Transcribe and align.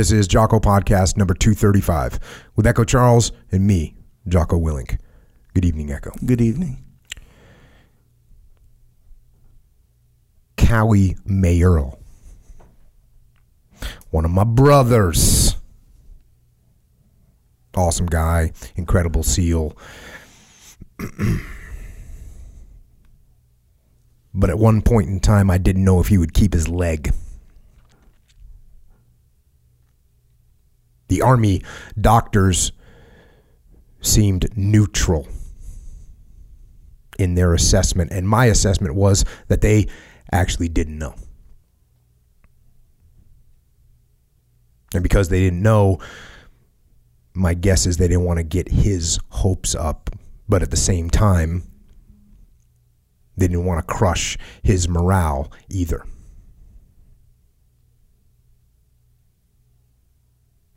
This 0.00 0.12
is 0.12 0.26
Jocko 0.26 0.60
Podcast 0.60 1.18
number 1.18 1.34
235 1.34 2.20
with 2.56 2.66
Echo 2.66 2.84
Charles 2.84 3.32
and 3.52 3.66
me, 3.66 3.94
Jocko 4.26 4.58
Willink. 4.58 4.98
Good 5.52 5.66
evening, 5.66 5.92
Echo. 5.92 6.12
Good 6.24 6.40
evening. 6.40 6.82
Cowie 10.56 11.18
Mayerl. 11.28 11.98
One 14.08 14.24
of 14.24 14.30
my 14.30 14.44
brothers. 14.44 15.56
Awesome 17.76 18.06
guy, 18.06 18.52
incredible 18.76 19.22
SEAL. 19.22 19.76
but 24.32 24.48
at 24.48 24.58
one 24.58 24.80
point 24.80 25.10
in 25.10 25.20
time, 25.20 25.50
I 25.50 25.58
didn't 25.58 25.84
know 25.84 26.00
if 26.00 26.08
he 26.08 26.16
would 26.16 26.32
keep 26.32 26.54
his 26.54 26.68
leg. 26.68 27.12
The 31.10 31.22
Army 31.22 31.62
doctors 32.00 32.70
seemed 34.00 34.56
neutral 34.56 35.26
in 37.18 37.34
their 37.34 37.52
assessment, 37.52 38.12
and 38.12 38.28
my 38.28 38.46
assessment 38.46 38.94
was 38.94 39.24
that 39.48 39.60
they 39.60 39.88
actually 40.30 40.68
didn't 40.68 40.96
know. 40.96 41.16
And 44.94 45.02
because 45.02 45.30
they 45.30 45.40
didn't 45.40 45.62
know, 45.62 45.98
my 47.34 47.54
guess 47.54 47.86
is 47.86 47.96
they 47.96 48.06
didn't 48.06 48.24
want 48.24 48.38
to 48.38 48.44
get 48.44 48.68
his 48.68 49.18
hopes 49.30 49.74
up, 49.74 50.10
but 50.48 50.62
at 50.62 50.70
the 50.70 50.76
same 50.76 51.10
time, 51.10 51.64
they 53.36 53.48
didn't 53.48 53.64
want 53.64 53.84
to 53.84 53.94
crush 53.94 54.38
his 54.62 54.88
morale 54.88 55.50
either. 55.68 56.06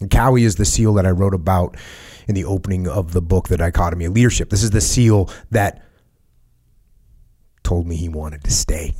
And 0.04 0.12
Cowie 0.12 0.44
is 0.44 0.58
the 0.58 0.66
seal 0.66 0.96
that 0.96 1.06
I 1.06 1.12
wrote 1.12 1.34
about 1.34 1.78
in 2.28 2.36
the 2.36 2.44
opening 2.44 2.90
of 2.90 3.14
the 3.14 3.22
book, 3.22 3.48
The 3.48 3.56
Dichotomy 3.56 4.04
of 4.04 4.12
Leadership. 4.12 4.50
This 4.50 4.62
is 4.62 4.72
the 4.72 4.82
seal 4.82 5.30
that 5.52 5.82
told 7.64 7.88
me 7.88 7.96
he 7.96 8.10
wanted 8.10 8.44
to 8.44 8.52
stay. 8.52 8.96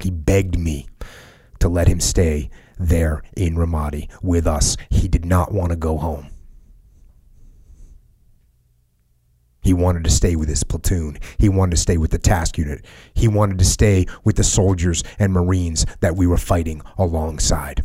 He 0.00 0.12
begged 0.12 0.56
me 0.56 0.86
to 1.58 1.68
let 1.68 1.88
him 1.88 1.98
stay 1.98 2.50
there 2.78 3.24
in 3.36 3.56
Ramadi 3.56 4.08
with 4.22 4.46
us. 4.46 4.76
He 4.90 5.08
did 5.08 5.24
not 5.24 5.50
want 5.50 5.70
to 5.70 5.76
go 5.76 5.98
home. 5.98 6.28
He 9.60 9.72
wanted 9.72 10.04
to 10.04 10.10
stay 10.10 10.36
with 10.36 10.48
his 10.48 10.62
platoon. 10.62 11.18
He 11.36 11.48
wanted 11.48 11.72
to 11.72 11.78
stay 11.78 11.96
with 11.96 12.12
the 12.12 12.18
task 12.18 12.58
unit. 12.58 12.84
He 13.14 13.26
wanted 13.26 13.58
to 13.58 13.64
stay 13.64 14.06
with 14.22 14.36
the 14.36 14.44
soldiers 14.44 15.02
and 15.18 15.32
Marines 15.32 15.84
that 15.98 16.14
we 16.14 16.28
were 16.28 16.38
fighting 16.38 16.80
alongside. 16.96 17.82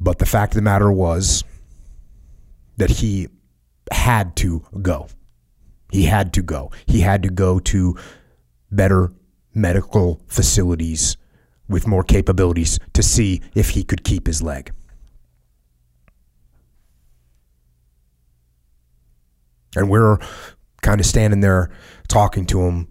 But 0.00 0.18
the 0.18 0.26
fact 0.26 0.52
of 0.52 0.56
the 0.56 0.62
matter 0.62 0.90
was 0.90 1.44
that 2.76 2.90
he 2.90 3.28
had 3.90 4.36
to 4.36 4.64
go. 4.80 5.08
He 5.90 6.04
had 6.04 6.32
to 6.34 6.42
go. 6.42 6.70
He 6.86 7.00
had 7.00 7.22
to 7.22 7.30
go 7.30 7.58
to 7.60 7.96
better 8.70 9.12
medical 9.54 10.20
facilities 10.28 11.16
with 11.68 11.86
more 11.86 12.04
capabilities 12.04 12.78
to 12.94 13.02
see 13.02 13.42
if 13.54 13.70
he 13.70 13.82
could 13.84 14.04
keep 14.04 14.26
his 14.26 14.42
leg. 14.42 14.72
And 19.76 19.90
we're 19.90 20.18
kind 20.82 21.00
of 21.00 21.06
standing 21.06 21.40
there 21.40 21.70
talking 22.08 22.46
to 22.46 22.62
him, 22.62 22.88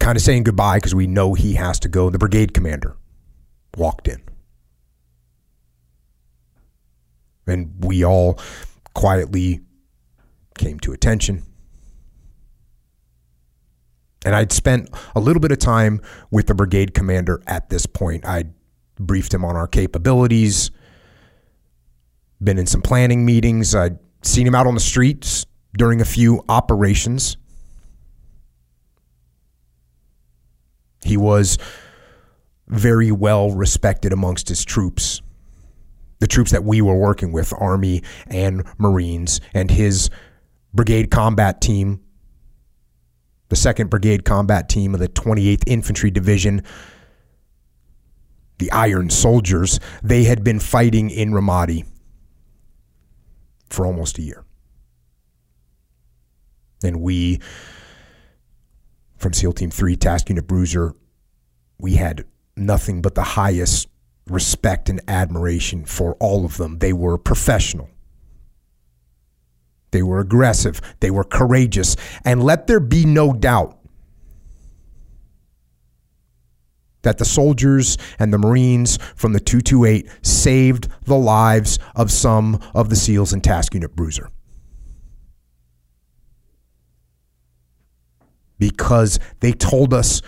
kind 0.00 0.16
of 0.16 0.22
saying 0.22 0.44
goodbye 0.44 0.78
because 0.78 0.94
we 0.94 1.06
know 1.06 1.34
he 1.34 1.54
has 1.54 1.80
to 1.80 1.88
go. 1.88 2.10
The 2.10 2.18
brigade 2.18 2.52
commander 2.52 2.96
walked 3.76 4.08
in. 4.08 4.20
And 7.48 7.72
we 7.84 8.04
all 8.04 8.38
quietly 8.94 9.60
came 10.56 10.78
to 10.80 10.92
attention. 10.92 11.44
And 14.24 14.34
I'd 14.34 14.52
spent 14.52 14.90
a 15.14 15.20
little 15.20 15.40
bit 15.40 15.52
of 15.52 15.58
time 15.58 16.00
with 16.30 16.48
the 16.48 16.54
brigade 16.54 16.92
commander 16.92 17.40
at 17.46 17.70
this 17.70 17.86
point. 17.86 18.26
I'd 18.26 18.52
briefed 18.98 19.32
him 19.32 19.44
on 19.44 19.56
our 19.56 19.68
capabilities, 19.68 20.70
been 22.42 22.58
in 22.58 22.66
some 22.66 22.82
planning 22.82 23.24
meetings. 23.24 23.74
I'd 23.74 23.98
seen 24.22 24.46
him 24.46 24.54
out 24.54 24.66
on 24.66 24.74
the 24.74 24.80
streets 24.80 25.46
during 25.76 26.00
a 26.00 26.04
few 26.04 26.44
operations. 26.48 27.36
He 31.04 31.16
was 31.16 31.58
very 32.66 33.10
well 33.12 33.52
respected 33.52 34.12
amongst 34.12 34.48
his 34.48 34.64
troops, 34.64 35.22
the 36.18 36.26
troops 36.26 36.50
that 36.50 36.64
we 36.64 36.80
were 36.80 36.96
working 36.96 37.32
with, 37.32 37.52
Army 37.56 38.02
and 38.26 38.64
Marines, 38.78 39.40
and 39.54 39.70
his 39.70 40.10
brigade 40.74 41.10
combat 41.10 41.60
team, 41.60 42.00
the 43.48 43.56
2nd 43.56 43.88
Brigade 43.88 44.24
Combat 44.24 44.68
Team 44.68 44.94
of 44.94 45.00
the 45.00 45.08
28th 45.08 45.64
Infantry 45.66 46.10
Division, 46.10 46.62
the 48.58 48.70
Iron 48.72 49.08
Soldiers, 49.08 49.80
they 50.02 50.24
had 50.24 50.44
been 50.44 50.60
fighting 50.60 51.10
in 51.10 51.30
Ramadi 51.30 51.86
for 53.70 53.86
almost 53.86 54.18
a 54.18 54.22
year. 54.22 54.44
And 56.82 57.00
we, 57.00 57.40
from 59.16 59.32
SEAL 59.32 59.52
Team 59.52 59.70
3, 59.70 59.96
Task 59.96 60.28
Unit 60.28 60.46
Bruiser, 60.46 60.94
we 61.78 61.94
had 61.94 62.24
nothing 62.56 63.00
but 63.02 63.14
the 63.14 63.22
highest 63.22 63.88
respect 64.30 64.88
and 64.88 65.00
admiration 65.08 65.84
for 65.84 66.14
all 66.14 66.44
of 66.44 66.56
them. 66.56 66.78
They 66.78 66.92
were 66.92 67.18
professional. 67.18 67.88
They 69.90 70.02
were 70.02 70.20
aggressive. 70.20 70.80
They 71.00 71.10
were 71.10 71.24
courageous. 71.24 71.96
And 72.24 72.42
let 72.42 72.66
there 72.66 72.80
be 72.80 73.04
no 73.04 73.32
doubt 73.32 73.78
that 77.02 77.18
the 77.18 77.24
soldiers 77.24 77.96
and 78.18 78.32
the 78.32 78.38
Marines 78.38 78.98
from 79.14 79.32
the 79.32 79.40
228 79.40 80.08
saved 80.22 80.88
the 81.04 81.16
lives 81.16 81.78
of 81.94 82.10
some 82.10 82.60
of 82.74 82.90
the 82.90 82.96
SEALs 82.96 83.32
and 83.32 83.42
Task 83.42 83.72
Unit 83.74 83.94
Bruiser. 83.94 84.30
Because 88.58 89.20
they 89.40 89.52
told 89.52 89.94
us 89.94 90.20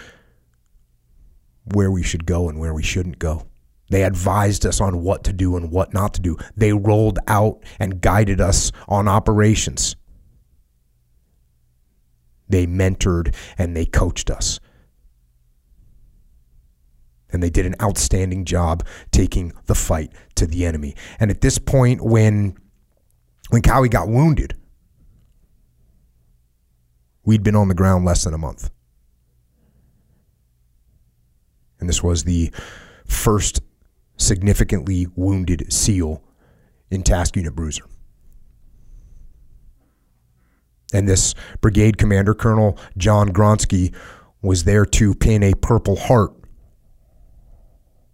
where 1.65 1.91
we 1.91 2.03
should 2.03 2.25
go 2.25 2.49
and 2.49 2.59
where 2.59 2.73
we 2.73 2.83
shouldn't 2.83 3.19
go. 3.19 3.50
They 3.91 4.05
advised 4.05 4.65
us 4.65 4.81
on 4.81 5.03
what 5.03 5.25
to 5.25 5.33
do 5.33 5.57
and 5.57 5.71
what 5.71 5.93
not 5.93 6.15
to 6.15 6.21
do. 6.21 6.37
They 6.57 6.73
rolled 6.73 7.19
out 7.27 7.63
and 7.79 8.01
guided 8.01 8.41
us 8.41 8.73
on 8.89 9.09
operations. 9.09 9.97
They 12.49 12.67
mentored 12.67 13.35
and 13.59 13.77
they 13.77 13.85
coached 13.85 14.31
us. 14.31 14.61
And 17.33 17.43
they 17.43 17.51
did 17.51 17.67
an 17.67 17.77
outstanding 17.81 18.45
job 18.45 18.85
taking 19.13 19.53
the 19.67 19.75
fight 19.75 20.13
to 20.37 20.47
the 20.47 20.65
enemy. 20.67 20.97
And 21.19 21.31
at 21.31 21.41
this 21.41 21.59
point, 21.59 22.03
when 22.03 22.57
when 23.51 23.63
Cowie 23.63 23.89
got 23.89 24.09
wounded, 24.09 24.57
we'd 27.25 27.43
been 27.43 27.57
on 27.57 27.69
the 27.69 27.75
ground 27.75 28.05
less 28.05 28.25
than 28.25 28.35
a 28.35 28.39
month. 28.39 28.71
And 31.81 31.89
this 31.89 32.03
was 32.03 32.25
the 32.25 32.53
first 33.07 33.61
significantly 34.21 35.07
wounded 35.17 35.73
SEAL 35.73 36.23
in 36.91 37.03
Task 37.03 37.37
Unit 37.37 37.55
Bruiser. 37.55 37.85
And 40.93 41.09
this 41.09 41.35
brigade 41.61 41.99
commander, 41.99 42.35
Colonel 42.35 42.79
John 42.97 43.31
Gronski, 43.31 43.95
was 44.43 44.65
there 44.65 44.85
to 44.85 45.15
pin 45.15 45.43
a 45.43 45.55
Purple 45.55 45.97
Heart 45.97 46.33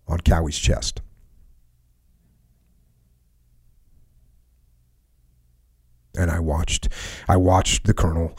on 0.06 0.18
Cowie's 0.20 0.58
chest. 0.58 1.00
And 6.14 6.30
I 6.30 6.40
watched, 6.40 6.88
I 7.28 7.36
watched 7.36 7.84
the 7.84 7.94
colonel, 7.94 8.36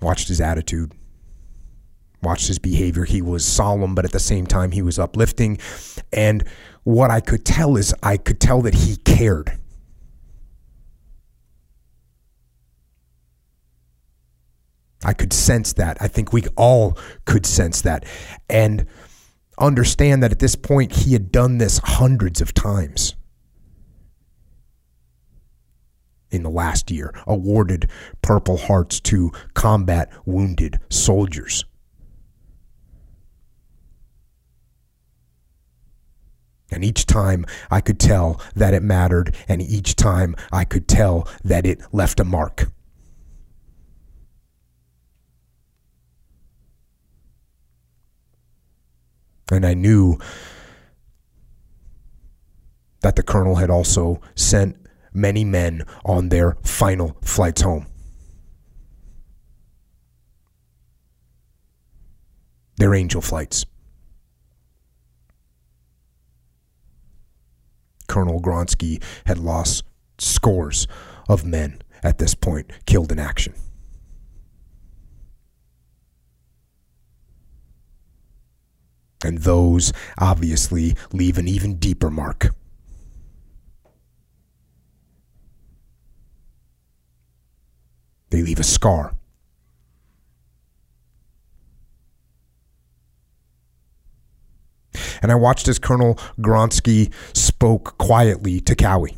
watched 0.00 0.28
his 0.28 0.40
attitude, 0.40 0.94
watched 2.22 2.48
his 2.48 2.58
behavior. 2.58 3.04
He 3.04 3.22
was 3.22 3.44
solemn, 3.44 3.94
but 3.94 4.04
at 4.04 4.12
the 4.12 4.20
same 4.20 4.46
time, 4.46 4.72
he 4.72 4.82
was 4.82 4.98
uplifting. 4.98 5.58
And 6.12 6.44
what 6.84 7.10
I 7.10 7.20
could 7.20 7.44
tell 7.44 7.76
is, 7.76 7.94
I 8.02 8.16
could 8.16 8.40
tell 8.40 8.62
that 8.62 8.74
he 8.74 8.96
cared. 8.96 9.52
I 15.02 15.14
could 15.14 15.32
sense 15.32 15.72
that. 15.74 15.96
I 16.00 16.08
think 16.08 16.32
we 16.32 16.44
all 16.56 16.98
could 17.24 17.46
sense 17.46 17.80
that. 17.82 18.04
And 18.48 18.86
understand 19.58 20.22
that 20.22 20.32
at 20.32 20.40
this 20.40 20.56
point, 20.56 20.92
he 20.92 21.14
had 21.14 21.32
done 21.32 21.58
this 21.58 21.78
hundreds 21.82 22.40
of 22.40 22.52
times. 22.52 23.14
in 26.30 26.42
the 26.42 26.50
last 26.50 26.90
year, 26.90 27.12
awarded 27.26 27.88
Purple 28.22 28.56
Hearts 28.56 29.00
to 29.00 29.32
combat 29.54 30.10
wounded 30.24 30.78
soldiers. 30.88 31.64
And 36.70 36.84
each 36.84 37.06
time 37.06 37.44
I 37.70 37.80
could 37.80 37.98
tell 37.98 38.40
that 38.54 38.74
it 38.74 38.82
mattered, 38.82 39.34
and 39.48 39.60
each 39.60 39.96
time 39.96 40.36
I 40.52 40.64
could 40.64 40.86
tell 40.86 41.28
that 41.44 41.66
it 41.66 41.80
left 41.92 42.20
a 42.20 42.24
mark. 42.24 42.70
And 49.50 49.66
I 49.66 49.74
knew 49.74 50.18
that 53.00 53.16
the 53.16 53.22
colonel 53.22 53.56
had 53.56 53.70
also 53.70 54.20
sent 54.36 54.76
many 55.12 55.44
men 55.44 55.84
on 56.04 56.28
their 56.28 56.56
final 56.62 57.16
flights 57.22 57.62
home. 57.62 57.86
Their 62.76 62.94
angel 62.94 63.20
flights. 63.20 63.66
Colonel 68.10 68.40
Gronski 68.40 69.00
had 69.26 69.38
lost 69.38 69.84
scores 70.18 70.88
of 71.28 71.44
men 71.44 71.80
at 72.02 72.18
this 72.18 72.34
point 72.34 72.68
killed 72.84 73.12
in 73.12 73.20
action. 73.20 73.54
And 79.24 79.38
those 79.38 79.92
obviously 80.18 80.96
leave 81.12 81.38
an 81.38 81.46
even 81.46 81.76
deeper 81.76 82.10
mark. 82.10 82.52
They 88.30 88.42
leave 88.42 88.58
a 88.58 88.64
scar. 88.64 89.14
And 95.20 95.30
I 95.30 95.34
watched 95.34 95.68
as 95.68 95.78
Colonel 95.78 96.14
Gronski 96.38 97.12
spoke 97.36 97.98
quietly 97.98 98.60
to 98.60 98.74
Cowie. 98.74 99.16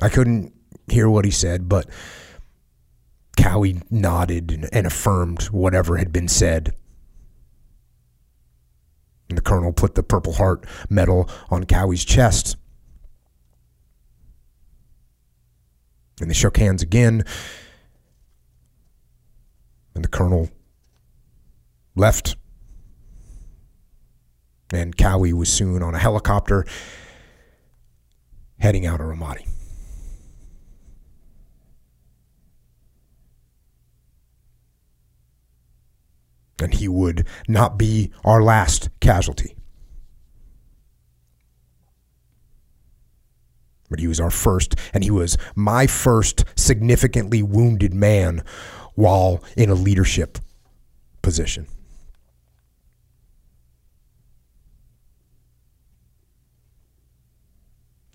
I 0.00 0.08
couldn't 0.08 0.52
hear 0.88 1.08
what 1.08 1.24
he 1.24 1.30
said, 1.30 1.68
but 1.68 1.88
Cowie 3.36 3.82
nodded 3.90 4.68
and 4.72 4.86
affirmed 4.86 5.44
whatever 5.44 5.96
had 5.96 6.12
been 6.12 6.28
said. 6.28 6.74
And 9.28 9.36
the 9.36 9.42
colonel 9.42 9.72
put 9.72 9.94
the 9.94 10.02
Purple 10.02 10.32
Heart 10.32 10.64
medal 10.88 11.28
on 11.50 11.64
Cowie's 11.64 12.04
chest. 12.04 12.56
And 16.20 16.30
they 16.30 16.34
shook 16.34 16.56
hands 16.56 16.82
again. 16.82 17.24
And 19.94 20.04
the 20.04 20.08
colonel 20.08 20.48
left. 21.94 22.36
And 24.72 24.96
Cowie 24.96 25.32
was 25.32 25.52
soon 25.52 25.82
on 25.82 25.94
a 25.94 25.98
helicopter 25.98 26.66
heading 28.58 28.86
out 28.86 29.00
of 29.00 29.06
Ramadi. 29.06 29.48
And 36.60 36.74
he 36.74 36.88
would 36.88 37.26
not 37.46 37.78
be 37.78 38.12
our 38.24 38.42
last 38.42 38.90
casualty. 39.00 39.54
but 43.88 44.00
he 44.00 44.06
was 44.06 44.20
our 44.20 44.30
first, 44.30 44.74
and 44.92 45.02
he 45.02 45.10
was 45.10 45.36
my 45.54 45.86
first 45.86 46.44
significantly 46.56 47.42
wounded 47.42 47.94
man 47.94 48.42
while 48.94 49.42
in 49.56 49.70
a 49.70 49.74
leadership 49.74 50.38
position. 51.22 51.66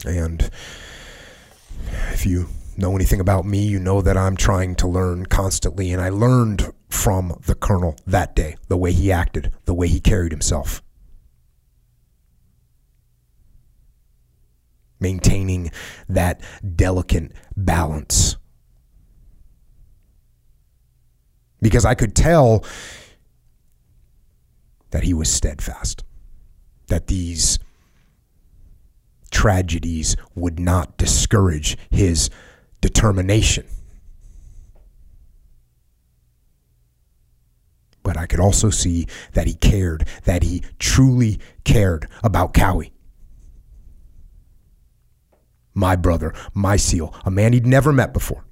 And 0.05 0.49
if 2.11 2.25
you 2.25 2.47
know 2.77 2.95
anything 2.95 3.19
about 3.19 3.45
me, 3.45 3.65
you 3.65 3.79
know 3.79 4.01
that 4.01 4.17
I'm 4.17 4.35
trying 4.35 4.75
to 4.75 4.87
learn 4.87 5.25
constantly. 5.25 5.91
And 5.91 6.01
I 6.01 6.09
learned 6.09 6.71
from 6.89 7.39
the 7.45 7.55
colonel 7.55 7.95
that 8.07 8.35
day, 8.35 8.55
the 8.67 8.77
way 8.77 8.91
he 8.91 9.11
acted, 9.11 9.51
the 9.65 9.73
way 9.73 9.87
he 9.87 9.99
carried 9.99 10.31
himself. 10.31 10.81
maintaining 15.03 15.69
that 16.09 16.41
delicate 16.75 17.31
balance. 17.55 18.37
Because 21.61 21.85
I 21.85 21.93
could 21.93 22.15
tell 22.15 22.65
that 24.89 25.03
he 25.03 25.13
was 25.13 25.29
steadfast, 25.29 26.03
that 26.87 27.07
these 27.07 27.59
tragedies 29.33 30.15
would 30.35 30.59
not 30.59 30.97
discourage 30.97 31.77
his 31.89 32.29
determination. 32.79 33.65
But 38.01 38.17
I 38.17 38.25
could 38.25 38.39
also 38.39 38.69
see 38.69 39.07
that 39.33 39.47
he 39.47 39.55
cared, 39.55 40.07
that 40.23 40.43
he 40.43 40.63
truly 40.79 41.39
cared 41.65 42.07
about 42.23 42.53
Cowie 42.53 42.93
my 45.73 45.95
brother, 45.95 46.33
my 46.53 46.75
SEAL, 46.75 47.13
a 47.25 47.31
man 47.31 47.53
he'd 47.53 47.65
never 47.65 47.91
met 47.91 48.13
before. 48.13 48.45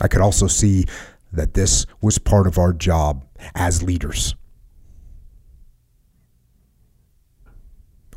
I 0.00 0.06
could 0.06 0.20
also 0.20 0.46
see 0.46 0.86
that 1.32 1.54
this 1.54 1.86
was 2.00 2.18
part 2.18 2.46
of 2.46 2.56
our 2.56 2.72
job 2.72 3.24
as 3.54 3.82
leaders. 3.82 4.36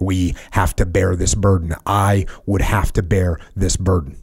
We 0.01 0.36
have 0.51 0.75
to 0.77 0.86
bear 0.86 1.15
this 1.15 1.36
burden. 1.36 1.75
I 1.86 2.25
would 2.45 2.62
have 2.62 2.92
to 2.94 3.03
bear 3.03 3.39
this 3.56 3.77
burden. 3.77 4.18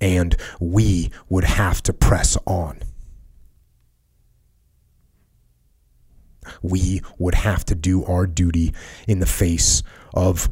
And 0.00 0.34
we 0.58 1.10
would 1.28 1.44
have 1.44 1.82
to 1.82 1.92
press 1.92 2.38
on. 2.46 2.80
we 6.62 7.02
would 7.18 7.34
have 7.34 7.64
to 7.66 7.74
do 7.74 8.04
our 8.04 8.26
duty 8.26 8.74
in 9.06 9.20
the 9.20 9.26
face 9.26 9.82
of 10.14 10.50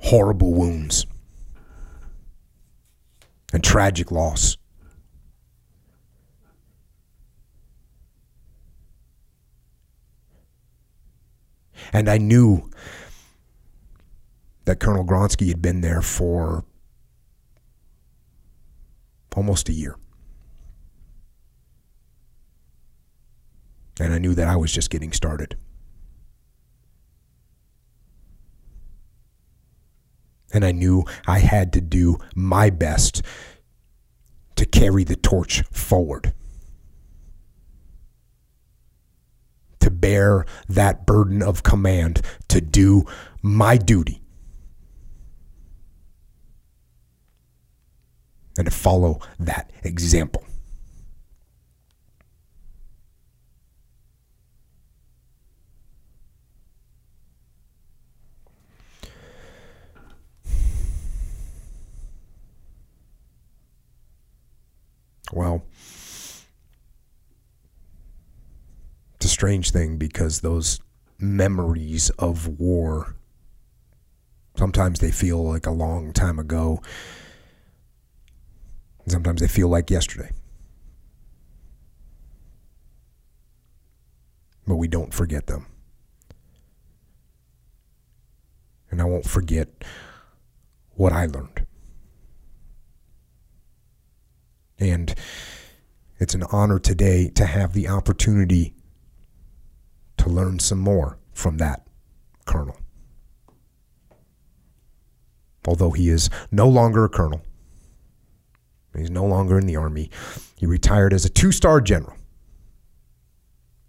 horrible 0.00 0.54
wounds 0.54 1.06
and 3.52 3.62
tragic 3.62 4.10
loss. 4.10 4.56
And 11.92 12.08
I 12.08 12.18
knew 12.18 12.70
that 14.64 14.80
Colonel 14.80 15.04
Gronski 15.04 15.48
had 15.48 15.62
been 15.62 15.80
there 15.80 16.02
for 16.02 16.64
almost 19.34 19.68
a 19.68 19.72
year. 19.72 19.96
And 24.00 24.12
I 24.12 24.18
knew 24.18 24.34
that 24.34 24.48
I 24.48 24.56
was 24.56 24.72
just 24.72 24.90
getting 24.90 25.12
started. 25.12 25.56
And 30.52 30.64
I 30.64 30.72
knew 30.72 31.04
I 31.26 31.38
had 31.38 31.72
to 31.74 31.80
do 31.80 32.18
my 32.34 32.70
best 32.70 33.22
to 34.56 34.66
carry 34.66 35.04
the 35.04 35.14
torch 35.14 35.62
forward. 35.70 36.34
To 39.80 39.86
bear 40.00 40.46
that 40.68 41.06
burden 41.06 41.42
of 41.42 41.62
command, 41.62 42.22
to 42.48 42.60
do 42.60 43.04
my 43.42 43.76
duty. 43.76 44.22
And 48.56 48.66
to 48.66 48.72
follow 48.72 49.20
that 49.38 49.70
example. 49.84 50.44
Well, 65.30 65.62
it's 69.16 69.26
a 69.26 69.27
strange 69.38 69.70
thing 69.70 69.96
because 69.96 70.40
those 70.40 70.80
memories 71.20 72.10
of 72.18 72.58
war 72.58 73.14
sometimes 74.56 74.98
they 74.98 75.12
feel 75.12 75.44
like 75.44 75.64
a 75.64 75.70
long 75.70 76.12
time 76.12 76.40
ago. 76.40 76.82
Sometimes 79.06 79.40
they 79.40 79.46
feel 79.46 79.68
like 79.68 79.90
yesterday. 79.90 80.30
but 84.66 84.74
we 84.74 84.88
don't 84.88 85.14
forget 85.14 85.46
them. 85.46 85.64
And 88.90 89.00
I 89.00 89.04
won't 89.04 89.24
forget 89.24 89.68
what 90.90 91.12
I 91.12 91.24
learned. 91.26 91.64
And 94.78 95.14
it's 96.18 96.34
an 96.34 96.42
honor 96.52 96.78
today 96.78 97.30
to 97.36 97.46
have 97.46 97.72
the 97.72 97.88
opportunity 97.88 98.74
to 100.18 100.28
learn 100.28 100.58
some 100.58 100.78
more 100.78 101.18
from 101.32 101.58
that 101.58 101.86
colonel. 102.44 102.76
Although 105.66 105.90
he 105.90 106.08
is 106.08 106.30
no 106.50 106.68
longer 106.68 107.04
a 107.04 107.08
colonel, 107.08 107.42
he's 108.96 109.10
no 109.10 109.24
longer 109.24 109.58
in 109.58 109.66
the 109.66 109.76
Army. 109.76 110.10
He 110.56 110.66
retired 110.66 111.12
as 111.12 111.24
a 111.24 111.28
two 111.28 111.52
star 111.52 111.80
general, 111.80 112.16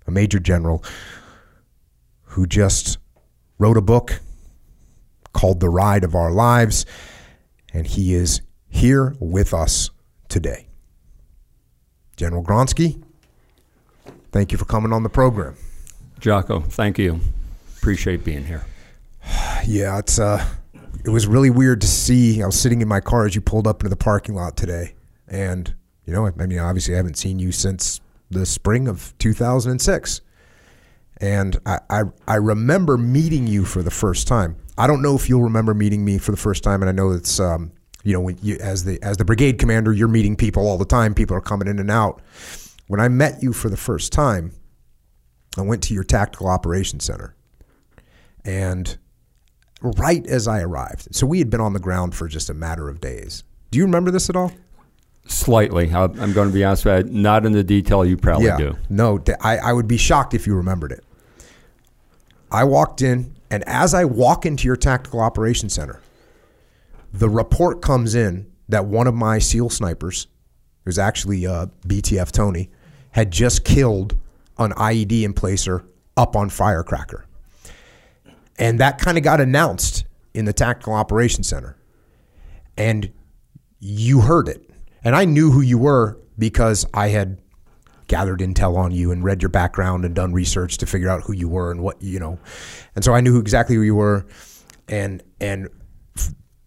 a 0.05 0.12
major 0.12 0.39
general 0.39 0.83
who 2.24 2.45
just 2.45 2.98
wrote 3.57 3.77
a 3.77 3.81
book 3.81 4.19
called 5.33 5.59
The 5.59 5.69
Ride 5.69 6.03
of 6.03 6.15
Our 6.15 6.31
Lives, 6.31 6.86
and 7.74 7.88
he 7.88 8.13
is 8.13 8.41
here 8.67 9.15
with 9.19 9.53
us 9.53 9.89
today. 10.27 10.67
General 12.17 12.43
Gronski, 12.43 13.01
thank 14.31 14.51
you 14.51 14.57
for 14.57 14.65
coming 14.65 14.91
on 14.91 15.03
the 15.03 15.09
program. 15.09 15.55
Jocko, 16.19 16.59
thank 16.61 16.97
you. 16.97 17.19
Appreciate 17.77 18.23
being 18.23 18.45
here. 18.45 18.65
Yeah, 19.65 19.99
it's 19.99 20.19
uh 20.19 20.45
it 21.05 21.09
was 21.09 21.27
really 21.27 21.49
weird 21.49 21.81
to 21.81 21.88
see. 21.88 22.41
I 22.43 22.45
was 22.45 22.59
sitting 22.59 22.81
in 22.81 22.88
my 22.88 22.99
car 22.99 23.25
as 23.25 23.35
you 23.35 23.41
pulled 23.41 23.67
up 23.67 23.81
into 23.81 23.89
the 23.89 23.95
parking 23.95 24.35
lot 24.35 24.57
today, 24.57 24.95
and 25.27 25.73
you 26.05 26.13
know, 26.13 26.27
I 26.27 26.31
mean, 26.31 26.59
obviously, 26.59 26.93
I 26.93 26.97
haven't 26.97 27.17
seen 27.17 27.39
you 27.39 27.51
since 27.51 28.01
the 28.29 28.45
spring 28.45 28.88
of 28.88 29.13
2006, 29.19 30.21
and 31.21 31.59
I 31.65 31.79
I, 31.89 32.03
I 32.27 32.35
remember 32.35 32.97
meeting 32.97 33.47
you 33.47 33.63
for 33.65 33.81
the 33.81 33.91
first 33.91 34.27
time. 34.27 34.57
I 34.77 34.88
don't 34.88 35.01
know 35.01 35.15
if 35.15 35.29
you'll 35.29 35.43
remember 35.43 35.73
meeting 35.73 36.03
me 36.03 36.17
for 36.17 36.31
the 36.31 36.38
first 36.38 36.63
time, 36.63 36.81
and 36.81 36.89
I 36.89 36.91
know 36.91 37.11
it's 37.11 37.39
um, 37.39 37.71
you 38.03 38.13
know, 38.13 38.21
when 38.21 38.38
you 38.41 38.57
as 38.59 38.83
the 38.83 39.01
as 39.01 39.17
the 39.17 39.25
brigade 39.25 39.57
commander, 39.57 39.93
you're 39.93 40.07
meeting 40.07 40.35
people 40.35 40.67
all 40.67 40.77
the 40.77 40.85
time. 40.85 41.13
People 41.13 41.35
are 41.35 41.41
coming 41.41 41.67
in 41.67 41.79
and 41.79 41.91
out. 41.91 42.21
When 42.88 42.99
I 42.99 43.07
met 43.07 43.43
you 43.43 43.53
for 43.53 43.69
the 43.69 43.77
first 43.77 44.11
time, 44.11 44.51
I 45.58 45.62
went 45.62 45.84
to 45.84 45.94
your 45.94 46.03
tactical 46.03 46.48
operations 46.48 47.03
center, 47.06 47.36
and 48.46 48.98
right 49.82 50.25
as 50.27 50.48
I 50.48 50.62
arrived, 50.62 51.13
so 51.13 51.25
we 51.25 51.39
had 51.39 51.50
been 51.50 51.62
on 51.62 51.74
the 51.74 51.79
ground 51.79 52.15
for 52.15 52.27
just 52.27 52.50
a 52.50 52.53
matter 52.53 52.89
of 52.89 53.01
days. 53.01 53.44
Do 53.72 53.77
you 53.77 53.86
remember 53.86 54.12
this 54.12 54.29
at 54.29 54.36
all? 54.36 54.51
Slightly. 55.25 55.94
I'm 55.94 56.34
going 56.34 56.48
to 56.48 56.53
be 56.53 56.63
honest 56.63 56.86
with 56.86 57.08
you, 57.08 57.13
not 57.13 57.46
in 57.46 57.51
the 57.51 57.63
detail 57.63 58.03
you 58.03 58.18
probably 58.18 58.48
yeah, 58.48 58.58
do. 58.58 58.77
No, 58.89 59.24
I, 59.41 59.58
I 59.58 59.74
would 59.74 59.88
be 59.88 59.98
shocked 59.98 60.34
if 60.34 60.48
you 60.48 60.56
remembered 60.56 60.91
it. 60.91 61.03
I 62.51 62.63
walked 62.63 63.01
in, 63.01 63.36
and 63.51 63.63
as 63.68 63.94
I 63.94 64.06
walk 64.06 64.46
into 64.46 64.65
your 64.65 64.75
tactical 64.75 65.20
operations 65.20 65.74
center, 65.74 66.01
the 67.13 67.29
report 67.29 67.82
comes 67.82 68.15
in 68.15 68.51
that 68.70 68.86
one 68.86 69.08
of 69.08 69.13
my 69.13 69.39
SEAL 69.39 69.70
snipers, 69.70 70.27
it 70.84 70.89
was 70.89 70.98
actually 70.98 71.46
uh, 71.46 71.68
BTF 71.88 72.32
Tony, 72.32 72.72
had 73.12 73.32
just 73.32 73.63
killed 73.63 74.18
an 74.59 74.71
IED 74.73 75.23
emplacer 75.23 75.85
up 76.17 76.35
on 76.35 76.49
Firecracker. 76.49 77.25
And 78.57 78.79
that 78.79 78.99
kind 78.99 79.17
of 79.17 79.23
got 79.23 79.39
announced 79.39 80.05
in 80.33 80.45
the 80.45 80.53
Tactical 80.53 80.93
Operations 80.93 81.47
Center. 81.47 81.77
And 82.77 83.11
you 83.79 84.21
heard 84.21 84.49
it. 84.49 84.69
And 85.03 85.15
I 85.15 85.25
knew 85.25 85.51
who 85.51 85.61
you 85.61 85.77
were 85.77 86.19
because 86.37 86.85
I 86.93 87.07
had 87.09 87.41
gathered 88.07 88.39
intel 88.39 88.75
on 88.75 88.91
you 88.91 89.11
and 89.11 89.23
read 89.23 89.41
your 89.41 89.49
background 89.49 90.03
and 90.03 90.13
done 90.13 90.33
research 90.33 90.77
to 90.79 90.85
figure 90.85 91.09
out 91.09 91.23
who 91.23 91.33
you 91.33 91.47
were 91.47 91.71
and 91.71 91.81
what, 91.81 92.01
you 92.01 92.19
know. 92.19 92.37
And 92.95 93.05
so 93.05 93.13
I 93.13 93.21
knew 93.21 93.39
exactly 93.39 93.75
who 93.75 93.81
you 93.81 93.95
were. 93.95 94.25
And, 94.87 95.23
and 95.39 95.69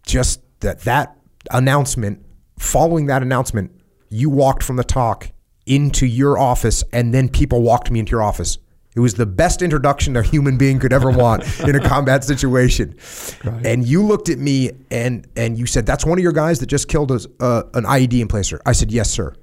just 0.05 0.41
that 0.61 0.81
that 0.81 1.15
announcement, 1.51 2.25
following 2.57 3.07
that 3.07 3.21
announcement, 3.21 3.71
you 4.09 4.29
walked 4.29 4.63
from 4.63 4.77
the 4.77 4.83
TOC 4.83 5.32
into 5.65 6.05
your 6.05 6.37
office, 6.37 6.83
and 6.91 7.13
then 7.13 7.29
people 7.29 7.61
walked 7.61 7.89
me 7.89 7.99
into 7.99 8.11
your 8.11 8.21
office. 8.21 8.57
It 8.95 8.99
was 8.99 9.15
the 9.15 9.25
best 9.25 9.61
introduction 9.61 10.15
a 10.15 10.21
human 10.21 10.57
being 10.57 10.77
could 10.79 10.93
ever 10.93 11.09
want 11.09 11.43
in 11.67 11.75
a 11.75 11.79
combat 11.79 12.23
situation. 12.23 12.95
Right. 13.43 13.65
And 13.65 13.87
you 13.87 14.03
looked 14.03 14.29
at 14.29 14.37
me 14.37 14.71
and 14.91 15.27
and 15.35 15.57
you 15.57 15.65
said, 15.65 15.85
"That's 15.85 16.05
one 16.05 16.17
of 16.19 16.23
your 16.23 16.31
guys 16.31 16.59
that 16.59 16.67
just 16.67 16.87
killed 16.87 17.11
a, 17.11 17.19
uh, 17.39 17.63
an 17.73 17.85
IED 17.85 18.23
emplacer." 18.23 18.59
I 18.65 18.73
said, 18.73 18.91
"Yes, 18.91 19.09
sir." 19.09 19.33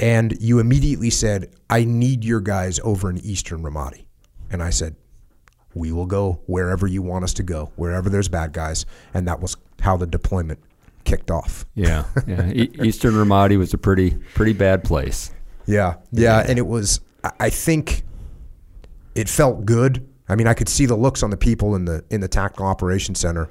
And 0.00 0.36
you 0.40 0.58
immediately 0.58 1.10
said, 1.10 1.54
"I 1.68 1.84
need 1.84 2.24
your 2.24 2.40
guys 2.40 2.80
over 2.82 3.08
in 3.10 3.18
Eastern 3.18 3.62
Ramadi." 3.62 4.06
And 4.50 4.62
I 4.62 4.70
said, 4.70 4.96
"We 5.74 5.92
will 5.92 6.06
go 6.06 6.40
wherever 6.46 6.88
you 6.88 7.02
want 7.02 7.22
us 7.22 7.34
to 7.34 7.44
go, 7.44 7.70
wherever 7.76 8.08
there's 8.08 8.28
bad 8.28 8.52
guys." 8.52 8.84
And 9.14 9.28
that 9.28 9.40
was 9.40 9.56
how 9.80 9.96
the 9.96 10.06
deployment 10.06 10.58
kicked 11.10 11.30
off. 11.30 11.66
Yeah, 11.74 12.04
yeah. 12.26 12.50
Eastern 12.52 13.14
Ramadi 13.14 13.58
was 13.58 13.74
a 13.74 13.78
pretty 13.78 14.10
pretty 14.34 14.52
bad 14.52 14.84
place. 14.84 15.32
Yeah, 15.66 15.96
yeah, 16.12 16.44
and 16.46 16.58
it 16.58 16.66
was. 16.66 17.00
I 17.38 17.50
think 17.50 18.02
it 19.14 19.28
felt 19.28 19.66
good. 19.66 20.06
I 20.28 20.36
mean, 20.36 20.46
I 20.46 20.54
could 20.54 20.68
see 20.68 20.86
the 20.86 20.96
looks 20.96 21.22
on 21.22 21.30
the 21.30 21.36
people 21.36 21.74
in 21.74 21.84
the 21.84 22.04
in 22.10 22.20
the 22.20 22.28
tactical 22.28 22.66
operations 22.66 23.18
center, 23.18 23.50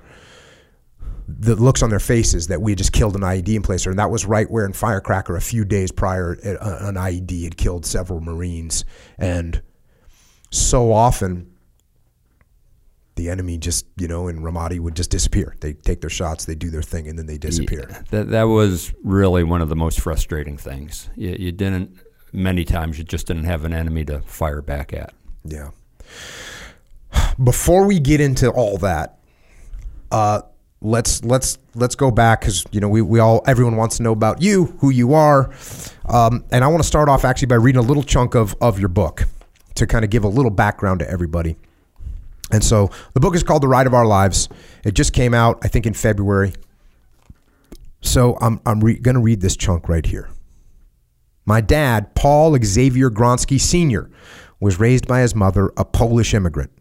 the 1.28 1.56
looks 1.56 1.84
on 1.84 1.90
their 1.90 2.00
faces 2.00 2.48
that 2.48 2.62
we 2.62 2.72
had 2.72 2.78
just 2.78 2.94
killed 2.94 3.16
an 3.16 3.22
IED 3.22 3.60
emplacer, 3.60 3.88
and 3.88 4.00
that 4.00 4.10
was 4.10 4.26
right 4.26 4.50
where 4.50 4.66
in 4.66 4.74
Firecracker 4.74 5.36
a 5.36 5.42
few 5.42 5.66
days 5.66 5.92
prior, 5.92 6.34
an 6.44 6.96
IED 6.96 7.44
had 7.44 7.58
killed 7.58 7.86
several 7.86 8.22
Marines, 8.22 8.86
and 9.18 9.62
so 10.50 10.92
often 10.92 11.52
the 13.20 13.30
enemy 13.30 13.58
just 13.58 13.86
you 13.98 14.08
know 14.08 14.30
in 14.30 14.40
Ramadi 14.40 14.80
would 14.80 14.96
just 14.96 15.12
disappear. 15.12 15.54
They 15.60 15.74
take 15.74 16.00
their 16.00 16.10
shots, 16.10 16.46
they 16.46 16.56
do 16.56 16.70
their 16.70 16.82
thing, 16.82 17.08
and 17.08 17.20
then 17.20 17.26
they 17.26 17.38
disappear. 17.38 17.86
Yeah, 17.90 18.02
that 18.12 18.30
that 18.30 18.44
was 18.44 18.94
really 19.04 19.44
one 19.44 19.62
of 19.62 19.68
the 19.68 19.76
most 19.76 20.00
frustrating 20.00 20.58
things. 20.58 21.10
You, 21.16 21.36
you 21.38 21.52
didn't 21.52 22.00
many 22.32 22.64
times 22.64 22.98
you 22.98 23.04
just 23.04 23.28
didn't 23.28 23.44
have 23.44 23.66
an 23.66 23.74
enemy 23.74 24.06
to 24.06 24.22
fire 24.22 24.62
back 24.62 24.94
at. 24.94 25.14
Yeah. 25.44 25.72
Before 27.44 27.86
we 27.86 28.00
get 28.00 28.22
into 28.22 28.50
all 28.50 28.78
that, 28.78 29.20
uh, 30.12 30.42
let's 30.80 31.22
let's 31.26 31.58
let's 31.76 31.96
go 31.96 32.12
back 32.12 32.40
because 32.40 32.64
you 32.72 32.80
know 32.80 32.88
we, 32.88 33.02
we 33.02 33.20
all 33.20 33.44
everyone 33.46 33.76
wants 33.76 33.98
to 33.98 34.04
know 34.04 34.14
about 34.14 34.42
you, 34.42 34.78
who 34.80 34.92
you 34.92 35.14
are, 35.14 35.52
um, 36.06 36.46
and 36.52 36.64
I 36.64 36.68
want 36.68 36.82
to 36.82 36.88
start 36.88 37.10
off 37.10 37.26
actually 37.26 37.48
by 37.48 37.56
reading 37.56 37.80
a 37.80 37.86
little 37.86 38.04
chunk 38.04 38.34
of 38.34 38.56
of 38.62 38.80
your 38.80 38.90
book 38.90 39.26
to 39.76 39.86
kind 39.86 40.06
of 40.06 40.10
give 40.10 40.24
a 40.24 40.30
little 40.30 40.52
background 40.52 41.02
to 41.02 41.10
everybody. 41.10 41.58
And 42.52 42.64
so 42.64 42.90
the 43.14 43.20
book 43.20 43.36
is 43.36 43.44
called 43.44 43.64
The 43.64 43.68
Ride 43.68 43.88
of 43.88 43.94
Our 43.94 44.06
Lives. 44.06 44.50
It 44.84 44.94
just 44.94 45.14
came 45.14 45.34
out, 45.34 45.60
I 45.62 45.68
think, 45.68 45.86
in 45.86 45.94
February. 45.94 46.54
So 48.02 48.38
I'm, 48.42 48.60
I'm 48.66 48.80
re- 48.80 48.98
going 48.98 49.16
to 49.16 49.22
read 49.22 49.42
this 49.42 49.56
chunk 49.56 49.88
right 49.88 50.06
here. 50.06 50.30
My 51.46 51.62
dad, 51.62 52.16
Paul 52.16 52.58
Xavier 52.64 53.10
Gronski 53.10 53.60
Sr., 53.60 54.10
was 54.60 54.80
raised 54.80 55.08
by 55.08 55.22
his 55.22 55.36
mother, 55.36 55.72
a 55.78 55.86
Polish 55.86 56.34
immigrant. 56.34 56.72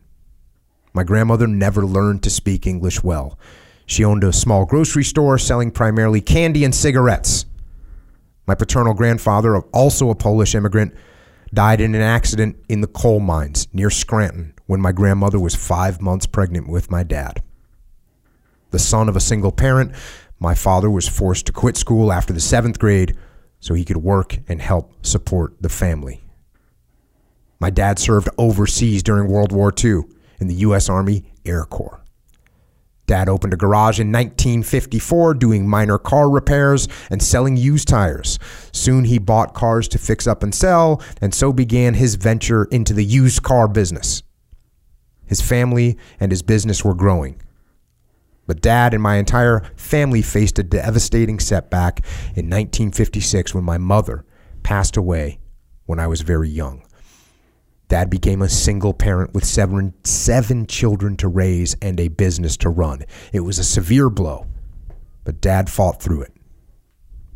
My 0.93 1.05
grandmother 1.05 1.47
never 1.47 1.87
learned 1.87 2.23
to 2.25 2.31
speak 2.31 2.67
English 2.67 3.03
well. 3.03 3.39
She 3.87 4.05
owned 4.05 4.25
a 4.25 4.33
small 4.33 4.67
grocery 4.67 5.05
store 5.05 5.39
selling 5.39 5.71
primarily 5.71 6.21
candy 6.21 6.65
and 6.65 6.75
cigarettes. 6.75 7.47
My 8.47 8.55
paternal 8.55 8.95
grandfather, 8.95 9.59
also 9.59 10.11
a 10.11 10.15
Polish 10.15 10.55
immigrant, 10.55 10.95
died 11.55 11.81
in 11.81 11.95
an 11.95 12.01
accident 12.01 12.57
in 12.69 12.81
the 12.81 12.87
coal 12.87 13.21
mines 13.21 13.69
near 13.73 13.91
Scranton 13.91 14.55
when 14.69 14.81
my 14.83 14.93
grandmother 14.93 15.41
was 15.41 15.55
five 15.55 16.01
months 16.01 16.27
pregnant 16.27 16.69
with 16.69 16.91
my 16.91 17.03
dad. 17.03 17.43
The 18.71 18.79
son 18.79 19.09
of 19.09 19.17
a 19.17 19.21
single 19.21 19.51
parent, 19.51 19.93
my 20.39 20.55
father 20.55 20.91
was 20.91 21.09
forced 21.09 21.47
to 21.47 21.53
quit 21.53 21.79
school 21.79 22.13
after 22.13 22.35
the 22.35 22.41
seventh 22.41 22.79
grade 22.79 23.17
so 23.61 23.73
he 23.73 23.85
could 23.85 23.97
work 23.97 24.39
and 24.47 24.61
help 24.61 25.05
support 25.05 25.55
the 25.61 25.71
family. 25.71 26.23
My 27.59 27.71
dad 27.71 27.99
served 27.99 28.29
overseas 28.37 29.03
during 29.03 29.31
World 29.31 29.53
War 29.53 29.73
II 29.73 30.03
in 30.39 30.49
the 30.49 30.55
U.S. 30.57 30.91
Army 30.91 31.25
Air 31.47 31.65
Corps. 31.65 32.03
Dad 33.07 33.31
opened 33.31 33.55
a 33.55 33.57
garage 33.57 33.99
in 33.99 34.13
1954 34.13 35.33
doing 35.33 35.67
minor 35.67 35.97
car 35.97 36.29
repairs 36.29 36.89
and 37.09 37.23
selling 37.23 37.57
used 37.57 37.89
tires. 37.89 38.39
Soon 38.71 39.07
he 39.07 39.19
bought 39.19 39.55
cars 39.55 39.89
to 39.89 39.99
fix 39.99 40.27
up 40.27 40.43
and 40.43 40.55
sell, 40.55 41.03
and 41.23 41.35
so 41.35 41.55
began 41.55 41.95
his 41.95 42.17
venture 42.17 42.65
into 42.65 42.93
the 42.93 43.05
used 43.05 43.43
car 43.43 43.67
business. 43.67 44.23
His 45.29 45.41
family 45.41 45.97
and 46.19 46.33
his 46.33 46.43
business 46.43 46.85
were 46.85 46.95
growing. 46.95 47.41
But 48.47 48.63
dad 48.63 48.95
and 48.95 49.03
my 49.03 49.17
entire 49.17 49.63
family 49.77 50.23
faced 50.23 50.59
a 50.59 50.63
devastating 50.63 51.39
setback 51.39 52.01
in 52.35 52.47
1956 52.47 53.55
when 53.55 53.65
my 53.65 53.77
mother 53.77 54.25
passed 54.63 54.97
away 54.97 55.39
when 55.85 56.01
I 56.01 56.07
was 56.07 56.23
very 56.23 56.49
young. 56.49 56.83
Dad 57.89 58.11
became 58.11 58.43
a 58.43 58.49
single 58.49 58.93
parent 58.93 59.33
with 59.33 59.45
seven, 59.45 59.95
seven 60.05 60.67
children 60.67 61.17
to 61.19 61.29
raise 61.29 61.75
and 61.81 61.99
a 62.01 62.09
business 62.09 62.57
to 62.59 62.69
run. 62.69 63.05
It 63.33 63.41
was 63.41 63.59
a 63.59 63.65
severe 63.65 64.11
blow, 64.11 64.47
but 65.25 65.41
Dad 65.41 65.71
fought 65.71 66.03
through 66.03 66.23
it. 66.23 66.33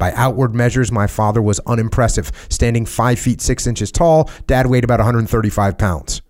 By 0.02 0.12
outward 0.12 0.54
measures, 0.54 0.90
my 0.90 1.06
father 1.06 1.40
was 1.40 1.60
unimpressive. 1.60 2.32
Standing 2.48 2.86
five 2.86 3.18
feet 3.18 3.40
six 3.40 3.66
inches 3.68 3.92
tall, 3.92 4.28
dad 4.48 4.66
weighed 4.66 4.82
about 4.82 4.98
135 4.98 5.78
pounds. 5.78 6.22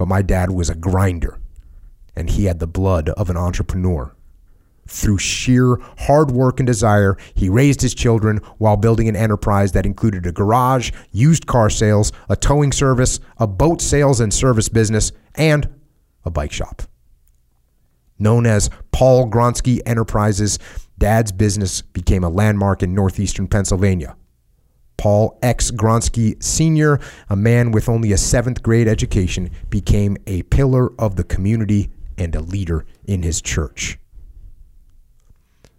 But 0.00 0.08
my 0.08 0.22
dad 0.22 0.52
was 0.52 0.70
a 0.70 0.74
grinder, 0.74 1.38
and 2.16 2.30
he 2.30 2.46
had 2.46 2.58
the 2.58 2.66
blood 2.66 3.10
of 3.10 3.28
an 3.28 3.36
entrepreneur. 3.36 4.16
Through 4.88 5.18
sheer 5.18 5.76
hard 5.98 6.30
work 6.30 6.58
and 6.58 6.66
desire, 6.66 7.18
he 7.34 7.50
raised 7.50 7.82
his 7.82 7.92
children 7.92 8.38
while 8.56 8.78
building 8.78 9.10
an 9.10 9.14
enterprise 9.14 9.72
that 9.72 9.84
included 9.84 10.24
a 10.24 10.32
garage, 10.32 10.90
used 11.12 11.46
car 11.46 11.68
sales, 11.68 12.12
a 12.30 12.34
towing 12.34 12.72
service, 12.72 13.20
a 13.36 13.46
boat 13.46 13.82
sales 13.82 14.20
and 14.20 14.32
service 14.32 14.70
business, 14.70 15.12
and 15.34 15.68
a 16.24 16.30
bike 16.30 16.52
shop. 16.52 16.80
Known 18.18 18.46
as 18.46 18.70
Paul 18.92 19.28
Gronski 19.28 19.82
Enterprises, 19.84 20.58
Dad's 20.96 21.30
business 21.30 21.82
became 21.82 22.24
a 22.24 22.30
landmark 22.30 22.82
in 22.82 22.94
northeastern 22.94 23.48
Pennsylvania. 23.48 24.16
Paul 25.00 25.38
X. 25.40 25.70
Gronski 25.70 26.40
Sr., 26.42 27.00
a 27.30 27.34
man 27.34 27.72
with 27.72 27.88
only 27.88 28.12
a 28.12 28.18
seventh 28.18 28.62
grade 28.62 28.86
education, 28.86 29.50
became 29.70 30.18
a 30.26 30.42
pillar 30.42 30.92
of 31.00 31.16
the 31.16 31.24
community 31.24 31.88
and 32.18 32.34
a 32.34 32.40
leader 32.42 32.84
in 33.06 33.22
his 33.22 33.40
church. 33.40 33.98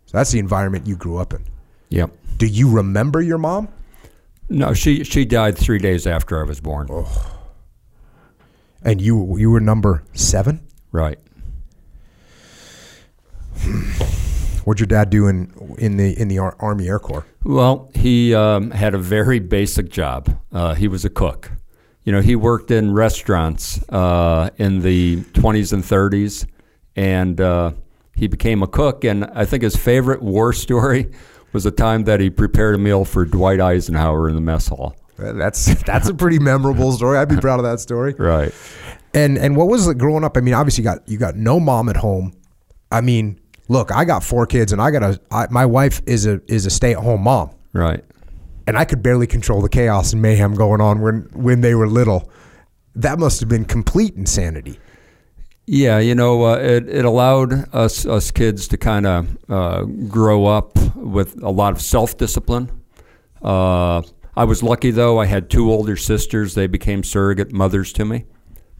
So 0.07 0.17
that's 0.17 0.31
the 0.31 0.39
environment 0.39 0.87
you 0.87 0.95
grew 0.95 1.17
up 1.17 1.33
in. 1.33 1.45
Yep. 1.89 2.09
Do 2.37 2.47
you 2.47 2.67
remember 2.67 3.21
your 3.21 3.37
mom? 3.37 3.67
No, 4.49 4.73
she 4.73 5.03
she 5.03 5.23
died 5.23 5.55
three 5.55 5.77
days 5.77 6.07
after 6.07 6.41
I 6.41 6.43
was 6.43 6.59
born. 6.59 6.87
Oh. 6.89 7.37
And 8.81 8.99
you 8.99 9.37
you 9.37 9.51
were 9.51 9.59
number 9.59 10.03
seven? 10.13 10.65
Right. 10.91 11.19
Hmm. 13.59 14.30
What'd 14.71 14.79
your 14.79 14.87
dad 14.87 15.09
do 15.09 15.27
in 15.27 15.53
in 15.79 15.97
the 15.97 16.17
in 16.17 16.29
the 16.29 16.39
Ar- 16.39 16.55
Army 16.61 16.87
Air 16.87 16.97
Corps? 16.97 17.25
Well, 17.43 17.91
he 17.93 18.33
um, 18.33 18.71
had 18.71 18.93
a 18.93 18.97
very 18.97 19.39
basic 19.39 19.89
job. 19.89 20.29
Uh, 20.49 20.75
he 20.75 20.87
was 20.87 21.03
a 21.03 21.09
cook. 21.09 21.51
You 22.05 22.13
know, 22.13 22.21
he 22.21 22.37
worked 22.37 22.71
in 22.71 22.93
restaurants 22.93 23.83
uh, 23.89 24.49
in 24.55 24.79
the 24.79 25.23
20s 25.33 25.73
and 25.73 25.83
30s, 25.83 26.47
and 26.95 27.41
uh, 27.41 27.73
he 28.15 28.29
became 28.29 28.63
a 28.63 28.67
cook. 28.67 29.03
And 29.03 29.25
I 29.25 29.43
think 29.43 29.61
his 29.61 29.75
favorite 29.75 30.21
war 30.21 30.53
story 30.67 31.11
was 31.51 31.65
the 31.65 31.71
time 31.71 32.05
that 32.05 32.21
he 32.21 32.29
prepared 32.29 32.75
a 32.75 32.77
meal 32.77 33.03
for 33.03 33.25
Dwight 33.25 33.59
Eisenhower 33.59 34.29
in 34.29 34.35
the 34.35 34.41
mess 34.41 34.69
hall. 34.69 34.95
Uh, 35.19 35.33
That's 35.33 35.83
that's 35.83 36.07
a 36.07 36.13
pretty 36.13 36.39
memorable 36.39 36.93
story. 36.93 37.17
I'd 37.17 37.27
be 37.27 37.35
proud 37.35 37.59
of 37.59 37.65
that 37.65 37.81
story. 37.81 38.15
Right. 38.17 38.53
And 39.13 39.37
and 39.37 39.57
what 39.57 39.67
was 39.67 39.85
it 39.89 39.97
growing 39.97 40.23
up? 40.23 40.37
I 40.37 40.39
mean, 40.39 40.53
obviously 40.53 40.85
you 40.85 40.89
got 40.89 41.09
you 41.09 41.17
got 41.17 41.35
no 41.35 41.59
mom 41.59 41.89
at 41.89 41.97
home. 41.97 42.31
I 42.89 43.01
mean, 43.01 43.40
look, 43.71 43.91
I 43.91 44.03
got 44.05 44.23
four 44.23 44.45
kids, 44.45 44.71
and 44.73 44.81
I 44.81 44.91
got 44.91 45.01
a 45.03 45.19
I, 45.31 45.47
my 45.49 45.65
wife 45.65 46.01
is 46.05 46.25
a 46.25 46.41
is 46.47 46.65
a 46.65 46.69
stay 46.69 46.91
at 46.91 46.97
home 46.99 47.21
mom, 47.23 47.51
Right. 47.73 48.03
and 48.67 48.77
I 48.77 48.85
could 48.85 49.01
barely 49.01 49.27
control 49.27 49.61
the 49.61 49.69
chaos 49.69 50.13
and 50.13 50.21
mayhem 50.21 50.53
going 50.55 50.81
on 50.81 51.01
when 51.01 51.29
when 51.33 51.61
they 51.61 51.73
were 51.75 51.87
little. 51.87 52.29
That 52.95 53.17
must 53.19 53.39
have 53.39 53.47
been 53.49 53.65
complete 53.65 54.15
insanity. 54.15 54.77
Yeah, 55.65 55.99
you 55.99 56.15
know, 56.15 56.43
uh, 56.43 56.55
it, 56.57 56.89
it 56.89 57.05
allowed 57.05 57.73
us 57.73 58.05
us 58.05 58.31
kids 58.31 58.67
to 58.69 58.77
kind 58.77 59.05
of 59.07 59.37
uh, 59.47 59.83
grow 60.09 60.45
up 60.45 60.77
with 60.95 61.41
a 61.41 61.49
lot 61.49 61.71
of 61.71 61.81
self 61.81 62.17
discipline. 62.17 62.69
Uh, 63.41 64.01
I 64.35 64.43
was 64.43 64.61
lucky 64.63 64.91
though; 64.91 65.19
I 65.19 65.25
had 65.27 65.49
two 65.49 65.71
older 65.71 65.95
sisters. 65.95 66.55
They 66.55 66.67
became 66.67 67.03
surrogate 67.03 67.53
mothers 67.53 67.93
to 67.93 68.05
me. 68.05 68.25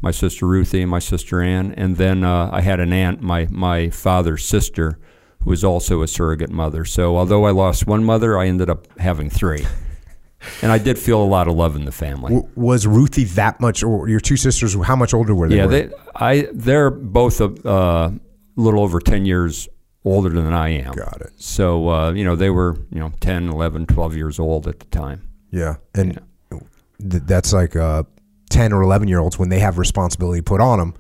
My 0.02 0.12
sister 0.12 0.48
Ruthie 0.48 0.82
and 0.82 0.90
my 0.90 1.00
sister 1.00 1.42
Ann, 1.42 1.74
and 1.78 1.98
then 1.98 2.24
uh, 2.24 2.50
I 2.52 2.62
had 2.62 2.80
an 2.80 2.92
aunt, 2.92 3.22
my 3.22 3.48
my 3.52 3.90
father's 3.90 4.44
sister, 4.44 4.98
who 5.44 5.50
was 5.50 5.64
also 5.64 6.02
a 6.02 6.08
surrogate 6.08 6.50
mother. 6.52 6.86
So 6.86 7.18
although 7.18 7.46
I 7.46 7.52
lost 7.52 7.86
one 7.88 8.04
mother, 8.04 8.38
I 8.38 8.48
ended 8.48 8.70
up 8.70 8.88
having 9.00 9.30
three, 9.30 9.66
and 10.62 10.72
I 10.72 10.80
did 10.80 10.98
feel 10.98 11.22
a 11.22 11.26
lot 11.26 11.48
of 11.48 11.56
love 11.56 11.76
in 11.76 11.86
the 11.86 11.92
family. 11.92 12.34
W- 12.34 12.50
was 12.56 12.88
Ruthie 12.88 13.26
that 13.26 13.60
much, 13.60 13.84
or 13.84 14.08
your 14.10 14.20
two 14.20 14.38
sisters? 14.38 14.76
How 14.84 14.96
much 14.96 15.14
older 15.14 15.36
were 15.36 15.48
they? 15.50 15.58
Yeah, 15.58 15.66
were? 15.66 15.72
they, 15.72 15.90
I 16.16 16.48
they're 16.52 16.90
both 16.90 17.40
a 17.40 17.46
uh, 17.68 18.12
little 18.56 18.82
over 18.82 19.00
10 19.00 19.26
years 19.26 19.70
older 20.04 20.30
than 20.30 20.54
I 20.54 20.70
am. 20.70 20.94
Got 20.94 21.22
it. 21.22 21.34
So, 21.38 21.90
uh, 21.90 22.12
you 22.14 22.24
know, 22.24 22.36
they 22.36 22.50
were, 22.50 22.76
you 22.92 23.00
know, 23.00 23.12
10, 23.20 23.50
11, 23.50 23.86
12 23.86 24.16
years 24.16 24.40
old 24.40 24.68
at 24.68 24.80
the 24.80 24.86
time. 24.88 25.28
Yeah, 25.52 25.76
and 25.94 26.20
th- 26.50 27.24
that's 27.26 27.54
like 27.54 27.76
uh, 27.76 28.04
ten 28.52 28.74
or 28.74 28.82
eleven 28.82 29.08
year 29.08 29.20
olds 29.20 29.40
when 29.40 29.50
they 29.50 29.60
have 29.60 29.78
responsibility 29.78 30.42
put 30.42 30.62
on 30.62 30.80
them, 30.80 30.94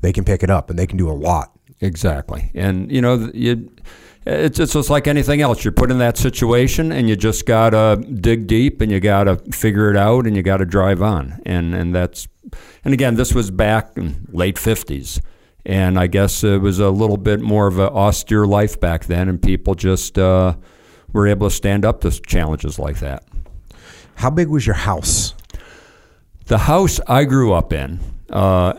they 0.00 0.12
can 0.12 0.24
pick 0.24 0.42
it 0.42 0.50
up 0.50 0.70
and 0.70 0.78
they 0.78 0.86
can 0.86 0.96
do 0.96 1.10
a 1.10 1.12
lot. 1.12 1.50
Exactly. 1.80 2.50
And, 2.54 2.90
you 2.90 3.00
know, 3.00 3.30
you, 3.34 3.70
it's, 4.26 4.58
it's 4.58 4.72
just 4.72 4.90
like 4.90 5.06
anything 5.06 5.40
else. 5.40 5.64
You're 5.64 5.72
put 5.72 5.90
in 5.90 5.98
that 5.98 6.16
situation 6.16 6.92
and 6.92 7.08
you 7.08 7.16
just 7.16 7.46
got 7.46 7.70
to 7.70 7.96
dig 7.96 8.46
deep 8.46 8.80
and 8.80 8.90
you 8.90 9.00
got 9.00 9.24
to 9.24 9.36
figure 9.52 9.90
it 9.90 9.96
out 9.96 10.26
and 10.26 10.36
you 10.36 10.42
got 10.42 10.58
to 10.58 10.64
drive 10.64 11.02
on. 11.02 11.40
And, 11.44 11.74
and 11.74 11.94
that's, 11.94 12.28
and 12.84 12.94
again, 12.94 13.16
this 13.16 13.34
was 13.34 13.50
back 13.50 13.96
in 13.96 14.26
late 14.30 14.56
50s. 14.56 15.20
And 15.66 15.98
I 15.98 16.06
guess 16.06 16.44
it 16.44 16.60
was 16.60 16.78
a 16.78 16.90
little 16.90 17.16
bit 17.16 17.40
more 17.40 17.66
of 17.66 17.78
an 17.78 17.88
austere 17.88 18.44
life 18.44 18.78
back 18.78 19.06
then, 19.06 19.30
and 19.30 19.40
people 19.40 19.74
just 19.74 20.18
uh, 20.18 20.56
were 21.14 21.26
able 21.26 21.48
to 21.48 21.54
stand 21.54 21.86
up 21.86 22.02
to 22.02 22.10
challenges 22.10 22.78
like 22.78 22.98
that. 22.98 23.24
How 24.16 24.28
big 24.28 24.48
was 24.48 24.66
your 24.66 24.74
house? 24.74 25.32
The 26.46 26.58
house 26.58 27.00
I 27.06 27.24
grew 27.24 27.52
up 27.52 27.72
in, 27.72 28.00
uh, 28.30 28.74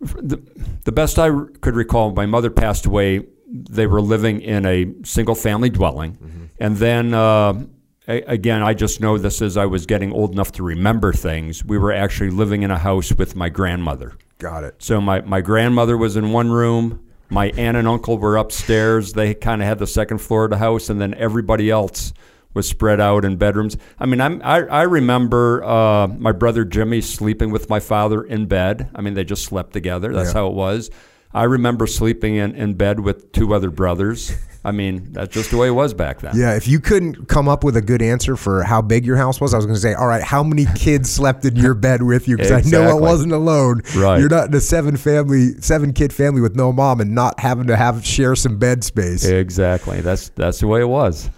the, 0.00 0.40
the 0.84 0.92
best 0.92 1.18
I 1.18 1.30
r- 1.30 1.46
could 1.60 1.74
recall, 1.74 2.12
my 2.12 2.26
mother 2.26 2.50
passed 2.50 2.86
away. 2.86 3.26
They 3.48 3.86
were 3.86 4.00
living 4.00 4.40
in 4.40 4.64
a 4.64 4.86
single 5.04 5.34
family 5.34 5.68
dwelling. 5.70 6.50
And 6.58 6.76
then, 6.76 7.12
uh, 7.14 7.64
a- 8.06 8.22
again, 8.22 8.62
I 8.62 8.74
just 8.74 9.00
know 9.00 9.18
this 9.18 9.42
as 9.42 9.56
I 9.56 9.66
was 9.66 9.84
getting 9.86 10.12
old 10.12 10.32
enough 10.32 10.52
to 10.52 10.62
remember 10.62 11.12
things. 11.12 11.64
We 11.64 11.76
were 11.78 11.92
actually 11.92 12.30
living 12.30 12.62
in 12.62 12.70
a 12.70 12.78
house 12.78 13.12
with 13.12 13.34
my 13.34 13.48
grandmother. 13.48 14.12
Got 14.38 14.64
it. 14.64 14.76
So 14.78 15.00
my, 15.00 15.20
my 15.22 15.40
grandmother 15.40 15.96
was 15.96 16.16
in 16.16 16.30
one 16.32 16.50
room. 16.50 17.00
My 17.28 17.46
aunt 17.56 17.76
and 17.76 17.86
uncle 17.88 18.16
were 18.18 18.36
upstairs. 18.36 19.12
They 19.12 19.34
kind 19.34 19.60
of 19.60 19.68
had 19.68 19.78
the 19.78 19.86
second 19.86 20.18
floor 20.18 20.44
of 20.44 20.50
the 20.50 20.58
house, 20.58 20.88
and 20.88 21.00
then 21.00 21.14
everybody 21.14 21.70
else 21.70 22.12
was 22.54 22.68
spread 22.68 23.00
out 23.00 23.24
in 23.24 23.36
bedrooms. 23.36 23.76
I 23.98 24.06
mean, 24.06 24.20
I'm, 24.20 24.40
I, 24.42 24.62
I 24.66 24.82
remember 24.82 25.62
uh, 25.64 26.08
my 26.08 26.32
brother 26.32 26.64
Jimmy 26.64 27.00
sleeping 27.00 27.50
with 27.50 27.68
my 27.70 27.80
father 27.80 28.22
in 28.22 28.46
bed. 28.46 28.90
I 28.94 29.00
mean, 29.02 29.14
they 29.14 29.24
just 29.24 29.44
slept 29.44 29.72
together. 29.72 30.12
That's 30.12 30.30
Yeah. 30.30 30.40
how 30.40 30.46
it 30.48 30.54
was. 30.54 30.90
I 31.32 31.44
remember 31.44 31.86
sleeping 31.86 32.34
in, 32.34 32.56
in 32.56 32.74
bed 32.74 32.98
with 33.00 33.30
two 33.32 33.54
other 33.54 33.70
brothers. 33.70 34.32
I 34.64 34.72
mean, 34.72 35.12
that's 35.12 35.32
just 35.32 35.52
the 35.52 35.56
way 35.56 35.68
it 35.68 35.72
was 35.72 35.94
back 35.94 36.20
then. 36.20 36.36
Yeah, 36.36 36.54
if 36.54 36.68
you 36.68 36.80
couldn't 36.80 37.28
come 37.28 37.48
up 37.48 37.64
with 37.64 37.76
a 37.76 37.80
good 37.80 38.02
answer 38.02 38.36
for 38.36 38.62
how 38.62 38.82
big 38.82 39.06
your 39.06 39.16
house 39.16 39.40
was, 39.40 39.54
I 39.54 39.56
was 39.56 39.64
going 39.64 39.76
to 39.76 39.80
say, 39.80 39.94
all 39.94 40.06
right, 40.08 40.22
how 40.22 40.42
many 40.42 40.66
kids 40.74 41.10
slept 41.10 41.44
in 41.46 41.56
your 41.56 41.72
bed 41.72 42.02
with 42.02 42.28
you? 42.28 42.36
Because 42.36 42.66
I 42.66 42.68
know 42.68 42.82
I 42.82 42.92
wasn't 42.92 43.32
alone. 43.32 43.80
Right. 43.96 44.18
You're 44.18 44.28
not 44.28 44.48
in 44.48 44.54
a 44.54 44.60
seven 44.60 44.96
family, 44.98 45.52
seven 45.60 45.94
kid 45.94 46.12
family 46.12 46.42
with 46.42 46.56
no 46.56 46.72
mom 46.72 47.00
and 47.00 47.14
not 47.14 47.40
having 47.40 47.68
to 47.68 47.76
have 47.76 48.04
share 48.04 48.34
some 48.34 48.58
bed 48.58 48.84
space. 48.84 49.24
Exactly. 49.24 50.00
That's 50.02 50.28
that's 50.30 50.58
the 50.60 50.66
way 50.66 50.80
it 50.82 50.88
was. 50.88 51.30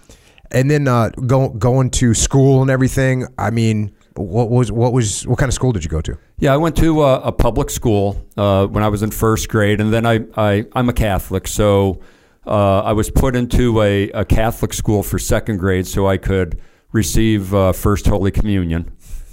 And 0.53 0.69
then 0.69 0.87
uh, 0.87 1.09
go, 1.09 1.49
going 1.49 1.89
to 1.91 2.13
school 2.13 2.61
and 2.61 2.69
everything. 2.69 3.25
I 3.37 3.49
mean, 3.49 3.95
what 4.15 4.49
was 4.49 4.71
what 4.71 4.93
was 4.93 5.25
what 5.25 5.39
kind 5.39 5.49
of 5.49 5.53
school 5.53 5.71
did 5.71 5.83
you 5.83 5.89
go 5.89 6.01
to? 6.01 6.17
Yeah, 6.37 6.53
I 6.53 6.57
went 6.57 6.75
to 6.77 7.01
uh, 7.01 7.21
a 7.23 7.31
public 7.31 7.69
school 7.69 8.23
uh, 8.37 8.67
when 8.67 8.83
I 8.83 8.89
was 8.89 9.01
in 9.01 9.11
first 9.11 9.49
grade, 9.49 9.81
and 9.81 9.91
then 9.91 10.05
I, 10.05 10.19
I 10.37 10.65
I'm 10.73 10.89
a 10.89 10.93
Catholic, 10.93 11.47
so 11.47 12.01
uh, 12.45 12.81
I 12.81 12.93
was 12.93 13.09
put 13.09 13.35
into 13.35 13.81
a, 13.81 14.09
a 14.11 14.25
Catholic 14.25 14.73
school 14.73 15.01
for 15.01 15.17
second 15.17 15.57
grade, 15.57 15.87
so 15.87 16.07
I 16.07 16.17
could 16.17 16.61
receive 16.91 17.53
uh, 17.53 17.71
First 17.71 18.05
Holy 18.05 18.31
Communion 18.31 18.91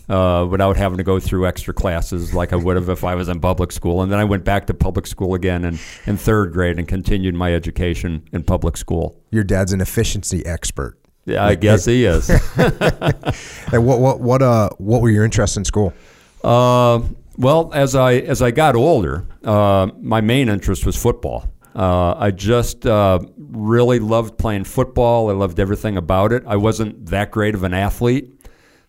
uh, 0.09 0.47
without 0.51 0.77
having 0.77 0.99
to 0.99 1.05
go 1.05 1.21
through 1.21 1.47
extra 1.47 1.75
classes 1.75 2.35
like 2.35 2.53
I 2.53 2.57
would 2.57 2.77
have 2.77 2.89
if 2.89 3.05
I 3.05 3.15
was 3.15 3.29
in 3.29 3.41
public 3.41 3.73
school. 3.73 4.03
And 4.03 4.11
then 4.11 4.19
I 4.19 4.25
went 4.25 4.45
back 4.45 4.67
to 4.67 4.75
public 4.75 5.07
school 5.07 5.35
again 5.35 5.65
in, 5.65 5.79
in 6.07 6.17
third 6.17 6.53
grade 6.53 6.79
and 6.79 6.89
continued 6.89 7.35
my 7.35 7.55
education 7.55 8.27
in 8.33 8.43
public 8.43 8.77
school. 8.77 9.21
Your 9.31 9.45
dad's 9.45 9.73
an 9.73 9.81
efficiency 9.81 10.45
expert. 10.47 10.97
Yeah, 11.31 11.45
I 11.45 11.55
guess 11.55 11.85
he 11.85 12.05
is. 12.05 12.31
And 13.73 13.87
what 13.87 14.01
what 14.01 14.21
what 14.21 14.43
uh 14.43 14.71
what 14.79 15.01
were 15.01 15.11
your 15.11 15.25
interests 15.25 15.57
in 15.57 15.65
school? 15.65 15.93
Uh, 16.43 17.03
well, 17.39 17.71
as 17.73 17.95
I 17.95 18.15
as 18.15 18.43
I 18.43 18.51
got 18.51 18.75
older, 18.75 19.27
uh, 19.45 19.89
my 20.01 20.21
main 20.21 20.49
interest 20.49 20.85
was 20.85 20.97
football. 20.97 21.53
Uh, 21.75 22.15
I 22.19 22.33
just 22.33 22.85
uh, 22.85 23.21
really 23.39 24.01
loved 24.01 24.39
playing 24.39 24.65
football. 24.65 25.31
I 25.31 25.35
loved 25.35 25.61
everything 25.61 25.97
about 25.97 26.33
it. 26.33 26.43
I 26.47 26.57
wasn't 26.57 27.07
that 27.07 27.31
great 27.31 27.55
of 27.55 27.63
an 27.63 27.75
athlete. 27.75 28.35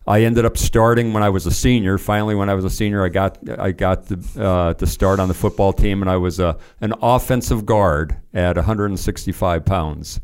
I 0.08 0.24
ended 0.24 0.46
up 0.46 0.58
starting 0.58 1.14
when 1.14 1.22
I 1.22 1.30
was 1.30 1.46
a 1.46 1.52
senior. 1.52 2.00
Finally, 2.00 2.34
when 2.34 2.50
I 2.50 2.56
was 2.56 2.66
a 2.66 2.72
senior, 2.72 3.06
I 3.06 3.10
got 3.10 3.38
I 3.60 3.72
got 3.72 4.08
to, 4.08 4.44
uh, 4.44 4.74
to 4.74 4.88
start 4.88 5.20
on 5.20 5.28
the 5.28 5.36
football 5.36 5.74
team, 5.74 6.02
and 6.02 6.10
I 6.10 6.18
was 6.18 6.40
uh, 6.40 6.58
an 6.82 6.94
offensive 7.04 7.68
guard 7.68 8.18
at 8.34 8.56
165 8.56 9.64
pounds. 9.64 10.20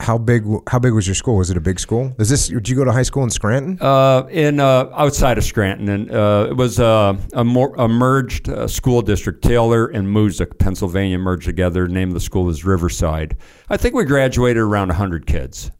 How 0.00 0.18
big 0.18 0.44
how 0.68 0.78
big 0.78 0.92
was 0.92 1.06
your 1.06 1.14
school? 1.14 1.36
Was 1.36 1.50
it 1.50 1.56
a 1.56 1.60
big 1.60 1.78
school? 1.78 2.14
Is 2.18 2.28
this 2.28 2.48
did 2.48 2.68
you 2.68 2.76
go 2.76 2.84
to 2.84 2.92
high 2.92 3.02
school 3.02 3.22
in 3.24 3.30
Scranton? 3.30 3.78
Uh, 3.80 4.26
in 4.30 4.60
uh, 4.60 4.90
outside 4.94 5.38
of 5.38 5.44
Scranton, 5.44 5.88
and 5.88 6.10
uh, 6.10 6.46
it 6.50 6.56
was 6.56 6.78
uh, 6.80 7.16
a 7.32 7.44
more 7.44 7.74
a 7.76 7.88
merged 7.88 8.48
uh, 8.48 8.66
school 8.68 9.02
district. 9.02 9.42
Taylor 9.42 9.86
and 9.86 10.06
Moosic, 10.08 10.58
Pennsylvania, 10.58 11.18
merged 11.18 11.44
together. 11.44 11.86
The 11.86 11.94
name 11.94 12.08
of 12.08 12.14
the 12.14 12.20
school 12.20 12.48
is 12.48 12.64
Riverside. 12.64 13.36
I 13.68 13.76
think 13.76 13.94
we 13.94 14.04
graduated 14.04 14.62
around 14.62 14.90
hundred 14.90 15.26
kids. 15.26 15.70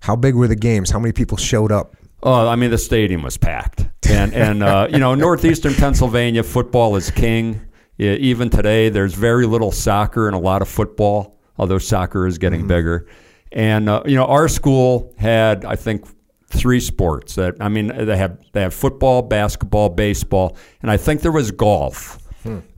How 0.00 0.16
big 0.16 0.34
were 0.34 0.48
the 0.48 0.56
games? 0.56 0.90
How 0.90 0.98
many 0.98 1.12
people 1.12 1.36
showed 1.36 1.70
up? 1.72 1.96
Oh, 2.22 2.48
I 2.48 2.56
mean, 2.56 2.70
the 2.70 2.78
stadium 2.78 3.22
was 3.22 3.36
packed, 3.36 3.86
and 4.08 4.34
and 4.34 4.62
uh, 4.62 4.88
you 4.90 4.98
know, 4.98 5.14
northeastern 5.14 5.74
Pennsylvania 5.74 6.42
football 6.42 6.96
is 6.96 7.10
king. 7.10 7.60
Yeah, 7.96 8.12
even 8.12 8.50
today, 8.50 8.88
there's 8.90 9.14
very 9.14 9.46
little 9.46 9.72
soccer 9.72 10.26
and 10.28 10.34
a 10.36 10.38
lot 10.38 10.62
of 10.62 10.68
football, 10.68 11.38
although 11.56 11.78
soccer 11.78 12.26
is 12.26 12.38
getting 12.38 12.60
Mm-hmm. 12.60 12.68
bigger. 12.68 13.06
And 13.52 13.88
uh, 13.88 14.02
you 14.06 14.16
know, 14.16 14.26
our 14.26 14.48
school 14.48 15.14
had, 15.18 15.64
I 15.64 15.76
think, 15.76 16.06
three 16.48 16.80
sports. 16.80 17.34
That 17.36 17.56
I 17.60 17.68
mean, 17.68 17.88
they 17.88 18.16
had 18.16 18.38
they 18.52 18.62
had 18.62 18.74
football, 18.74 19.22
basketball, 19.22 19.88
baseball, 19.90 20.56
and 20.82 20.90
I 20.90 20.96
think 20.96 21.20
there 21.22 21.32
was 21.32 21.50
golf. 21.50 22.18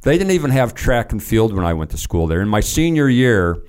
They 0.02 0.18
didn't 0.18 0.32
even 0.32 0.50
have 0.50 0.74
track 0.74 1.12
and 1.12 1.22
field 1.22 1.54
when 1.54 1.64
I 1.64 1.74
went 1.74 1.90
to 1.90 1.98
school 1.98 2.26
there. 2.26 2.40
In 2.40 2.48
my 2.48 2.60
senior 2.60 3.08
year, 3.08 3.62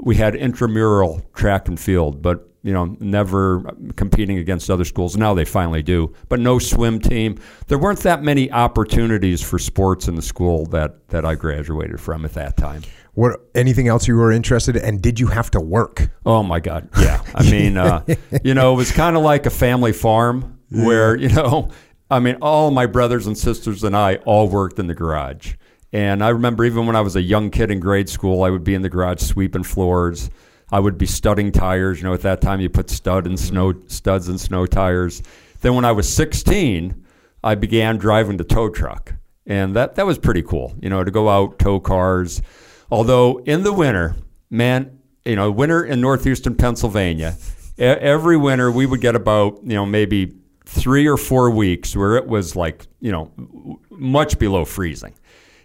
we 0.00 0.14
had 0.14 0.34
intramural 0.36 1.22
track 1.34 1.68
and 1.68 1.80
field, 1.80 2.22
but 2.22 2.48
you 2.62 2.72
know, 2.72 2.96
never 3.00 3.62
competing 3.96 4.38
against 4.38 4.68
other 4.68 4.84
schools. 4.84 5.16
Now 5.16 5.32
they 5.32 5.44
finally 5.44 5.82
do, 5.82 6.14
but 6.28 6.38
no 6.40 6.58
swim 6.58 7.00
team. 7.00 7.38
There 7.68 7.78
weren't 7.78 8.00
that 8.00 8.22
many 8.22 8.50
opportunities 8.52 9.40
for 9.42 9.58
sports 9.58 10.06
in 10.08 10.16
the 10.16 10.22
school 10.22 10.66
that 10.66 11.08
that 11.08 11.24
I 11.24 11.34
graduated 11.34 12.00
from 12.00 12.24
at 12.24 12.34
that 12.34 12.56
time. 12.56 12.82
What 13.18 13.40
anything 13.52 13.88
else 13.88 14.06
you 14.06 14.14
were 14.14 14.30
interested 14.30 14.76
in? 14.76 14.84
And 14.84 15.02
did 15.02 15.18
you 15.18 15.26
have 15.26 15.50
to 15.50 15.60
work? 15.60 16.08
Oh 16.24 16.44
my 16.44 16.60
God, 16.60 16.88
yeah. 17.00 17.20
I 17.34 17.42
mean, 17.50 17.76
uh, 17.76 18.04
you 18.44 18.54
know, 18.54 18.74
it 18.74 18.76
was 18.76 18.92
kind 18.92 19.16
of 19.16 19.24
like 19.24 19.44
a 19.44 19.50
family 19.50 19.92
farm 19.92 20.60
where 20.70 21.16
you 21.16 21.28
know, 21.30 21.68
I 22.12 22.20
mean, 22.20 22.36
all 22.40 22.70
my 22.70 22.86
brothers 22.86 23.26
and 23.26 23.36
sisters 23.36 23.82
and 23.82 23.96
I 23.96 24.16
all 24.24 24.48
worked 24.48 24.78
in 24.78 24.86
the 24.86 24.94
garage. 24.94 25.54
And 25.92 26.22
I 26.22 26.28
remember 26.28 26.64
even 26.64 26.86
when 26.86 26.94
I 26.94 27.00
was 27.00 27.16
a 27.16 27.20
young 27.20 27.50
kid 27.50 27.72
in 27.72 27.80
grade 27.80 28.08
school, 28.08 28.44
I 28.44 28.50
would 28.50 28.62
be 28.62 28.74
in 28.74 28.82
the 28.82 28.88
garage 28.88 29.20
sweeping 29.20 29.64
floors. 29.64 30.30
I 30.70 30.78
would 30.78 30.96
be 30.96 31.06
studding 31.06 31.50
tires. 31.50 31.98
You 31.98 32.04
know, 32.04 32.14
at 32.14 32.22
that 32.22 32.40
time 32.40 32.60
you 32.60 32.68
put 32.68 32.88
stud 32.88 33.26
and 33.26 33.36
snow 33.36 33.74
studs 33.88 34.28
and 34.28 34.40
snow 34.40 34.64
tires. 34.64 35.24
Then 35.60 35.74
when 35.74 35.84
I 35.84 35.90
was 35.90 36.08
16, 36.08 37.04
I 37.42 37.56
began 37.56 37.96
driving 37.96 38.36
the 38.36 38.44
tow 38.44 38.70
truck, 38.70 39.14
and 39.44 39.74
that 39.74 39.96
that 39.96 40.06
was 40.06 40.20
pretty 40.20 40.44
cool. 40.44 40.76
You 40.80 40.88
know, 40.88 41.02
to 41.02 41.10
go 41.10 41.28
out 41.28 41.58
tow 41.58 41.80
cars. 41.80 42.42
Although 42.90 43.38
in 43.38 43.62
the 43.62 43.72
winter, 43.72 44.16
man, 44.50 44.98
you 45.24 45.36
know, 45.36 45.50
winter 45.50 45.84
in 45.84 46.00
northeastern 46.00 46.54
Pennsylvania, 46.54 47.36
every 47.76 48.36
winter 48.36 48.70
we 48.70 48.86
would 48.86 49.00
get 49.00 49.14
about 49.14 49.60
you 49.62 49.74
know 49.74 49.86
maybe 49.86 50.34
three 50.64 51.06
or 51.06 51.16
four 51.16 51.50
weeks 51.50 51.96
where 51.96 52.16
it 52.16 52.26
was 52.26 52.56
like 52.56 52.86
you 53.00 53.12
know 53.12 53.80
much 53.90 54.38
below 54.38 54.64
freezing. 54.64 55.14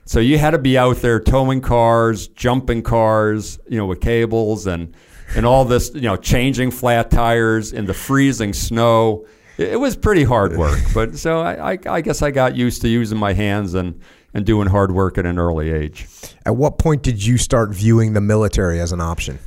So 0.06 0.20
you 0.20 0.38
had 0.38 0.52
to 0.52 0.58
be 0.58 0.78
out 0.78 0.98
there 0.98 1.20
towing 1.20 1.62
cars, 1.62 2.28
jumping 2.28 2.84
cars, 2.84 3.58
you 3.70 3.78
know, 3.78 3.86
with 3.86 4.02
cables 4.02 4.68
and 4.68 4.96
and 5.36 5.46
all 5.46 5.66
this, 5.66 5.92
you 5.94 6.02
know, 6.02 6.18
changing 6.18 6.72
flat 6.72 7.10
tires 7.10 7.72
in 7.72 7.86
the 7.86 7.94
freezing 7.94 8.54
snow. 8.54 9.26
It, 9.58 9.70
it 9.70 9.80
was 9.80 9.96
pretty 9.96 10.24
hard 10.24 10.58
work, 10.58 10.80
but 10.94 11.16
so 11.18 11.40
I, 11.40 11.74
I, 11.74 11.80
I 11.88 12.02
guess 12.02 12.22
I 12.22 12.32
got 12.32 12.56
used 12.56 12.82
to 12.82 12.90
using 12.90 13.18
my 13.18 13.34
hands 13.34 13.74
and 13.74 14.02
and 14.34 14.46
doing 14.46 14.68
hard 14.68 14.92
work 14.92 15.18
at 15.18 15.26
an 15.26 15.38
early 15.38 15.72
age. 15.72 16.08
At 16.46 16.56
what 16.56 16.78
point 16.78 17.04
did 17.04 17.24
you 17.24 17.38
start 17.38 17.72
viewing 17.72 18.14
the 18.14 18.22
military 18.22 18.80
as 18.80 18.92
an 18.92 19.02
option? 19.02 19.40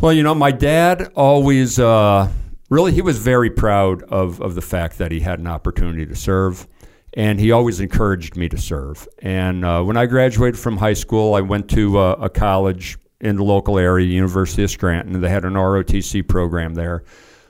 Well, 0.00 0.12
you 0.12 0.22
know, 0.22 0.34
my 0.34 0.50
dad 0.50 1.12
always 1.14 1.78
uh, 1.78 2.30
really 2.70 2.92
he 2.92 3.02
was 3.02 3.18
very 3.18 3.50
proud 3.50 4.02
of 4.04 4.40
of 4.40 4.54
the 4.54 4.62
fact 4.62 4.98
that 4.98 5.12
he 5.12 5.20
had 5.20 5.38
an 5.38 5.46
opportunity 5.46 6.06
to 6.06 6.16
serve, 6.16 6.66
and 7.14 7.38
he 7.38 7.50
always 7.50 7.80
encouraged 7.80 8.36
me 8.36 8.48
to 8.48 8.58
serve. 8.58 9.06
And 9.18 9.64
uh, 9.64 9.82
when 9.82 9.96
I 9.96 10.06
graduated 10.06 10.58
from 10.58 10.78
high 10.78 10.94
school, 10.94 11.34
I 11.34 11.42
went 11.42 11.68
to 11.70 11.98
uh, 11.98 12.16
a 12.20 12.30
college 12.30 12.98
in 13.20 13.36
the 13.36 13.44
local 13.44 13.78
area, 13.78 14.06
University 14.06 14.64
of 14.64 14.70
Scranton, 14.70 15.14
and 15.14 15.22
they 15.22 15.28
had 15.28 15.44
an 15.44 15.54
ROTC 15.54 16.26
program 16.26 16.74
there. 16.74 17.04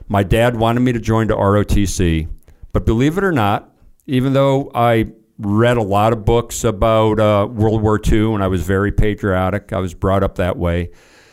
My 0.09 0.23
dad 0.23 0.57
wanted 0.57 0.81
me 0.81 0.91
to 0.91 0.99
join 0.99 1.27
the 1.27 1.35
ROTC, 1.35 2.27
but 2.73 2.85
believe 2.85 3.17
it 3.17 3.23
or 3.23 3.31
not, 3.31 3.73
even 4.07 4.33
though 4.33 4.69
I 4.75 5.13
read 5.41 5.77
a 5.77 5.83
lot 5.83 6.13
of 6.13 6.23
books 6.23 6.63
about 6.63 7.19
uh, 7.19 7.47
World 7.49 7.81
War 7.81 7.99
II 8.03 8.35
and 8.35 8.43
I 8.43 8.47
was 8.47 8.63
very 8.63 8.91
patriotic, 8.91 9.73
I 9.73 9.79
was 9.79 9.93
brought 9.93 10.23
up 10.23 10.35
that 10.35 10.57
way. 10.57 10.91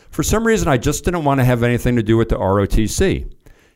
For 0.09 0.23
some 0.23 0.45
reason, 0.45 0.67
I 0.67 0.77
just 0.77 1.05
didn't 1.05 1.23
want 1.23 1.39
to 1.39 1.45
have 1.45 1.61
anything 1.61 1.95
to 1.95 2.03
do 2.03 2.17
with 2.17 2.29
the 2.29 2.37
ROTC. 2.37 3.31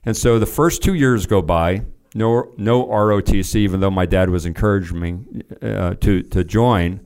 And 0.05 0.17
so 0.17 0.39
the 0.39 0.45
first 0.45 0.81
two 0.81 0.95
years 0.95 1.25
go 1.27 1.41
by, 1.41 1.83
no, 2.15 2.51
no 2.57 2.87
ROTC, 2.87 3.55
even 3.55 3.79
though 3.79 3.91
my 3.91 4.05
dad 4.05 4.29
was 4.29 4.45
encouraging 4.45 4.99
me 4.99 5.43
uh, 5.61 5.93
to, 5.95 6.23
to 6.23 6.43
join. 6.43 7.05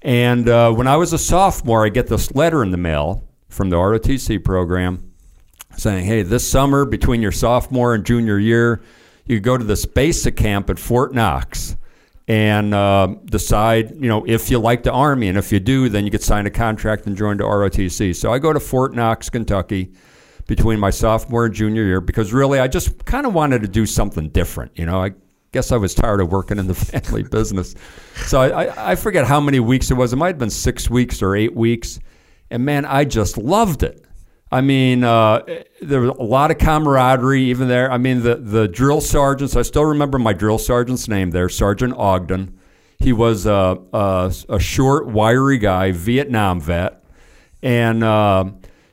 And 0.00 0.48
uh, 0.48 0.72
when 0.72 0.86
I 0.86 0.96
was 0.96 1.12
a 1.12 1.18
sophomore, 1.18 1.84
I 1.84 1.88
get 1.88 2.06
this 2.06 2.34
letter 2.34 2.62
in 2.62 2.70
the 2.70 2.76
mail 2.76 3.28
from 3.48 3.70
the 3.70 3.76
ROTC 3.76 4.42
program 4.44 5.12
saying, 5.76 6.06
hey, 6.06 6.22
this 6.22 6.48
summer 6.48 6.84
between 6.84 7.20
your 7.20 7.32
sophomore 7.32 7.94
and 7.94 8.04
junior 8.04 8.38
year, 8.38 8.82
you 9.26 9.40
go 9.40 9.56
to 9.56 9.64
this 9.64 9.86
basic 9.86 10.36
camp 10.36 10.70
at 10.70 10.78
Fort 10.78 11.14
Knox 11.14 11.76
and 12.32 12.72
uh, 12.72 13.08
decide, 13.26 13.90
you 13.90 14.08
know, 14.08 14.24
if 14.26 14.50
you 14.50 14.58
like 14.58 14.84
the 14.84 14.90
Army. 14.90 15.28
And 15.28 15.36
if 15.36 15.52
you 15.52 15.60
do, 15.60 15.90
then 15.90 16.06
you 16.06 16.10
could 16.10 16.22
sign 16.22 16.46
a 16.46 16.50
contract 16.50 17.06
and 17.06 17.14
join 17.14 17.36
the 17.36 17.44
ROTC. 17.44 18.16
So 18.16 18.32
I 18.32 18.38
go 18.38 18.54
to 18.54 18.58
Fort 18.58 18.94
Knox, 18.94 19.28
Kentucky 19.28 19.92
between 20.46 20.80
my 20.80 20.88
sophomore 20.88 21.44
and 21.44 21.54
junior 21.54 21.84
year 21.84 22.00
because 22.00 22.32
really 22.32 22.58
I 22.58 22.68
just 22.68 23.04
kind 23.04 23.26
of 23.26 23.34
wanted 23.34 23.60
to 23.62 23.68
do 23.68 23.84
something 23.84 24.30
different. 24.30 24.72
You 24.78 24.86
know, 24.86 25.04
I 25.04 25.10
guess 25.52 25.72
I 25.72 25.76
was 25.76 25.94
tired 25.94 26.22
of 26.22 26.32
working 26.32 26.56
in 26.56 26.66
the 26.68 26.74
family 27.02 27.22
business. 27.22 27.74
So 28.24 28.40
I, 28.40 28.64
I, 28.64 28.92
I 28.92 28.94
forget 28.94 29.26
how 29.26 29.38
many 29.38 29.60
weeks 29.60 29.90
it 29.90 29.94
was. 29.94 30.14
It 30.14 30.16
might 30.16 30.28
have 30.28 30.38
been 30.38 30.48
six 30.48 30.88
weeks 30.88 31.20
or 31.20 31.36
eight 31.36 31.54
weeks. 31.54 32.00
And 32.50 32.64
man, 32.64 32.86
I 32.86 33.04
just 33.04 33.36
loved 33.36 33.82
it. 33.82 34.06
I 34.52 34.60
mean, 34.60 35.02
uh, 35.02 35.42
there 35.80 36.00
was 36.02 36.10
a 36.10 36.22
lot 36.22 36.50
of 36.50 36.58
camaraderie 36.58 37.44
even 37.44 37.68
there. 37.68 37.90
I 37.90 37.96
mean, 37.96 38.22
the, 38.22 38.34
the 38.36 38.68
drill 38.68 39.00
sergeants, 39.00 39.56
I 39.56 39.62
still 39.62 39.86
remember 39.86 40.18
my 40.18 40.34
drill 40.34 40.58
sergeant's 40.58 41.08
name 41.08 41.30
there, 41.30 41.48
Sergeant 41.48 41.94
Ogden. 41.96 42.58
He 42.98 43.14
was 43.14 43.46
a, 43.46 43.78
a, 43.94 44.32
a 44.50 44.60
short, 44.60 45.06
wiry 45.06 45.56
guy, 45.56 45.92
Vietnam 45.92 46.60
vet. 46.60 47.02
And, 47.62 48.04
uh, 48.04 48.44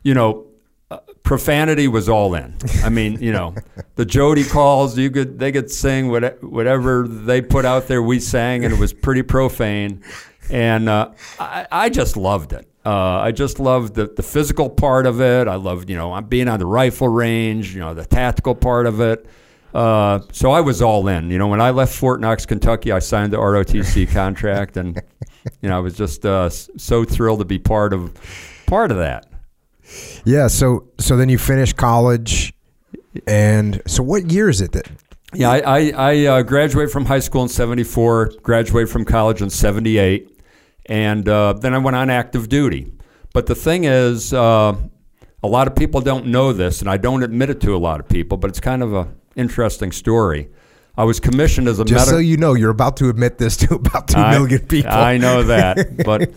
you 0.01 0.13
know, 0.13 0.47
uh, 0.89 0.99
profanity 1.23 1.89
was 1.89 2.07
all 2.07 2.35
in. 2.35 2.55
I 2.83 2.87
mean, 2.87 3.21
you 3.21 3.33
know, 3.33 3.53
the 3.95 4.05
Jody 4.05 4.45
calls, 4.45 4.97
you 4.97 5.11
could 5.11 5.39
they 5.39 5.51
could 5.51 5.69
sing 5.69 6.07
what, 6.07 6.41
whatever 6.41 7.05
they 7.05 7.41
put 7.41 7.65
out 7.65 7.87
there, 7.87 8.01
we 8.01 8.21
sang, 8.21 8.63
and 8.63 8.73
it 8.73 8.79
was 8.79 8.93
pretty 8.93 9.23
profane. 9.23 10.03
And 10.49 10.89
uh, 10.89 11.11
I, 11.39 11.67
I 11.71 11.89
just 11.89 12.17
loved 12.17 12.53
it. 12.53 12.67
Uh, 12.85 13.19
I 13.19 13.31
just 13.31 13.59
loved 13.59 13.95
the, 13.95 14.07
the 14.07 14.23
physical 14.23 14.69
part 14.69 15.05
of 15.05 15.21
it. 15.21 15.47
I 15.47 15.55
loved, 15.55 15.89
you 15.89 15.95
know, 15.95 16.13
I'm 16.13 16.25
being 16.25 16.47
on 16.47 16.59
the 16.59 16.65
rifle 16.65 17.07
range, 17.07 17.73
you 17.73 17.81
know, 17.81 17.93
the 17.93 18.05
tactical 18.05 18.55
part 18.55 18.87
of 18.87 19.01
it. 19.01 19.25
Uh, 19.73 20.21
so 20.31 20.51
I 20.51 20.61
was 20.61 20.81
all 20.81 21.07
in. 21.07 21.29
You 21.29 21.37
know, 21.37 21.47
when 21.47 21.61
I 21.61 21.71
left 21.71 21.93
Fort 21.93 22.19
Knox, 22.19 22.45
Kentucky, 22.45 22.91
I 22.91 22.99
signed 22.99 23.31
the 23.33 23.37
ROTC 23.37 24.11
contract, 24.13 24.77
and 24.77 24.99
you 25.61 25.69
know, 25.69 25.77
I 25.77 25.79
was 25.79 25.95
just 25.95 26.25
uh, 26.25 26.49
so 26.49 27.03
thrilled 27.03 27.39
to 27.39 27.45
be 27.45 27.59
part 27.59 27.93
of 27.93 28.13
part 28.65 28.91
of 28.91 28.97
that. 28.97 29.27
Yeah. 30.25 30.47
So 30.47 30.87
so 30.97 31.17
then 31.17 31.29
you 31.29 31.37
finish 31.37 31.73
college, 31.73 32.53
and 33.27 33.81
so 33.85 34.01
what 34.01 34.31
year 34.31 34.49
is 34.49 34.61
it 34.61 34.71
that? 34.71 34.89
Yeah, 35.33 35.51
I, 35.51 35.59
I, 35.59 35.91
I 35.95 36.25
uh, 36.25 36.41
graduated 36.41 36.91
from 36.91 37.05
high 37.05 37.19
school 37.19 37.43
in 37.43 37.49
74, 37.49 38.33
graduated 38.41 38.89
from 38.89 39.05
college 39.05 39.43
in 39.43 39.51
78, 39.51 40.38
and 40.89 41.29
uh, 41.29 41.53
then 41.53 41.73
I 41.73 41.77
went 41.77 41.95
on 41.95 42.09
active 42.09 42.49
duty. 42.49 42.91
But 43.33 43.45
the 43.45 43.55
thing 43.55 43.85
is, 43.85 44.33
uh, 44.33 44.75
a 45.43 45.47
lot 45.47 45.67
of 45.67 45.75
people 45.75 46.01
don't 46.01 46.25
know 46.25 46.51
this, 46.51 46.81
and 46.81 46.89
I 46.89 46.97
don't 46.97 47.23
admit 47.23 47.49
it 47.49 47.61
to 47.61 47.75
a 47.75 47.77
lot 47.77 47.99
of 48.01 48.09
people, 48.09 48.37
but 48.37 48.49
it's 48.49 48.59
kind 48.59 48.83
of 48.83 48.93
a 48.93 49.07
interesting 49.37 49.91
story. 49.93 50.49
I 50.97 51.05
was 51.05 51.19
commissioned 51.21 51.69
as 51.69 51.79
a 51.79 51.85
Just 51.85 52.09
so 52.09 52.17
you 52.17 52.35
know, 52.35 52.55
you're 52.55 52.71
about 52.71 52.97
to 52.97 53.07
admit 53.07 53.37
this 53.37 53.55
to 53.57 53.75
about 53.75 54.09
two 54.09 54.19
I- 54.19 54.31
million 54.31 54.59
people. 54.67 54.91
I 54.91 55.17
know 55.17 55.43
that, 55.43 56.03
but 56.05 56.29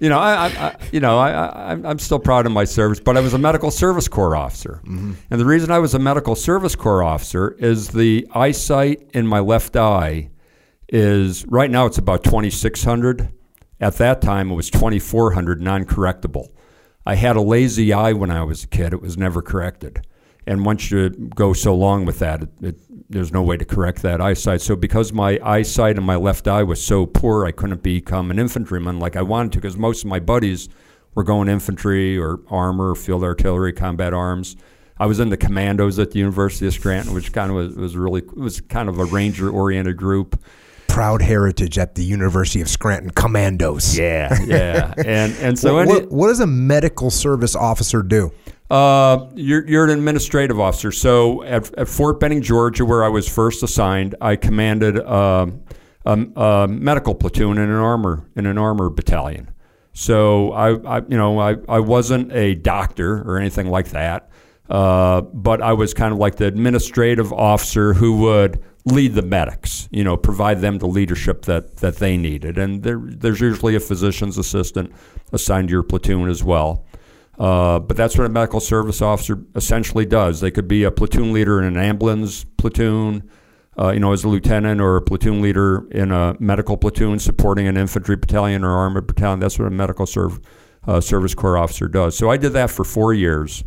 you 0.00 0.08
know, 0.08 0.18
I, 0.18 0.46
I, 0.46 0.76
you 0.90 1.00
know, 1.00 1.18
I, 1.18 1.30
I, 1.30 1.46
I'm- 1.68 1.84
I'm 1.86 1.98
still 1.98 2.18
proud 2.18 2.46
of 2.46 2.50
my 2.52 2.64
service. 2.64 2.98
But 2.98 3.16
I 3.16 3.20
was 3.20 3.34
a 3.34 3.38
medical 3.38 3.70
service 3.70 4.08
corps 4.08 4.34
officer, 4.34 4.80
Mm-hmm. 4.84 5.12
and 5.30 5.40
the 5.40 5.44
reason 5.44 5.70
I 5.70 5.78
was 5.78 5.94
a 5.94 5.98
medical 5.98 6.34
service 6.34 6.74
corps 6.74 7.02
officer 7.04 7.50
is 7.60 7.88
the 7.88 8.26
eyesight 8.34 9.10
in 9.12 9.26
my 9.26 9.38
left 9.40 9.76
eye 9.76 10.30
is 10.88 11.44
right 11.46 11.70
now 11.70 11.84
it's 11.86 11.98
about 11.98 12.24
2,600. 12.24 13.28
At 13.80 13.94
that 13.96 14.20
time, 14.20 14.50
it 14.50 14.54
was 14.54 14.70
2,400 14.70 15.60
non-correctable. 15.60 16.48
I 17.06 17.14
had 17.14 17.36
a 17.36 17.40
lazy 17.40 17.92
eye 17.92 18.12
when 18.12 18.30
I 18.30 18.42
was 18.42 18.64
a 18.64 18.66
kid; 18.66 18.92
it 18.92 19.00
was 19.00 19.16
never 19.16 19.40
corrected. 19.40 20.02
And 20.46 20.64
once 20.64 20.90
you 20.90 21.10
go 21.10 21.52
so 21.52 21.74
long 21.74 22.06
with 22.06 22.20
that, 22.20 22.42
it, 22.42 22.48
it, 22.62 23.10
there's 23.10 23.32
no 23.32 23.42
way 23.42 23.58
to 23.58 23.66
correct 23.66 24.00
that 24.02 24.20
eyesight. 24.20 24.62
So 24.62 24.76
because 24.76 25.12
my 25.12 25.38
eyesight 25.42 25.98
in 25.98 26.04
my 26.04 26.16
left 26.16 26.48
eye 26.48 26.62
was 26.62 26.82
so 26.82 27.04
poor, 27.04 27.44
I 27.44 27.52
couldn't 27.52 27.82
become 27.82 28.30
an 28.30 28.38
infantryman 28.38 28.98
like 28.98 29.14
I 29.14 29.22
wanted 29.22 29.52
to. 29.52 29.58
Because 29.58 29.76
most 29.76 30.04
of 30.04 30.08
my 30.08 30.20
buddies 30.20 30.70
were 31.14 31.22
going 31.22 31.48
infantry 31.48 32.16
or 32.18 32.40
armor, 32.48 32.94
field 32.94 33.24
artillery, 33.24 33.74
combat 33.74 34.14
arms. 34.14 34.56
I 34.98 35.06
was 35.06 35.20
in 35.20 35.28
the 35.28 35.36
commandos 35.36 35.98
at 35.98 36.12
the 36.12 36.18
University 36.18 36.66
of 36.66 36.72
Scranton, 36.72 37.12
which 37.14 37.32
kind 37.32 37.50
of 37.50 37.56
was, 37.56 37.76
was 37.76 37.96
really 37.96 38.22
was 38.34 38.60
kind 38.62 38.88
of 38.88 38.98
a 38.98 39.04
ranger-oriented 39.04 39.96
group. 39.96 40.40
Proud 40.98 41.22
heritage 41.22 41.78
at 41.78 41.94
the 41.94 42.02
University 42.02 42.60
of 42.60 42.68
Scranton 42.68 43.10
Commandos. 43.10 43.96
Yeah, 43.96 44.36
yeah, 44.44 44.92
and 45.06 45.32
and 45.36 45.56
so 45.56 45.76
what, 45.76 45.86
what, 45.86 46.10
what 46.10 46.26
does 46.26 46.40
a 46.40 46.46
medical 46.48 47.08
service 47.08 47.54
officer 47.54 48.02
do? 48.02 48.32
Uh, 48.68 49.28
you're, 49.36 49.64
you're 49.68 49.84
an 49.84 49.90
administrative 49.90 50.58
officer. 50.58 50.90
So 50.90 51.44
at, 51.44 51.72
at 51.78 51.86
Fort 51.86 52.18
Benning, 52.18 52.42
Georgia, 52.42 52.84
where 52.84 53.04
I 53.04 53.08
was 53.10 53.28
first 53.28 53.62
assigned, 53.62 54.16
I 54.20 54.34
commanded 54.34 54.98
uh, 54.98 55.46
a, 56.04 56.18
a, 56.34 56.66
medical 56.66 57.14
platoon 57.14 57.58
in 57.58 57.70
an 57.70 57.76
armor 57.76 58.28
in 58.34 58.46
an 58.46 58.58
armor 58.58 58.90
battalion. 58.90 59.52
So 59.92 60.50
I, 60.50 60.96
I 60.96 60.98
you 61.02 61.16
know, 61.16 61.38
I, 61.38 61.58
I 61.68 61.78
wasn't 61.78 62.32
a 62.32 62.56
doctor 62.56 63.22
or 63.22 63.38
anything 63.38 63.68
like 63.68 63.90
that, 63.90 64.30
uh, 64.68 65.20
but 65.20 65.62
I 65.62 65.74
was 65.74 65.94
kind 65.94 66.12
of 66.12 66.18
like 66.18 66.34
the 66.34 66.46
administrative 66.46 67.32
officer 67.32 67.94
who 67.94 68.16
would 68.16 68.60
lead 68.88 69.14
the 69.14 69.22
medics, 69.22 69.88
you 69.90 70.04
know, 70.04 70.16
provide 70.16 70.60
them 70.60 70.78
the 70.78 70.86
leadership 70.86 71.42
that, 71.42 71.78
that 71.78 71.96
they 71.96 72.16
needed. 72.16 72.58
And 72.58 72.82
there, 72.82 73.00
there's 73.02 73.40
usually 73.40 73.74
a 73.76 73.80
physician's 73.80 74.38
assistant 74.38 74.92
assigned 75.32 75.68
to 75.68 75.72
your 75.72 75.82
platoon 75.82 76.28
as 76.28 76.42
well. 76.42 76.84
Uh, 77.38 77.78
but 77.78 77.96
that's 77.96 78.18
what 78.18 78.26
a 78.26 78.28
medical 78.28 78.60
service 78.60 79.00
officer 79.00 79.44
essentially 79.54 80.04
does. 80.04 80.40
They 80.40 80.50
could 80.50 80.66
be 80.66 80.82
a 80.82 80.90
platoon 80.90 81.32
leader 81.32 81.60
in 81.60 81.64
an 81.64 81.76
ambulance 81.76 82.44
platoon, 82.44 83.30
uh, 83.78 83.92
you 83.92 84.00
know, 84.00 84.12
as 84.12 84.24
a 84.24 84.28
lieutenant, 84.28 84.80
or 84.80 84.96
a 84.96 85.02
platoon 85.02 85.40
leader 85.40 85.86
in 85.92 86.10
a 86.10 86.34
medical 86.40 86.76
platoon 86.76 87.20
supporting 87.20 87.68
an 87.68 87.76
infantry 87.76 88.16
battalion 88.16 88.64
or 88.64 88.72
armored 88.72 89.06
battalion. 89.06 89.38
That's 89.38 89.58
what 89.58 89.68
a 89.68 89.70
medical 89.70 90.04
serv- 90.04 90.40
uh, 90.86 91.00
service 91.00 91.34
corps 91.34 91.56
officer 91.56 91.86
does. 91.86 92.16
So 92.16 92.28
I 92.28 92.38
did 92.38 92.54
that 92.54 92.70
for 92.70 92.84
four 92.84 93.14
years. 93.14 93.62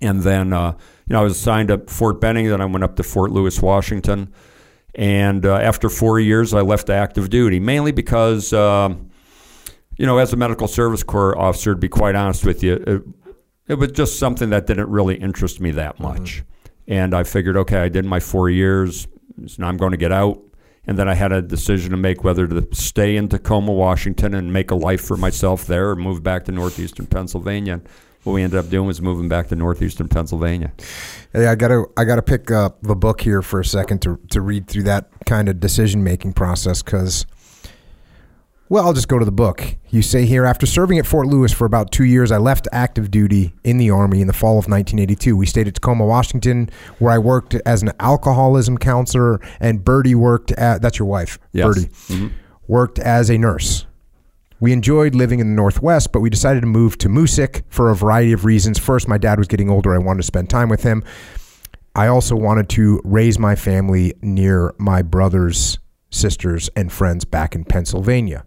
And 0.00 0.22
then, 0.22 0.52
uh, 0.52 0.72
you 1.06 1.12
know, 1.12 1.20
I 1.20 1.22
was 1.22 1.36
assigned 1.36 1.68
to 1.68 1.78
Fort 1.86 2.20
Benning. 2.20 2.48
Then 2.48 2.60
I 2.60 2.64
went 2.66 2.84
up 2.84 2.96
to 2.96 3.02
Fort 3.02 3.30
Lewis, 3.30 3.60
Washington. 3.60 4.32
And 4.94 5.44
uh, 5.44 5.56
after 5.56 5.88
four 5.88 6.20
years, 6.20 6.54
I 6.54 6.60
left 6.60 6.88
active 6.88 7.28
duty, 7.28 7.58
mainly 7.58 7.92
because, 7.92 8.52
um, 8.52 9.10
you 9.96 10.06
know, 10.06 10.18
as 10.18 10.32
a 10.32 10.36
medical 10.36 10.68
service 10.68 11.02
corps 11.02 11.36
officer, 11.36 11.74
to 11.74 11.80
be 11.80 11.88
quite 11.88 12.14
honest 12.14 12.44
with 12.44 12.62
you, 12.62 12.74
it, 12.74 13.02
it 13.66 13.74
was 13.74 13.92
just 13.92 14.18
something 14.18 14.50
that 14.50 14.66
didn't 14.66 14.88
really 14.88 15.16
interest 15.16 15.60
me 15.60 15.72
that 15.72 15.98
much. 15.98 16.44
Mm-hmm. 16.44 16.92
And 16.92 17.14
I 17.14 17.24
figured, 17.24 17.56
okay, 17.56 17.78
I 17.78 17.88
did 17.88 18.04
my 18.04 18.20
four 18.20 18.50
years. 18.50 19.08
So 19.46 19.62
now 19.62 19.68
I'm 19.68 19.76
going 19.76 19.92
to 19.92 19.96
get 19.96 20.12
out. 20.12 20.40
And 20.86 20.98
then 20.98 21.08
I 21.08 21.14
had 21.14 21.32
a 21.32 21.40
decision 21.40 21.90
to 21.92 21.96
make 21.96 22.22
whether 22.22 22.46
to 22.46 22.68
stay 22.72 23.16
in 23.16 23.28
Tacoma, 23.28 23.72
Washington, 23.72 24.34
and 24.34 24.52
make 24.52 24.70
a 24.70 24.74
life 24.74 25.00
for 25.00 25.16
myself 25.16 25.66
there, 25.66 25.90
or 25.90 25.96
move 25.96 26.22
back 26.22 26.44
to 26.44 26.52
northeastern 26.52 27.06
Pennsylvania 27.06 27.80
what 28.24 28.32
we 28.32 28.42
ended 28.42 28.58
up 28.58 28.68
doing 28.70 28.86
was 28.86 29.00
moving 29.00 29.28
back 29.28 29.48
to 29.48 29.56
northeastern 29.56 30.08
Pennsylvania. 30.08 30.72
Hey, 31.32 31.46
I 31.46 31.54
gotta 31.54 31.84
I 31.96 32.04
gotta 32.04 32.22
pick 32.22 32.50
up 32.50 32.82
the 32.82 32.96
book 32.96 33.20
here 33.20 33.42
for 33.42 33.60
a 33.60 33.64
second 33.64 34.00
to 34.02 34.18
to 34.30 34.40
read 34.40 34.66
through 34.66 34.84
that 34.84 35.08
kind 35.26 35.48
of 35.48 35.60
decision 35.60 36.02
making 36.02 36.32
process 36.32 36.82
because. 36.82 37.26
Well, 38.70 38.86
I'll 38.86 38.94
just 38.94 39.08
go 39.08 39.18
to 39.18 39.26
the 39.26 39.30
book. 39.30 39.76
You 39.90 40.00
say 40.00 40.24
here, 40.24 40.46
after 40.46 40.64
serving 40.64 40.98
at 40.98 41.06
Fort 41.06 41.26
Lewis 41.26 41.52
for 41.52 41.66
about 41.66 41.92
two 41.92 42.02
years, 42.02 42.32
I 42.32 42.38
left 42.38 42.66
active 42.72 43.10
duty 43.10 43.52
in 43.62 43.76
the 43.76 43.90
Army 43.90 44.22
in 44.22 44.26
the 44.26 44.32
fall 44.32 44.52
of 44.52 44.66
1982. 44.66 45.36
We 45.36 45.44
stayed 45.44 45.68
at 45.68 45.74
Tacoma, 45.74 46.06
Washington, 46.06 46.70
where 46.98 47.12
I 47.12 47.18
worked 47.18 47.54
as 47.66 47.82
an 47.82 47.92
alcoholism 48.00 48.78
counselor, 48.78 49.38
and 49.60 49.84
Birdie 49.84 50.14
worked 50.14 50.50
at, 50.52 50.80
that's 50.80 50.98
your 50.98 51.06
wife, 51.06 51.38
yes. 51.52 51.66
Birdie, 51.66 51.88
mm-hmm. 51.88 52.28
worked 52.66 52.98
as 52.98 53.30
a 53.30 53.36
nurse. 53.36 53.84
We 54.64 54.72
enjoyed 54.72 55.14
living 55.14 55.40
in 55.40 55.48
the 55.48 55.54
Northwest, 55.54 56.10
but 56.10 56.20
we 56.20 56.30
decided 56.30 56.62
to 56.62 56.66
move 56.66 56.96
to 56.96 57.10
Moosic 57.10 57.64
for 57.68 57.90
a 57.90 57.94
variety 57.94 58.32
of 58.32 58.46
reasons. 58.46 58.78
First, 58.78 59.06
my 59.08 59.18
dad 59.18 59.36
was 59.36 59.46
getting 59.46 59.68
older. 59.68 59.94
I 59.94 59.98
wanted 59.98 60.20
to 60.20 60.26
spend 60.26 60.48
time 60.48 60.70
with 60.70 60.82
him. 60.82 61.04
I 61.94 62.06
also 62.06 62.34
wanted 62.34 62.70
to 62.70 62.98
raise 63.04 63.38
my 63.38 63.56
family 63.56 64.14
near 64.22 64.74
my 64.78 65.02
brothers, 65.02 65.78
sisters, 66.08 66.70
and 66.74 66.90
friends 66.90 67.26
back 67.26 67.54
in 67.54 67.66
Pennsylvania. 67.66 68.46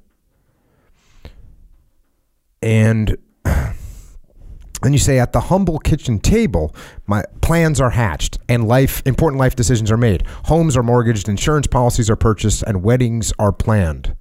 And 2.64 3.16
then 3.46 4.94
you 4.94 4.98
say, 4.98 5.20
at 5.20 5.34
the 5.34 5.42
humble 5.42 5.78
kitchen 5.78 6.18
table, 6.18 6.76
my 7.06 7.26
plans 7.42 7.80
are 7.80 7.92
hatched 7.92 8.40
and 8.50 8.68
life 8.68 9.04
important 9.06 9.40
life 9.40 9.56
decisions 9.56 9.92
are 9.92 9.98
made. 9.98 10.26
Homes 10.46 10.76
are 10.76 10.82
mortgaged, 10.82 11.30
insurance 11.30 11.68
policies 11.68 12.10
are 12.10 12.16
purchased, 12.16 12.64
and 12.64 12.82
weddings 12.82 13.32
are 13.38 13.52
planned. 13.52 14.16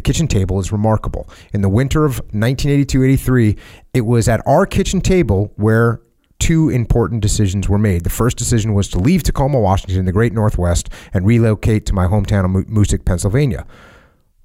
The 0.00 0.04
kitchen 0.04 0.28
table 0.28 0.58
is 0.58 0.72
remarkable. 0.72 1.28
In 1.52 1.60
the 1.60 1.68
winter 1.68 2.06
of 2.06 2.20
1982 2.32 3.04
83, 3.04 3.56
it 3.92 4.00
was 4.00 4.30
at 4.30 4.40
our 4.46 4.64
kitchen 4.64 5.02
table 5.02 5.52
where 5.56 6.00
two 6.38 6.70
important 6.70 7.20
decisions 7.20 7.68
were 7.68 7.76
made. 7.76 8.04
The 8.04 8.08
first 8.08 8.38
decision 8.38 8.72
was 8.72 8.88
to 8.88 8.98
leave 8.98 9.22
Tacoma, 9.22 9.60
Washington, 9.60 10.06
the 10.06 10.12
great 10.12 10.32
Northwest, 10.32 10.88
and 11.12 11.26
relocate 11.26 11.84
to 11.84 11.92
my 11.92 12.06
hometown 12.06 12.46
of 12.46 12.66
Moosic, 12.66 13.04
Pennsylvania. 13.04 13.66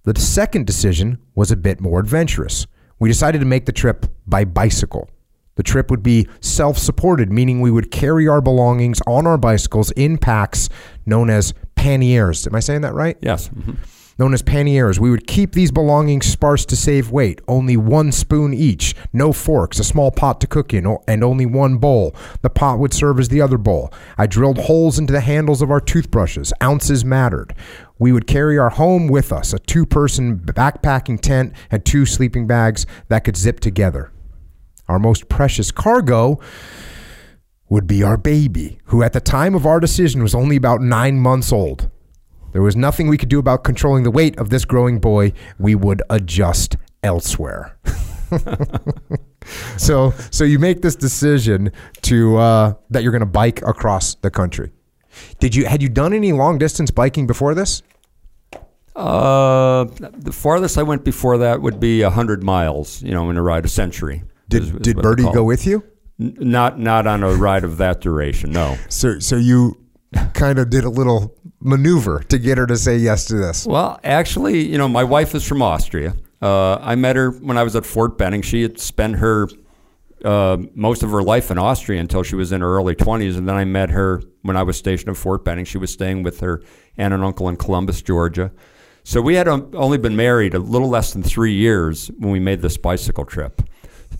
The 0.04 0.20
second 0.20 0.68
decision 0.68 1.20
was 1.36 1.52
a 1.52 1.56
bit 1.56 1.80
more 1.80 2.02
adventurous. 2.02 2.68
We 3.00 3.08
decided 3.08 3.39
to 3.39 3.46
make 3.46 3.65
the 3.65 3.72
trip 3.72 4.08
by 4.28 4.44
bicycle. 4.44 5.10
The 5.56 5.63
trip 5.63 5.89
would 5.89 6.04
be 6.04 6.28
self 6.41 6.78
supported, 6.78 7.32
meaning 7.32 7.62
we 7.62 7.72
would 7.72 7.91
carry 7.91 8.28
our 8.28 8.41
belongings 8.41 9.00
on 9.08 9.26
our 9.26 9.38
bicycles 9.38 9.91
in 9.91 10.18
packs 10.18 10.68
known 11.06 11.30
as 11.30 11.54
panniers. 11.76 12.46
Am 12.46 12.56
I 12.56 12.60
saying 12.60 12.82
that 12.82 12.94
right? 12.94 13.15
Yes. 13.22 13.48
Mm-hmm 13.48 13.76
known 14.17 14.34
as 14.34 14.41
panniers. 14.41 14.99
We 14.99 15.10
would 15.10 15.28
keep 15.28 15.51
these 15.51 15.71
belongings 15.71 16.25
sparse 16.25 16.65
to 16.65 16.75
save 16.75 17.12
weight, 17.12 17.41
only 17.47 17.78
one 17.78 18.12
spoon 18.12 18.54
each, 18.54 18.95
no 19.12 19.34
forks, 19.34 19.80
a 19.80 19.84
small 19.84 20.12
pot 20.12 20.39
to 20.41 20.47
cook 20.47 20.73
in, 20.73 20.97
and 21.08 21.23
only 21.23 21.45
one 21.45 21.78
bowl. 21.78 22.15
The 22.41 22.49
pot 22.49 22.80
would 22.80 22.93
serve 22.93 23.19
as 23.19 23.30
the 23.30 23.41
other 23.41 23.58
bowl. 23.58 23.91
I 24.17 24.28
drilled 24.28 24.58
holes 24.58 24.97
into 24.97 25.13
the 25.13 25.21
handles 25.21 25.62
of 25.62 25.71
our 25.71 25.82
toothbrushes. 25.82 26.54
Ounces 26.62 27.04
mattered. 27.04 27.54
We 27.99 28.12
would 28.12 28.28
carry 28.28 28.58
our 28.58 28.71
home 28.71 29.08
with 29.08 29.32
us, 29.32 29.54
a 29.54 29.60
two 29.60 29.86
person 29.86 30.38
backpacking 30.38 31.21
tent 31.21 31.54
and 31.71 31.84
two 31.84 32.06
sleeping 32.06 32.47
bags 32.47 32.86
that 33.08 33.23
could 33.23 33.38
zip 33.38 33.60
together. 33.60 34.12
Our 34.88 34.99
most 34.99 35.30
precious 35.30 35.71
cargo 35.71 36.39
would 37.69 37.88
be 37.88 38.04
our 38.04 38.17
baby, 38.17 38.78
who 38.86 39.01
at 39.01 39.13
the 39.13 39.19
time 39.19 39.56
of 39.56 39.65
our 39.65 39.80
decision 39.80 40.21
was 40.21 40.36
only 40.36 40.56
about 40.56 40.82
nine 40.82 41.19
months 41.19 41.51
old. 41.51 41.89
There 42.56 42.62
was 42.62 42.78
nothing 42.78 43.10
we 43.10 43.18
could 43.18 43.28
do 43.28 43.38
about 43.38 43.65
controlling 43.65 44.04
the 44.04 44.12
weight 44.12 44.39
of 44.39 44.50
this 44.50 44.63
growing 44.63 45.00
boy. 45.00 45.34
We 45.60 45.76
would 45.76 46.02
adjust 46.10 46.78
elsewhere. 47.04 47.78
so, 49.78 50.13
so 50.32 50.46
you 50.46 50.58
make 50.58 50.82
this 50.82 50.96
decision 50.96 51.74
to 52.04 52.38
uh, 52.38 52.74
that 52.91 53.04
you're 53.04 53.12
going 53.12 53.20
to 53.20 53.26
bike 53.26 53.62
across 53.63 54.15
the 54.15 54.32
country. 54.32 54.72
Did 55.41 55.54
you 55.54 55.65
had 55.65 55.84
you 55.84 55.89
done 55.89 56.13
any 56.13 56.32
long 56.32 56.58
distance 56.58 56.91
biking 56.91 57.28
before 57.28 57.56
this? 57.56 57.84
Uh, 58.96 59.84
the 60.00 60.32
farthest 60.32 60.78
I 60.78 60.84
went 60.84 61.04
before 61.04 61.39
that 61.39 61.62
would 61.62 61.82
be 61.82 62.04
hundred 62.04 62.41
miles. 62.41 63.04
You 63.04 63.12
know, 63.12 63.30
in 63.30 63.36
a 63.36 63.41
ride, 63.41 63.65
a 63.65 63.68
century. 63.68 64.24
Did 64.48 64.63
is, 64.63 64.70
is 64.70 64.78
did 64.78 65.02
Birdie 65.02 65.24
go 65.24 65.44
with 65.44 65.68
you? 65.68 65.84
N- 66.22 66.38
not 66.39 66.80
not 66.80 67.06
on 67.06 67.22
a 67.22 67.34
ride 67.36 67.65
of 67.65 67.76
that 67.80 68.00
duration. 68.00 68.54
No. 68.54 68.78
So 68.88 69.20
so 69.20 69.36
you 69.36 69.85
kind 70.34 70.60
of 70.60 70.69
did 70.69 70.84
a 70.84 70.89
little 70.89 71.36
maneuver 71.60 72.19
to 72.30 72.38
get 72.38 72.58
her 72.58 72.67
to 72.67 72.78
say 72.78 72.97
yes 72.97 73.25
to 73.25 73.36
this? 73.36 73.65
Well, 73.65 73.99
actually, 74.04 74.65
you 74.67 74.78
know, 74.78 74.88
my 74.88 75.04
wife 75.04 75.36
is 75.36 75.47
from 75.47 75.62
Austria. 75.62 76.15
Uh, 76.41 76.75
I 76.75 76.95
met 76.95 77.15
her 77.15 77.32
when 77.32 77.58
I 77.58 77.63
was 77.63 77.75
at 77.75 77.86
Fort 77.86 78.17
Benning. 78.17 78.41
She 78.41 78.62
had 78.62 78.80
spent 78.80 79.17
her 79.17 79.47
uh, 80.23 80.58
most 80.73 81.04
of 81.04 81.12
her 81.12 81.21
life 81.21 81.51
in 81.51 81.58
Austria 81.58 81.99
until 81.99 82.23
she 82.23 82.36
was 82.36 82.51
in 82.51 82.62
her 82.62 82.75
early 82.75 82.95
20s. 82.95 83.38
And 83.38 83.47
then 83.47 83.56
I 83.56 83.65
met 83.65 83.91
her 83.91 84.21
when 84.41 84.58
I 84.58 84.63
was 84.63 84.78
stationed 84.78 85.10
at 85.10 85.17
Fort 85.17 85.45
Benning. 85.45 85.65
She 85.65 85.78
was 85.78 85.91
staying 85.91 86.23
with 86.23 86.39
her 86.39 86.62
aunt 86.97 87.13
and 87.13 87.23
uncle 87.23 87.47
in 87.49 87.58
Columbus, 87.58 88.01
Georgia. 88.01 88.51
So 89.04 89.21
we 89.21 89.36
had 89.36 89.47
um, 89.47 89.69
only 89.75 89.99
been 89.99 90.15
married 90.15 90.56
a 90.56 90.60
little 90.60 90.89
less 90.89 91.13
than 91.13 91.21
three 91.21 91.54
years 91.54 92.08
when 92.17 92.32
we 92.32 92.39
made 92.39 92.62
this 92.62 92.75
bicycle 92.75 93.23
trip. 93.23 93.62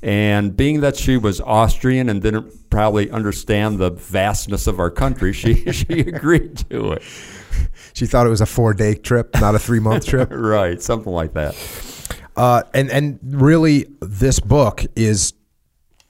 And 0.02 0.56
being 0.56 0.82
that 0.82 0.96
she 0.96 1.18
was 1.18 1.42
Austrian 1.42 2.10
and 2.10 2.22
didn't 2.22 2.70
probably 2.70 3.10
understand 3.10 3.80
the 3.80 3.92
vastness 3.92 4.68
of 4.68 4.80
our 4.80 4.92
country, 4.92 5.34
she, 5.34 5.54
she 5.72 6.00
agreed 6.02 6.58
to 6.70 6.94
it. 6.94 7.04
She 7.94 8.06
thought 8.06 8.28
it 8.28 8.30
was 8.30 8.42
a 8.42 8.46
four 8.46 8.74
day 8.74 8.96
trip, 8.96 9.36
not 9.40 9.56
a 9.56 9.60
three 9.60 9.80
month 9.80 10.06
trip. 10.08 10.30
right, 10.32 10.82
something 10.82 11.14
like 11.14 11.34
that. 11.34 11.56
Uh, 12.36 12.64
and 12.74 12.92
and 12.92 13.20
really, 13.24 13.88
this 14.02 14.40
book 14.40 14.84
is 14.96 15.34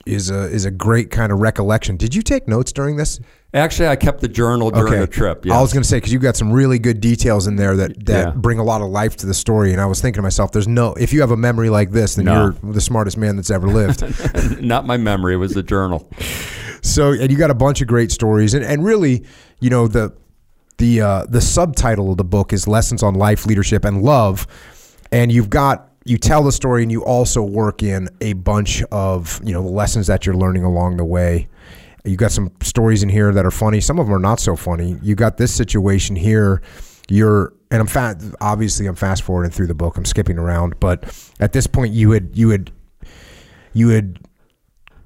is 0.06 0.30
a 0.30 0.46
is 0.46 0.66
a 0.66 0.72
great 0.72 1.12
kind 1.12 1.32
of 1.32 1.40
recollection. 1.40 1.98
Did 1.98 2.16
you 2.16 2.22
take 2.22 2.48
notes 2.48 2.72
during 2.72 2.96
this? 2.96 3.20
Actually, 3.56 3.88
I 3.88 3.96
kept 3.96 4.20
the 4.20 4.28
journal 4.28 4.70
during 4.70 4.94
okay. 4.94 5.00
the 5.00 5.08
trip. 5.08 5.46
Yes. 5.46 5.56
I 5.56 5.62
was 5.62 5.72
going 5.72 5.82
to 5.82 5.88
say 5.88 5.96
because 5.96 6.12
you 6.12 6.20
got 6.20 6.36
some 6.36 6.52
really 6.52 6.78
good 6.78 7.00
details 7.00 7.48
in 7.48 7.56
there 7.56 7.78
that 7.78 8.06
that 8.06 8.28
yeah. 8.28 8.32
bring 8.32 8.60
a 8.60 8.64
lot 8.64 8.82
of 8.82 8.90
life 8.90 9.16
to 9.18 9.26
the 9.26 9.34
story. 9.34 9.72
And 9.72 9.80
I 9.80 9.86
was 9.86 10.02
thinking 10.02 10.18
to 10.18 10.22
myself, 10.22 10.52
"There's 10.52 10.68
no 10.68 10.94
if 10.96 11.14
you 11.14 11.22
have 11.22 11.32
a 11.32 11.38
memory 11.38 11.70
like 11.70 11.92
this, 11.92 12.16
then 12.16 12.26
no. 12.26 12.34
you're 12.34 12.74
the 12.74 12.82
smartest 12.82 13.18
man 13.18 13.38
that's 13.38 13.50
ever 13.50 13.68
lived." 13.68 14.04
Not 14.62 14.86
my 14.86 14.98
memory; 14.98 15.36
it 15.36 15.38
was 15.38 15.54
the 15.54 15.64
journal. 15.64 16.12
So, 16.82 17.14
and 17.14 17.32
you 17.32 17.38
got 17.38 17.50
a 17.50 17.56
bunch 17.56 17.80
of 17.80 17.88
great 17.88 18.12
stories, 18.12 18.54
and 18.54 18.66
and 18.66 18.84
really, 18.84 19.24
you 19.62 19.70
know 19.70 19.88
the 19.88 20.14
the 20.78 21.00
uh, 21.00 21.26
the 21.30 21.40
subtitle 21.40 22.12
of 22.12 22.18
the 22.18 22.26
book 22.26 22.52
is 22.52 22.68
"Lessons 22.68 23.04
on 23.04 23.14
Life, 23.14 23.46
Leadership, 23.46 23.86
and 23.86 24.04
Love," 24.04 24.48
and 25.14 25.32
you've 25.32 25.50
got 25.50 25.94
you 26.04 26.18
tell 26.18 26.44
the 26.44 26.52
story 26.52 26.84
and 26.84 26.92
you 26.92 27.06
also 27.06 27.42
work 27.42 27.82
in 27.82 28.10
a 28.20 28.34
bunch 28.34 28.84
of 28.92 29.40
you 29.46 29.54
know 29.54 29.64
the 29.64 29.70
lessons 29.70 30.08
that 30.08 30.26
you're 30.26 30.36
learning 30.36 30.66
along 30.66 30.98
the 30.98 31.06
way 31.06 31.48
you 32.06 32.16
got 32.16 32.32
some 32.32 32.52
stories 32.62 33.04
in 33.04 33.10
here 33.10 33.32
that 33.34 33.46
are 33.46 33.52
funny. 33.52 33.82
Some 33.82 34.00
of 34.00 34.08
them 34.08 34.16
are 34.16 34.20
not 34.20 34.40
so 34.40 34.56
funny. 34.56 34.98
You 35.02 35.16
got 35.16 35.38
this 35.38 35.54
situation 35.54 36.16
here. 36.16 36.62
You're 37.10 37.54
and 37.72 37.82
i'm 37.82 37.88
fast 37.88 38.24
obviously 38.42 38.86
i'm 38.86 38.96
fast 38.96 39.24
forwarding 39.24 39.52
through 39.52 39.68
the 39.68 39.76
book. 39.76 39.98
I'm 39.98 40.06
skipping 40.06 40.38
around. 40.38 40.80
But 40.80 41.04
at 41.40 41.54
this 41.54 41.68
point 41.68 41.94
you 41.94 42.12
had 42.12 42.36
you 42.36 42.50
had 42.50 42.72
you 43.74 43.90
had 43.90 44.20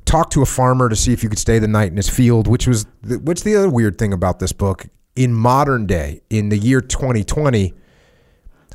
talk 0.05 0.29
to 0.31 0.41
a 0.41 0.45
farmer 0.45 0.89
to 0.89 0.95
see 0.95 1.13
if 1.13 1.23
you 1.23 1.29
could 1.29 1.39
stay 1.39 1.59
the 1.59 1.67
night 1.67 1.91
in 1.91 1.97
his 1.97 2.09
field, 2.09 2.47
which 2.47 2.67
was 2.67 2.85
the, 3.01 3.19
what's 3.19 3.43
the 3.43 3.55
other 3.55 3.69
weird 3.69 3.97
thing 3.97 4.13
about 4.13 4.39
this 4.39 4.51
book 4.51 4.88
in 5.15 5.33
modern 5.33 5.85
day 5.85 6.21
in 6.29 6.49
the 6.49 6.57
year 6.57 6.81
2020 6.81 7.73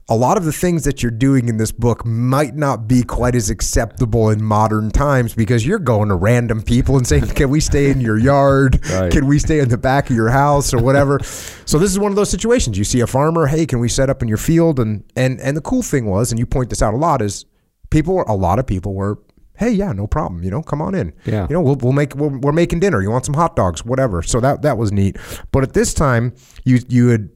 a 0.08 0.16
lot 0.16 0.36
of 0.36 0.44
the 0.44 0.52
things 0.52 0.84
that 0.84 1.02
you're 1.02 1.10
doing 1.10 1.48
in 1.48 1.56
this 1.56 1.72
book 1.72 2.04
might 2.04 2.54
not 2.54 2.86
be 2.86 3.02
quite 3.02 3.34
as 3.34 3.48
acceptable 3.48 4.28
in 4.28 4.42
modern 4.42 4.90
times 4.90 5.34
because 5.34 5.66
you're 5.66 5.78
going 5.78 6.10
to 6.10 6.14
random 6.14 6.62
people 6.62 6.98
and 6.98 7.06
saying, 7.06 7.26
"Can 7.28 7.48
we 7.48 7.60
stay 7.60 7.90
in 7.90 8.00
your 8.00 8.18
yard? 8.18 8.80
Right. 8.94 9.10
Can 9.10 9.26
we 9.26 9.38
stay 9.38 9.58
in 9.60 9.70
the 9.70 9.78
back 9.78 10.10
of 10.10 10.14
your 10.14 10.28
house 10.28 10.74
or 10.74 10.78
whatever?" 10.78 11.20
so 11.64 11.78
this 11.78 11.90
is 11.90 11.98
one 11.98 12.12
of 12.12 12.16
those 12.16 12.30
situations. 12.30 12.76
You 12.76 12.84
see 12.84 13.00
a 13.00 13.06
farmer, 13.06 13.46
"Hey, 13.46 13.64
can 13.64 13.80
we 13.80 13.88
set 13.88 14.10
up 14.10 14.20
in 14.20 14.28
your 14.28 14.36
field?" 14.36 14.78
and 14.78 15.04
and 15.16 15.40
and 15.40 15.56
the 15.56 15.62
cool 15.62 15.82
thing 15.82 16.06
was, 16.06 16.30
and 16.30 16.38
you 16.38 16.44
point 16.44 16.68
this 16.68 16.82
out 16.82 16.92
a 16.92 16.98
lot, 16.98 17.22
is 17.22 17.46
people, 17.90 18.24
a 18.28 18.36
lot 18.36 18.58
of 18.58 18.66
people 18.66 18.94
were. 18.94 19.18
Hey, 19.56 19.70
yeah, 19.70 19.92
no 19.92 20.08
problem. 20.08 20.42
You 20.42 20.50
know, 20.50 20.62
come 20.62 20.82
on 20.82 20.96
in. 20.96 21.12
Yeah. 21.24 21.46
You 21.48 21.54
know, 21.54 21.60
we'll, 21.60 21.76
we'll 21.76 21.92
make 21.92 22.16
we're, 22.16 22.36
we're 22.38 22.52
making 22.52 22.80
dinner. 22.80 23.00
You 23.00 23.10
want 23.12 23.24
some 23.24 23.36
hot 23.36 23.54
dogs, 23.54 23.84
whatever. 23.84 24.20
So 24.20 24.40
that 24.40 24.62
that 24.62 24.76
was 24.76 24.90
neat. 24.90 25.16
But 25.52 25.62
at 25.62 25.72
this 25.74 25.94
time, 25.94 26.34
you 26.64 26.80
you 26.88 27.08
had 27.08 27.30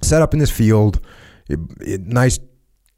set 0.00 0.22
up 0.22 0.32
in 0.32 0.38
this 0.38 0.50
field, 0.50 1.00
it, 1.48 1.58
it- 1.80 2.00
nice 2.02 2.38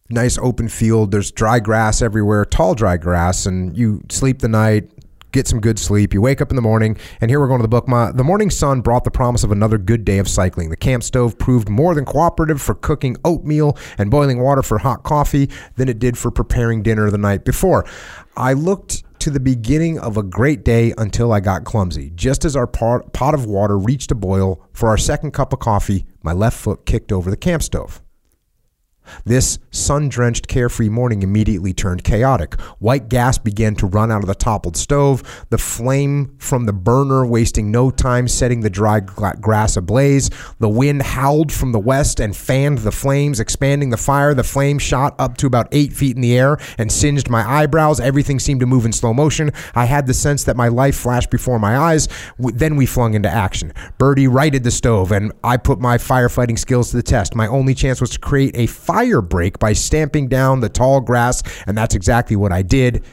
nice 0.08 0.38
open 0.38 0.68
field. 0.68 1.10
There's 1.10 1.32
dry 1.32 1.58
grass 1.58 2.00
everywhere, 2.00 2.44
tall 2.44 2.74
dry 2.74 2.96
grass, 2.96 3.44
and 3.46 3.76
you 3.76 4.02
sleep 4.08 4.38
the 4.38 4.46
night, 4.48 4.88
get 5.32 5.48
some 5.48 5.60
good 5.60 5.78
sleep. 5.80 6.14
You 6.14 6.20
wake 6.20 6.40
up 6.40 6.50
in 6.50 6.56
the 6.56 6.62
morning, 6.62 6.96
and 7.20 7.28
here 7.28 7.40
we're 7.40 7.48
going 7.48 7.58
to 7.58 7.64
the 7.64 7.68
book. 7.68 7.88
My, 7.88 8.12
the 8.12 8.22
morning 8.22 8.48
sun 8.48 8.82
brought 8.82 9.02
the 9.02 9.10
promise 9.10 9.42
of 9.42 9.50
another 9.50 9.78
good 9.78 10.04
day 10.04 10.18
of 10.18 10.28
cycling. 10.28 10.70
The 10.70 10.76
camp 10.76 11.02
stove 11.02 11.36
proved 11.38 11.68
more 11.68 11.92
than 11.92 12.04
cooperative 12.04 12.62
for 12.62 12.74
cooking 12.74 13.16
oatmeal 13.24 13.76
and 13.98 14.08
boiling 14.08 14.38
water 14.40 14.62
for 14.62 14.78
hot 14.78 15.02
coffee 15.02 15.50
than 15.74 15.88
it 15.88 15.98
did 15.98 16.16
for 16.16 16.30
preparing 16.30 16.82
dinner 16.84 17.10
the 17.10 17.18
night 17.18 17.44
before. 17.44 17.84
I 18.36 18.52
looked 18.52 19.02
to 19.20 19.30
the 19.30 19.40
beginning 19.40 19.98
of 19.98 20.16
a 20.16 20.22
great 20.22 20.64
day 20.64 20.94
until 20.98 21.32
I 21.32 21.40
got 21.40 21.64
clumsy. 21.64 22.12
Just 22.14 22.44
as 22.44 22.54
our 22.54 22.68
pot, 22.68 23.12
pot 23.12 23.34
of 23.34 23.44
water 23.44 23.76
reached 23.76 24.12
a 24.12 24.14
boil 24.14 24.62
for 24.72 24.88
our 24.88 24.96
second 24.98 25.32
cup 25.32 25.52
of 25.52 25.58
coffee, 25.58 26.06
my 26.22 26.32
left 26.32 26.56
foot 26.56 26.86
kicked 26.86 27.10
over 27.10 27.28
the 27.28 27.36
camp 27.36 27.64
stove. 27.64 28.00
This 29.24 29.58
sun 29.70 30.08
drenched, 30.08 30.48
carefree 30.48 30.88
morning 30.88 31.22
immediately 31.22 31.72
turned 31.72 32.04
chaotic. 32.04 32.60
White 32.78 33.08
gas 33.08 33.38
began 33.38 33.74
to 33.76 33.86
run 33.86 34.10
out 34.10 34.22
of 34.22 34.26
the 34.26 34.34
toppled 34.34 34.76
stove, 34.76 35.22
the 35.50 35.58
flame 35.58 36.34
from 36.38 36.66
the 36.66 36.72
burner 36.72 37.26
wasting 37.26 37.70
no 37.70 37.90
time 37.90 38.28
setting 38.28 38.60
the 38.60 38.70
dry 38.70 39.00
grass 39.00 39.76
ablaze. 39.76 40.30
The 40.58 40.68
wind 40.68 41.02
howled 41.02 41.52
from 41.52 41.72
the 41.72 41.78
west 41.78 42.20
and 42.20 42.36
fanned 42.36 42.78
the 42.78 42.92
flames, 42.92 43.40
expanding 43.40 43.90
the 43.90 43.96
fire. 43.96 44.34
The 44.34 44.44
flame 44.44 44.78
shot 44.78 45.14
up 45.18 45.36
to 45.38 45.46
about 45.46 45.68
eight 45.72 45.92
feet 45.92 46.16
in 46.16 46.22
the 46.22 46.36
air 46.36 46.58
and 46.78 46.90
singed 46.90 47.28
my 47.28 47.48
eyebrows. 47.48 48.00
Everything 48.00 48.38
seemed 48.38 48.60
to 48.60 48.66
move 48.66 48.84
in 48.84 48.92
slow 48.92 49.12
motion. 49.12 49.52
I 49.74 49.84
had 49.84 50.06
the 50.06 50.14
sense 50.14 50.44
that 50.44 50.56
my 50.56 50.68
life 50.68 50.96
flashed 50.96 51.30
before 51.30 51.58
my 51.58 51.76
eyes. 51.76 52.08
Then 52.38 52.76
we 52.76 52.86
flung 52.86 53.14
into 53.14 53.28
action. 53.28 53.72
Birdie 53.98 54.28
righted 54.28 54.64
the 54.64 54.70
stove, 54.70 55.12
and 55.12 55.32
I 55.44 55.56
put 55.56 55.80
my 55.80 55.98
firefighting 55.98 56.58
skills 56.58 56.90
to 56.90 56.96
the 56.96 57.02
test. 57.02 57.34
My 57.34 57.46
only 57.46 57.74
chance 57.74 58.00
was 58.00 58.10
to 58.10 58.18
create 58.18 58.56
a 58.56 58.66
fire 58.66 58.95
break 59.22 59.58
by 59.58 59.72
stamping 59.72 60.28
down 60.28 60.60
the 60.60 60.68
tall 60.68 61.00
grass, 61.00 61.42
and 61.66 61.76
that's 61.76 61.94
exactly 61.94 62.36
what 62.36 62.52
I 62.52 62.62
did. 62.62 63.04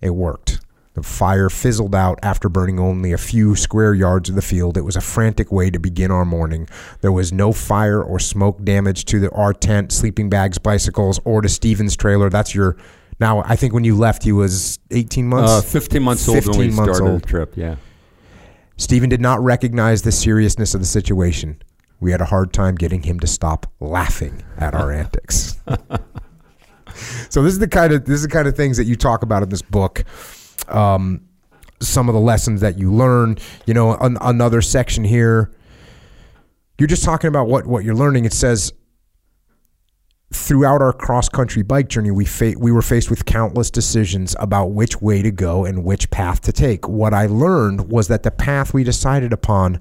It 0.00 0.10
worked. 0.10 0.60
The 0.94 1.02
fire 1.04 1.48
fizzled 1.48 1.94
out 1.94 2.18
after 2.22 2.48
burning 2.48 2.80
only 2.80 3.12
a 3.12 3.18
few 3.18 3.54
square 3.54 3.94
yards 3.94 4.28
of 4.28 4.34
the 4.34 4.42
field. 4.42 4.76
It 4.76 4.82
was 4.82 4.96
a 4.96 5.00
frantic 5.00 5.52
way 5.52 5.70
to 5.70 5.78
begin 5.78 6.10
our 6.10 6.24
morning. 6.24 6.68
There 7.00 7.12
was 7.12 7.32
no 7.32 7.52
fire 7.52 8.02
or 8.02 8.18
smoke 8.18 8.64
damage 8.64 9.04
to 9.06 9.20
the, 9.20 9.30
our 9.30 9.52
tent, 9.52 9.92
sleeping 9.92 10.28
bags, 10.28 10.58
bicycles, 10.58 11.20
or 11.24 11.42
to 11.42 11.48
Steven's 11.48 11.96
trailer. 11.96 12.28
That's 12.28 12.54
your. 12.54 12.76
Now, 13.20 13.42
I 13.44 13.54
think 13.54 13.72
when 13.72 13.84
you 13.84 13.96
left, 13.96 14.24
he 14.24 14.32
was 14.32 14.78
18 14.90 15.28
months. 15.28 15.52
Uh, 15.52 15.60
15 15.62 16.02
months 16.02 16.28
old 16.28 16.46
when 16.46 16.58
we 16.58 16.64
15 16.66 16.74
months 16.74 16.96
started 16.96 17.12
old. 17.12 17.22
the 17.22 17.26
trip. 17.26 17.52
Yeah. 17.56 17.76
Stephen 18.76 19.10
did 19.10 19.20
not 19.20 19.42
recognize 19.44 20.02
the 20.02 20.12
seriousness 20.12 20.74
of 20.74 20.80
the 20.80 20.86
situation. 20.86 21.62
We 22.00 22.12
had 22.12 22.20
a 22.20 22.24
hard 22.24 22.52
time 22.52 22.74
getting 22.74 23.02
him 23.02 23.20
to 23.20 23.26
stop 23.26 23.70
laughing 23.78 24.42
at 24.56 24.74
our 24.74 24.90
antics. 24.90 25.58
so 27.28 27.42
this 27.42 27.52
is 27.52 27.58
the 27.58 27.68
kind 27.68 27.92
of 27.92 28.06
this 28.06 28.16
is 28.16 28.22
the 28.22 28.28
kind 28.28 28.48
of 28.48 28.56
things 28.56 28.78
that 28.78 28.84
you 28.84 28.96
talk 28.96 29.22
about 29.22 29.42
in 29.42 29.50
this 29.50 29.62
book. 29.62 30.04
Um, 30.68 31.22
some 31.82 32.08
of 32.08 32.14
the 32.14 32.20
lessons 32.20 32.60
that 32.62 32.78
you 32.78 32.92
learn. 32.92 33.36
You 33.66 33.74
know, 33.74 33.96
an, 33.96 34.16
another 34.20 34.62
section 34.62 35.04
here. 35.04 35.52
You're 36.78 36.86
just 36.86 37.04
talking 37.04 37.28
about 37.28 37.48
what 37.48 37.66
what 37.66 37.84
you're 37.84 37.94
learning. 37.94 38.24
It 38.24 38.32
says 38.32 38.72
throughout 40.32 40.80
our 40.80 40.92
cross 40.92 41.28
country 41.28 41.62
bike 41.62 41.88
journey, 41.88 42.10
we 42.10 42.24
fa- 42.24 42.54
we 42.56 42.72
were 42.72 42.82
faced 42.82 43.10
with 43.10 43.24
countless 43.26 43.70
decisions 43.70 44.36
about 44.38 44.66
which 44.72 45.00
way 45.02 45.22
to 45.22 45.30
go 45.30 45.64
and 45.64 45.84
which 45.84 46.10
path 46.10 46.40
to 46.42 46.52
take. 46.52 46.88
What 46.88 47.12
I 47.12 47.26
learned 47.26 47.90
was 47.90 48.08
that 48.08 48.22
the 48.22 48.30
path 48.30 48.72
we 48.72 48.84
decided 48.84 49.32
upon 49.32 49.80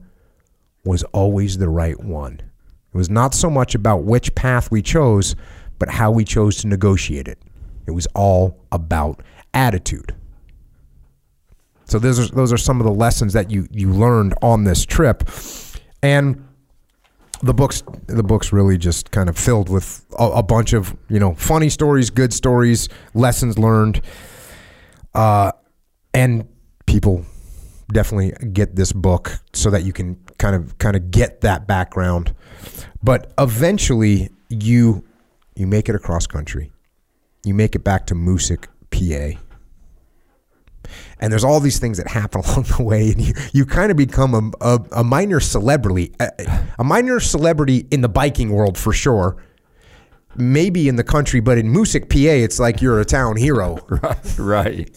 was 0.84 1.04
always 1.14 1.58
the 1.58 1.70
right 1.70 2.00
one. 2.00 2.40
It 2.94 2.98
was 2.98 3.10
not 3.10 3.34
so 3.34 3.50
much 3.50 3.76
about 3.76 4.04
which 4.04 4.34
path 4.36 4.72
we 4.72 4.82
chose, 4.82 5.36
but 5.78 5.90
how 5.90 6.12
we 6.12 6.26
chose 6.26 6.58
to 6.58 6.68
negotiate 6.68 7.28
it. 7.28 7.40
It 7.86 7.92
was 7.92 8.08
all 8.16 8.66
about 8.72 9.22
attitude. 9.54 10.16
So 11.86 11.98
those 11.98 12.20
are 12.20 12.34
those 12.36 12.54
are 12.54 12.58
some 12.58 12.80
of 12.80 12.86
the 12.86 12.94
lessons 12.94 13.34
that 13.34 13.50
you 13.50 13.68
you 13.72 13.92
learned 13.92 14.36
on 14.44 14.64
this 14.64 14.86
trip, 14.86 15.28
and 16.04 16.46
the 17.42 17.54
books 17.54 17.82
the 18.06 18.22
books 18.22 18.54
really 18.54 18.78
just 18.78 19.10
kind 19.10 19.28
of 19.28 19.38
filled 19.38 19.70
with 19.70 20.06
a, 20.20 20.26
a 20.26 20.44
bunch 20.44 20.74
of 20.74 20.96
you 21.10 21.20
know 21.20 21.34
funny 21.34 21.70
stories, 21.70 22.12
good 22.12 22.32
stories, 22.32 22.90
lessons 23.16 23.58
learned, 23.58 24.02
uh, 25.16 25.52
and 26.14 26.48
people 26.86 27.26
definitely 27.92 28.34
get 28.50 28.76
this 28.76 28.92
book 28.92 29.40
so 29.54 29.72
that 29.72 29.84
you 29.84 29.94
can 29.94 30.16
kind 30.40 30.56
of 30.56 30.78
kind 30.80 30.96
of 30.96 31.12
get 31.12 31.42
that 31.42 31.68
background. 31.68 32.34
But 33.04 33.32
eventually, 33.38 34.30
you 34.50 35.04
you 35.56 35.68
make 35.68 35.88
it 35.90 35.96
across 35.96 36.26
country, 36.26 36.72
you 37.44 37.54
make 37.54 37.76
it 37.76 37.84
back 37.84 38.08
to 38.08 38.16
Moosic, 38.16 38.66
PA. 38.90 39.40
And 41.20 41.32
there's 41.32 41.44
all 41.44 41.60
these 41.60 41.78
things 41.78 41.98
that 41.98 42.08
happen 42.08 42.42
along 42.46 42.64
the 42.78 42.84
way, 42.84 43.12
and 43.12 43.22
you, 43.22 43.34
you 43.54 43.66
kind 43.66 43.92
of 43.92 43.98
become 43.98 44.34
a, 44.34 44.66
a, 44.66 44.80
a 44.94 45.04
minor 45.04 45.40
celebrity, 45.40 46.14
a, 46.20 46.32
a 46.80 46.84
minor 46.84 47.20
celebrity 47.20 47.86
in 47.92 48.02
the 48.02 48.10
biking 48.10 48.50
world 48.50 48.78
for 48.78 48.94
sure. 48.94 49.38
Maybe 50.36 50.88
in 50.88 50.96
the 50.96 51.04
country, 51.04 51.40
but 51.42 51.58
in 51.58 51.68
Moosic, 51.74 52.10
PA, 52.10 52.44
it's 52.44 52.60
like 52.60 52.82
you're 52.82 53.00
a 53.00 53.06
town 53.06 53.36
hero. 53.36 53.80
right. 54.38 54.90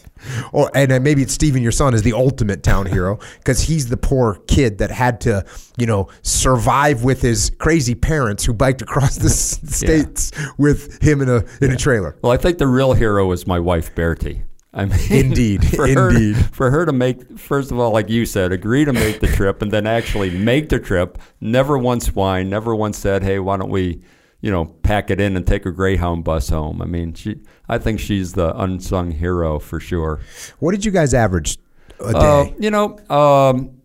Or 0.52 0.70
and 0.74 0.92
uh, 0.92 1.00
maybe 1.00 1.22
it's 1.22 1.32
Steven, 1.32 1.62
your 1.62 1.72
son, 1.72 1.94
is 1.94 2.02
the 2.02 2.12
ultimate 2.12 2.62
town 2.62 2.86
hero 2.86 3.18
because 3.38 3.60
he's 3.62 3.88
the 3.88 3.96
poor 3.96 4.36
kid 4.46 4.78
that 4.78 4.90
had 4.90 5.20
to, 5.22 5.44
you 5.76 5.86
know, 5.86 6.08
survive 6.22 7.04
with 7.04 7.22
his 7.22 7.50
crazy 7.58 7.94
parents 7.94 8.44
who 8.44 8.52
biked 8.52 8.82
across 8.82 9.16
the 9.16 9.30
states 9.30 10.32
with 10.58 11.02
him 11.02 11.20
in 11.20 11.28
a 11.28 11.44
in 11.60 11.70
a 11.70 11.76
trailer. 11.76 12.16
Well, 12.22 12.32
I 12.32 12.36
think 12.36 12.58
the 12.58 12.66
real 12.66 12.92
hero 12.92 13.30
is 13.32 13.46
my 13.46 13.58
wife, 13.58 13.94
Bertie. 13.94 14.42
I 14.74 14.86
mean, 14.86 14.98
Indeed, 15.10 15.66
for 15.68 15.86
her- 15.86 16.10
indeed. 16.10 16.36
for 16.54 16.70
her 16.70 16.86
to 16.86 16.92
make, 16.92 17.38
first 17.38 17.70
of 17.70 17.78
all, 17.78 17.90
like 17.92 18.08
you 18.08 18.24
said, 18.24 18.52
agree 18.52 18.86
to 18.86 18.92
make 18.92 19.20
the 19.20 19.26
trip, 19.26 19.60
and 19.60 19.70
then 19.70 19.86
actually 19.86 20.30
make 20.30 20.70
the 20.70 20.78
trip. 20.78 21.18
Never 21.42 21.76
once 21.76 22.06
whined. 22.08 22.48
Never 22.48 22.74
once 22.74 22.96
said, 22.98 23.22
"Hey, 23.22 23.38
why 23.38 23.58
don't 23.58 23.68
we, 23.70 24.00
you 24.40 24.50
know, 24.50 24.64
pack 24.64 25.10
it 25.10 25.20
in 25.20 25.36
and 25.36 25.46
take 25.46 25.66
a 25.66 25.70
Greyhound 25.70 26.24
bus 26.24 26.48
home?" 26.48 26.80
I 26.80 26.86
mean, 26.86 27.12
she. 27.12 27.40
I 27.72 27.78
think 27.78 28.00
she's 28.00 28.34
the 28.34 28.54
unsung 28.60 29.12
hero 29.12 29.58
for 29.58 29.80
sure. 29.80 30.20
What 30.58 30.72
did 30.72 30.84
you 30.84 30.90
guys 30.90 31.14
average 31.14 31.56
a 32.00 32.12
day? 32.12 32.18
Uh, 32.18 32.44
you 32.58 32.70
know, 32.70 32.98
um, 33.08 33.80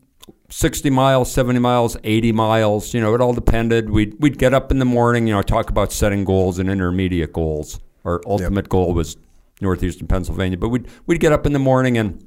60 0.49 0.89
miles, 0.89 1.31
70 1.31 1.59
miles, 1.59 1.95
80 2.03 2.33
miles, 2.33 2.93
you 2.93 2.99
know, 2.99 3.15
it 3.15 3.21
all 3.21 3.33
depended. 3.33 3.89
We'd, 3.89 4.19
we'd 4.19 4.37
get 4.37 4.53
up 4.53 4.71
in 4.71 4.79
the 4.79 4.85
morning, 4.85 5.25
you 5.25 5.33
know, 5.33 5.41
talk 5.41 5.69
about 5.69 5.93
setting 5.93 6.25
goals 6.25 6.59
and 6.59 6.69
intermediate 6.69 7.31
goals. 7.31 7.79
Our 8.03 8.21
ultimate 8.25 8.67
goal 8.67 8.93
was 8.93 9.15
northeastern 9.61 10.07
Pennsylvania. 10.07 10.57
But 10.57 10.67
we'd, 10.67 10.89
we'd 11.05 11.21
get 11.21 11.31
up 11.31 11.45
in 11.45 11.53
the 11.53 11.59
morning 11.59 11.97
and 11.97 12.25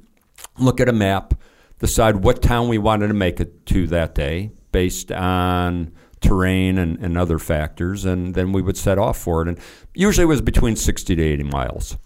look 0.57 0.79
at 0.79 0.89
a 0.89 0.93
map, 0.93 1.35
decide 1.77 2.17
what 2.17 2.41
town 2.41 2.69
we 2.69 2.79
wanted 2.79 3.09
to 3.09 3.13
make 3.13 3.39
it 3.39 3.67
to 3.67 3.85
that 3.87 4.15
day 4.15 4.51
based 4.71 5.11
on 5.11 5.91
terrain 6.21 6.77
and, 6.77 6.97
and 6.99 7.17
other 7.17 7.37
factors. 7.39 8.05
And 8.05 8.33
then 8.35 8.51
we 8.53 8.61
would 8.61 8.77
set 8.77 8.97
off 8.97 9.17
for 9.17 9.41
it. 9.41 9.47
And 9.47 9.59
usually 9.93 10.23
it 10.23 10.27
was 10.27 10.41
between 10.41 10.75
60 10.75 11.15
to 11.15 11.21
80 11.21 11.43
miles. 11.43 11.97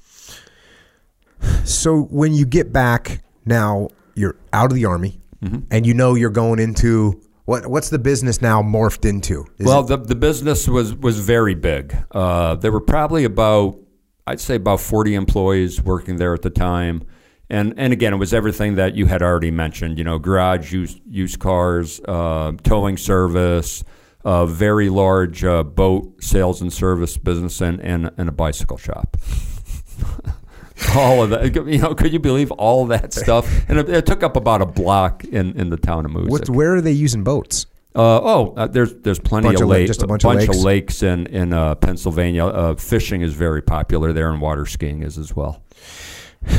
so 1.64 2.02
when 2.04 2.34
you 2.34 2.46
get 2.46 2.72
back 2.74 3.22
now, 3.46 3.90
you're 4.16 4.38
out 4.54 4.72
of 4.72 4.76
the 4.76 4.86
army, 4.86 5.22
Mm-hmm. 5.44 5.60
and 5.70 5.86
you 5.86 5.94
know 5.94 6.16
you're 6.16 6.30
going 6.32 6.60
into 6.60 7.22
what? 7.44 7.68
What's 7.68 7.90
the 7.90 8.00
business 8.00 8.42
now 8.42 8.64
morphed 8.64 9.08
into? 9.08 9.46
Is 9.60 9.68
well, 9.68 9.82
it- 9.82 9.88
the, 9.88 9.98
the 9.98 10.16
business 10.16 10.68
was, 10.68 10.96
was 10.96 11.20
very 11.20 11.54
big. 11.54 11.96
Uh, 12.12 12.56
there 12.56 12.72
were 12.72 12.80
probably 12.82 13.26
about, 13.26 13.78
I'd 14.26 14.40
say 14.40 14.56
about 14.56 14.80
40 14.80 15.14
employees 15.14 15.84
working 15.84 16.16
there 16.16 16.34
at 16.34 16.42
the 16.42 16.50
time. 16.50 17.04
And, 17.50 17.74
and 17.78 17.94
again, 17.94 18.14
it 18.14 18.16
was 18.18 18.34
everything 18.34 18.76
that 18.76 18.96
you 18.96 19.06
had 19.06 19.22
already 19.22 19.52
mentioned, 19.52 20.00
you 20.00 20.04
know, 20.04 20.18
garage, 20.18 20.74
used, 20.74 21.00
used 21.08 21.38
cars, 21.40 22.00
uh, 22.08 22.54
towing 22.64 22.98
service, 22.98 23.84
a 24.26 24.46
very 24.46 24.90
large 24.90 25.44
uh, 25.44 25.64
boat 25.64 26.22
sales 26.22 26.62
and 26.62 26.74
service 26.74 27.18
business, 27.18 27.62
and, 27.62 27.80
and, 27.80 28.12
and 28.18 28.28
a 28.28 28.32
bicycle 28.32 28.78
shop. 28.78 29.16
all 30.96 31.24
of 31.24 31.30
that. 31.30 31.56
You 31.56 31.78
know, 31.78 31.96
could 31.96 32.12
you 32.12 32.20
believe 32.20 32.52
all 32.52 32.88
that 32.88 33.14
stuff? 33.14 33.50
And 33.70 33.80
it, 33.80 33.88
it 33.88 34.06
took 34.06 34.24
up 34.24 34.36
about 34.36 34.62
a 34.62 34.66
block 34.66 35.24
in, 35.24 35.58
in 35.60 35.70
the 35.70 35.78
town 35.78 36.06
of 36.06 36.12
Moose. 36.12 36.30
What, 36.30 36.50
where 36.50 36.76
are 36.76 36.82
they 36.82 36.92
using 36.92 37.24
boats? 37.24 37.68
Uh, 37.96 38.20
oh, 38.22 38.54
uh, 38.58 38.68
there's 38.68 38.94
there's 38.96 39.20
plenty 39.20 39.48
Bunch 39.48 39.56
of 39.56 39.62
of 39.62 39.70
lakes, 39.70 39.88
just 39.88 40.04
a 40.04 40.08
bunch 40.08 40.26
of 40.26 40.36
lakes? 40.36 40.58
lakes 40.58 41.02
in 41.02 41.28
in 41.28 41.54
uh, 41.54 41.76
Pennsylvania. 41.76 42.46
Uh, 42.46 42.76
fishing 42.76 43.22
is 43.22 43.34
very 43.34 43.62
popular 43.62 44.12
there, 44.12 44.30
and 44.30 44.42
water 44.42 44.66
skiing 44.66 45.02
is 45.02 45.18
as 45.18 45.34
well. 45.34 45.64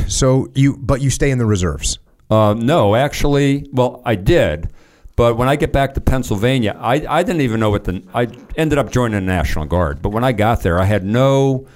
So 0.09 0.51
you, 0.55 0.77
but 0.79 1.01
you 1.01 1.11
stay 1.11 1.31
in 1.31 1.39
the 1.39 1.47
reserves. 1.47 1.99
Uh, 2.31 2.55
no, 2.55 2.97
actually, 2.97 3.69
well, 3.73 4.03
I 4.05 4.15
did, 4.17 4.73
but 5.17 5.37
when 5.39 5.49
I 5.49 5.57
get 5.57 5.73
back 5.73 5.95
to 5.95 6.01
Pennsylvania, 6.01 6.77
I, 6.79 7.05
I 7.09 7.23
didn't 7.23 7.41
even 7.41 7.59
know 7.59 7.71
what 7.71 7.85
the 7.85 8.03
I 8.15 8.29
ended 8.57 8.79
up 8.79 8.93
joining 8.93 9.19
the 9.19 9.27
National 9.27 9.65
Guard. 9.65 10.03
But 10.03 10.11
when 10.11 10.23
I 10.23 10.33
got 10.33 10.61
there, 10.61 10.79
I 10.79 10.85
had 10.85 11.05
no 11.05 11.67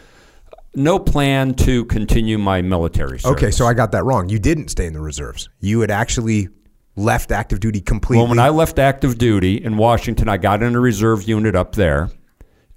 no 0.74 0.98
plan 0.98 1.54
to 1.54 1.86
continue 1.86 2.38
my 2.38 2.62
military 2.62 3.18
service. 3.18 3.42
Okay, 3.42 3.50
so 3.50 3.66
I 3.66 3.74
got 3.74 3.92
that 3.92 4.04
wrong. 4.04 4.28
You 4.28 4.38
didn't 4.38 4.68
stay 4.68 4.86
in 4.86 4.92
the 4.92 5.00
reserves. 5.00 5.48
You 5.58 5.80
had 5.80 5.90
actually 5.90 6.48
left 6.96 7.32
active 7.32 7.60
duty 7.60 7.80
completely. 7.80 8.18
Well, 8.18 8.28
when 8.28 8.38
I 8.38 8.50
left 8.50 8.78
active 8.78 9.16
duty 9.18 9.62
in 9.62 9.76
Washington, 9.78 10.28
I 10.28 10.36
got 10.36 10.62
in 10.62 10.74
a 10.74 10.80
reserve 10.80 11.26
unit 11.26 11.56
up 11.56 11.74
there, 11.74 12.10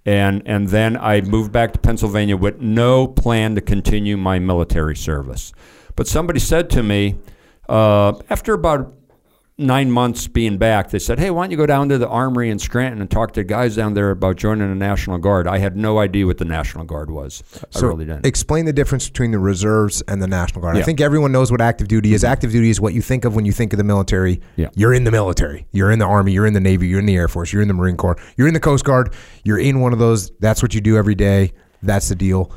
and 0.05 0.41
and 0.45 0.69
then 0.69 0.95
I 0.95 1.21
moved 1.21 1.51
back 1.51 1.73
to 1.73 1.79
Pennsylvania 1.79 2.37
with 2.37 2.61
no 2.61 3.05
plan 3.05 3.55
to 3.55 3.61
continue 3.61 4.15
my 4.15 4.39
military 4.39 4.95
service. 4.95 5.51
But 5.97 6.07
somebody 6.07 6.39
said 6.39 6.69
to 6.71 6.83
me 6.83 7.15
uh, 7.67 8.13
after 8.29 8.53
about 8.53 8.93
nine 9.57 9.91
months 9.91 10.27
being 10.27 10.57
back, 10.57 10.89
they 10.89 10.97
said, 10.99 11.19
"Hey, 11.19 11.29
why 11.29 11.43
don't 11.43 11.51
you 11.51 11.57
go 11.57 11.65
down 11.65 11.89
to 11.89 11.97
the 11.97 12.07
Armory 12.07 12.49
in 12.49 12.57
Scranton 12.59 13.01
and 13.01 13.09
talk 13.09 13.33
to 13.33 13.41
the 13.41 13.43
guys 13.43 13.75
down 13.75 13.93
there 13.93 14.09
about 14.09 14.35
joining 14.35 14.67
the 14.69 14.75
National 14.75 15.17
Guard?" 15.19 15.47
I 15.47 15.59
had 15.59 15.77
no 15.77 15.99
idea 15.99 16.25
what 16.25 16.39
the 16.39 16.45
National 16.45 16.83
Guard 16.85 17.11
was. 17.11 17.43
I 17.55 17.79
so 17.79 17.87
really 17.87 18.05
didn't. 18.05 18.25
explain 18.25 18.65
the 18.65 18.73
difference 18.73 19.07
between 19.07 19.31
the 19.31 19.39
reserves 19.39 20.01
and 20.07 20.21
the 20.21 20.27
National 20.27 20.61
Guard. 20.61 20.77
I 20.77 20.81
think 20.81 20.99
everyone 21.01 21.31
knows 21.31 21.51
what 21.51 21.61
active 21.61 21.87
duty 21.87 22.13
is. 22.13 22.23
Active 22.23 22.51
duty 22.51 22.69
is 22.69 22.81
what 22.81 22.93
you 22.93 23.01
think 23.01 23.25
of 23.25 23.35
when 23.35 23.45
you 23.45 23.51
think 23.51 23.73
of 23.73 23.77
the 23.77 23.83
military. 23.83 24.41
Yeah. 24.55 24.69
You're 24.75 24.93
in 24.93 25.03
the 25.03 25.11
military. 25.11 25.67
You're 25.71 25.91
in 25.91 25.99
the 25.99 26.05
Army. 26.05 26.31
You're 26.31 26.47
in 26.47 26.53
the 26.53 26.59
Navy. 26.59 26.87
You're 26.87 26.99
in 26.99 27.05
the 27.05 27.15
Air 27.15 27.27
Force. 27.27 27.53
You're 27.53 27.61
in 27.61 27.67
the 27.67 27.73
Marine 27.75 27.97
Corps. 27.97 28.17
You're 28.37 28.47
in 28.47 28.53
the 28.53 28.59
Coast 28.59 28.83
Guard. 28.85 29.13
You're 29.43 29.59
in 29.59 29.79
one 29.81 29.93
of 29.93 29.99
those. 29.99 30.31
That's 30.39 30.61
what 30.63 30.73
you 30.73 30.81
do 30.81 30.97
every 30.97 31.15
day. 31.15 31.51
That's 31.83 32.09
the 32.09 32.15
deal. 32.15 32.51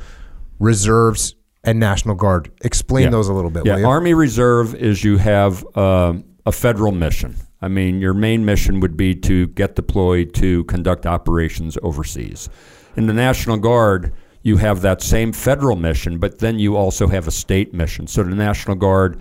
Reserves 0.58 1.34
and 1.64 1.78
National 1.80 2.14
Guard. 2.14 2.50
Explain 2.62 3.04
Yeah. 3.04 3.10
those 3.10 3.28
a 3.28 3.32
little 3.32 3.50
bit. 3.50 3.66
Yeah? 3.66 3.84
Army 3.84 4.14
Reserve 4.14 4.74
is 4.74 5.02
you 5.04 5.18
have 5.18 5.64
um, 5.76 6.24
a 6.46 6.52
federal 6.52 6.92
mission. 6.92 7.34
I 7.60 7.68
mean, 7.68 8.00
your 8.00 8.14
main 8.14 8.44
mission 8.44 8.78
would 8.80 8.96
be 8.96 9.14
to 9.16 9.48
get 9.48 9.74
deployed 9.74 10.32
to 10.34 10.62
conduct 10.64 11.04
operations 11.04 11.76
overseas. 11.82 12.48
In 12.96 13.08
the 13.08 13.12
National 13.12 13.56
Guard, 13.56 14.12
you 14.42 14.58
have 14.58 14.80
that 14.82 15.02
same 15.02 15.32
federal 15.32 15.74
mission, 15.74 16.18
but 16.18 16.38
then 16.38 16.60
you 16.60 16.76
also 16.76 17.08
have 17.08 17.26
a 17.26 17.32
state 17.32 17.74
mission. 17.74 18.06
So 18.06 18.22
the 18.22 18.36
National 18.36 18.76
Guard, 18.76 19.20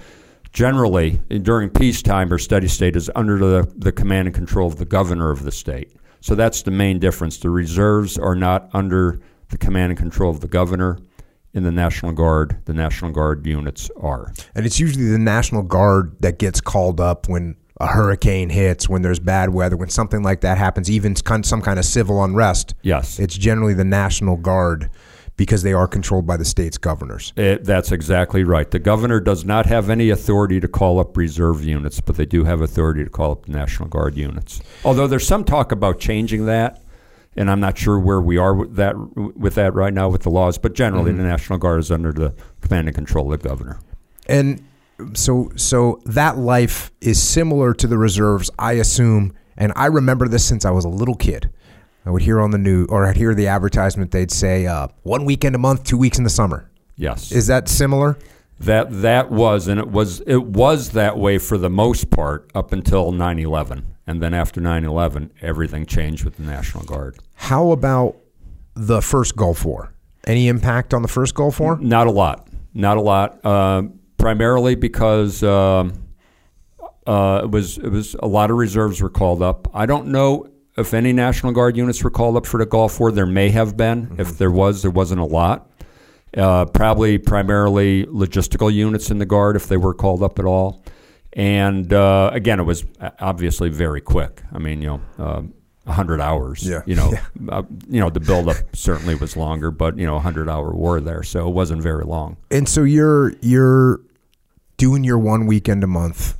generally 0.53 1.19
during 1.41 1.71
peacetime 1.71 2.31
or 2.31 2.37
steady 2.37 2.67
state, 2.67 2.95
is 2.95 3.09
under 3.15 3.39
the, 3.39 3.73
the 3.75 3.91
command 3.91 4.27
and 4.27 4.35
control 4.35 4.67
of 4.67 4.77
the 4.77 4.85
governor 4.85 5.31
of 5.31 5.41
the 5.41 5.51
state. 5.51 5.91
So 6.21 6.35
that's 6.35 6.61
the 6.61 6.71
main 6.71 6.99
difference. 6.99 7.37
The 7.37 7.49
reserves 7.49 8.19
are 8.19 8.35
not 8.35 8.69
under 8.73 9.19
the 9.49 9.57
command 9.57 9.91
and 9.91 9.99
control 9.99 10.29
of 10.29 10.41
the 10.41 10.47
governor. 10.47 10.99
In 11.55 11.63
the 11.63 11.71
National 11.71 12.11
Guard, 12.11 12.57
the 12.65 12.73
National 12.73 13.11
Guard 13.11 13.45
units 13.47 13.89
are. 13.95 14.33
And 14.53 14.65
it's 14.65 14.77
usually 14.79 15.05
the 15.05 15.17
National 15.17 15.63
Guard 15.63 16.15
that 16.19 16.37
gets 16.37 16.59
called 16.59 16.99
up 16.99 17.29
when 17.29 17.55
a 17.79 17.87
hurricane 17.87 18.49
hits, 18.49 18.89
when 18.89 19.01
there's 19.01 19.19
bad 19.19 19.49
weather, 19.49 19.77
when 19.77 19.89
something 19.89 20.21
like 20.21 20.41
that 20.41 20.57
happens, 20.57 20.91
even 20.91 21.15
some 21.15 21.61
kind 21.61 21.79
of 21.79 21.85
civil 21.85 22.23
unrest. 22.23 22.75
Yes. 22.83 23.19
It's 23.19 23.37
generally 23.37 23.73
the 23.73 23.85
National 23.85 24.35
Guard 24.35 24.89
because 25.37 25.63
they 25.63 25.73
are 25.73 25.87
controlled 25.87 26.25
by 26.25 26.37
the 26.37 26.45
state's 26.45 26.77
governors. 26.77 27.33
It, 27.35 27.65
that's 27.65 27.91
exactly 27.91 28.43
right. 28.43 28.69
The 28.69 28.79
governor 28.79 29.19
does 29.19 29.43
not 29.43 29.65
have 29.65 29.89
any 29.89 30.09
authority 30.09 30.59
to 30.59 30.67
call 30.67 30.99
up 30.99 31.17
reserve 31.17 31.63
units, 31.63 31.99
but 31.99 32.15
they 32.15 32.25
do 32.25 32.43
have 32.45 32.61
authority 32.61 33.03
to 33.03 33.09
call 33.09 33.31
up 33.31 33.45
the 33.45 33.51
National 33.51 33.89
Guard 33.89 34.15
units. 34.15 34.61
Although 34.83 35.07
there's 35.07 35.27
some 35.27 35.43
talk 35.43 35.71
about 35.71 35.99
changing 35.99 36.45
that, 36.45 36.81
and 37.35 37.49
I'm 37.51 37.59
not 37.59 37.77
sure 37.77 37.99
where 37.99 38.21
we 38.21 38.37
are 38.37 38.53
with 38.53 38.75
that 38.75 38.95
with 39.37 39.55
that 39.55 39.73
right 39.73 39.93
now 39.93 40.09
with 40.09 40.23
the 40.23 40.29
laws. 40.29 40.57
But 40.57 40.73
generally, 40.73 41.11
the 41.11 41.23
National 41.23 41.59
Guard 41.59 41.79
is 41.79 41.91
under 41.91 42.11
the 42.11 42.33
command 42.61 42.87
and 42.87 42.95
control 42.95 43.31
of 43.33 43.41
the 43.41 43.49
governor. 43.49 43.79
And 44.27 44.63
so 45.13 45.51
so 45.55 46.01
that 46.05 46.37
life 46.37 46.91
is 47.01 47.21
similar 47.21 47.73
to 47.73 47.87
the 47.87 47.97
reserves, 47.97 48.49
I 48.57 48.73
assume, 48.73 49.33
and 49.57 49.73
I 49.75 49.87
remember 49.87 50.27
this 50.27 50.45
since 50.45 50.65
I 50.65 50.71
was 50.71 50.85
a 50.85 50.89
little 50.89 51.15
kid. 51.15 51.49
I 52.05 52.11
would 52.11 52.21
hear 52.21 52.39
on 52.39 52.51
the 52.51 52.57
news 52.59 52.87
or 52.89 53.05
I'd 53.07 53.17
hear 53.17 53.33
the 53.33 53.47
advertisement 53.47 54.11
they'd 54.11 54.31
say 54.31 54.67
uh, 54.67 54.87
one 55.03 55.25
weekend 55.25 55.55
a 55.55 55.57
month, 55.57 55.83
two 55.85 55.97
weeks 55.97 56.19
in 56.19 56.23
the 56.23 56.29
summer. 56.29 56.69
Yes, 56.97 57.31
Is 57.31 57.47
that 57.47 57.67
similar? 57.67 58.17
that 58.59 59.01
that 59.01 59.31
was, 59.31 59.67
and 59.67 59.79
it 59.79 59.89
was 59.89 60.21
it 60.21 60.43
was 60.43 60.91
that 60.91 61.17
way 61.17 61.37
for 61.39 61.57
the 61.57 61.69
most 61.69 62.09
part 62.09 62.49
up 62.55 62.71
until 62.71 63.11
9/11, 63.11 63.83
and 64.07 64.21
then 64.21 64.33
after 64.33 64.61
9/11, 64.61 65.31
everything 65.41 65.85
changed 65.85 66.23
with 66.23 66.37
the 66.37 66.43
National 66.43 66.83
Guard. 66.83 67.17
How 67.33 67.71
about 67.71 68.17
the 68.75 69.01
first 69.01 69.35
Gulf 69.35 69.65
War? 69.65 69.93
Any 70.25 70.47
impact 70.47 70.93
on 70.93 71.01
the 71.01 71.07
first 71.07 71.35
Gulf 71.35 71.59
War? 71.59 71.77
Not 71.79 72.07
a 72.07 72.11
lot. 72.11 72.47
Not 72.73 72.97
a 72.97 73.01
lot. 73.01 73.43
Uh, 73.45 73.83
primarily 74.17 74.75
because 74.75 75.43
um, 75.43 75.93
uh, 77.07 77.41
it 77.43 77.51
was 77.51 77.77
it 77.77 77.89
was 77.89 78.15
a 78.15 78.27
lot 78.27 78.51
of 78.51 78.57
reserves 78.57 79.01
were 79.01 79.09
called 79.09 79.41
up. 79.41 79.67
I 79.73 79.85
don't 79.85 80.07
know 80.07 80.49
if 80.77 80.93
any 80.93 81.13
National 81.13 81.51
Guard 81.51 81.77
units 81.77 82.03
were 82.03 82.09
called 82.09 82.35
up 82.35 82.45
for 82.45 82.57
the 82.57 82.65
Gulf 82.65 82.99
War. 82.99 83.11
There 83.11 83.25
may 83.25 83.49
have 83.49 83.77
been. 83.77 84.15
If 84.17 84.37
there 84.37 84.51
was, 84.51 84.81
there 84.81 84.91
wasn't 84.91 85.21
a 85.21 85.25
lot. 85.25 85.69
Uh, 86.35 86.65
probably 86.65 87.17
primarily 87.17 88.05
logistical 88.07 88.73
units 88.73 89.09
in 89.09 89.19
the 89.19 89.25
Guard 89.25 89.55
if 89.55 89.67
they 89.67 89.77
were 89.77 89.93
called 89.93 90.21
up 90.21 90.37
at 90.37 90.45
all. 90.45 90.83
And 91.35 91.91
uh, 91.93 92.29
again, 92.33 92.59
it 92.59 92.63
was 92.63 92.85
obviously 93.19 93.69
very 93.69 94.01
quick. 94.01 94.41
I 94.53 94.59
mean, 94.59 94.81
you 94.81 94.87
know. 94.87 95.01
Uh, 95.23 95.41
100 95.87 96.19
hours 96.19 96.67
Yeah. 96.67 96.81
you 96.87 96.95
know 96.95 97.13
uh, 97.49 97.61
you 97.87 97.99
know 97.99 98.09
the 98.09 98.19
buildup 98.19 98.57
certainly 98.75 99.13
was 99.13 99.37
longer 99.37 99.69
but 99.69 99.99
you 99.99 100.05
know 100.07 100.13
a 100.13 100.15
100 100.15 100.49
hour 100.49 100.73
war 100.73 100.99
there 100.99 101.21
so 101.21 101.47
it 101.47 101.53
wasn't 101.53 101.79
very 101.83 102.03
long 102.03 102.37
And 102.49 102.67
so 102.67 102.81
you're 102.81 103.33
you're 103.39 104.01
doing 104.77 105.03
your 105.03 105.19
one 105.19 105.45
weekend 105.45 105.83
a 105.83 105.87
month, 105.87 106.33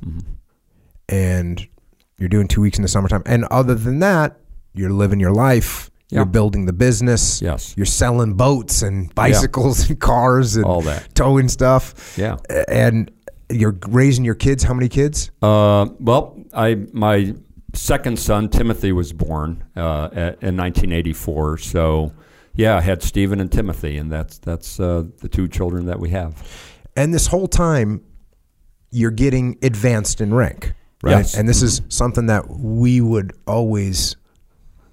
and 1.08 1.66
you're 2.18 2.28
doing 2.28 2.48
two 2.48 2.60
weeks 2.60 2.76
in 2.78 2.82
the 2.82 2.88
summertime. 2.88 3.22
And 3.26 3.44
other 3.44 3.74
than 3.74 4.00
that, 4.00 4.36
you're 4.74 4.90
living 4.90 5.20
your 5.20 5.32
life. 5.32 5.90
Yeah. 6.08 6.18
You're 6.18 6.26
building 6.26 6.66
the 6.66 6.72
business. 6.72 7.40
Yes. 7.42 7.74
You're 7.76 7.86
selling 7.86 8.34
boats 8.34 8.82
and 8.82 9.14
bicycles 9.14 9.88
and 9.88 9.98
cars 10.12 10.56
and 10.56 10.64
All 10.64 10.82
that. 10.82 11.14
towing 11.14 11.48
stuff. 11.48 12.14
Yeah. 12.18 12.36
And 12.68 13.10
you're 13.50 13.76
raising 13.88 14.24
your 14.24 14.34
kids. 14.34 14.62
How 14.62 14.74
many 14.74 14.88
kids? 14.88 15.30
Uh, 15.42 15.86
well, 16.00 16.38
I 16.52 16.86
my 16.92 17.34
second 17.74 18.18
son 18.18 18.48
Timothy 18.48 18.92
was 18.92 19.12
born 19.12 19.64
uh, 19.76 20.06
at, 20.12 20.42
in 20.42 20.56
1984. 20.56 21.58
So, 21.58 22.12
yeah, 22.54 22.76
I 22.76 22.80
had 22.80 23.02
Stephen 23.02 23.40
and 23.40 23.50
Timothy, 23.50 23.98
and 23.98 24.10
that's 24.10 24.38
that's 24.38 24.80
uh, 24.80 25.04
the 25.20 25.28
two 25.28 25.48
children 25.48 25.86
that 25.86 26.00
we 26.00 26.10
have. 26.10 26.42
And 26.96 27.12
this 27.12 27.26
whole 27.26 27.48
time, 27.48 28.02
you're 28.90 29.10
getting 29.10 29.58
advanced 29.62 30.20
in 30.20 30.32
rank, 30.32 30.72
right? 31.02 31.18
Yes. 31.18 31.34
And 31.34 31.48
this 31.48 31.62
is 31.62 31.82
something 31.88 32.26
that 32.26 32.48
we 32.48 33.00
would 33.00 33.32
always. 33.46 34.16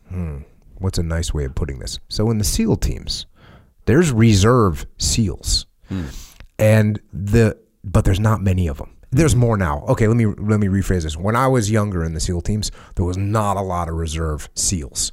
Hmm, 0.09 0.39
what's 0.75 0.97
a 0.97 1.03
nice 1.03 1.33
way 1.33 1.45
of 1.45 1.55
putting 1.55 1.79
this? 1.79 1.99
So 2.09 2.29
in 2.29 2.37
the 2.37 2.43
SEAL 2.43 2.77
teams, 2.77 3.25
there's 3.85 4.11
reserve 4.11 4.85
SEALs, 4.97 5.65
and 6.59 7.01
the 7.11 7.57
but 7.83 8.05
there's 8.05 8.19
not 8.19 8.41
many 8.41 8.67
of 8.67 8.77
them. 8.77 8.95
There's 9.11 9.33
mm-hmm. 9.33 9.41
more 9.41 9.57
now. 9.57 9.85
Okay, 9.89 10.07
let 10.07 10.17
me 10.17 10.25
let 10.25 10.59
me 10.59 10.67
rephrase 10.67 11.03
this. 11.03 11.17
When 11.17 11.35
I 11.35 11.47
was 11.47 11.69
younger 11.69 12.03
in 12.03 12.13
the 12.13 12.19
SEAL 12.19 12.41
teams, 12.41 12.71
there 12.95 13.05
was 13.05 13.17
not 13.17 13.57
a 13.57 13.61
lot 13.61 13.89
of 13.89 13.95
reserve 13.95 14.49
SEALs. 14.55 15.11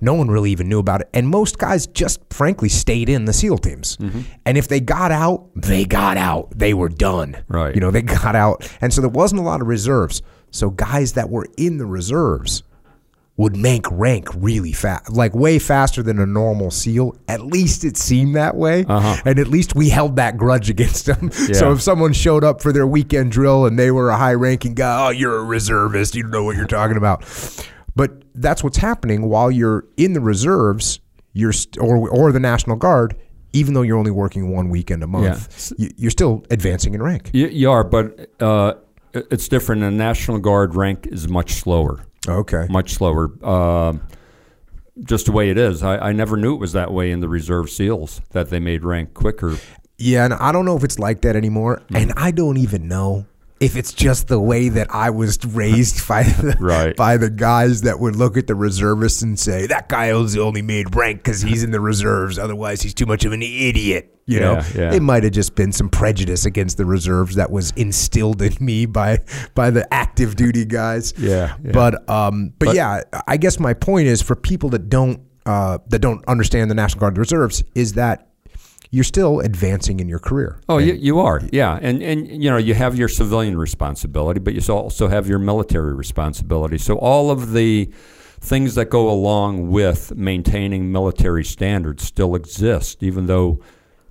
No 0.00 0.12
one 0.12 0.28
really 0.28 0.50
even 0.50 0.68
knew 0.68 0.78
about 0.78 1.00
it. 1.00 1.08
And 1.14 1.26
most 1.28 1.58
guys 1.58 1.86
just 1.86 2.20
frankly 2.30 2.68
stayed 2.68 3.08
in 3.08 3.24
the 3.24 3.32
SEAL 3.32 3.58
teams. 3.58 3.96
Mm-hmm. 3.96 4.20
And 4.44 4.58
if 4.58 4.68
they 4.68 4.78
got 4.78 5.10
out, 5.10 5.48
they 5.54 5.86
got 5.86 6.18
out. 6.18 6.50
They 6.54 6.74
were 6.74 6.90
done. 6.90 7.42
Right. 7.48 7.74
You 7.74 7.80
know, 7.80 7.90
they 7.90 8.02
got 8.22 8.36
out. 8.36 8.70
And 8.82 8.92
so 8.92 9.00
there 9.00 9.08
wasn't 9.08 9.40
a 9.40 9.44
lot 9.44 9.62
of 9.62 9.68
reserves. 9.68 10.20
So 10.50 10.68
guys 10.70 11.14
that 11.14 11.30
were 11.30 11.46
in 11.56 11.78
the 11.78 11.86
reserves 11.86 12.62
would 13.38 13.54
make 13.56 13.84
rank 13.90 14.28
really 14.34 14.72
fast, 14.72 15.12
like 15.12 15.34
way 15.34 15.58
faster 15.58 16.02
than 16.02 16.18
a 16.18 16.24
normal 16.24 16.70
SEAL. 16.70 17.14
At 17.28 17.42
least 17.42 17.84
it 17.84 17.96
seemed 17.98 18.34
that 18.34 18.56
way. 18.56 18.84
And 19.26 19.38
at 19.38 19.48
least 19.48 19.74
we 19.74 19.90
held 19.90 20.16
that 20.16 20.36
grudge 20.38 20.70
against 20.70 21.04
them. 21.06 21.30
So 21.54 21.72
if 21.72 21.82
someone 21.82 22.12
showed 22.14 22.44
up 22.44 22.62
for 22.62 22.72
their 22.72 22.86
weekend 22.86 23.32
drill 23.32 23.66
and 23.66 23.78
they 23.78 23.90
were 23.90 24.08
a 24.10 24.16
high 24.16 24.34
ranking 24.34 24.74
guy, 24.74 25.06
oh, 25.06 25.10
you're 25.10 25.36
a 25.36 25.42
reservist. 25.44 26.14
You 26.14 26.22
don't 26.22 26.30
know 26.32 26.44
what 26.44 26.56
you're 26.56 26.66
talking 26.66 26.96
about. 26.96 27.24
But 27.94 28.22
that's 28.34 28.64
what's 28.64 28.78
happening 28.78 29.28
while 29.28 29.50
you're 29.50 29.84
in 29.96 30.12
the 30.14 30.20
reserves, 30.20 31.00
you're 31.32 31.52
st- 31.52 31.78
or 31.82 32.08
or 32.08 32.32
the 32.32 32.40
National 32.40 32.76
Guard. 32.76 33.16
Even 33.52 33.72
though 33.74 33.82
you're 33.82 33.96
only 33.98 34.10
working 34.10 34.50
one 34.52 34.68
weekend 34.70 35.02
a 35.02 35.06
month, 35.06 35.72
you, 35.78 35.90
you're 35.96 36.10
still 36.10 36.44
advancing 36.50 36.92
in 36.94 37.02
rank. 37.02 37.30
You, 37.32 37.46
you 37.48 37.70
are, 37.70 37.84
but 37.84 38.28
uh, 38.40 38.74
it's 39.14 39.48
different. 39.48 39.80
The 39.82 39.90
National 39.90 40.38
Guard 40.38 40.74
rank 40.74 41.06
is 41.06 41.26
much 41.28 41.54
slower. 41.54 42.04
Okay. 42.28 42.66
much 42.70 42.94
slower. 42.94 43.30
Um 43.44 44.02
just 45.04 45.26
the 45.26 45.32
way 45.32 45.50
it 45.50 45.58
is. 45.58 45.82
I, 45.82 45.98
I 45.98 46.12
never 46.12 46.38
knew 46.38 46.54
it 46.54 46.58
was 46.60 46.72
that 46.72 46.90
way 46.90 47.10
in 47.10 47.20
the 47.20 47.28
Reserve 47.28 47.68
SEALs 47.68 48.22
that 48.30 48.48
they 48.48 48.58
made 48.58 48.82
rank 48.82 49.12
quicker. 49.12 49.58
Yeah, 49.98 50.24
and 50.24 50.32
I 50.32 50.52
don't 50.52 50.64
know 50.64 50.76
if 50.76 50.84
it's 50.84 50.98
like 50.98 51.20
that 51.22 51.36
anymore, 51.36 51.82
Hmm. 51.90 51.96
and 51.96 52.12
I 52.16 52.30
don't 52.30 52.56
even 52.56 52.88
know 52.88 53.26
if 53.60 53.76
it's 53.76 53.92
just 53.92 54.28
the 54.28 54.40
way 54.40 54.68
that 54.70 54.88
I 54.94 55.10
was 55.10 55.38
raised 55.44 56.06
by 56.08 56.22
the 56.22 56.56
Right. 56.58 56.96
by 56.96 57.18
the 57.18 57.28
guys 57.30 57.82
that 57.82 58.00
would 58.00 58.16
look 58.16 58.38
at 58.38 58.46
the 58.46 58.54
reservists 58.54 59.20
and 59.22 59.38
say 59.38 59.66
that 59.66 59.88
guy 59.90 60.10
only 60.10 60.62
made 60.62 60.94
rank 60.96 61.18
because 61.18 61.42
he's 61.42 61.62
in 61.62 61.72
the 61.72 61.80
reserves. 61.80 62.38
Otherwise, 62.38 62.80
he's 62.80 62.94
too 62.94 63.06
much 63.06 63.24
of 63.26 63.32
an 63.32 63.42
idiot. 63.42 64.15
You 64.28 64.40
know, 64.40 64.54
Yeah, 64.54 64.64
yeah. 64.76 64.94
it 64.94 65.02
might 65.02 65.22
have 65.22 65.32
just 65.32 65.54
been 65.54 65.70
some 65.70 65.88
prejudice 65.88 66.46
against 66.46 66.78
the 66.78 66.84
reserves 66.84 67.36
that 67.36 67.50
was 67.52 67.70
instilled 67.76 68.42
in 68.42 68.56
me 68.58 68.84
by 68.86 69.20
by 69.54 69.70
the 69.70 69.92
active 69.94 70.34
duty 70.34 70.64
guys. 70.64 71.14
Yeah, 71.16 71.54
yeah. 71.62 71.72
But 71.72 72.08
um, 72.10 72.52
but, 72.58 72.74
yeah, 72.74 73.02
I 73.28 73.36
guess 73.36 73.60
my 73.60 73.72
point 73.72 74.08
is 74.08 74.22
for 74.22 74.34
people 74.34 74.68
that 74.70 74.88
don't 74.88 75.20
uh, 75.46 75.78
that 75.88 76.00
don't 76.00 76.24
understand 76.26 76.70
the 76.70 76.74
National 76.74 77.00
Guard 77.00 77.18
Reserves 77.18 77.62
is 77.76 77.92
that 77.92 78.26
you're 78.90 79.04
still 79.04 79.40
advancing 79.40 80.00
in 80.00 80.08
your 80.08 80.18
career. 80.18 80.60
Oh, 80.68 80.78
you, 80.78 80.94
you 80.94 81.20
are, 81.20 81.40
yeah, 81.52 81.78
and 81.80 82.02
and 82.02 82.26
you 82.26 82.50
know 82.50 82.56
you 82.56 82.74
have 82.74 82.96
your 82.96 83.08
civilian 83.08 83.56
responsibility, 83.56 84.40
but 84.40 84.54
you 84.54 84.74
also 84.74 85.06
have 85.06 85.28
your 85.28 85.38
military 85.38 85.94
responsibility. 85.94 86.78
So 86.78 86.96
all 86.96 87.30
of 87.30 87.52
the 87.52 87.92
things 88.40 88.74
that 88.74 88.90
go 88.90 89.08
along 89.08 89.70
with 89.70 90.14
maintaining 90.16 90.90
military 90.90 91.44
standards 91.44 92.02
still 92.04 92.34
exist, 92.34 93.02
even 93.02 93.26
though 93.26 93.60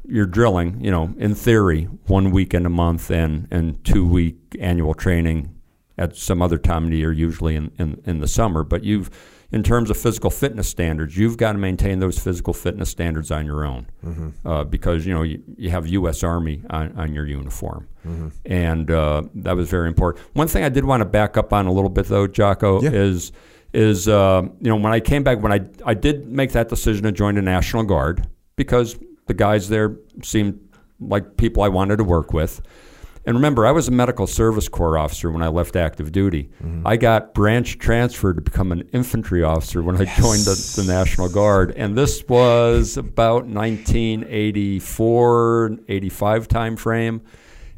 you're 0.08 0.26
drilling. 0.26 0.80
You 0.82 0.92
know, 0.92 1.14
in 1.18 1.36
theory, 1.36 1.84
one 2.08 2.32
weekend 2.32 2.66
a 2.66 2.70
month 2.70 3.10
and 3.12 3.48
and 3.52 3.84
two 3.84 4.06
week 4.08 4.38
annual 4.60 4.94
training 4.94 5.52
at 5.98 6.16
some 6.16 6.42
other 6.42 6.58
time 6.58 6.86
of 6.86 6.90
the 6.92 6.98
year, 6.98 7.12
usually 7.12 7.56
in, 7.56 7.72
in, 7.80 8.02
in 8.06 8.20
the 8.20 8.28
summer. 8.28 8.66
But 8.66 8.84
you've, 8.84 9.10
in 9.54 9.64
terms 9.64 9.90
of 9.90 9.96
physical 9.96 10.30
fitness 10.30 10.68
standards, 10.68 11.16
you've 11.18 11.38
got 11.38 11.54
to 11.54 11.58
maintain 11.58 12.00
those 12.00 12.20
physical 12.20 12.54
fitness 12.54 12.90
standards 12.90 13.32
on 13.32 13.46
your 13.46 13.64
own 13.66 13.88
uh, 14.46 14.66
because 14.66 15.06
you 15.06 15.14
know 15.14 15.22
you, 15.24 15.42
you 15.58 15.70
have 15.70 15.88
U.S. 15.88 16.22
Army 16.24 16.62
on, 16.70 16.92
on 16.98 17.14
your 17.14 17.26
uniform, 17.26 17.88
and 18.46 18.92
uh, 18.92 19.24
that 19.36 19.56
was 19.56 19.70
very 19.70 19.88
important. 19.88 20.26
One 20.36 20.48
thing 20.48 20.64
I 20.64 20.70
did 20.70 20.84
want 20.84 21.02
to 21.02 21.06
back 21.06 21.38
up 21.38 21.54
on 21.54 21.66
a 21.66 21.72
little 21.72 21.90
bit 21.90 22.08
though, 22.08 22.28
Jocko, 22.28 22.82
Yeah. 22.82 22.92
is 22.92 23.32
is 23.74 24.08
uh, 24.10 24.42
you 24.62 24.70
know 24.70 24.76
when 24.76 24.92
I 24.94 25.00
came 25.00 25.24
back 25.24 25.42
when 25.42 25.52
I 25.54 25.62
I 25.86 25.94
did 25.94 26.28
make 26.28 26.52
that 26.54 26.68
decision 26.70 27.04
to 27.04 27.12
join 27.14 27.36
the 27.36 27.42
National 27.42 27.84
Guard 27.84 28.28
because 28.58 28.98
the 29.28 29.34
guys 29.34 29.70
there 29.70 29.98
seemed 30.24 30.60
like 31.00 31.38
people 31.38 31.64
I 31.64 31.70
wanted 31.70 31.96
to 31.98 32.04
work 32.04 32.34
with. 32.34 32.62
And 33.28 33.36
remember, 33.36 33.66
I 33.66 33.72
was 33.72 33.88
a 33.88 33.92
medical 33.92 34.28
service 34.28 34.70
corps 34.70 35.00
officer 35.00 35.32
when 35.32 35.42
I 35.42 35.48
left 35.48 35.76
active 35.76 36.12
duty. 36.12 36.52
Mm-hmm. 36.64 36.86
I 36.86 36.96
got 36.96 37.34
branch 37.34 37.80
transferred 37.80 38.36
to 38.36 38.42
become 38.42 38.72
an 38.72 38.88
infantry 38.94 39.42
officer 39.42 39.82
when 39.82 39.96
I 39.96 40.06
joined 40.06 40.42
the, 40.42 40.74
the 40.76 40.84
National 40.88 41.28
Guard. 41.28 41.74
And 41.76 41.98
this 41.98 42.24
was 42.30 42.98
about 42.98 43.48
1984, 43.48 45.80
85 45.88 46.48
time 46.48 46.76
frame. 46.76 47.24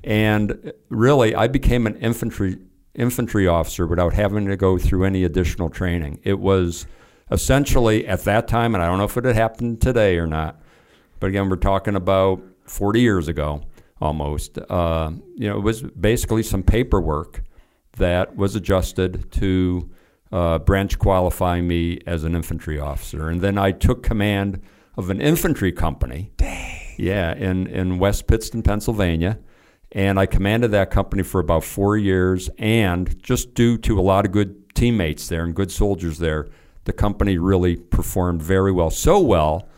And 0.04 0.74
really, 0.90 1.34
I 1.34 1.48
became 1.48 1.88
an 1.88 1.96
infantry 1.98 2.58
infantry 2.94 3.48
officer 3.48 3.88
without 3.88 4.14
having 4.14 4.48
to 4.48 4.58
go 4.58 4.78
through 4.78 5.06
any 5.06 5.24
additional 5.24 5.70
training. 5.70 6.20
It 6.24 6.40
was 6.40 6.88
essentially 7.32 8.08
at 8.08 8.24
that 8.24 8.48
time, 8.48 8.74
and 8.74 8.84
I 8.84 8.88
don't 8.88 8.98
know 8.98 9.06
if 9.06 9.16
it 9.18 9.24
had 9.24 9.36
happened 9.36 9.82
today 9.82 10.18
or 10.18 10.26
not, 10.26 10.60
but 11.20 11.28
again, 11.28 11.50
we're 11.50 11.56
talking 11.56 11.96
about 11.96 12.42
40 12.66 13.02
years 13.02 13.28
ago 13.28 13.62
almost. 14.00 14.58
Uh, 14.70 15.12
you 15.36 15.50
know, 15.50 15.58
it 15.58 15.64
was 15.64 15.82
basically 15.82 16.44
some 16.44 16.64
paperwork 16.64 17.42
that 17.98 18.36
was 18.36 18.56
adjusted 18.56 19.32
to 19.34 19.90
uh, 20.32 20.60
branch 20.60 21.00
qualify 21.00 21.62
me 21.62 22.00
as 22.06 22.24
an 22.24 22.36
infantry 22.36 22.80
officer. 22.80 23.30
And 23.30 23.42
then 23.42 23.58
I 23.58 23.72
took 23.72 24.04
command 24.04 24.62
of 24.96 25.10
an 25.10 25.22
infantry 25.22 25.72
company. 25.72 26.32
Dang. 26.38 26.74
Yeah, 26.98 27.36
in, 27.36 27.68
in 27.68 28.00
West 28.00 28.28
Pittston, 28.28 28.64
Pennsylvania. 28.64 29.40
And 29.92 30.20
I 30.20 30.26
commanded 30.26 30.72
that 30.72 30.92
company 30.92 31.24
for 31.24 31.40
about 31.40 31.64
four 31.64 31.96
years. 31.96 32.50
And 32.58 33.22
just 33.22 33.54
due 33.54 33.78
to 33.80 34.00
a 34.00 34.02
lot 34.02 34.26
of 34.26 34.32
good 34.32 34.76
teammates 34.76 35.28
there 35.28 35.44
and 35.44 35.56
good 35.56 35.72
soldiers 35.72 36.18
there, 36.18 36.48
the 36.86 36.94
company 36.94 37.38
really 37.38 37.76
performed 37.76 38.42
very 38.42 38.72
well. 38.72 38.90
So 38.90 39.20
well 39.20 39.70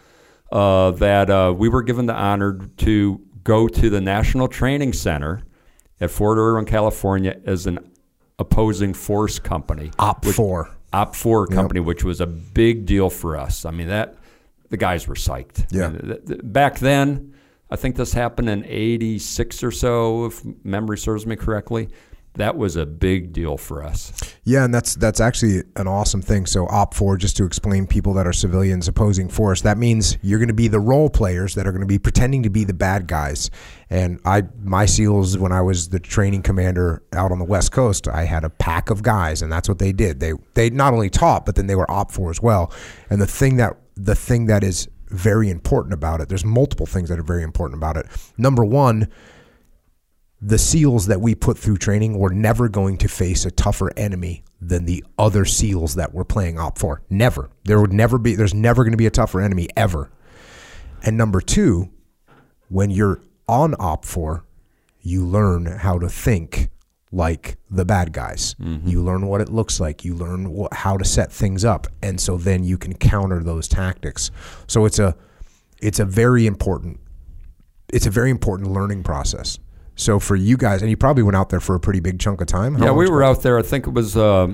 uh, 0.52 0.92
that 0.92 1.30
uh, 1.30 1.54
we 1.56 1.70
were 1.70 1.84
given 1.84 2.06
the 2.06 2.14
honor 2.14 2.60
to 2.78 3.22
go 3.44 3.68
to 3.68 3.90
the 3.90 4.02
National 4.02 4.48
Training 4.48 4.94
Center 4.94 5.42
at 6.02 6.12
Fort 6.12 6.38
Irwin, 6.38 6.66
California, 6.66 7.40
as 7.46 7.68
an 7.68 7.80
opposing 8.38 8.94
force 8.94 9.40
company. 9.40 9.92
OPFOR. 10.00 10.72
Op 10.92 11.16
Four 11.16 11.46
company, 11.46 11.80
which 11.80 12.04
was 12.04 12.20
a 12.20 12.26
big 12.26 12.88
deal 12.88 13.12
for 13.12 13.38
us. 13.38 13.64
I 13.64 13.70
mean 13.70 13.90
that 13.90 14.16
the 14.70 14.78
guys 14.78 15.08
were 15.08 15.16
psyched. 15.16 15.68
Yeah. 15.72 15.86
I 15.86 15.90
mean, 15.90 16.02
th- 16.02 16.26
th- 16.26 16.40
back 16.44 16.80
then, 16.80 17.36
I 17.70 17.76
think 17.76 17.96
this 17.96 18.12
happened 18.12 18.50
in 18.50 18.66
'86 18.66 19.64
or 19.64 19.72
so, 19.72 20.26
if 20.26 20.42
memory 20.64 20.98
serves 20.98 21.28
me 21.28 21.36
correctly. 21.36 21.90
That 22.36 22.58
was 22.58 22.76
a 22.76 22.86
big 22.86 23.34
deal 23.34 23.58
for 23.58 23.84
us. 23.84 24.14
Yeah, 24.44 24.64
and 24.64 24.74
that's 24.74 24.96
that's 24.96 25.20
actually 25.20 25.64
an 25.76 25.88
awesome 25.88 26.22
thing. 26.22 26.46
So 26.46 26.68
OPFOR, 26.68 27.18
just 27.18 27.36
to 27.38 27.46
explain 27.46 27.88
people 27.88 28.14
that 28.14 28.28
are 28.28 28.34
civilians 28.34 28.88
opposing 28.88 29.30
force, 29.30 29.62
that 29.62 29.78
means 29.78 30.18
you're 30.22 30.40
going 30.40 30.48
to 30.48 30.54
be 30.54 30.68
the 30.68 30.80
role 30.80 31.10
players 31.10 31.56
that 31.56 31.68
are 31.68 31.72
going 31.72 31.82
to 31.82 31.88
be 31.88 32.00
pretending 32.00 32.44
to 32.44 32.50
be 32.50 32.64
the 32.64 32.74
bad 32.74 33.08
guys. 33.08 33.50
And 33.90 34.20
I, 34.26 34.44
my 34.64 34.86
SEALs, 34.86 35.38
when 35.38 35.52
I 35.52 35.62
was 35.62 35.90
the 35.90 36.00
training 36.00 36.44
commander 36.44 37.04
out 37.14 37.32
on 37.32 37.40
the 37.40 37.46
West 37.46 37.72
Coast, 37.72 38.08
I 38.08 38.26
had 38.26 38.44
a 38.44 38.50
pack 38.50 38.90
of 38.90 39.02
guys, 39.02 39.42
and 39.42 39.52
that's 39.52 39.68
what 39.68 39.80
they 39.80 39.92
did. 39.92 40.20
They 40.20 40.34
they 40.54 40.70
not 40.70 40.94
only 40.94 41.10
taught, 41.10 41.46
but 41.46 41.56
then 41.56 41.68
they 41.68 41.76
were 41.76 41.88
OPFOR 41.88 42.30
as 42.30 42.42
well. 42.42 42.72
And 43.10 43.20
the 43.20 43.28
thing 43.28 43.58
that 43.58 43.76
the 43.96 44.16
thing 44.16 44.46
that 44.46 44.64
is 44.64 44.88
very 45.10 45.50
important 45.50 45.94
about 45.94 46.22
it, 46.22 46.30
there's 46.30 46.46
multiple 46.46 46.86
things 46.86 47.10
that 47.10 47.20
are 47.20 47.24
very 47.24 47.44
important 47.44 47.80
about 47.80 47.98
it. 47.98 48.06
Number 48.38 48.64
one 48.64 49.10
the 50.42 50.58
SEALs 50.58 51.08
that 51.08 51.20
we 51.22 51.36
put 51.36 51.58
through 51.58 51.78
training 51.78 52.18
were 52.18 52.30
never 52.30 52.70
going 52.70 52.98
to 52.98 53.08
face 53.08 53.46
a 53.46 53.52
tougher 53.52 53.92
enemy 53.98 54.44
than 54.62 54.86
the 54.86 55.04
other 55.18 55.46
SEALs 55.46 55.96
that 55.96 56.14
we're 56.14 56.24
playing 56.24 56.56
OPFOR. 56.56 57.00
Never. 57.10 57.50
There 57.66 57.80
would 57.82 57.94
never 57.94 58.18
be, 58.18 58.36
there's 58.36 58.54
never 58.54 58.84
going 58.84 58.94
to 58.94 58.98
be 58.98 59.06
a 59.06 59.12
tougher 59.12 59.42
enemy 59.42 59.68
ever. 59.76 60.10
And 61.04 61.18
number 61.18 61.42
two, 61.42 61.90
when 62.70 62.90
you're 62.90 63.22
on 63.48 63.74
OPFOR, 63.74 64.44
you 65.02 65.26
learn 65.26 65.66
how 65.66 65.98
to 66.00 66.10
think 66.10 66.70
like 67.12 67.58
the 67.70 67.86
bad 67.86 68.14
guys. 68.14 68.56
Mm-hmm. 68.56 68.88
You 68.88 69.02
learn 69.02 69.26
what 69.28 69.42
it 69.42 69.50
looks 69.50 69.80
like. 69.80 70.06
You 70.06 70.16
learn 70.16 70.56
wh- 70.56 70.74
how 70.76 70.98
to 70.98 71.06
set 71.06 71.32
things 71.32 71.66
up, 71.66 71.88
and 72.02 72.20
so 72.20 72.38
then 72.38 72.64
you 72.64 72.78
can 72.78 72.94
counter 72.94 73.42
those 73.42 73.68
tactics. 73.68 74.30
So 74.68 74.86
it's 74.86 75.00
a 75.00 75.16
it's 75.82 76.00
a 76.00 76.06
very 76.06 76.46
important 76.46 77.00
it's 77.92 78.06
a 78.06 78.12
very 78.12 78.30
important 78.30 78.72
learning 78.72 79.04
process. 79.04 79.58
So 80.00 80.18
for 80.20 80.36
you 80.38 80.56
guys, 80.56 80.82
and 80.82 80.90
you 80.90 80.96
probably 80.98 81.24
went 81.24 81.36
out 81.36 81.50
there 81.50 81.60
for 81.60 81.76
a 81.76 81.80
pretty 81.80 82.00
big 82.00 82.20
chunk 82.20 82.40
of 82.40 82.48
time. 82.48 82.76
How 82.76 82.86
yeah, 82.86 82.92
we 82.92 83.10
were 83.10 83.22
out 83.22 83.42
there. 83.44 83.60
I 83.60 83.62
think 83.64 83.86
it 83.86 83.94
was 83.94 84.16
uh, 84.16 84.48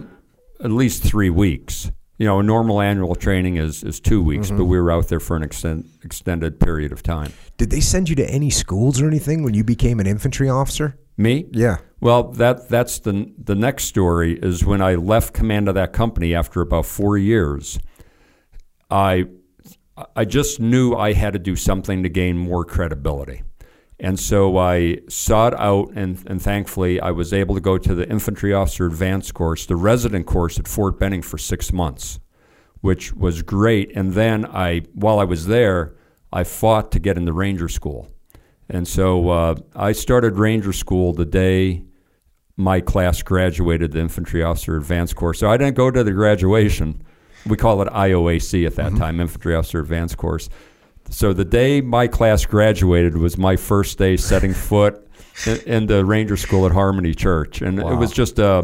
at 0.64 0.72
least 0.72 1.04
three 1.04 1.30
weeks. 1.30 1.92
You 2.18 2.26
know, 2.26 2.40
a 2.40 2.44
normal 2.44 2.82
annual 2.82 3.14
training 3.14 3.58
is, 3.58 3.84
is 3.84 4.00
two 4.00 4.24
weeks, 4.24 4.48
Mm-hmm. 4.48 4.58
but 4.58 4.66
we 4.66 4.80
were 4.80 4.90
out 4.92 5.08
there 5.10 5.20
for 5.20 5.36
an 5.36 5.44
extend, 5.44 5.88
extended 6.04 6.60
period 6.60 6.92
of 6.92 7.04
time. 7.04 7.32
Did 7.58 7.70
they 7.70 7.82
send 7.82 8.10
you 8.10 8.16
to 8.16 8.26
any 8.28 8.50
schools 8.50 9.02
or 9.02 9.08
anything 9.08 9.44
when 9.44 9.54
you 9.54 9.64
became 9.64 10.00
an 10.00 10.08
infantry 10.08 10.50
officer? 10.50 10.98
Me? 11.18 11.46
Yeah. 11.52 11.78
Well, 12.00 12.24
that 12.34 12.68
that's 12.70 13.00
the 13.00 13.32
the 13.38 13.56
next 13.56 13.86
story 13.86 14.40
is 14.42 14.66
when 14.66 14.82
I 14.82 14.96
left 14.96 15.34
command 15.34 15.68
of 15.70 15.76
that 15.76 15.94
company 15.94 16.34
after 16.34 16.62
about 16.62 16.86
four 16.86 17.18
years. 17.18 17.80
I 18.90 19.26
I 20.16 20.26
just 20.26 20.60
knew 20.60 20.94
I 20.96 21.14
had 21.14 21.34
to 21.34 21.40
do 21.40 21.56
something 21.56 22.04
to 22.04 22.10
gain 22.10 22.38
more 22.38 22.66
credibility, 22.66 23.44
and 24.00 24.20
so 24.20 24.58
I 24.58 25.00
sought 25.08 25.54
out 25.54 25.92
and 25.96 26.22
and 26.28 26.42
thankfully 26.42 27.00
I 27.00 27.12
was 27.12 27.32
able 27.34 27.56
to 27.56 27.62
go 27.62 27.78
to 27.78 27.96
the 27.96 28.10
infantry 28.10 28.54
officer 28.54 28.86
advanced 28.86 29.34
course, 29.34 29.66
the 29.66 29.76
resident 29.76 30.26
course 30.26 30.60
at 30.60 30.68
Fort 30.68 31.00
Benning 31.00 31.22
for 31.22 31.38
six 31.38 31.72
months, 31.72 32.20
which 32.82 33.14
was 33.14 33.42
great. 33.42 33.96
And 33.96 34.14
then 34.14 34.46
I 34.46 34.82
while 34.94 35.20
I 35.20 35.24
was 35.24 35.48
there, 35.48 35.96
I 36.34 36.44
fought 36.44 36.92
to 36.92 37.00
get 37.00 37.18
in 37.18 37.26
the 37.26 37.34
Ranger 37.34 37.70
School. 37.70 38.10
And 38.68 38.88
so 38.88 39.30
uh, 39.30 39.56
I 39.76 39.92
started 39.92 40.38
Ranger 40.38 40.74
School 40.74 41.14
the 41.14 41.26
day 41.26 41.86
my 42.58 42.80
class 42.80 43.22
graduated 43.22 43.92
the 43.92 44.00
Infantry 44.00 44.44
Officer 44.44 44.78
Advanced 44.78 45.16
Course. 45.16 45.40
So 45.40 45.50
I 45.50 45.58
didn't 45.58 45.76
go 45.76 45.92
to 45.92 46.04
the 46.04 46.12
graduation. 46.12 47.02
We 47.46 47.58
call 47.58 47.82
it 47.82 47.90
IOAC 47.90 48.66
at 48.66 48.76
that 48.76 48.96
time, 48.96 49.20
Infantry 49.20 49.56
Officer 49.56 49.80
Advanced 49.80 50.18
Course. 50.18 50.50
So 51.10 51.34
the 51.34 51.46
day 51.46 51.82
my 51.82 52.08
class 52.08 52.46
graduated 52.46 53.18
was 53.18 53.38
my 53.38 53.56
first 53.56 53.98
day 53.98 54.18
setting 54.18 54.54
foot 54.70 55.08
in, 55.46 55.58
in 55.62 55.86
the 55.86 56.04
Ranger 56.06 56.38
School 56.38 56.66
at 56.66 56.72
Harmony 56.72 57.14
Church, 57.14 57.62
and 57.62 57.80
it 57.80 57.96
was 57.96 58.12
just 58.12 58.40
uh, 58.40 58.64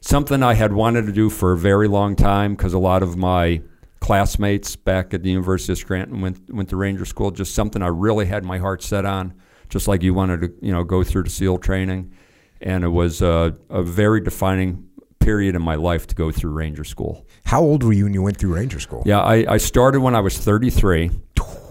something 0.00 0.42
I 0.42 0.54
had 0.54 0.72
wanted 0.72 1.06
to 1.06 1.12
do 1.12 1.30
for 1.30 1.52
a 1.52 1.56
very 1.56 1.88
long 1.88 2.16
time 2.16 2.54
because 2.54 2.74
a 2.74 2.78
lot 2.78 3.02
of 3.02 3.16
my 3.16 3.62
classmates 4.00 4.76
back 4.76 5.12
at 5.12 5.22
the 5.22 5.30
University 5.30 5.72
of 5.72 5.78
Scranton 5.78 6.20
went 6.20 6.52
went 6.52 6.68
to 6.70 6.76
Ranger 6.76 7.04
School. 7.04 7.30
Just 7.30 7.54
something 7.54 7.82
I 7.82 7.88
really 7.88 8.26
had 8.26 8.44
my 8.44 8.58
heart 8.58 8.82
set 8.82 9.04
on, 9.04 9.34
just 9.68 9.88
like 9.88 10.02
you 10.02 10.14
wanted 10.14 10.40
to, 10.40 10.52
you 10.60 10.72
know, 10.72 10.84
go 10.84 11.02
through 11.02 11.24
the 11.24 11.30
SEAL 11.30 11.58
training, 11.58 12.12
and 12.60 12.84
it 12.84 12.88
was 12.88 13.22
a, 13.22 13.56
a 13.68 13.82
very 13.82 14.20
defining 14.20 14.88
period 15.20 15.54
in 15.54 15.62
my 15.62 15.76
life 15.76 16.06
to 16.08 16.14
go 16.14 16.32
through 16.32 16.50
Ranger 16.50 16.84
School. 16.84 17.26
How 17.44 17.60
old 17.60 17.84
were 17.84 17.92
you 17.92 18.04
when 18.04 18.14
you 18.14 18.22
went 18.22 18.36
through 18.36 18.54
Ranger 18.54 18.80
School? 18.80 19.02
Yeah, 19.06 19.20
I, 19.20 19.54
I 19.54 19.56
started 19.58 20.00
when 20.00 20.14
I 20.14 20.20
was 20.20 20.36
33, 20.36 21.10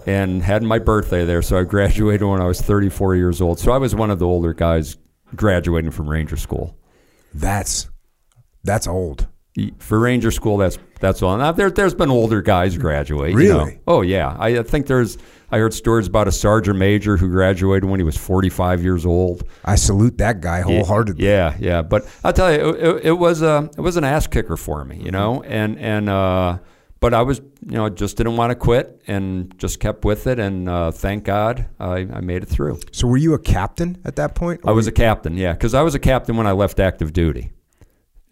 and 0.06 0.42
had 0.42 0.62
my 0.62 0.78
birthday 0.78 1.24
there. 1.24 1.42
So 1.42 1.58
I 1.58 1.64
graduated 1.64 2.26
when 2.26 2.40
I 2.40 2.46
was 2.46 2.60
34 2.60 3.16
years 3.16 3.40
old. 3.40 3.58
So 3.58 3.72
I 3.72 3.78
was 3.78 3.94
one 3.94 4.10
of 4.10 4.18
the 4.18 4.26
older 4.26 4.54
guys 4.54 4.96
graduating 5.36 5.90
from 5.90 6.08
Ranger 6.08 6.36
School. 6.36 6.76
That's 7.34 7.88
that's 8.64 8.86
old. 8.86 9.26
For 9.78 9.98
Ranger 9.98 10.30
School, 10.30 10.56
that's 10.56 10.78
that's 11.00 11.22
all. 11.22 11.36
Now 11.36 11.52
there, 11.52 11.70
there's 11.70 11.94
been 11.94 12.10
older 12.10 12.42
guys 12.42 12.76
graduate. 12.76 13.30
you 13.30 13.36
know. 13.48 13.58
Really? 13.58 13.80
Oh 13.86 14.02
yeah. 14.02 14.36
I 14.38 14.58
I 14.58 14.62
think 14.62 14.86
there's. 14.86 15.18
I 15.52 15.58
heard 15.58 15.74
stories 15.74 16.06
about 16.06 16.28
a 16.28 16.32
sergeant 16.32 16.78
major 16.78 17.16
who 17.16 17.28
graduated 17.28 17.88
when 17.90 17.98
he 17.98 18.04
was 18.04 18.16
45 18.16 18.84
years 18.84 19.04
old. 19.04 19.42
I 19.64 19.74
salute 19.74 20.18
that 20.18 20.40
guy 20.40 20.60
wholeheartedly. 20.60 21.26
Yeah, 21.26 21.56
yeah. 21.58 21.82
But 21.82 22.08
I'll 22.22 22.32
tell 22.32 22.52
you, 22.52 22.68
it, 22.68 23.06
it, 23.06 23.12
was 23.12 23.42
a 23.42 23.68
it 23.76 23.80
was 23.80 23.96
an 23.96 24.04
ass 24.04 24.28
kicker 24.28 24.56
for 24.56 24.84
me, 24.84 25.00
you 25.02 25.10
know. 25.10 25.42
And 25.42 25.76
and 25.80 26.08
uh, 26.08 26.58
but 27.00 27.14
I 27.14 27.22
was 27.22 27.40
you 27.66 27.76
know 27.76 27.88
just 27.88 28.16
didn't 28.16 28.36
want 28.36 28.50
to 28.50 28.54
quit 28.54 29.02
and 29.06 29.52
just 29.58 29.80
kept 29.80 30.04
with 30.04 30.26
it. 30.26 30.38
And 30.38 30.68
uh, 30.68 30.92
thank 30.92 31.24
God 31.24 31.66
I, 31.80 32.06
I 32.12 32.20
made 32.20 32.42
it 32.42 32.48
through. 32.48 32.78
So 32.92 33.08
were 33.08 33.16
you 33.16 33.34
a 33.34 33.38
captain 33.38 33.98
at 34.04 34.16
that 34.16 34.34
point? 34.34 34.60
I 34.64 34.72
was 34.72 34.86
a 34.86 34.92
captain, 34.92 35.36
yeah, 35.36 35.52
because 35.52 35.74
I 35.74 35.82
was 35.82 35.94
a 35.94 35.98
captain 35.98 36.36
when 36.36 36.46
I 36.46 36.52
left 36.52 36.78
active 36.78 37.12
duty, 37.12 37.50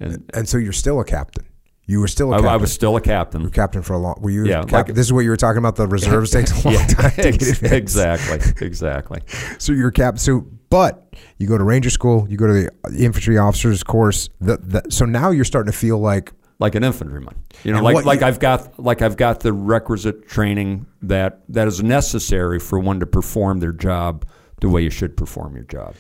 and 0.01 0.31
and 0.35 0.49
so 0.49 0.59
you're 0.59 0.73
still 0.73 1.01
a 1.01 1.05
captain. 1.05 1.47
You 1.87 2.01
were 2.01 2.09
still 2.09 2.29
a 2.33 2.35
I, 2.35 2.37
captain. 2.37 2.53
I 2.53 2.57
was 2.59 2.73
still 2.73 2.97
a 2.97 3.01
captain. 3.01 3.41
You 3.41 3.47
were 3.47 3.51
captain 3.51 3.81
for 3.83 3.95
a 3.95 3.99
long. 3.99 4.17
Were 4.21 4.29
you? 4.31 4.45
Yeah, 4.45 4.61
cap- 4.65 4.73
like- 4.89 4.95
this 4.95 5.07
is 5.07 5.13
what 5.13 5.21
you 5.21 5.31
were 5.31 5.37
talking 5.39 5.59
about. 5.59 5.77
The 5.77 5.87
reserves 5.99 6.31
takes 6.31 6.53
a 6.53 6.69
long 6.69 6.75
Yeah, 6.75 6.87
time 6.87 7.11
to 7.13 7.33
get 7.33 7.63
ex- 7.63 7.63
exactly, 7.63 8.67
exactly. 8.67 9.21
So 9.59 9.73
you're 9.73 9.89
a 9.89 9.93
captain. 9.93 10.19
So, 10.19 10.41
but 10.71 11.15
you 11.39 11.47
go 11.49 11.57
to 11.57 11.65
Ranger 11.65 11.89
School. 11.91 12.27
You 12.29 12.37
go 12.37 12.47
to 12.47 12.53
the 12.53 12.71
infantry 13.05 13.39
officers 13.39 13.83
course. 13.83 14.29
The, 14.41 14.59
the, 14.59 14.83
so 14.91 15.07
now 15.07 15.31
you're 15.31 15.47
starting 15.47 15.73
to 15.73 15.79
feel 15.79 15.99
like 15.99 16.33
like 16.59 16.75
an 16.75 16.85
infantryman. 16.85 17.35
You 17.65 17.73
know, 17.73 17.83
like 17.83 17.95
what 17.95 18.05
like 18.05 18.21
I've 18.23 18.39
got 18.39 18.79
like 18.79 19.01
I've 19.01 19.17
got 19.17 19.41
the 19.41 19.55
requisite 19.55 20.29
training 20.29 20.87
that 21.03 21.41
that 21.49 21.69
is 21.69 21.83
necessary 21.83 22.59
for 22.61 22.79
one 22.79 23.01
to 23.01 23.07
perform 23.07 23.61
their 23.61 23.73
job 23.73 24.27
the 24.61 24.69
way 24.69 24.83
you 24.83 24.91
should 24.91 25.17
perform 25.17 25.55
your 25.55 25.65
job. 25.65 25.95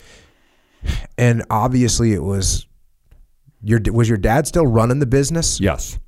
and 1.16 1.44
obviously 1.50 2.12
it 2.12 2.22
was 2.22 2.66
your 3.62 3.80
was 3.92 4.08
your 4.08 4.18
dad 4.18 4.46
still 4.46 4.66
running 4.66 4.98
the 5.00 5.06
business 5.06 5.60
Yes. 5.60 5.98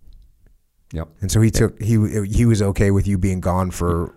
Yep. 0.93 1.09
and 1.21 1.31
so 1.31 1.41
he 1.41 1.51
took 1.51 1.81
he 1.81 1.97
he 2.27 2.45
was 2.47 2.61
okay 2.63 2.91
with 2.91 3.07
you 3.07 3.17
being 3.19 3.41
gone 3.41 3.71
for 3.71 4.15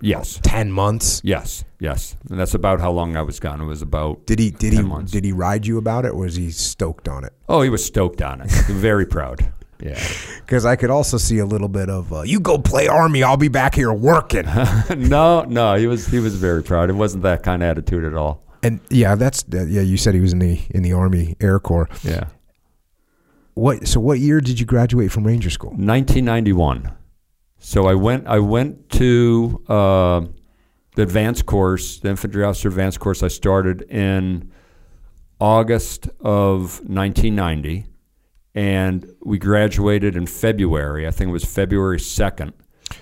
Yes. 0.00 0.38
10 0.42 0.70
months 0.72 1.20
Yes. 1.24 1.64
Yes. 1.80 2.16
And 2.30 2.38
that's 2.38 2.54
about 2.54 2.80
how 2.80 2.90
long 2.92 3.16
I 3.16 3.22
was 3.22 3.40
gone. 3.40 3.60
It 3.60 3.64
was 3.64 3.82
about 3.82 4.26
did 4.26 4.38
he 4.38 4.50
did 4.50 4.72
he 4.72 4.82
months. 4.82 5.10
did 5.12 5.24
he 5.24 5.32
ride 5.32 5.66
you 5.66 5.78
about 5.78 6.04
it 6.04 6.12
or 6.12 6.18
was 6.20 6.36
he 6.36 6.50
stoked 6.50 7.08
on 7.08 7.24
it 7.24 7.32
Oh, 7.48 7.62
he 7.62 7.70
was 7.70 7.84
stoked 7.84 8.20
on 8.22 8.40
it. 8.40 8.50
Very 8.68 9.06
proud. 9.06 9.50
Yeah. 9.80 10.00
because 10.40 10.64
i 10.64 10.74
could 10.76 10.88
also 10.90 11.18
see 11.18 11.38
a 11.38 11.44
little 11.46 11.68
bit 11.68 11.90
of 11.90 12.10
uh, 12.12 12.22
you 12.22 12.40
go 12.40 12.56
play 12.56 12.88
army 12.88 13.22
i'll 13.22 13.36
be 13.36 13.48
back 13.48 13.74
here 13.74 13.92
working 13.92 14.46
no, 14.96 15.42
no, 15.44 15.74
he 15.74 15.86
was 15.86 16.06
he 16.06 16.18
was 16.18 16.34
very 16.36 16.62
proud. 16.62 16.88
It 16.88 16.94
wasn't 16.94 17.22
that 17.24 17.42
kind 17.42 17.62
of 17.62 17.68
attitude 17.68 18.04
at 18.04 18.14
all. 18.14 18.42
and 18.62 18.80
yeah 18.90 19.14
that's 19.16 19.44
uh, 19.52 19.64
yeah 19.66 19.82
you 19.82 19.96
said 19.98 20.14
he 20.14 20.20
was 20.20 20.32
in 20.32 20.38
the 20.38 20.60
in 20.70 20.82
the 20.82 20.92
army 20.94 21.36
air 21.40 21.58
corps 21.58 21.88
Yeah. 22.02 22.24
What 23.56 23.88
so 23.88 23.98
what 24.00 24.18
year 24.20 24.40
did 24.40 24.60
you 24.60 24.66
graduate 24.66 25.10
from 25.10 25.26
ranger 25.26 25.50
school 25.50 25.70
1991. 25.70 26.92
So 27.58 27.86
I 27.86 27.94
went. 27.94 28.26
I 28.28 28.38
went 28.38 28.90
to 28.90 29.62
uh, 29.66 30.20
the 30.94 31.02
advanced 31.02 31.46
course, 31.46 31.98
the 31.98 32.10
infantry 32.10 32.44
officer 32.44 32.68
advanced 32.68 33.00
course. 33.00 33.22
I 33.24 33.28
started 33.28 33.82
in 33.90 34.52
August 35.40 36.08
of 36.20 36.80
1990, 36.88 37.86
and 38.54 39.06
we 39.24 39.38
graduated 39.38 40.16
in 40.16 40.26
February. 40.26 41.06
I 41.06 41.10
think 41.10 41.30
it 41.30 41.32
was 41.32 41.44
February 41.44 41.98
2nd, 41.98 42.52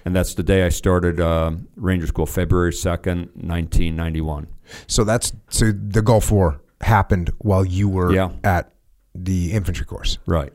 and 0.05 0.15
that's 0.17 0.35
the 0.35 0.43
day 0.45 0.65
I 0.65 0.69
started 0.71 1.21
uh, 1.21 1.53
Ranger 1.77 2.07
School. 2.07 2.27
February 2.27 2.73
2nd, 2.73 3.35
1991. 3.35 4.47
so 4.87 5.05
that's 5.05 5.33
so 5.51 5.73
the 5.73 6.01
gulf 6.03 6.31
war 6.31 6.61
happened 6.81 7.31
while 7.39 7.65
you 7.65 7.89
were 7.89 8.13
Yeah. 8.15 8.31
at 8.45 8.73
the 9.15 9.53
infantry 9.53 9.87
course 9.87 10.19
Right. 10.27 10.53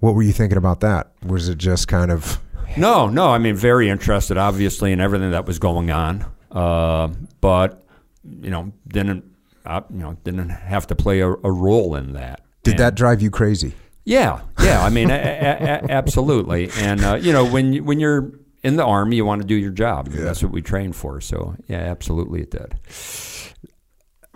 What 0.00 0.14
were 0.14 0.22
you 0.22 0.32
thinking 0.32 0.58
about 0.58 0.80
that? 0.80 1.12
Was 1.24 1.48
it 1.48 1.58
just 1.58 1.86
kind 1.88 2.10
of 2.10 2.40
No, 2.76 3.08
no. 3.08 3.28
I 3.30 3.38
mean, 3.38 3.54
very 3.54 3.88
interested, 3.88 4.36
obviously, 4.36 4.90
in 4.92 5.00
everything 5.00 5.30
that 5.30 5.46
was 5.46 5.58
going 5.58 5.90
on, 5.90 6.24
uh, 6.50 7.08
but 7.40 7.84
you 8.24 8.50
know, 8.50 8.72
didn't 8.88 9.24
uh, 9.64 9.82
you 9.90 9.98
know 9.98 10.16
didn't 10.24 10.48
have 10.48 10.86
to 10.88 10.94
play 10.96 11.20
a, 11.20 11.28
a 11.30 11.50
role 11.52 11.94
in 11.94 12.14
that. 12.14 12.40
did 12.64 12.72
And- 12.72 12.80
that 12.80 12.94
drive 12.96 13.22
you 13.22 13.30
crazy? 13.30 13.74
Yeah, 14.04 14.40
yeah. 14.60 14.82
I 14.84 14.90
mean, 14.90 15.10
a, 15.12 15.14
a, 15.14 15.86
a, 15.86 15.90
absolutely. 15.92 16.70
And 16.78 17.04
uh, 17.04 17.14
you 17.14 17.32
know, 17.32 17.44
when 17.46 17.72
you, 17.72 17.84
when 17.84 18.00
you're 18.00 18.32
in 18.64 18.74
the 18.74 18.84
army, 18.84 19.14
you 19.16 19.24
want 19.24 19.40
to 19.42 19.46
do 19.46 19.54
your 19.54 19.70
job. 19.70 20.08
Yeah. 20.12 20.22
That's 20.22 20.42
what 20.42 20.50
we 20.50 20.62
train 20.62 20.92
for. 20.92 21.20
So 21.20 21.54
yeah, 21.68 21.78
absolutely, 21.78 22.42
it 22.42 22.50
did. 22.50 22.74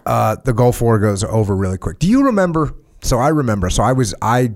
Uh, 0.06 0.36
the 0.44 0.52
Gulf 0.52 0.80
War 0.80 0.98
goes 0.98 1.24
over 1.24 1.54
really 1.54 1.78
quick. 1.78 1.98
Do 1.98 2.08
you 2.08 2.24
remember? 2.24 2.74
So 3.02 3.18
I 3.18 3.28
remember. 3.28 3.68
So 3.70 3.82
I 3.82 3.92
was 3.92 4.14
I 4.22 4.54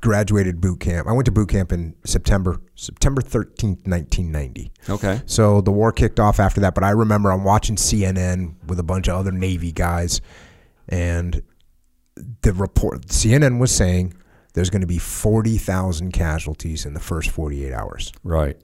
graduated 0.00 0.60
boot 0.60 0.80
camp. 0.80 1.08
I 1.08 1.12
went 1.12 1.26
to 1.26 1.32
boot 1.32 1.48
camp 1.48 1.72
in 1.72 1.94
September 2.04 2.60
September 2.74 3.20
thirteenth, 3.20 3.86
nineteen 3.86 4.30
ninety. 4.30 4.72
Okay. 4.88 5.20
So 5.26 5.60
the 5.60 5.72
war 5.72 5.92
kicked 5.92 6.20
off 6.20 6.38
after 6.40 6.60
that. 6.60 6.74
But 6.74 6.84
I 6.84 6.90
remember 6.90 7.32
I'm 7.32 7.44
watching 7.44 7.76
CNN 7.76 8.54
with 8.66 8.78
a 8.78 8.82
bunch 8.84 9.08
of 9.08 9.16
other 9.16 9.32
Navy 9.32 9.72
guys, 9.72 10.20
and 10.88 11.42
the 12.42 12.52
report 12.52 13.06
CNN 13.06 13.58
was 13.58 13.74
saying 13.74 14.14
there's 14.54 14.70
going 14.70 14.82
to 14.82 14.86
be 14.86 14.98
forty 14.98 15.56
thousand 15.58 16.12
casualties 16.12 16.84
in 16.86 16.94
the 16.94 17.00
first 17.00 17.30
forty 17.30 17.64
eight 17.64 17.72
hours. 17.72 18.12
Right. 18.22 18.56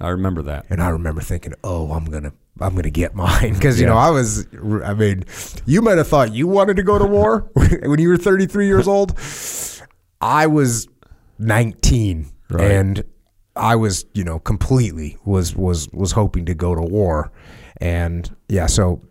I 0.00 0.08
remember 0.10 0.42
that. 0.42 0.66
And 0.70 0.82
I 0.82 0.88
remember 0.90 1.20
thinking, 1.22 1.54
"Oh, 1.64 1.92
I'm 1.92 2.04
gonna, 2.04 2.32
I'm 2.60 2.74
gonna 2.74 2.90
get 2.90 3.14
mine," 3.14 3.52
because 3.54 3.80
you 3.80 3.86
know 3.86 3.96
I 3.96 4.10
was, 4.10 4.46
I 4.84 4.94
mean, 4.94 5.24
you 5.64 5.80
might 5.82 5.98
have 5.98 6.08
thought 6.08 6.34
you 6.34 6.46
wanted 6.46 6.76
to 6.76 6.82
go 6.82 6.98
to 6.98 7.04
war 7.06 7.50
when 7.54 7.98
you 7.98 8.08
were 8.10 8.16
33 8.16 8.66
years 8.66 8.86
old. 8.88 9.18
I 10.20 10.46
was 10.46 10.88
19, 11.38 12.30
Right. 12.50 12.70
and 12.70 13.04
I 13.54 13.76
was, 13.76 14.04
you 14.14 14.24
know, 14.24 14.38
completely 14.38 15.16
was 15.24 15.54
was 15.56 15.88
was 15.92 16.12
hoping 16.12 16.44
to 16.46 16.54
go 16.54 16.74
to 16.74 16.82
war, 16.82 17.32
and 17.80 18.34
yeah, 18.48 18.66
so. 18.66 19.02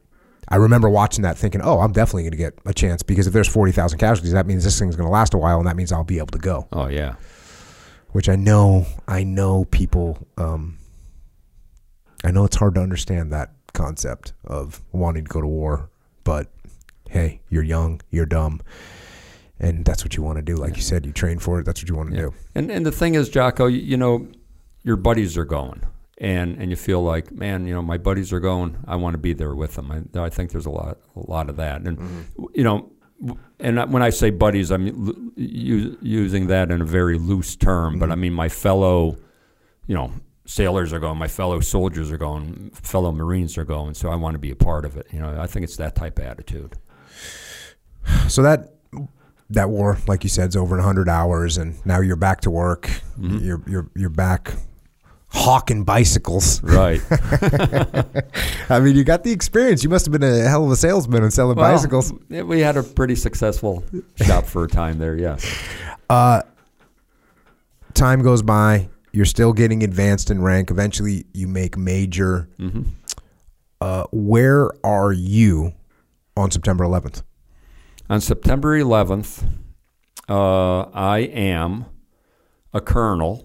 I 0.47 0.57
remember 0.57 0.87
watching 0.91 1.23
that 1.23 1.39
thinking, 1.39 1.59
oh, 1.63 1.79
I'm 1.79 1.91
definitely 1.91 2.21
going 2.21 2.33
to 2.33 2.37
get 2.37 2.53
a 2.67 2.73
chance 2.73 3.01
because 3.01 3.25
if 3.25 3.33
there's 3.33 3.47
40,000 3.47 3.97
casualties, 3.97 4.33
that 4.33 4.45
means 4.45 4.63
this 4.63 4.77
thing's 4.77 4.95
going 4.95 5.07
to 5.07 5.11
last 5.11 5.33
a 5.33 5.39
while 5.39 5.57
and 5.57 5.65
that 5.67 5.75
means 5.75 5.91
I'll 5.91 6.03
be 6.03 6.19
able 6.19 6.27
to 6.27 6.37
go 6.37 6.67
Oh 6.71 6.85
yeah. 6.85 7.15
Which 8.15 8.29
I 8.29 8.37
know 8.37 8.85
I 9.09 9.25
know 9.25 9.65
people 9.65 10.25
um, 10.37 10.77
I 12.23 12.31
know 12.31 12.45
it's 12.45 12.55
hard 12.55 12.75
to 12.75 12.81
understand 12.81 13.33
that 13.33 13.51
concept 13.73 14.31
of 14.45 14.79
wanting 14.93 15.25
to 15.25 15.27
go 15.27 15.41
to 15.41 15.47
war, 15.47 15.89
but 16.23 16.47
hey, 17.09 17.41
you're 17.49 17.61
young, 17.61 17.99
you're 18.11 18.25
dumb, 18.25 18.61
and 19.59 19.83
that's 19.83 20.05
what 20.05 20.15
you 20.15 20.23
want 20.23 20.37
to 20.37 20.41
do. 20.41 20.55
Like 20.55 20.77
you 20.77 20.81
said, 20.81 21.05
you 21.05 21.11
train 21.11 21.39
for 21.39 21.59
it. 21.59 21.65
That's 21.65 21.81
what 21.81 21.89
you 21.89 21.95
want 21.95 22.11
to 22.11 22.15
do. 22.15 22.33
And 22.55 22.71
and 22.71 22.85
the 22.85 22.91
thing 22.93 23.15
is, 23.15 23.27
Jocko, 23.27 23.65
you, 23.67 23.81
you 23.81 23.97
know, 23.97 24.29
your 24.83 24.95
buddies 24.95 25.37
are 25.37 25.43
going, 25.43 25.81
and 26.17 26.57
and 26.57 26.69
you 26.69 26.77
feel 26.77 27.03
like, 27.03 27.33
man, 27.33 27.67
you 27.67 27.73
know, 27.73 27.81
my 27.81 27.97
buddies 27.97 28.31
are 28.31 28.39
going. 28.39 28.77
I 28.87 28.95
want 28.95 29.15
to 29.15 29.17
be 29.17 29.33
there 29.33 29.53
with 29.53 29.75
them. 29.75 29.91
I, 29.91 30.21
I 30.21 30.29
think 30.29 30.51
there's 30.51 30.67
a 30.67 30.71
lot 30.71 30.99
a 31.17 31.29
lot 31.29 31.49
of 31.49 31.57
that, 31.57 31.81
and 31.81 32.27
you 32.53 32.63
know. 32.63 32.89
And 33.59 33.91
when 33.91 34.03
I 34.03 34.09
say 34.09 34.29
buddies, 34.29 34.71
I'm 34.71 35.33
using 35.35 36.47
that 36.47 36.71
in 36.71 36.81
a 36.81 36.85
very 36.85 37.17
loose 37.17 37.55
term, 37.55 37.99
but 37.99 38.09
I 38.09 38.13
mm-hmm. 38.13 38.21
mean 38.21 38.33
my 38.33 38.49
fellow, 38.49 39.17
you 39.87 39.95
know, 39.95 40.11
sailors 40.45 40.93
are 40.93 40.99
going, 40.99 41.17
my 41.17 41.27
fellow 41.27 41.59
soldiers 41.59 42.11
are 42.11 42.17
going, 42.17 42.71
fellow 42.71 43.11
Marines 43.11 43.57
are 43.57 43.65
going. 43.65 43.93
So 43.93 44.09
I 44.09 44.15
want 44.15 44.35
to 44.35 44.39
be 44.39 44.51
a 44.51 44.55
part 44.55 44.85
of 44.85 44.97
it. 44.97 45.07
You 45.11 45.19
know, 45.19 45.39
I 45.39 45.47
think 45.47 45.63
it's 45.63 45.77
that 45.77 45.95
type 45.95 46.19
of 46.19 46.25
attitude. 46.25 46.77
So 48.27 48.41
that 48.43 48.71
that 49.49 49.69
war, 49.69 49.97
like 50.07 50.23
you 50.23 50.29
said, 50.29 50.49
is 50.49 50.55
over 50.55 50.75
100 50.75 51.07
hours, 51.07 51.57
and 51.57 51.83
now 51.85 52.01
you're 52.01 52.15
back 52.15 52.41
to 52.41 52.51
work. 52.51 52.89
Mm-hmm. 53.19 53.37
You're 53.39 53.63
you're 53.67 53.91
you're 53.95 54.09
back 54.09 54.53
hawking 55.29 55.83
bicycles. 55.83 56.61
Right. 56.63 57.01
I 58.69 58.79
mean, 58.79 58.95
you 58.95 59.03
got 59.03 59.23
the 59.23 59.31
experience. 59.31 59.83
You 59.83 59.89
must 59.89 60.05
have 60.05 60.11
been 60.11 60.23
a 60.23 60.47
hell 60.47 60.63
of 60.65 60.71
a 60.71 60.75
salesman 60.75 61.23
and 61.23 61.33
selling 61.33 61.57
Well, 61.57 61.71
bicycles. 61.73 62.13
We 62.29 62.59
had 62.61 62.77
a 62.77 62.83
pretty 62.83 63.15
successful 63.15 63.83
shop 64.15 64.45
for 64.45 64.63
a 64.63 64.67
time 64.67 64.97
there. 64.99 65.15
Yes. 65.17 65.43
time 67.93 68.21
goes 68.21 68.41
by 68.41 68.89
you're 69.11 69.25
still 69.25 69.53
getting 69.53 69.83
advanced 69.83 70.29
in 70.29 70.41
rank 70.41 70.69
eventually 70.69 71.25
you 71.33 71.47
make 71.47 71.77
major 71.77 72.49
uh, 73.79 74.03
where 74.11 74.69
are 74.85 75.13
you 75.13 75.73
on 76.35 76.51
september 76.51 76.83
11th 76.83 77.21
On 78.09 78.19
September 78.19 78.77
11th, 78.77 79.43
uh, 80.27 80.81
I 80.93 81.19
am 81.19 81.85
a 82.73 82.81
colonel 82.81 83.44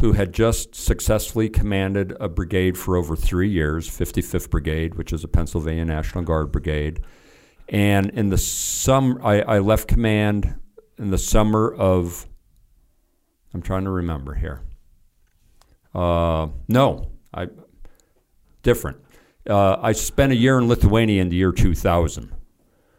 who 0.00 0.12
had 0.12 0.32
just 0.32 0.74
successfully 0.74 1.48
commanded 1.48 2.14
a 2.20 2.28
brigade 2.28 2.76
for 2.76 2.96
over 2.96 3.16
three 3.16 3.48
years, 3.48 3.88
55th 3.88 4.50
Brigade, 4.50 4.94
which 4.96 5.12
is 5.12 5.24
a 5.24 5.28
Pennsylvania 5.28 5.84
National 5.84 6.22
Guard 6.22 6.52
brigade. 6.52 7.00
And 7.68 8.10
in 8.10 8.28
the 8.28 8.38
summer, 8.38 9.20
I, 9.22 9.40
I 9.40 9.58
left 9.58 9.88
command 9.88 10.60
in 10.98 11.10
the 11.10 11.18
summer 11.18 11.74
of, 11.74 12.26
I'm 13.54 13.62
trying 13.62 13.84
to 13.84 13.90
remember 13.90 14.34
here. 14.34 14.62
Uh, 15.94 16.48
no, 16.68 17.10
I 17.32 17.48
different. 18.62 18.98
Uh, 19.48 19.78
I 19.80 19.92
spent 19.92 20.32
a 20.32 20.36
year 20.36 20.58
in 20.58 20.68
Lithuania 20.68 21.22
in 21.22 21.30
the 21.30 21.36
year 21.36 21.52
2000. 21.52 22.35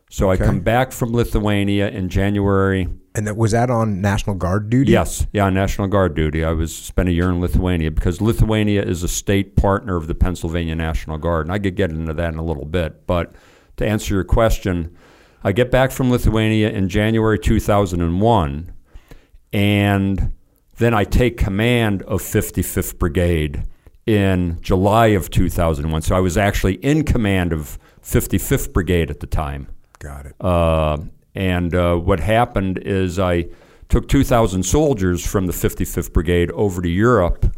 So 0.09 0.31
Okay. 0.31 0.43
I 0.43 0.45
come 0.47 0.61
back 0.61 0.91
from 0.91 1.11
Lithuania 1.11 1.89
in 1.89 2.09
January. 2.09 2.87
And 3.13 3.27
that 3.27 3.35
was 3.35 3.51
that 3.51 3.69
on 3.69 3.99
National 3.99 4.35
Guard 4.35 4.69
duty? 4.69 4.91
Yes, 4.91 5.25
yeah, 5.33 5.49
National 5.49 5.87
Guard 5.87 6.15
duty. 6.15 6.43
I 6.45 6.51
was 6.51 6.73
spent 6.75 7.09
a 7.09 7.11
year 7.11 7.29
in 7.29 7.41
Lithuania 7.41 7.91
because 7.91 8.21
Lithuania 8.21 8.83
is 8.83 9.03
a 9.03 9.07
state 9.07 9.55
partner 9.55 9.95
of 9.97 10.07
the 10.07 10.15
Pennsylvania 10.15 10.75
National 10.75 11.17
Guard, 11.17 11.47
and 11.47 11.53
I 11.53 11.59
could 11.59 11.75
get 11.75 11.89
into 11.89 12.13
that 12.13 12.31
in 12.33 12.39
a 12.39 12.43
little 12.43 12.65
bit. 12.65 13.07
But 13.07 13.33
to 13.77 13.87
answer 13.87 14.13
your 14.13 14.23
question, 14.23 14.95
I 15.43 15.51
get 15.51 15.71
back 15.71 15.91
from 15.91 16.11
Lithuania 16.11 16.69
in 16.69 16.89
January 16.89 17.39
2001, 17.39 18.71
and 19.51 20.31
then 20.77 20.93
I 20.93 21.03
take 21.03 21.37
command 21.37 22.03
of 22.03 22.21
55th 22.21 22.97
Brigade 22.99 23.63
in 24.05 24.59
July 24.61 25.07
of 25.07 25.29
2001. 25.31 26.03
So 26.03 26.15
I 26.15 26.19
was 26.19 26.37
actually 26.37 26.75
in 26.75 27.03
command 27.03 27.51
of 27.51 27.79
55th 28.03 28.71
Brigade 28.73 29.09
at 29.09 29.19
the 29.19 29.27
time. 29.27 29.67
Got 29.99 30.27
it. 30.27 30.35
Uh, 30.39 30.97
and 31.35 31.73
uh, 31.73 31.95
what 31.95 32.19
happened 32.19 32.79
is 32.79 33.19
I 33.19 33.47
took 33.89 34.07
2,000 34.07 34.63
soldiers 34.63 35.25
from 35.25 35.47
the 35.47 35.53
55th 35.53 36.11
Brigade 36.13 36.51
over 36.51 36.81
to 36.81 36.89
Europe 36.89 37.55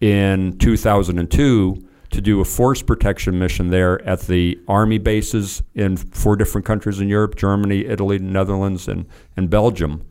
in 0.00 0.56
2002 0.58 1.88
to 2.10 2.20
do 2.20 2.40
a 2.40 2.44
force 2.44 2.80
protection 2.80 3.38
mission 3.38 3.68
there 3.68 4.02
at 4.06 4.22
the 4.22 4.58
army 4.66 4.98
bases 4.98 5.62
in 5.74 5.96
four 5.96 6.36
different 6.36 6.66
countries 6.66 7.00
in 7.00 7.08
Europe 7.08 7.36
Germany, 7.36 7.84
Italy, 7.84 8.18
Netherlands, 8.18 8.88
and, 8.88 9.06
and 9.36 9.50
Belgium, 9.50 10.06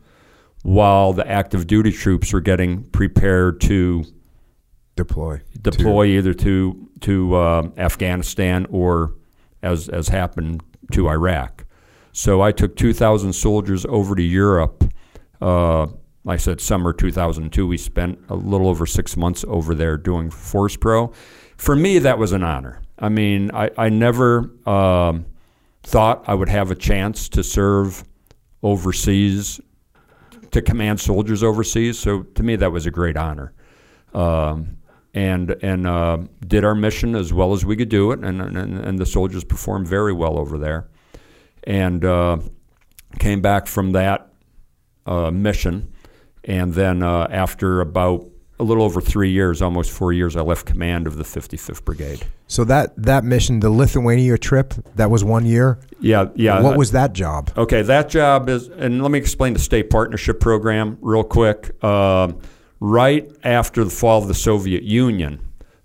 while 0.62 1.12
the 1.12 1.28
active 1.28 1.66
duty 1.66 1.90
troops 1.90 2.32
were 2.32 2.40
getting 2.40 2.84
prepared 2.84 3.60
to 3.62 4.04
Deploy. 4.94 5.40
deploy 5.60 6.06
either 6.06 6.34
to 6.34 6.88
to 7.00 7.34
uh, 7.36 7.68
Afghanistan 7.76 8.66
or, 8.70 9.14
as 9.62 9.88
as 9.88 10.08
happened, 10.08 10.62
to 10.92 11.08
Iraq. 11.08 11.64
So 12.12 12.40
I 12.40 12.52
took 12.52 12.76
2,000 12.76 13.32
soldiers 13.32 13.86
over 13.86 14.14
to 14.14 14.22
Europe. 14.22 14.92
Uh, 15.40 15.86
I 16.26 16.36
said, 16.36 16.60
summer 16.60 16.92
2002, 16.92 17.66
we 17.66 17.78
spent 17.78 18.18
a 18.28 18.34
little 18.34 18.68
over 18.68 18.86
six 18.86 19.16
months 19.16 19.44
over 19.46 19.74
there 19.74 19.96
doing 19.96 20.30
Force 20.30 20.76
Pro. 20.76 21.12
For 21.56 21.74
me, 21.74 21.98
that 22.00 22.18
was 22.18 22.32
an 22.32 22.42
honor. 22.42 22.82
I 22.98 23.08
mean, 23.08 23.50
I, 23.52 23.70
I 23.78 23.88
never 23.88 24.50
um, 24.66 25.26
thought 25.82 26.24
I 26.26 26.34
would 26.34 26.48
have 26.48 26.70
a 26.70 26.74
chance 26.74 27.28
to 27.30 27.44
serve 27.44 28.04
overseas, 28.62 29.60
to 30.50 30.60
command 30.60 31.00
soldiers 31.00 31.42
overseas. 31.42 31.98
So 31.98 32.22
to 32.22 32.42
me, 32.42 32.56
that 32.56 32.72
was 32.72 32.86
a 32.86 32.90
great 32.90 33.16
honor. 33.16 33.52
Um, 34.12 34.78
and 35.14 35.56
and 35.62 35.86
uh, 35.86 36.18
did 36.46 36.64
our 36.64 36.74
mission 36.74 37.14
as 37.14 37.32
well 37.32 37.52
as 37.52 37.64
we 37.64 37.76
could 37.76 37.88
do 37.88 38.12
it, 38.12 38.20
and 38.20 38.40
and, 38.40 38.78
and 38.78 38.98
the 38.98 39.06
soldiers 39.06 39.44
performed 39.44 39.86
very 39.86 40.12
well 40.12 40.38
over 40.38 40.58
there, 40.58 40.88
and 41.64 42.04
uh, 42.04 42.38
came 43.18 43.40
back 43.40 43.66
from 43.66 43.92
that 43.92 44.32
uh, 45.06 45.30
mission, 45.30 45.92
and 46.44 46.74
then 46.74 47.02
uh, 47.02 47.26
after 47.30 47.80
about 47.80 48.26
a 48.60 48.64
little 48.64 48.82
over 48.82 49.00
three 49.00 49.30
years, 49.30 49.62
almost 49.62 49.90
four 49.90 50.12
years, 50.12 50.34
I 50.34 50.40
left 50.40 50.66
command 50.66 51.06
of 51.06 51.16
the 51.16 51.22
55th 51.22 51.84
Brigade. 51.84 52.26
So 52.48 52.64
that 52.64 53.00
that 53.00 53.24
mission, 53.24 53.60
the 53.60 53.70
Lithuania 53.70 54.36
trip, 54.36 54.74
that 54.96 55.10
was 55.10 55.22
one 55.22 55.46
year. 55.46 55.78
Yeah, 56.00 56.26
yeah. 56.34 56.60
what 56.60 56.76
was 56.76 56.92
that 56.92 57.12
job? 57.12 57.50
Okay, 57.56 57.82
that 57.82 58.08
job 58.08 58.48
is, 58.48 58.68
and 58.68 59.02
let 59.02 59.10
me 59.10 59.18
explain 59.18 59.52
the 59.52 59.58
state 59.58 59.90
partnership 59.90 60.40
program 60.40 60.98
real 61.00 61.24
quick. 61.24 61.82
Um 61.82 62.40
right 62.80 63.30
after 63.44 63.84
the 63.84 63.90
fall 63.90 64.22
of 64.22 64.28
the 64.28 64.34
Soviet 64.34 64.82
Union, 64.82 65.40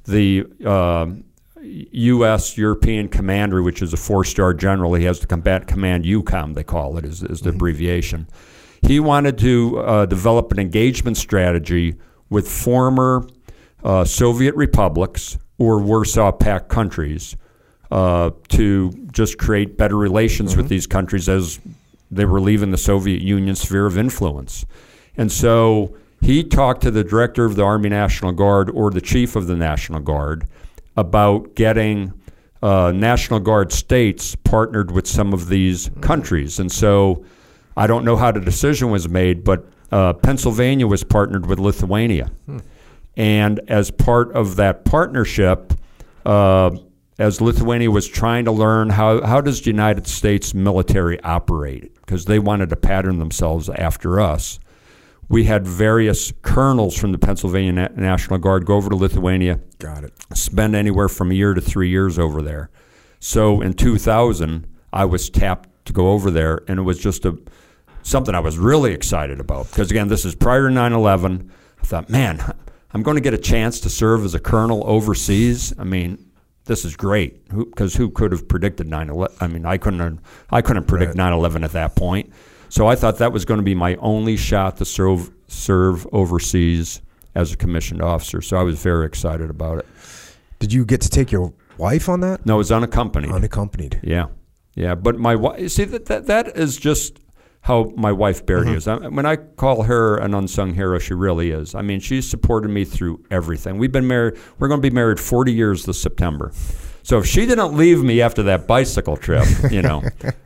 the 0.05 0.45
um 0.65 1.23
U.S. 1.63 2.57
European 2.57 3.07
Commander, 3.07 3.61
which 3.63 3.81
is 3.81 3.93
a 3.93 3.97
four-star 3.97 4.53
general, 4.53 4.93
he 4.95 5.05
has 5.05 5.19
the 5.19 5.27
Combat 5.27 5.65
Command 5.67 6.03
EUCOM, 6.03 6.55
they 6.55 6.63
call 6.63 6.97
it, 6.97 7.05
is, 7.05 7.23
is 7.23 7.41
the 7.41 7.49
abbreviation. 7.49 8.27
He 8.81 8.99
wanted 8.99 9.37
to 9.39 9.79
uh, 9.79 10.05
develop 10.05 10.51
an 10.51 10.59
engagement 10.59 11.15
strategy 11.15 11.95
with 12.29 12.49
former 12.49 13.25
uh, 13.83 14.03
Soviet 14.03 14.55
republics 14.55 15.37
or 15.57 15.79
Warsaw 15.79 16.33
Pact 16.33 16.67
countries 16.67 17.37
uh, 17.91 18.31
to 18.49 18.91
just 19.11 19.37
create 19.37 19.77
better 19.77 19.95
relations 19.95 20.57
with 20.57 20.67
these 20.67 20.87
countries 20.87 21.29
as 21.29 21.59
they 22.11 22.25
were 22.25 22.41
leaving 22.41 22.71
the 22.71 22.77
Soviet 22.77 23.21
Union 23.21 23.55
sphere 23.55 23.85
of 23.85 23.97
influence. 23.97 24.65
And 25.15 25.31
so 25.31 25.95
he 26.23 26.43
talked 26.43 26.81
to 26.81 26.91
the 26.91 27.03
director 27.03 27.43
of 27.43 27.55
the 27.55 27.63
Army 27.63 27.89
National 27.89 28.31
Guard 28.31 28.69
or 28.69 28.89
the 28.89 29.01
chief 29.01 29.35
of 29.35 29.47
the 29.47 29.55
National 29.57 29.99
Guard 29.99 30.47
about 30.95 31.55
getting 31.55 32.13
uh, 32.61 32.93
National 32.95 33.41
Guard 33.41 33.73
states 33.73 34.35
partnered 34.35 34.89
with 34.89 35.05
some 35.05 35.33
of 35.33 35.49
these 35.49 35.91
countries. 35.99 36.59
And 36.59 36.71
so 36.71 37.25
I 37.75 37.87
don't 37.87 38.05
know 38.05 38.15
how 38.15 38.31
the 38.31 38.39
decision 38.39 38.89
was 38.89 39.09
made, 39.09 39.43
but 39.43 39.65
uh, 39.91 40.13
Pennsylvania 40.13 40.87
was 40.87 41.03
partnered 41.03 41.45
with 41.45 41.59
Lithuania. 41.59 42.31
And 43.17 43.59
as 43.67 43.91
part 43.91 44.31
of 44.31 44.55
that 44.55 44.85
partnership, 44.85 45.73
uh, 46.25 46.71
as 47.19 47.41
Lithuania 47.41 47.91
was 47.91 48.07
trying 48.07 48.45
to 48.45 48.51
learn 48.51 48.89
how, 48.89 49.23
how 49.25 49.41
does 49.41 49.61
the 49.61 49.67
United 49.67 50.07
States 50.07 50.53
military 50.53 51.21
operate, 51.21 51.93
because 51.95 52.25
they 52.25 52.39
wanted 52.39 52.69
to 52.69 52.75
pattern 52.75 53.19
themselves 53.19 53.69
after 53.69 54.21
us, 54.21 54.57
we 55.33 55.45
had 55.45 55.65
various 55.65 56.31
colonels 56.43 56.95
from 56.95 57.11
the 57.11 57.17
Pennsylvania 57.17 57.71
Na- 57.71 57.87
National 57.95 58.37
Guard 58.37 58.67
go 58.67 58.75
over 58.75 58.91
to 58.91 58.95
Lithuania, 58.95 59.59
Got 59.79 60.03
it. 60.03 60.13
spend 60.35 60.75
anywhere 60.75 61.09
from 61.09 61.31
a 61.31 61.33
year 61.33 61.55
to 61.55 61.59
three 61.59 61.89
years 61.89 62.19
over 62.19 62.43
there. 62.43 62.69
So 63.19 63.59
in 63.59 63.73
2000, 63.73 64.67
I 64.93 65.05
was 65.05 65.31
tapped 65.31 65.69
to 65.85 65.93
go 65.93 66.11
over 66.11 66.29
there, 66.29 66.61
and 66.67 66.77
it 66.79 66.83
was 66.83 66.99
just 66.99 67.25
a 67.25 67.39
something 68.03 68.35
I 68.35 68.41
was 68.41 68.59
really 68.59 68.93
excited 68.93 69.39
about 69.39 69.71
because 69.71 69.89
again, 69.89 70.07
this 70.07 70.23
is 70.23 70.35
prior 70.35 70.69
to 70.69 70.73
9/11. 70.75 71.49
I 71.81 71.85
thought, 71.85 72.11
man, 72.11 72.39
I'm 72.91 73.01
going 73.01 73.15
to 73.15 73.21
get 73.21 73.33
a 73.33 73.39
chance 73.39 73.79
to 73.79 73.89
serve 73.89 74.23
as 74.25 74.35
a 74.35 74.39
colonel 74.39 74.83
overseas. 74.85 75.73
I 75.79 75.83
mean, 75.83 76.29
this 76.65 76.85
is 76.85 76.95
great 76.95 77.49
because 77.49 77.95
who, 77.95 78.11
could 78.11 78.31
have 78.33 78.47
predicted 78.47 78.87
9/11? 78.87 79.29
I 79.41 79.47
mean, 79.47 79.65
I 79.65 79.77
couldn't. 79.79 80.19
I 80.51 80.61
couldn't 80.61 80.85
predict 80.85 81.15
9/11 81.15 81.63
at 81.63 81.71
that 81.71 81.95
point. 81.95 82.31
So 82.73 82.87
I 82.87 82.95
thought 82.95 83.19
that 83.19 83.31
was 83.31 83.45
going 83.45 83.59
to 83.59 83.63
be 83.63 83.75
my 83.75 83.93
only 83.97 84.35
shot 84.35 84.77
to 84.77 84.85
serve 84.85 85.29
serve 85.47 86.07
overseas 86.11 87.03
as 87.35 87.53
a 87.53 87.55
commissioned 87.55 88.01
officer. 88.01 88.41
So 88.41 88.57
I 88.57 88.63
was 88.63 88.81
very 88.81 89.05
excited 89.05 89.51
about 89.51 89.77
it. 89.77 89.85
Did 90.57 90.73
you 90.73 90.83
get 90.83 90.99
to 91.01 91.09
take 91.09 91.31
your 91.31 91.53
wife 91.77 92.09
on 92.09 92.21
that? 92.21 92.47
No, 92.47 92.55
it 92.55 92.57
was 92.57 92.71
unaccompanied. 92.71 93.31
Unaccompanied. 93.31 93.99
Yeah, 94.01 94.25
yeah. 94.73 94.95
But 94.95 95.19
my 95.19 95.35
wife, 95.35 95.69
see 95.69 95.83
that, 95.83 96.07
that 96.07 96.25
that 96.25 96.57
is 96.57 96.75
just 96.75 97.19
how 97.61 97.93
my 97.95 98.11
wife 98.11 98.43
Betty 98.43 98.61
Mm-hmm. 98.65 98.75
is. 98.75 98.87
I, 98.87 99.07
when 99.07 99.27
I 99.27 99.35
call 99.35 99.83
her 99.83 100.17
an 100.17 100.33
unsung 100.33 100.73
hero, 100.73 100.97
she 100.97 101.13
really 101.13 101.51
is. 101.51 101.75
I 101.75 101.83
mean, 101.83 101.99
she's 101.99 102.27
supported 102.27 102.69
me 102.69 102.85
through 102.85 103.23
everything. 103.29 103.77
We've 103.77 103.91
been 103.91 104.07
married. 104.07 104.39
We're 104.57 104.67
going 104.67 104.81
to 104.81 104.89
be 104.89 104.95
married 104.95 105.19
40 105.19 105.53
years 105.53 105.85
this 105.85 106.01
September. 106.01 106.51
So 107.05 107.17
if 107.19 107.25
she 107.25 107.45
didn't 107.45 107.75
leave 107.75 108.01
me 108.01 108.21
after 108.21 108.43
that 108.43 108.65
bicycle 108.65 109.17
trip, 109.17 109.45
you 109.69 109.81
know, 109.81 110.01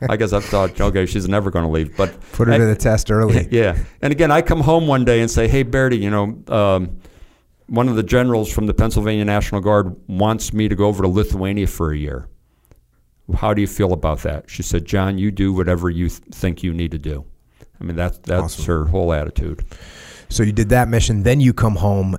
I 0.08 0.16
guess 0.16 0.32
I 0.32 0.40
thought, 0.40 0.80
okay, 0.80 1.06
she's 1.06 1.28
never 1.28 1.50
going 1.52 1.64
to 1.64 1.70
leave. 1.70 1.96
But 1.96 2.20
Put 2.32 2.48
her 2.48 2.54
I- 2.54 2.58
to 2.58 2.66
the 2.66 2.74
test 2.74 3.10
early. 3.10 3.46
yeah. 3.52 3.78
And 4.02 4.12
again, 4.12 4.30
I 4.32 4.42
come 4.42 4.60
home 4.60 4.86
one 4.88 5.04
day 5.04 5.20
and 5.20 5.30
say, 5.30 5.46
hey, 5.46 5.62
Bertie, 5.62 5.98
you 5.98 6.10
know, 6.10 6.42
um, 6.48 6.98
one 7.68 7.88
of 7.88 7.94
the 7.96 8.02
generals 8.02 8.52
from 8.52 8.66
the 8.66 8.74
Pennsylvania 8.74 9.24
National 9.24 9.60
Guard 9.60 9.94
wants 10.08 10.52
me 10.52 10.68
to 10.68 10.74
go 10.74 10.86
over 10.86 11.02
to 11.04 11.08
Lithuania 11.08 11.66
for 11.68 11.92
a 11.92 11.96
year. 11.96 12.28
How 13.36 13.52
do 13.54 13.60
you 13.60 13.66
feel 13.68 13.92
about 13.92 14.20
that? 14.20 14.48
She 14.50 14.62
said, 14.62 14.84
John, 14.84 15.18
you 15.18 15.30
do 15.30 15.52
whatever 15.52 15.90
you 15.90 16.08
th- 16.08 16.22
think 16.32 16.62
you 16.62 16.72
need 16.72 16.90
to 16.92 16.98
do. 16.98 17.24
I 17.80 17.84
mean, 17.84 17.96
that, 17.96 18.22
that's 18.24 18.58
Awesome. 18.58 18.64
her 18.64 18.84
whole 18.86 19.12
attitude. 19.12 19.64
So 20.30 20.42
you 20.42 20.52
did 20.52 20.70
that 20.70 20.88
mission, 20.88 21.22
then 21.22 21.40
you 21.40 21.52
come 21.52 21.76
home, 21.76 22.16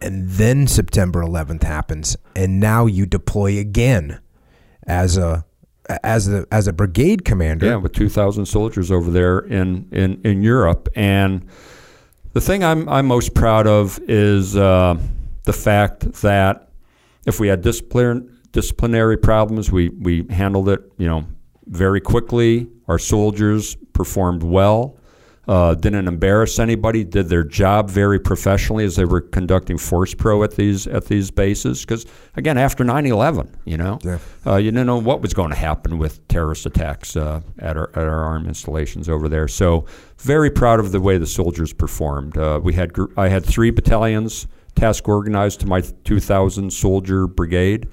and 0.00 0.28
then 0.28 0.66
September 0.66 1.22
11th 1.22 1.62
happens, 1.62 2.16
and 2.34 2.60
now 2.60 2.86
you 2.86 3.06
deploy 3.06 3.58
again 3.58 4.20
as 4.86 5.16
a 5.16 5.44
as 6.04 6.28
a 6.28 6.46
as 6.52 6.66
a 6.66 6.72
brigade 6.72 7.24
commander. 7.24 7.66
Yeah, 7.66 7.76
with 7.76 7.92
2,000 7.92 8.46
soldiers 8.46 8.90
over 8.90 9.10
there 9.10 9.40
in, 9.40 9.88
in, 9.92 10.20
in 10.24 10.42
Europe. 10.42 10.88
And 10.94 11.46
the 12.32 12.40
thing 12.40 12.62
I'm, 12.62 12.88
I'm 12.88 13.06
most 13.06 13.34
proud 13.34 13.66
of 13.66 13.98
is 14.08 14.56
uh, 14.56 14.96
the 15.44 15.52
fact 15.52 16.12
that 16.22 16.70
if 17.26 17.40
we 17.40 17.48
had 17.48 17.62
discipline, 17.62 18.38
disciplinary 18.52 19.16
problems, 19.16 19.70
we, 19.70 19.88
we 19.90 20.26
handled 20.30 20.68
it, 20.68 20.80
you 20.96 21.08
know, 21.08 21.26
very 21.66 22.00
quickly. 22.00 22.68
Our 22.88 22.98
soldiers 22.98 23.76
performed 23.92 24.42
well, 24.42 24.96
uh, 25.50 25.74
didn't 25.74 26.06
embarrass 26.06 26.60
anybody, 26.60 27.02
did 27.02 27.28
their 27.28 27.42
job 27.42 27.90
very 27.90 28.20
professionally 28.20 28.84
as 28.84 28.94
they 28.94 29.04
were 29.04 29.20
conducting 29.20 29.76
force 29.76 30.14
pro 30.14 30.44
at 30.44 30.52
these 30.52 30.86
at 30.86 31.06
these 31.06 31.32
bases. 31.32 31.80
Because 31.80 32.06
again, 32.36 32.56
after 32.56 32.84
9/11, 32.84 33.48
you 33.64 33.76
know, 33.76 33.98
Yeah. 34.04 34.18
uh, 34.46 34.56
you 34.56 34.70
didn't 34.70 34.86
know 34.86 34.98
what 34.98 35.20
was 35.20 35.34
going 35.34 35.50
to 35.50 35.56
happen 35.56 35.98
with 35.98 36.26
terrorist 36.28 36.66
attacks 36.66 37.16
uh, 37.16 37.40
at 37.58 37.76
our 37.76 37.90
at 37.96 38.04
our 38.06 38.22
arm 38.24 38.46
installations 38.46 39.08
over 39.08 39.28
there. 39.28 39.48
So 39.48 39.86
very 40.18 40.50
proud 40.50 40.78
of 40.78 40.92
the 40.92 41.00
way 41.00 41.18
the 41.18 41.26
soldiers 41.26 41.72
performed. 41.72 42.38
Uh, 42.38 42.60
we 42.62 42.74
had 42.74 42.92
I 43.16 43.28
had 43.28 43.44
three 43.44 43.70
battalions 43.70 44.46
task 44.76 45.08
organized 45.08 45.60
to 45.60 45.66
my 45.66 45.80
2,000 46.04 46.72
soldier 46.72 47.26
brigade. 47.26 47.88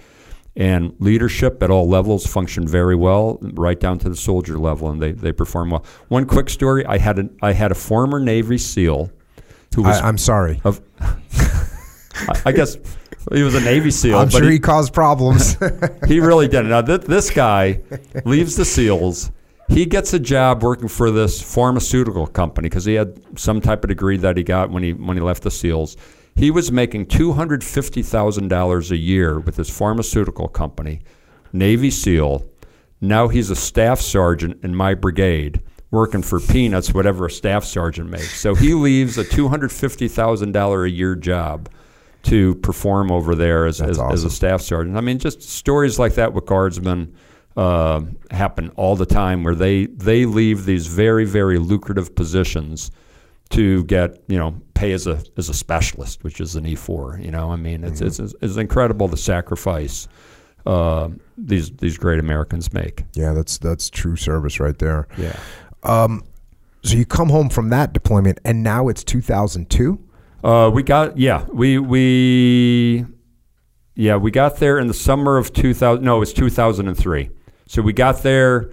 And 0.58 0.96
leadership 0.98 1.62
at 1.62 1.70
all 1.70 1.88
levels 1.88 2.26
functioned 2.26 2.68
very 2.68 2.96
well, 2.96 3.38
right 3.42 3.80
down 3.80 4.00
to 4.00 4.10
the 4.10 4.16
soldier 4.16 4.58
level, 4.58 4.90
and 4.90 5.00
they, 5.00 5.12
they 5.12 5.32
perform 5.32 5.70
well. 5.70 5.86
One 6.08 6.26
quick 6.26 6.50
story: 6.50 6.84
I 6.84 6.98
had 6.98 7.20
a 7.20 7.30
I 7.44 7.54
had 7.54 7.72
a 7.72 7.76
former 7.76 8.20
Navy 8.20 8.58
SEAL 8.58 9.12
who 9.76 9.84
was 9.84 10.00
I, 10.00 10.08
I'm 10.08 10.18
sorry. 10.18 10.60
of, 10.64 10.82
I- 11.00 12.42
I 12.48 12.52
guess 12.52 12.76
he 13.32 13.44
was 13.44 13.54
a 13.54 13.62
Navy 13.62 13.92
SEAL, 13.92 14.18
I'm 14.18 14.28
but 14.30 14.40
sure 14.40 14.46
he, 14.48 14.54
he 14.54 14.60
caused 14.60 14.94
problems. 14.94 15.58
he 16.08 16.20
really 16.20 16.48
did. 16.48 16.64
Now 16.66 16.82
th- 16.82 17.02
this 17.02 17.30
guy 17.30 17.82
leaves 18.26 18.56
the 18.56 18.66
SEALs. 18.66 19.32
He 19.70 19.86
gets 19.86 20.14
a 20.14 20.20
job 20.20 20.64
working 20.64 20.88
for 20.88 21.12
this 21.12 21.40
pharmaceutical 21.40 22.26
company 22.26 22.68
because 22.70 22.86
he 22.86 22.96
had 22.96 23.22
some 23.38 23.62
type 23.62 23.84
of 23.84 23.90
degree 23.90 24.18
that 24.18 24.38
he 24.38 24.44
got 24.44 24.72
when 24.72 24.82
he 24.82 24.94
when 24.94 25.18
he 25.18 25.22
left 25.22 25.44
the 25.44 25.52
SEALs. 25.52 25.98
He 26.38 26.52
was 26.52 26.72
making 26.72 27.08
two 27.08 27.34
hundred 27.34 27.64
fifty 27.64 28.04
thousand 28.04 28.50
dollars 28.50 28.92
a 28.92 28.96
year 28.98 29.40
with 29.40 29.58
his 29.58 29.72
pharmaceutical 29.72 30.48
company, 30.48 31.02
Navy 31.52 31.90
SEAL. 31.90 32.48
Now 33.02 33.28
he's 33.28 33.50
a 33.50 33.56
staff 33.56 34.00
sergeant 34.00 34.64
in 34.64 34.76
my 34.76 34.94
brigade, 34.94 35.64
working 35.90 36.22
for 36.22 36.40
peanuts, 36.40 36.94
whatever 36.94 37.26
a 37.26 37.32
staff 37.32 37.64
sergeant 37.64 38.10
makes. 38.10 38.40
So 38.40 38.54
he 38.54 38.76
leaves 38.76 39.18
a 39.18 39.24
two 39.24 39.48
hundred 39.48 39.72
fifty 39.72 40.08
thousand 40.08 40.52
dollar 40.52 40.86
a 40.86 40.90
year 40.90 41.16
job 41.16 41.70
to 42.24 42.54
perform 42.56 43.12
over 43.12 43.34
there 43.34 43.66
as, 43.66 43.82
as, 43.82 43.98
That's 43.98 44.14
as 44.14 44.24
a 44.24 44.30
staff 44.30 44.62
sergeant. 44.62 44.96
I 44.96 45.02
mean, 45.02 45.18
just 45.18 45.42
stories 45.42 45.98
like 45.98 46.16
that 46.16 46.34
with 46.34 46.46
guardsmen 46.46 47.16
uh, 47.56 48.02
happen 48.30 48.70
all 48.76 48.96
the 48.96 49.08
time, 49.08 49.44
where 49.44 49.56
they 49.56 49.88
they 49.88 50.26
leave 50.26 50.66
these 50.66 50.86
very 50.86 51.26
very 51.26 51.58
lucrative 51.58 52.14
positions 52.14 52.92
to 53.50 53.84
get 53.86 54.22
you 54.28 54.38
know 54.38 54.62
pay 54.78 54.92
as 54.92 55.08
a 55.08 55.22
as 55.38 55.50
a 55.50 55.54
specialist, 55.54 56.24
which 56.24 56.40
is 56.40 56.56
an 56.56 56.66
E 56.66 56.76
four. 56.76 57.20
You 57.22 57.32
know, 57.32 57.52
I 57.52 57.56
mean, 57.56 57.84
it's 57.84 58.02
it's, 58.02 58.20
it's 58.20 58.58
incredible 58.58 59.08
the 59.08 59.18
sacrifice 59.18 60.08
uh, 60.66 61.10
these 61.38 61.72
these 61.78 61.98
great 61.98 62.20
Americans 62.20 62.74
make. 62.74 63.06
yeah, 63.14 63.34
that's 63.34 63.58
that's 63.58 63.90
true 63.90 64.16
service 64.16 64.60
right 64.60 64.78
there. 64.78 65.08
Yeah. 65.18 65.40
So 66.84 66.96
you 66.96 67.06
come 67.06 67.30
home 67.30 67.50
from 67.50 67.70
that 67.70 67.92
deployment, 67.92 68.40
and 68.46 68.64
now 68.64 68.88
it's 68.88 69.04
2002. 69.04 70.00
Uh, 70.44 70.70
we 70.74 70.84
got 70.84 71.18
yeah 71.18 71.46
we 71.52 71.80
we 71.80 73.06
yeah 73.96 74.16
we 74.16 74.30
got 74.30 74.58
there 74.58 74.78
in 74.78 74.88
the 74.88 74.94
summer 74.94 75.38
of 75.38 75.52
2000 75.52 76.04
no 76.04 76.18
it 76.18 76.20
was 76.20 76.32
2003 76.32 77.30
so 77.66 77.82
we 77.82 77.92
got 77.92 78.22
there 78.22 78.70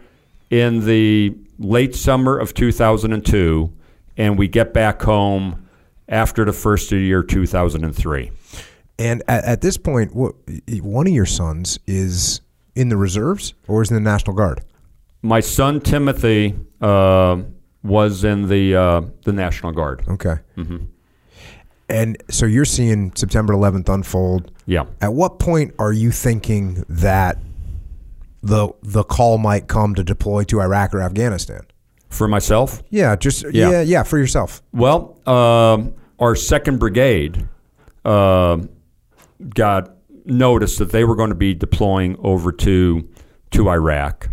in 0.50 0.84
the 0.84 1.34
late 1.58 1.94
summer 1.94 2.38
of 2.38 2.52
2002 2.52 3.72
and 4.18 4.38
we 4.38 4.46
get 4.46 4.74
back 4.74 5.00
home 5.00 5.63
after 6.08 6.44
the 6.44 6.52
first 6.52 6.92
of 6.92 6.98
the 6.98 7.04
year 7.04 7.22
2003 7.22 8.30
And 8.98 9.22
at, 9.28 9.44
at 9.44 9.60
this 9.60 9.76
point, 9.76 10.14
what, 10.14 10.34
one 10.80 11.06
of 11.06 11.12
your 11.12 11.26
sons 11.26 11.78
is 11.86 12.40
in 12.74 12.88
the 12.88 12.96
reserves 12.96 13.54
or 13.68 13.82
is 13.82 13.90
in 13.90 13.94
the 13.96 14.00
National 14.10 14.34
Guard. 14.36 14.60
my 15.22 15.40
son 15.40 15.80
Timothy 15.80 16.54
uh, 16.80 17.38
was 17.82 18.24
in 18.24 18.48
the 18.48 18.74
uh, 18.76 19.00
the 19.24 19.32
National 19.32 19.72
Guard 19.72 20.02
Okay. 20.08 20.36
And 21.88 22.16
so 22.30 22.46
you're 22.46 22.64
seeing 22.64 23.14
September 23.14 23.52
11th 23.52 23.88
unfold. 23.90 24.50
yeah 24.66 24.84
At 25.02 25.12
what 25.12 25.38
point 25.38 25.74
are 25.78 25.92
you 25.92 26.10
thinking 26.10 26.82
that 26.88 27.38
the 28.42 28.68
the 28.82 29.02
call 29.04 29.38
might 29.38 29.68
come 29.68 29.94
to 29.94 30.02
deploy 30.04 30.44
to 30.44 30.60
Iraq 30.60 30.94
or 30.94 31.02
Afghanistan? 31.02 31.60
For 32.14 32.28
myself 32.28 32.82
Yeah, 32.90 33.16
just 33.16 33.44
Yeah. 33.52 33.70
yeah, 33.70 33.80
yeah, 33.82 34.02
for 34.02 34.18
yourself. 34.18 34.62
Well, 34.72 35.20
um, 35.26 35.94
our 36.18 36.36
second 36.36 36.78
brigade 36.78 37.48
uh, 38.04 38.58
got 39.54 39.90
notice 40.24 40.78
that 40.78 40.90
they 40.92 41.04
were 41.04 41.16
going 41.16 41.30
to 41.30 41.34
be 41.34 41.54
deploying 41.54 42.16
over 42.20 42.52
to 42.52 43.08
to 43.50 43.68
Iraq, 43.68 44.30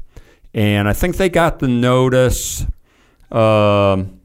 and 0.54 0.88
I 0.88 0.94
think 0.94 1.18
they 1.18 1.30
got 1.30 1.60
the 1.60 1.68
notice. 1.68 2.66
Um, 3.32 4.20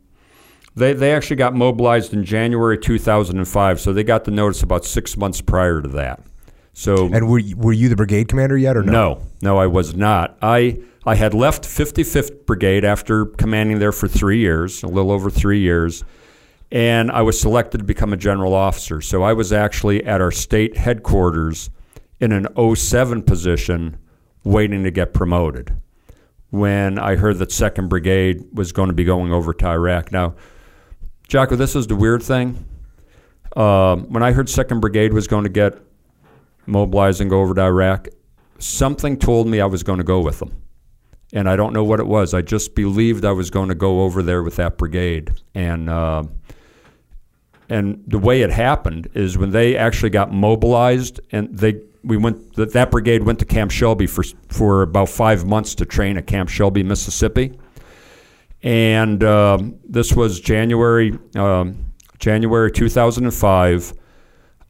they 0.74 0.92
they 0.92 1.12
actually 1.12 1.36
got 1.36 1.54
mobilized 1.54 2.12
in 2.12 2.24
January 2.24 2.78
2005, 2.78 3.80
so 3.80 3.92
they 3.92 4.04
got 4.04 4.24
the 4.24 4.30
notice 4.30 4.62
about 4.62 4.84
six 4.84 5.16
months 5.16 5.40
prior 5.40 5.80
to 5.82 5.88
that. 5.88 6.20
So 6.78 7.08
And 7.10 7.26
were 7.26 7.38
you, 7.38 7.56
were 7.56 7.72
you 7.72 7.88
the 7.88 7.96
brigade 7.96 8.28
commander 8.28 8.56
yet 8.56 8.76
or 8.76 8.82
no? 8.82 8.92
no, 8.92 9.22
no, 9.40 9.58
I 9.58 9.66
was 9.66 9.94
not. 9.94 10.36
I 10.42 10.78
I 11.06 11.14
had 11.14 11.32
left 11.32 11.64
55th 11.64 12.44
Brigade 12.44 12.84
after 12.84 13.24
commanding 13.24 13.78
there 13.78 13.92
for 13.92 14.08
three 14.08 14.40
years, 14.40 14.82
a 14.82 14.86
little 14.86 15.10
over 15.10 15.30
three 15.30 15.60
years, 15.60 16.04
and 16.70 17.10
I 17.10 17.22
was 17.22 17.40
selected 17.40 17.78
to 17.78 17.84
become 17.84 18.12
a 18.12 18.16
general 18.18 18.52
officer. 18.52 19.00
So 19.00 19.22
I 19.22 19.32
was 19.32 19.54
actually 19.54 20.04
at 20.04 20.20
our 20.20 20.30
state 20.30 20.76
headquarters 20.76 21.70
in 22.20 22.32
an 22.32 22.46
07 22.76 23.22
position, 23.22 23.96
waiting 24.44 24.82
to 24.82 24.90
get 24.90 25.14
promoted. 25.14 25.74
When 26.50 26.98
I 26.98 27.16
heard 27.16 27.38
that 27.38 27.52
Second 27.52 27.88
Brigade 27.88 28.44
was 28.52 28.72
going 28.72 28.88
to 28.88 28.94
be 28.94 29.04
going 29.04 29.32
over 29.32 29.54
to 29.54 29.66
Iraq. 29.66 30.12
Now, 30.12 30.34
Jocko, 31.26 31.56
this 31.56 31.74
is 31.74 31.86
the 31.86 31.96
weird 31.96 32.22
thing. 32.22 32.66
Um, 33.56 34.12
when 34.12 34.22
I 34.22 34.32
heard 34.32 34.50
Second 34.50 34.80
Brigade 34.80 35.14
was 35.14 35.26
going 35.26 35.44
to 35.44 35.50
get 35.50 35.78
go 36.66 37.40
over 37.40 37.54
to 37.54 37.62
Iraq, 37.62 38.08
something 38.58 39.18
told 39.18 39.48
me 39.48 39.60
I 39.60 39.66
was 39.66 39.82
going 39.82 39.98
to 39.98 40.04
go 40.04 40.20
with 40.20 40.38
them. 40.38 40.62
And 41.32 41.48
I 41.48 41.56
don't 41.56 41.72
know 41.72 41.84
what 41.84 41.98
it 41.98 42.06
was. 42.06 42.34
I 42.34 42.42
just 42.42 42.74
believed 42.74 43.24
I 43.24 43.32
was 43.32 43.50
going 43.50 43.68
to 43.68 43.74
go 43.74 44.02
over 44.02 44.22
there 44.22 44.42
with 44.42 44.56
that 44.56 44.78
brigade. 44.78 45.32
And 45.54 45.90
uh, 45.90 46.24
and 47.68 48.02
the 48.06 48.18
way 48.18 48.42
it 48.42 48.50
happened 48.50 49.08
is 49.14 49.36
when 49.36 49.50
they 49.50 49.76
actually 49.76 50.10
got 50.10 50.32
mobilized, 50.32 51.20
and 51.32 51.56
they 51.56 51.80
we 52.04 52.16
went 52.16 52.54
that 52.54 52.72
that 52.74 52.90
brigade 52.92 53.24
went 53.24 53.40
to 53.40 53.44
Camp 53.44 53.72
Shelby 53.72 54.06
for 54.06 54.22
for 54.48 54.82
about 54.82 55.08
five 55.08 55.44
months 55.44 55.74
to 55.76 55.84
train 55.84 56.16
at 56.16 56.26
Camp 56.26 56.48
Shelby, 56.48 56.84
Mississippi. 56.84 57.58
And 58.62 59.22
um, 59.24 59.78
this 59.84 60.12
was 60.12 60.40
January 60.40 61.18
um, 61.34 61.92
January 62.18 62.70
2005. 62.70 63.92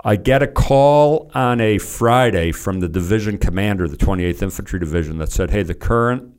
I 0.05 0.17
get 0.17 0.43
a 0.43 0.47
call 0.47 1.31
on 1.35 1.61
a 1.61 1.79
Friday 1.79 2.53
from 2.53 2.81
the 2.81 2.89
division 2.89 3.39
commander, 3.39 3.89
the 3.89 3.97
28th 3.97 4.43
Infantry 4.43 4.79
Division, 4.79 5.19
that 5.19 5.33
said, 5.33 5.51
"Hey, 5.51 5.63
the 5.63 5.75
current 5.75 6.33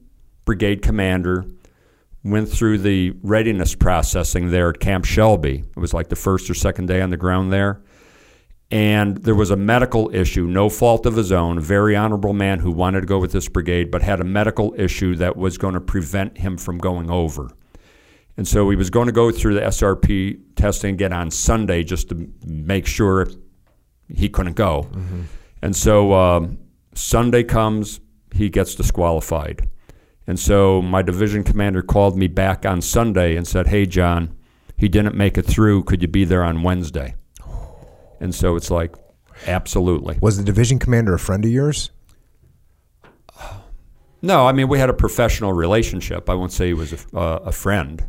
brigade 0.45 0.81
commander 0.81 1.45
went 2.23 2.49
through 2.49 2.77
the 2.77 3.13
readiness 3.23 3.75
processing 3.75 4.51
there 4.51 4.69
at 4.69 4.79
Camp 4.79 5.05
Shelby. 5.05 5.63
It 5.75 5.79
was 5.79 5.93
like 5.93 6.09
the 6.09 6.15
first 6.15 6.49
or 6.49 6.53
second 6.53 6.87
day 6.87 7.01
on 7.01 7.09
the 7.09 7.17
ground 7.17 7.51
there." 7.51 7.81
And 8.69 9.17
there 9.17 9.35
was 9.35 9.49
a 9.49 9.55
medical 9.55 10.11
issue, 10.13 10.45
no 10.45 10.69
fault 10.69 11.05
of 11.05 11.15
his 11.15 11.31
own. 11.31 11.57
A 11.57 11.61
very 11.61 11.95
honorable 11.95 12.33
man 12.33 12.59
who 12.59 12.71
wanted 12.71 13.01
to 13.01 13.07
go 13.07 13.17
with 13.17 13.31
this 13.31 13.47
brigade, 13.47 13.89
but 13.91 14.01
had 14.01 14.19
a 14.19 14.25
medical 14.25 14.75
issue 14.77 15.15
that 15.15 15.37
was 15.37 15.57
going 15.57 15.73
to 15.73 15.79
prevent 15.79 16.39
him 16.39 16.57
from 16.57 16.77
going 16.77 17.09
over. 17.09 17.49
And 18.35 18.47
so 18.47 18.69
he 18.69 18.75
was 18.75 18.89
going 18.89 19.07
to 19.07 19.13
go 19.13 19.31
through 19.31 19.55
the 19.55 19.63
SRP 19.63 20.37
testing 20.55 20.95
again 20.95 21.13
on 21.13 21.31
Sunday 21.31 21.83
just 21.83 22.09
to 22.09 22.29
make 22.45 22.85
sure 22.85 23.27
he 24.13 24.29
couldn't 24.29 24.55
go. 24.55 24.89
And 25.61 25.75
so 25.75 26.13
um, 26.13 26.57
Sunday 26.93 27.43
comes, 27.43 27.99
he 28.33 28.49
gets 28.49 28.75
disqualified. 28.75 29.67
And 30.27 30.39
so 30.39 30.81
my 30.81 31.01
division 31.01 31.43
commander 31.43 31.81
called 31.81 32.17
me 32.17 32.27
back 32.27 32.65
on 32.65 32.81
Sunday 32.81 33.35
and 33.37 33.47
said, 33.47 33.67
Hey, 33.67 33.85
John, 33.85 34.35
he 34.75 34.89
didn't 34.89 35.15
make 35.15 35.37
it 35.37 35.45
through. 35.45 35.83
Could 35.83 36.01
you 36.01 36.07
be 36.07 36.25
there 36.25 36.43
on 36.43 36.63
Wednesday? 36.63 37.15
And 38.19 38.33
so 38.33 38.55
it's 38.55 38.71
like, 38.71 38.95
absolutely. 39.45 40.17
Was 40.19 40.37
the 40.37 40.43
division 40.43 40.79
commander 40.79 41.13
a 41.13 41.19
friend 41.19 41.45
of 41.45 41.51
yours? 41.51 41.91
No, 44.23 44.47
I 44.47 44.51
mean, 44.53 44.67
we 44.67 44.79
had 44.79 44.89
a 44.89 44.93
professional 44.93 45.53
relationship. 45.53 46.27
I 46.27 46.33
won't 46.33 46.51
say 46.51 46.65
he 46.65 46.73
was 46.73 46.93
a, 46.93 47.17
uh, 47.17 47.39
a 47.45 47.51
friend. 47.51 48.03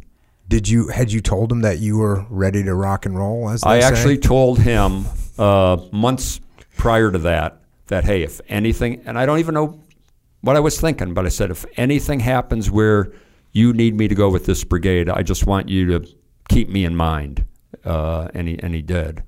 Did 0.49 0.67
you 0.67 0.89
had 0.89 1.13
you 1.13 1.21
told 1.21 1.53
him 1.53 1.61
that 1.61 1.79
you 1.79 1.99
were 1.99 2.25
ready 2.31 2.65
to 2.65 2.75
rock 2.75 3.05
and 3.05 3.19
roll? 3.19 3.51
As 3.51 3.63
I 3.63 3.81
say? 3.81 3.87
actually 3.87 4.17
told 4.17 4.59
him 4.61 5.05
uh, 5.39 5.79
months 5.93 6.41
prior 6.77 7.11
to 7.11 7.19
that 7.19 7.61
that 7.89 8.05
hey, 8.05 8.23
if 8.23 8.41
anything, 8.49 9.03
and 9.07 9.19
I 9.19 9.27
don't 9.27 9.39
even 9.39 9.55
know 9.55 9.81
what 10.43 10.57
I 10.57 10.61
was 10.61 10.81
thinking, 10.81 11.15
but 11.15 11.27
I 11.27 11.31
said 11.31 11.51
if 11.51 11.65
anything 11.77 12.21
happens 12.21 12.71
where 12.71 13.13
you 13.53 13.73
need 13.73 13.97
me 13.97 14.09
to 14.09 14.15
go 14.15 14.29
with 14.29 14.47
this 14.47 14.63
brigade, 14.63 15.09
I 15.09 15.23
just 15.23 15.47
want 15.47 15.69
you 15.69 15.99
to 15.99 16.09
keep 16.49 16.69
me 16.69 16.85
in 16.85 16.95
mind. 16.95 17.45
Uh, 17.85 18.29
and 18.35 18.49
he 18.49 18.59
and 18.63 18.75
he 18.75 18.83
did, 18.83 19.23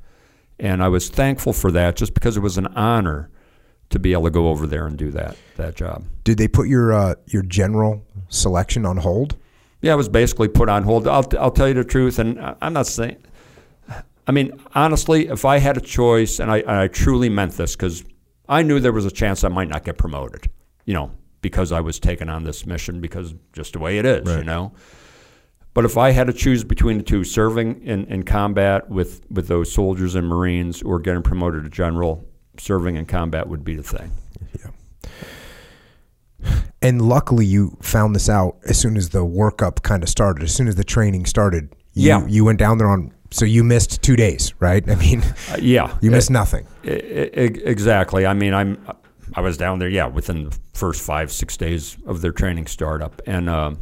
and 0.59 0.83
I 0.83 0.89
was 0.89 1.09
thankful 1.09 1.53
for 1.53 1.71
that, 1.73 1.97
just 1.97 2.15
because 2.15 2.37
it 2.37 2.41
was 2.41 2.59
an 2.59 2.67
honor 2.69 3.31
to 3.91 3.99
be 3.99 4.13
able 4.13 4.25
to 4.25 4.31
go 4.31 4.49
over 4.49 4.67
there 4.67 4.87
and 4.87 4.97
do 4.97 5.11
that 5.11 5.37
that 5.57 5.77
job. 5.77 6.05
Did 6.25 6.39
they 6.39 6.49
put 6.49 6.69
your 6.69 6.93
uh, 6.93 7.15
your 7.27 7.43
general 7.43 8.05
selection 8.29 8.87
on 8.87 8.99
hold? 8.99 9.37
Yeah, 9.83 9.95
it 9.95 9.97
was 9.97 10.09
basically 10.09 10.49
put 10.49 10.69
on 10.69 10.83
hold. 10.83 11.07
I'll, 11.07 11.27
I'll 11.39 11.51
tell 11.51 11.69
you 11.69 11.75
the 11.75 11.85
truth, 11.85 12.19
and 12.19 12.39
I'm 12.61 12.73
not 12.73 12.87
saying. 12.87 13.17
I 14.27 14.33
mean, 14.33 14.53
honestly, 14.75 15.29
if 15.29 15.45
I 15.45 15.59
had 15.59 15.77
a 15.77 15.81
choice, 15.81 16.39
and 16.39 16.51
I, 16.51 16.59
and 16.59 16.71
I 16.71 16.89
truly 16.89 17.29
meant 17.29 17.53
this, 17.53 17.75
because 17.75 18.05
I 18.49 18.63
knew 18.63 18.79
there 18.81 18.93
was 18.93 19.07
a 19.07 19.11
chance 19.11 19.43
I 19.45 19.49
might 19.49 19.69
not 19.69 19.85
get 19.85 19.99
promoted, 19.99 20.49
you 20.85 20.95
know, 20.95 21.11
because 21.41 21.73
I 21.73 21.81
was 21.81 21.99
taking 21.99 22.29
on 22.29 22.45
this 22.45 22.67
mission, 22.67 23.01
because 23.01 23.35
just 23.53 23.73
the 23.73 23.79
way 23.79 23.99
it 23.99 24.07
is, 24.07 24.29
you 24.29 24.45
know. 24.45 24.73
But 25.73 25.85
if 25.85 25.97
I 25.97 26.11
had 26.11 26.27
to 26.27 26.33
choose 26.33 26.65
between 26.65 26.99
the 26.99 27.05
two, 27.05 27.23
serving 27.25 27.83
in, 27.83 28.05
in 28.07 28.25
combat 28.25 28.91
with, 28.91 29.23
with 29.31 29.47
those 29.49 29.73
soldiers 29.73 30.15
and 30.17 30.27
Marines 30.29 30.83
or 30.83 30.99
getting 30.99 31.23
promoted 31.23 31.63
to 31.65 31.71
general, 31.71 32.25
serving 32.59 32.97
in 32.97 33.07
combat 33.07 33.49
would 33.49 33.65
be 33.65 33.75
the 33.77 33.83
thing. 33.83 34.11
Yeah. 34.59 34.71
And 36.83 37.03
luckily, 37.03 37.45
you 37.47 37.77
found 37.83 38.15
this 38.17 38.29
out 38.29 38.57
as 38.67 38.79
soon 38.79 38.97
as 38.97 39.11
the 39.11 39.25
workup 39.25 39.83
kind 39.83 40.03
of 40.03 40.09
started. 40.09 40.43
As 40.43 40.55
soon 40.55 40.67
as 40.67 40.75
the 40.77 40.85
training 40.85 41.27
started, 41.27 41.75
you, 41.93 42.09
Yeah. 42.09 42.27
you 42.27 42.45
went 42.45 42.59
down 42.59 42.79
there 42.79 42.89
on. 42.89 43.13
So 43.33 43.45
you 43.45 43.63
missed 43.65 44.03
two 44.03 44.17
days, 44.17 44.55
right? 44.59 44.89
I 44.91 44.95
mean, 44.97 45.23
Uh, 45.51 45.57
yeah. 45.61 45.97
you 46.03 46.11
missed 46.11 46.31
nothing. 46.31 46.67
I- 46.85 46.89
I- 46.91 46.93
I- 47.43 47.61
exactly. 47.65 48.27
I 48.27 48.35
mean, 48.35 48.55
I'm 48.55 48.79
I 49.35 49.41
was 49.43 49.57
down 49.57 49.79
there, 49.79 49.89
yeah, 49.89 50.07
within 50.09 50.51
the 50.51 50.59
first 50.75 51.01
five 51.03 51.31
six 51.31 51.57
days 51.57 51.97
of 52.07 52.21
their 52.21 52.33
training 52.33 52.67
startup, 52.67 53.23
and 53.27 53.49
um, 53.49 53.79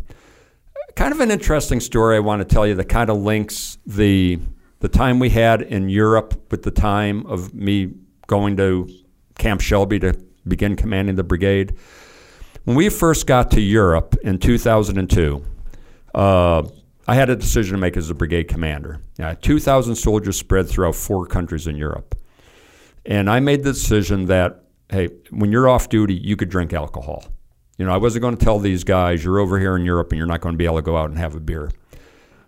kind 0.94 1.10
of 1.12 1.20
an 1.20 1.30
interesting 1.30 1.80
story 1.80 2.16
I 2.16 2.20
want 2.20 2.46
to 2.46 2.54
tell 2.54 2.66
you 2.66 2.74
that 2.74 2.90
kind 2.90 3.08
of 3.08 3.16
links 3.16 3.78
the 3.86 4.38
the 4.80 4.88
time 4.88 5.18
we 5.18 5.30
had 5.30 5.62
in 5.62 5.88
Europe 5.88 6.34
with 6.50 6.62
the 6.64 6.70
time 6.70 7.24
of 7.26 7.54
me 7.54 7.88
going 8.26 8.56
to 8.58 8.88
Camp 9.38 9.60
Shelby 9.62 9.98
to 10.00 10.12
begin 10.46 10.76
commanding 10.76 11.16
the 11.16 11.24
brigade. 11.24 11.74
When 12.64 12.76
we 12.76 12.90
first 12.90 13.26
got 13.26 13.50
to 13.52 13.60
Europe 13.62 14.16
in 14.22 14.38
2002, 14.38 15.42
uh, 16.14 16.62
I 17.08 17.14
had 17.14 17.30
a 17.30 17.36
decision 17.36 17.72
to 17.72 17.80
make 17.80 17.96
as 17.96 18.10
a 18.10 18.14
brigade 18.14 18.48
commander. 18.48 19.00
Had 19.18 19.42
2,000 19.42 19.94
soldiers 19.94 20.38
spread 20.38 20.68
throughout 20.68 20.94
four 20.94 21.24
countries 21.24 21.66
in 21.66 21.74
Europe. 21.74 22.14
And 23.06 23.30
I 23.30 23.40
made 23.40 23.64
the 23.64 23.72
decision 23.72 24.26
that, 24.26 24.64
hey, 24.90 25.08
when 25.30 25.50
you're 25.50 25.70
off 25.70 25.88
duty, 25.88 26.12
you 26.12 26.36
could 26.36 26.50
drink 26.50 26.74
alcohol. 26.74 27.24
You 27.78 27.86
know, 27.86 27.92
I 27.92 27.96
wasn't 27.96 28.22
going 28.22 28.36
to 28.36 28.44
tell 28.44 28.58
these 28.58 28.84
guys, 28.84 29.24
you're 29.24 29.38
over 29.38 29.58
here 29.58 29.74
in 29.74 29.86
Europe 29.86 30.12
and 30.12 30.18
you're 30.18 30.26
not 30.26 30.42
going 30.42 30.52
to 30.52 30.58
be 30.58 30.66
able 30.66 30.76
to 30.76 30.82
go 30.82 30.98
out 30.98 31.08
and 31.08 31.18
have 31.18 31.34
a 31.34 31.40
beer. 31.40 31.70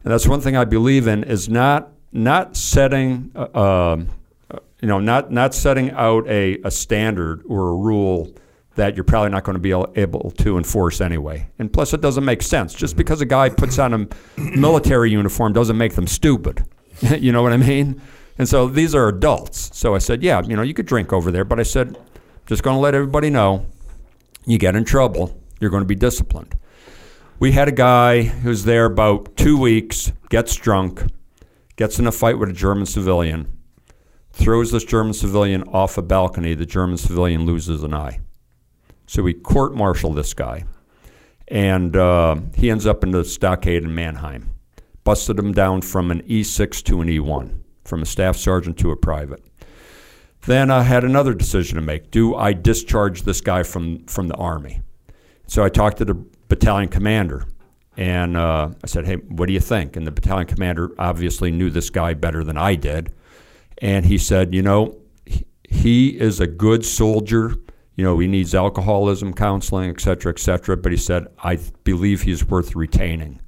And 0.05 0.13
that's 0.13 0.29
one 0.29 0.43
thing 0.43 0.59
I 0.59 0.67
believe 0.67 1.07
in 1.07 1.25
is 1.25 1.49
not 1.49 1.93
not 2.13 2.57
setting, 2.57 3.31
uh, 3.35 3.93
um, 3.93 4.09
uh, 4.51 4.59
you 4.83 4.89
know, 4.89 5.01
not 5.01 5.31
not 5.31 5.55
setting 5.55 5.91
out 5.93 6.29
a, 6.29 6.59
a 6.65 6.71
standard 6.71 7.43
or 7.47 7.69
a 7.69 7.75
rule 7.75 8.35
that 8.77 8.97
you're 8.97 9.05
probably 9.05 9.31
not 9.31 9.45
going 9.45 9.55
to 9.55 9.61
be 9.61 9.73
able- 9.73 10.31
to 10.31 10.57
enforce 10.57 11.01
anyway. 11.01 11.49
And 11.59 11.73
plus, 11.73 11.93
it 11.93 12.01
doesn't 12.01 12.25
make 12.25 12.43
sense. 12.43 12.73
Just 12.75 12.93
mm-hmm. 12.93 12.99
because 12.99 13.21
a 13.21 13.27
guy 13.27 13.49
puts 13.49 13.79
on 13.79 13.95
a 13.95 14.07
military 14.57 15.11
uniform 15.11 15.53
doesn't 15.53 15.77
make 15.77 15.95
them 15.95 16.07
stupid. 16.07 16.65
you 17.19 17.33
know 17.33 17.43
what 17.43 17.53
I 17.53 17.57
mean? 17.57 18.01
And 18.39 18.49
so 18.49 18.69
these 18.69 18.95
are 18.95 19.09
adults. 19.09 19.77
So 19.77 19.95
I 19.95 19.99
said, 19.99 20.23
yeah, 20.23 20.43
you 20.43 20.57
know, 20.57 20.63
you 20.63 20.75
could 20.75 20.87
drink 20.87 21.13
over 21.13 21.31
there, 21.31 21.45
but 21.45 21.61
I 21.61 21.63
said, 21.63 21.99
just 22.47 22.63
going 22.63 22.77
to 22.77 22.81
let 22.81 22.95
everybody 22.95 23.29
know, 23.29 23.67
you 24.47 24.59
get 24.59 24.75
in 24.75 24.85
trouble, 24.85 25.39
you're 25.61 25.71
going 25.71 25.83
to 25.83 25.87
be 25.87 25.95
disciplined. 25.95 26.57
We 27.39 27.53
had 27.53 27.69
a 27.69 27.73
guy 27.73 28.23
who's 28.23 28.65
there 28.65 28.87
about 28.87 29.37
two 29.37 29.59
weeks, 29.59 30.13
gets 30.29 30.55
drunk, 30.57 31.03
gets 31.77 31.99
in 31.99 32.07
a 32.07 32.13
fight 32.13 32.39
with 32.39 32.51
a 32.51 32.53
German 32.53 32.87
civilian, 32.87 33.51
throws 34.33 34.73
this 34.73 34.85
German 34.85 35.15
civilian 35.15 35.63
off 35.65 35.99
a 35.99 36.03
balcony. 36.03 36.55
The 36.55 36.67
German 36.67 36.97
civilian 36.97 37.47
loses 37.47 37.83
an 37.83 37.95
eye. 37.95 38.21
So 39.11 39.25
we 39.25 39.35
court 39.35 39.75
martial 39.75 40.13
this 40.13 40.35
guy, 40.35 40.67
and 41.49 41.97
uh, 41.97 42.37
he 42.55 42.71
ends 42.71 42.87
up 42.87 43.03
in 43.03 43.11
the 43.11 43.25
stockade 43.25 43.83
in 43.83 43.93
Mannheim. 43.93 44.51
Busted 45.03 45.37
him 45.37 45.51
down 45.51 45.83
from 45.83 46.13
an 46.13 46.23
E6 46.29 46.81
to 46.85 47.01
an 47.01 47.09
E1, 47.09 47.59
from 47.83 48.03
a 48.03 48.07
staff 48.07 48.37
sergeant 48.37 48.79
to 48.79 48.93
a 48.93 48.97
private. 48.97 49.45
Then 50.43 50.71
I 50.71 50.85
had 50.85 51.03
another 51.03 51.35
decision 51.35 51.75
to 51.75 51.81
make. 51.81 52.13
Do 52.13 52.37
I 52.37 52.53
discharge 52.53 53.23
this 53.23 53.41
guy 53.41 53.65
from, 53.65 54.05
from 54.05 54.29
the 54.29 54.37
Army? 54.37 54.81
So 55.49 55.65
I 55.65 55.71
talked 55.71 55.99
to 55.99 56.05
the 56.05 56.15
battalion 56.47 56.89
commander, 56.89 57.47
and 57.97 58.37
uh, 58.37 58.71
I 58.85 58.87
said, 58.87 59.07
"Hey, 59.07 59.17
what 59.17 59.47
do 59.47 59.53
you 59.53 59.59
think?" 59.59 59.97
And 59.97 60.07
the 60.07 60.13
battalion 60.13 60.47
commander 60.47 60.93
obviously 61.01 61.51
knew 61.51 61.69
this 61.69 61.91
guy 61.91 62.15
better 62.15 62.45
than 62.45 62.57
I 62.57 62.77
did, 62.77 63.13
and 63.79 64.07
he 64.07 64.19
said, 64.19 64.55
"You 64.55 64.63
know, 64.63 64.99
he, 65.27 65.47
he 65.69 66.09
is 66.11 66.39
a 66.39 66.47
good 66.47 66.85
soldier. 66.85 67.57
You 67.97 68.05
know, 68.05 68.19
he 68.19 68.27
needs 68.27 68.55
alcoholism 68.55 69.35
counseling, 69.35 69.91
et 69.91 70.01
cetera, 70.01 70.33
et 70.33 70.39
cetera. 70.39 70.77
But 70.77 70.93
he 70.93 70.99
said, 70.99 71.27
I 71.43 71.59
believe 71.85 72.23
he's 72.23 72.47
worth 72.47 72.75
retaining." 72.75 73.41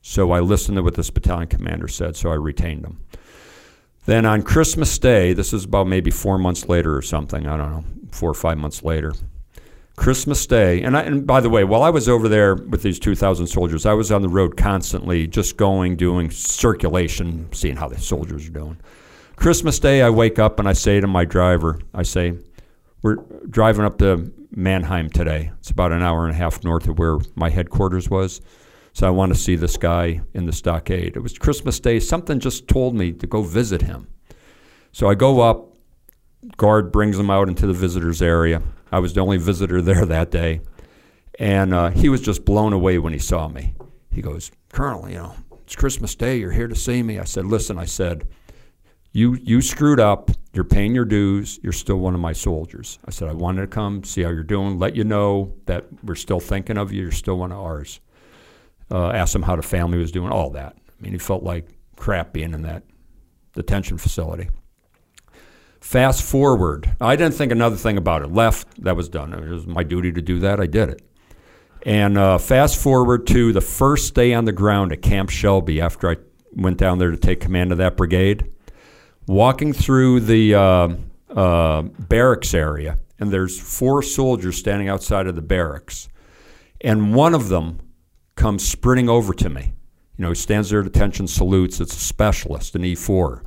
So 0.00 0.30
I 0.30 0.40
listened 0.40 0.76
to 0.76 0.82
what 0.82 0.94
this 0.94 1.10
battalion 1.10 1.48
commander 1.48 1.88
said, 1.88 2.16
so 2.16 2.30
I 2.30 2.34
retained 2.34 2.84
him. 2.84 3.00
Then 4.06 4.24
on 4.24 4.40
Christmas 4.42 4.98
Day, 4.98 5.34
this 5.34 5.52
is 5.52 5.64
about 5.64 5.86
maybe 5.86 6.10
four 6.10 6.38
months 6.38 6.66
later 6.66 6.96
or 6.96 7.02
something, 7.02 7.46
I 7.46 7.56
don't 7.58 7.70
know, 7.70 7.84
four 8.10 8.30
or 8.30 8.34
five 8.34 8.56
months 8.56 8.82
later. 8.82 9.12
Christmas 9.96 10.46
Day, 10.46 10.80
and, 10.82 10.96
I, 10.96 11.02
and 11.02 11.26
by 11.26 11.40
the 11.40 11.50
way, 11.50 11.64
while 11.64 11.82
I 11.82 11.90
was 11.90 12.08
over 12.08 12.28
there 12.28 12.54
with 12.54 12.82
these 12.82 12.98
2,000 12.98 13.48
soldiers, 13.48 13.84
I 13.84 13.92
was 13.92 14.10
on 14.10 14.22
the 14.22 14.28
road 14.28 14.56
constantly, 14.56 15.26
just 15.26 15.56
going, 15.56 15.96
doing 15.96 16.30
circulation, 16.30 17.52
seeing 17.52 17.76
how 17.76 17.88
the 17.88 18.00
soldiers 18.00 18.46
are 18.46 18.52
doing. 18.52 18.78
Christmas 19.36 19.78
Day, 19.78 20.00
I 20.00 20.08
wake 20.08 20.38
up 20.38 20.58
and 20.58 20.68
I 20.68 20.72
say 20.72 21.00
to 21.00 21.06
my 21.06 21.24
driver, 21.24 21.80
I 21.92 22.04
say, 22.04 22.34
We're 23.02 23.16
driving 23.48 23.84
up 23.84 23.98
to 23.98 24.32
Mannheim 24.50 25.08
today. 25.10 25.52
It's 25.60 25.70
about 25.70 25.92
an 25.92 26.02
hour 26.02 26.24
and 26.24 26.34
a 26.34 26.36
half 26.36 26.64
north 26.64 26.88
of 26.88 26.98
where 26.98 27.18
my 27.36 27.48
headquarters 27.48 28.10
was. 28.10 28.40
So 28.92 29.06
I 29.06 29.10
want 29.10 29.32
to 29.32 29.38
see 29.38 29.54
this 29.54 29.76
guy 29.76 30.20
in 30.34 30.46
the 30.46 30.52
stockade. 30.52 31.16
It 31.16 31.20
was 31.20 31.38
Christmas 31.38 31.78
Day. 31.78 32.00
Something 32.00 32.40
just 32.40 32.66
told 32.66 32.96
me 32.96 33.12
to 33.12 33.26
go 33.26 33.42
visit 33.42 33.82
him. 33.82 34.08
So 34.90 35.08
I 35.08 35.14
go 35.14 35.40
up. 35.40 35.76
Guard 36.56 36.90
brings 36.90 37.18
him 37.18 37.30
out 37.30 37.48
into 37.48 37.66
the 37.66 37.72
visitors 37.72 38.20
area. 38.22 38.62
I 38.90 38.98
was 38.98 39.12
the 39.12 39.20
only 39.20 39.36
visitor 39.36 39.80
there 39.82 40.04
that 40.06 40.30
day, 40.30 40.60
and 41.38 41.74
uh, 41.74 41.90
he 41.90 42.08
was 42.08 42.20
just 42.20 42.44
blown 42.44 42.72
away 42.72 42.98
when 42.98 43.12
he 43.12 43.18
saw 43.18 43.48
me. 43.48 43.74
He 44.10 44.22
goes, 44.22 44.50
"Colonel, 44.72 45.08
you 45.08 45.16
know, 45.16 45.34
it's 45.64 45.76
Christmas 45.76 46.14
Day. 46.14 46.38
You're 46.38 46.52
here 46.52 46.68
to 46.68 46.76
see 46.76 47.02
me." 47.02 47.18
I 47.18 47.24
said, 47.24 47.44
"Listen," 47.44 47.78
I 47.78 47.84
said, 47.84 48.26
"you 49.12 49.34
you 49.34 49.60
screwed 49.60 50.00
up. 50.00 50.30
You're 50.58 50.64
paying 50.64 50.92
your 50.92 51.04
dues. 51.04 51.60
You're 51.62 51.72
still 51.72 51.98
one 51.98 52.14
of 52.14 52.20
my 52.20 52.32
soldiers." 52.32 52.98
I 53.04 53.12
said, 53.12 53.28
"I 53.28 53.32
wanted 53.32 53.60
to 53.60 53.68
come 53.68 54.02
see 54.02 54.22
how 54.24 54.30
you're 54.30 54.42
doing, 54.42 54.76
let 54.76 54.96
you 54.96 55.04
know 55.04 55.54
that 55.66 55.86
we're 56.02 56.16
still 56.16 56.40
thinking 56.40 56.76
of 56.76 56.92
you. 56.92 57.02
You're 57.02 57.12
still 57.12 57.38
one 57.38 57.52
of 57.52 57.58
ours." 57.58 58.00
Uh, 58.90 59.10
asked 59.10 59.36
him 59.36 59.42
how 59.42 59.54
the 59.54 59.62
family 59.62 59.98
was 59.98 60.10
doing, 60.10 60.32
all 60.32 60.50
that. 60.50 60.74
I 60.76 61.02
mean, 61.02 61.12
he 61.12 61.18
felt 61.18 61.44
like 61.44 61.68
crap 61.94 62.32
being 62.32 62.54
in 62.54 62.62
that 62.62 62.82
detention 63.54 63.98
facility. 63.98 64.48
Fast 65.80 66.24
forward, 66.24 66.90
I 67.00 67.14
didn't 67.14 67.34
think 67.34 67.52
another 67.52 67.76
thing 67.76 67.96
about 67.96 68.22
it. 68.22 68.32
Left, 68.32 68.82
that 68.82 68.96
was 68.96 69.08
done. 69.08 69.32
It 69.32 69.48
was 69.48 69.64
my 69.64 69.84
duty 69.84 70.10
to 70.10 70.20
do 70.20 70.40
that. 70.40 70.58
I 70.58 70.66
did 70.66 70.88
it. 70.88 71.02
And 71.84 72.18
uh, 72.18 72.38
fast 72.38 72.82
forward 72.82 73.28
to 73.28 73.52
the 73.52 73.60
first 73.60 74.12
day 74.12 74.34
on 74.34 74.44
the 74.44 74.52
ground 74.52 74.90
at 74.90 75.02
Camp 75.02 75.30
Shelby 75.30 75.80
after 75.80 76.10
I 76.10 76.16
went 76.52 76.78
down 76.78 76.98
there 76.98 77.12
to 77.12 77.16
take 77.16 77.38
command 77.38 77.70
of 77.70 77.78
that 77.78 77.96
brigade. 77.96 78.50
Walking 79.28 79.74
through 79.74 80.20
the 80.20 80.54
uh, 80.54 80.88
uh, 81.28 81.82
barracks 81.82 82.54
area, 82.54 82.98
and 83.18 83.30
there's 83.30 83.60
four 83.60 84.02
soldiers 84.02 84.56
standing 84.56 84.88
outside 84.88 85.26
of 85.26 85.36
the 85.36 85.42
barracks. 85.42 86.08
And 86.80 87.14
one 87.14 87.34
of 87.34 87.48
them 87.50 87.78
comes 88.36 88.66
sprinting 88.66 89.10
over 89.10 89.34
to 89.34 89.50
me. 89.50 89.74
You 90.16 90.22
know, 90.22 90.30
he 90.30 90.34
stands 90.34 90.70
there 90.70 90.80
at 90.80 90.86
attention, 90.86 91.26
salutes. 91.26 91.78
It's 91.78 91.94
a 91.94 92.00
specialist, 92.00 92.74
an 92.74 92.82
E4. 92.82 93.42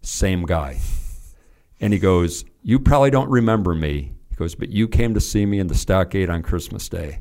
Same 0.00 0.46
guy. 0.46 0.80
And 1.80 1.92
he 1.92 1.98
goes, 1.98 2.46
You 2.62 2.80
probably 2.80 3.10
don't 3.10 3.28
remember 3.28 3.74
me. 3.74 4.14
He 4.30 4.36
goes, 4.36 4.54
But 4.54 4.70
you 4.70 4.88
came 4.88 5.12
to 5.12 5.20
see 5.20 5.44
me 5.44 5.58
in 5.58 5.66
the 5.66 5.74
stockade 5.74 6.30
on 6.30 6.42
Christmas 6.42 6.88
Day. 6.88 7.20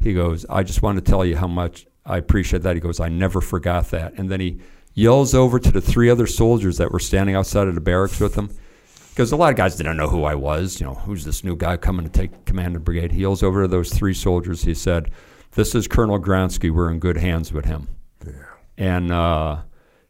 He 0.00 0.14
goes, 0.14 0.46
I 0.48 0.62
just 0.62 0.80
want 0.80 0.96
to 0.96 1.02
tell 1.02 1.26
you 1.26 1.36
how 1.36 1.46
much 1.46 1.86
I 2.06 2.16
appreciate 2.16 2.62
that. 2.62 2.74
He 2.74 2.80
goes, 2.80 3.00
I 3.00 3.08
never 3.08 3.40
forgot 3.40 3.90
that. 3.90 4.14
And 4.14 4.30
then 4.30 4.40
he 4.40 4.60
yells 4.94 5.34
over 5.34 5.58
to 5.58 5.70
the 5.70 5.80
three 5.80 6.10
other 6.10 6.26
soldiers 6.26 6.78
that 6.78 6.92
were 6.92 6.98
standing 6.98 7.34
outside 7.34 7.68
of 7.68 7.74
the 7.74 7.80
barracks 7.80 8.20
with 8.20 8.34
him. 8.34 8.50
Because 9.10 9.30
a 9.30 9.36
lot 9.36 9.50
of 9.50 9.56
guys 9.56 9.76
didn't 9.76 9.98
know 9.98 10.08
who 10.08 10.24
I 10.24 10.34
was. 10.34 10.80
You 10.80 10.86
know, 10.86 10.94
who's 10.94 11.24
this 11.24 11.44
new 11.44 11.54
guy 11.54 11.76
coming 11.76 12.06
to 12.06 12.10
take 12.10 12.46
command 12.46 12.68
of 12.68 12.74
the 12.74 12.80
brigade? 12.80 13.12
He 13.12 13.20
yells 13.20 13.42
over 13.42 13.62
to 13.62 13.68
those 13.68 13.92
three 13.92 14.14
soldiers. 14.14 14.62
He 14.62 14.72
said, 14.72 15.10
This 15.52 15.74
is 15.74 15.86
Colonel 15.86 16.18
Gronski. 16.18 16.70
We're 16.70 16.90
in 16.90 16.98
good 16.98 17.18
hands 17.18 17.52
with 17.52 17.66
him. 17.66 17.88
Yeah. 18.26 18.32
And, 18.78 19.12
uh, 19.12 19.58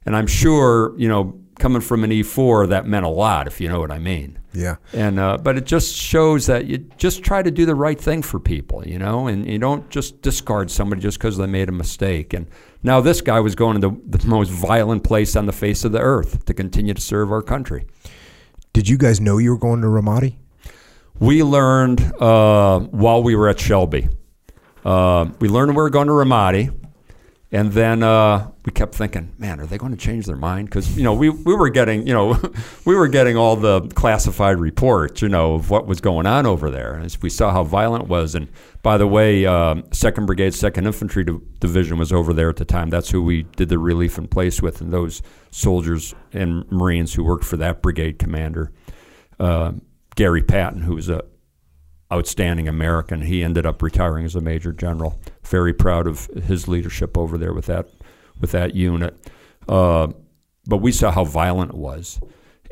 and 0.07 0.15
I'm 0.15 0.29
sure, 0.29 0.97
you 0.97 1.09
know, 1.09 1.41
coming 1.59 1.81
from 1.81 2.05
an 2.05 2.11
E4, 2.11 2.69
that 2.69 2.87
meant 2.87 3.05
a 3.05 3.09
lot, 3.09 3.47
if 3.47 3.61
you 3.61 3.69
know 3.69 3.81
what 3.81 3.91
I 3.91 3.99
mean. 3.99 4.39
Yeah. 4.53 4.77
And 4.93 5.19
uh, 5.19 5.39
but 5.39 5.57
it 5.57 5.65
just 5.65 5.95
shows 5.95 6.47
that 6.47 6.67
you 6.67 6.79
just 6.97 7.23
try 7.23 7.43
to 7.43 7.51
do 7.51 7.65
the 7.65 7.75
right 7.75 7.99
thing 7.99 8.23
for 8.23 8.39
people, 8.39 8.87
you 8.87 8.99
know, 8.99 9.27
and 9.27 9.47
you 9.47 9.59
don't 9.59 9.89
just 9.91 10.23
discard 10.23 10.71
somebody 10.71 11.01
just 11.01 11.19
because 11.19 11.39
they 11.39 11.47
made 11.47 11.69
a 11.69 11.73
mistake. 11.73 12.35
And 12.35 12.47
now 12.83 13.01
this 13.01 13.21
guy 13.21 13.41
was 13.41 13.55
going 13.55 13.81
to 13.81 13.89
the, 13.89 14.19
the 14.19 14.27
most 14.27 14.51
violent 14.51 15.05
place 15.05 15.37
on 15.37 15.47
the 15.47 15.53
face 15.53 15.85
of 15.85 15.93
the 15.93 16.01
earth 16.01 16.45
to 16.47 16.55
continue 16.55 16.95
to 16.95 17.01
serve 17.01 17.31
our 17.31 17.43
country. 17.43 17.87
Did 18.73 18.89
you 18.89 18.97
guys 18.97 19.21
know 19.21 19.39
you 19.39 19.51
were 19.51 19.59
going 19.59 19.83
to 19.83 19.87
Ramadi? 19.87 20.37
We 21.19 21.43
learned 21.43 22.01
uh, 22.21 22.81
while 22.81 23.23
we 23.23 23.37
were 23.37 23.49
at 23.49 23.61
Shelby. 23.61 24.09
Uh, 24.85 25.27
we 25.39 25.49
learned 25.49 25.73
we 25.73 25.77
were 25.77 25.91
going 25.91 26.09
to 26.09 26.13
Ramadi, 26.13 26.75
And 27.55 27.71
then 27.73 28.03
uh, 28.03 28.51
we 28.65 28.73
kept 28.73 28.95
thinking, 28.95 29.35
man, 29.37 29.61
are 29.61 29.67
they 29.67 29.77
going 29.77 29.93
to 29.93 29.99
change 29.99 30.25
their 30.25 30.37
mind? 30.37 30.71
Because 30.71 30.97
you 30.97 31.05
know, 31.05 31.13
we, 31.13 31.29
we 31.29 31.55
were 31.55 31.69
getting 31.69 32.07
you 32.07 32.15
know, 32.15 32.41
we 32.87 32.95
were 32.95 33.09
getting 33.09 33.37
all 33.37 33.57
the 33.57 33.83
classified 33.89 34.59
reports, 34.59 35.21
you 35.21 35.29
know, 35.29 35.55
of 35.55 35.69
what 35.69 35.87
was 35.87 36.01
going 36.01 36.25
on 36.25 36.47
over 36.47 36.71
there. 36.71 36.99
As 36.99 37.21
we 37.21 37.29
saw 37.29 37.53
how 37.53 37.63
violent 37.63 38.05
it 38.05 38.09
was. 38.09 38.35
And 38.35 38.49
by 38.83 38.97
the 38.97 39.07
way, 39.07 39.45
uh, 39.45 39.83
Second 39.93 40.25
Brigade, 40.25 40.55
Second 40.55 40.87
Infantry 40.87 41.25
Div- 41.25 41.61
Division 41.61 41.99
was 41.99 42.11
over 42.11 42.33
there 42.33 42.49
at 42.49 42.57
the 42.57 42.65
time. 42.65 42.89
That's 42.89 43.11
who 43.11 43.23
we 43.23 43.43
did 43.43 43.69
the 43.69 43.79
relief 43.79 44.17
in 44.17 44.29
place 44.29 44.63
with, 44.63 44.81
and 44.81 44.91
those 44.91 45.21
soldiers 45.51 46.15
and 46.33 46.71
Marines 46.73 47.13
who 47.13 47.23
worked 47.23 47.45
for 47.45 47.59
that 47.59 47.83
brigade 47.83 48.19
commander, 48.19 48.73
uh, 49.39 49.73
Gary 50.17 50.43
Patton, 50.43 50.81
who 50.81 50.95
was 50.95 51.11
a 51.11 51.23
outstanding 52.13 52.69
American. 52.69 53.23
He 53.23 53.43
ended 53.43 53.65
up 53.65 53.83
retiring 53.83 54.25
as 54.25 54.37
a 54.37 54.41
major 54.41 54.73
general. 54.73 55.19
Very 55.45 55.73
proud 55.73 56.07
of 56.07 56.27
his 56.27 56.69
leadership 56.69 57.17
over 57.17 57.39
there 57.39 57.55
with 57.55 57.67
that 57.67 57.89
with 58.41 58.53
that 58.53 58.75
unit. 58.75 59.17
Uh, 59.69 60.09
but 60.67 60.79
we 60.79 60.93
saw 60.93 61.11
how 61.11 61.25
violent 61.25 61.73
it 61.73 61.77
was, 61.77 62.21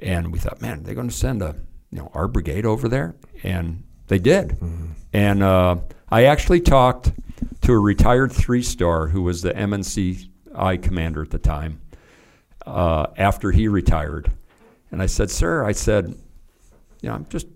and 0.01 0.33
we 0.33 0.39
thought, 0.39 0.61
man, 0.61 0.83
they're 0.83 0.95
going 0.95 1.09
to 1.09 1.15
send 1.15 1.43
a 1.43 1.57
you 1.91 1.99
know 1.99 2.11
our 2.15 2.29
brigade 2.29 2.67
over 2.67 2.89
there, 2.89 3.17
and 3.43 3.83
they 4.09 4.19
did. 4.19 4.51
Mm-hmm. 4.51 4.87
And 5.13 5.43
uh, 5.43 5.77
I 6.11 6.25
actually 6.25 6.61
talked 6.61 7.13
to 7.63 7.73
a 7.73 7.79
retired 7.79 8.33
three 8.33 8.63
star 8.63 9.09
who 9.09 9.23
was 9.23 9.43
the 9.43 9.53
MNCI 9.53 10.83
commander 10.83 11.23
at 11.23 11.31
the 11.31 11.39
time. 11.39 11.81
Uh, 12.67 13.07
after 13.17 13.51
he 13.53 13.69
retired, 13.69 14.31
and 14.91 15.01
I 15.01 15.07
said, 15.07 15.31
"Sir," 15.31 15.65
I 15.65 15.73
said, 15.73 16.15
"You 17.01 17.09
know, 17.09 17.15
I'm 17.15 17.27
just 17.29 17.47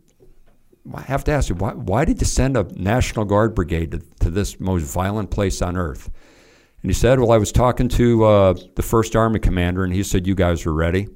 I 0.92 1.00
have 1.02 1.24
to 1.24 1.32
ask 1.32 1.48
you, 1.48 1.54
why, 1.54 1.72
why 1.72 2.04
did 2.04 2.20
you 2.20 2.26
send 2.26 2.56
a 2.56 2.64
National 2.74 3.24
Guard 3.24 3.54
brigade 3.54 3.92
to, 3.92 3.98
to, 4.20 4.30
this 4.30 4.60
most 4.60 4.82
violent 4.82 5.30
place 5.30 5.62
on 5.62 5.76
earth? 5.76 6.10
And 6.82 6.90
he 6.90 6.94
said, 6.94 7.18
Well, 7.18 7.32
I 7.32 7.38
was 7.38 7.52
talking 7.52 7.88
to 7.88 8.24
uh, 8.24 8.54
the 8.74 8.82
First 8.82 9.16
Army 9.16 9.38
commander, 9.38 9.84
and 9.84 9.94
he 9.94 10.02
said, 10.02 10.26
You 10.26 10.34
guys 10.34 10.66
were 10.66 10.74
ready. 10.74 11.08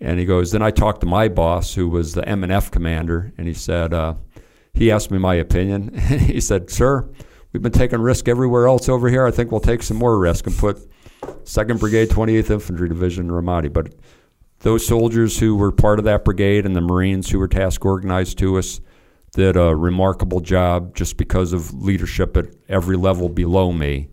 And 0.00 0.18
he 0.18 0.24
goes, 0.24 0.52
Then 0.52 0.62
I 0.62 0.70
talked 0.70 1.00
to 1.00 1.06
my 1.06 1.28
boss, 1.28 1.74
who 1.74 1.88
was 1.88 2.14
the 2.14 2.22
MNF 2.22 2.70
commander, 2.70 3.32
and 3.36 3.46
he 3.46 3.52
said, 3.52 3.92
uh, 3.92 4.14
He 4.72 4.90
asked 4.90 5.10
me 5.10 5.18
my 5.18 5.34
opinion. 5.34 5.94
he 5.98 6.40
said, 6.40 6.70
Sir, 6.70 7.06
we've 7.52 7.62
been 7.62 7.72
taking 7.72 8.00
risk 8.00 8.28
everywhere 8.28 8.66
else 8.66 8.88
over 8.88 9.10
here. 9.10 9.26
I 9.26 9.30
think 9.30 9.50
we'll 9.50 9.60
take 9.60 9.82
some 9.82 9.98
more 9.98 10.18
risk 10.18 10.46
and 10.46 10.56
put 10.56 10.88
2nd 11.20 11.78
Brigade, 11.78 12.08
28th 12.08 12.50
Infantry 12.50 12.88
Division 12.88 13.28
Ramadi. 13.28 13.70
But 13.70 13.92
those 14.60 14.86
soldiers 14.86 15.38
who 15.38 15.56
were 15.56 15.72
part 15.72 15.98
of 15.98 16.04
that 16.04 16.24
brigade 16.24 16.66
and 16.66 16.76
the 16.76 16.80
Marines 16.80 17.30
who 17.30 17.38
were 17.38 17.48
task 17.48 17.84
organized 17.84 18.38
to 18.38 18.58
us 18.58 18.80
did 19.32 19.56
a 19.56 19.74
remarkable 19.74 20.40
job 20.40 20.94
just 20.94 21.16
because 21.16 21.52
of 21.52 21.72
leadership 21.72 22.36
at 22.36 22.46
every 22.68 22.96
level 22.96 23.28
below 23.28 23.72
me. 23.72 24.08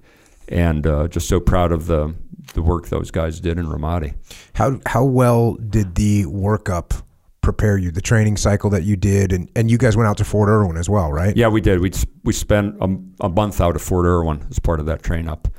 And 0.48 0.88
uh, 0.88 1.08
just 1.10 1.28
so 1.28 1.40
proud 1.40 1.72
of 1.72 1.88
the, 1.88 2.16
the 2.54 2.62
work 2.62 2.88
those 2.88 3.12
guys 3.12 3.40
did 3.42 3.60
in 3.60 3.66
Ramadi. 3.66 4.16
How, 4.54 4.80
how 4.86 5.04
well 5.04 5.56
did 5.56 5.96
the 5.96 6.24
workup 6.26 7.02
prepare 7.42 7.78
you, 7.78 7.92
the 7.92 8.02
training 8.02 8.38
cycle 8.38 8.70
that 8.70 8.84
you 8.84 8.96
did? 8.96 9.34
And, 9.34 9.50
and 9.56 9.70
you 9.70 9.78
guys 9.78 9.98
went 9.98 10.08
out 10.08 10.18
to 10.20 10.24
Fort 10.24 10.48
Irwin 10.48 10.78
as 10.78 10.90
well, 10.90 11.12
right? 11.12 11.36
Yeah, 11.36 11.50
we 11.50 11.60
did. 11.60 11.82
We, 11.82 11.92
we 12.24 12.32
spent 12.32 12.78
a, 12.80 12.98
a 13.26 13.30
month 13.30 13.60
out 13.60 13.76
of 13.76 13.82
Fort 13.82 14.06
Irwin 14.06 14.46
as 14.50 14.60
part 14.60 14.80
of 14.80 14.86
that 14.86 15.04
train 15.04 15.28
up. 15.28 15.50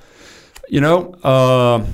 You 0.70 0.80
know, 0.80 1.12
uh, 1.22 1.84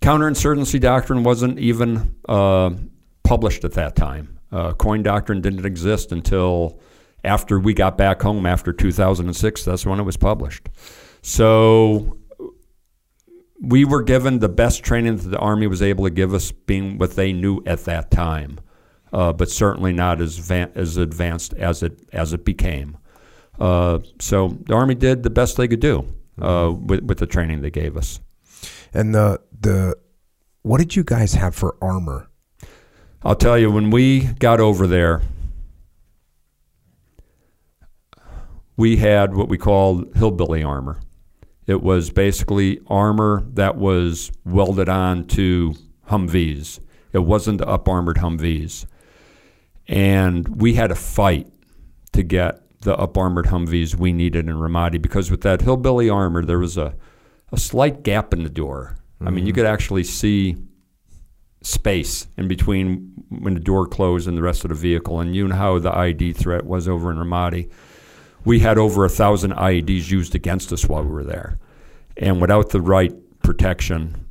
counterinsurgency 0.00 0.80
doctrine 0.80 1.22
wasn't 1.22 1.58
even 1.58 2.16
uh, 2.28 2.70
published 3.22 3.64
at 3.64 3.72
that 3.72 3.96
time. 3.96 4.38
Uh, 4.50 4.72
coin 4.72 5.02
doctrine 5.02 5.40
didn't 5.40 5.66
exist 5.66 6.12
until 6.12 6.80
after 7.24 7.58
we 7.58 7.74
got 7.74 7.98
back 7.98 8.22
home 8.22 8.46
after 8.46 8.72
2006. 8.72 9.64
That's 9.64 9.84
when 9.84 10.00
it 10.00 10.04
was 10.04 10.16
published. 10.16 10.68
So 11.22 12.16
we 13.60 13.84
were 13.84 14.02
given 14.02 14.38
the 14.38 14.48
best 14.48 14.82
training 14.82 15.16
that 15.16 15.28
the 15.28 15.38
Army 15.38 15.66
was 15.66 15.82
able 15.82 16.04
to 16.04 16.10
give 16.10 16.32
us, 16.32 16.52
being 16.52 16.98
what 16.98 17.16
they 17.16 17.32
knew 17.32 17.62
at 17.66 17.84
that 17.84 18.10
time, 18.10 18.60
uh, 19.12 19.32
but 19.32 19.50
certainly 19.50 19.92
not 19.92 20.20
as 20.20 20.50
as 20.50 20.96
advanced 20.96 21.54
as 21.54 21.82
it 21.82 22.00
as 22.12 22.32
it 22.32 22.44
became. 22.44 22.96
Uh, 23.58 23.98
so 24.20 24.56
the 24.66 24.74
Army 24.74 24.94
did 24.94 25.24
the 25.24 25.30
best 25.30 25.56
they 25.56 25.66
could 25.66 25.80
do 25.80 26.06
uh, 26.40 26.72
with, 26.72 27.02
with 27.02 27.18
the 27.18 27.26
training 27.26 27.60
they 27.60 27.70
gave 27.70 27.96
us. 27.96 28.20
And 28.92 29.14
the 29.14 29.40
the 29.60 29.96
what 30.62 30.78
did 30.78 30.96
you 30.96 31.04
guys 31.04 31.34
have 31.34 31.54
for 31.54 31.76
armor? 31.80 32.28
I'll 33.22 33.34
tell 33.34 33.58
you 33.58 33.70
when 33.70 33.90
we 33.90 34.24
got 34.38 34.60
over 34.60 34.86
there, 34.86 35.22
we 38.76 38.96
had 38.96 39.34
what 39.34 39.48
we 39.48 39.58
called 39.58 40.14
hillbilly 40.16 40.62
armor. 40.62 41.00
It 41.66 41.82
was 41.82 42.10
basically 42.10 42.80
armor 42.86 43.44
that 43.54 43.76
was 43.76 44.30
welded 44.44 44.88
on 44.88 45.26
to 45.28 45.74
Humvees. 46.08 46.80
It 47.12 47.18
wasn't 47.18 47.58
the 47.58 47.66
up 47.66 47.88
armored 47.88 48.16
Humvees. 48.18 48.86
And 49.86 50.60
we 50.60 50.74
had 50.74 50.90
a 50.90 50.94
fight 50.94 51.48
to 52.12 52.22
get 52.22 52.80
the 52.82 52.96
up 52.96 53.18
armored 53.18 53.46
Humvees 53.46 53.96
we 53.96 54.12
needed 54.12 54.48
in 54.48 54.56
Ramadi 54.56 55.00
because 55.02 55.30
with 55.30 55.42
that 55.42 55.60
hillbilly 55.60 56.08
armor, 56.08 56.44
there 56.44 56.58
was 56.58 56.78
a, 56.78 56.94
a 57.52 57.58
slight 57.58 58.02
gap 58.02 58.32
in 58.32 58.42
the 58.42 58.50
door. 58.50 58.96
Mm-hmm. 59.16 59.28
I 59.28 59.30
mean, 59.30 59.46
you 59.46 59.52
mm-hmm. 59.52 59.60
could 59.60 59.66
actually 59.66 60.04
see 60.04 60.56
space 61.62 62.28
in 62.36 62.48
between 62.48 63.12
when 63.28 63.54
the 63.54 63.60
door 63.60 63.86
closed 63.86 64.28
and 64.28 64.36
the 64.36 64.42
rest 64.42 64.64
of 64.64 64.68
the 64.70 64.74
vehicle. 64.74 65.20
And 65.20 65.34
you 65.34 65.48
know 65.48 65.54
how 65.54 65.78
the 65.78 65.90
IED 65.90 66.36
threat 66.36 66.64
was 66.64 66.88
over 66.88 67.10
in 67.10 67.18
Ramadi. 67.18 67.70
We 68.44 68.60
had 68.60 68.78
over 68.78 69.04
a 69.04 69.08
thousand 69.08 69.52
IEDs 69.52 70.10
used 70.10 70.34
against 70.34 70.72
us 70.72 70.86
while 70.86 71.02
we 71.02 71.10
were 71.10 71.24
there. 71.24 71.58
And 72.16 72.40
without 72.40 72.70
the 72.70 72.80
right 72.80 73.12
protection, 73.42 74.28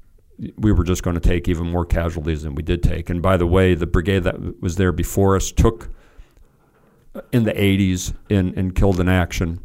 we 0.58 0.72
were 0.72 0.84
just 0.84 1.04
going 1.04 1.16
to 1.16 1.20
take 1.20 1.48
even 1.48 1.68
more 1.68 1.86
casualties 1.86 2.44
than 2.44 2.56
we 2.56 2.64
did 2.64 2.84
take. 2.84 3.10
And 3.10 3.22
by 3.22 3.38
the 3.38 3.48
way, 3.48 3.74
the 3.74 3.88
brigade 3.88 4.24
that 4.24 4.62
was 4.62 4.76
there 4.76 4.92
before 4.92 5.36
us 5.36 5.52
took 5.52 5.90
in 7.32 7.44
the 7.44 7.54
80s 7.54 8.14
in, 8.30 8.54
in 8.54 8.72
killed 8.72 9.00
in 9.00 9.10
action 9.10 9.60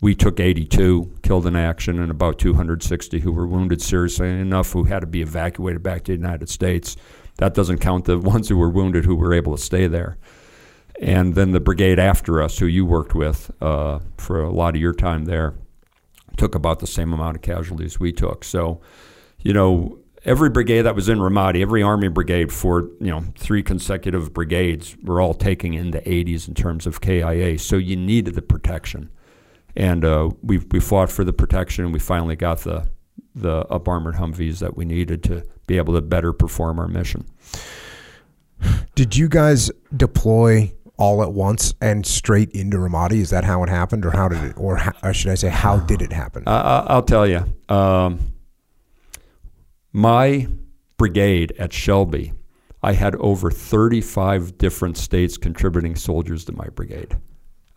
we 0.00 0.14
took 0.14 0.38
82 0.38 1.18
killed 1.22 1.46
in 1.46 1.56
action 1.56 1.98
and 1.98 2.10
about 2.10 2.38
260 2.38 3.20
who 3.20 3.32
were 3.32 3.46
wounded 3.46 3.82
seriously 3.82 4.28
enough 4.28 4.72
who 4.72 4.84
had 4.84 5.00
to 5.00 5.06
be 5.06 5.22
evacuated 5.22 5.82
back 5.82 6.04
to 6.04 6.12
the 6.12 6.18
United 6.18 6.48
States. 6.48 6.96
That 7.38 7.54
doesn't 7.54 7.78
count 7.78 8.04
the 8.04 8.18
ones 8.18 8.48
who 8.48 8.56
were 8.56 8.70
wounded 8.70 9.04
who 9.04 9.16
were 9.16 9.34
able 9.34 9.56
to 9.56 9.62
stay 9.62 9.86
there. 9.86 10.16
And 11.00 11.34
then 11.34 11.52
the 11.52 11.60
brigade 11.60 11.98
after 11.98 12.42
us, 12.42 12.58
who 12.58 12.66
you 12.66 12.84
worked 12.84 13.14
with 13.14 13.50
uh, 13.60 14.00
for 14.16 14.42
a 14.42 14.50
lot 14.50 14.74
of 14.74 14.80
your 14.80 14.92
time 14.92 15.26
there, 15.26 15.54
took 16.36 16.54
about 16.54 16.80
the 16.80 16.86
same 16.86 17.12
amount 17.12 17.36
of 17.36 17.42
casualties 17.42 18.00
we 18.00 18.12
took. 18.12 18.42
So, 18.44 18.80
you 19.40 19.52
know, 19.52 19.98
every 20.24 20.50
brigade 20.50 20.82
that 20.82 20.96
was 20.96 21.08
in 21.08 21.18
Ramadi, 21.18 21.62
every 21.62 21.82
Army 21.82 22.08
brigade 22.08 22.52
for 22.52 22.90
you 23.00 23.10
know 23.10 23.24
three 23.36 23.62
consecutive 23.62 24.32
brigades, 24.32 24.96
were 25.02 25.20
all 25.20 25.34
taking 25.34 25.74
in 25.74 25.92
the 25.92 26.00
80s 26.00 26.48
in 26.48 26.54
terms 26.54 26.86
of 26.86 27.00
KIA. 27.00 27.58
So 27.58 27.76
you 27.76 27.96
needed 27.96 28.34
the 28.34 28.42
protection 28.42 29.10
and 29.78 30.04
uh, 30.04 30.28
we 30.42 30.58
we 30.72 30.80
fought 30.80 31.10
for 31.10 31.24
the 31.24 31.32
protection, 31.32 31.84
and 31.84 31.94
we 31.94 32.00
finally 32.00 32.36
got 32.36 32.58
the 32.58 32.88
the 33.34 33.58
up 33.68 33.88
armored 33.88 34.16
Humvees 34.16 34.58
that 34.58 34.76
we 34.76 34.84
needed 34.84 35.22
to 35.24 35.44
be 35.66 35.76
able 35.78 35.94
to 35.94 36.02
better 36.02 36.32
perform 36.32 36.78
our 36.78 36.88
mission. 36.88 37.24
Did 38.96 39.16
you 39.16 39.28
guys 39.28 39.70
deploy 39.96 40.72
all 40.96 41.22
at 41.22 41.32
once 41.32 41.72
and 41.80 42.04
straight 42.04 42.50
into 42.50 42.76
Ramadi? 42.76 43.20
Is 43.20 43.30
that 43.30 43.44
how 43.44 43.62
it 43.62 43.68
happened, 43.68 44.04
or 44.04 44.10
how 44.10 44.28
did 44.28 44.42
it, 44.42 44.54
or, 44.56 44.76
how, 44.76 44.92
or 45.04 45.14
should 45.14 45.30
I 45.30 45.36
say, 45.36 45.48
how 45.48 45.78
did 45.78 46.02
it 46.02 46.12
happen? 46.12 46.42
Uh, 46.44 46.84
I'll 46.88 47.02
tell 47.02 47.26
you. 47.26 47.44
Um, 47.68 48.18
my 49.92 50.48
brigade 50.96 51.52
at 51.56 51.72
Shelby, 51.72 52.32
I 52.82 52.94
had 52.94 53.14
over 53.16 53.52
35 53.52 54.58
different 54.58 54.96
states 54.96 55.36
contributing 55.36 55.94
soldiers 55.94 56.44
to 56.46 56.52
my 56.52 56.66
brigade. 56.74 57.16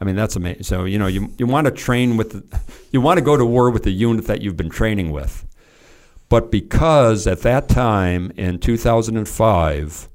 I 0.02 0.04
mean, 0.04 0.16
that's 0.16 0.36
amazing. 0.36 0.64
So, 0.64 0.86
you 0.86 0.98
know, 0.98 1.06
you, 1.06 1.32
you 1.38 1.46
want 1.46 1.66
to 1.66 1.72
train 1.72 2.18
with, 2.18 2.44
you 2.92 3.00
want 3.02 3.20
to 3.20 3.22
go 3.24 3.38
to 3.38 3.46
war 3.46 3.70
with 3.70 3.84
the 3.84 3.92
unit 3.92 4.26
that 4.26 4.42
you've 4.42 4.58
been 4.58 4.72
training 4.72 5.12
with. 5.12 5.46
But 6.28 6.50
because 6.50 7.28
at 7.28 7.42
that 7.42 7.70
time 7.70 8.32
in 8.36 8.58
2005, 8.58 10.10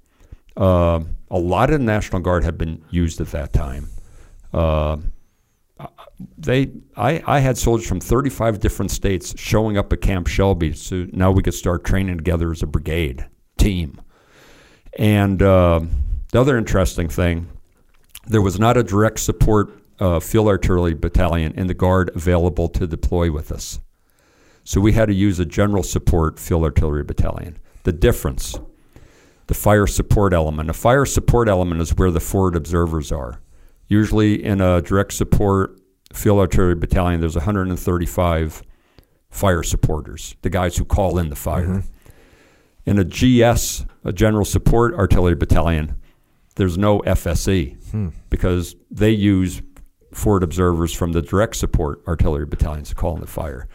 uh, 0.56 1.00
a 1.30 1.38
lot 1.38 1.70
of 1.70 1.78
the 1.78 1.84
National 1.84 2.20
Guard 2.20 2.42
had 2.42 2.58
been 2.58 2.84
used 2.90 3.20
at 3.20 3.28
that 3.28 3.52
time. 3.52 3.90
Uh, 4.52 4.96
they, 6.36 6.72
I, 6.96 7.22
I 7.24 7.38
had 7.38 7.56
soldiers 7.56 7.86
from 7.86 8.00
35 8.00 8.58
different 8.58 8.90
states 8.90 9.38
showing 9.38 9.78
up 9.78 9.92
at 9.92 10.00
Camp 10.00 10.26
Shelby, 10.26 10.72
so 10.72 11.06
now 11.12 11.30
we 11.30 11.42
could 11.42 11.54
start 11.54 11.84
training 11.84 12.16
together 12.16 12.50
as 12.50 12.62
a 12.62 12.66
brigade 12.66 13.26
team. 13.56 14.00
And 14.98 15.40
uh, 15.42 15.82
the 16.32 16.40
other 16.40 16.58
interesting 16.58 17.08
thing 17.08 17.50
there 18.26 18.42
was 18.42 18.58
not 18.58 18.76
a 18.76 18.82
direct 18.82 19.20
support 19.20 19.82
uh, 19.98 20.20
field 20.20 20.48
artillery 20.48 20.94
battalion 20.94 21.52
in 21.52 21.66
the 21.66 21.74
Guard 21.74 22.10
available 22.14 22.68
to 22.68 22.86
deploy 22.86 23.30
with 23.30 23.50
us. 23.50 23.80
So 24.64 24.80
we 24.80 24.92
had 24.92 25.06
to 25.06 25.14
use 25.14 25.38
a 25.38 25.46
general 25.46 25.82
support 25.82 26.38
field 26.38 26.64
artillery 26.64 27.04
battalion. 27.04 27.58
The 27.84 27.92
difference, 27.92 28.58
the 29.46 29.54
fire 29.54 29.86
support 29.86 30.32
element. 30.32 30.68
A 30.68 30.72
fire 30.72 31.06
support 31.06 31.48
element 31.48 31.80
is 31.80 31.94
where 31.94 32.10
the 32.10 32.20
forward 32.20 32.56
observers 32.56 33.12
are. 33.12 33.40
Usually 33.86 34.44
in 34.44 34.60
a 34.60 34.82
direct 34.82 35.12
support 35.12 35.80
field 36.12 36.40
artillery 36.40 36.74
battalion, 36.74 37.20
there's 37.20 37.36
135 37.36 38.62
fire 39.30 39.62
supporters, 39.62 40.34
the 40.42 40.50
guys 40.50 40.76
who 40.76 40.84
call 40.84 41.18
in 41.18 41.28
the 41.28 41.36
fire. 41.36 41.84
In 42.84 42.98
a 42.98 43.04
GS, 43.04 43.84
a 44.04 44.12
General 44.12 44.44
Support 44.44 44.94
Artillery 44.94 45.34
Battalion, 45.34 46.00
there's 46.56 46.76
no 46.76 47.00
FSE 47.00 47.76
hmm. 47.90 48.08
because 48.28 48.74
they 48.90 49.10
use 49.10 49.62
forward 50.12 50.42
observers 50.42 50.92
from 50.92 51.12
the 51.12 51.22
direct 51.22 51.56
support 51.56 52.02
artillery 52.08 52.46
battalions 52.46 52.88
to 52.88 52.94
call 52.94 53.14
in 53.14 53.20
the 53.20 53.26
fire. 53.26 53.68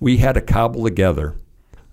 We 0.00 0.18
had 0.18 0.32
to 0.32 0.40
cobble 0.40 0.84
together 0.84 1.36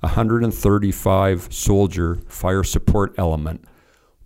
a 0.01 0.07
135 0.07 1.53
soldier 1.53 2.19
fire 2.27 2.63
support 2.63 3.15
element 3.17 3.65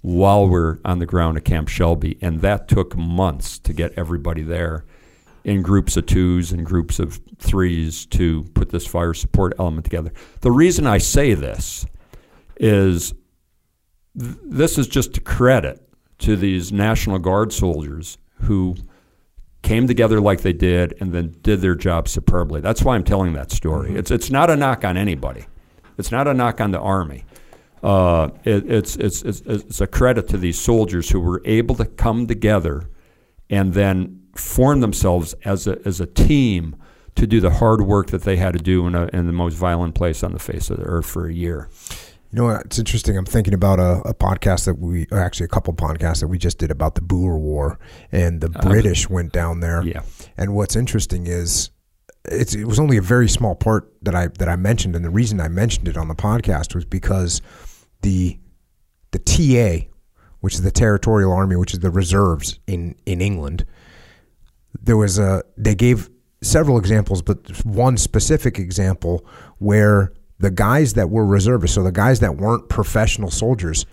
while 0.01 0.47
we're 0.47 0.79
on 0.83 0.99
the 0.99 1.05
ground 1.05 1.37
at 1.37 1.45
Camp 1.45 1.69
Shelby, 1.69 2.17
and 2.21 2.41
that 2.41 2.67
took 2.67 2.95
months 2.95 3.59
to 3.59 3.73
get 3.73 3.93
everybody 3.97 4.41
there 4.41 4.85
in 5.43 5.61
groups 5.61 5.95
of 5.95 6.05
twos 6.05 6.51
and 6.51 6.65
groups 6.65 6.99
of 6.99 7.21
threes 7.37 8.05
to 8.07 8.43
put 8.53 8.69
this 8.69 8.85
fire 8.85 9.13
support 9.13 9.53
element 9.57 9.85
together. 9.85 10.11
The 10.41 10.51
reason 10.51 10.85
I 10.85 10.97
say 10.97 11.33
this 11.33 11.85
is 12.57 13.13
th- 14.19 14.35
this 14.43 14.77
is 14.77 14.87
just 14.87 15.13
to 15.13 15.21
credit 15.21 15.88
to 16.19 16.35
these 16.35 16.71
National 16.71 17.19
Guard 17.19 17.51
soldiers 17.51 18.17
who 18.41 18.75
came 19.61 19.87
together 19.87 20.21
like 20.21 20.41
they 20.41 20.53
did 20.53 20.93
and 20.99 21.11
then 21.11 21.35
did 21.41 21.61
their 21.61 21.75
job 21.75 22.07
superbly. 22.07 22.61
That's 22.61 22.83
why 22.83 22.95
I'm 22.95 23.03
telling 23.03 23.33
that 23.33 23.51
story. 23.51 23.95
It's 23.95 24.11
it's 24.11 24.29
not 24.29 24.49
a 24.49 24.55
knock 24.55 24.85
on 24.85 24.97
anybody. 24.97 25.45
It's 25.97 26.11
not 26.11 26.27
a 26.27 26.33
knock 26.33 26.61
on 26.61 26.71
the 26.71 26.79
army. 26.79 27.25
Uh, 27.83 28.29
it, 28.43 28.69
it's, 28.69 28.95
it's 28.97 29.21
it's 29.23 29.41
it's 29.41 29.81
a 29.81 29.87
credit 29.87 30.27
to 30.29 30.37
these 30.37 30.59
soldiers 30.59 31.09
who 31.09 31.19
were 31.19 31.41
able 31.45 31.75
to 31.75 31.85
come 31.85 32.27
together 32.27 32.89
and 33.49 33.73
then 33.73 34.21
form 34.35 34.81
themselves 34.81 35.33
as 35.45 35.67
a 35.67 35.77
as 35.85 35.99
a 35.99 36.05
team 36.05 36.75
to 37.15 37.27
do 37.27 37.41
the 37.41 37.51
hard 37.51 37.81
work 37.81 38.07
that 38.07 38.23
they 38.23 38.37
had 38.37 38.53
to 38.53 38.59
do 38.59 38.87
in 38.87 38.95
a, 38.95 39.07
in 39.07 39.27
the 39.27 39.33
most 39.33 39.55
violent 39.55 39.95
place 39.95 40.23
on 40.23 40.31
the 40.31 40.39
face 40.39 40.69
of 40.69 40.77
the 40.77 40.83
earth 40.83 41.05
for 41.05 41.27
a 41.27 41.33
year. 41.33 41.69
You 42.31 42.37
know 42.37 42.45
what? 42.45 42.65
It's 42.65 42.77
interesting. 42.77 43.17
I'm 43.17 43.25
thinking 43.25 43.55
about 43.55 43.79
a, 43.79 44.01
a 44.07 44.13
podcast 44.13 44.65
that 44.65 44.77
we, 44.77 45.07
or 45.11 45.17
actually 45.17 45.45
a 45.45 45.49
couple 45.49 45.73
podcasts 45.73 46.19
that 46.19 46.27
we 46.27 46.37
just 46.37 46.59
did 46.59 46.69
about 46.69 46.93
the 46.93 47.01
Boer 47.01 47.39
War, 47.39 47.79
and 48.11 48.43
oh, 48.43 48.47
the 48.47 48.59
British 48.59 49.09
went 49.09 49.31
down 49.31 49.61
there. 49.61 49.83
Yeah. 49.83 50.01
And 50.37 50.53
what's 50.53 50.75
interesting 50.75 51.25
is, 51.25 51.71
it's, 52.25 52.53
it 52.53 52.65
was 52.65 52.79
only 52.79 52.97
a 52.97 53.01
very 53.01 53.27
small 53.27 53.55
part 53.55 53.91
that 54.03 54.13
I 54.13 54.27
that 54.27 54.47
I 54.47 54.55
mentioned, 54.57 54.95
and 54.95 55.03
the 55.03 55.09
reason 55.09 55.41
I 55.41 55.47
mentioned 55.47 55.87
it 55.87 55.97
on 55.97 56.07
the 56.07 56.15
podcast 56.15 56.75
was 56.75 56.85
because 56.85 57.41
the 58.01 58.37
the 59.11 59.19
TA, 59.19 59.87
which 60.41 60.53
is 60.53 60.61
the 60.61 60.71
Territorial 60.71 61.31
Army, 61.31 61.55
which 61.55 61.73
is 61.73 61.79
the 61.79 61.89
reserves 61.89 62.59
in 62.67 62.95
in 63.07 63.21
England, 63.21 63.65
there 64.79 64.97
was 64.97 65.17
a 65.17 65.43
they 65.57 65.73
gave 65.73 66.11
several 66.41 66.77
examples, 66.77 67.23
but 67.23 67.65
one 67.65 67.97
specific 67.97 68.59
example 68.59 69.25
where 69.57 70.13
the 70.39 70.51
guys 70.51 70.93
that 70.93 71.09
were 71.09 71.25
reservists, 71.25 71.75
so 71.75 71.83
the 71.83 71.91
guys 71.91 72.19
that 72.21 72.37
weren't 72.37 72.69
professional 72.69 73.29
soldiers, 73.29 73.85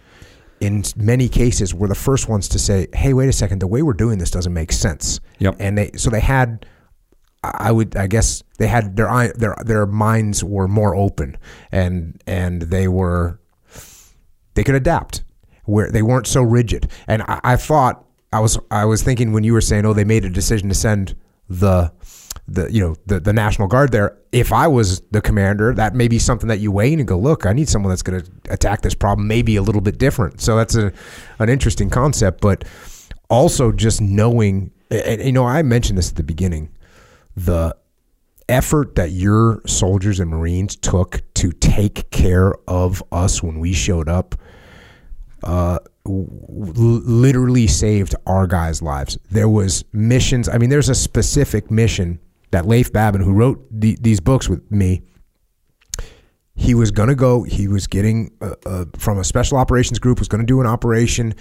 in 0.61 0.85
many 0.97 1.29
cases 1.29 1.75
were 1.75 1.89
the 1.89 1.95
first 1.95 2.29
ones 2.29 2.49
to 2.49 2.59
say, 2.59 2.87
"Hey, 2.95 3.13
wait 3.13 3.29
a 3.29 3.33
second, 3.33 3.61
the 3.61 3.67
way 3.67 3.83
we're 3.83 3.93
doing 3.93 4.19
this 4.19 4.31
doesn't 4.31 4.55
make 4.55 4.73
sense." 4.73 5.21
Yep. 5.39 5.57
And 5.59 5.77
they 5.77 5.91
so 5.97 6.11
they 6.11 6.21
had, 6.21 6.67
I 7.43 7.73
would 7.73 7.97
I 7.97 8.07
guess 8.07 8.43
they 8.59 8.69
had 8.69 8.97
their 8.97 9.11
eye 9.11 9.33
their 9.37 9.57
their 9.65 9.87
minds 9.87 10.43
were 10.43 10.69
more 10.69 10.95
open, 10.95 11.37
and 11.73 12.21
and 12.27 12.63
they 12.63 12.89
were 12.89 13.41
they 14.55 14.65
could 14.65 14.75
adapt 14.75 15.25
where 15.65 15.91
they 15.91 16.03
weren't 16.03 16.27
so 16.27 16.43
rigid. 16.43 16.91
And 17.07 17.23
I, 17.23 17.41
I 17.43 17.57
thought 17.57 18.05
I 18.33 18.41
was 18.41 18.59
I 18.71 18.85
was 18.85 19.03
thinking 19.03 19.33
when 19.33 19.45
you 19.45 19.53
were 19.53 19.61
saying, 19.61 19.85
oh, 19.85 19.93
they 19.93 20.05
made 20.05 20.25
a 20.25 20.31
decision 20.31 20.69
to 20.69 20.75
send 20.75 21.17
the 21.49 21.93
the 22.49 22.73
you 22.73 22.81
know 22.81 22.97
the 23.07 23.21
the 23.21 23.33
National 23.33 23.69
Guard 23.69 23.93
there. 23.93 24.17
If 24.33 24.53
I 24.53 24.67
was 24.69 25.01
the 25.11 25.21
commander, 25.21 25.75
that 25.75 25.95
may 25.95 26.09
be 26.09 26.19
something 26.19 26.49
that 26.49 26.61
you 26.61 26.71
weigh 26.71 26.93
in 26.93 26.99
and 27.01 27.09
go, 27.09 27.19
look, 27.19 27.47
I 27.47 27.53
need 27.53 27.69
someone 27.69 27.91
that's 27.91 28.03
going 28.03 28.23
to 28.23 28.31
attack 28.51 28.83
this 28.83 28.95
problem 28.95 29.27
maybe 29.27 29.57
a 29.57 29.63
little 29.63 29.81
bit 29.81 29.99
different. 29.99 30.41
So 30.41 30.57
that's 30.57 30.75
a 30.77 30.93
an 31.39 31.49
interesting 31.49 31.91
concept, 31.91 32.41
but 32.41 32.65
also 33.29 33.73
just 33.73 34.01
knowing, 34.01 34.71
and 34.91 35.23
you 35.23 35.33
know, 35.33 35.45
I 35.45 35.63
mentioned 35.63 35.99
this 35.99 36.11
at 36.11 36.17
the 36.17 36.23
beginning, 36.23 36.71
the 37.37 37.77
effort 38.49 38.95
that 38.95 39.11
your 39.11 39.61
soldiers 39.67 40.21
and 40.21 40.31
Marines 40.31 40.77
took 40.77 41.23
to 41.35 41.51
take 41.51 42.11
care 42.11 42.55
of 42.69 43.03
us 43.11 43.43
when 43.43 43.59
we 43.59 43.73
showed 43.73 44.09
up 44.09 44.37
uh, 45.43 45.79
literally 46.05 47.67
saved 47.67 48.15
our 48.27 48.47
guys' 48.47 48.81
lives. 48.81 49.19
There 49.31 49.49
was 49.49 49.85
missions. 49.93 50.49
I 50.49 50.59
mean, 50.59 50.71
there's 50.71 50.89
a 50.89 50.95
specific 50.95 51.71
mission 51.71 52.21
that 52.57 52.67
Leif 52.67 52.91
Babin, 52.91 53.21
who 53.21 53.35
wrote 53.35 53.63
the, 53.71 53.99
these 54.01 54.19
books 54.19 54.49
with 54.49 54.71
me, 54.73 55.03
he 56.55 56.75
was 56.75 56.91
going 56.91 57.11
to 57.11 57.15
go. 57.15 57.43
He 57.43 57.69
was 57.69 57.87
getting 57.87 58.31
uh, 58.41 58.55
uh, 58.65 58.85
from 58.99 59.19
a 59.19 59.25
special 59.25 59.59
operations 59.59 59.99
group. 59.99 60.19
Was 60.19 60.29
going 60.29 60.41
to 60.41 60.47
do 60.47 60.63
an 60.63 60.67
operation, 60.67 61.35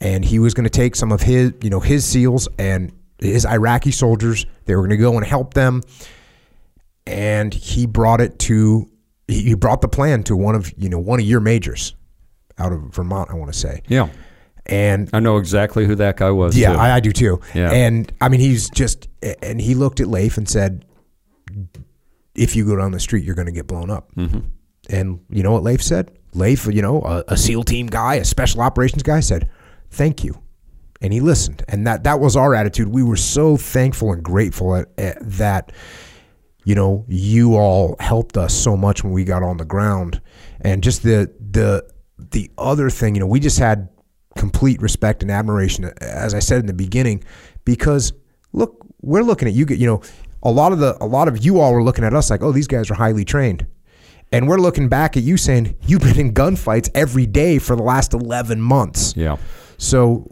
and 0.00 0.24
he 0.24 0.40
was 0.40 0.54
going 0.54 0.64
to 0.64 0.70
take 0.70 0.96
some 0.96 1.12
of 1.12 1.22
his, 1.22 1.52
you 1.62 1.70
know, 1.70 1.78
his 1.78 2.04
SEALs 2.04 2.48
and 2.58 2.92
his 3.20 3.46
Iraqi 3.46 3.92
soldiers. 3.92 4.44
They 4.64 4.74
were 4.74 4.82
going 4.82 4.90
to 4.90 4.96
go 4.96 5.16
and 5.16 5.24
help 5.24 5.54
them, 5.54 5.82
and 7.06 7.54
he 7.54 7.86
brought 7.86 8.20
it 8.20 8.40
to. 8.40 8.90
He 9.28 9.42
he 9.42 9.54
brought 9.54 9.82
the 9.82 9.88
plan 9.88 10.24
to 10.24 10.36
one 10.36 10.56
of 10.56 10.72
you 10.76 10.88
know 10.88 10.98
one 10.98 11.20
of 11.20 11.26
your 11.26 11.38
majors 11.38 11.94
out 12.58 12.72
of 12.72 12.80
Vermont. 12.92 13.30
I 13.30 13.34
want 13.34 13.52
to 13.52 13.58
say, 13.58 13.82
Yeah. 13.86 14.08
And 14.66 15.08
I 15.12 15.20
know 15.20 15.38
exactly 15.38 15.86
who 15.86 15.94
that 15.96 16.16
guy 16.16 16.30
was. 16.30 16.56
yeah. 16.56 16.76
I, 16.76 16.96
I 16.96 17.00
do 17.00 17.12
too. 17.12 17.40
Yeah. 17.54 17.70
And 17.70 18.12
I 18.20 18.28
mean, 18.28 18.40
he's 18.40 18.68
just, 18.70 19.08
and 19.42 19.60
he 19.60 19.74
looked 19.74 20.00
at 20.00 20.08
Leif 20.08 20.36
and 20.36 20.48
said, 20.48 20.84
if 22.34 22.54
you 22.56 22.66
go 22.66 22.76
down 22.76 22.92
the 22.92 23.00
street, 23.00 23.24
you're 23.24 23.34
going 23.34 23.46
to 23.46 23.52
get 23.52 23.66
blown 23.66 23.90
up. 23.90 24.14
Mm-hmm. 24.14 24.40
And 24.90 25.20
you 25.30 25.42
know 25.42 25.52
what 25.52 25.62
Leif 25.62 25.82
said? 25.82 26.16
Leif, 26.34 26.66
you 26.66 26.82
know, 26.82 27.00
a, 27.02 27.24
a 27.28 27.36
SEAL 27.36 27.64
team 27.64 27.86
guy, 27.86 28.16
a 28.16 28.24
special 28.24 28.60
operations 28.60 29.02
guy, 29.02 29.20
said, 29.20 29.48
thank 29.90 30.22
you. 30.22 30.42
And 31.00 31.12
he 31.12 31.20
listened. 31.20 31.64
And 31.68 31.86
that, 31.86 32.04
that 32.04 32.20
was 32.20 32.36
our 32.36 32.54
attitude. 32.54 32.88
We 32.88 33.02
were 33.02 33.16
so 33.16 33.56
thankful 33.56 34.12
and 34.12 34.22
grateful 34.22 34.76
at, 34.76 34.88
at 34.98 35.18
that, 35.20 35.72
you 36.64 36.74
know, 36.74 37.04
you 37.08 37.56
all 37.56 37.96
helped 38.00 38.36
us 38.36 38.54
so 38.54 38.76
much 38.76 39.04
when 39.04 39.12
we 39.12 39.24
got 39.24 39.42
on 39.42 39.56
the 39.56 39.64
ground. 39.64 40.20
And 40.60 40.82
just 40.82 41.02
the, 41.02 41.32
the, 41.38 41.88
the 42.18 42.50
other 42.58 42.90
thing, 42.90 43.14
you 43.14 43.20
know, 43.20 43.26
we 43.26 43.40
just 43.40 43.58
had 43.58 43.88
complete 44.36 44.80
respect 44.80 45.22
and 45.22 45.30
admiration, 45.30 45.92
as 46.00 46.34
I 46.34 46.38
said 46.38 46.60
in 46.60 46.66
the 46.66 46.74
beginning, 46.74 47.24
because 47.64 48.12
look, 48.52 48.86
we're 49.02 49.22
looking 49.22 49.48
at 49.48 49.54
you. 49.54 49.66
You 49.68 49.86
know, 49.86 50.02
a 50.42 50.50
lot 50.50 50.72
of 50.72 50.78
the 50.78 50.96
a 51.02 51.06
lot 51.06 51.28
of 51.28 51.44
you 51.44 51.60
all 51.60 51.72
were 51.72 51.82
looking 51.82 52.04
at 52.04 52.14
us 52.14 52.30
like, 52.30 52.42
oh, 52.42 52.52
these 52.52 52.68
guys 52.68 52.90
are 52.90 52.94
highly 52.94 53.24
trained, 53.24 53.66
and 54.32 54.48
we're 54.48 54.58
looking 54.58 54.88
back 54.88 55.16
at 55.16 55.22
you 55.22 55.36
saying 55.36 55.76
you've 55.82 56.02
been 56.02 56.18
in 56.18 56.32
gunfights 56.32 56.90
every 56.94 57.26
day 57.26 57.58
for 57.58 57.76
the 57.76 57.82
last 57.82 58.14
eleven 58.14 58.60
months. 58.60 59.14
Yeah. 59.16 59.36
So 59.78 60.30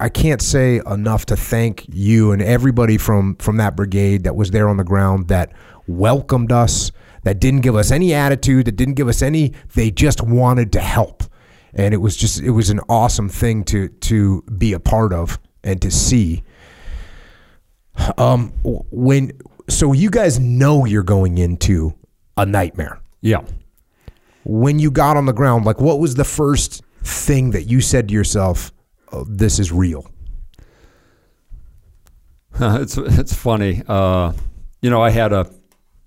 I 0.00 0.08
can't 0.08 0.40
say 0.40 0.80
enough 0.86 1.26
to 1.26 1.36
thank 1.36 1.84
you 1.88 2.32
and 2.32 2.40
everybody 2.40 2.96
from 2.96 3.36
from 3.36 3.58
that 3.58 3.76
brigade 3.76 4.24
that 4.24 4.34
was 4.34 4.50
there 4.50 4.68
on 4.68 4.76
the 4.78 4.84
ground 4.84 5.28
that 5.28 5.52
welcomed 5.86 6.52
us, 6.52 6.90
that 7.24 7.38
didn't 7.38 7.60
give 7.60 7.76
us 7.76 7.90
any 7.90 8.14
attitude, 8.14 8.64
that 8.66 8.76
didn't 8.76 8.94
give 8.94 9.08
us 9.08 9.22
any. 9.22 9.52
They 9.74 9.90
just 9.90 10.22
wanted 10.22 10.72
to 10.72 10.80
help, 10.80 11.22
and 11.74 11.94
it 11.94 11.98
was 11.98 12.16
just 12.16 12.40
it 12.40 12.50
was 12.50 12.70
an 12.70 12.80
awesome 12.88 13.28
thing 13.28 13.64
to 13.64 13.88
to 13.88 14.42
be 14.58 14.72
a 14.72 14.80
part 14.80 15.12
of 15.12 15.38
and 15.64 15.80
to 15.82 15.90
see. 15.90 16.42
Um, 18.16 18.52
when 18.62 19.32
so 19.68 19.92
you 19.92 20.10
guys 20.10 20.38
know 20.38 20.84
you're 20.84 21.02
going 21.02 21.38
into 21.38 21.94
a 22.36 22.46
nightmare 22.46 22.98
Yeah. 23.20 23.42
when 24.44 24.78
you 24.78 24.90
got 24.90 25.16
on 25.16 25.26
the 25.26 25.32
ground, 25.34 25.64
like 25.66 25.80
what 25.80 25.98
was 26.00 26.14
the 26.14 26.24
first 26.24 26.82
thing 27.02 27.50
that 27.50 27.64
you 27.64 27.80
said 27.80 28.08
to 28.08 28.14
yourself, 28.14 28.72
oh, 29.12 29.24
"This 29.28 29.58
is 29.58 29.70
real"? 29.70 30.10
it's 32.60 32.96
it's 32.96 33.34
funny. 33.34 33.82
Uh, 33.86 34.32
you 34.82 34.90
know, 34.90 35.02
I 35.02 35.10
had 35.10 35.32
a, 35.32 35.50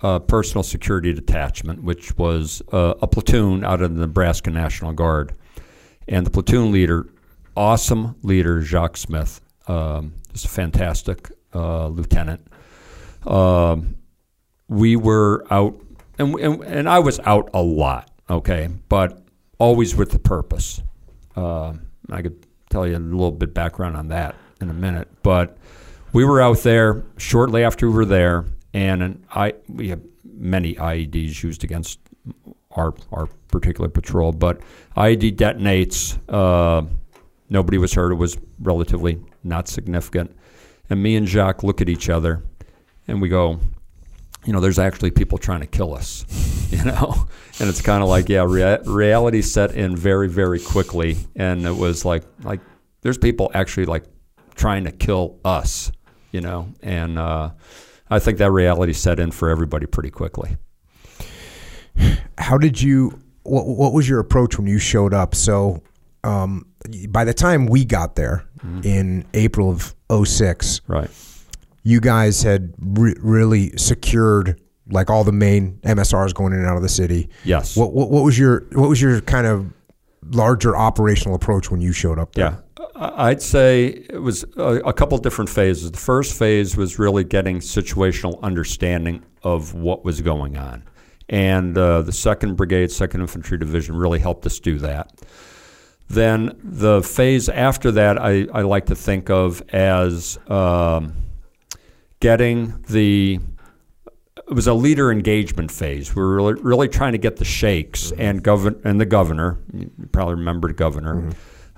a 0.01 0.19
personal 0.19 0.63
security 0.63 1.13
detachment, 1.13 1.83
which 1.83 2.17
was 2.17 2.61
uh, 2.71 2.95
a 3.01 3.07
platoon 3.07 3.63
out 3.63 3.81
of 3.81 3.95
the 3.95 4.01
Nebraska 4.01 4.49
National 4.51 4.93
Guard, 4.93 5.33
and 6.07 6.25
the 6.25 6.29
platoon 6.29 6.71
leader, 6.71 7.07
awesome 7.55 8.15
leader, 8.21 8.61
Jacques 8.61 8.97
Smith, 8.97 9.41
um, 9.67 10.13
just 10.31 10.45
a 10.45 10.49
fantastic 10.49 11.31
uh, 11.53 11.87
lieutenant. 11.87 12.45
Um, 13.25 13.95
we 14.67 14.95
were 14.95 15.45
out, 15.51 15.79
and, 16.17 16.35
and 16.35 16.63
and 16.63 16.89
I 16.89 16.99
was 16.99 17.19
out 17.21 17.49
a 17.53 17.61
lot. 17.61 18.09
Okay, 18.29 18.69
but 18.89 19.23
always 19.57 19.95
with 19.95 20.11
the 20.11 20.19
purpose. 20.19 20.81
Uh, 21.35 21.73
I 22.09 22.21
could 22.21 22.45
tell 22.69 22.87
you 22.87 22.97
a 22.97 22.99
little 22.99 23.31
bit 23.31 23.53
background 23.53 23.95
on 23.95 24.09
that 24.09 24.35
in 24.61 24.69
a 24.69 24.73
minute, 24.73 25.07
but 25.23 25.57
we 26.11 26.25
were 26.25 26.41
out 26.41 26.59
there 26.59 27.03
shortly 27.17 27.63
after 27.63 27.87
we 27.87 27.93
were 27.93 28.05
there, 28.05 28.45
and 28.73 29.03
an 29.03 29.25
I 29.33 29.53
we 29.67 29.89
have 29.89 30.01
many 30.23 30.75
IEDs 30.75 31.43
used 31.43 31.63
against 31.63 31.99
our 32.73 32.93
our 33.11 33.27
particular 33.49 33.89
patrol, 33.89 34.31
but 34.31 34.61
IED 34.97 35.35
detonates. 35.35 36.17
Uh, 36.27 36.85
nobody 37.49 37.77
was 37.77 37.93
hurt. 37.93 38.11
It 38.11 38.15
was 38.15 38.37
relatively 38.59 39.19
not 39.43 39.67
significant. 39.67 40.35
And 40.89 41.01
me 41.01 41.15
and 41.15 41.27
Jacques 41.27 41.63
look 41.63 41.81
at 41.81 41.89
each 41.89 42.09
other, 42.09 42.43
and 43.07 43.21
we 43.21 43.29
go, 43.29 43.59
you 44.45 44.53
know, 44.53 44.59
there's 44.59 44.79
actually 44.79 45.11
people 45.11 45.37
trying 45.37 45.61
to 45.61 45.67
kill 45.67 45.93
us, 45.93 46.25
you 46.71 46.83
know? 46.83 47.27
And 47.59 47.69
it's 47.69 47.81
kind 47.81 48.03
of 48.03 48.09
like, 48.09 48.29
yeah, 48.29 48.45
rea- 48.47 48.79
reality 48.85 49.41
set 49.41 49.71
in 49.71 49.95
very, 49.95 50.27
very 50.27 50.59
quickly. 50.59 51.17
And 51.35 51.65
it 51.65 51.75
was 51.75 52.03
like, 52.05 52.23
like, 52.43 52.59
there's 53.01 53.17
people 53.17 53.51
actually 53.53 53.85
like 53.85 54.03
trying 54.55 54.83
to 54.85 54.91
kill 54.91 55.39
us, 55.45 55.91
you 56.31 56.41
know? 56.41 56.67
And 56.81 57.17
uh, 57.17 57.51
I 58.09 58.19
think 58.19 58.37
that 58.39 58.51
reality 58.51 58.93
set 58.93 59.19
in 59.19 59.31
for 59.31 59.49
everybody 59.49 59.85
pretty 59.85 60.11
quickly. 60.11 60.57
How 62.37 62.57
did 62.57 62.81
you, 62.81 63.19
what, 63.43 63.67
what 63.67 63.93
was 63.93 64.07
your 64.09 64.19
approach 64.19 64.57
when 64.57 64.67
you 64.67 64.79
showed 64.79 65.13
up? 65.13 65.35
So, 65.35 65.81
um, 66.23 66.65
by 67.09 67.25
the 67.25 67.33
time 67.33 67.65
we 67.65 67.85
got 67.85 68.15
there 68.15 68.45
in 68.83 69.25
April 69.33 69.69
of 69.69 69.93
06, 70.27 70.81
Right. 70.87 71.09
you 71.83 71.99
guys 71.99 72.41
had 72.43 72.73
re- 72.79 73.15
really 73.19 73.75
secured 73.77 74.59
like 74.89 75.09
all 75.09 75.23
the 75.23 75.31
main 75.33 75.79
MSRs 75.83 76.33
going 76.33 76.53
in 76.53 76.59
and 76.59 76.67
out 76.67 76.75
of 76.77 76.81
the 76.81 76.89
city. 76.89 77.29
Yes. 77.45 77.75
What, 77.77 77.93
what 77.93 78.09
what 78.09 78.23
was 78.23 78.37
your 78.37 78.65
what 78.73 78.89
was 78.89 79.01
your 79.01 79.21
kind 79.21 79.47
of 79.47 79.71
larger 80.31 80.75
operational 80.75 81.35
approach 81.35 81.71
when 81.71 81.79
you 81.81 81.91
showed 81.93 82.19
up 82.19 82.35
there? 82.35 82.61
Yeah, 82.77 83.09
I'd 83.15 83.41
say 83.41 83.85
it 84.09 84.21
was 84.21 84.43
a, 84.57 84.81
a 84.85 84.93
couple 84.93 85.17
different 85.19 85.49
phases. 85.49 85.91
The 85.91 85.97
first 85.97 86.37
phase 86.37 86.75
was 86.77 86.99
really 86.99 87.23
getting 87.23 87.59
situational 87.59 88.41
understanding 88.41 89.23
of 89.43 89.73
what 89.73 90.03
was 90.05 90.19
going 90.21 90.57
on, 90.57 90.83
and 91.33 91.75
uh, 91.77 92.03
the 92.03 92.11
Second 92.11 92.55
Brigade, 92.55 92.91
Second 92.91 93.21
Infantry 93.21 93.57
Division, 93.57 93.95
really 93.95 94.19
helped 94.19 94.45
us 94.45 94.59
do 94.59 94.77
that. 94.79 95.11
Then 96.07 96.55
the 96.63 97.01
phase 97.01 97.49
after 97.49 97.89
that, 97.91 98.21
I, 98.21 98.45
I 98.53 98.61
like 98.61 98.85
to 98.87 98.95
think 98.95 99.31
of 99.31 99.63
as 99.73 100.37
um, 100.47 101.15
getting 102.19 102.83
the 102.89 103.39
it 104.47 104.53
was 104.53 104.67
a 104.67 104.73
leader 104.73 105.11
engagement 105.11 105.71
phase. 105.71 106.13
We 106.15 106.21
were 106.21 106.35
really, 106.35 106.53
really 106.61 106.87
trying 106.89 107.13
to 107.13 107.17
get 107.17 107.37
the 107.37 107.45
sheikhs 107.45 108.11
and 108.11 108.43
govern 108.43 108.79
and 108.83 108.99
the 108.99 109.05
governor. 109.05 109.57
You 109.73 109.89
probably 110.11 110.35
remember 110.35 110.67
the 110.67 110.73
governor, 110.73 111.31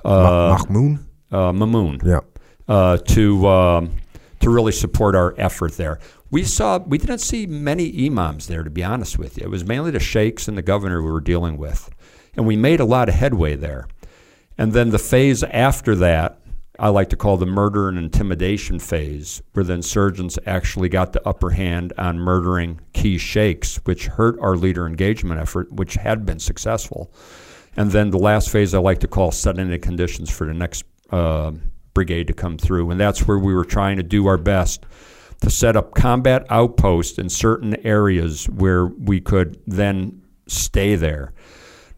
uh, 0.03 0.57
Mahmoud? 0.68 0.99
uh, 1.32 1.52
Mamoon, 1.53 2.03
Yeah. 2.03 2.19
uh, 2.68 2.98
to 2.98 3.48
um, 3.48 3.91
to 4.41 4.49
really 4.49 4.72
support 4.72 5.15
our 5.15 5.34
effort 5.38 5.77
there. 5.77 5.99
We 6.31 6.43
saw 6.43 6.80
we 6.80 6.97
didn't 6.97 7.19
see 7.19 7.45
many 7.45 8.07
imams 8.07 8.47
there, 8.47 8.64
to 8.64 8.69
be 8.69 8.84
honest 8.84 9.18
with 9.18 9.38
you. 9.38 9.43
It 9.45 9.49
was 9.49 9.65
mainly 9.65 9.91
the 9.91 9.99
sheikhs 9.99 10.47
and 10.47 10.57
the 10.57 10.61
governor 10.61 11.02
we 11.02 11.11
were 11.11 11.22
dealing 11.22 11.57
with, 11.57 11.89
and 12.35 12.47
we 12.47 12.56
made 12.56 12.80
a 12.80 12.85
lot 12.85 13.10
of 13.10 13.15
headway 13.15 13.56
there. 13.56 13.88
And 14.57 14.73
then 14.73 14.89
the 14.89 14.99
phase 14.99 15.43
after 15.43 15.95
that, 15.95 16.39
I 16.77 16.89
like 16.89 17.10
to 17.10 17.15
call 17.15 17.38
the 17.38 17.45
murder 17.45 17.88
and 17.88 17.97
intimidation 17.97 18.80
phase, 18.80 19.41
where 19.53 19.64
the 19.64 19.73
insurgents 19.73 20.38
actually 20.45 20.89
got 20.89 21.14
the 21.14 21.26
upper 21.27 21.52
hand 21.52 21.93
on 21.97 22.19
murdering 22.19 22.81
key 22.93 23.18
sheikhs, 23.18 23.77
which 23.85 24.07
hurt 24.07 24.38
our 24.39 24.57
leader 24.57 24.85
engagement 24.85 25.39
effort, 25.39 25.72
which 25.72 25.93
had 25.93 26.26
been 26.26 26.39
successful. 26.39 27.14
And 27.77 27.91
then 27.91 28.10
the 28.10 28.19
last 28.19 28.49
phase 28.49 28.73
I 28.73 28.80
like 28.80 28.99
to 28.99 29.07
call 29.07 29.31
setting 29.31 29.69
the 29.69 29.80
conditions 29.80 30.30
for 30.30 30.47
the 30.47 30.53
next 30.53 30.84
uh, 31.11 31.52
brigade 31.93 32.27
to 32.27 32.34
come 32.34 32.57
through. 32.57 32.91
And 32.91 32.99
that's 32.99 33.27
where 33.27 33.39
we 33.39 33.53
were 33.53 33.65
trying 33.65 33.97
to 33.97 34.03
do 34.03 34.27
our 34.27 34.38
best 34.38 34.85
to 35.41 35.49
set 35.49 35.75
up 35.75 35.93
combat 35.93 36.45
outposts 36.49 37.17
in 37.17 37.29
certain 37.29 37.75
areas 37.85 38.49
where 38.49 38.87
we 38.87 39.19
could 39.19 39.59
then 39.67 40.21
stay 40.47 40.95
there. 40.95 41.33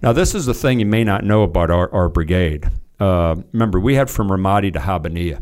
Now, 0.02 0.14
this 0.14 0.36
is 0.36 0.46
the 0.46 0.54
thing 0.54 0.80
you 0.80 0.86
may 0.86 1.04
not 1.04 1.24
know 1.24 1.44
about 1.44 1.72
our, 1.72 1.92
our 1.94 2.10
brigade. 2.10 2.70
Uh, 3.00 3.36
remember, 3.52 3.80
we 3.80 3.96
had 3.96 4.10
from 4.10 4.30
Ramadi 4.30 4.72
to 4.74 4.80
Habaniya. 4.80 5.42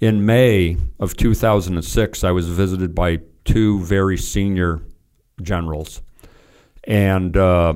In 0.00 0.24
May 0.24 0.76
of 0.98 1.16
2006, 1.16 2.24
I 2.24 2.30
was 2.30 2.48
visited 2.48 2.94
by 2.94 3.20
two 3.44 3.80
very 3.80 4.16
senior 4.16 4.80
generals. 5.42 6.00
And 6.84 7.36
uh, 7.36 7.74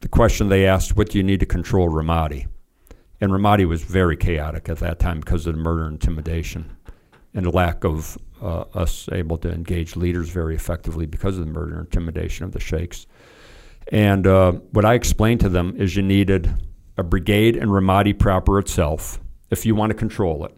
the 0.00 0.08
question 0.08 0.48
they 0.48 0.66
asked, 0.66 0.96
What 0.96 1.10
do 1.10 1.18
you 1.18 1.24
need 1.24 1.40
to 1.40 1.46
control 1.46 1.88
Ramadi? 1.88 2.46
And 3.20 3.32
Ramadi 3.32 3.66
was 3.66 3.82
very 3.82 4.16
chaotic 4.16 4.68
at 4.68 4.78
that 4.78 4.98
time 4.98 5.20
because 5.20 5.46
of 5.46 5.54
the 5.54 5.60
murder 5.60 5.84
and 5.84 5.94
intimidation 5.94 6.75
and 7.36 7.52
lack 7.54 7.84
of 7.84 8.18
uh, 8.42 8.64
us 8.74 9.08
able 9.12 9.38
to 9.38 9.52
engage 9.52 9.94
leaders 9.94 10.30
very 10.30 10.56
effectively 10.56 11.06
because 11.06 11.38
of 11.38 11.46
the 11.46 11.52
murder 11.52 11.76
and 11.76 11.86
intimidation 11.86 12.44
of 12.44 12.52
the 12.52 12.60
sheikhs. 12.60 13.06
And 13.92 14.26
uh, 14.26 14.52
what 14.72 14.84
I 14.84 14.94
explained 14.94 15.40
to 15.40 15.48
them 15.48 15.76
is 15.76 15.94
you 15.94 16.02
needed 16.02 16.52
a 16.96 17.02
brigade 17.02 17.56
in 17.56 17.68
Ramadi 17.68 18.18
proper 18.18 18.58
itself, 18.58 19.20
if 19.50 19.64
you 19.64 19.74
want 19.74 19.90
to 19.90 19.94
control 19.94 20.44
it, 20.46 20.54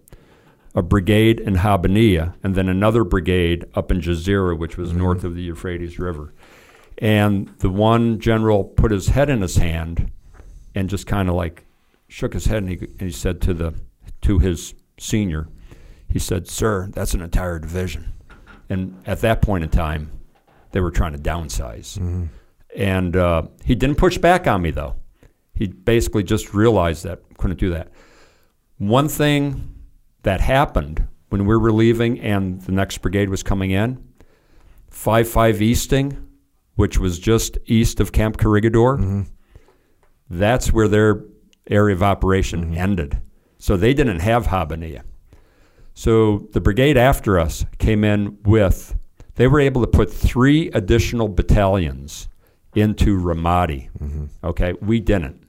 a 0.75 0.83
brigade 0.83 1.41
in 1.41 1.57
Habaniya, 1.57 2.35
and 2.43 2.55
then 2.55 2.69
another 2.69 3.05
brigade 3.05 3.67
up 3.75 3.91
in 3.91 4.01
Jazeera, 4.01 4.57
which 4.57 4.79
was 4.79 4.93
north 4.93 5.25
of 5.25 5.35
the 5.35 5.43
Euphrates 5.43 5.99
River. 5.99 6.33
And 6.99 7.49
the 7.59 7.71
one 7.71 8.19
general 8.21 8.65
put 8.65 8.93
his 8.93 9.09
head 9.09 9.29
in 9.29 9.43
his 9.43 9.57
hand 9.57 10.11
and 10.75 10.89
just 10.89 11.07
kind 11.07 11.29
of 11.29 11.35
like 11.35 11.65
shook 12.09 12.33
his 12.33 12.47
head 12.47 12.63
and 12.63 12.71
he, 12.71 12.77
and 12.77 13.03
he 13.03 13.11
said 13.11 13.41
to 13.43 13.55
the 13.55 13.75
to 14.23 14.39
his 14.39 14.75
senior, 14.99 15.49
he 16.09 16.18
said, 16.18 16.48
"Sir, 16.48 16.89
that's 16.93 17.14
an 17.14 17.22
entire 17.22 17.59
division." 17.59 18.12
And 18.68 19.01
at 19.06 19.20
that 19.20 19.43
point 19.43 19.64
in 19.64 19.70
time, 19.70 20.10
they 20.72 20.80
were 20.80 20.90
trying 20.90 21.12
to 21.12 21.18
downsize. 21.18 21.98
Mm-hmm. 21.98 22.24
And 22.76 23.16
uh, 23.16 23.43
he 23.64 23.74
didn't 23.74 23.97
push 23.97 24.18
back 24.18 24.47
on 24.47 24.62
me 24.62 24.70
though. 24.70 24.97
He 25.55 25.68
basically 25.68 26.22
just 26.22 26.55
realized 26.55 27.05
that 27.05 27.20
couldn't 27.39 27.59
do 27.59 27.70
that. 27.70 27.90
One 28.76 29.09
thing 29.09 29.74
that 30.22 30.40
happened 30.40 31.09
when 31.30 31.47
we 31.47 31.56
were 31.56 31.72
leaving 31.72 32.20
and 32.20 32.60
the 32.62 32.72
next 32.72 32.98
brigade 32.98 33.28
was 33.28 33.43
coming 33.43 33.70
in, 33.70 34.02
five 34.90 35.28
five 35.28 35.60
Easting, 35.60 36.28
which 36.76 36.98
was 36.98 37.18
just 37.18 37.59
east 37.66 38.01
of 38.01 38.12
Camp 38.12 38.36
Corregidor. 38.36 38.97
Mm-hmm. 38.97 39.22
That's 40.30 40.72
where 40.72 40.89
their 40.89 41.24
area 41.68 41.94
of 41.94 42.02
operation 42.02 42.66
mm-hmm. 42.66 42.78
ended. 42.78 43.20
So 43.59 43.76
they 43.76 43.94
didn't 43.94 44.20
have 44.20 44.47
Habaniya. 44.47 45.02
So 45.99 46.47
the 46.53 46.61
brigade 46.61 46.97
after 46.97 47.41
us 47.41 47.66
came 47.79 48.05
in 48.05 48.39
with, 48.45 48.97
they 49.35 49.49
were 49.49 49.59
able 49.59 49.81
to 49.81 49.89
put 49.89 50.09
three 50.12 50.70
additional 50.70 51.27
battalions 51.27 52.29
into 52.77 53.19
Ramadi. 53.19 53.89
Okay, 54.45 54.75
we 54.81 55.01
didn't. 55.01 55.43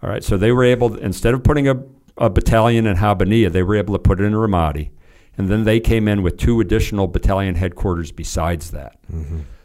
All 0.00 0.08
right, 0.08 0.22
so 0.22 0.36
they 0.36 0.52
were 0.52 0.62
able, 0.62 0.94
instead 0.98 1.34
of 1.34 1.42
putting 1.42 1.66
a, 1.66 1.82
a 2.16 2.30
battalion 2.30 2.86
in 2.86 2.96
Habaniya, 2.96 3.50
they 3.50 3.64
were 3.64 3.74
able 3.74 3.94
to 3.94 3.98
put 3.98 4.20
it 4.20 4.24
in 4.24 4.34
Ramadi. 4.34 4.90
And 5.36 5.48
then 5.48 5.64
they 5.64 5.80
came 5.80 6.06
in 6.06 6.22
with 6.22 6.36
two 6.36 6.60
additional 6.60 7.08
battalion 7.08 7.56
headquarters 7.56 8.12
besides 8.12 8.70
that. 8.70 9.00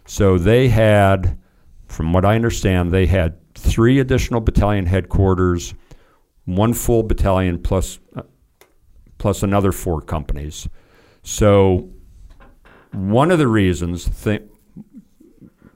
So 0.08 0.40
they 0.40 0.70
had, 0.70 1.38
from 1.86 2.12
what 2.12 2.26
I 2.26 2.34
understand, 2.34 2.92
they 2.92 3.06
had 3.06 3.36
three 3.54 4.00
additional 4.00 4.42
battalion 4.42 4.88
headquarters, 4.88 5.76
one 6.46 6.74
full 6.74 7.04
battalion 7.04 7.60
plus 7.62 8.00
uh, 8.16 8.24
plus 9.28 9.44
another 9.44 9.74
four 9.74 10.00
companies. 10.00 10.70
So 11.22 11.90
one 12.94 13.30
of 13.30 13.40
the 13.40 13.48
reasons 13.50 14.10
th- 14.24 14.44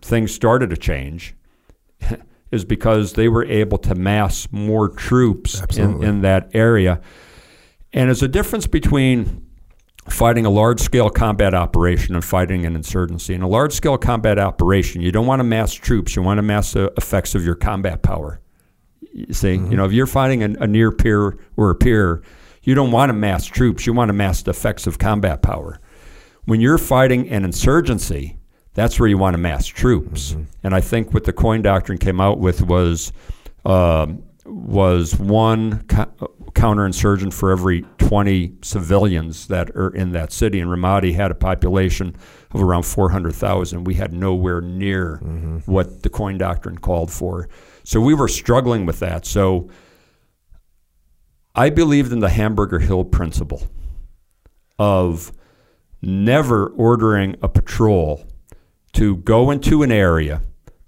things 0.01 0.33
started 0.33 0.69
to 0.69 0.77
change 0.77 1.35
is 2.51 2.63
because 2.63 3.11
they 3.11 3.27
were 3.27 3.43
able 3.43 3.77
to 3.79 3.93
mass 3.93 4.47
more 4.51 4.87
troops 4.87 5.61
in, 5.75 6.01
in 6.01 6.21
that 6.21 6.51
area. 6.53 7.01
And 7.91 8.07
there's 8.07 8.23
a 8.23 8.29
difference 8.29 8.67
between 8.67 9.45
fighting 10.09 10.45
a 10.45 10.49
large 10.49 10.79
scale 10.79 11.09
combat 11.09 11.53
operation 11.53 12.15
and 12.15 12.23
fighting 12.23 12.65
an 12.65 12.73
insurgency. 12.73 13.33
In 13.33 13.41
a 13.41 13.49
large 13.49 13.73
scale 13.73 13.97
combat 13.97 14.39
operation, 14.39 15.01
you 15.01 15.11
don't 15.11 15.27
want 15.27 15.41
to 15.41 15.43
mass 15.43 15.73
troops, 15.73 16.15
you 16.15 16.21
want 16.21 16.37
to 16.37 16.41
mass 16.41 16.71
the 16.71 16.93
effects 16.95 17.35
of 17.35 17.43
your 17.43 17.55
combat 17.55 18.01
power. 18.01 18.39
You 19.11 19.33
see, 19.33 19.57
mm-hmm. 19.57 19.71
you 19.71 19.75
know, 19.75 19.83
if 19.83 19.91
you're 19.91 20.07
fighting 20.07 20.41
a, 20.41 20.63
a 20.63 20.67
near 20.67 20.93
peer 20.93 21.37
or 21.57 21.69
a 21.69 21.75
peer, 21.75 22.23
you 22.63 22.75
don't 22.75 22.91
want 22.91 23.09
to 23.09 23.13
mass 23.13 23.45
troops, 23.45 23.85
you 23.85 23.93
want 23.93 24.09
to 24.09 24.13
mass 24.13 24.41
the 24.43 24.51
effects 24.51 24.87
of 24.87 24.99
combat 24.99 25.41
power. 25.41 25.79
When 26.45 26.61
you're 26.61 26.77
fighting 26.77 27.29
an 27.29 27.45
insurgency, 27.45 28.37
that's 28.73 28.99
where 28.99 29.09
you 29.09 29.17
want 29.17 29.33
to 29.35 29.37
mass 29.37 29.65
troops. 29.67 30.31
Mm-hmm. 30.31 30.43
And 30.63 30.75
I 30.75 30.81
think 30.81 31.13
what 31.13 31.25
the 31.25 31.33
coin 31.33 31.61
doctrine 31.61 31.97
came 31.97 32.21
out 32.21 32.39
with 32.39 32.61
was 32.61 33.11
um 33.65 34.23
was 34.45 35.15
one 35.17 35.83
co- 35.83 36.11
uh, 36.19 36.27
counterinsurgent 36.51 37.33
for 37.33 37.51
every 37.51 37.83
20 37.99 38.57
civilians 38.61 39.47
that 39.47 39.69
are 39.71 39.93
in 39.95 40.11
that 40.11 40.31
city. 40.31 40.59
And 40.59 40.69
Ramadi 40.69 41.13
had 41.13 41.31
a 41.31 41.35
population 41.35 42.15
of 42.51 42.61
around 42.61 42.83
400,000. 42.83 43.83
We 43.85 43.93
had 43.93 44.13
nowhere 44.13 44.61
near 44.61 45.21
mm-hmm. 45.23 45.59
what 45.71 46.03
the 46.03 46.09
coin 46.09 46.37
doctrine 46.37 46.77
called 46.77 47.11
for. 47.11 47.47
So 47.83 48.01
we 48.01 48.13
were 48.13 48.27
struggling 48.27 48.85
with 48.85 48.99
that. 48.99 49.25
So 49.25 49.69
I 51.53 51.69
believed 51.69 52.13
in 52.13 52.19
the 52.19 52.29
Hamburger 52.29 52.79
Hill 52.79 53.03
principle 53.03 53.67
of 54.79 55.33
never 56.01 56.67
ordering 56.67 57.35
a 57.41 57.49
patrol 57.49 58.25
to 58.93 59.17
go 59.17 59.51
into 59.51 59.83
an 59.83 59.91
area 59.91 60.41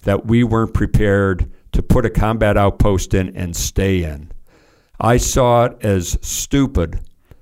that 0.04 0.26
we 0.26 0.44
weren't 0.44 0.74
prepared 0.74 1.52
to 1.74 1.82
put 1.82 2.06
a 2.06 2.10
combat 2.10 2.58
outpost 2.58 3.14
in 3.14 3.36
and 3.36 3.56
stay 3.56 4.04
in. 4.04 4.32
I 5.00 5.18
saw 5.18 5.66
it 5.66 5.78
as 5.82 6.18
stupid 6.22 7.00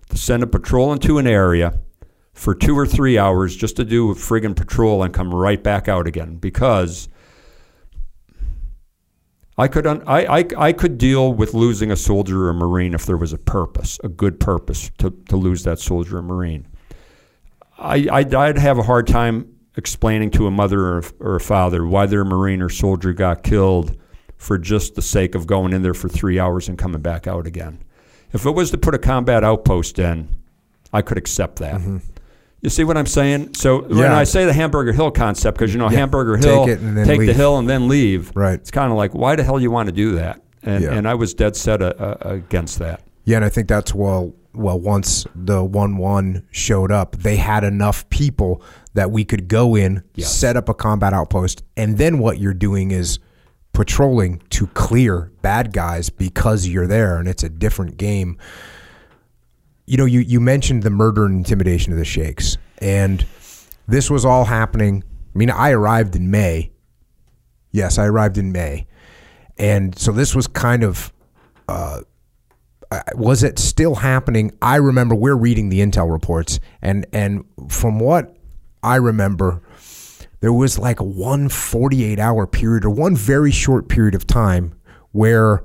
to 0.09 0.17
send 0.17 0.41
a 0.41 0.47
patrol 0.47 0.91
into 0.91 1.17
an 1.17 1.27
area 1.27 1.79
for 2.33 2.55
two 2.55 2.77
or 2.77 2.87
three 2.87 3.17
hours 3.17 3.55
just 3.55 3.75
to 3.75 3.85
do 3.85 4.09
a 4.09 4.15
friggin' 4.15 4.55
patrol 4.55 5.03
and 5.03 5.13
come 5.13 5.33
right 5.33 5.61
back 5.61 5.87
out 5.87 6.07
again 6.07 6.37
because 6.37 7.07
I 9.61 9.67
could 9.67 9.85
un- 9.85 10.01
I, 10.07 10.39
I, 10.39 10.45
I 10.57 10.73
could 10.73 10.97
deal 10.97 11.33
with 11.33 11.53
losing 11.53 11.91
a 11.91 11.95
soldier 11.95 12.45
or 12.45 12.49
a 12.49 12.53
marine 12.53 12.95
if 12.95 13.05
there 13.05 13.15
was 13.15 13.31
a 13.31 13.37
purpose, 13.37 13.99
a 14.03 14.09
good 14.09 14.39
purpose 14.39 14.89
to, 14.97 15.11
to 15.29 15.35
lose 15.35 15.63
that 15.65 15.77
soldier 15.77 16.17
or 16.17 16.23
marine. 16.23 16.67
I, 17.77 18.07
I'd, 18.11 18.33
I'd 18.33 18.57
have 18.57 18.79
a 18.79 18.83
hard 18.83 19.05
time 19.05 19.55
explaining 19.77 20.31
to 20.31 20.47
a 20.47 20.51
mother 20.51 20.81
or, 20.81 21.03
or 21.19 21.35
a 21.35 21.39
father 21.39 21.85
why 21.85 22.07
their 22.07 22.25
marine 22.25 22.59
or 22.59 22.69
soldier 22.69 23.13
got 23.13 23.43
killed 23.43 23.95
for 24.35 24.57
just 24.57 24.95
the 24.95 25.01
sake 25.03 25.35
of 25.35 25.45
going 25.45 25.73
in 25.73 25.83
there 25.83 25.93
for 25.93 26.09
three 26.09 26.39
hours 26.39 26.67
and 26.67 26.79
coming 26.79 27.01
back 27.01 27.27
out 27.27 27.45
again. 27.45 27.83
If 28.33 28.47
it 28.47 28.51
was 28.51 28.71
to 28.71 28.79
put 28.79 28.95
a 28.95 28.99
combat 28.99 29.43
outpost 29.43 29.99
in, 29.99 30.41
I 30.91 31.03
could 31.03 31.19
accept 31.19 31.59
that. 31.59 31.75
Mm-hmm. 31.75 31.97
You 32.61 32.69
see 32.69 32.83
what 32.83 32.95
I'm 32.97 33.07
saying? 33.07 33.55
So 33.55 33.81
when 33.81 33.97
Yeah. 33.97 34.15
I 34.17 34.23
say 34.23 34.45
the 34.45 34.53
Hamburger 34.53 34.93
Hill 34.93 35.09
concept, 35.11 35.57
because 35.57 35.73
you 35.73 35.79
know 35.79 35.89
Yeah. 35.89 35.97
Hamburger 35.99 36.37
Take 36.37 36.45
Hill, 36.45 36.63
it 36.67 36.79
and 36.79 36.95
then 36.97 37.05
take 37.07 37.19
the 37.21 37.33
hill 37.33 37.57
and 37.57 37.67
then 37.69 37.87
leave. 37.87 38.31
Right. 38.35 38.53
It's 38.53 38.69
kind 38.71 38.91
of 38.91 38.97
like, 38.97 39.13
why 39.15 39.35
the 39.35 39.43
hell 39.43 39.59
you 39.59 39.71
want 39.71 39.87
to 39.87 39.91
do 39.93 40.13
that? 40.15 40.41
And 40.63 40.83
Yeah. 40.83 40.93
and 40.93 41.07
I 41.07 41.15
was 41.15 41.33
dead 41.33 41.55
set 41.55 41.81
uh, 41.81 41.93
uh, 41.97 42.15
against 42.21 42.77
that. 42.79 43.01
Yeah, 43.25 43.37
and 43.37 43.45
I 43.45 43.49
think 43.49 43.67
that's 43.67 43.93
well. 43.95 44.33
Well, 44.53 44.79
once 44.79 45.25
the 45.33 45.63
one 45.63 45.95
one 45.97 46.43
showed 46.51 46.91
up, 46.91 47.15
they 47.15 47.37
had 47.37 47.63
enough 47.63 48.07
people 48.09 48.61
that 48.95 49.09
we 49.09 49.23
could 49.23 49.47
go 49.47 49.75
in, 49.75 50.03
Yes. 50.15 50.35
set 50.35 50.57
up 50.57 50.67
a 50.69 50.73
combat 50.73 51.13
outpost, 51.13 51.63
and 51.77 51.97
then 51.97 52.19
what 52.19 52.37
you're 52.37 52.53
doing 52.53 52.91
is 52.91 53.17
patrolling 53.73 54.41
to 54.49 54.67
clear 54.67 55.31
bad 55.41 55.71
guys 55.71 56.09
because 56.09 56.67
you're 56.67 56.87
there, 56.87 57.17
and 57.17 57.27
it's 57.29 57.43
a 57.43 57.49
different 57.49 57.95
game. 57.97 58.37
You 59.85 59.97
know, 59.97 60.05
you 60.05 60.19
you 60.19 60.39
mentioned 60.39 60.83
the 60.83 60.89
murder 60.89 61.25
and 61.25 61.35
intimidation 61.35 61.91
of 61.91 61.99
the 61.99 62.05
sheiks, 62.05 62.57
and 62.79 63.25
this 63.87 64.09
was 64.09 64.25
all 64.25 64.45
happening. 64.45 65.03
I 65.33 65.37
mean, 65.37 65.49
I 65.49 65.71
arrived 65.71 66.15
in 66.15 66.31
May. 66.31 66.71
Yes, 67.71 67.97
I 67.97 68.05
arrived 68.05 68.37
in 68.37 68.51
May, 68.51 68.87
and 69.57 69.97
so 69.97 70.11
this 70.11 70.35
was 70.35 70.47
kind 70.47 70.83
of 70.83 71.11
uh, 71.67 72.01
uh, 72.91 73.01
was 73.15 73.41
it 73.41 73.57
still 73.57 73.95
happening? 73.95 74.51
I 74.61 74.75
remember 74.75 75.15
we're 75.15 75.35
reading 75.35 75.69
the 75.69 75.79
intel 75.79 76.11
reports, 76.11 76.59
and 76.81 77.05
and 77.13 77.45
from 77.69 77.99
what 77.99 78.35
I 78.83 78.97
remember, 78.97 79.61
there 80.41 80.51
was 80.51 80.77
like 80.77 80.99
one 80.99 81.47
48 81.47 82.19
hour 82.19 82.45
period 82.45 82.83
or 82.83 82.89
one 82.89 83.15
very 83.15 83.51
short 83.51 83.87
period 83.87 84.13
of 84.13 84.27
time 84.27 84.73
where 85.11 85.63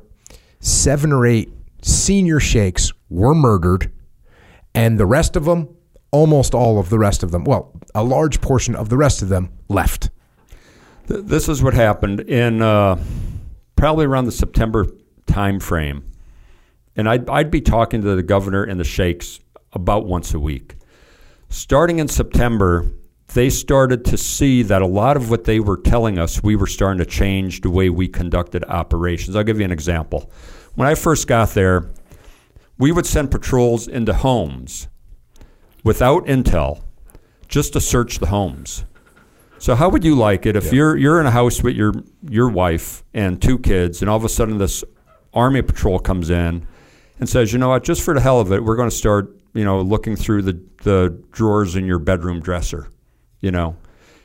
seven 0.60 1.12
or 1.12 1.26
eight 1.26 1.50
senior 1.82 2.38
sheikhs 2.38 2.92
were 3.08 3.34
murdered, 3.34 3.90
and 4.76 4.98
the 5.00 5.06
rest 5.06 5.34
of 5.34 5.44
them, 5.44 5.74
almost 6.12 6.54
all 6.54 6.78
of 6.78 6.90
the 6.90 6.98
rest 6.98 7.22
of 7.22 7.30
them, 7.32 7.42
well, 7.44 7.72
a 7.94 8.04
large 8.04 8.40
portion 8.40 8.76
of 8.76 8.88
the 8.88 8.96
rest 8.96 9.22
of 9.22 9.28
them 9.28 9.50
left. 9.68 10.10
Th- 11.08 11.24
This 11.24 11.48
is 11.48 11.62
what 11.62 11.74
happened 11.74 12.20
in 12.20 12.62
uh, 12.62 12.96
probably 13.74 14.06
around 14.06 14.26
the 14.26 14.32
September 14.32 14.86
time 15.26 15.58
frame. 15.58 16.04
And 16.94 17.08
I'd, 17.08 17.28
I'd 17.28 17.50
be 17.50 17.60
talking 17.60 18.02
to 18.02 18.14
the 18.14 18.22
governor 18.22 18.62
and 18.62 18.78
the 18.78 18.84
sheikhs 18.84 19.40
about 19.72 20.06
once 20.06 20.32
a 20.32 20.40
week. 20.40 20.76
Starting 21.48 21.98
in 21.98 22.08
September, 22.08 22.86
they 23.34 23.50
started 23.50 24.04
to 24.06 24.16
see 24.16 24.62
that 24.62 24.80
a 24.82 24.86
lot 24.86 25.16
of 25.16 25.30
what 25.30 25.44
they 25.44 25.60
were 25.60 25.76
telling 25.76 26.18
us, 26.18 26.42
we 26.42 26.56
were 26.56 26.66
starting 26.66 26.98
to 26.98 27.06
change 27.06 27.60
the 27.60 27.70
way 27.70 27.90
we 27.90 28.08
conducted 28.08 28.64
operations. 28.64 29.36
I'll 29.36 29.44
give 29.44 29.58
you 29.58 29.64
an 29.64 29.72
example. 29.72 30.30
When 30.74 30.88
I 30.88 30.94
first 30.94 31.26
got 31.26 31.50
there, 31.50 31.90
we 32.78 32.92
would 32.92 33.06
send 33.06 33.30
patrols 33.30 33.88
into 33.88 34.12
homes 34.12 34.88
without 35.82 36.26
intel 36.26 36.82
just 37.48 37.72
to 37.72 37.80
search 37.80 38.18
the 38.18 38.26
homes. 38.26 38.84
So 39.58 39.74
how 39.74 39.88
would 39.88 40.04
you 40.04 40.14
like 40.14 40.44
it 40.44 40.54
if 40.54 40.72
you're 40.72 40.96
you're 40.96 41.20
in 41.20 41.26
a 41.26 41.30
house 41.30 41.62
with 41.62 41.74
your 41.74 41.94
your 42.28 42.48
wife 42.48 43.04
and 43.14 43.40
two 43.40 43.58
kids, 43.58 44.02
and 44.02 44.10
all 44.10 44.16
of 44.16 44.24
a 44.24 44.28
sudden 44.28 44.58
this 44.58 44.84
army 45.32 45.62
patrol 45.62 45.98
comes 45.98 46.28
in 46.28 46.66
and 47.18 47.28
says, 47.28 47.52
you 47.52 47.58
know 47.58 47.70
what, 47.70 47.82
just 47.82 48.02
for 48.02 48.12
the 48.14 48.20
hell 48.20 48.40
of 48.40 48.52
it, 48.52 48.62
we're 48.62 48.76
going 48.76 48.90
to 48.90 48.94
start 48.94 49.34
you 49.54 49.64
know 49.64 49.80
looking 49.80 50.16
through 50.16 50.42
the 50.42 50.60
the 50.82 51.22
drawers 51.32 51.74
in 51.74 51.86
your 51.86 51.98
bedroom 51.98 52.40
dresser, 52.40 52.90
you 53.40 53.50
know, 53.50 53.76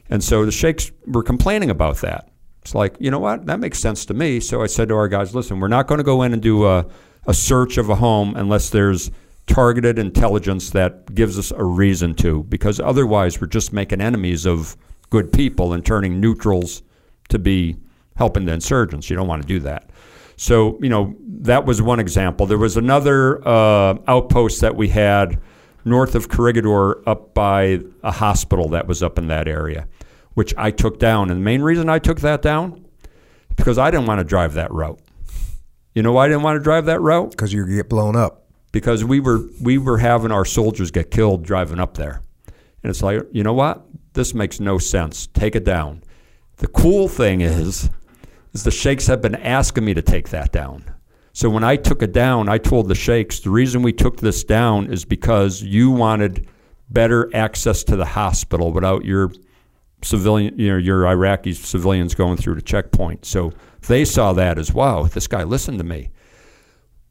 and 0.10 0.22
so 0.22 0.45
the 0.45 0.52
sheikhs 0.52 0.91
were 1.07 1.23
complaining 1.23 1.69
about 1.69 1.98
that. 1.98 2.30
It's 2.61 2.76
like 2.76 2.98
you 2.99 3.10
know 3.10 3.19
what, 3.19 3.45
that 3.45 3.61
makes 3.61 3.80
sense 3.80 4.06
to 4.07 4.14
me. 4.14 4.41
So 4.41 4.61
I 4.61 4.68
said 4.68 4.90
to 4.90 4.95
our 4.95 5.07
guys, 5.07 5.34
listen, 5.34 5.61
we're 5.61 5.69
not 5.69 5.88
going 5.88 5.99
to 5.99 6.03
go 6.03 6.23
in 6.23 6.34
and 6.34 6.41
do 6.41 6.68
a 6.68 6.86
a 7.27 7.34
search 7.34 7.77
of 7.77 7.89
a 7.89 7.95
home 7.95 8.35
unless 8.35 8.69
there's 8.69 9.11
targeted 9.48 9.99
intelligence 9.99 10.69
that 10.72 11.14
gives 11.14 11.38
us 11.38 11.52
a 11.52 11.64
reason 11.64 12.14
to, 12.15 12.43
because 12.43 12.80
otherwise 12.80 13.41
we're 13.41 13.48
just 13.48 13.73
making 13.73 14.02
enemies 14.02 14.45
of 14.45 14.77
good 15.10 15.31
people 15.31 15.73
and 15.73 15.85
turning 15.85 16.19
neutrals 16.19 16.84
to 17.30 17.38
be 17.38 17.77
helping 18.15 18.45
the 18.45 18.52
insurgents. 18.53 19.10
You 19.10 19.15
don't 19.15 19.27
want 19.27 19.41
to 19.41 19.48
do 19.48 19.60
that. 19.61 19.89
So, 20.38 20.80
you 20.81 20.89
know, 20.89 21.15
that 21.41 21.65
was 21.65 21.81
one 21.81 21.99
example. 21.99 22.45
There 22.45 22.57
was 22.57 22.77
another 22.77 23.48
uh, 23.48 23.95
outpost 24.07 24.61
that 24.61 24.76
we 24.76 24.89
had 24.89 25.39
north 25.85 26.15
of 26.15 26.30
Corregidor 26.30 27.07
up 27.07 27.34
by 27.34 27.81
a 28.03 28.11
hospital 28.11 28.69
that 28.69 28.88
was 28.88 29.03
up 29.03 29.18
in 29.18 29.27
that 29.27 29.48
area, 29.48 29.88
which 30.34 30.53
I 30.57 30.72
took 30.72 30.98
down. 30.98 31.30
And 31.30 31.39
the 31.39 31.43
main 31.43 31.61
reason 31.61 31.89
I 31.89 31.99
took 31.99 32.22
that 32.22 32.41
down, 32.41 32.85
because 33.56 33.77
I 33.77 33.91
didn't 33.91 34.07
want 34.07 34.19
to 34.19 34.23
drive 34.23 34.53
that 34.53 34.72
route. 34.72 34.99
You 35.93 36.03
know 36.03 36.11
why 36.13 36.26
I 36.26 36.27
didn't 36.30 36.43
want 36.43 36.57
to 36.57 36.63
drive 36.63 36.85
that 36.85 37.01
route? 37.01 37.31
Because 37.31 37.51
you 37.51 37.65
get 37.68 37.89
blown 37.89 38.15
up. 38.15 38.45
because 38.72 39.03
we 39.03 39.19
were 39.19 39.41
we 39.61 39.77
were 39.77 39.97
having 39.97 40.31
our 40.31 40.45
soldiers 40.45 40.91
get 40.91 41.11
killed 41.11 41.43
driving 41.43 41.80
up 41.80 41.95
there, 41.95 42.22
and 42.84 42.89
it's 42.89 43.01
like 43.01 43.22
you 43.31 43.43
know 43.43 43.53
what 43.53 43.85
this 44.13 44.34
makes 44.34 44.59
no 44.59 44.77
sense. 44.77 45.27
Take 45.27 45.55
it 45.55 45.63
down. 45.65 46.01
The 46.57 46.68
cool 46.68 47.07
thing 47.07 47.41
is, 47.41 47.89
is 48.53 48.63
the 48.63 48.72
sheikhs 48.72 49.07
have 49.07 49.22
been 49.22 49.35
asking 49.35 49.84
me 49.85 49.93
to 49.93 50.01
take 50.01 50.30
that 50.30 50.51
down. 50.51 50.84
So 51.34 51.49
when 51.49 51.63
I 51.63 51.76
took 51.77 52.01
it 52.01 52.11
down, 52.11 52.49
I 52.49 52.57
told 52.57 52.88
the 52.88 52.95
sheikhs 52.95 53.39
the 53.39 53.49
reason 53.49 53.81
we 53.81 53.93
took 53.93 54.18
this 54.18 54.43
down 54.43 54.91
is 54.91 55.05
because 55.05 55.61
you 55.61 55.89
wanted 55.89 56.47
better 56.89 57.34
access 57.34 57.84
to 57.85 57.95
the 57.95 58.05
hospital 58.05 58.72
without 58.73 59.05
your 59.05 59.31
civilian, 60.03 60.57
you 60.57 60.72
know, 60.72 60.78
your 60.78 61.06
Iraqi 61.07 61.53
civilians 61.53 62.15
going 62.15 62.38
through 62.38 62.56
the 62.56 62.61
checkpoint. 62.61 63.26
So 63.26 63.52
they 63.88 64.06
saw 64.06 64.32
that 64.34 64.57
as 64.57 64.73
wow. 64.73 65.03
This 65.03 65.28
guy 65.28 65.44
listened 65.44 65.78
to 65.80 65.84
me. 65.84 66.10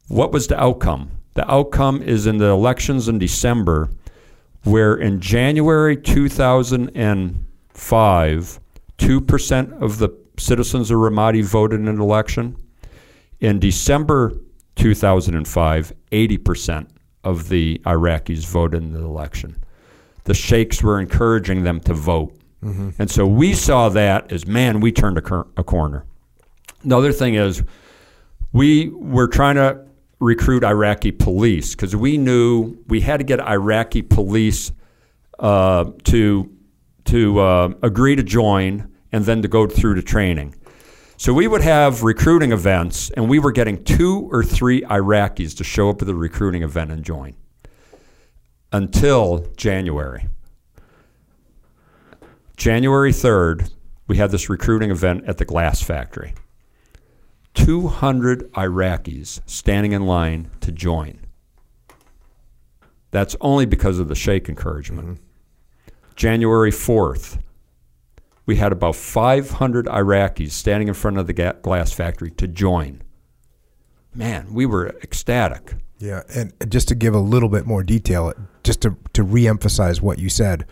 What 0.07 0.31
was 0.31 0.47
the 0.47 0.59
outcome? 0.61 1.11
The 1.33 1.49
outcome 1.49 2.01
is 2.01 2.27
in 2.27 2.37
the 2.37 2.47
elections 2.47 3.07
in 3.07 3.19
December, 3.19 3.89
where 4.63 4.95
in 4.95 5.21
January 5.21 5.95
2005, 5.95 8.59
2% 8.97 9.81
of 9.81 9.97
the 9.97 10.09
citizens 10.37 10.91
of 10.91 10.97
Ramadi 10.97 11.43
voted 11.43 11.79
in 11.79 11.87
an 11.87 12.01
election. 12.01 12.57
In 13.39 13.59
December 13.59 14.33
2005, 14.75 15.93
80% 16.11 16.87
of 17.23 17.49
the 17.49 17.81
Iraqis 17.85 18.45
voted 18.45 18.83
in 18.83 18.93
the 18.93 19.03
election. 19.03 19.55
The 20.25 20.33
sheikhs 20.33 20.83
were 20.83 20.99
encouraging 20.99 21.63
them 21.63 21.79
to 21.81 21.93
vote. 21.93 22.35
And 22.63 23.09
so 23.09 23.25
we 23.25 23.53
saw 23.53 23.89
that 23.89 24.31
as, 24.31 24.45
man, 24.45 24.81
we 24.81 24.91
turned 24.91 25.17
a, 25.17 25.21
cor- 25.21 25.47
a 25.57 25.63
corner. 25.63 26.05
The 26.83 26.95
other 26.95 27.11
thing 27.11 27.33
is, 27.33 27.63
we 28.53 28.89
were 28.89 29.27
trying 29.27 29.55
to 29.55 29.85
recruit 30.19 30.63
Iraqi 30.63 31.11
police 31.11 31.75
because 31.75 31.95
we 31.95 32.17
knew 32.17 32.77
we 32.87 33.01
had 33.01 33.17
to 33.17 33.23
get 33.23 33.39
Iraqi 33.39 34.01
police 34.03 34.71
uh, 35.39 35.85
to 36.03 36.51
to 37.05 37.39
uh, 37.39 37.73
agree 37.81 38.15
to 38.15 38.23
join 38.23 38.87
and 39.11 39.25
then 39.25 39.41
to 39.41 39.47
go 39.47 39.65
through 39.65 39.95
the 39.95 40.03
training. 40.03 40.53
So 41.17 41.33
we 41.33 41.47
would 41.47 41.61
have 41.61 42.03
recruiting 42.03 42.51
events, 42.51 43.09
and 43.11 43.29
we 43.29 43.39
were 43.39 43.51
getting 43.51 43.83
two 43.83 44.29
or 44.31 44.43
three 44.43 44.81
Iraqis 44.83 45.57
to 45.57 45.63
show 45.63 45.89
up 45.89 46.01
at 46.01 46.07
the 46.07 46.15
recruiting 46.15 46.63
event 46.63 46.91
and 46.91 47.03
join 47.03 47.35
until 48.71 49.45
January. 49.57 50.27
January 52.57 53.11
3rd, 53.11 53.71
we 54.07 54.17
had 54.17 54.31
this 54.31 54.49
recruiting 54.49 54.91
event 54.91 55.23
at 55.27 55.37
the 55.37 55.45
glass 55.45 55.81
factory. 55.81 56.33
200 57.53 58.51
Iraqis 58.53 59.41
standing 59.45 59.91
in 59.91 60.05
line 60.05 60.49
to 60.61 60.71
join. 60.71 61.19
That's 63.11 63.35
only 63.41 63.65
because 63.65 63.99
of 63.99 64.07
the 64.07 64.15
Sheikh 64.15 64.47
encouragement. 64.47 65.07
Mm-hmm. 65.07 65.23
January 66.15 66.71
4th, 66.71 67.39
we 68.45 68.55
had 68.55 68.71
about 68.71 68.95
500 68.95 69.85
Iraqis 69.87 70.51
standing 70.51 70.87
in 70.87 70.93
front 70.93 71.17
of 71.17 71.27
the 71.27 71.33
ga- 71.33 71.53
glass 71.61 71.91
factory 71.91 72.31
to 72.31 72.47
join. 72.47 73.01
Man, 74.13 74.53
we 74.53 74.65
were 74.65 74.89
ecstatic. 75.03 75.75
Yeah, 75.99 76.23
and 76.33 76.53
just 76.67 76.87
to 76.87 76.95
give 76.95 77.13
a 77.13 77.19
little 77.19 77.47
bit 77.47 77.65
more 77.65 77.83
detail, 77.83 78.33
just 78.63 78.81
to 78.81 78.97
to 79.13 79.23
reemphasize 79.23 80.01
what 80.01 80.17
you 80.17 80.29
said, 80.29 80.65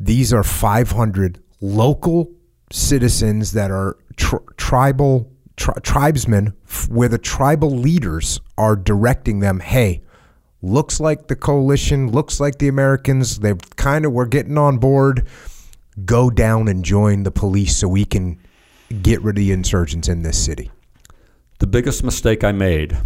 these 0.00 0.32
are 0.32 0.42
500 0.42 1.42
local 1.60 2.32
citizens 2.72 3.52
that 3.52 3.70
are 3.70 3.98
tr- 4.16 4.36
tribal 4.56 5.30
tri- 5.56 5.74
tribesmen, 5.82 6.54
f- 6.66 6.88
where 6.88 7.08
the 7.08 7.18
tribal 7.18 7.70
leaders 7.70 8.40
are 8.56 8.76
directing 8.76 9.40
them. 9.40 9.60
Hey, 9.60 10.02
looks 10.62 11.00
like 11.00 11.28
the 11.28 11.36
coalition, 11.36 12.10
looks 12.10 12.40
like 12.40 12.58
the 12.58 12.68
Americans, 12.68 13.40
they 13.40 13.54
kind 13.76 14.06
of 14.06 14.12
were 14.12 14.26
getting 14.26 14.56
on 14.56 14.78
board. 14.78 15.26
Go 16.04 16.30
down 16.30 16.66
and 16.68 16.82
join 16.82 17.24
the 17.24 17.30
police 17.30 17.76
so 17.76 17.86
we 17.88 18.06
can 18.06 18.40
get 19.02 19.20
rid 19.22 19.36
of 19.36 19.40
the 19.40 19.52
insurgents 19.52 20.08
in 20.08 20.22
this 20.22 20.42
city. 20.42 20.70
The 21.58 21.66
biggest 21.66 22.02
mistake 22.02 22.42
I 22.42 22.52
made 22.52 22.96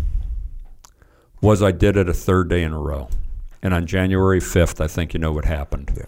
was 1.40 1.60
I 1.60 1.72
did 1.72 1.96
it 1.96 2.08
a 2.08 2.14
third 2.14 2.48
day 2.48 2.62
in 2.62 2.72
a 2.72 2.78
row. 2.78 3.08
And 3.62 3.74
on 3.74 3.86
January 3.86 4.40
5th, 4.40 4.80
I 4.80 4.86
think 4.86 5.12
you 5.12 5.18
know 5.18 5.32
what 5.32 5.44
happened. 5.44 5.92
Yeah. 5.96 6.04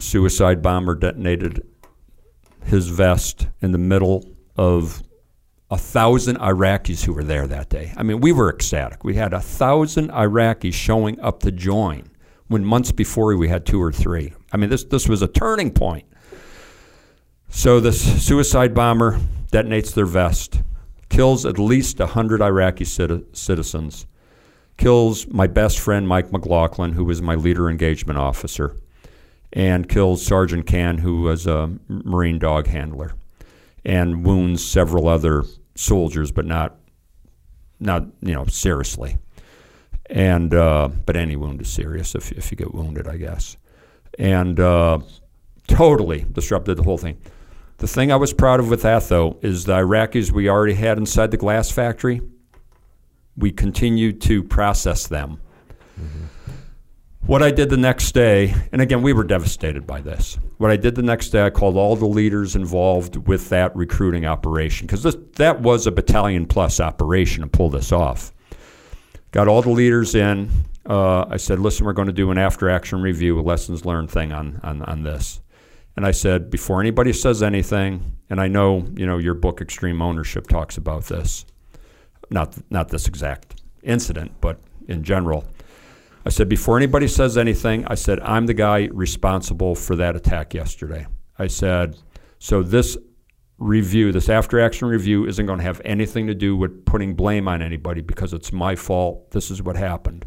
Suicide 0.00 0.62
bomber 0.62 0.94
detonated 0.94 1.66
his 2.64 2.88
vest 2.88 3.48
in 3.60 3.72
the 3.72 3.78
middle 3.78 4.24
of 4.56 5.02
a 5.70 5.78
thousand 5.78 6.38
Iraqis 6.38 7.04
who 7.04 7.12
were 7.12 7.24
there 7.24 7.46
that 7.46 7.68
day. 7.68 7.92
I 7.96 8.02
mean, 8.02 8.20
we 8.20 8.32
were 8.32 8.50
ecstatic. 8.50 9.04
We 9.04 9.14
had 9.14 9.32
a 9.32 9.40
thousand 9.40 10.10
Iraqis 10.10 10.74
showing 10.74 11.20
up 11.20 11.40
to 11.40 11.52
join 11.52 12.10
when 12.48 12.64
months 12.64 12.90
before 12.90 13.36
we 13.36 13.48
had 13.48 13.64
two 13.64 13.80
or 13.80 13.92
three. 13.92 14.32
I 14.52 14.56
mean, 14.56 14.70
this, 14.70 14.84
this 14.84 15.08
was 15.08 15.22
a 15.22 15.28
turning 15.28 15.70
point. 15.70 16.06
So 17.48 17.78
this 17.78 18.24
suicide 18.24 18.74
bomber 18.74 19.20
detonates 19.52 19.94
their 19.94 20.06
vest, 20.06 20.62
kills 21.08 21.46
at 21.46 21.58
least 21.58 21.98
100 21.98 22.42
Iraqi 22.42 22.84
citi- 22.84 23.24
citizens, 23.36 24.06
kills 24.76 25.28
my 25.28 25.46
best 25.46 25.78
friend 25.78 26.08
Mike 26.08 26.32
McLaughlin, 26.32 26.92
who 26.92 27.04
was 27.04 27.20
my 27.20 27.34
leader 27.34 27.68
engagement 27.68 28.18
officer, 28.18 28.76
and 29.52 29.88
kills 29.88 30.24
Sergeant 30.24 30.66
Cann, 30.66 30.98
who 30.98 31.22
was 31.22 31.46
a 31.46 31.70
Marine 31.88 32.38
dog 32.38 32.66
handler, 32.66 33.12
and 33.84 34.24
wounds 34.24 34.64
several 34.64 35.08
other 35.08 35.44
soldiers, 35.74 36.30
but 36.30 36.46
not 36.46 36.76
not 37.78 38.04
you 38.20 38.34
know 38.34 38.46
seriously. 38.46 39.18
And 40.08 40.54
uh, 40.54 40.88
but 41.06 41.16
any 41.16 41.36
wound 41.36 41.60
is 41.60 41.68
serious 41.68 42.14
if 42.14 42.32
if 42.32 42.50
you 42.50 42.56
get 42.56 42.74
wounded, 42.74 43.08
I 43.08 43.16
guess. 43.16 43.56
And 44.18 44.58
uh, 44.58 45.00
totally 45.66 46.26
disrupted 46.32 46.76
the 46.76 46.82
whole 46.82 46.98
thing. 46.98 47.18
The 47.78 47.88
thing 47.88 48.12
I 48.12 48.16
was 48.16 48.32
proud 48.32 48.60
of 48.60 48.68
with 48.68 48.82
that 48.82 49.08
though 49.08 49.38
is 49.40 49.64
the 49.64 49.78
Iraqis 49.78 50.30
we 50.30 50.48
already 50.48 50.74
had 50.74 50.98
inside 50.98 51.30
the 51.30 51.36
glass 51.36 51.70
factory. 51.70 52.20
We 53.36 53.52
continued 53.52 54.20
to 54.22 54.42
process 54.42 55.06
them. 55.06 55.40
What 57.26 57.42
I 57.42 57.50
did 57.50 57.70
the 57.70 57.76
next 57.76 58.12
day, 58.12 58.54
and 58.72 58.80
again, 58.80 59.02
we 59.02 59.12
were 59.12 59.22
devastated 59.22 59.86
by 59.86 60.00
this. 60.00 60.36
What 60.58 60.70
I 60.70 60.76
did 60.76 60.94
the 60.94 61.02
next 61.02 61.30
day, 61.30 61.44
I 61.44 61.50
called 61.50 61.76
all 61.76 61.94
the 61.94 62.06
leaders 62.06 62.56
involved 62.56 63.28
with 63.28 63.48
that 63.50 63.74
recruiting 63.76 64.26
operation 64.26 64.86
because 64.86 65.04
that 65.34 65.60
was 65.60 65.86
a 65.86 65.92
battalion 65.92 66.46
plus 66.46 66.80
operation 66.80 67.42
to 67.42 67.46
pull 67.48 67.70
this 67.70 67.92
off. 67.92 68.32
Got 69.30 69.46
all 69.46 69.62
the 69.62 69.70
leaders 69.70 70.14
in. 70.14 70.50
Uh, 70.84 71.24
I 71.28 71.36
said, 71.36 71.60
listen, 71.60 71.86
we're 71.86 71.92
going 71.92 72.08
to 72.08 72.12
do 72.12 72.32
an 72.32 72.38
after 72.38 72.68
action 72.68 73.00
review, 73.00 73.38
a 73.38 73.42
lessons 73.42 73.84
learned 73.84 74.10
thing 74.10 74.32
on, 74.32 74.58
on, 74.64 74.82
on 74.82 75.02
this. 75.04 75.40
And 75.96 76.06
I 76.06 76.10
said, 76.10 76.50
before 76.50 76.80
anybody 76.80 77.12
says 77.12 77.42
anything, 77.42 78.16
and 78.28 78.40
I 78.40 78.48
know, 78.48 78.86
you 78.96 79.06
know, 79.06 79.18
your 79.18 79.34
book, 79.34 79.60
Extreme 79.60 80.02
Ownership, 80.02 80.48
talks 80.48 80.78
about 80.78 81.04
this, 81.04 81.44
not, 82.30 82.56
not 82.70 82.88
this 82.88 83.06
exact 83.06 83.62
incident, 83.82 84.32
but 84.40 84.58
in 84.88 85.04
general. 85.04 85.44
I 86.24 86.28
said, 86.28 86.48
before 86.48 86.76
anybody 86.76 87.08
says 87.08 87.38
anything, 87.38 87.86
I 87.86 87.94
said, 87.94 88.20
I'm 88.20 88.46
the 88.46 88.54
guy 88.54 88.88
responsible 88.92 89.74
for 89.74 89.96
that 89.96 90.16
attack 90.16 90.52
yesterday. 90.52 91.06
I 91.38 91.46
said, 91.46 91.96
so 92.38 92.62
this 92.62 92.98
review, 93.58 94.12
this 94.12 94.28
after 94.28 94.60
action 94.60 94.88
review, 94.88 95.26
isn't 95.26 95.46
going 95.46 95.58
to 95.58 95.64
have 95.64 95.80
anything 95.84 96.26
to 96.26 96.34
do 96.34 96.56
with 96.56 96.84
putting 96.84 97.14
blame 97.14 97.48
on 97.48 97.62
anybody 97.62 98.02
because 98.02 98.32
it's 98.32 98.52
my 98.52 98.76
fault. 98.76 99.30
This 99.30 99.50
is 99.50 99.62
what 99.62 99.76
happened. 99.76 100.26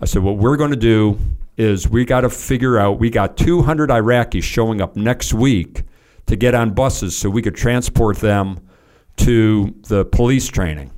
I 0.00 0.06
said, 0.06 0.22
what 0.22 0.36
we're 0.36 0.56
going 0.56 0.70
to 0.70 0.76
do 0.76 1.18
is 1.56 1.88
we 1.88 2.04
got 2.04 2.22
to 2.22 2.30
figure 2.30 2.78
out, 2.78 2.98
we 2.98 3.10
got 3.10 3.36
200 3.36 3.90
Iraqis 3.90 4.42
showing 4.42 4.80
up 4.80 4.96
next 4.96 5.32
week 5.32 5.84
to 6.26 6.36
get 6.36 6.54
on 6.54 6.74
buses 6.74 7.16
so 7.16 7.30
we 7.30 7.42
could 7.42 7.54
transport 7.54 8.16
them 8.18 8.60
to 9.18 9.74
the 9.88 10.04
police 10.04 10.48
training. 10.48 10.90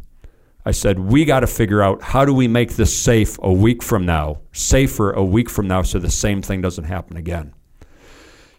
I 0.66 0.72
said, 0.72 0.98
we 0.98 1.24
got 1.24 1.40
to 1.40 1.46
figure 1.46 1.80
out 1.80 2.02
how 2.02 2.24
do 2.24 2.34
we 2.34 2.48
make 2.48 2.74
this 2.74 2.94
safe 2.94 3.38
a 3.40 3.52
week 3.52 3.84
from 3.84 4.04
now, 4.04 4.40
safer 4.50 5.12
a 5.12 5.24
week 5.24 5.48
from 5.48 5.68
now, 5.68 5.82
so 5.82 6.00
the 6.00 6.10
same 6.10 6.42
thing 6.42 6.60
doesn't 6.60 6.84
happen 6.84 7.16
again. 7.16 7.54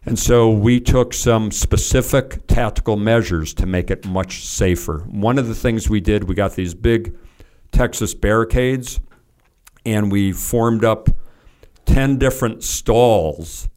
And 0.05 0.17
so 0.17 0.49
we 0.49 0.79
took 0.79 1.13
some 1.13 1.51
specific 1.51 2.47
tactical 2.47 2.95
measures 2.95 3.53
to 3.55 3.65
make 3.65 3.91
it 3.91 4.05
much 4.05 4.45
safer. 4.45 4.99
One 5.09 5.38
of 5.38 5.49
the 5.49 5.53
things 5.53 5.89
we 5.89 5.99
did, 5.99 6.29
we 6.29 6.34
got 6.34 6.55
these 6.55 6.73
big 6.73 7.13
Texas 7.73 8.13
barricades, 8.13 9.01
and 9.85 10.09
we 10.09 10.31
formed 10.31 10.85
up 10.85 11.09
10 11.88 12.17
different 12.17 12.63
stalls 12.63 13.67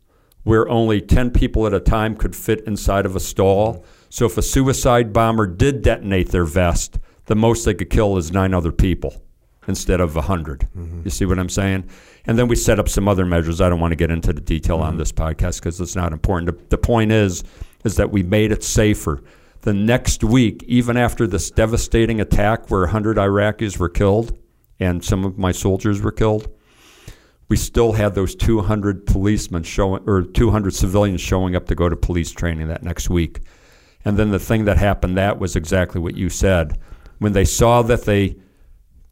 where 0.45 0.69
only 0.69 1.01
10 1.01 1.33
people 1.33 1.67
at 1.67 1.75
a 1.75 1.81
time 1.81 2.15
could 2.15 2.37
fit 2.37 2.61
inside 2.61 3.07
of 3.07 3.17
a 3.17 3.21
stall. 3.21 3.85
So 4.09 4.27
if 4.27 4.39
a 4.39 4.43
suicide 4.43 5.13
bomber 5.13 5.49
did 5.49 5.83
detonate 5.83 6.29
their 6.29 6.45
vest, 6.45 7.01
the 7.31 7.37
most 7.37 7.65
they 7.65 7.75
could 7.75 7.91
kill 7.91 8.17
is 8.17 8.33
nine 8.33 8.53
other 8.53 8.73
people 8.73 9.23
instead 9.69 10.01
of 10.01 10.17
100. 10.17 10.63
Mm-hmm. 10.77 11.03
You 11.05 11.11
see 11.11 11.25
what 11.27 11.39
I'm 11.39 11.49
saying? 11.49 11.89
And 12.27 12.37
then 12.37 12.49
we 12.49 12.57
set 12.57 12.81
up 12.81 12.89
some 12.89 13.07
other 13.07 13.25
measures. 13.25 13.61
I 13.61 13.69
don't 13.69 13.79
want 13.79 13.93
to 13.93 13.97
get 13.97 14.11
into 14.11 14.33
the 14.33 14.41
detail 14.41 14.79
mm-hmm. 14.79 14.89
on 14.89 14.97
this 14.97 15.13
podcast 15.13 15.61
because 15.61 15.81
it's 15.81 15.95
not 15.95 16.13
important. 16.13 16.51
The, 16.51 16.65
the 16.71 16.79
point 16.79 17.13
is, 17.13 17.45
is 17.85 17.95
that 17.95 18.11
we 18.11 18.25
made 18.25 18.51
it 18.51 18.65
safer. 18.65 19.23
The 19.61 19.73
next 19.73 20.25
week, 20.25 20.65
even 20.65 20.97
after 20.97 21.25
this 21.29 21.53
devastating 21.53 22.21
attack 22.21 22.69
where 22.69 22.81
100 22.81 23.17
Iraqis 23.17 23.79
were 23.79 23.89
killed 23.89 24.37
and 24.81 25.05
some 25.05 25.25
of 25.25 25.39
my 25.39 25.53
soldiers 25.53 26.03
were 26.03 26.11
killed, 26.11 26.49
we 27.49 27.57
still 27.57 27.93
had 27.93 28.17
those 28.17 28.35
200 28.35 29.07
policemen 29.07 29.63
showing, 29.63 30.03
or 30.09 30.23
200 30.23 30.75
civilians 30.75 31.21
showing 31.21 31.55
up 31.55 31.67
to 31.67 31.77
go 31.77 31.89
to 31.89 31.95
police 31.95 32.33
training 32.33 32.67
that 32.67 32.83
next 32.83 33.09
week. 33.09 33.39
And 34.05 34.19
then 34.19 34.33
the 34.33 34.41
thing 34.41 34.65
that 34.65 34.79
happened, 34.79 35.17
that 35.17 35.39
was 35.39 35.55
exactly 35.55 36.01
what 36.01 36.17
you 36.17 36.29
said. 36.29 36.77
When 37.21 37.33
they 37.33 37.45
saw 37.45 37.83
that 37.83 38.05
they 38.05 38.37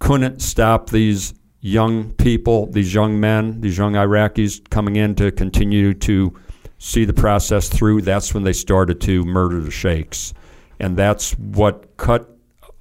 couldn't 0.00 0.40
stop 0.40 0.90
these 0.90 1.34
young 1.60 2.12
people, 2.12 2.66
these 2.66 2.92
young 2.92 3.20
men, 3.20 3.60
these 3.60 3.78
young 3.78 3.92
Iraqis 3.92 4.68
coming 4.70 4.96
in 4.96 5.14
to 5.16 5.30
continue 5.30 5.94
to 5.94 6.34
see 6.78 7.04
the 7.04 7.12
process 7.12 7.68
through, 7.68 8.02
that's 8.02 8.34
when 8.34 8.44
they 8.44 8.52
started 8.52 9.00
to 9.02 9.24
murder 9.24 9.60
the 9.60 9.70
sheikhs. 9.70 10.34
And 10.80 10.96
that's 10.96 11.32
what 11.38 11.96
cut 11.96 12.28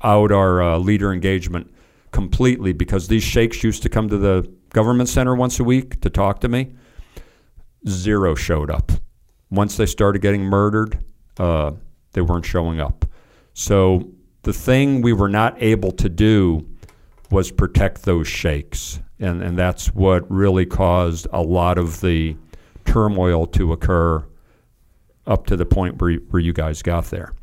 out 0.01 0.31
our 0.31 0.61
uh, 0.61 0.77
leader 0.77 1.11
engagement 1.11 1.73
completely 2.11 2.73
because 2.73 3.07
these 3.07 3.23
sheikhs 3.23 3.63
used 3.63 3.83
to 3.83 3.89
come 3.89 4.07
to 4.09 4.17
the 4.17 4.51
government 4.69 5.09
center 5.09 5.35
once 5.35 5.59
a 5.59 5.63
week 5.63 5.99
to 6.01 6.09
talk 6.09 6.39
to 6.41 6.47
me. 6.47 6.73
Zero 7.87 8.35
showed 8.35 8.71
up. 8.71 8.91
Once 9.49 9.77
they 9.77 9.85
started 9.85 10.21
getting 10.21 10.43
murdered, 10.43 11.03
uh, 11.37 11.71
they 12.13 12.21
weren't 12.21 12.45
showing 12.45 12.79
up. 12.79 13.05
So 13.53 14.11
the 14.43 14.53
thing 14.53 15.01
we 15.01 15.13
were 15.13 15.29
not 15.29 15.61
able 15.61 15.91
to 15.93 16.09
do 16.09 16.65
was 17.31 17.51
protect 17.51 18.03
those 18.03 18.27
sheikhs. 18.27 18.99
And, 19.19 19.41
and 19.41 19.57
that's 19.57 19.87
what 19.93 20.29
really 20.31 20.65
caused 20.65 21.27
a 21.33 21.41
lot 21.41 21.77
of 21.77 22.01
the 22.01 22.37
turmoil 22.85 23.45
to 23.47 23.73
occur 23.73 24.23
up 25.25 25.45
to 25.47 25.57
the 25.57 25.65
point 25.65 25.99
where, 26.01 26.13
where 26.29 26.39
you 26.39 26.53
guys 26.53 26.81
got 26.81 27.05
there. 27.05 27.33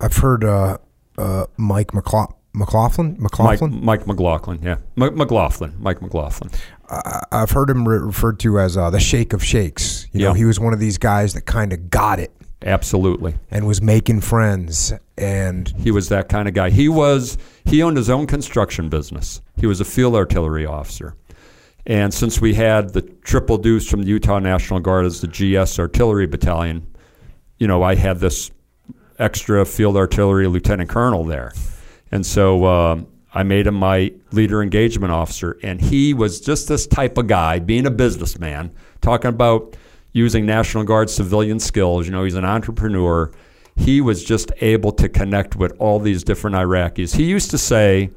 I've 0.00 0.16
heard 0.16 0.44
uh, 0.44 0.78
uh, 1.18 1.46
Mike 1.56 1.88
McCla- 1.88 2.32
McLaughlin, 2.52 3.16
McLaughlin, 3.18 3.72
Mike, 3.72 3.82
Mike 3.82 4.06
McLaughlin, 4.06 4.60
yeah, 4.62 4.76
M- 5.00 5.16
McLaughlin, 5.16 5.74
Mike 5.78 6.02
McLaughlin. 6.02 6.50
I, 6.88 7.22
I've 7.32 7.50
heard 7.50 7.70
him 7.70 7.88
re- 7.88 7.98
referred 7.98 8.38
to 8.40 8.58
as 8.60 8.76
uh, 8.76 8.90
the 8.90 9.00
Sheikh 9.00 9.32
of 9.32 9.42
Sheikhs. 9.42 10.06
You 10.12 10.20
know, 10.20 10.28
Yeah. 10.32 10.36
he 10.38 10.44
was 10.44 10.60
one 10.60 10.72
of 10.72 10.78
these 10.80 10.98
guys 10.98 11.34
that 11.34 11.42
kind 11.42 11.72
of 11.72 11.88
got 11.90 12.18
it 12.18 12.32
Absolutely. 12.64 13.34
and 13.50 13.66
was 13.66 13.82
making 13.82 14.20
friends. 14.20 14.92
And 15.16 15.68
He 15.78 15.90
was 15.90 16.08
that 16.08 16.28
kind 16.28 16.48
of 16.48 16.54
guy. 16.54 16.70
He 16.70 16.88
was 16.88 17.38
he 17.64 17.82
owned 17.82 17.96
his 17.96 18.10
own 18.10 18.26
construction 18.26 18.88
business. 18.88 19.40
He 19.56 19.66
was 19.66 19.80
a 19.80 19.84
field 19.84 20.14
artillery 20.14 20.66
officer. 20.66 21.14
And 21.86 22.14
since 22.14 22.40
we 22.40 22.54
had 22.54 22.92
the 22.92 23.02
triple 23.02 23.58
deuce 23.58 23.88
from 23.88 24.02
the 24.02 24.08
Utah 24.08 24.38
National 24.38 24.80
Guard 24.80 25.04
as 25.04 25.20
the 25.20 25.26
GS 25.26 25.78
Artillery 25.78 26.26
Battalion, 26.26 26.86
you 27.58 27.66
know, 27.66 27.82
I 27.82 27.96
had 27.96 28.20
this 28.20 28.50
extra 29.18 29.64
field 29.64 29.96
artillery 29.96 30.46
lieutenant 30.46 30.90
colonel 30.90 31.24
there. 31.24 31.52
And 32.12 32.24
so 32.24 32.66
um, 32.66 33.06
I 33.34 33.42
made 33.42 33.66
him 33.66 33.74
my 33.74 34.12
leader 34.30 34.62
engagement 34.62 35.12
officer. 35.12 35.58
And 35.62 35.80
he 35.80 36.14
was 36.14 36.40
just 36.40 36.68
this 36.68 36.86
type 36.86 37.18
of 37.18 37.26
guy, 37.26 37.58
being 37.58 37.86
a 37.86 37.90
businessman, 37.90 38.72
talking 39.00 39.30
about 39.30 39.76
using 40.12 40.46
National 40.46 40.84
Guard 40.84 41.10
civilian 41.10 41.58
skills. 41.58 42.06
You 42.06 42.12
know, 42.12 42.24
he's 42.24 42.34
an 42.34 42.44
entrepreneur. 42.44 43.30
He 43.76 44.00
was 44.00 44.22
just 44.22 44.52
able 44.60 44.92
to 44.92 45.08
connect 45.08 45.56
with 45.56 45.72
all 45.78 45.98
these 45.98 46.22
different 46.22 46.56
Iraqis. 46.56 47.16
He 47.16 47.24
used 47.24 47.50
to 47.50 47.58
say 47.58 48.10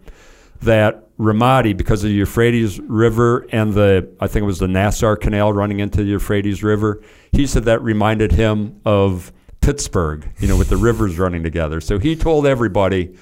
that 0.61 1.01
Ramadi, 1.17 1.75
because 1.75 2.03
of 2.03 2.09
the 2.09 2.15
Euphrates 2.15 2.79
River 2.79 3.47
and 3.51 3.73
the, 3.73 4.09
I 4.19 4.27
think 4.27 4.43
it 4.43 4.47
was 4.47 4.59
the 4.59 4.67
Nassar 4.67 5.19
Canal 5.19 5.53
running 5.53 5.79
into 5.79 5.99
the 5.99 6.09
Euphrates 6.09 6.61
River, 6.61 7.01
he 7.31 7.47
said 7.47 7.63
that 7.65 7.81
reminded 7.81 8.33
him 8.33 8.81
of 8.85 9.31
Pittsburgh, 9.61 10.29
you 10.39 10.47
know, 10.47 10.57
with 10.57 10.69
the 10.69 10.77
rivers 10.77 11.17
running 11.17 11.41
together. 11.41 11.79
So 11.79 11.99
he 11.99 12.15
told 12.15 12.45
everybody, 12.45 13.15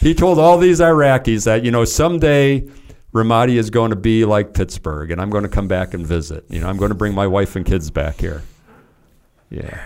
he 0.00 0.14
told 0.14 0.38
all 0.38 0.58
these 0.58 0.80
Iraqis 0.80 1.44
that, 1.44 1.64
you 1.64 1.70
know, 1.70 1.84
someday 1.84 2.68
Ramadi 3.16 3.56
is 3.56 3.70
going 3.70 3.90
to 3.90 3.96
be 3.96 4.26
like 4.26 4.52
Pittsburgh, 4.52 5.10
and 5.10 5.20
I'm 5.20 5.30
going 5.30 5.44
to 5.44 5.48
come 5.48 5.68
back 5.68 5.94
and 5.94 6.06
visit. 6.06 6.44
You 6.50 6.60
know, 6.60 6.68
I'm 6.68 6.76
going 6.76 6.90
to 6.90 6.94
bring 6.94 7.14
my 7.14 7.26
wife 7.26 7.56
and 7.56 7.64
kids 7.64 7.90
back 7.90 8.20
here. 8.20 8.42
Yeah. 9.48 9.82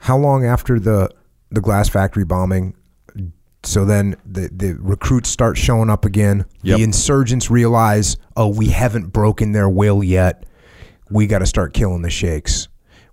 How 0.00 0.18
long 0.18 0.44
after 0.44 0.78
the 0.78 1.10
the 1.50 1.62
glass 1.62 1.88
factory 1.88 2.24
bombing? 2.24 2.74
So 3.62 3.86
then 3.86 4.16
the 4.26 4.50
the 4.52 4.74
recruits 4.74 5.30
start 5.30 5.56
showing 5.56 5.88
up 5.88 6.04
again. 6.04 6.44
Yep. 6.62 6.76
The 6.76 6.84
insurgents 6.84 7.50
realize, 7.50 8.18
oh, 8.36 8.48
we 8.48 8.68
haven't 8.68 9.14
broken 9.14 9.52
their 9.52 9.68
will 9.68 10.04
yet. 10.04 10.44
We 11.10 11.26
got 11.26 11.38
to 11.38 11.46
start 11.46 11.72
killing 11.72 12.02
the 12.02 12.10
sheiks. 12.10 12.68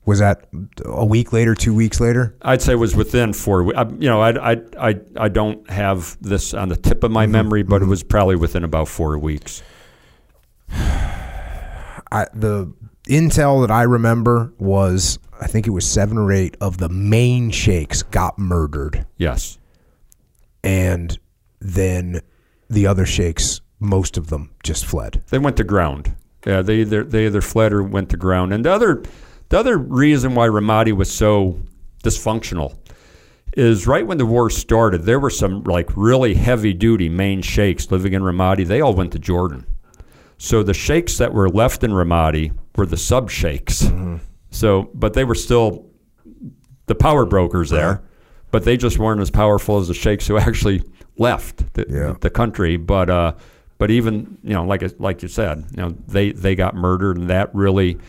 Was 0.05 0.19
that 0.19 0.47
a 0.83 1.05
week 1.05 1.31
later, 1.31 1.55
two 1.55 1.73
weeks 1.73 2.01
later? 2.01 2.35
I'd 2.41 2.61
say 2.61 2.73
it 2.73 2.77
was 2.77 2.95
within 2.95 3.31
four. 3.31 3.75
I, 3.77 3.87
you 3.87 4.09
know, 4.09 4.21
I, 4.21 4.51
I, 4.51 4.61
I, 4.77 4.95
I 5.15 5.29
don't 5.29 5.69
have 5.69 6.17
this 6.19 6.53
on 6.53 6.67
the 6.69 6.75
tip 6.75 7.03
of 7.03 7.11
my 7.11 7.23
mm-hmm. 7.23 7.31
memory, 7.31 7.63
but 7.63 7.77
it 7.77 7.79
mm-hmm. 7.81 7.89
was 7.89 8.03
probably 8.03 8.35
within 8.35 8.65
about 8.65 8.89
four 8.89 9.17
weeks. 9.17 9.63
I, 10.69 12.27
the 12.33 12.73
intel 13.07 13.65
that 13.65 13.71
I 13.71 13.83
remember 13.83 14.53
was 14.59 15.19
I 15.39 15.47
think 15.47 15.67
it 15.67 15.71
was 15.71 15.89
seven 15.89 16.17
or 16.17 16.31
eight 16.31 16.57
of 16.61 16.77
the 16.77 16.89
main 16.89 17.49
sheiks 17.51 18.03
got 18.03 18.37
murdered, 18.37 19.05
Yes. 19.17 19.57
and 20.63 21.17
then 21.59 22.21
the 22.69 22.87
other 22.87 23.05
sheiks, 23.05 23.61
most 23.79 24.17
of 24.17 24.27
them, 24.27 24.51
just 24.63 24.85
fled. 24.85 25.23
They 25.29 25.39
went 25.39 25.57
to 25.57 25.63
ground. 25.63 26.15
Yeah, 26.45 26.61
they 26.61 26.81
either 26.81 27.03
they 27.03 27.25
either 27.25 27.41
fled 27.41 27.71
or 27.71 27.83
went 27.83 28.09
to 28.09 28.17
ground. 28.17 28.53
And 28.53 28.65
the 28.65 28.71
other 28.71 29.03
the 29.53 29.59
other 29.59 29.77
reason 29.77 30.33
why 30.33 30.47
Ramadi 30.47 30.93
was 30.93 31.11
so 31.11 31.59
dysfunctional 32.03 32.75
is 33.55 33.85
right 33.85 34.05
when 34.07 34.17
the 34.17 34.25
war 34.25 34.49
started, 34.49 35.03
there 35.03 35.19
were 35.19 35.29
some 35.29 35.61
like 35.65 35.95
really 35.95 36.33
heavy 36.33 36.73
duty 36.73 37.07
main 37.07 37.43
sheikhs 37.43 37.91
living 37.91 38.13
in 38.13 38.23
Ramadi. 38.23 38.65
They 38.65 38.81
all 38.81 38.95
went 38.95 39.11
to 39.11 39.19
Jordan. 39.19 39.67
So 40.39 40.63
the 40.63 40.73
sheikhs 40.73 41.19
that 41.19 41.35
were 41.35 41.49
left 41.49 41.83
in 41.83 41.91
Ramadi 41.91 42.51
were 42.75 42.87
the 42.87 42.97
sub 42.97 43.29
sheikhs. 43.29 43.87
So, 44.49 44.89
but 44.95 45.13
they 45.13 45.23
were 45.23 45.35
still 45.35 45.85
the 46.87 46.95
power 46.95 47.23
brokers 47.23 47.69
there, 47.69 48.01
but 48.49 48.65
they 48.65 48.75
just 48.75 48.97
weren't 48.97 49.21
as 49.21 49.29
powerful 49.29 49.77
as 49.77 49.87
the 49.87 49.93
sheikhs 49.93 50.25
who 50.25 50.35
actually 50.47 50.81
left 51.19 51.75
the, 51.75 51.85
Yeah. 51.87 52.15
the 52.21 52.31
country. 52.31 52.77
But 52.77 53.11
uh, 53.11 53.33
but 53.77 53.91
even 53.91 54.39
you 54.43 54.55
know, 54.55 54.65
like 54.65 54.81
like 54.97 55.21
you 55.21 55.27
said, 55.27 55.63
you 55.75 55.83
know, 55.83 55.95
they 56.07 56.31
they 56.31 56.55
got 56.55 56.73
murdered, 56.73 57.17
and 57.17 57.29
that 57.29 57.53
really 57.53 57.99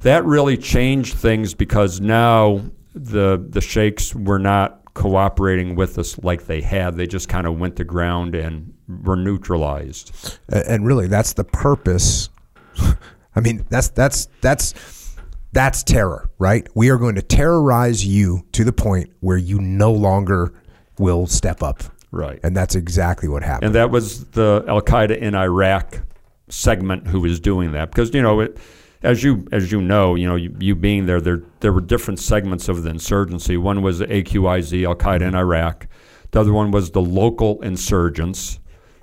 that 0.00 0.24
really 0.24 0.56
changed 0.56 1.14
things 1.16 1.54
because 1.54 2.00
now 2.00 2.62
the 2.94 3.44
the 3.48 3.60
sheikhs 3.60 4.14
were 4.14 4.38
not 4.38 4.80
cooperating 4.94 5.76
with 5.76 5.98
us 5.98 6.18
like 6.18 6.46
they 6.46 6.60
had. 6.60 6.96
They 6.96 7.06
just 7.06 7.28
kind 7.28 7.46
of 7.46 7.58
went 7.58 7.76
to 7.76 7.84
ground 7.84 8.34
and 8.34 8.74
were 9.04 9.16
neutralized. 9.16 10.38
And 10.48 10.84
really 10.86 11.06
that's 11.06 11.34
the 11.34 11.44
purpose 11.44 12.30
i 13.36 13.40
mean 13.40 13.64
that's 13.68 13.88
that's 13.88 14.28
that's 14.40 15.16
that's 15.52 15.82
terror 15.82 16.30
right 16.38 16.66
we 16.74 16.88
are 16.90 16.96
going 16.96 17.14
to 17.16 17.22
terrorize 17.22 18.06
you 18.06 18.42
to 18.52 18.64
the 18.64 18.72
point 18.72 19.10
where 19.20 19.36
you 19.36 19.60
no 19.60 19.92
longer 19.92 20.54
will 20.98 21.26
step 21.26 21.62
up 21.62 21.82
Right. 22.10 22.40
and 22.42 22.56
that's 22.56 22.74
exactly 22.74 23.28
what 23.28 23.42
happened 23.42 23.66
And 23.66 23.74
that 23.74 23.90
was 23.90 24.24
the 24.30 24.64
Al 24.68 24.80
Qaeda 24.80 25.18
in 25.18 25.34
Iraq 25.34 26.00
segment 26.48 27.06
who 27.08 27.20
was 27.20 27.38
doing 27.40 27.72
that 27.72 27.90
because 27.90 28.14
you 28.14 28.22
know 28.22 28.40
it, 28.40 28.56
as 29.02 29.22
you 29.22 29.46
as 29.52 29.70
you 29.70 29.80
know 29.80 30.14
you 30.14 30.26
know 30.26 30.36
you, 30.36 30.54
you 30.58 30.74
being 30.74 31.06
there 31.06 31.20
there 31.20 31.42
there 31.60 31.72
were 31.72 31.80
different 31.80 32.20
segments 32.20 32.68
of 32.68 32.82
the 32.82 32.90
insurgency. 32.90 33.56
One 33.56 33.82
was 33.82 33.98
the 33.98 34.06
AQIZ 34.06 34.86
Al 34.86 34.94
Qaeda 34.94 35.22
in 35.22 35.34
Iraq. 35.34 35.86
The 36.30 36.40
other 36.40 36.52
one 36.52 36.70
was 36.70 36.90
the 36.90 37.00
local 37.00 37.60
insurgents 37.62 38.58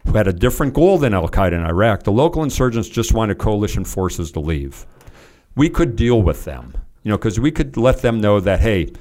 who 0.06 0.14
had 0.14 0.28
a 0.28 0.34
different 0.34 0.74
goal 0.74 0.98
than 0.98 1.14
Al 1.14 1.28
Qaeda 1.28 1.54
in 1.54 1.66
Iraq. 1.66 2.04
The 2.04 2.12
local 2.12 2.44
insurgents 2.44 2.88
just 2.88 3.14
wanted 3.14 3.38
coalition 3.38 3.84
forces 3.84 4.32
to 4.34 4.40
leave. 4.40 4.86
We 5.56 5.70
could 5.70 5.96
deal 5.96 6.22
with 6.22 6.46
them, 6.46 6.74
you 7.04 7.10
know, 7.10 7.18
because 7.18 7.40
we 7.40 7.52
could 7.52 7.78
let 7.78 8.02
them 8.02 8.22
know 8.22 8.40
that 8.40 8.60
hey, 8.60 8.92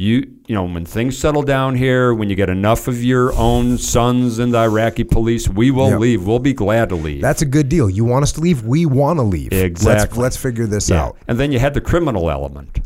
you 0.00 0.26
you 0.46 0.54
know 0.54 0.64
when 0.64 0.84
things 0.86 1.18
settle 1.18 1.42
down 1.42 1.76
here, 1.76 2.14
when 2.14 2.30
you 2.30 2.34
get 2.36 2.48
enough 2.48 2.88
of 2.88 3.04
your 3.04 3.34
own 3.34 3.76
sons 3.76 4.38
in 4.38 4.50
the 4.50 4.58
Iraqi 4.58 5.04
police, 5.04 5.46
we 5.48 5.70
will 5.70 5.90
Yep. 5.90 6.00
leave. 6.00 6.26
We'll 6.26 6.38
be 6.38 6.54
glad 6.54 6.88
to 6.88 6.94
leave. 6.96 7.20
that's 7.20 7.42
a 7.42 7.46
good 7.46 7.68
deal 7.68 7.90
you 7.90 8.04
want 8.04 8.22
us 8.22 8.32
to 8.32 8.40
leave 8.40 8.64
we 8.64 8.86
want 8.86 9.18
to 9.18 9.22
leave 9.22 9.52
let's, 9.52 9.64
Exactly. 9.64 10.22
let's 10.22 10.36
figure 10.36 10.66
this 10.66 10.88
Yeah. 10.88 11.02
out 11.04 11.16
And 11.28 11.38
then 11.38 11.52
you 11.52 11.58
had 11.58 11.74
the 11.74 11.80
criminal 11.80 12.30
element. 12.30 12.80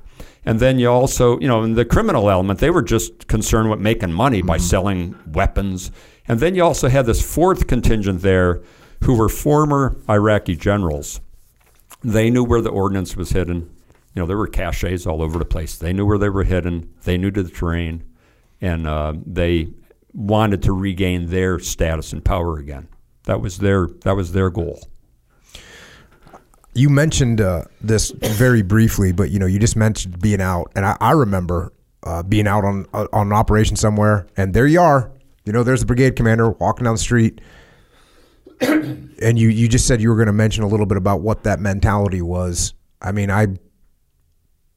And 0.47 0.61
then 0.61 0.79
you 0.79 0.89
also, 0.91 1.39
you 1.41 1.49
know, 1.49 1.63
in 1.63 1.73
the 1.75 1.87
criminal 1.87 2.29
element, 2.29 2.59
they 2.59 2.69
were 2.71 2.83
just 2.83 3.29
concerned 3.29 3.71
with 3.71 3.81
making 3.81 4.13
money 4.13 4.43
by 4.43 4.59
mm-hmm. 4.59 4.67
selling 4.67 5.15
weapons. 5.33 5.91
And 6.29 6.39
then 6.41 6.55
you 6.55 6.63
also 6.65 6.89
had 6.89 7.07
this 7.07 7.23
fourth 7.23 7.67
contingent 7.67 8.21
there 8.21 8.61
who 9.05 9.15
were 9.17 9.31
former 9.31 9.97
Iraqi 10.09 10.57
generals. 10.57 11.21
They 12.03 12.29
knew 12.29 12.45
where 12.45 12.61
the 12.61 12.71
ordnance 12.71 13.17
was 13.17 13.31
hidden. 13.31 13.71
You 14.15 14.23
know, 14.23 14.27
there 14.27 14.37
were 14.37 14.47
caches 14.47 15.07
all 15.07 15.23
over 15.23 15.39
the 15.39 15.45
place. 15.45 15.77
They 15.77 15.93
knew 15.93 16.07
where 16.07 16.19
they 16.19 16.29
were 16.29 16.45
hidden. 16.45 16.95
They 17.03 17.19
knew 17.19 17.31
the 17.31 17.45
terrain. 17.45 18.05
And 18.61 18.87
uh, 18.87 19.15
they 19.27 19.69
wanted 20.13 20.63
to 20.63 20.73
regain 20.73 21.27
their 21.27 21.59
status 21.59 22.13
and 22.13 22.25
power 22.25 22.59
again. 22.59 22.89
That 23.25 23.41
was 23.41 23.59
their 23.59 23.89
that 24.05 24.15
was 24.15 24.33
their 24.33 24.51
goal. 24.51 24.81
you 26.75 26.89
mentioned 26.89 27.41
uh, 27.41 27.65
this 27.81 28.11
very 28.11 28.63
briefly, 28.63 29.13
but 29.13 29.31
you 29.31 29.39
know, 29.39 29.47
you 29.47 29.59
just 29.59 29.77
mentioned 29.77 30.21
being 30.21 30.41
out, 30.41 30.71
and 30.77 30.85
I, 30.85 30.97
I 31.01 31.13
remember 31.13 31.73
uh, 32.05 32.23
being 32.23 32.47
out 32.47 32.65
on 32.65 32.87
uh, 32.93 33.07
on 33.13 33.29
an 33.29 33.33
operation 33.33 33.77
somewhere, 33.77 34.27
and 34.37 34.55
there 34.55 34.67
you 34.67 34.81
are. 34.81 35.11
You 35.45 35.53
know, 35.53 35.63
there's 35.63 35.81
the 35.81 35.87
brigade 35.87 36.17
commander 36.17 36.51
walking 36.51 36.85
down 36.85 36.95
the 36.95 36.99
street, 36.99 37.41
and 38.61 39.39
you 39.39 39.49
you 39.49 39.69
just 39.69 39.87
said 39.87 40.01
you 40.01 40.11
were 40.11 40.17
going 40.17 40.27
to 40.27 40.33
mention 40.33 40.63
a 40.65 40.69
little 40.69 40.87
bit 40.87 40.99
about 40.99 41.23
what 41.23 41.45
that 41.45 41.61
mentality 41.61 42.23
was. 42.23 42.75
I 43.01 43.13
mean, 43.13 43.31
I 43.31 43.49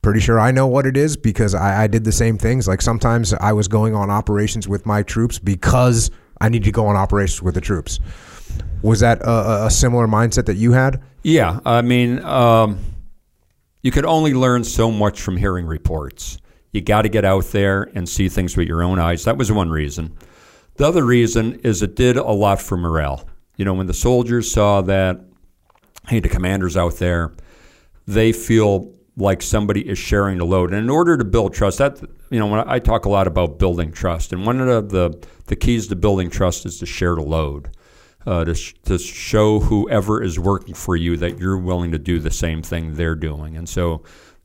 pretty 0.08 0.22
sure 0.22 0.40
I 0.40 0.52
know 0.52 0.68
what 0.68 0.86
it 0.86 0.96
is 0.96 1.18
because 1.18 1.54
I, 1.54 1.84
I 1.84 1.88
did 1.88 2.06
the 2.06 2.14
same 2.14 2.38
things. 2.38 2.66
Like 2.66 2.82
sometimes 2.82 3.34
I 3.34 3.52
was 3.52 3.68
going 3.68 3.94
on 3.94 4.10
operations 4.10 4.66
with 4.66 4.86
my 4.86 5.04
troops 5.04 5.38
because 5.38 6.12
I 6.40 6.48
need 6.48 6.64
to 6.64 6.72
go 6.72 6.88
on 6.88 6.96
operations 6.96 7.42
with 7.42 7.56
the 7.56 7.60
troops. 7.60 8.00
Was 8.82 9.02
that 9.02 9.22
a, 9.22 9.30
a- 9.30 9.66
a 9.66 9.70
similar 9.70 10.08
mindset 10.08 10.46
that 10.46 10.56
you 10.56 10.72
had? 10.72 11.02
Yeah, 11.24 11.60
I 11.66 11.82
mean, 11.82 12.24
um, 12.24 12.80
you 13.84 13.92
could 13.92 14.06
only 14.06 14.34
learn 14.34 14.64
so 14.64 14.92
much 14.92 15.20
from 15.20 15.36
hearing 15.36 15.66
reports. 15.66 16.38
You 16.72 16.80
got 16.80 17.02
to 17.02 17.10
get 17.10 17.26
out 17.26 17.44
there 17.48 17.92
and 17.94 18.08
see 18.08 18.30
things 18.30 18.56
with 18.56 18.70
your 18.70 18.82
own 18.84 19.00
eyes. 19.00 19.26
That 19.26 19.36
was 19.38 19.52
one 19.52 19.70
reason. 19.70 20.18
The 20.76 20.88
other 20.88 21.04
reason 21.04 21.60
is 21.66 21.84
it 21.84 21.98
did 21.98 22.16
a 22.16 22.32
lot 22.32 22.62
for 22.62 22.78
morale. 22.78 23.28
You 23.58 23.66
know, 23.66 23.74
when 23.74 23.88
the 23.88 23.94
soldiers 23.94 24.50
saw 24.50 24.80
that, 24.84 25.20
hey, 26.08 26.22
the 26.22 26.30
commander's 26.30 26.78
out 26.78 26.96
there, 26.96 27.34
they 28.08 28.32
feel 28.32 28.94
like 29.18 29.42
somebody 29.42 29.88
is 29.88 29.98
sharing 29.98 30.38
the 30.38 30.46
load. 30.46 30.72
And 30.72 30.80
in 30.80 30.90
order 30.90 31.18
to 31.18 31.26
build 31.26 31.54
trust, 31.54 31.80
that 31.80 32.00
you 32.30 32.40
know, 32.40 32.64
I, 32.66 32.80
talk 32.80 33.06
a 33.06 33.10
lot 33.10 33.28
about 33.28 33.58
building 33.58 33.92
trust, 33.92 34.32
and 34.32 34.46
one 34.46 34.62
of 34.62 34.68
the 34.68 35.10
the, 35.10 35.28
the 35.48 35.56
keys 35.56 35.88
to 35.88 35.96
building 35.96 36.30
trust 36.30 36.66
is 36.66 36.80
to 36.80 36.86
share 36.86 37.16
the 37.16 37.24
load, 37.24 37.70
uh, 38.26 38.46
to 38.46 38.54
sh- 38.54 38.76
to 38.84 38.98
show 38.98 39.60
whoever 39.60 40.22
is 40.22 40.40
working 40.40 40.76
for 40.76 40.96
you 40.96 41.18
that 41.18 41.40
you're 41.40 41.58
willing 41.58 41.92
to 41.92 42.00
do 42.00 42.20
the 42.20 42.32
same 42.32 42.62
thing 42.62 42.94
they're 42.94 43.16
doing. 43.16 43.58
And 43.58 43.68
so, 43.68 44.04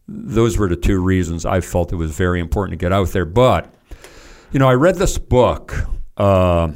those 0.09 0.57
were 0.57 0.69
the 0.69 0.77
two 0.77 1.01
reasons 1.01 1.45
I 1.45 1.61
felt 1.61 1.93
it 1.93 1.97
was 1.97 2.17
very 2.17 2.41
important 2.41 2.79
to 2.79 2.83
get 2.83 2.93
out 2.93 3.09
there. 3.09 3.27
But 3.27 3.73
you 4.53 4.59
know, 4.59 4.69
I 4.69 4.75
read 4.75 4.97
this 4.97 5.19
book. 5.19 5.75
Uh, 6.17 6.73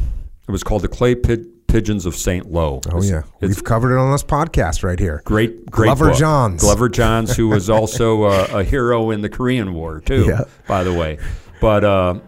it 0.47 0.52
was 0.52 0.62
called 0.62 0.82
The 0.82 0.89
Clay 0.89 1.14
Pid- 1.14 1.55
Pigeons 1.77 2.07
of 2.07 2.16
St. 2.16 2.51
Lo. 2.51 2.81
Oh 2.86 2.97
It's- 2.97 3.11
yeah, 3.11 3.23
it's 3.43 3.57
we've 3.57 3.62
covered 3.65 3.94
it 3.94 3.98
on 3.98 4.11
this 4.11 4.23
podcast 4.23 4.82
right 4.82 4.98
here. 4.98 5.20
great, 5.27 5.70
great 5.70 5.89
Glover 5.89 6.09
book. 6.09 6.19
Johns. 6.19 6.62
Glover 6.62 6.89
Johns, 6.89 7.36
who 7.36 7.48
was 7.48 7.69
also 7.78 8.24
a, 8.24 8.61
a 8.61 8.65
hero 8.65 9.11
in 9.11 9.20
the 9.20 9.28
Korean 9.28 9.74
War 9.74 10.01
too, 10.01 10.24
Yeah. 10.27 10.44
by 10.66 10.85
the 10.85 10.94
way. 10.94 11.19
But 11.61 11.85
uh, 11.85 12.20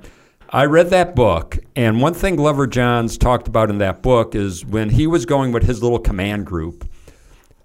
I 0.51 0.67
read 0.67 0.91
that 0.91 1.15
book, 1.17 1.57
and 1.75 1.99
one 2.03 2.13
thing 2.13 2.37
Glover 2.37 2.67
Johns 2.67 3.17
talked 3.17 3.49
about 3.49 3.71
in 3.71 3.79
that 3.79 4.03
book 4.03 4.35
is 4.35 4.67
when 4.67 4.91
he 4.91 5.07
was 5.07 5.25
going 5.25 5.53
with 5.53 5.63
his 5.63 5.83
little 5.83 5.99
command 5.99 6.45
group 6.45 6.87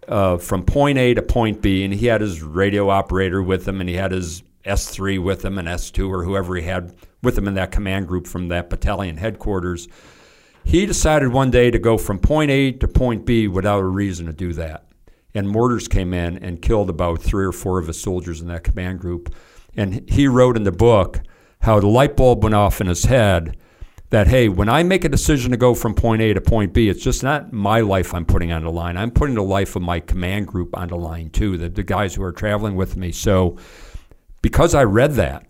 uh, 0.07 0.37
from 0.37 0.63
point 0.63 0.97
A 0.97 1.13
to 1.15 1.21
point 1.21 1.61
B, 1.61 1.83
and 1.83 1.93
he 1.93 2.05
had 2.05 2.21
his 2.21 2.41
radio 2.41 2.89
operator 2.89 3.43
with 3.43 3.67
him, 3.67 3.81
and 3.81 3.89
he 3.89 3.95
had 3.97 4.11
his 4.13 4.41
S3 4.65 5.21
with 5.21 5.43
him, 5.43 5.57
and 5.57 5.67
S2 5.67 6.09
or 6.09 6.23
whoever 6.23 6.55
he 6.55 6.61
had 6.63 6.93
with 7.21 7.37
him 7.37 7.45
in 7.45 7.55
that 7.55 7.71
command 7.73 8.07
group 8.07 8.25
from 8.25 8.47
that 8.47 8.69
battalion 8.69 9.17
headquarters. 9.17 9.89
He 10.63 10.85
decided 10.85 11.29
one 11.29 11.51
day 11.51 11.71
to 11.71 11.79
go 11.79 11.97
from 11.97 12.19
point 12.19 12.51
A 12.51 12.71
to 12.71 12.87
point 12.87 13.25
B 13.25 13.47
without 13.47 13.79
a 13.79 13.87
reason 13.87 14.25
to 14.27 14.33
do 14.33 14.53
that. 14.53 14.85
And 15.35 15.49
mortars 15.49 15.87
came 15.87 16.13
in 16.13 16.37
and 16.37 16.61
killed 16.61 16.89
about 16.89 17.21
three 17.21 17.45
or 17.45 17.51
four 17.51 17.79
of 17.79 17.87
his 17.87 17.99
soldiers 17.99 18.41
in 18.41 18.47
that 18.47 18.63
command 18.63 18.99
group. 18.99 19.33
And 19.75 20.07
he 20.09 20.27
wrote 20.27 20.55
in 20.55 20.63
the 20.63 20.71
book 20.71 21.21
how 21.61 21.79
the 21.79 21.87
light 21.87 22.15
bulb 22.15 22.43
went 22.43 22.55
off 22.55 22.81
in 22.81 22.87
his 22.87 23.05
head 23.05 23.57
that, 24.11 24.27
hey, 24.27 24.47
when 24.47 24.69
I 24.69 24.83
make 24.83 25.03
a 25.03 25.09
decision 25.09 25.49
to 25.51 25.57
go 25.57 25.73
from 25.73 25.95
point 25.95 26.21
A 26.21 26.33
to 26.33 26.41
point 26.41 26.71
B, 26.71 26.87
it's 26.87 27.03
just 27.03 27.23
not 27.23 27.51
my 27.51 27.81
life 27.81 28.13
I'm 28.13 28.25
putting 28.25 28.51
on 28.51 28.63
the 28.63 28.69
line. 28.69 28.95
I'm 28.95 29.09
putting 29.09 29.33
the 29.33 29.43
life 29.43 29.75
of 29.75 29.81
my 29.81 29.99
command 29.99 30.47
group 30.47 30.77
on 30.77 30.89
the 30.89 30.97
line 30.97 31.31
too, 31.31 31.57
the, 31.57 31.67
the 31.67 31.81
guys 31.81 32.13
who 32.13 32.21
are 32.21 32.31
traveling 32.31 32.75
with 32.75 32.95
me. 32.95 33.11
So 33.11 33.57
because 34.43 34.75
I 34.75 34.83
read 34.83 35.13
that, 35.13 35.47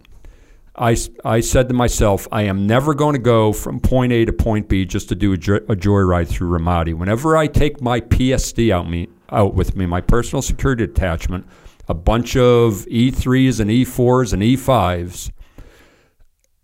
I, 0.75 0.97
I 1.23 1.41
said 1.41 1.67
to 1.67 1.73
myself, 1.73 2.27
I 2.31 2.43
am 2.43 2.65
never 2.65 2.95
going 2.95 3.13
to 3.13 3.21
go 3.21 3.53
from 3.53 3.79
point 3.79 4.11
A 4.11 4.25
to 4.25 4.33
point 4.33 4.67
B 4.67 4.85
just 4.85 5.07
to 5.09 5.15
do 5.15 5.33
a, 5.33 5.37
jo- 5.37 5.55
a 5.55 5.75
joyride 5.75 6.27
through 6.27 6.57
Ramadi. 6.57 6.95
Whenever 6.95 7.37
I 7.37 7.45
take 7.47 7.79
my 7.79 8.01
PSD 8.01 8.71
out 8.71 8.89
me 8.89 9.09
out 9.29 9.53
with 9.53 9.75
me, 9.75 9.85
my 9.85 10.01
personal 10.01 10.41
security 10.41 10.83
attachment, 10.83 11.45
a 11.87 11.93
bunch 11.93 12.35
of 12.35 12.85
E3s 12.87 13.59
and 13.59 13.69
E4s 13.69 14.33
and 14.33 14.41
E5s. 14.41 15.31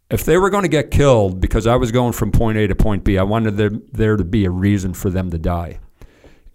If 0.10 0.26
they 0.26 0.38
were 0.38 0.50
going 0.50 0.64
to 0.64 0.70
get 0.70 0.90
killed 0.90 1.40
because 1.40 1.68
I 1.68 1.76
was 1.76 1.92
going 1.92 2.14
from 2.14 2.32
point 2.32 2.58
A 2.58 2.68
to 2.68 2.76
point 2.76 3.04
B, 3.04 3.20
I 3.20 3.24
wanted 3.24 3.58
there, 3.58 3.72
there 3.92 4.18
to 4.18 4.24
be 4.24 4.46
a 4.46 4.50
reason 4.50 4.96
for 4.96 5.12
them 5.12 5.30
to 5.30 5.38
die. 5.38 5.80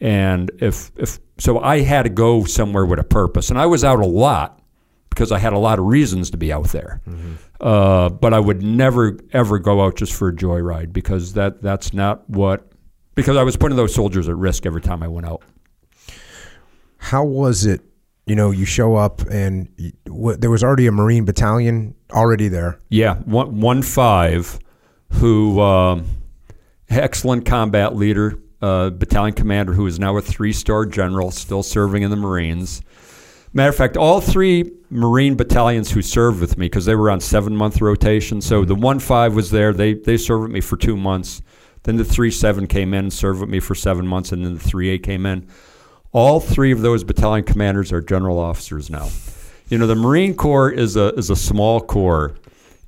And 0.01 0.51
if, 0.61 0.91
if 0.97 1.21
so, 1.39 1.61
I 1.61 1.81
had 1.81 2.03
to 2.03 2.09
go 2.09 2.45
somewhere 2.45 2.85
with 2.85 2.99
a 2.99 3.05
purpose. 3.05 3.51
And 3.51 3.59
I 3.59 3.67
was 3.67 3.85
out 3.85 4.01
a 4.01 4.07
lot 4.07 4.61
because 5.15 5.31
I 5.33 5.39
had 5.39 5.53
a 5.53 5.59
lot 5.59 5.79
of 5.79 5.87
reasons 5.87 6.31
to 6.31 6.37
be 6.37 6.53
out 6.53 6.69
there. 6.69 7.01
Mm-hmm. 7.09 7.35
Uh, 7.61 8.09
but 8.11 8.35
I 8.35 8.41
would 8.41 8.63
never 8.63 9.19
ever 9.33 9.59
go 9.59 9.83
out 9.85 9.97
just 9.97 10.13
for 10.13 10.29
a 10.29 10.33
joyride 10.33 10.93
because 10.93 11.35
that 11.35 11.63
that's 11.63 11.95
not 11.95 12.29
what 12.29 12.67
because 13.15 13.37
I 13.37 13.43
was 13.43 13.57
putting 13.57 13.77
those 13.77 13.95
soldiers 13.95 14.29
at 14.29 14.37
risk 14.37 14.67
every 14.67 14.81
time 14.81 15.03
I 15.03 15.09
went 15.09 15.27
out. 15.27 15.43
How 16.99 17.25
was 17.25 17.65
it? 17.65 17.83
You 18.27 18.35
know, 18.35 18.51
you 18.51 18.65
show 18.65 18.97
up 18.97 19.21
and 19.31 19.69
you, 19.77 19.93
w- 20.07 20.37
there 20.37 20.51
was 20.51 20.65
already 20.65 20.87
a 20.87 20.93
Marine 20.93 21.25
battalion 21.25 21.95
already 22.13 22.49
there. 22.49 22.81
Yeah, 22.89 23.17
one, 23.17 23.61
one 23.61 23.83
five, 23.83 24.59
who 25.13 25.61
uh, 25.61 26.03
excellent 26.89 27.45
combat 27.45 27.95
leader, 27.95 28.39
uh, 28.63 28.91
battalion 28.91 29.35
commander, 29.35 29.75
who 29.75 29.87
is 29.87 29.99
now 29.99 30.17
a 30.17 30.23
three 30.23 30.53
star 30.53 30.87
general, 30.87 31.31
still 31.31 31.63
serving 31.63 32.03
in 32.03 32.11
the 32.11 32.17
Marines. 32.17 32.83
Matter 33.57 33.71
of 33.71 33.77
fact, 33.77 33.97
all 33.97 34.21
three 34.21 34.73
Marine 34.91 35.37
battalions 35.37 35.93
who 35.93 36.03
served 36.03 36.41
with 36.41 36.59
me, 36.59 36.67
because 36.67 36.87
they 36.87 36.97
were 36.97 37.09
on 37.09 37.21
seven 37.21 37.57
month 37.57 37.81
rotation. 37.81 38.41
So 38.41 38.65
the 38.65 38.75
1 38.75 38.99
5 38.99 39.35
was 39.35 39.53
there. 39.53 39.73
They, 39.73 39.95
they 39.95 40.17
served 40.17 40.43
with 40.43 40.51
me 40.51 40.61
for 40.61 40.77
two 40.77 40.97
months. 40.97 41.41
Then 41.85 41.97
the 41.97 42.05
3 42.05 42.33
7 42.33 42.67
came 42.67 42.93
in 42.93 43.05
and 43.05 43.13
served 43.13 43.41
with 43.41 43.49
me 43.49 43.61
for 43.61 43.77
seven 43.77 44.09
months. 44.09 44.33
And 44.33 44.45
then 44.45 44.55
the 44.55 44.61
3 44.61 44.89
8 44.91 45.03
came 45.05 45.25
in. 45.25 45.47
All 46.11 46.39
three 46.39 46.71
of 46.71 46.81
those 46.81 47.03
battalion 47.03 47.45
commanders 47.45 47.93
are 47.93 48.01
general 48.01 48.39
officers 48.39 48.89
now. 48.89 49.09
You 49.69 49.79
know, 49.79 49.87
the 49.89 49.97
Marine 49.97 50.35
Corps 50.35 50.71
is 50.71 50.95
a, 50.95 51.13
is 51.15 51.29
a 51.29 51.35
small 51.35 51.81
corps. 51.81 52.37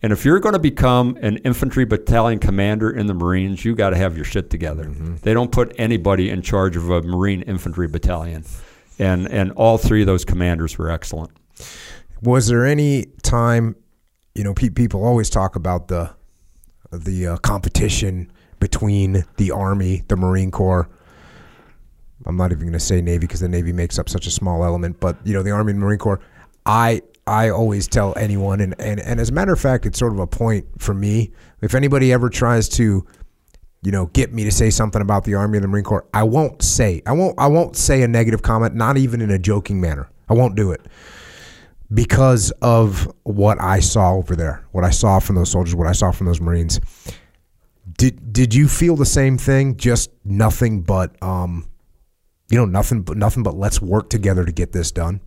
And 0.03 0.13
if 0.13 0.25
you're 0.25 0.39
going 0.39 0.53
to 0.53 0.61
become 0.61 1.19
an 1.23 1.39
infantry 1.39 1.85
battalion 1.85 2.39
commander 2.39 2.91
in 2.91 3.07
the 3.07 3.15
Marines, 3.15 3.65
you 3.65 3.75
got 3.75 3.91
to 3.91 3.97
have 3.97 4.15
your 4.15 4.25
shit 4.25 4.51
together. 4.51 4.85
Mm-hmm. 4.85 5.17
They 5.23 5.35
don't 5.35 5.51
put 5.51 5.75
anybody 5.79 6.31
in 6.31 6.43
charge 6.43 6.77
of 6.77 6.89
a 6.91 7.03
Marine 7.03 7.43
infantry 7.43 7.89
battalion 7.89 8.45
and 8.99 9.31
and 9.31 9.53
all 9.53 9.79
three 9.79 10.03
of 10.03 10.07
those 10.07 10.25
commanders 10.25 10.79
were 10.79 10.91
excellent. 10.91 11.33
Was 12.23 12.47
there 12.47 12.65
any 12.65 13.07
time, 13.23 13.77
you 14.35 14.45
know, 14.45 14.55
pe- 14.55 14.71
people 14.71 15.05
always 15.05 15.31
talk 15.31 15.57
about 15.57 15.89
the 15.89 16.11
the 16.91 17.27
uh, 17.27 17.37
competition 17.39 18.31
between 18.61 19.25
the 19.37 19.51
Army, 19.51 20.03
the 20.09 20.17
Marine 20.17 20.51
Corps. 20.51 20.89
I'm 22.25 22.37
not 22.37 22.51
even 22.53 22.65
going 22.65 22.73
to 22.73 22.81
say 22.81 23.01
Navy 23.01 23.21
because 23.21 23.41
the 23.41 23.49
Navy 23.49 23.73
makes 23.73 23.99
up 23.99 24.09
such 24.09 24.27
a 24.27 24.31
small 24.31 24.65
element, 24.65 24.99
but 24.99 25.17
you 25.25 25.35
know, 25.35 25.43
the 25.43 25.51
Army 25.51 25.73
and 25.73 25.81
Marine 25.81 25.99
Corps. 25.99 26.21
I 26.65 27.03
I 27.27 27.51
always 27.51 27.89
tell 27.89 28.15
anyone, 28.17 28.61
and, 28.61 28.75
and, 28.81 29.01
and 29.01 29.21
as 29.21 29.31
a 29.31 29.33
matter 29.33 29.53
of 29.53 29.61
fact, 29.61 29.85
it's 29.85 29.99
sort 29.99 30.13
of 30.13 30.21
a 30.21 30.27
point 30.27 30.65
for 30.79 30.95
me. 30.95 31.33
If 31.61 31.75
anybody 31.75 32.13
ever 32.13 32.31
tries 32.31 32.69
to 32.71 33.05
you 33.87 33.93
know, 33.93 34.07
get 34.07 34.35
me 34.35 34.43
to 34.43 34.51
say 34.51 34.69
something 34.69 35.01
about 35.01 35.23
the 35.23 35.35
Army 35.35 35.59
and 35.59 35.63
the 35.63 35.69
Marine 35.69 35.85
Corps, 35.85 36.05
I 36.13 36.25
won't 36.25 36.61
say. 36.61 37.03
I 37.07 37.13
won't 37.13 37.39
I 37.39 37.47
won't 37.47 37.77
say 37.77 38.03
a 38.03 38.09
negative 38.09 38.43
comment, 38.43 38.75
not 38.75 38.97
even 38.97 39.21
in 39.21 39.31
a 39.31 39.39
joking 39.39 39.81
manner. 39.81 40.11
I 40.29 40.35
won't 40.35 40.57
do 40.57 40.73
it. 40.73 40.81
Because 41.95 42.51
of 42.63 43.09
what 43.23 43.61
I 43.61 43.79
saw 43.79 44.15
over 44.15 44.35
there, 44.35 44.67
what 44.73 44.83
I 44.83 44.91
saw 44.91 45.21
from 45.21 45.37
those 45.37 45.53
soldiers, 45.53 45.77
what 45.77 45.87
I 45.87 45.93
saw 45.93 46.11
from 46.11 46.27
those 46.27 46.41
Marines. 46.41 46.81
Did 47.97 48.33
did 48.33 48.53
you 48.57 48.67
feel 48.67 48.97
the 48.97 49.07
same 49.07 49.39
thing? 49.39 49.77
Just 49.77 50.11
nothing 50.25 50.83
but 50.83 51.15
um 51.23 51.69
you 52.51 52.59
know, 52.59 52.65
nothing 52.65 53.03
but 53.03 53.17
nothing 53.17 53.45
but 53.45 53.55
let's 53.55 53.81
work 53.81 54.11
together 54.11 54.45
to 54.45 54.51
get 54.51 54.73
this 54.73 54.91
done. 54.91 55.21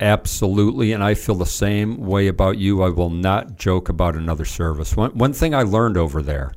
absolutely, 0.00 0.92
and 0.92 1.02
I 1.02 1.14
feel 1.14 1.34
the 1.34 1.46
same 1.46 1.96
way 1.96 2.28
about 2.28 2.58
you. 2.58 2.84
I 2.84 2.90
will 2.90 3.10
not 3.10 3.56
joke 3.56 3.88
about 3.88 4.14
another 4.14 4.44
service. 4.44 4.94
One, 4.94 5.18
one 5.18 5.32
thing 5.32 5.52
I 5.52 5.62
learned 5.62 5.96
over 5.96 6.22
there 6.22 6.52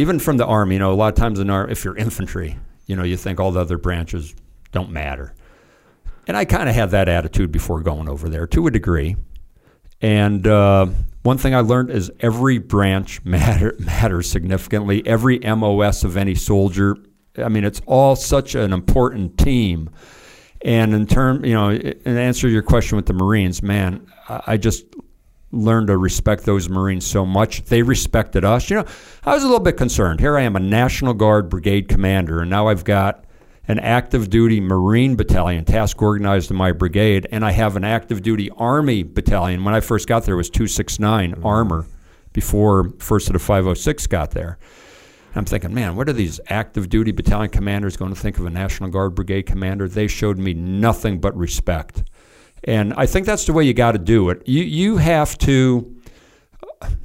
even 0.00 0.18
from 0.18 0.38
the 0.38 0.46
army, 0.46 0.76
you 0.76 0.78
know, 0.78 0.92
a 0.92 0.94
lot 0.94 1.08
of 1.08 1.14
times 1.14 1.38
in 1.40 1.50
our, 1.50 1.68
if 1.68 1.84
you're 1.84 1.94
infantry, 1.94 2.58
you 2.86 2.96
know, 2.96 3.02
you 3.02 3.18
think 3.18 3.38
all 3.38 3.52
the 3.52 3.60
other 3.60 3.76
branches 3.76 4.34
don't 4.72 4.90
matter. 4.90 5.34
And 6.26 6.38
I 6.38 6.46
kind 6.46 6.70
of 6.70 6.74
had 6.74 6.90
that 6.92 7.06
attitude 7.06 7.52
before 7.52 7.82
going 7.82 8.08
over 8.08 8.30
there 8.30 8.46
to 8.46 8.66
a 8.66 8.70
degree. 8.70 9.16
And 10.00 10.46
uh, 10.46 10.86
one 11.22 11.36
thing 11.36 11.54
I 11.54 11.60
learned 11.60 11.90
is 11.90 12.10
every 12.20 12.56
branch 12.56 13.22
matter, 13.26 13.76
matters 13.78 14.30
significantly. 14.30 15.06
Every 15.06 15.38
MOS 15.40 16.02
of 16.02 16.16
any 16.16 16.34
soldier, 16.34 16.96
I 17.36 17.50
mean, 17.50 17.64
it's 17.64 17.82
all 17.84 18.16
such 18.16 18.54
an 18.54 18.72
important 18.72 19.36
team. 19.36 19.90
And 20.62 20.94
in 20.94 21.06
term, 21.06 21.44
you 21.44 21.52
know, 21.52 21.70
in 21.70 22.16
answer 22.16 22.48
to 22.48 22.52
your 22.52 22.62
question 22.62 22.96
with 22.96 23.04
the 23.04 23.12
Marines, 23.12 23.62
man, 23.62 24.06
I 24.28 24.56
just 24.56 24.86
learned 25.52 25.88
to 25.88 25.96
respect 25.96 26.44
those 26.44 26.68
Marines 26.68 27.06
so 27.06 27.26
much. 27.26 27.64
They 27.64 27.82
respected 27.82 28.44
us. 28.44 28.70
You 28.70 28.76
know, 28.76 28.84
I 29.24 29.34
was 29.34 29.42
a 29.42 29.46
little 29.46 29.60
bit 29.60 29.76
concerned. 29.76 30.20
Here 30.20 30.36
I 30.36 30.42
am, 30.42 30.56
a 30.56 30.60
National 30.60 31.14
Guard 31.14 31.48
brigade 31.48 31.88
commander, 31.88 32.40
and 32.40 32.50
now 32.50 32.68
I've 32.68 32.84
got 32.84 33.24
an 33.68 33.78
active 33.78 34.30
duty 34.30 34.60
Marine 34.60 35.16
battalion 35.16 35.64
task 35.64 36.00
organized 36.02 36.50
in 36.50 36.56
my 36.56 36.72
brigade, 36.72 37.28
and 37.30 37.44
I 37.44 37.52
have 37.52 37.76
an 37.76 37.84
active 37.84 38.22
duty 38.22 38.50
Army 38.56 39.02
battalion. 39.02 39.64
When 39.64 39.74
I 39.74 39.80
first 39.80 40.08
got 40.08 40.24
there, 40.24 40.34
it 40.34 40.38
was 40.38 40.50
269 40.50 41.32
mm-hmm. 41.32 41.46
Armor 41.46 41.86
before 42.32 42.84
1st 42.84 43.28
of 43.28 43.32
the 43.34 43.38
506 43.38 44.06
got 44.06 44.30
there. 44.32 44.58
I'm 45.34 45.44
thinking, 45.44 45.72
man, 45.72 45.94
what 45.94 46.08
are 46.08 46.12
these 46.12 46.40
active 46.48 46.88
duty 46.88 47.12
battalion 47.12 47.50
commanders 47.50 47.96
going 47.96 48.12
to 48.12 48.20
think 48.20 48.38
of 48.38 48.46
a 48.46 48.50
National 48.50 48.90
Guard 48.90 49.14
brigade 49.14 49.44
commander? 49.44 49.86
They 49.86 50.08
showed 50.08 50.38
me 50.38 50.52
nothing 50.54 51.20
but 51.20 51.36
respect. 51.36 52.02
And 52.64 52.92
I 52.94 53.06
think 53.06 53.26
that's 53.26 53.46
the 53.46 53.52
way 53.52 53.64
you 53.64 53.74
got 53.74 53.92
to 53.92 53.98
do 53.98 54.30
it. 54.30 54.42
You 54.46 54.62
you 54.62 54.96
have 54.98 55.38
to 55.38 55.96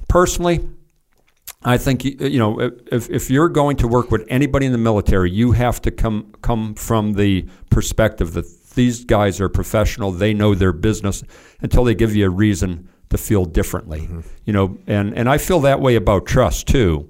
personally. 0.07 0.67
I 1.63 1.77
think 1.77 2.03
you 2.03 2.37
know 2.37 2.59
if, 2.91 3.09
if 3.09 3.29
you're 3.29 3.49
going 3.49 3.77
to 3.77 3.87
work 3.87 4.11
with 4.11 4.25
anybody 4.29 4.65
in 4.65 4.71
the 4.71 4.77
military, 4.77 5.31
you 5.31 5.53
have 5.53 5.81
to 5.83 5.91
come 5.91 6.33
come 6.41 6.75
from 6.75 7.13
the 7.13 7.47
perspective 7.69 8.33
that 8.33 8.45
these 8.75 9.05
guys 9.05 9.41
are 9.41 9.49
professional. 9.49 10.11
They 10.11 10.33
know 10.33 10.53
their 10.53 10.73
business 10.73 11.23
until 11.61 11.83
they 11.85 11.95
give 11.95 12.15
you 12.15 12.27
a 12.27 12.29
reason 12.29 12.89
to 13.09 13.17
feel 13.17 13.45
differently. 13.45 14.01
Mm-hmm. 14.01 14.19
You 14.45 14.53
know, 14.53 14.77
and 14.87 15.17
and 15.17 15.29
I 15.29 15.37
feel 15.37 15.61
that 15.61 15.79
way 15.79 15.95
about 15.95 16.25
trust 16.25 16.67
too. 16.67 17.09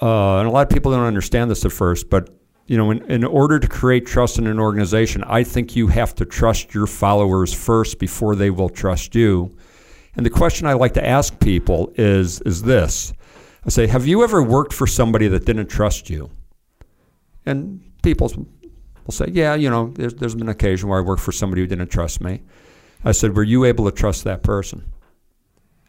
Uh, 0.00 0.38
and 0.38 0.48
a 0.48 0.50
lot 0.50 0.62
of 0.62 0.70
people 0.70 0.92
don't 0.92 1.04
understand 1.04 1.50
this 1.50 1.64
at 1.64 1.72
first, 1.72 2.08
but 2.08 2.30
you 2.66 2.78
know, 2.78 2.90
in, 2.90 3.02
in 3.10 3.24
order 3.24 3.58
to 3.58 3.68
create 3.68 4.06
trust 4.06 4.38
in 4.38 4.46
an 4.46 4.58
organization, 4.58 5.22
I 5.24 5.44
think 5.44 5.76
you 5.76 5.88
have 5.88 6.14
to 6.16 6.24
trust 6.24 6.72
your 6.72 6.86
followers 6.86 7.52
first 7.52 7.98
before 7.98 8.34
they 8.34 8.50
will 8.50 8.70
trust 8.70 9.14
you. 9.14 9.54
And 10.16 10.24
the 10.24 10.30
question 10.30 10.66
I 10.66 10.72
like 10.72 10.94
to 10.94 11.06
ask 11.06 11.38
people 11.40 11.92
is 11.96 12.40
is 12.42 12.62
this. 12.62 13.12
I 13.66 13.70
say, 13.70 13.86
have 13.86 14.06
you 14.06 14.22
ever 14.22 14.42
worked 14.42 14.72
for 14.72 14.86
somebody 14.86 15.28
that 15.28 15.44
didn't 15.44 15.68
trust 15.68 16.10
you? 16.10 16.30
And 17.46 17.80
people 18.02 18.30
will 19.04 19.12
say, 19.12 19.26
yeah, 19.30 19.54
you 19.54 19.70
know, 19.70 19.88
there's, 19.94 20.14
there's 20.14 20.34
been 20.34 20.44
an 20.44 20.50
occasion 20.50 20.88
where 20.88 20.98
I 20.98 21.02
worked 21.02 21.22
for 21.22 21.32
somebody 21.32 21.62
who 21.62 21.66
didn't 21.66 21.88
trust 21.88 22.20
me. 22.20 22.42
I 23.04 23.12
said, 23.12 23.34
were 23.34 23.42
you 23.42 23.64
able 23.64 23.86
to 23.86 23.90
trust 23.90 24.24
that 24.24 24.42
person? 24.42 24.90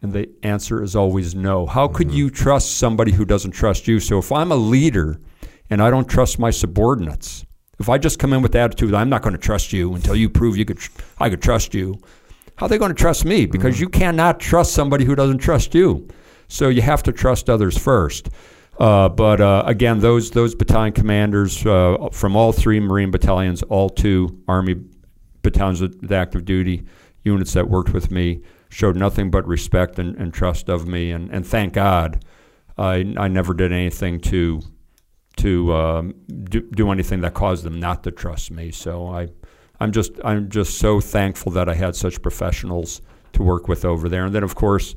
And 0.02 0.14
the 0.14 0.30
answer 0.44 0.84
is 0.84 0.96
always 0.96 1.36
no. 1.36 1.66
How 1.66 1.88
could 1.88 2.08
mm-hmm. 2.08 2.18
you 2.18 2.30
trust 2.30 2.78
somebody 2.78 3.12
who 3.12 3.26
doesn't 3.26 3.52
trust 3.52 3.88
you? 3.88 4.00
So 4.00 4.20
if 4.20 4.32
I'm 4.32 4.52
a 4.52 4.58
leader– 4.58 5.20
and 5.70 5.82
I 5.82 5.90
don't 5.90 6.08
trust 6.08 6.40
my 6.40 6.52
subordinates. 6.52 7.46
If 7.80 7.90
I 7.90 7.98
just 7.98 8.20
come 8.20 8.34
in 8.34 8.42
with 8.42 8.54
the 8.54 8.60
attitude, 8.60 8.94
I'm 8.94 9.10
not 9.10 9.22
going 9.22 9.34
to 9.34 9.42
trust 9.42 9.74
you 9.74 9.94
until 9.96 10.16
you 10.16 10.30
prove 10.30 10.56
you 10.58 10.66
could, 10.66 10.80
I 11.20 11.30
could 11.30 11.42
trust 11.42 11.74
you. 11.74 12.00
How 12.56 12.68
are 12.68 12.70
they 12.70 12.78
going 12.78 12.94
to 12.94 13.02
trust 13.02 13.26
me? 13.26 13.46
Because 13.46 13.76
mm-hmm. 13.76 13.84
you 13.84 13.90
cannot 13.90 14.40
trust 14.40 14.74
somebody 14.74 15.04
who 15.04 15.16
doesn't 15.16 15.40
trust 15.40 15.76
you. 15.76 16.08
So 16.48 16.70
you 16.70 16.82
have 16.82 17.04
to 17.04 17.12
trust 17.12 17.50
others 17.50 17.78
first. 17.78 18.30
Uh, 18.80 19.10
but 19.10 19.42
uh, 19.42 19.64
again, 19.66 20.00
those 20.00 20.32
those 20.32 20.54
battalion 20.54 20.94
commanders 20.94 21.66
uh, 21.66 22.10
from 22.12 22.36
all 22.36 22.52
three 22.52 22.80
Marine 22.80 23.10
battalions, 23.10 23.64
all 23.64 23.90
two 23.90 24.42
Army 24.48 24.76
battalions 25.42 25.82
with 25.82 26.12
active 26.12 26.44
duty 26.44 26.84
units 27.24 27.54
that 27.54 27.70
worked 27.70 27.94
with 27.94 28.12
me, 28.12 28.42
showed 28.70 28.96
nothing 28.96 29.32
but 29.32 29.48
respect 29.48 29.98
and, 29.98 30.16
and 30.18 30.34
trust 30.34 30.70
of 30.70 30.88
me. 30.88 31.12
And, 31.12 31.30
and 31.32 31.48
thank 31.48 31.74
God, 31.74 32.24
I, 32.78 33.14
I 33.18 33.28
never 33.28 33.54
did 33.54 33.72
anything 33.72 34.20
to 34.22 34.62
to 35.38 35.74
um, 35.74 36.16
do, 36.46 36.62
do 36.62 36.92
anything 36.92 37.22
that 37.22 37.34
caused 37.34 37.64
them 37.64 37.80
not 37.80 38.04
to 38.04 38.12
trust 38.12 38.52
me. 38.52 38.72
So 38.72 39.08
I, 39.08 39.28
I'm 39.80 39.92
just 39.92 40.12
I'm 40.24 40.50
just 40.50 40.78
so 40.78 41.02
thankful 41.02 41.52
that 41.54 41.68
I 41.70 41.74
had 41.74 41.96
such 41.96 42.22
professionals 42.22 43.02
to 43.34 43.44
work 43.44 43.68
with 43.68 43.86
over 43.86 44.08
there. 44.10 44.26
And 44.26 44.34
then 44.34 44.44
of 44.44 44.56
course, 44.56 44.96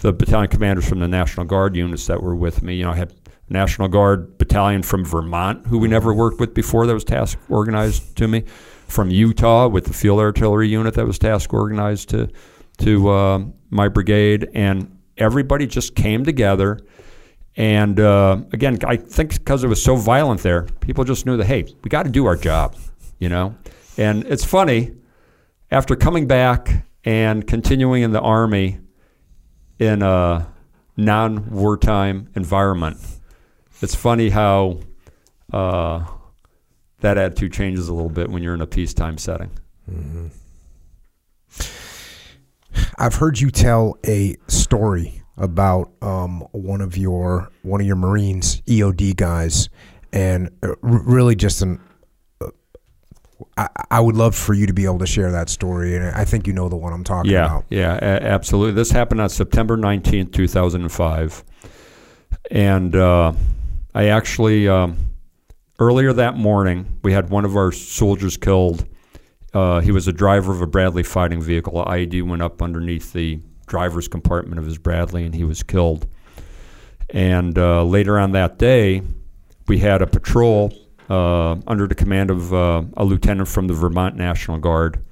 the 0.00 0.12
battalion 0.12 0.48
commanders 0.48 0.88
from 0.88 1.00
the 1.00 1.08
National 1.08 1.46
Guard 1.46 1.76
units 1.76 2.06
that 2.06 2.22
were 2.22 2.34
with 2.34 2.62
me. 2.62 2.76
You 2.76 2.84
know, 2.84 2.92
I 2.92 2.96
had 2.96 3.14
National 3.48 3.88
Guard 3.88 4.38
battalion 4.38 4.82
from 4.82 5.04
Vermont, 5.04 5.66
who 5.66 5.78
we 5.78 5.88
never 5.88 6.14
worked 6.14 6.40
with 6.40 6.54
before, 6.54 6.86
that 6.86 6.94
was 6.94 7.04
task 7.04 7.38
organized 7.48 8.16
to 8.16 8.28
me. 8.28 8.44
From 8.86 9.10
Utah 9.10 9.68
with 9.68 9.86
the 9.86 9.94
field 9.94 10.20
artillery 10.20 10.68
unit 10.68 10.94
that 10.94 11.06
was 11.06 11.18
task 11.18 11.54
organized 11.54 12.10
to 12.10 12.28
to 12.78 13.08
uh, 13.08 13.44
my 13.70 13.88
brigade, 13.88 14.48
and 14.54 14.98
everybody 15.16 15.66
just 15.66 15.94
came 15.94 16.24
together. 16.24 16.78
And 17.56 18.00
uh, 18.00 18.42
again, 18.52 18.78
I 18.84 18.96
think 18.96 19.32
because 19.34 19.62
it 19.62 19.68
was 19.68 19.82
so 19.82 19.96
violent 19.96 20.42
there, 20.42 20.62
people 20.80 21.04
just 21.04 21.26
knew 21.26 21.36
that 21.36 21.46
hey, 21.46 21.64
we 21.82 21.88
got 21.90 22.04
to 22.04 22.10
do 22.10 22.26
our 22.26 22.36
job, 22.36 22.76
you 23.18 23.28
know. 23.28 23.54
And 23.98 24.24
it's 24.24 24.44
funny, 24.44 24.92
after 25.70 25.94
coming 25.96 26.26
back 26.26 26.86
and 27.04 27.46
continuing 27.46 28.02
in 28.02 28.12
the 28.12 28.20
army 28.20 28.78
in 29.78 30.02
a 30.02 30.48
non-wartime 30.96 32.30
environment, 32.34 32.98
it's 33.82 33.94
funny 33.94 34.30
how 34.30 34.78
uh, 35.52 36.04
that 37.00 37.18
attitude 37.18 37.52
changes 37.52 37.88
a 37.88 37.94
little 37.94 38.10
bit 38.10 38.30
when 38.30 38.42
you're 38.42 38.54
in 38.54 38.62
a 38.62 38.66
peacetime 38.66 39.18
setting. 39.18 39.50
Mm-hmm. 39.90 40.28
I've 42.98 43.16
heard 43.16 43.40
you 43.40 43.50
tell 43.50 43.98
a 44.06 44.36
story 44.46 45.21
about 45.36 45.90
um, 46.02 46.40
one 46.52 46.80
of 46.80 46.96
your 46.96 47.50
one 47.62 47.80
of 47.80 47.86
your 47.86 47.96
Marines 47.96 48.60
EOD 48.62 49.16
guys, 49.16 49.68
and 50.12 50.50
uh, 50.62 50.74
really 50.82 51.34
just 51.34 51.62
an. 51.62 51.80
Uh, 52.40 52.48
I, 53.56 53.68
I 53.90 54.00
would 54.00 54.16
love 54.16 54.34
for 54.34 54.54
you 54.54 54.66
to 54.66 54.72
be 54.72 54.84
able 54.84 54.98
to 54.98 55.06
share 55.06 55.32
that 55.32 55.48
story, 55.48 55.96
and 55.96 56.04
I 56.06 56.24
think 56.24 56.46
you 56.46 56.52
know 56.52 56.68
the 56.68 56.76
one 56.76 56.92
I'm 56.92 57.04
talking 57.04 57.30
yeah, 57.30 57.46
about. 57.46 57.64
Yeah, 57.70 57.94
a- 57.94 58.22
absolutely. 58.22 58.74
This 58.74 58.90
happened 58.90 59.20
on 59.20 59.28
September 59.28 59.76
19th, 59.76 60.32
2005. 60.32 61.44
And 62.50 62.94
uh, 62.94 63.32
I 63.94 64.06
actually, 64.08 64.68
um, 64.68 64.96
earlier 65.78 66.12
that 66.12 66.36
morning, 66.36 66.98
we 67.02 67.12
had 67.12 67.30
one 67.30 67.44
of 67.44 67.56
our 67.56 67.72
soldiers 67.72 68.36
killed. 68.36 68.86
Uh, 69.54 69.80
he 69.80 69.90
was 69.90 70.08
a 70.08 70.12
driver 70.12 70.52
of 70.52 70.60
a 70.60 70.66
Bradley 70.66 71.02
fighting 71.02 71.40
vehicle. 71.40 71.80
A 71.82 71.86
IED 71.86 72.26
went 72.26 72.42
up 72.42 72.62
underneath 72.62 73.12
the 73.12 73.40
driver's 73.72 74.06
compartment 74.06 74.58
of 74.58 74.66
his 74.66 74.76
Bradley, 74.76 75.24
and 75.24 75.34
he 75.34 75.44
was 75.44 75.62
killed. 75.62 76.06
And 77.08 77.56
uh, 77.58 77.82
later 77.84 78.18
on 78.18 78.32
that 78.32 78.58
day, 78.58 79.00
we 79.66 79.78
had 79.78 80.02
a 80.02 80.06
patrol 80.06 80.74
uh, 81.08 81.52
under 81.66 81.86
the 81.86 81.94
command 81.94 82.30
of 82.30 82.52
uh, 82.52 82.82
a 82.98 83.04
lieutenant 83.04 83.48
from 83.48 83.68
the 83.68 83.74
Vermont 83.74 84.14
National 84.14 84.58
Guard 84.58 85.02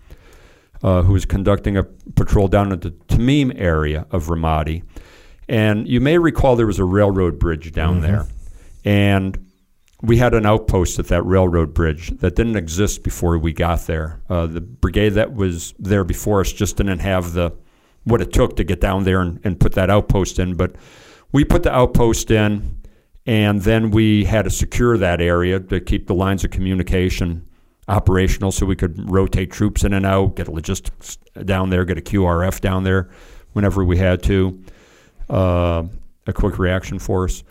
uh, 0.83 1.01
who 1.03 1.15
was 1.15 1.25
conducting 1.25 1.79
a 1.79 1.85
patrol 2.15 2.49
down 2.49 2.71
at 2.73 2.83
the 2.83 2.91
Tamim 3.09 3.53
area 3.59 4.07
of 4.11 4.27
Ramadi. 4.29 4.83
And 5.49 5.89
you 5.89 6.01
may 6.01 6.19
recall 6.19 6.55
there 6.55 6.67
was 6.67 6.79
a 6.79 6.85
railroad 6.85 7.39
bridge 7.39 7.73
down 7.73 7.99
Mhm. 7.99 8.03
there. 8.03 8.27
And 8.85 9.39
we 10.03 10.17
had 10.19 10.33
an 10.35 10.45
outpost 10.47 10.99
at 10.99 11.09
that 11.09 11.23
railroad 11.25 11.73
bridge 11.75 12.11
that 12.21 12.35
didn't 12.37 12.57
exist 12.57 13.03
before 13.03 13.37
we 13.39 13.53
got 13.53 13.87
there. 13.87 14.21
Uh, 14.31 14.47
the 14.47 14.61
brigade 14.61 15.11
that 15.15 15.35
was 15.35 15.75
there 15.79 16.05
before 16.05 16.41
us 16.41 16.53
just 16.53 16.77
didn't 16.77 17.01
have 17.01 17.33
the 17.33 17.53
what 18.05 18.21
it 18.21 18.33
took 18.33 18.57
to 18.57 18.65
get 18.65 18.81
down 18.81 19.05
there 19.05 19.21
and, 19.21 19.41
and 19.45 19.61
put 19.61 19.73
that 19.73 19.91
outpost 19.91 20.39
in. 20.39 20.55
But 20.55 20.77
we 21.33 21.45
put 21.45 21.63
the 21.63 21.73
outpost 21.73 22.31
in, 22.31 22.79
and 23.27 23.61
then 23.63 23.91
we 23.91 24.25
had 24.25 24.43
to 24.43 24.51
secure 24.51 24.97
that 24.99 25.21
area 25.21 25.61
to 25.61 25.81
keep 25.81 26.07
the 26.07 26.15
lines 26.15 26.45
of 26.45 26.51
communication 26.51 27.47
operational 27.89 28.53
so 28.53 28.65
we 28.65 28.77
could 28.77 29.11
rotate 29.11 29.51
troops 29.51 29.85
in 29.85 29.93
and 29.93 30.07
out, 30.07 30.37
get 30.37 30.49
logistics 30.49 31.17
down 31.45 31.71
there, 31.71 31.85
get 31.85 31.99
a 31.99 32.01
QRF 32.01 32.61
down 32.61 32.85
there 32.85 33.11
whenever 33.53 33.85
we 33.85 33.97
had 33.97 34.23
to, 34.23 34.63
uh, 35.29 35.83
a 36.27 36.33
quick 36.33 36.59
reaction 36.59 36.99
force. 36.99 37.43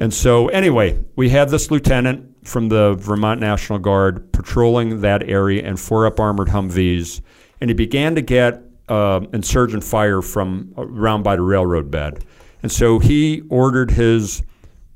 And 0.00 0.12
so, 0.12 0.48
anyway, 0.48 0.98
we 1.14 1.28
had 1.28 1.50
this 1.50 1.70
lieutenant 1.70 2.48
from 2.48 2.68
the 2.68 2.94
Vermont 2.94 3.40
National 3.40 3.78
Guard 3.78 4.32
patrolling 4.32 5.02
that 5.02 5.28
area 5.28 5.62
in 5.62 5.76
four 5.76 6.06
up 6.06 6.18
armored 6.18 6.48
Humvees, 6.48 7.20
and 7.60 7.70
he 7.70 7.74
began 7.74 8.14
to 8.14 8.22
get 8.22 8.62
uh, 8.88 9.20
insurgent 9.32 9.84
fire 9.84 10.22
from 10.22 10.72
around 10.76 11.22
by 11.22 11.36
the 11.36 11.42
railroad 11.42 11.90
bed. 11.90 12.24
And 12.62 12.70
so 12.70 12.98
he 12.98 13.42
ordered 13.48 13.90
his 13.90 14.42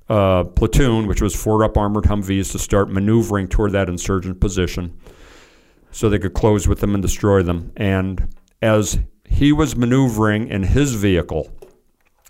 uh, 0.08 0.44
platoon, 0.44 1.06
which 1.06 1.20
was 1.20 1.34
four 1.34 1.64
up 1.64 1.76
armored 1.76 2.04
Humvees, 2.04 2.52
to 2.52 2.58
start 2.58 2.90
maneuvering 2.90 3.48
toward 3.48 3.72
that 3.72 3.88
insurgent 3.88 4.40
position 4.40 4.96
so 5.90 6.08
they 6.08 6.18
could 6.18 6.34
close 6.34 6.68
with 6.68 6.80
them 6.80 6.94
and 6.94 7.02
destroy 7.02 7.42
them. 7.42 7.72
And 7.76 8.34
as 8.62 8.98
he 9.24 9.52
was 9.52 9.76
maneuvering 9.76 10.48
in 10.48 10.62
his 10.62 10.94
vehicle, 10.94 11.50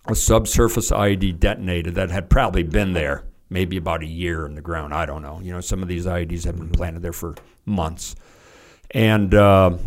a 0.07 0.15
subsurface 0.15 0.91
IED 0.91 1.41
detonated 1.41 1.97
that 1.97 2.11
had 2.11 2.31
probably 2.31 2.63
been 2.63 2.93
there 2.93 3.25
maybe 3.51 3.77
about 3.77 4.03
a 4.03 4.07
year 4.07 4.47
in 4.47 4.55
the 4.55 4.61
ground. 4.61 4.95
I 4.95 5.07
don't 5.07 5.23
know. 5.23 5.41
You 5.41 5.53
know, 5.53 5.61
some 5.61 5.83
of 5.83 5.89
these 5.89 6.07
IEDs 6.07 6.45
have 6.45 6.57
been 6.57 6.71
planted 6.71 7.03
there 7.03 7.13
for 7.13 7.35
months. 7.65 8.15
And 8.93 9.35
uh, 9.35 9.79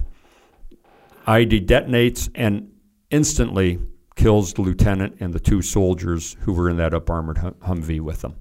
IED 1.27 1.65
detonates 1.65 2.29
and 2.35 2.71
instantly 3.11 3.79
kills 4.15 4.53
the 4.53 4.61
lieutenant 4.61 5.17
and 5.19 5.33
the 5.33 5.39
two 5.39 5.61
soldiers 5.61 6.35
who 6.41 6.53
were 6.53 6.69
in 6.69 6.77
that 6.77 6.93
up 6.93 7.09
armored 7.09 7.37
hum- 7.37 7.55
Humvee 7.61 8.01
with 8.01 8.21
them. 8.21 8.35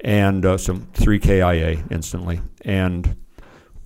And 0.00 0.44
uh, 0.44 0.58
some 0.58 0.88
3 0.94 1.18
KIA 1.18 1.84
instantly. 1.90 2.40
And 2.62 3.16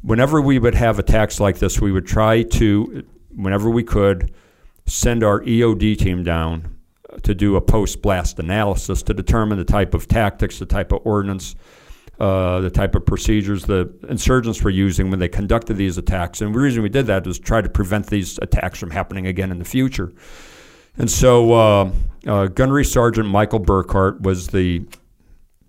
whenever 0.03 0.41
we 0.41 0.59
would 0.59 0.74
have 0.74 0.99
attacks 0.99 1.41
like 1.41 1.59
this, 1.59 1.81
we 1.81 1.93
would 1.93 2.07
try 2.07 2.43
to, 2.43 3.05
whenever 3.35 3.70
we 3.70 3.82
could, 3.82 4.32
send 4.87 5.23
our 5.23 5.41
EOD 5.41 5.99
team 5.99 6.24
down 6.24 6.77
to 7.23 7.35
do 7.35 7.57
a 7.57 7.61
post 7.61 8.03
blast 8.03 8.39
analysis 8.39 9.03
to 9.03 9.15
determine 9.15 9.59
the 9.59 9.65
type 9.65 9.95
of 9.95 10.09
tactics, 10.09 10.59
the 10.59 10.66
type 10.66 10.93
of 10.93 11.01
ordnance, 11.05 11.55
uh, 12.20 12.60
the 12.60 12.70
type 12.70 12.94
of 12.94 13.06
procedures 13.06 13.64
the 13.64 13.90
insurgents 14.09 14.62
were 14.62 14.70
using 14.70 15.10
when 15.10 15.18
they 15.18 15.28
conducted 15.28 15.74
these 15.74 15.97
attacks. 15.97 16.42
And 16.42 16.55
the 16.55 16.59
reason 16.59 16.82
we 16.82 16.90
did 16.90 17.06
that 17.06 17.26
was 17.26 17.38
try 17.38 17.62
to 17.62 17.68
prevent 17.68 18.09
these 18.09 18.38
attacks 18.42 18.78
from 18.78 18.90
happening 18.90 19.26
again 19.26 19.51
in 19.51 19.59
the 19.59 19.64
future. 19.64 20.12
And 20.98 21.10
so, 21.10 21.52
uh, 21.52 21.92
uh, 22.26 22.47
Gunnery 22.48 22.84
Sergeant 22.84 23.28
Michael 23.28 23.59
Burghardt 23.59 24.20
was 24.20 24.48
the 24.48 24.84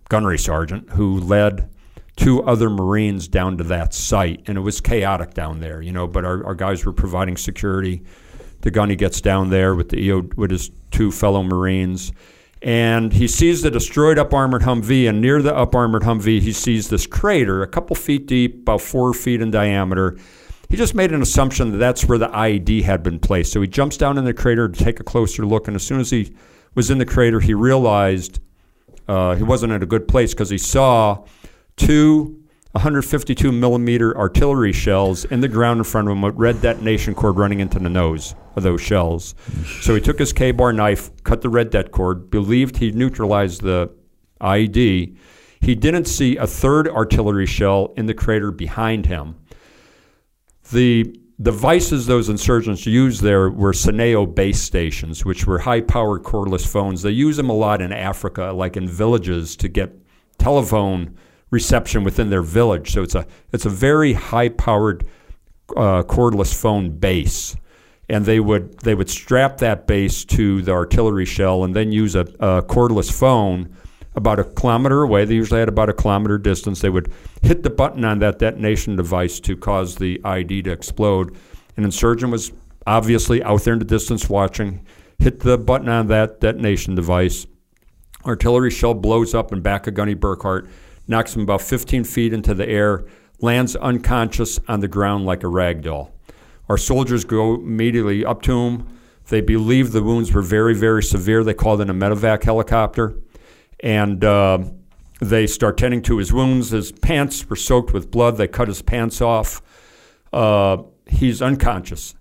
gunnery 0.10 0.38
sergeant 0.38 0.90
who 0.90 1.22
led 1.22 1.70
two 2.18 2.44
other 2.44 2.70
Marines 2.70 3.30
down 3.30 3.58
to 3.58 3.64
that 3.64 3.94
site. 3.94 4.44
And 4.48 4.58
it 4.58 4.62
was 4.62 4.82
chaotic 4.82 5.34
down 5.34 5.62
there, 5.62 5.82
you 5.82 5.94
know, 5.94 6.06
but 6.06 6.26
our, 6.26 6.46
our 6.46 6.56
guys 6.56 6.86
were 6.86 6.92
providing 6.92 7.38
security. 7.38 8.04
The 8.60 8.72
gunny 8.72 8.98
gets 8.98 9.22
down 9.22 9.52
there 9.52 9.74
with 9.74 9.88
the 9.88 10.00
EO, 10.00 10.30
with 10.36 10.52
his 10.52 10.70
two 10.92 11.14
fellow 11.14 11.44
Marines, 11.44 12.12
and 12.62 13.14
he 13.14 13.28
sees 13.28 13.64
the 13.64 13.72
destroyed 13.72 14.20
up 14.20 14.34
armored 14.34 14.62
Humvee. 14.62 15.10
And 15.10 15.20
near 15.20 15.42
the 15.42 15.56
up 15.56 15.74
armored 15.74 16.04
Humvee, 16.04 16.42
he 16.42 16.54
sees 16.54 16.90
this 16.90 17.08
crater, 17.08 17.64
a 17.64 17.68
couple 17.68 17.96
feet 17.96 18.28
deep, 18.28 18.62
about 18.62 18.82
four 18.82 19.14
feet 19.14 19.42
in 19.42 19.50
diameter. 19.50 20.18
He 20.70 20.78
just 20.78 20.96
made 20.96 21.12
an 21.12 21.22
assumption 21.22 21.72
that 21.72 21.78
that's 21.78 22.06
where 22.06 22.18
the 22.18 22.30
IED 22.30 22.84
had 22.84 23.04
been 23.04 23.20
placed. 23.20 23.52
So 23.52 23.62
he 23.62 23.68
jumps 23.68 23.98
down 23.98 24.18
in 24.18 24.26
the 24.26 24.34
crater 24.34 24.70
to 24.70 24.84
take 24.84 25.00
a 25.00 25.04
closer 25.04 25.46
look. 25.46 25.68
And 25.68 25.76
as 25.76 25.84
soon 25.84 26.00
as 26.00 26.12
he 26.12 26.34
was 26.76 26.92
in 26.92 26.98
the 26.98 27.06
crater, 27.06 27.40
he 27.40 27.54
realized 27.54 28.40
uh, 29.08 29.36
he 29.36 29.44
wasn't 29.44 29.74
in 29.74 29.82
a 29.82 29.88
good 29.88 30.08
place 30.08 30.34
because 30.34 30.50
he 30.50 30.58
saw 30.58 31.26
two 31.76 32.41
152 32.74 33.52
millimeter 33.52 34.18
artillery 34.18 34.72
shells 34.72 35.26
in 35.26 35.42
the 35.42 35.48
ground 35.48 35.80
in 35.80 35.84
front 35.84 36.08
of 36.08 36.14
him 36.14 36.22
with 36.22 36.36
red 36.36 36.62
detonation 36.62 37.14
cord 37.14 37.38
running 37.38 37.60
into 37.60 37.80
the 37.80 37.90
nose 37.90 38.34
of 38.56 38.64
those 38.64 38.80
shells. 38.80 39.36
So 39.82 39.94
he 39.94 40.00
took 40.00 40.20
his 40.20 40.32
K 40.32 40.52
bar 40.52 40.72
knife, 40.72 41.12
cut 41.24 41.42
the 41.42 41.50
red 41.50 41.70
det 41.70 41.92
cord, 41.92 42.30
believed 42.30 42.78
he 42.78 42.92
neutralized 42.92 43.62
the 43.62 43.92
IED. 44.40 45.18
He 45.60 45.76
didn't 45.76 46.06
see 46.06 46.38
a 46.38 46.48
third 46.48 46.88
artillery 46.88 47.46
shell 47.46 47.94
in 47.98 48.06
the 48.06 48.14
crater 48.14 48.52
behind 48.52 49.06
him. 49.06 49.36
The 50.72 51.14
devices 51.42 52.06
those 52.06 52.30
insurgents 52.30 52.86
used 52.86 53.22
there 53.22 53.50
were 53.50 53.74
Senao 53.74 54.34
base 54.34 54.62
stations, 54.62 55.26
which 55.26 55.46
were 55.46 55.60
high 55.60 55.82
powered 55.82 56.24
cordless 56.24 56.66
phones. 56.66 57.02
They 57.02 57.12
use 57.12 57.36
them 57.36 57.50
a 57.50 57.54
lot 57.54 57.82
in 57.82 57.92
Africa, 57.92 58.54
like 58.56 58.78
in 58.78 58.88
villages, 58.88 59.58
to 59.58 59.68
get 59.68 59.92
telephone 60.38 61.18
reception 61.52 62.04
within 62.04 62.30
their 62.30 62.42
village. 62.42 62.92
So 62.92 63.04
it's 63.04 63.16
a 63.16 63.28
it's 63.52 63.66
a 63.66 63.70
very 63.70 64.14
high 64.14 64.50
powered 64.50 65.06
uh, 65.78 66.04
cordless 66.04 66.54
phone 66.54 66.90
base, 66.98 67.56
and 68.10 68.26
they 68.26 68.40
would 68.40 68.80
they 68.80 68.96
would 68.96 69.10
strap 69.10 69.60
that 69.60 69.86
base 69.86 70.26
to 70.26 70.62
the 70.64 70.72
artillery 70.72 71.26
shell 71.26 71.64
and 71.64 71.76
then 71.76 71.92
use 71.92 72.16
a, 72.16 72.22
a 72.40 72.64
cordless 72.64 73.12
phone 73.12 73.76
about 74.16 74.40
a 74.40 74.44
kilometer 74.44 75.04
away. 75.04 75.26
They 75.26 75.36
usually 75.36 75.60
had 75.60 75.70
about 75.70 75.90
a 75.90 75.94
kilometer 75.94 76.38
distance. 76.38 76.82
They 76.82 76.90
would 76.90 77.14
hit 77.42 77.64
the 77.64 77.70
button 77.70 78.04
on 78.04 78.20
that 78.20 78.40
detonation 78.40 78.96
device 78.96 79.40
to 79.42 79.56
cause 79.56 79.96
the 79.96 80.20
ID 80.26 80.64
to 80.64 80.72
explode. 80.72 81.38
An 81.78 81.84
insurgent 81.84 82.32
was 82.32 82.52
obviously 82.86 83.44
out 83.44 83.62
there 83.62 83.74
in 83.74 83.80
the 83.80 83.86
distance 83.86 84.30
watching. 84.30 84.86
Hit 85.20 85.40
the 85.42 85.58
button 85.58 85.88
on 85.88 86.08
that 86.08 86.42
detonation 86.42 86.96
device. 86.96 87.46
Artillery 88.26 88.72
shell 88.72 88.94
blows 88.94 89.34
up 89.34 89.52
and 89.52 89.64
back 89.64 89.88
of 89.88 89.94
Gunny 89.94 90.14
Burghardt 90.14 90.68
knocks 91.12 91.36
him 91.36 91.44
about 91.44 91.62
15 91.62 92.04
feet 92.06 92.34
into 92.34 92.56
the 92.56 92.68
air, 92.68 93.06
lands 93.40 93.76
unconscious 93.76 94.60
on 94.68 94.80
the 94.80 94.88
ground 94.88 95.26
like 95.26 95.44
a 95.44 95.48
rag 95.48 95.84
doll. 95.84 96.12
Our 96.70 96.78
soldiers 96.78 97.26
go 97.26 97.56
immediately 97.56 98.26
up 98.26 98.42
to 98.44 98.58
him. 98.58 98.88
They 99.28 99.42
believe 99.42 99.92
the 99.92 100.02
wounds 100.02 100.34
were 100.34 100.42
very, 100.42 100.74
very 100.74 101.04
severe. 101.04 101.44
They 101.44 101.54
called 101.54 101.82
in 101.82 101.90
a 101.90 101.94
medevac 101.94 102.44
helicopter, 102.44 103.16
and 103.82 104.24
uh, 104.24 104.64
they 105.20 105.48
start 105.48 105.78
tending 105.78 106.02
to 106.04 106.18
his 106.18 106.34
wounds. 106.34 106.72
His 106.72 106.92
pants 106.92 107.48
were 107.50 107.56
soaked 107.56 107.94
with 107.94 108.10
blood. 108.10 108.38
They 108.38 108.48
cut 108.48 108.68
his 108.68 108.82
pants 108.82 109.22
off. 109.22 109.62
Uh, 110.34 110.84
he's 111.06 111.42
unconscious. 111.42 112.16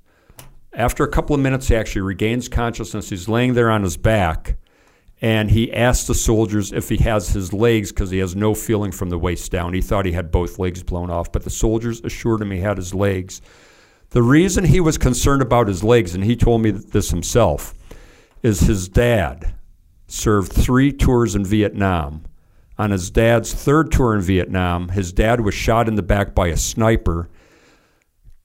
After 0.73 1.05
a 1.05 1.09
couple 1.09 1.35
of 1.35 1.41
minutes, 1.41 1.69
he 1.69 1.77
actually 1.77 2.03
regains 2.03 2.49
consciousness. 2.49 3.11
He's 3.11 3.29
laying 3.29 3.55
there 3.55 3.71
on 3.71 3.83
his 3.83 3.97
back, 3.97 4.57
and 5.23 5.51
he 5.51 5.73
asks 5.73 6.07
the 6.07 6.15
soldiers 6.15 6.73
if 6.73 6.89
he 6.89 6.97
has 6.99 7.31
his 7.31 7.53
legs 7.53 7.93
because 7.93 8.11
he 8.11 8.19
has 8.19 8.35
no 8.35 8.55
feeling 8.55 8.91
from 8.91 9.11
the 9.11 9.19
waist 9.19 9.53
down. 9.53 9.75
He 9.75 9.83
thought 9.83 10.07
he 10.07 10.13
had 10.13 10.31
both 10.31 10.59
legs 10.59 10.83
blown 10.83 11.11
off, 11.11 11.31
but 11.31 11.45
the 11.45 11.51
soldiers 11.51 12.01
assured 12.03 12.41
him 12.41 12.51
he 12.51 12.61
had 12.61 12.79
his 12.79 12.95
legs. 12.95 13.43
The 14.11 14.23
reason 14.23 14.65
he 14.65 14.81
was 14.81 14.99
concerned 14.99 15.43
about 15.43 15.69
his 15.69 15.85
legs, 15.85 16.15
and 16.15 16.25
he 16.25 16.37
told 16.37 16.63
me 16.63 16.71
this 16.71 17.11
himself, 17.11 17.75
is 18.43 18.61
his 18.61 18.89
dad 18.89 19.55
served 20.09 20.53
three 20.53 20.91
tours 20.91 21.35
in 21.35 21.45
Vietnam. 21.45 22.25
On 22.79 22.91
his 22.91 23.11
dad's 23.11 23.53
third 23.53 23.93
tour 23.93 24.15
in 24.15 24.23
Vietnam, 24.23 24.89
his 24.89 25.13
dad 25.13 25.43
was 25.43 25.55
shot 25.55 25.87
in 25.87 25.97
the 25.97 26.03
back 26.03 26.35
by 26.35 26.49
a 26.49 26.57
sniper. 26.57 27.29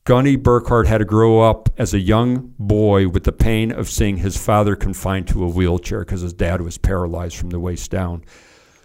Gunny 0.05 0.35
Burghardt 0.35 0.85
had 0.85 0.99
to 0.99 1.05
grow 1.05 1.41
up 1.41 1.67
as 1.79 1.91
a 1.91 1.99
young 1.99 2.53
boy 2.59 3.07
with 3.07 3.23
the 3.23 3.31
pain 3.31 3.71
of 3.71 3.89
seeing 3.89 4.17
his 4.17 4.37
father 4.37 4.75
confined 4.75 5.27
to 5.29 5.43
a 5.43 5.49
wheelchair 5.49 6.01
because 6.01 6.21
his 6.21 6.31
dad 6.31 6.61
was 6.61 6.77
paralyzed 6.77 7.35
from 7.37 7.49
the 7.49 7.59
waist 7.59 7.89
down. 7.89 8.23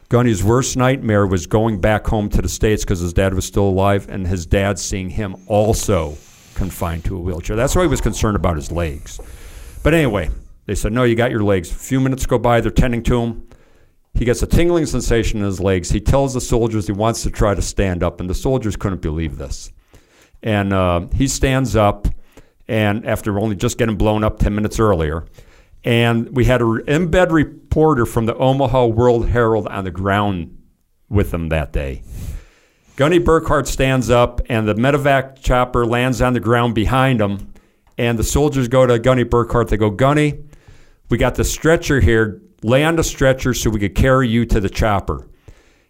Gunny's 0.09 0.43
worst 0.43 0.79
nightmare 0.79 1.27
was 1.27 1.47
going 1.47 1.79
back 1.79 2.07
home 2.07 2.31
to 2.31 2.41
the 2.41 2.49
States 2.49 2.85
because 2.85 3.01
his 3.01 3.13
dad 3.13 3.35
was 3.35 3.45
still 3.45 3.69
alive 3.69 4.09
and 4.09 4.27
his 4.27 4.47
dad 4.47 4.79
seeing 4.79 5.11
him 5.11 5.37
also 5.47 6.17
confined 6.55 7.05
to 7.05 7.19
a 7.19 7.21
wheelchair. 7.21 7.55
That's 7.55 7.77
why 7.77 7.83
he 7.83 7.89
was 7.89 8.01
concerned 8.01 8.37
about 8.37 8.57
his 8.57 8.73
legs. 8.73 9.21
But 9.83 9.93
anyway, 9.93 10.31
they 10.65 10.75
said, 10.75 10.95
No, 10.95 11.05
you 11.05 11.17
got 11.17 11.31
your 11.31 11.45
legs. 11.45 11.71
A 11.71 11.75
few 11.75 12.01
minutes 12.01 12.25
go 12.25 12.39
by, 12.39 12.63
they're 12.63 12.71
tending 12.71 13.03
to 13.03 13.21
him. 13.21 13.47
He 14.15 14.25
gets 14.25 14.43
a 14.43 14.47
tingling 14.47 14.87
sensation 14.87 15.41
in 15.41 15.45
his 15.45 15.61
legs. 15.61 15.91
He 15.91 16.01
tells 16.01 16.33
the 16.33 16.41
soldiers 16.41 16.87
he 16.87 16.93
wants 16.93 17.23
to 17.25 17.31
try 17.31 17.55
to 17.55 17.61
stand 17.61 18.03
up, 18.03 18.21
and 18.21 18.31
the 18.31 18.35
soldiers 18.35 18.75
couldn't 18.75 19.03
believe 19.03 19.37
this. 19.37 19.71
And 20.43 20.73
uh, 20.73 21.07
he 21.12 21.29
stands 21.29 21.77
up, 21.77 22.09
and 22.67 23.07
after 23.07 23.39
only 23.39 23.57
just 23.57 23.79
getting 23.79 23.97
blown 23.97 24.25
up 24.25 24.39
10 24.39 24.55
minutes 24.55 24.79
earlier, 24.79 25.27
and 25.85 26.35
we 26.35 26.45
had 26.45 26.61
an 26.61 26.83
embed 26.87 27.31
reporter 27.31 28.07
from 28.07 28.27
the 28.27 28.35
Omaha 28.37 28.87
World 28.87 29.29
Herald 29.29 29.67
on 29.69 29.85
the 29.85 29.91
ground 29.91 30.57
with 31.09 31.33
him 31.33 31.49
that 31.49 31.73
day. 31.73 32.03
Gunny 32.97 33.19
Burghardt 33.19 33.67
stands 33.67 34.11
up, 34.11 34.43
and 34.51 34.69
the 34.69 34.75
medevac 34.75 35.41
chopper 35.41 35.87
lands 35.87 36.21
on 36.21 36.35
the 36.35 36.41
ground 36.41 36.75
behind 36.75 37.21
him. 37.21 37.53
And 37.97 38.19
the 38.19 38.25
soldiers 38.25 38.69
go 38.69 38.87
to 38.87 38.99
Gunny 38.99 39.25
Burghardt. 39.25 39.69
They 39.69 39.79
go, 39.79 39.91
Gunny, 39.91 40.45
we 41.09 41.17
got 41.17 41.35
the 41.35 41.45
stretcher 41.45 42.01
here. 42.01 42.43
Lay 42.62 42.85
on 42.85 42.97
the 42.97 43.05
stretcher 43.05 43.55
so 43.55 43.71
we 43.71 43.81
could 43.81 43.95
carry 43.95 44.29
you 44.29 44.45
to 44.45 44.61
the 44.61 44.69
chopper. 44.69 45.27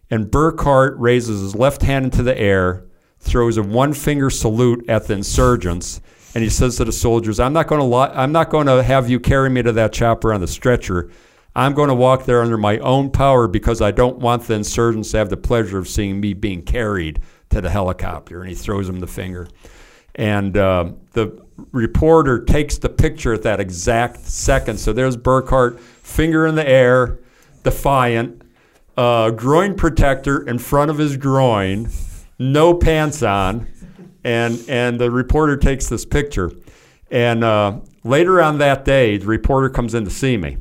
And 0.09 0.31
Burghardt 0.31 0.97
raises 0.99 1.41
his 1.41 1.55
left 1.55 1.81
hand 1.81 2.05
into 2.05 2.23
the 2.23 2.37
air, 2.37 2.85
throws 3.21 3.57
a 3.57 3.63
one 3.63 3.93
finger 3.93 4.29
salute 4.29 4.83
at 4.89 5.07
the 5.07 5.13
insurgents, 5.13 6.01
and 6.35 6.43
he 6.43 6.49
says 6.49 6.77
to 6.77 6.85
the 6.85 6.91
soldiers, 6.91 7.39
"I'm 7.39 7.53
not 7.53 7.67
going 7.67 7.81
to 7.81 7.97
I'm 8.19 8.31
not 8.31 8.49
going 8.49 8.67
to 8.67 8.83
have 8.83 9.09
you 9.09 9.19
carry 9.19 9.49
me 9.49 9.61
to 9.63 9.71
that 9.71 9.93
chopper 9.93 10.33
on 10.33 10.41
the 10.41 10.47
stretcher. 10.47 11.09
I'm 11.55 11.73
going 11.73 11.89
to 11.89 11.95
walk 11.95 12.25
there 12.25 12.41
under 12.41 12.57
my 12.57 12.77
own 12.79 13.11
power 13.11 13.47
because 13.47 13.81
I 13.81 13.91
don't 13.91 14.19
want 14.19 14.43
the 14.43 14.55
insurgents 14.55 15.11
to 15.11 15.17
have 15.17 15.29
the 15.29 15.37
pleasure 15.37 15.77
of 15.77 15.87
seeing 15.87 16.19
me 16.19 16.33
being 16.33 16.63
carried 16.63 17.21
to 17.49 17.61
the 17.61 17.69
helicopter." 17.69 18.41
And 18.41 18.49
he 18.49 18.55
throws 18.55 18.89
him 18.89 18.99
the 18.99 19.07
finger, 19.07 19.47
and 20.15 20.57
uh, 20.57 20.91
the 21.13 21.41
reporter 21.71 22.43
takes 22.43 22.77
the 22.77 22.89
picture 22.89 23.33
at 23.33 23.43
that 23.43 23.59
exact 23.59 24.21
second. 24.25 24.79
So 24.79 24.93
there's 24.93 25.15
Burghardt, 25.15 25.79
finger 25.79 26.47
in 26.47 26.55
the 26.55 26.67
air, 26.67 27.19
defiant, 27.63 28.41
uh, 28.97 29.31
groin 29.31 29.75
protector 29.75 30.41
in 30.47 30.57
front 30.57 30.89
of 30.89 30.97
his 30.97 31.17
groin, 31.17 31.89
no 32.41 32.73
pants 32.73 33.21
on, 33.21 33.67
and 34.23 34.63
and 34.67 34.99
the 34.99 35.11
reporter 35.11 35.55
takes 35.57 35.87
this 35.87 36.05
picture. 36.05 36.51
And 37.11 37.43
uh, 37.43 37.81
later 38.03 38.41
on 38.41 38.57
that 38.59 38.85
day, 38.85 39.17
the 39.17 39.27
reporter 39.27 39.69
comes 39.69 39.93
in 39.93 40.05
to 40.05 40.11
see 40.11 40.37
me 40.37 40.57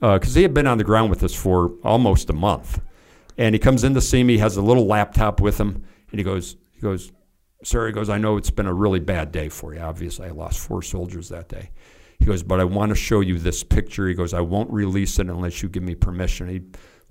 because 0.00 0.34
uh, 0.34 0.38
he 0.38 0.42
had 0.42 0.54
been 0.54 0.66
on 0.66 0.78
the 0.78 0.84
ground 0.84 1.10
with 1.10 1.22
us 1.22 1.34
for 1.34 1.72
almost 1.84 2.30
a 2.30 2.32
month. 2.32 2.80
And 3.36 3.54
he 3.54 3.58
comes 3.58 3.84
in 3.84 3.94
to 3.94 4.00
see 4.00 4.22
me, 4.22 4.38
has 4.38 4.56
a 4.56 4.62
little 4.62 4.86
laptop 4.86 5.40
with 5.40 5.58
him, 5.58 5.84
and 6.10 6.18
he 6.18 6.24
goes, 6.24 6.56
he 6.72 6.80
goes, 6.80 7.10
sir, 7.64 7.86
he 7.86 7.92
goes, 7.92 8.08
I 8.08 8.18
know 8.18 8.36
it's 8.36 8.50
been 8.50 8.66
a 8.66 8.74
really 8.74 9.00
bad 9.00 9.32
day 9.32 9.48
for 9.48 9.74
you. 9.74 9.80
Obviously, 9.80 10.28
I 10.28 10.30
lost 10.30 10.58
four 10.58 10.82
soldiers 10.82 11.28
that 11.30 11.48
day. 11.48 11.70
He 12.18 12.26
goes, 12.26 12.42
but 12.42 12.60
I 12.60 12.64
want 12.64 12.90
to 12.90 12.94
show 12.94 13.20
you 13.20 13.38
this 13.38 13.64
picture. 13.64 14.06
He 14.08 14.14
goes, 14.14 14.34
I 14.34 14.40
won't 14.40 14.70
release 14.70 15.18
it 15.18 15.28
unless 15.28 15.62
you 15.62 15.68
give 15.68 15.82
me 15.82 15.94
permission. 15.94 16.48
He 16.48 16.62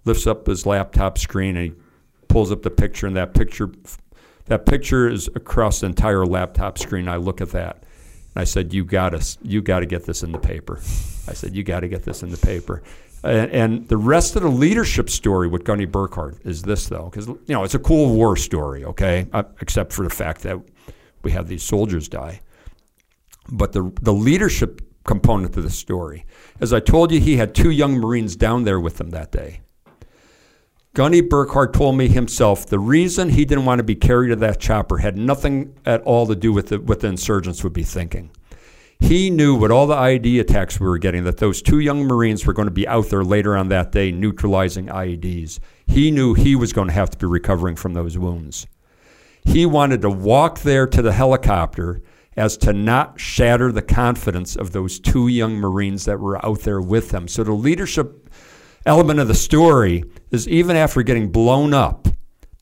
lifts 0.06 0.28
up 0.28 0.46
his 0.46 0.66
laptop 0.66 1.18
screen 1.18 1.58
and 1.58 1.72
he 1.72 1.82
pulls 2.30 2.52
up 2.52 2.62
the 2.62 2.72
picture, 2.72 3.06
and 3.06 3.16
that 3.18 3.34
picture, 3.34 3.70
that 4.46 4.66
picture 4.66 5.10
is 5.10 5.28
across 5.36 5.82
the 5.82 5.88
entire 5.88 6.26
laptop 6.26 6.78
screen. 6.78 7.10
I 7.10 7.18
look 7.18 7.42
at 7.42 7.50
that. 7.50 7.84
And 8.36 8.42
I 8.42 8.46
said, 8.46 8.74
"You 8.74 8.86
got 8.86 9.10
to, 9.10 9.38
you 9.44 9.62
got 9.62 9.82
to 9.82 9.86
get 9.86 10.06
this 10.06 10.24
in 10.24 10.32
the 10.32 10.40
paper." 10.40 10.78
I 11.28 11.34
said, 11.34 11.54
"You 11.56 11.64
got 11.64 11.82
to 11.82 11.90
get 11.90 12.04
this 12.04 12.24
in 12.24 12.30
the 12.30 12.38
paper." 12.38 12.82
And, 13.22 13.52
and, 13.52 13.88
the 13.90 13.98
rest 13.98 14.38
of 14.38 14.44
the 14.44 14.50
leadership 14.50 15.10
story 15.10 15.50
with 15.50 15.66
Gunny 15.66 15.84
Burghardt 15.84 16.38
is 16.46 16.62
this, 16.62 16.88
though, 16.88 17.10
because 17.10 17.28
you 17.28 17.40
know 17.50 17.66
it's 17.66 17.76
a 17.76 17.80
cool 17.80 18.16
war 18.16 18.38
story, 18.38 18.86
okay, 18.86 19.28
uh, 19.34 19.44
except 19.60 19.92
for 19.92 20.04
the 20.04 20.10
fact 20.10 20.44
that 20.44 20.58
we 21.24 21.32
have 21.32 21.48
these 21.48 21.64
soldiers 21.64 22.08
die. 22.08 22.40
But 23.52 23.74
the 23.74 23.92
the 24.02 24.14
leadership 24.14 24.82
component 25.04 25.54
to 25.56 25.62
the 25.62 25.70
story, 25.70 26.26
as 26.62 26.72
I 26.72 26.80
told 26.80 27.12
you, 27.12 27.20
he 27.20 27.38
had 27.38 27.54
two 27.54 27.72
young 27.72 27.96
Marines 27.96 28.36
down 28.36 28.64
there 28.64 28.80
with 28.80 29.02
him 29.02 29.10
that 29.10 29.32
day. 29.32 29.62
Gunny 31.00 31.22
Burghardt 31.22 31.72
told 31.72 31.96
me 31.96 32.10
himself 32.10 32.66
the 32.66 32.78
reason 32.78 33.30
he 33.30 33.46
didn't 33.46 33.64
want 33.64 33.80
to 33.80 33.86
be 33.86 33.96
carried 33.96 34.32
to 34.32 34.36
that 34.36 34.60
chopper 34.60 34.98
had 34.98 35.16
nothing 35.16 35.74
at 35.86 36.02
all 36.02 36.28
to 36.28 36.36
do 36.36 36.52
with 36.52 36.68
the, 36.68 36.82
what 36.82 37.00
the 37.00 37.08
insurgents 37.08 37.64
would 37.64 37.72
be 37.72 37.84
thinking. 37.84 38.32
He 39.00 39.30
knew 39.30 39.56
with 39.56 39.72
all 39.72 39.88
the 39.88 39.96
IED 39.96 40.42
attacks 40.42 40.78
we 40.78 40.88
were 40.88 40.98
getting 40.98 41.24
that 41.24 41.38
those 41.38 41.62
two 41.62 41.80
young 41.80 42.04
Marines 42.04 42.46
were 42.46 42.52
going 42.52 42.68
to 42.68 42.74
be 42.74 42.86
out 42.86 43.08
there 43.08 43.24
later 43.24 43.56
on 43.56 43.70
that 43.70 43.94
day 43.94 44.12
neutralizing 44.12 44.88
IEDs. 44.88 45.60
He 45.88 46.12
knew 46.12 46.34
he 46.34 46.54
was 46.54 46.74
going 46.74 46.90
to 46.90 46.94
have 46.94 47.12
to 47.12 47.18
be 47.18 47.28
recovering 47.28 47.78
from 47.78 47.94
those 47.94 48.18
wounds. 48.18 48.68
He 49.46 49.66
wanted 49.66 50.02
to 50.02 50.10
walk 50.10 50.60
there 50.60 50.86
to 50.86 51.02
the 51.02 51.14
helicopter 51.14 52.02
as 52.36 52.58
to 52.58 52.74
not 52.74 53.22
shatter 53.22 53.72
the 53.72 53.82
confidence 53.82 54.58
of 54.58 54.74
those 54.74 55.00
two 55.00 55.30
young 55.30 55.54
Marines 55.56 56.04
that 56.04 56.20
were 56.20 56.46
out 56.46 56.64
there 56.64 56.82
with 56.82 57.12
him. 57.12 57.30
So 57.30 57.46
the 57.46 57.54
leadership 57.54 58.30
element 58.86 59.20
of 59.20 59.28
the 59.28 59.36
story 59.36 60.04
is 60.32 60.48
even 60.48 60.76
after 60.76 61.02
getting 61.04 61.32
blown 61.32 61.74
up 61.74 62.08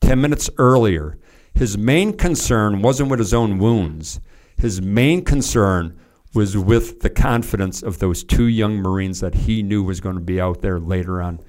10 0.00 0.20
minutes 0.20 0.50
earlier, 0.58 1.18
his 1.54 1.76
main 1.76 2.16
concern 2.16 2.82
wasn't 2.82 3.10
with 3.10 3.18
his 3.18 3.34
own 3.34 3.58
wounds. 3.58 4.20
His 4.56 4.80
main 4.80 5.24
concern 5.24 5.98
was 6.34 6.56
with 6.56 7.00
the 7.00 7.10
confidence 7.10 7.82
of 7.82 7.98
those 7.98 8.22
two 8.24 8.46
young 8.46 8.76
Marines 8.76 9.20
that 9.20 9.34
he 9.34 9.62
knew 9.62 9.82
was 9.82 10.00
going 10.00 10.14
to 10.14 10.20
be 10.20 10.40
out 10.40 10.60
there 10.60 10.78
later 10.78 11.22
on 11.22 11.40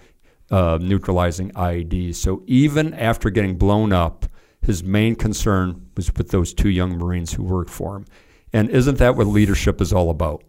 uh, 0.51 0.79
neutralizing 0.81 1.51
IEDs. 1.51 2.15
So 2.15 2.43
even 2.47 2.93
after 2.93 3.29
getting 3.29 3.57
blown 3.57 3.93
up, 3.93 4.25
his 4.61 4.83
main 4.83 5.15
concern 5.15 5.89
was 5.95 6.13
with 6.15 6.29
those 6.29 6.53
two 6.53 6.69
young 6.69 6.97
Marines 6.97 7.33
who 7.33 7.43
worked 7.43 7.69
for 7.69 7.95
him. 7.95 8.05
And 8.51 8.69
isn't 8.69 8.97
that 8.97 9.15
what 9.15 9.27
leadership 9.27 9.79
is 9.79 9.93
all 9.93 10.09
about? 10.09 10.43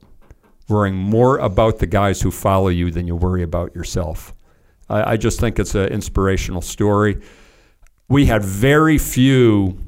Worrying 0.70 0.94
more 0.94 1.36
about 1.38 1.80
the 1.80 1.86
guys 1.86 2.22
who 2.22 2.30
follow 2.30 2.68
you 2.68 2.92
than 2.92 3.06
you 3.08 3.16
worry 3.16 3.42
about 3.42 3.74
yourself. 3.74 4.32
I, 4.88 5.12
I 5.12 5.16
just 5.16 5.40
think 5.40 5.58
it's 5.58 5.74
an 5.74 5.88
inspirational 5.88 6.62
story. 6.62 7.20
We 8.08 8.26
had 8.26 8.44
very 8.44 8.96
few 8.96 9.78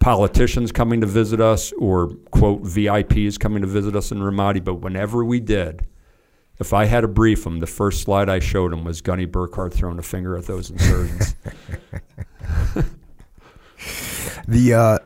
politicians 0.00 0.72
coming 0.72 1.02
to 1.02 1.06
visit 1.06 1.40
us 1.40 1.72
or, 1.72 2.08
quote, 2.30 2.62
VIPs 2.62 3.38
coming 3.38 3.60
to 3.60 3.68
visit 3.68 3.94
us 3.94 4.12
in 4.12 4.18
Ramadi, 4.18 4.64
but 4.64 4.76
whenever 4.76 5.24
we 5.24 5.40
did, 5.40 5.86
if 6.58 6.72
I 6.72 6.86
had 6.86 7.02
to 7.02 7.08
brief 7.08 7.44
them, 7.44 7.58
the 7.58 7.66
first 7.66 8.02
slide 8.02 8.30
I 8.30 8.38
showed 8.38 8.72
them 8.72 8.84
was 8.84 9.02
Gunny 9.02 9.26
Burghardt 9.26 9.74
throwing 9.74 9.98
a 9.98 10.02
finger 10.02 10.38
at 10.38 10.46
those 10.46 10.70
insurgents. 10.70 11.34
the 14.48 14.74
uh, 14.74 14.98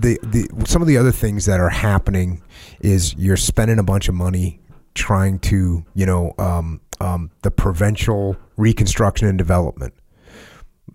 the 0.00 0.18
the 0.22 0.48
some 0.66 0.82
of 0.82 0.88
the 0.88 0.96
other 0.96 1.12
things 1.12 1.46
that 1.46 1.60
are 1.60 1.68
happening 1.68 2.42
is 2.80 3.14
you're 3.14 3.36
spending 3.36 3.78
a 3.78 3.82
bunch 3.82 4.08
of 4.08 4.14
money 4.14 4.60
trying 4.94 5.38
to 5.38 5.84
you 5.94 6.06
know 6.06 6.34
um, 6.38 6.80
um, 7.00 7.30
the 7.42 7.50
provincial 7.50 8.36
reconstruction 8.56 9.28
and 9.28 9.38
development. 9.38 9.94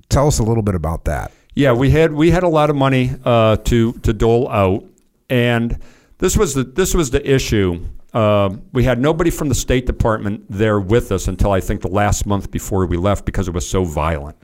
Tell 0.09 0.27
us 0.27 0.39
a 0.39 0.43
little 0.43 0.63
bit 0.63 0.75
about 0.75 1.05
that. 1.05 1.31
Yeah, 1.55 1.73
we 1.73 1.91
had 1.91 2.13
we 2.13 2.31
had 2.31 2.43
a 2.43 2.47
lot 2.47 2.69
of 2.69 2.75
money 2.75 3.11
uh, 3.23 3.57
to 3.57 3.93
to 3.93 4.13
dole 4.13 4.49
out, 4.49 4.85
and 5.29 5.79
this 6.17 6.37
was 6.37 6.53
the 6.53 6.63
this 6.63 6.93
was 6.93 7.11
the 7.11 7.29
issue. 7.29 7.85
Uh, 8.13 8.55
we 8.71 8.83
had 8.83 8.99
nobody 8.99 9.31
from 9.31 9.49
the 9.49 9.55
State 9.55 9.87
Department 9.87 10.45
there 10.47 10.79
with 10.79 11.11
us 11.11 11.27
until 11.27 11.51
I 11.51 11.59
think 11.59 11.81
the 11.81 11.87
last 11.87 12.27
month 12.27 12.51
before 12.51 12.85
we 12.85 12.95
left 12.95 13.25
because 13.25 13.47
it 13.47 13.53
was 13.53 13.67
so 13.67 13.83
violent. 13.83 14.37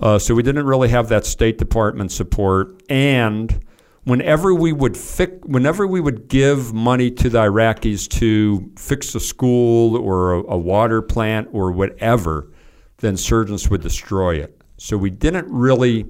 Uh, 0.00 0.18
so 0.18 0.34
we 0.34 0.42
didn't 0.42 0.66
really 0.66 0.88
have 0.88 1.08
that 1.08 1.24
State 1.24 1.58
Department 1.58 2.12
support, 2.12 2.82
and 2.88 3.64
whenever 4.04 4.54
we 4.54 4.72
would 4.72 4.96
fix, 4.96 5.32
whenever 5.44 5.86
we 5.86 6.00
would 6.00 6.28
give 6.28 6.72
money 6.72 7.10
to 7.10 7.28
the 7.28 7.38
Iraqis 7.38 8.08
to 8.18 8.70
fix 8.76 9.14
a 9.14 9.20
school 9.20 9.96
or 9.96 10.34
a, 10.34 10.38
a 10.52 10.58
water 10.58 11.02
plant 11.02 11.48
or 11.52 11.72
whatever, 11.72 12.52
the 12.98 13.08
insurgents 13.08 13.68
would 13.68 13.82
destroy 13.82 14.36
it. 14.36 14.60
So 14.76 14.96
we 14.96 15.10
didn't 15.10 15.48
really 15.50 16.06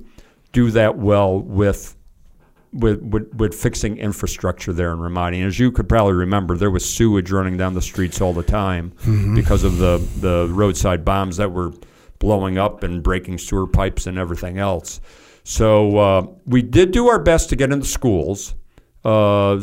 do 0.52 0.70
that 0.70 0.96
well 0.96 1.38
with 1.38 1.96
with, 2.72 3.02
with, 3.02 3.34
with 3.34 3.54
fixing 3.54 3.98
infrastructure 3.98 4.72
there 4.72 4.92
in 4.92 4.98
Ramadi. 4.98 5.36
And 5.36 5.44
as 5.44 5.58
you 5.58 5.70
could 5.70 5.90
probably 5.90 6.14
remember, 6.14 6.56
there 6.56 6.70
was 6.70 6.88
sewage 6.88 7.30
running 7.30 7.58
down 7.58 7.74
the 7.74 7.82
streets 7.82 8.22
all 8.22 8.32
the 8.32 8.42
time 8.42 8.92
mm-hmm. 9.02 9.34
because 9.34 9.62
of 9.62 9.76
the, 9.76 9.98
the 10.20 10.48
roadside 10.50 11.04
bombs 11.04 11.36
that 11.36 11.52
were 11.52 11.72
blowing 12.18 12.56
up 12.56 12.82
and 12.82 13.02
breaking 13.02 13.36
sewer 13.36 13.66
pipes 13.66 14.06
and 14.06 14.16
everything 14.16 14.58
else. 14.58 15.02
So 15.44 15.98
uh, 15.98 16.26
we 16.46 16.62
did 16.62 16.92
do 16.92 17.08
our 17.08 17.18
best 17.18 17.48
to 17.50 17.56
get 17.56 17.72
into 17.72 17.86
schools. 17.86 18.54
Uh, 19.04 19.58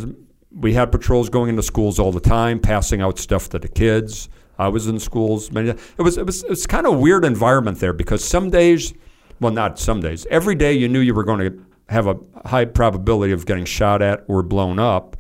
we 0.52 0.74
had 0.74 0.92
patrols 0.92 1.30
going 1.30 1.50
into 1.50 1.64
schools 1.64 2.00
all 2.00 2.12
the 2.12 2.20
time, 2.20 2.60
passing 2.60 3.02
out 3.02 3.20
stuff 3.20 3.50
to 3.50 3.60
the 3.60 3.68
kids. 3.68 4.30
I 4.58 4.68
was 4.68 4.88
in 4.88 5.00
schools. 5.00 5.52
Many, 5.52 5.70
it 5.70 6.02
was 6.02 6.18
it 6.18 6.26
was 6.26 6.44
it 6.44 6.50
was 6.50 6.68
kind 6.68 6.86
of 6.86 6.96
a 6.96 6.98
weird 6.98 7.24
environment 7.24 7.80
there 7.80 7.94
because 7.94 8.28
some 8.28 8.50
days, 8.50 8.94
well, 9.40 9.54
not 9.54 9.80
some 9.80 10.02
days, 10.02 10.26
every 10.30 10.56
day 10.56 10.74
you 10.74 10.90
knew 10.90 11.00
you 11.00 11.14
were 11.14 11.24
going 11.24 11.40
to 11.40 11.66
have 11.88 12.08
a 12.08 12.18
high 12.46 12.66
probability 12.66 13.32
of 13.32 13.46
getting 13.46 13.66
shot 13.66 14.02
at 14.02 14.24
or 14.28 14.44
blown 14.44 14.78
up, 14.78 15.16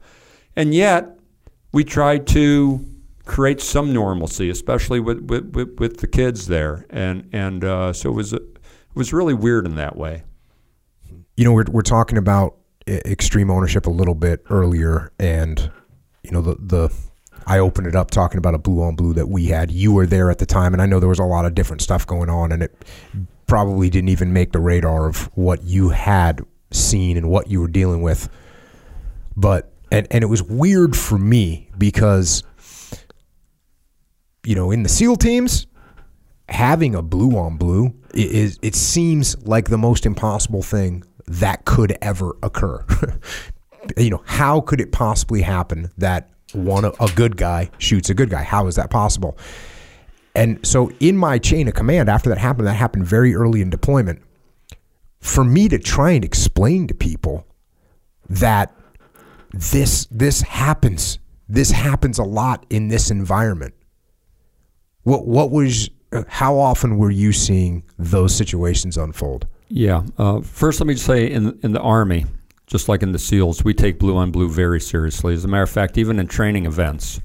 and 0.57 0.73
yet 0.73 1.18
we 1.72 1.86
tried 1.86 2.27
to 2.27 2.86
create 3.26 3.61
some 3.61 3.94
normalcy, 3.94 4.49
especially 4.49 4.99
with 4.99 5.22
with, 5.22 5.56
with, 5.56 5.80
with 5.80 5.98
the 5.98 6.07
kids 6.07 6.48
there, 6.48 6.86
and 6.90 7.30
and 7.31 7.64
uh, 7.64 7.94
so 7.94 8.10
it 8.10 8.14
was 8.14 8.34
it 8.34 8.44
was 8.94 9.14
really 9.14 9.34
weird 9.34 9.65
in 9.65 9.76
that 9.76 9.95
way. 9.95 10.23
You 11.40 11.45
know, 11.45 11.53
we're 11.53 11.64
we're 11.72 11.84
talking 11.84 12.18
about 12.18 12.57
extreme 12.86 13.49
ownership 13.49 13.88
a 13.88 13.90
little 13.90 14.14
bit 14.14 14.44
earlier, 14.49 15.14
and 15.18 15.72
you 16.22 16.32
know 16.32 16.41
the 16.41 16.57
the 16.60 16.94
I 17.48 17.60
opened 17.60 17.88
it 17.88 17.95
up 17.95 18.11
talking 18.11 18.40
about 18.40 18.56
a 18.56 18.57
blue 18.57 18.84
on 18.84 18.98
blue 18.98 19.14
that 19.14 19.30
we 19.30 19.45
had. 19.45 19.72
You 19.72 19.94
were 19.94 20.06
there 20.06 20.30
at 20.30 20.40
the 20.40 20.45
time, 20.45 20.74
and 20.74 20.82
I 20.82 20.86
know 20.86 20.99
there 20.99 21.07
was 21.07 21.18
a 21.18 21.24
lot 21.24 21.45
of 21.45 21.56
different 21.56 21.82
stuff 21.82 22.06
going 22.06 22.30
on, 22.30 22.52
and 22.52 22.61
it 22.61 22.84
probably 23.48 23.90
didn't 23.90 24.10
even 24.10 24.34
make 24.34 24.52
the 24.52 24.60
radar 24.60 25.07
of 25.07 25.30
what 25.38 25.64
you 25.64 25.91
had 25.91 26.41
seen 26.72 27.16
and 27.16 27.30
what 27.30 27.49
you 27.49 27.61
were 27.61 27.70
dealing 27.70 28.02
with. 28.02 28.28
But 29.38 29.72
and 29.94 30.07
and 30.11 30.26
it 30.26 30.28
was 30.28 30.44
weird 30.44 30.94
for 30.94 31.18
me 31.18 31.70
because 31.78 32.44
you 34.45 34.56
know 34.56 34.72
in 34.72 34.84
the 34.84 34.90
SEAL 34.90 35.16
teams 35.16 35.68
having 36.49 36.95
a 36.95 37.02
blue 37.02 37.38
on 37.38 37.56
blue 37.56 37.94
is 38.14 38.60
it 38.61 38.76
seems 38.76 39.41
like 39.48 39.70
the 39.70 39.78
most 39.78 40.06
impossible 40.06 40.64
thing 40.64 41.06
that 41.30 41.64
could 41.64 41.97
ever 42.01 42.35
occur. 42.43 42.84
you 43.97 44.10
know, 44.10 44.22
how 44.26 44.60
could 44.60 44.81
it 44.81 44.91
possibly 44.91 45.41
happen 45.41 45.89
that 45.97 46.30
one 46.53 46.85
a 46.85 47.10
good 47.15 47.38
guy 47.38 47.69
shoots 47.77 48.10
a 48.10 48.14
good 48.14 48.30
guy. 48.30 48.43
How 48.43 48.68
is 48.68 48.76
that 48.76 48.89
possible? 48.89 49.38
And 50.35 50.65
so 50.65 50.91
in 50.99 51.18
my 51.18 51.38
chain 51.38 51.68
of 51.68 51.73
command, 51.73 52.10
after 52.10 52.30
that 52.30 52.38
happened, 52.38 52.68
that 52.68 52.73
happened 52.73 53.06
very 53.06 53.35
early 53.35 53.61
in 53.61 53.69
deployment. 53.69 54.22
For 55.19 55.43
me 55.43 55.68
to 55.69 55.80
try 55.80 56.11
and 56.11 56.23
explain 56.23 56.88
to 56.88 56.93
people 56.93 57.45
that 58.30 58.73
this 59.51 60.07
this 60.11 60.41
happens, 60.41 61.19
this 61.47 61.72
happens 61.72 62.19
a 62.19 62.23
lot 62.23 62.65
in 62.69 62.88
this 62.88 63.11
environment. 63.11 63.73
What 65.03 65.27
what 65.27 65.51
was 65.51 65.89
how 66.27 66.57
often 66.57 66.97
were 66.97 67.11
you 67.11 67.34
seeing 67.34 67.84
those 67.97 68.34
situations 68.34 68.97
unfold? 68.97 69.47
Yeah. 69.69 70.03
Uh, 70.17 70.41
first, 70.41 70.79
let 70.79 70.87
me 70.87 70.95
just 70.95 71.05
say 71.05 71.29
in 71.31 71.57
in 71.63 71.71
the 71.71 71.81
army, 71.81 72.25
just 72.67 72.89
like 72.89 73.03
in 73.03 73.11
the 73.11 73.19
SEALs, 73.19 73.63
we 73.63 73.73
take 73.73 73.99
blue 73.99 74.17
on 74.17 74.31
blue 74.31 74.49
very 74.49 74.81
seriously. 74.81 75.33
As 75.33 75.45
a 75.45 75.47
matter 75.47 75.63
of 75.63 75.69
fact, 75.69 75.97
even 75.97 76.19
in 76.19 76.27
training 76.27 76.65
events, 76.65 77.21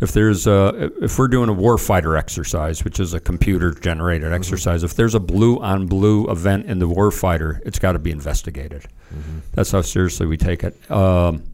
if 0.00 0.12
there's 0.12 0.48
a, 0.48 0.90
if 1.00 1.16
we're 1.18 1.28
doing 1.28 1.48
a 1.48 1.54
warfighter 1.54 2.18
exercise, 2.18 2.82
which 2.82 2.98
is 2.98 3.14
a 3.14 3.20
computer 3.20 3.72
generated 3.72 4.26
mm-hmm. 4.26 4.34
exercise, 4.34 4.82
if 4.82 4.94
there's 4.94 5.14
a 5.14 5.20
blue 5.20 5.60
on 5.60 5.86
blue 5.86 6.28
event 6.28 6.66
in 6.66 6.80
the 6.80 6.88
warfighter, 6.88 7.60
it's 7.64 7.78
got 7.78 7.92
to 7.92 8.00
be 8.00 8.10
investigated. 8.10 8.82
Mm-hmm. 9.14 9.38
That's 9.52 9.70
how 9.70 9.82
seriously 9.82 10.26
we 10.26 10.36
take 10.36 10.64
it. 10.64 10.90
Um, 10.90 11.44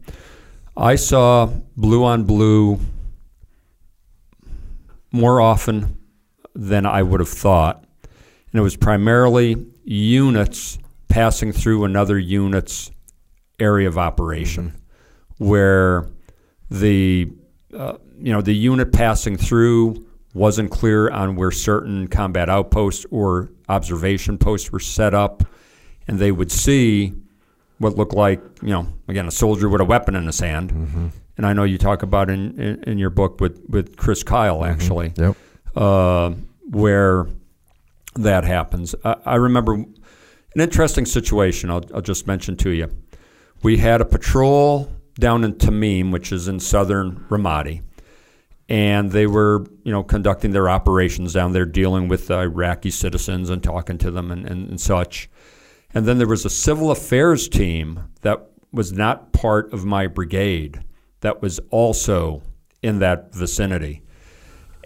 I 0.75 0.95
saw 0.95 1.51
blue 1.77 2.03
on 2.03 2.23
blue 2.23 2.79
more 5.11 5.39
often 5.41 5.97
than 6.55 6.87
I 6.87 7.03
would 7.03 7.19
have 7.19 7.29
thought, 7.29 7.83
and 8.51 8.59
it 8.59 8.63
was 8.63 8.75
primarily 8.75 9.67
units 9.89 10.77
passing 11.07 11.51
through 11.51 11.83
another 11.83 12.19
unit's 12.19 12.91
area 13.59 13.87
of 13.87 13.97
operation 13.97 14.69
mm-hmm. 14.69 15.47
where 15.47 16.07
the 16.69 17.27
uh, 17.75 17.97
you 18.19 18.31
know 18.31 18.41
the 18.41 18.53
unit 18.53 18.93
passing 18.93 19.35
through 19.35 20.05
wasn't 20.35 20.69
clear 20.69 21.09
on 21.09 21.35
where 21.35 21.49
certain 21.49 22.07
combat 22.07 22.49
outposts 22.49 23.05
or 23.09 23.49
observation 23.67 24.37
posts 24.37 24.71
were 24.71 24.79
set 24.79 25.15
up, 25.15 25.43
and 26.07 26.19
they 26.19 26.31
would 26.31 26.51
see 26.51 27.11
what 27.79 27.95
looked 27.95 28.13
like 28.13 28.39
you 28.61 28.69
know 28.69 28.87
again 29.07 29.27
a 29.27 29.31
soldier 29.31 29.67
with 29.69 29.81
a 29.81 29.85
weapon 29.85 30.15
in 30.15 30.25
his 30.27 30.39
hand. 30.39 30.71
Mm-hmm. 30.71 31.07
And 31.37 31.45
I 31.47 31.53
know 31.53 31.63
you 31.63 31.77
talk 31.77 32.03
about 32.03 32.29
in, 32.29 32.59
in, 32.59 32.83
in 32.83 32.97
your 32.97 33.09
book 33.09 33.39
with, 33.39 33.63
with 33.69 33.95
Chris 33.95 34.23
Kyle 34.23 34.59
mm-hmm. 34.59 34.71
actually, 34.71 35.09
mm-hmm. 35.11 35.23
yep. 35.23 35.37
uh, 35.75 36.31
where 36.69 37.27
that 38.23 38.43
happens. 38.43 38.95
I, 39.03 39.15
I, 39.25 39.35
remember 39.35 39.73
an 39.73 39.95
interesting 40.55 41.05
situation. 41.05 41.69
I'll, 41.69 41.83
I'll 41.93 42.01
just 42.01 42.27
mention 42.27 42.55
to 42.57 42.69
you 42.69 42.89
we 43.61 43.77
had 43.77 44.01
a 44.01 44.05
patrol 44.05 44.91
down 45.19 45.43
in 45.43 45.53
Tamim, 45.53 46.11
which 46.11 46.31
is 46.31 46.47
in 46.47 46.59
southern 46.59 47.25
Ramadi, 47.29 47.81
and 48.69 49.11
they 49.11 49.27
were, 49.27 49.65
you 49.83 49.91
know, 49.91 50.03
conducting 50.03 50.51
their 50.51 50.69
operations 50.69 51.33
down 51.33 51.53
there, 51.53 51.65
dealing 51.65 52.07
with 52.07 52.31
Iraqi 52.31 52.91
citizens 52.91 53.49
and 53.49 53.61
talking 53.61 53.97
to 53.97 54.11
them 54.11 54.31
and, 54.31 54.45
and, 54.45 54.69
and 54.69 54.81
such. 54.81 55.29
And 55.93 56.05
then 56.05 56.19
there 56.19 56.27
was 56.27 56.45
a 56.45 56.49
civil 56.49 56.91
affairs 56.91 57.49
team 57.49 58.05
that 58.21 58.47
was 58.71 58.93
not 58.93 59.33
part 59.33 59.73
of 59.73 59.85
my 59.85 60.07
brigade 60.07 60.83
that 61.21 61.41
was 61.41 61.59
also 61.71 62.43
in 62.81 62.99
that 62.99 63.33
vicinity. 63.33 64.03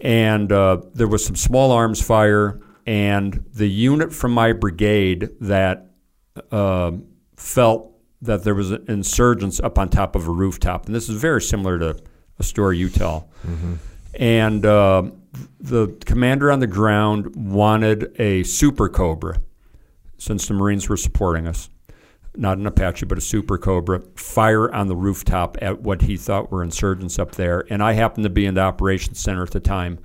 And 0.01 0.51
uh, 0.51 0.81
there 0.93 1.07
was 1.07 1.25
some 1.25 1.35
small 1.35 1.71
arms 1.71 2.01
fire, 2.01 2.59
and 2.85 3.45
the 3.53 3.67
unit 3.67 4.13
from 4.13 4.31
my 4.31 4.53
brigade 4.53 5.29
that 5.41 5.91
uh, 6.51 6.91
felt 7.35 7.91
that 8.21 8.43
there 8.43 8.55
was 8.55 8.71
an 8.71 8.85
insurgents 8.87 9.59
up 9.59 9.77
on 9.77 9.89
top 9.89 10.15
of 10.15 10.27
a 10.27 10.31
rooftop, 10.31 10.85
and 10.85 10.95
this 10.95 11.09
is 11.09 11.19
very 11.21 11.41
similar 11.41 11.77
to 11.79 11.97
a 12.39 12.43
story 12.43 12.77
you 12.77 12.89
tell. 12.89 13.29
Mm-hmm. 13.45 13.73
And 14.15 14.65
uh, 14.65 15.03
the 15.59 15.87
commander 16.05 16.51
on 16.51 16.59
the 16.59 16.67
ground 16.67 17.35
wanted 17.35 18.19
a 18.19 18.43
Super 18.43 18.89
Cobra, 18.89 19.41
since 20.17 20.47
the 20.47 20.53
Marines 20.53 20.87
were 20.87 20.97
supporting 20.97 21.47
us, 21.47 21.69
not 22.35 22.57
an 22.57 22.65
Apache, 22.65 23.05
but 23.05 23.17
a 23.17 23.21
Super 23.21 23.57
Cobra, 23.57 24.01
fire 24.15 24.73
on 24.73 24.87
the 24.87 24.95
rooftop 24.95 25.57
at 25.61 25.81
what 25.81 26.03
he 26.03 26.15
thought 26.17 26.51
were 26.51 26.63
insurgents 26.63 27.19
up 27.19 27.33
there. 27.33 27.65
And 27.69 27.83
I 27.83 27.93
happened 27.93 28.23
to 28.23 28.29
be 28.29 28.45
in 28.45 28.55
the 28.55 28.61
operations 28.61 29.19
center 29.19 29.43
at 29.43 29.51
the 29.51 29.59
time. 29.59 29.99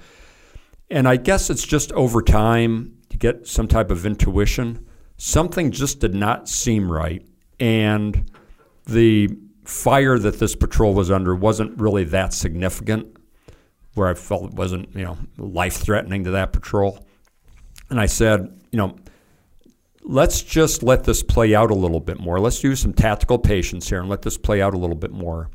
And 0.91 1.07
I 1.07 1.17
guess 1.17 1.51
it's 1.51 1.67
just 1.67 1.93
over 1.93 2.23
time 2.23 2.97
to 3.11 3.19
get 3.19 3.47
some 3.47 3.69
type 3.69 3.91
of 3.91 4.07
intuition. 4.07 4.87
Something 5.17 5.71
just 5.71 6.01
did 6.01 6.15
not 6.15 6.49
seem 6.49 6.91
right 6.91 7.27
and 7.61 8.31
the 8.87 9.29
fire 9.65 10.19
that 10.19 10.39
this 10.39 10.55
patrol 10.55 10.95
was 10.95 11.11
under 11.11 11.35
wasn't 11.35 11.79
really 11.79 12.05
that 12.05 12.33
significant, 12.33 13.17
where 13.95 14.09
I 14.09 14.15
felt 14.15 14.53
it 14.53 14.55
wasn't 14.55 14.95
you 14.95 15.05
know 15.05 15.19
life 15.37 15.75
threatening 15.75 16.25
to 16.25 16.31
that 16.33 16.53
patrol. 16.53 17.05
And 17.91 18.01
I 18.01 18.07
said, 18.07 18.61
you 18.71 18.77
know, 18.77 18.97
let's 20.03 20.43
just 20.43 20.83
let 20.83 21.05
this 21.05 21.23
play 21.23 21.55
out 21.55 21.71
a 21.71 21.75
little 21.75 22.01
bit 22.01 22.21
more. 22.21 22.39
Let's 22.39 22.63
use 22.63 22.81
some 22.81 22.93
tactical 22.93 23.39
patience 23.39 23.89
here 23.89 24.01
and 24.01 24.09
let 24.09 24.23
this 24.23 24.37
play 24.37 24.61
out 24.61 24.75
a 24.75 24.79
little 24.79 24.97
bit 24.97 25.11
more 25.11 25.51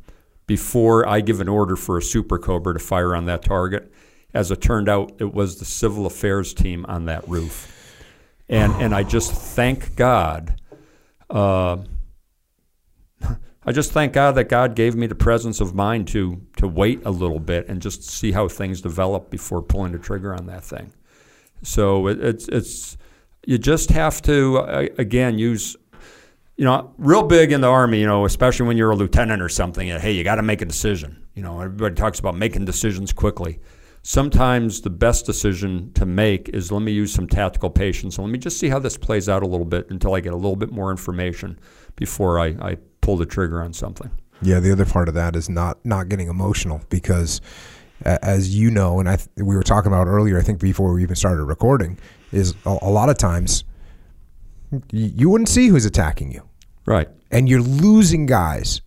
before 0.46 1.08
I 1.08 1.20
give 1.20 1.40
an 1.40 1.48
order 1.48 1.76
for 1.76 1.96
a 1.96 2.02
Super 2.02 2.38
Cobra 2.38 2.74
to 2.74 2.80
fire 2.80 3.14
on 3.14 3.26
that 3.26 3.42
target. 3.44 3.92
As 4.34 4.50
it 4.50 4.60
turned 4.60 4.88
out, 4.88 5.12
it 5.18 5.32
was 5.32 5.58
the 5.58 5.64
civil 5.64 6.06
affairs 6.06 6.52
team 6.52 6.84
on 6.88 7.06
that 7.06 7.26
roof. 7.28 7.70
And, 8.48 8.72
and 8.74 8.94
I 8.94 9.04
just 9.04 9.32
thank 9.32 9.96
God 9.96 10.60
uh, 11.30 11.78
I 13.66 13.72
just 13.72 13.92
thank 13.92 14.12
God 14.12 14.32
that 14.32 14.48
God 14.48 14.74
gave 14.74 14.94
me 14.94 15.06
the 15.06 15.14
presence 15.14 15.60
of 15.60 15.74
mind 15.74 16.08
to 16.08 16.40
to 16.58 16.68
wait 16.68 17.00
a 17.04 17.10
little 17.10 17.40
bit 17.40 17.68
and 17.68 17.80
just 17.80 18.04
see 18.04 18.32
how 18.32 18.48
things 18.48 18.80
develop 18.80 19.30
before 19.30 19.62
pulling 19.62 19.92
the 19.92 19.98
trigger 19.98 20.34
on 20.34 20.46
that 20.46 20.64
thing. 20.64 20.92
So 21.62 22.06
it, 22.08 22.22
it's 22.22 22.48
it's 22.48 22.96
you 23.46 23.58
just 23.58 23.90
have 23.90 24.20
to 24.22 24.58
uh, 24.58 24.86
again 24.98 25.38
use 25.38 25.76
you 26.56 26.64
know 26.64 26.94
real 26.98 27.22
big 27.22 27.52
in 27.52 27.60
the 27.60 27.68
army 27.68 28.00
you 28.00 28.06
know 28.06 28.24
especially 28.24 28.66
when 28.66 28.76
you're 28.76 28.92
a 28.92 28.96
lieutenant 28.96 29.42
or 29.42 29.48
something 29.48 29.88
hey 29.88 30.12
you 30.12 30.22
got 30.22 30.36
to 30.36 30.42
make 30.42 30.62
a 30.62 30.64
decision 30.64 31.26
you 31.34 31.42
know 31.42 31.60
everybody 31.60 31.96
talks 31.96 32.20
about 32.20 32.36
making 32.36 32.64
decisions 32.64 33.12
quickly 33.12 33.58
sometimes 34.04 34.82
the 34.82 34.90
best 34.90 35.24
decision 35.24 35.90
to 35.94 36.04
make 36.04 36.50
is 36.50 36.70
let 36.70 36.82
me 36.82 36.92
use 36.92 37.12
some 37.12 37.26
tactical 37.26 37.70
patience 37.70 38.18
and 38.18 38.26
let 38.26 38.30
me 38.30 38.38
just 38.38 38.58
see 38.58 38.68
how 38.68 38.78
this 38.78 38.98
plays 38.98 39.30
out 39.30 39.42
a 39.42 39.46
little 39.46 39.64
bit 39.64 39.90
until 39.90 40.14
I 40.14 40.20
get 40.20 40.34
a 40.34 40.36
little 40.36 40.56
bit 40.56 40.70
more 40.70 40.90
information 40.90 41.58
before 41.96 42.38
I, 42.38 42.48
I 42.60 42.76
pull 43.00 43.16
the 43.16 43.24
trigger 43.26 43.62
on 43.62 43.72
something. 43.72 44.10
Yeah, 44.42 44.60
the 44.60 44.70
other 44.72 44.84
part 44.84 45.08
of 45.08 45.14
that 45.14 45.34
is 45.34 45.48
not 45.48 45.78
not 45.86 46.10
getting 46.10 46.28
emotional 46.28 46.82
because, 46.90 47.40
as 48.04 48.54
you 48.54 48.70
know, 48.70 49.00
and 49.00 49.08
I 49.08 49.16
th- 49.16 49.28
we 49.36 49.56
were 49.56 49.62
talking 49.62 49.90
about 49.90 50.06
earlier, 50.06 50.38
I 50.38 50.42
think 50.42 50.60
before 50.60 50.92
we 50.92 51.02
even 51.02 51.16
started 51.16 51.44
recording, 51.44 51.98
is 52.30 52.54
a, 52.66 52.76
a 52.82 52.90
lot 52.90 53.08
of 53.08 53.16
times 53.16 53.64
you 54.92 55.30
wouldn't 55.30 55.48
see 55.48 55.68
who's 55.68 55.86
attacking 55.86 56.30
you. 56.30 56.42
Right. 56.86 57.08
and 57.30 57.48
you're 57.48 57.62
losing 57.62 58.26
guys. 58.26 58.82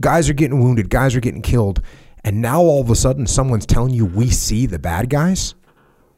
Guys 0.00 0.30
are 0.30 0.32
getting 0.32 0.62
wounded, 0.62 0.88
guys 0.88 1.14
are 1.14 1.20
getting 1.20 1.42
killed, 1.42 1.82
and 2.24 2.40
now 2.40 2.60
all 2.60 2.80
of 2.80 2.90
a 2.90 2.96
sudden 2.96 3.26
someone's 3.26 3.66
telling 3.66 3.92
you 3.94 4.06
we 4.06 4.30
see 4.30 4.66
the 4.66 4.78
bad 4.78 5.10
guys. 5.10 5.54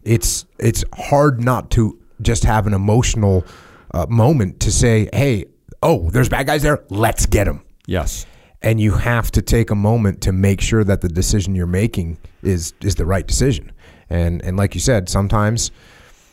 It's 0.02 0.44
it's 0.58 0.84
hard 0.94 1.42
not 1.42 1.70
to 1.72 1.98
just 2.20 2.44
have 2.44 2.66
an 2.66 2.74
emotional 2.74 3.44
uh, 3.92 4.06
moment 4.08 4.60
to 4.60 4.70
say, 4.70 5.08
"Hey, 5.12 5.46
oh, 5.82 6.10
there's 6.10 6.28
bad 6.28 6.46
guys 6.46 6.62
there. 6.62 6.84
Let's 6.90 7.26
get 7.26 7.44
them." 7.44 7.62
Yes. 7.86 8.26
And 8.60 8.80
you 8.80 8.92
have 8.92 9.30
to 9.32 9.42
take 9.42 9.70
a 9.70 9.74
moment 9.74 10.22
to 10.22 10.32
make 10.32 10.60
sure 10.60 10.84
that 10.84 11.00
the 11.00 11.08
decision 11.08 11.54
you're 11.54 11.66
making 11.66 12.18
is 12.42 12.74
is 12.82 12.96
the 12.96 13.06
right 13.06 13.26
decision. 13.26 13.72
And 14.10 14.42
and 14.42 14.56
like 14.56 14.74
you 14.74 14.80
said, 14.80 15.08
sometimes 15.08 15.70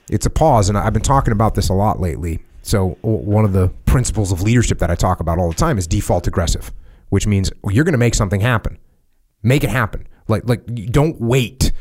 it's 0.10 0.26
a 0.26 0.30
pause. 0.30 0.68
And 0.68 0.78
I've 0.78 0.94
been 0.94 1.02
talking 1.02 1.32
about 1.32 1.56
this 1.56 1.70
a 1.70 1.74
lot 1.74 2.00
lately. 2.00 2.40
So 2.62 2.98
one 3.02 3.46
of 3.46 3.54
the 3.54 3.70
principles 3.86 4.32
of 4.32 4.42
leadership 4.42 4.80
that 4.80 4.92
I 4.92 4.96
talk 4.96 5.20
about 5.20 5.40
all 5.40 5.50
the 5.50 5.56
time 5.56 5.78
is 5.78 5.88
default 5.88 6.28
aggressive, 6.28 6.72
which 7.10 7.26
means 7.26 7.52
well, 7.62 7.74
you're 7.74 7.86
going 7.86 7.94
to 7.94 7.98
make 7.98 8.16
something 8.16 8.42
happen. 8.42 8.78
Make 9.44 9.64
it 9.64 9.70
happen. 9.70 10.08
Like 10.28 10.48
like 10.48 10.66
don't 10.92 11.20
wait. 11.20 11.72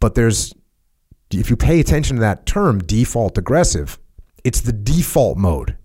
But 0.00 0.14
there's 0.14 0.52
if 1.30 1.50
you 1.50 1.56
pay 1.56 1.80
attention 1.80 2.16
to 2.16 2.20
that 2.20 2.46
term 2.46 2.78
default 2.80 3.38
aggressive, 3.38 3.98
it's 4.44 4.60
the 4.60 4.72
default 4.72 5.38
mode. 5.38 5.76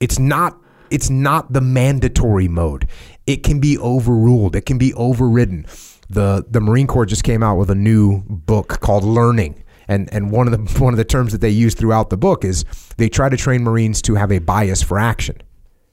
It's 0.00 0.18
not 0.18 0.58
it's 0.90 1.10
not 1.10 1.52
the 1.52 1.60
mandatory 1.60 2.48
mode. 2.48 2.88
It 3.26 3.42
can 3.44 3.60
be 3.60 3.78
overruled. 3.78 4.56
It 4.56 4.66
can 4.66 4.78
be 4.78 4.92
overridden. 4.94 5.66
The 6.08 6.44
the 6.48 6.60
Marine 6.60 6.86
Corps 6.86 7.06
just 7.06 7.22
came 7.22 7.42
out 7.42 7.56
with 7.56 7.70
a 7.70 7.74
new 7.74 8.22
book 8.26 8.80
called 8.80 9.04
Learning. 9.04 9.62
And 9.86 10.12
and 10.12 10.30
one 10.30 10.48
of 10.48 10.52
the 10.52 10.78
one 10.82 10.92
of 10.92 10.98
the 10.98 11.04
terms 11.04 11.32
that 11.32 11.40
they 11.40 11.50
use 11.50 11.74
throughout 11.74 12.10
the 12.10 12.16
book 12.16 12.44
is 12.44 12.64
they 12.96 13.08
try 13.08 13.28
to 13.28 13.36
train 13.36 13.62
Marines 13.62 14.02
to 14.02 14.16
have 14.16 14.32
a 14.32 14.38
bias 14.38 14.82
for 14.82 14.98
action. 14.98 15.36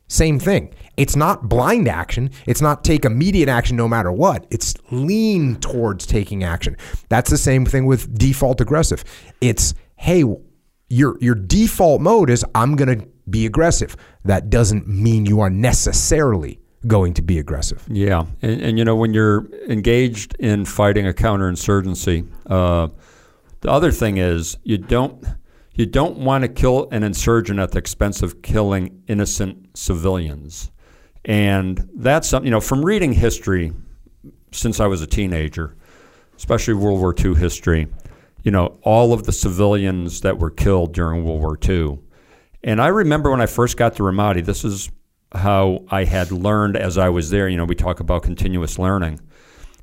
Same 0.08 0.40
thing. 0.40 0.74
It's 0.96 1.16
not 1.16 1.50
blind 1.50 1.88
action. 1.88 2.32
It's 2.46 2.62
not 2.62 2.84
take 2.84 3.06
immediate 3.06 3.50
action 3.50 3.76
no 3.76 3.88
matter 3.88 4.12
what. 4.12 4.48
It's 4.50 4.74
lean 4.90 5.58
towards 5.58 6.06
taking 6.06 6.44
action. 6.44 6.78
That's 7.10 7.30
the 7.30 7.38
same 7.38 7.66
thing 7.66 7.86
with 7.86 8.18
default 8.18 8.62
aggressive. 8.62 9.04
It's 9.42 9.74
hey, 9.98 10.24
your 10.90 11.18
your 11.20 11.36
default 11.36 12.02
mode 12.02 12.30
is 12.30 12.46
I'm 12.56 12.76
going 12.76 13.00
to 13.00 13.08
be 13.30 13.46
aggressive. 13.46 13.98
That 14.24 14.50
doesn't 14.50 14.88
mean 14.88 15.26
you 15.26 15.42
are 15.42 15.50
necessarily 15.50 16.60
going 16.86 17.14
to 17.16 17.22
be 17.22 17.38
aggressive. 17.38 17.84
Yeah, 17.90 18.26
and, 18.42 18.62
and 18.62 18.78
you 18.78 18.86
know 18.86 18.96
when 18.96 19.14
you're 19.14 19.48
engaged 19.68 20.36
in 20.40 20.66
fighting 20.66 21.06
a 21.06 21.14
counterinsurgency, 21.14 22.28
uh, 22.50 22.88
the 23.62 23.70
other 23.70 23.92
thing 23.92 24.18
is 24.18 24.58
you 24.64 24.78
don't 24.78 25.24
you 25.78 25.86
don't 25.86 26.18
want 26.18 26.42
to 26.42 26.48
kill 26.48 26.90
an 26.92 27.04
insurgent 27.04 27.60
at 27.60 27.72
the 27.72 27.78
expense 27.78 28.24
of 28.24 28.42
killing 28.42 29.04
innocent 29.08 29.78
civilians, 29.78 30.72
and 31.24 31.88
that's 31.96 32.28
something 32.28 32.48
you 32.48 32.52
know 32.52 32.60
from 32.60 32.84
reading 32.84 33.14
history 33.14 33.72
since 34.52 34.80
I 34.80 34.88
was 34.88 35.04
a 35.04 35.08
teenager, 35.08 35.76
especially 36.36 36.74
World 36.74 37.00
War 37.00 37.14
II 37.18 37.36
history. 37.36 37.88
You 38.44 38.52
know 38.52 38.80
all 38.82 39.14
of 39.14 39.24
the 39.24 39.32
civilians 39.32 40.22
that 40.22 40.40
were 40.40 40.50
killed 40.50 40.94
during 40.94 41.24
World 41.24 41.42
War 41.42 41.60
II, 41.64 42.00
and 42.64 42.82
I 42.82 42.88
remember 42.88 43.30
when 43.30 43.42
I 43.42 43.46
first 43.46 43.78
got 43.78 43.96
to 43.98 44.04
Ramadi. 44.04 44.44
This 44.44 44.66
is 44.66 44.90
how 45.32 45.84
I 45.90 46.06
had 46.06 46.32
learned 46.32 46.76
as 46.76 46.98
I 46.98 47.10
was 47.10 47.30
there. 47.30 47.48
You 47.48 47.58
know, 47.58 47.66
we 47.66 47.76
talk 47.76 48.00
about 48.00 48.24
continuous 48.24 48.80
learning. 48.80 49.20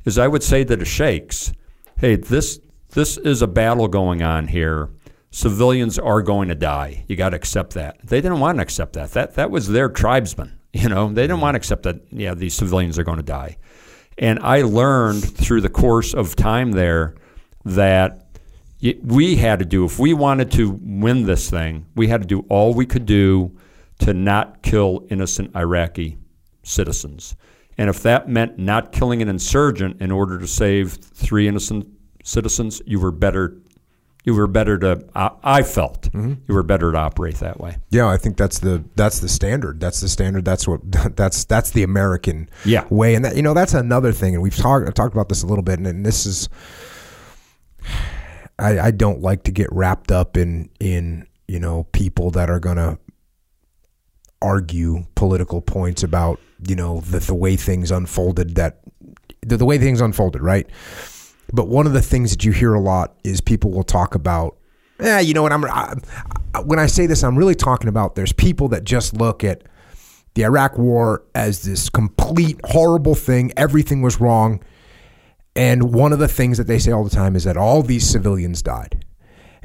Is 0.04 0.18
I 0.18 0.26
would 0.26 0.42
say 0.42 0.64
to 0.64 0.76
the 0.76 0.84
sheikhs, 0.84 1.52
"Hey, 1.98 2.16
this 2.16 2.58
this 2.94 3.16
is 3.16 3.42
a 3.42 3.46
battle 3.46 3.86
going 3.86 4.22
on 4.22 4.48
here. 4.48 4.90
Civilians 5.34 5.98
are 5.98 6.22
going 6.22 6.48
to 6.48 6.54
die. 6.54 7.04
You 7.08 7.16
got 7.16 7.30
to 7.30 7.36
accept 7.36 7.74
that." 7.74 7.98
They 8.04 8.20
didn't 8.20 8.38
want 8.38 8.58
to 8.58 8.62
accept 8.62 8.92
that. 8.92 9.12
That 9.12 9.34
that 9.34 9.50
was 9.50 9.68
their 9.68 9.88
tribesmen. 9.88 10.58
You 10.72 10.88
know, 10.88 11.08
they 11.08 11.22
didn't 11.22 11.40
want 11.40 11.54
to 11.54 11.56
accept 11.56 11.84
that. 11.84 12.00
Yeah, 12.10 12.34
these 12.34 12.54
civilians 12.54 12.98
are 12.98 13.04
going 13.04 13.18
to 13.18 13.22
die. 13.22 13.58
And 14.18 14.40
I 14.40 14.62
learned 14.62 15.22
through 15.22 15.60
the 15.60 15.68
course 15.68 16.14
of 16.14 16.34
time 16.34 16.72
there 16.72 17.14
that 17.64 18.26
we 19.02 19.36
had 19.36 19.60
to 19.60 19.64
do 19.64 19.84
if 19.84 19.98
we 19.98 20.12
wanted 20.12 20.50
to 20.52 20.78
win 20.82 21.26
this 21.26 21.48
thing, 21.48 21.86
we 21.94 22.08
had 22.08 22.22
to 22.22 22.26
do 22.26 22.44
all 22.48 22.74
we 22.74 22.86
could 22.86 23.06
do 23.06 23.56
to 24.00 24.12
not 24.12 24.62
kill 24.62 25.06
innocent 25.10 25.54
Iraqi 25.56 26.18
citizens. 26.62 27.36
And 27.78 27.88
if 27.88 28.02
that 28.02 28.28
meant 28.28 28.58
not 28.58 28.92
killing 28.92 29.22
an 29.22 29.28
insurgent 29.28 30.00
in 30.00 30.10
order 30.10 30.38
to 30.38 30.46
save 30.46 30.92
three 30.92 31.48
innocent 31.48 31.88
citizens, 32.22 32.82
you 32.86 33.00
were 33.00 33.10
better. 33.10 33.56
You 34.24 34.34
were 34.34 34.46
better 34.46 34.78
to. 34.78 35.04
I, 35.14 35.30
I 35.42 35.62
felt 35.62 36.02
mm-hmm. 36.02 36.34
you 36.48 36.54
were 36.54 36.62
better 36.62 36.90
to 36.90 36.98
operate 36.98 37.36
that 37.36 37.60
way. 37.60 37.76
Yeah, 37.90 38.08
I 38.08 38.16
think 38.16 38.38
that's 38.38 38.58
the 38.58 38.82
that's 38.96 39.20
the 39.20 39.28
standard. 39.28 39.80
That's 39.80 40.00
the 40.00 40.08
standard. 40.08 40.44
That's 40.44 40.66
what 40.66 40.80
that's 41.16 41.44
that's 41.44 41.70
the 41.70 41.82
American 41.82 42.48
Yeah. 42.64 42.86
way. 42.88 43.14
And 43.14 43.24
that 43.24 43.36
you 43.36 43.42
know 43.42 43.54
that's 43.54 43.74
another 43.74 44.12
thing. 44.12 44.34
And 44.34 44.42
we've 44.42 44.56
talked 44.56 44.94
talked 44.96 45.14
about 45.14 45.28
this 45.28 45.42
a 45.42 45.46
little 45.46 45.62
bit. 45.62 45.78
And, 45.78 45.86
and 45.86 46.06
this 46.06 46.24
is 46.24 46.48
I, 48.58 48.78
I 48.78 48.90
don't 48.90 49.20
like 49.20 49.44
to 49.44 49.52
get 49.52 49.68
wrapped 49.72 50.10
up 50.10 50.36
in 50.36 50.70
in 50.80 51.26
you 51.48 51.60
know 51.60 51.84
people 51.92 52.30
that 52.32 52.50
are 52.50 52.60
gonna 52.60 52.98
argue 54.40 55.04
political 55.14 55.60
points 55.60 56.02
about 56.02 56.40
you 56.66 56.76
know 56.76 57.00
the, 57.00 57.18
the 57.18 57.34
way 57.34 57.56
things 57.56 57.90
unfolded 57.90 58.54
that 58.54 58.80
the, 59.42 59.56
the 59.56 59.64
way 59.64 59.78
things 59.78 60.00
unfolded 60.00 60.42
right 60.42 60.68
but 61.54 61.68
one 61.68 61.86
of 61.86 61.92
the 61.92 62.02
things 62.02 62.30
that 62.32 62.44
you 62.44 62.52
hear 62.52 62.74
a 62.74 62.80
lot 62.80 63.16
is 63.24 63.40
people 63.40 63.70
will 63.70 63.84
talk 63.84 64.14
about 64.14 64.56
yeah 65.00 65.20
you 65.20 65.34
know 65.34 65.42
what? 65.42 65.52
I'm 65.52 65.64
I, 65.64 65.94
when 66.64 66.78
I 66.78 66.86
say 66.86 67.06
this 67.06 67.22
I'm 67.22 67.36
really 67.36 67.54
talking 67.54 67.88
about 67.88 68.14
there's 68.14 68.32
people 68.32 68.68
that 68.68 68.84
just 68.84 69.14
look 69.14 69.44
at 69.44 69.62
the 70.34 70.44
Iraq 70.44 70.76
war 70.76 71.24
as 71.34 71.62
this 71.62 71.88
complete 71.88 72.60
horrible 72.64 73.14
thing. 73.14 73.52
Everything 73.56 74.02
was 74.02 74.20
wrong. 74.20 74.62
And 75.56 75.94
one 75.94 76.12
of 76.12 76.18
the 76.18 76.28
things 76.28 76.58
that 76.58 76.66
they 76.66 76.80
say 76.80 76.90
all 76.90 77.04
the 77.04 77.10
time 77.10 77.36
is 77.36 77.44
that 77.44 77.56
all 77.56 77.82
these 77.82 78.04
civilians 78.08 78.60
died. 78.60 79.04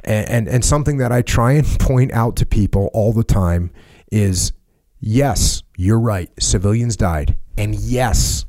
And, 0.04 0.28
and 0.28 0.48
and 0.48 0.64
something 0.64 0.98
that 0.98 1.12
I 1.12 1.22
try 1.22 1.52
and 1.52 1.66
point 1.80 2.12
out 2.12 2.36
to 2.36 2.46
people 2.46 2.90
all 2.94 3.12
the 3.12 3.24
time 3.24 3.70
is 4.10 4.52
yes, 5.00 5.62
you're 5.76 6.00
right, 6.00 6.30
civilians 6.40 6.96
died. 6.96 7.36
And 7.58 7.74
yes, 7.74 8.46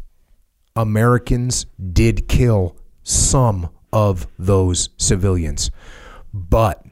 Americans 0.76 1.66
did 1.92 2.28
kill 2.28 2.78
some 3.12 3.70
of 3.94 4.28
those 4.40 4.90
civilians. 4.98 5.72
But 6.34 6.86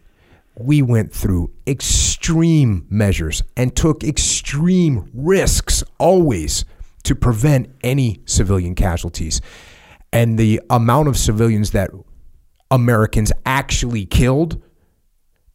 we 0.58 0.82
went 0.82 1.14
through 1.14 1.52
extreme 1.66 2.86
measures 2.90 3.42
and 3.56 3.76
took 3.76 4.04
extreme 4.04 5.10
risks 5.14 5.84
always 5.98 6.66
to 7.04 7.16
prevent 7.16 7.74
any 7.82 8.22
civilian 8.26 8.76
casualties. 8.76 9.42
And 10.12 10.38
the 10.38 10.62
amount 10.70 11.08
of 11.08 11.18
civilians 11.18 11.72
that 11.72 11.92
Americans 12.70 13.32
actually 13.46 14.06
killed 14.06 14.62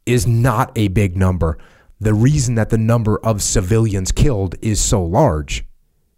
is 0.06 0.26
not 0.26 0.72
a 0.76 0.88
big 0.88 1.16
number. 1.16 1.58
The 2.00 2.14
reason 2.14 2.54
that 2.54 2.70
the 2.70 2.78
number 2.78 3.18
of 3.18 3.42
civilians 3.42 4.12
killed 4.12 4.54
is 4.62 4.80
so 4.80 5.02
large 5.02 5.64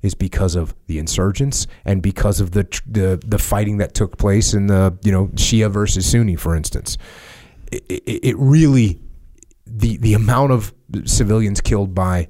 is 0.07 0.15
because 0.15 0.57
of 0.57 0.74
the 0.87 0.99
insurgents 0.99 1.66
and 1.85 2.03
because 2.03 2.41
of 2.41 2.53
the 2.53 2.62
the, 2.87 3.23
the 3.27 3.39
fighting 3.39 3.78
that 3.78 3.95
took 3.95 4.16
place 4.16 4.55
in 4.55 4.69
the 4.69 4.97
you 5.03 5.12
know 5.12 5.27
Shia 5.35 5.70
versus 5.70 6.11
Sunni, 6.11 6.37
for 6.37 6.57
instance. 6.57 6.97
It, 7.73 7.85
it, 7.89 8.24
it 8.24 8.37
really 8.39 9.01
the 9.66 9.97
the 9.99 10.15
amount 10.15 10.53
of 10.53 10.73
civilians 11.05 11.61
killed 11.61 11.95
by 11.95 12.28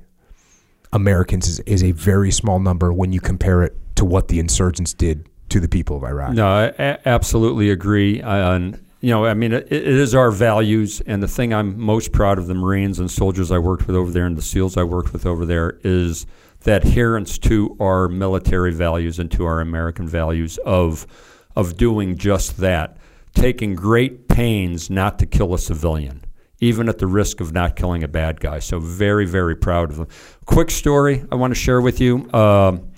Americans 0.92 1.46
is, 1.46 1.60
is 1.60 1.82
a 1.82 1.92
very 1.92 2.30
small 2.30 2.58
number 2.58 2.92
when 2.92 3.12
you 3.12 3.20
compare 3.20 3.62
it 3.62 3.76
to 3.96 4.04
what 4.04 4.28
the 4.28 4.38
insurgents 4.38 4.94
did 4.94 5.28
to 5.50 5.60
the 5.60 5.68
people 5.68 5.96
of 5.96 6.04
Iraq. 6.04 6.32
No, 6.32 6.46
I 6.46 6.64
a- 6.78 6.98
absolutely 7.06 7.70
agree. 7.70 8.22
Uh, 8.22 8.52
and 8.52 8.86
you 9.00 9.10
know, 9.10 9.26
I 9.26 9.34
mean, 9.34 9.52
it, 9.52 9.70
it 9.70 9.86
is 9.86 10.14
our 10.14 10.30
values, 10.30 11.02
and 11.06 11.22
the 11.22 11.28
thing 11.28 11.52
I'm 11.52 11.78
most 11.78 12.12
proud 12.12 12.38
of 12.38 12.46
the 12.46 12.54
Marines 12.54 12.98
and 12.98 13.10
soldiers 13.10 13.52
I 13.52 13.58
worked 13.58 13.86
with 13.86 13.94
over 13.94 14.10
there, 14.10 14.26
and 14.26 14.36
the 14.36 14.42
SEALs 14.42 14.76
I 14.76 14.82
worked 14.84 15.12
with 15.12 15.26
over 15.26 15.44
there, 15.44 15.78
is 15.84 16.26
the 16.60 16.76
adherence 16.76 17.38
to 17.38 17.76
our 17.80 18.08
military 18.08 18.72
values 18.72 19.18
and 19.18 19.30
to 19.32 19.44
our 19.44 19.60
American 19.60 20.08
values 20.08 20.58
of 20.58 21.06
of 21.54 21.76
doing 21.76 22.16
just 22.18 22.58
that, 22.58 22.98
taking 23.34 23.74
great 23.74 24.28
pains 24.28 24.90
not 24.90 25.18
to 25.18 25.26
kill 25.26 25.54
a 25.54 25.58
civilian. 25.58 26.22
Even 26.60 26.88
at 26.88 26.98
the 26.98 27.06
risk 27.06 27.40
of 27.40 27.52
not 27.52 27.76
killing 27.76 28.02
a 28.02 28.08
bad 28.08 28.40
guy. 28.40 28.60
So, 28.60 28.78
very, 28.78 29.26
very 29.26 29.54
proud 29.54 29.90
of 29.90 29.96
them. 29.96 30.08
Quick 30.46 30.70
story 30.70 31.22
I 31.30 31.34
want 31.34 31.50
to 31.50 31.54
share 31.54 31.82
with 31.82 32.00
you. 32.00 32.30
Um, 32.32 32.92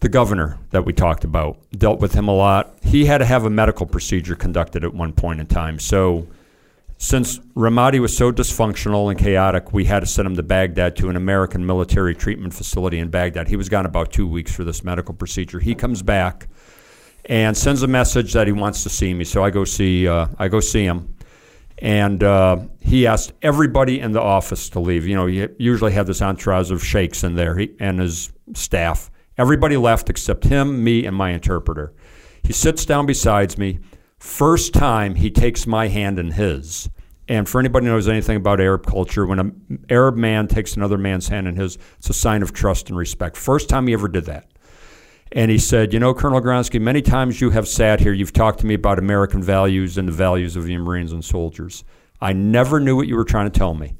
the 0.00 0.10
governor 0.10 0.58
that 0.70 0.84
we 0.84 0.92
talked 0.92 1.24
about 1.24 1.58
dealt 1.72 1.98
with 1.98 2.12
him 2.12 2.28
a 2.28 2.34
lot. 2.34 2.76
He 2.82 3.06
had 3.06 3.18
to 3.18 3.24
have 3.24 3.46
a 3.46 3.50
medical 3.50 3.86
procedure 3.86 4.34
conducted 4.34 4.84
at 4.84 4.92
one 4.92 5.14
point 5.14 5.40
in 5.40 5.46
time. 5.46 5.78
So, 5.78 6.26
since 6.98 7.38
Ramadi 7.54 8.00
was 8.00 8.16
so 8.16 8.32
dysfunctional 8.32 9.10
and 9.10 9.18
chaotic, 9.18 9.72
we 9.72 9.84
had 9.84 10.00
to 10.00 10.06
send 10.06 10.26
him 10.26 10.36
to 10.36 10.42
Baghdad 10.42 10.96
to 10.96 11.08
an 11.10 11.16
American 11.16 11.66
military 11.66 12.14
treatment 12.14 12.54
facility 12.54 12.98
in 12.98 13.10
Baghdad. 13.10 13.48
He 13.48 13.56
was 13.56 13.68
gone 13.68 13.84
about 13.84 14.12
two 14.12 14.26
weeks 14.26 14.54
for 14.54 14.64
this 14.64 14.82
medical 14.82 15.14
procedure. 15.14 15.60
He 15.60 15.74
comes 15.74 16.02
back 16.02 16.48
and 17.26 17.56
sends 17.56 17.82
a 17.82 17.86
message 17.86 18.32
that 18.32 18.46
he 18.46 18.52
wants 18.52 18.82
to 18.84 18.88
see 18.88 19.12
me. 19.12 19.24
So 19.24 19.44
I 19.44 19.50
go 19.50 19.64
see 19.64 20.08
uh, 20.08 20.28
I 20.38 20.48
go 20.48 20.60
see 20.60 20.84
him, 20.84 21.14
And 21.78 22.22
uh, 22.22 22.58
he 22.80 23.06
asked 23.06 23.32
everybody 23.42 24.00
in 24.00 24.12
the 24.12 24.22
office 24.22 24.70
to 24.70 24.80
leave. 24.80 25.06
You 25.06 25.16
know, 25.16 25.26
he 25.26 25.46
usually 25.58 25.92
had 25.92 26.06
this 26.06 26.22
entourage 26.22 26.70
of 26.70 26.82
sheikhs 26.82 27.22
in 27.22 27.34
there 27.34 27.58
he, 27.58 27.74
and 27.78 28.00
his 28.00 28.32
staff. 28.54 29.10
Everybody 29.36 29.76
left 29.76 30.08
except 30.08 30.44
him, 30.44 30.82
me, 30.82 31.04
and 31.04 31.14
my 31.14 31.30
interpreter. 31.30 31.92
He 32.42 32.54
sits 32.54 32.86
down 32.86 33.04
beside 33.04 33.58
me. 33.58 33.80
First 34.18 34.74
time 34.74 35.14
he 35.14 35.30
takes 35.30 35.66
my 35.66 35.88
hand 35.88 36.18
in 36.18 36.32
his. 36.32 36.88
And 37.28 37.48
for 37.48 37.58
anybody 37.58 37.86
who 37.86 37.92
knows 37.92 38.08
anything 38.08 38.36
about 38.36 38.60
Arab 38.60 38.86
culture, 38.86 39.26
when 39.26 39.38
an 39.38 39.84
Arab 39.90 40.16
man 40.16 40.46
takes 40.46 40.76
another 40.76 40.96
man's 40.96 41.28
hand 41.28 41.48
in 41.48 41.56
his, 41.56 41.76
it's 41.98 42.10
a 42.10 42.14
sign 42.14 42.42
of 42.42 42.52
trust 42.52 42.88
and 42.88 42.96
respect. 42.96 43.36
First 43.36 43.68
time 43.68 43.86
he 43.86 43.94
ever 43.94 44.08
did 44.08 44.26
that. 44.26 44.48
And 45.32 45.50
he 45.50 45.58
said, 45.58 45.92
You 45.92 45.98
know, 45.98 46.14
Colonel 46.14 46.40
Gronski, 46.40 46.80
many 46.80 47.02
times 47.02 47.40
you 47.40 47.50
have 47.50 47.66
sat 47.66 48.00
here, 48.00 48.12
you've 48.12 48.32
talked 48.32 48.60
to 48.60 48.66
me 48.66 48.74
about 48.74 48.98
American 48.98 49.42
values 49.42 49.98
and 49.98 50.06
the 50.06 50.12
values 50.12 50.54
of 50.54 50.64
the 50.64 50.76
Marines 50.76 51.12
and 51.12 51.24
soldiers. 51.24 51.82
I 52.20 52.32
never 52.32 52.78
knew 52.78 52.96
what 52.96 53.08
you 53.08 53.16
were 53.16 53.24
trying 53.24 53.50
to 53.50 53.58
tell 53.58 53.74
me. 53.74 53.96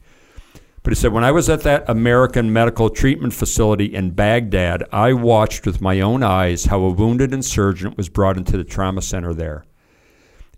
But 0.85 0.93
he 0.93 0.95
said, 0.95 1.13
When 1.13 1.25
I 1.25 1.33
was 1.33 1.49
at 1.49 1.63
that 1.63 1.89
American 1.89 2.53
medical 2.53 2.91
treatment 2.91 3.35
facility 3.35 3.87
in 3.87 4.13
Baghdad, 4.13 4.85
I 4.93 5.15
watched 5.15 5.67
with 5.67 5.81
my 5.81 6.01
own 6.01 6.23
eyes 6.23 6.67
how 6.67 6.81
a 6.83 6.91
wounded 6.91 7.35
insurgent 7.35 7.97
was 7.97 8.09
brought 8.09 8.37
into 8.37 8.57
the 8.57 8.65
trauma 8.65 9.03
center 9.03 9.35
there. 9.35 9.65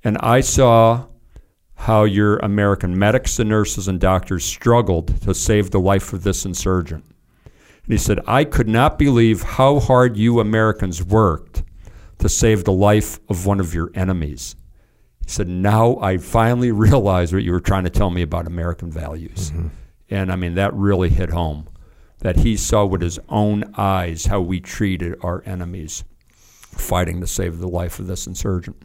And 0.04 0.18
I 0.18 0.40
saw 0.40 1.06
how 1.74 2.04
your 2.04 2.38
American 2.38 2.98
medics 2.98 3.38
and 3.38 3.48
nurses 3.48 3.88
and 3.88 4.00
doctors 4.00 4.44
struggled 4.44 5.20
to 5.22 5.34
save 5.34 5.70
the 5.70 5.80
life 5.80 6.12
of 6.12 6.24
this 6.24 6.44
insurgent. 6.44 7.04
And 7.44 7.92
he 7.92 7.98
said, 7.98 8.20
I 8.26 8.44
could 8.44 8.68
not 8.68 8.98
believe 8.98 9.42
how 9.42 9.78
hard 9.78 10.16
you 10.16 10.40
Americans 10.40 11.02
worked 11.02 11.62
to 12.18 12.28
save 12.28 12.64
the 12.64 12.72
life 12.72 13.20
of 13.28 13.46
one 13.46 13.60
of 13.60 13.74
your 13.74 13.90
enemies. 13.94 14.56
He 15.24 15.30
said, 15.30 15.48
Now 15.48 15.98
I 16.00 16.18
finally 16.18 16.72
realize 16.72 17.32
what 17.32 17.44
you 17.44 17.52
were 17.52 17.60
trying 17.60 17.84
to 17.84 17.90
tell 17.90 18.10
me 18.10 18.22
about 18.22 18.46
American 18.46 18.90
values. 18.90 19.50
Mm-hmm. 19.50 19.68
And 20.10 20.32
I 20.32 20.36
mean, 20.36 20.54
that 20.54 20.74
really 20.74 21.10
hit 21.10 21.30
home 21.30 21.68
that 22.20 22.38
he 22.38 22.56
saw 22.56 22.84
with 22.84 23.00
his 23.00 23.18
own 23.28 23.72
eyes 23.76 24.26
how 24.26 24.40
we 24.40 24.60
treated 24.60 25.14
our 25.22 25.42
enemies 25.46 26.04
fighting 26.60 27.20
to 27.20 27.26
save 27.26 27.58
the 27.58 27.68
life 27.68 27.98
of 27.98 28.06
this 28.06 28.26
insurgent. 28.26 28.82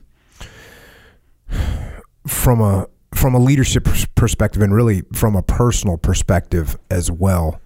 From 2.27 2.61
a 2.61 2.88
from 3.13 3.35
a 3.35 3.39
leadership 3.39 3.88
perspective 4.15 4.61
and 4.61 4.73
really 4.73 5.03
from 5.13 5.35
a 5.35 5.43
personal 5.43 5.97
perspective 5.97 6.77
as 6.89 7.11
well 7.11 7.61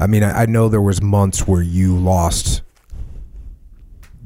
I 0.00 0.06
mean, 0.06 0.22
I, 0.22 0.42
I 0.42 0.46
know 0.46 0.68
there 0.68 0.80
was 0.80 1.02
months 1.02 1.46
where 1.46 1.62
you 1.62 1.96
lost 1.96 2.62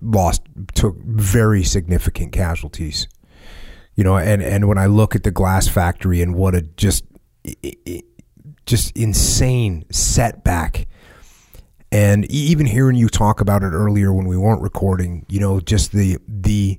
lost 0.01 0.43
took 0.75 0.97
very 0.99 1.65
significant 1.65 2.33
casualties. 2.33 3.09
You 3.97 4.05
know, 4.05 4.17
and 4.17 4.43
and 4.43 4.69
when 4.69 4.79
I 4.79 4.87
look 4.87 5.17
at 5.17 5.25
the 5.25 5.31
glass 5.33 5.67
factory 5.67 6.23
and 6.23 6.35
what 6.35 6.55
a 6.55 6.63
just 6.63 7.05
just 8.67 8.97
insane 8.97 9.85
setback 9.91 10.87
and 11.93 12.25
even 12.31 12.67
hearing 12.67 12.97
you 12.97 13.09
talk 13.09 13.41
about 13.41 13.63
it 13.63 13.71
earlier 13.71 14.13
when 14.13 14.27
we 14.27 14.37
weren't 14.37 14.63
recording, 14.63 15.27
you 15.29 15.41
know, 15.41 15.61
just 15.61 15.93
the 15.93 16.19
the 16.29 16.79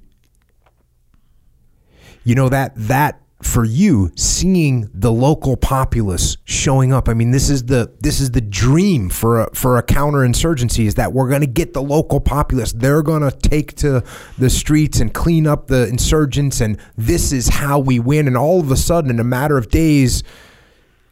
you 2.26 2.36
know 2.36 2.50
that 2.50 2.74
that 2.76 3.22
for 3.42 3.64
you 3.64 4.12
seeing 4.16 4.90
the 4.94 5.12
local 5.12 5.56
populace 5.56 6.38
showing 6.46 6.92
up. 6.92 7.08
I 7.08 7.14
mean, 7.14 7.32
this 7.32 7.50
is 7.50 7.66
the 7.66 7.94
this 8.02 8.20
is 8.20 8.32
the 8.32 8.42
dream 8.42 9.10
for 9.10 9.42
a, 9.42 9.56
for 9.56 9.78
a 9.78 9.84
counterinsurgency 9.84 10.86
is 10.86 10.96
that 10.96 11.14
we're 11.14 11.30
going 11.30 11.42
to 11.42 11.48
get 11.48 11.74
the 11.74 11.82
local 11.82 12.20
populace. 12.20 12.74
They're 12.74 13.04
going 13.04 13.22
to 13.22 13.32
take 13.32 13.76
to 13.78 14.04
the 14.38 14.50
streets 14.50 15.00
and 15.00 15.14
clean 15.14 15.46
up 15.46 15.68
the 15.68 15.88
insurgents, 15.88 16.60
and 16.60 16.80
this 16.98 17.32
is 17.32 17.48
how 17.48 17.80
we 17.80 18.00
win. 18.00 18.28
And 18.28 18.36
all 18.36 18.60
of 18.60 18.72
a 18.72 18.78
sudden, 18.78 19.12
in 19.12 19.20
a 19.20 19.24
matter 19.24 19.58
of 19.58 19.70
days, 19.70 20.24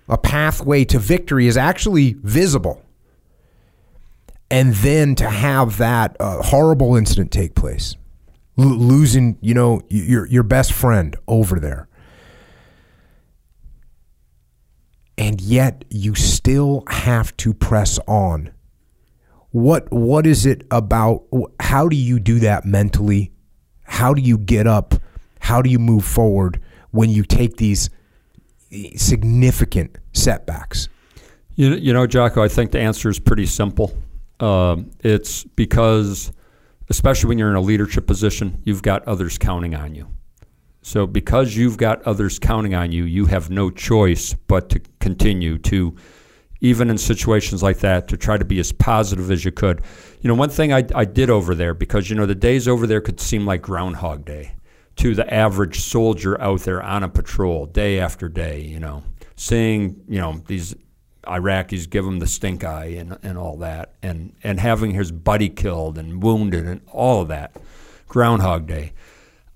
a 0.09 0.17
pathway 0.17 0.85
to 0.85 0.99
victory 0.99 1.47
is 1.47 1.55
actually 1.55 2.13
visible. 2.23 2.81
And 4.49 4.73
then 4.75 5.15
to 5.15 5.29
have 5.29 5.77
that 5.77 6.15
uh, 6.19 6.41
horrible 6.41 6.95
incident 6.95 7.31
take 7.31 7.55
place, 7.55 7.95
L- 8.57 8.65
losing, 8.65 9.37
you 9.41 9.53
know, 9.53 9.81
your 9.89 10.27
your 10.27 10.43
best 10.43 10.73
friend 10.73 11.15
over 11.27 11.59
there 11.59 11.87
and 15.17 15.41
yet 15.41 15.85
you 15.89 16.15
still 16.15 16.83
have 16.87 17.35
to 17.37 17.53
press 17.53 17.99
on. 18.07 18.51
What 19.51 19.91
what 19.91 20.25
is 20.25 20.45
it 20.45 20.65
about 20.71 21.23
how 21.59 21.87
do 21.87 21.95
you 21.95 22.19
do 22.19 22.39
that 22.39 22.65
mentally? 22.65 23.31
How 23.83 24.13
do 24.13 24.21
you 24.21 24.37
get 24.37 24.65
up? 24.65 24.95
How 25.39 25.61
do 25.61 25.69
you 25.69 25.77
move 25.77 26.03
forward 26.03 26.59
when 26.91 27.09
you 27.09 27.23
take 27.23 27.57
these 27.57 27.89
significant 28.95 29.97
setbacks? 30.13 30.89
You, 31.55 31.75
you 31.75 31.93
know, 31.93 32.07
Jocko, 32.07 32.41
I 32.41 32.47
think 32.47 32.71
the 32.71 32.79
answer 32.79 33.09
is 33.09 33.19
pretty 33.19 33.45
simple. 33.45 33.95
Uh, 34.39 34.77
it's 35.01 35.43
because, 35.43 36.31
especially 36.93 37.27
when 37.27 37.39
you're 37.39 37.49
in 37.49 37.55
a 37.55 37.61
leadership 37.61 38.05
position, 38.05 38.61
you've 38.65 38.83
got 38.83 39.03
others 39.07 39.39
counting 39.39 39.73
on 39.73 39.95
you. 39.95 40.07
So, 40.83 41.07
because 41.07 41.55
you've 41.55 41.77
got 41.77 42.03
others 42.03 42.37
counting 42.37 42.75
on 42.75 42.91
you, 42.91 43.05
you 43.05 43.25
have 43.25 43.49
no 43.49 43.71
choice 43.71 44.35
but 44.35 44.69
to 44.69 44.81
continue 44.99 45.57
to, 45.57 45.95
even 46.61 46.91
in 46.91 46.99
situations 46.99 47.63
like 47.63 47.79
that, 47.79 48.07
to 48.09 48.15
try 48.15 48.37
to 48.37 48.45
be 48.45 48.59
as 48.59 48.71
positive 48.71 49.31
as 49.31 49.43
you 49.43 49.51
could. 49.51 49.81
You 50.21 50.27
know, 50.27 50.35
one 50.35 50.51
thing 50.51 50.71
I, 50.71 50.83
I 50.93 51.05
did 51.05 51.31
over 51.31 51.55
there, 51.55 51.73
because, 51.73 52.11
you 52.11 52.15
know, 52.15 52.27
the 52.27 52.35
days 52.35 52.67
over 52.67 52.85
there 52.85 53.01
could 53.01 53.19
seem 53.19 53.43
like 53.43 53.63
Groundhog 53.63 54.23
Day 54.23 54.53
to 54.97 55.15
the 55.15 55.33
average 55.33 55.79
soldier 55.79 56.39
out 56.39 56.59
there 56.59 56.83
on 56.83 57.01
a 57.01 57.09
patrol 57.09 57.65
day 57.65 57.99
after 57.99 58.29
day, 58.29 58.61
you 58.61 58.79
know, 58.79 59.01
seeing, 59.35 59.99
you 60.07 60.19
know, 60.19 60.43
these 60.45 60.75
Iraqis 61.25 61.89
give 61.89 62.05
him 62.05 62.19
the 62.19 62.27
stink 62.27 62.63
eye 62.63 62.95
and, 62.97 63.17
and 63.23 63.37
all 63.37 63.57
that, 63.57 63.93
and, 64.01 64.33
and 64.43 64.59
having 64.59 64.91
his 64.91 65.11
buddy 65.11 65.49
killed 65.49 65.97
and 65.97 66.21
wounded 66.21 66.65
and 66.65 66.81
all 66.91 67.21
of 67.21 67.27
that. 67.29 67.55
Groundhog 68.07 68.67
Day. 68.67 68.93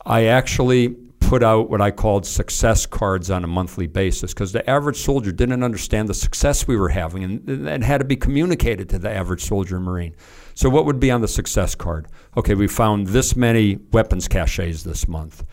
I 0.06 0.26
actually 0.26 0.96
put 1.20 1.44
out 1.44 1.70
what 1.70 1.82
I 1.82 1.92
called 1.92 2.26
success 2.26 2.86
cards 2.86 3.30
on 3.30 3.44
a 3.44 3.48
monthly 3.48 3.86
basis 3.86 4.34
because 4.34 4.54
the 4.54 4.68
average 4.70 4.96
soldier 4.96 5.34
didn't 5.34 5.62
understand 5.62 6.08
the 6.08 6.14
success 6.14 6.66
we 6.66 6.78
were 6.78 6.90
having 6.90 7.24
and 7.24 7.68
it 7.68 7.84
had 7.84 7.98
to 7.98 8.06
be 8.06 8.16
communicated 8.16 8.88
to 8.90 9.00
the 9.00 9.12
average 9.12 9.44
soldier 9.44 9.76
and 9.76 9.86
Marine. 9.86 10.16
So, 10.54 10.70
what 10.70 10.86
would 10.86 11.00
be 11.00 11.12
on 11.12 11.20
the 11.20 11.28
success 11.28 11.76
card? 11.76 12.08
Okay, 12.38 12.56
we 12.56 12.68
found 12.68 13.08
this 13.08 13.36
many 13.36 13.78
weapons 13.92 14.28
caches 14.30 14.86
this 14.86 15.08
month. 15.08 15.44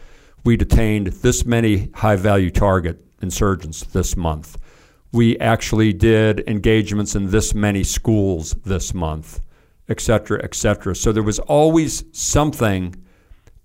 We 0.45 0.57
detained 0.57 1.09
this 1.09 1.45
many 1.45 1.91
high 1.95 2.16
value 2.16 2.51
target 2.51 3.05
insurgents 3.20 3.82
this 3.82 4.16
month. 4.16 4.57
We 5.15 5.39
actually 5.39 5.93
did 5.93 6.41
engagements 6.49 7.15
in 7.15 7.31
this 7.31 7.55
many 7.55 7.85
schools 7.85 8.55
this 8.65 8.93
month, 8.93 9.41
et 9.89 10.01
cetera, 10.01 10.43
et 10.43 10.55
cetera. 10.55 10.97
So, 10.97 11.12
there 11.12 11.23
was 11.23 11.39
always 11.39 12.05
something 12.11 12.97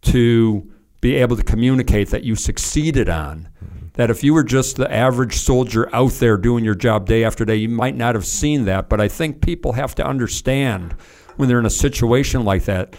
to 0.04 0.72
be 1.02 1.16
able 1.16 1.36
to 1.38 1.44
communicate 1.44 2.10
that 2.10 2.24
you 2.24 2.36
succeeded 2.36 3.10
on. 3.10 3.50
Mm-hmm. 3.66 3.88
That 3.94 4.12
if 4.12 4.24
you 4.24 4.36
were 4.36 4.44
just 4.44 4.76
the 4.76 4.94
average 4.94 5.38
soldier 5.38 5.90
out 5.94 6.12
there 6.14 6.38
doing 6.38 6.64
your 6.64 6.76
job 6.76 7.08
day 7.08 7.24
after 7.24 7.46
day, 7.46 7.56
you 7.56 7.70
might 7.70 7.96
not 7.96 8.14
have 8.14 8.28
seen 8.28 8.66
that. 8.66 8.88
But 8.88 9.02
I 9.02 9.08
think 9.08 9.42
people 9.42 9.74
have 9.74 9.96
to 9.96 10.06
understand 10.06 10.94
when 11.38 11.50
they're 11.50 11.60
in 11.60 11.66
a 11.66 11.72
situation 11.72 12.46
like 12.46 12.66
that, 12.66 12.96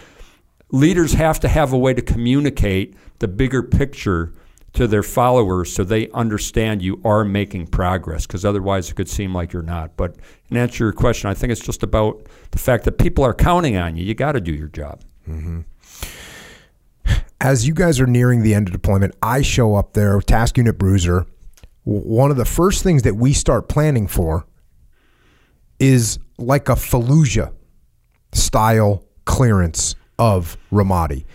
leaders 0.71 1.13
have 1.13 1.39
to 1.39 1.47
have 1.47 1.71
a 1.71 1.77
way 1.77 1.93
to 1.93 2.01
communicate 2.01 2.95
the 3.19 3.29
bigger 3.29 3.63
picture 3.63 4.33
to 4.73 4.87
their 4.87 5.03
followers 5.03 5.73
so 5.73 5.83
they 5.83 6.09
understand 6.11 6.81
you 6.81 7.01
are 7.03 7.25
making 7.25 7.67
progress 7.67 8.25
because 8.25 8.45
otherwise 8.45 8.89
it 8.89 8.95
could 8.95 9.09
seem 9.09 9.33
like 9.33 9.51
you're 9.51 9.61
not. 9.61 9.97
But 9.97 10.15
in 10.49 10.57
answer 10.57 10.77
to 10.77 10.83
your 10.85 10.93
question, 10.93 11.29
I 11.29 11.33
think 11.33 11.51
it's 11.51 11.61
just 11.61 11.83
about 11.83 12.25
the 12.51 12.59
fact 12.59 12.85
that 12.85 12.93
people 12.93 13.23
are 13.23 13.33
counting 13.33 13.75
on 13.75 13.97
you. 13.97 14.05
You 14.05 14.13
got 14.13 14.31
to 14.33 14.41
do 14.41 14.53
your 14.53 14.69
job. 14.69 15.01
Mm-hmm 15.27 15.61
as 17.41 17.67
you 17.67 17.73
guys 17.73 17.99
are 17.99 18.05
nearing 18.07 18.43
the 18.43 18.53
end 18.53 18.67
of 18.67 18.71
deployment, 18.71 19.15
I 19.21 19.41
show 19.41 19.75
up 19.75 19.93
there, 19.93 20.21
task 20.21 20.57
unit 20.57 20.77
bruiser. 20.77 21.25
One 21.83 22.29
of 22.29 22.37
the 22.37 22.45
first 22.45 22.83
things 22.83 23.01
that 23.01 23.15
we 23.15 23.33
start 23.33 23.67
planning 23.67 24.07
for 24.07 24.45
is 25.79 26.19
like 26.37 26.69
a 26.69 26.73
Fallujah 26.73 27.51
style 28.31 29.03
clearance 29.25 29.95
of 30.19 30.55
Ramadi. 30.71 31.25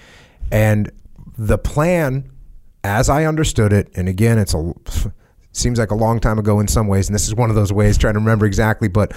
And 0.52 0.92
the 1.36 1.58
plan, 1.58 2.30
as 2.86 3.08
I 3.08 3.24
understood 3.24 3.72
it, 3.72 3.90
and 3.94 4.08
again, 4.08 4.38
it's 4.38 4.54
a 4.54 4.72
seems 5.52 5.78
like 5.78 5.90
a 5.90 5.94
long 5.94 6.20
time 6.20 6.38
ago 6.38 6.60
in 6.60 6.68
some 6.68 6.86
ways, 6.86 7.08
and 7.08 7.14
this 7.14 7.26
is 7.26 7.34
one 7.34 7.50
of 7.50 7.56
those 7.56 7.72
ways 7.72 7.96
trying 7.96 8.14
to 8.14 8.20
remember 8.20 8.46
exactly, 8.46 8.88
but 8.88 9.12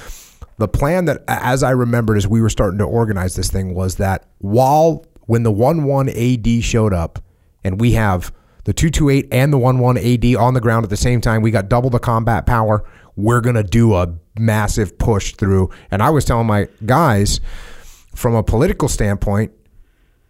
the 0.58 0.68
plan 0.68 1.06
that 1.06 1.24
as 1.28 1.64
I 1.64 1.72
remembered 1.72 2.18
as 2.18 2.28
we 2.28 2.42
were 2.42 2.50
starting 2.50 2.80
to 2.80 2.86
organize 2.86 3.36
this 3.36 3.50
thing 3.50 3.74
was 3.74 3.96
that 3.96 4.26
while 4.40 5.06
when 5.22 5.44
the 5.44 5.52
1 5.52 5.84
1 5.84 6.10
AD 6.10 6.64
showed 6.64 6.94
up, 6.94 7.20
and 7.64 7.80
we 7.80 7.94
have 7.94 8.34
the 8.64 8.74
228 8.74 9.28
and 9.32 9.54
the 9.54 9.58
1 9.58 9.80
1 9.80 9.98
AD 9.98 10.36
on 10.36 10.54
the 10.54 10.62
ground 10.62 10.84
at 10.84 10.90
the 10.90 10.98
same 10.98 11.22
time, 11.22 11.42
we 11.42 11.52
got 11.52 11.70
double 11.70 11.90
the 11.90 12.00
combat 12.00 12.46
power. 12.46 12.84
We're 13.16 13.42
going 13.42 13.56
to 13.56 13.64
do 13.64 13.96
a 13.96 14.16
massive 14.38 14.98
push 14.98 15.34
through. 15.34 15.70
And 15.92 16.02
I 16.02 16.10
was 16.10 16.24
telling 16.24 16.48
my 16.48 16.68
guys, 16.86 17.42
from 18.16 18.36
a 18.36 18.44
political 18.44 18.88
standpoint, 18.88 19.52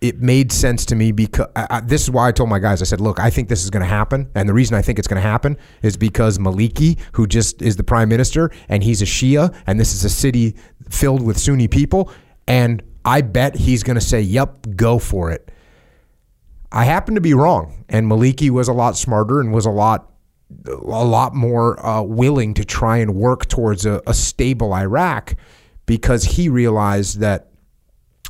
it 0.02 0.22
made 0.22 0.52
sense 0.52 0.86
to 0.86 0.96
me 0.96 1.12
because 1.12 1.48
I, 1.56 1.68
I, 1.70 1.80
this 1.82 2.04
is 2.04 2.10
why 2.10 2.30
I 2.30 2.32
told 2.32 2.50
my 2.50 2.60
guys. 2.60 2.82
I 2.82 2.86
said, 2.86 3.02
"Look, 3.02 3.20
I 3.20 3.30
think 3.30 3.50
this 3.50 3.64
is 3.64 3.70
going 3.70 3.82
to 3.82 3.90
happen, 3.90 4.30
and 4.34 4.48
the 4.48 4.54
reason 4.54 4.76
I 4.76 4.82
think 4.82 4.98
it's 4.98 5.08
going 5.08 5.22
to 5.22 5.28
happen 5.28 5.58
is 5.82 5.98
because 5.98 6.38
Maliki, 6.38 6.98
who 7.14 7.28
just 7.28 7.62
is 7.62 7.76
the 7.76 7.84
prime 7.84 8.08
minister, 8.08 8.52
and 8.70 8.84
he's 8.84 9.02
a 9.02 9.06
Shia, 9.06 9.54
and 9.68 9.80
this 9.80 9.94
is 9.94 10.06
a 10.06 10.10
city 10.10 10.56
filled 10.90 11.22
with 11.22 11.38
Sunni 11.38 11.68
people, 11.68 12.12
and 12.48 12.82
I 13.04 13.22
bet 13.22 13.56
he's 13.56 13.84
going 13.84 13.96
to 13.96 14.06
say, 14.06 14.22
"Yep, 14.22 14.76
go 14.76 15.00
for 15.00 15.32
it." 15.32 15.52
I 16.72 16.86
happen 16.86 17.16
to 17.16 17.22
be 17.22 17.34
wrong, 17.34 17.84
and 17.90 18.10
Maliki 18.10 18.50
was 18.50 18.68
a 18.68 18.74
lot 18.74 18.96
smarter 18.96 19.42
and 19.42 19.52
was 19.52 19.66
a 19.66 19.72
lot 19.72 20.12
a 20.66 21.06
lot 21.06 21.36
more 21.36 21.84
uh, 21.86 22.02
willing 22.02 22.56
to 22.56 22.66
try 22.66 22.98
and 22.98 23.16
work 23.16 23.48
towards 23.48 23.86
a, 23.86 24.02
a 24.08 24.14
stable 24.14 24.74
Iraq 24.74 25.36
because 25.86 26.24
he 26.24 26.50
realized 26.50 27.20
that 27.20 27.49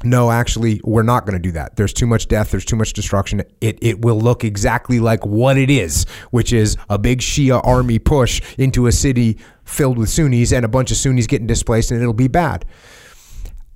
no, 0.04 0.32
actually, 0.32 0.80
we're 0.84 1.04
not 1.04 1.26
going 1.26 1.34
to 1.34 1.40
do 1.40 1.52
that. 1.52 1.76
There's 1.76 1.92
too 1.92 2.08
much 2.08 2.28
death. 2.28 2.52
There's 2.52 2.66
too 2.66 2.78
much 2.78 2.94
destruction. 2.94 3.44
It, 3.60 3.78
it 3.82 4.02
will 4.02 4.20
look 4.20 4.44
exactly 4.44 5.00
like 5.00 5.26
what 5.26 5.58
it 5.58 5.70
is, 5.70 6.06
which 6.32 6.54
is 6.54 6.78
a 6.90 6.98
big 6.98 7.20
Shia 7.20 7.66
army 7.66 8.00
push 8.00 8.42
into 8.58 8.88
a 8.88 8.92
city 8.92 9.38
filled 9.66 9.98
with 9.98 10.10
Sunnis 10.10 10.54
and 10.54 10.64
a 10.64 10.70
bunch 10.70 10.92
of 10.92 10.98
Sunnis 10.98 11.28
getting 11.28 11.48
displaced, 11.48 11.92
and 11.92 12.02
it'll 12.02 12.14
be 12.14 12.30
bad. 12.30 12.66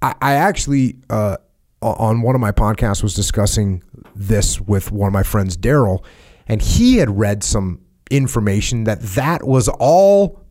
I, 0.01 0.15
I 0.21 0.33
actually, 0.35 0.97
uh, 1.09 1.37
on 1.81 2.21
one 2.21 2.35
of 2.35 2.41
my 2.41 2.51
podcasts, 2.51 3.03
was 3.03 3.13
discussing 3.13 3.83
this 4.15 4.61
with 4.61 4.91
one 4.91 5.07
of 5.07 5.13
my 5.13 5.23
friends, 5.23 5.57
Daryl, 5.57 6.05
and 6.47 6.61
he 6.61 6.97
had 6.97 7.17
read 7.17 7.43
some 7.43 7.81
information 8.09 8.85
that 8.85 9.01
that 9.01 9.45
was 9.45 9.67
all 9.67 10.41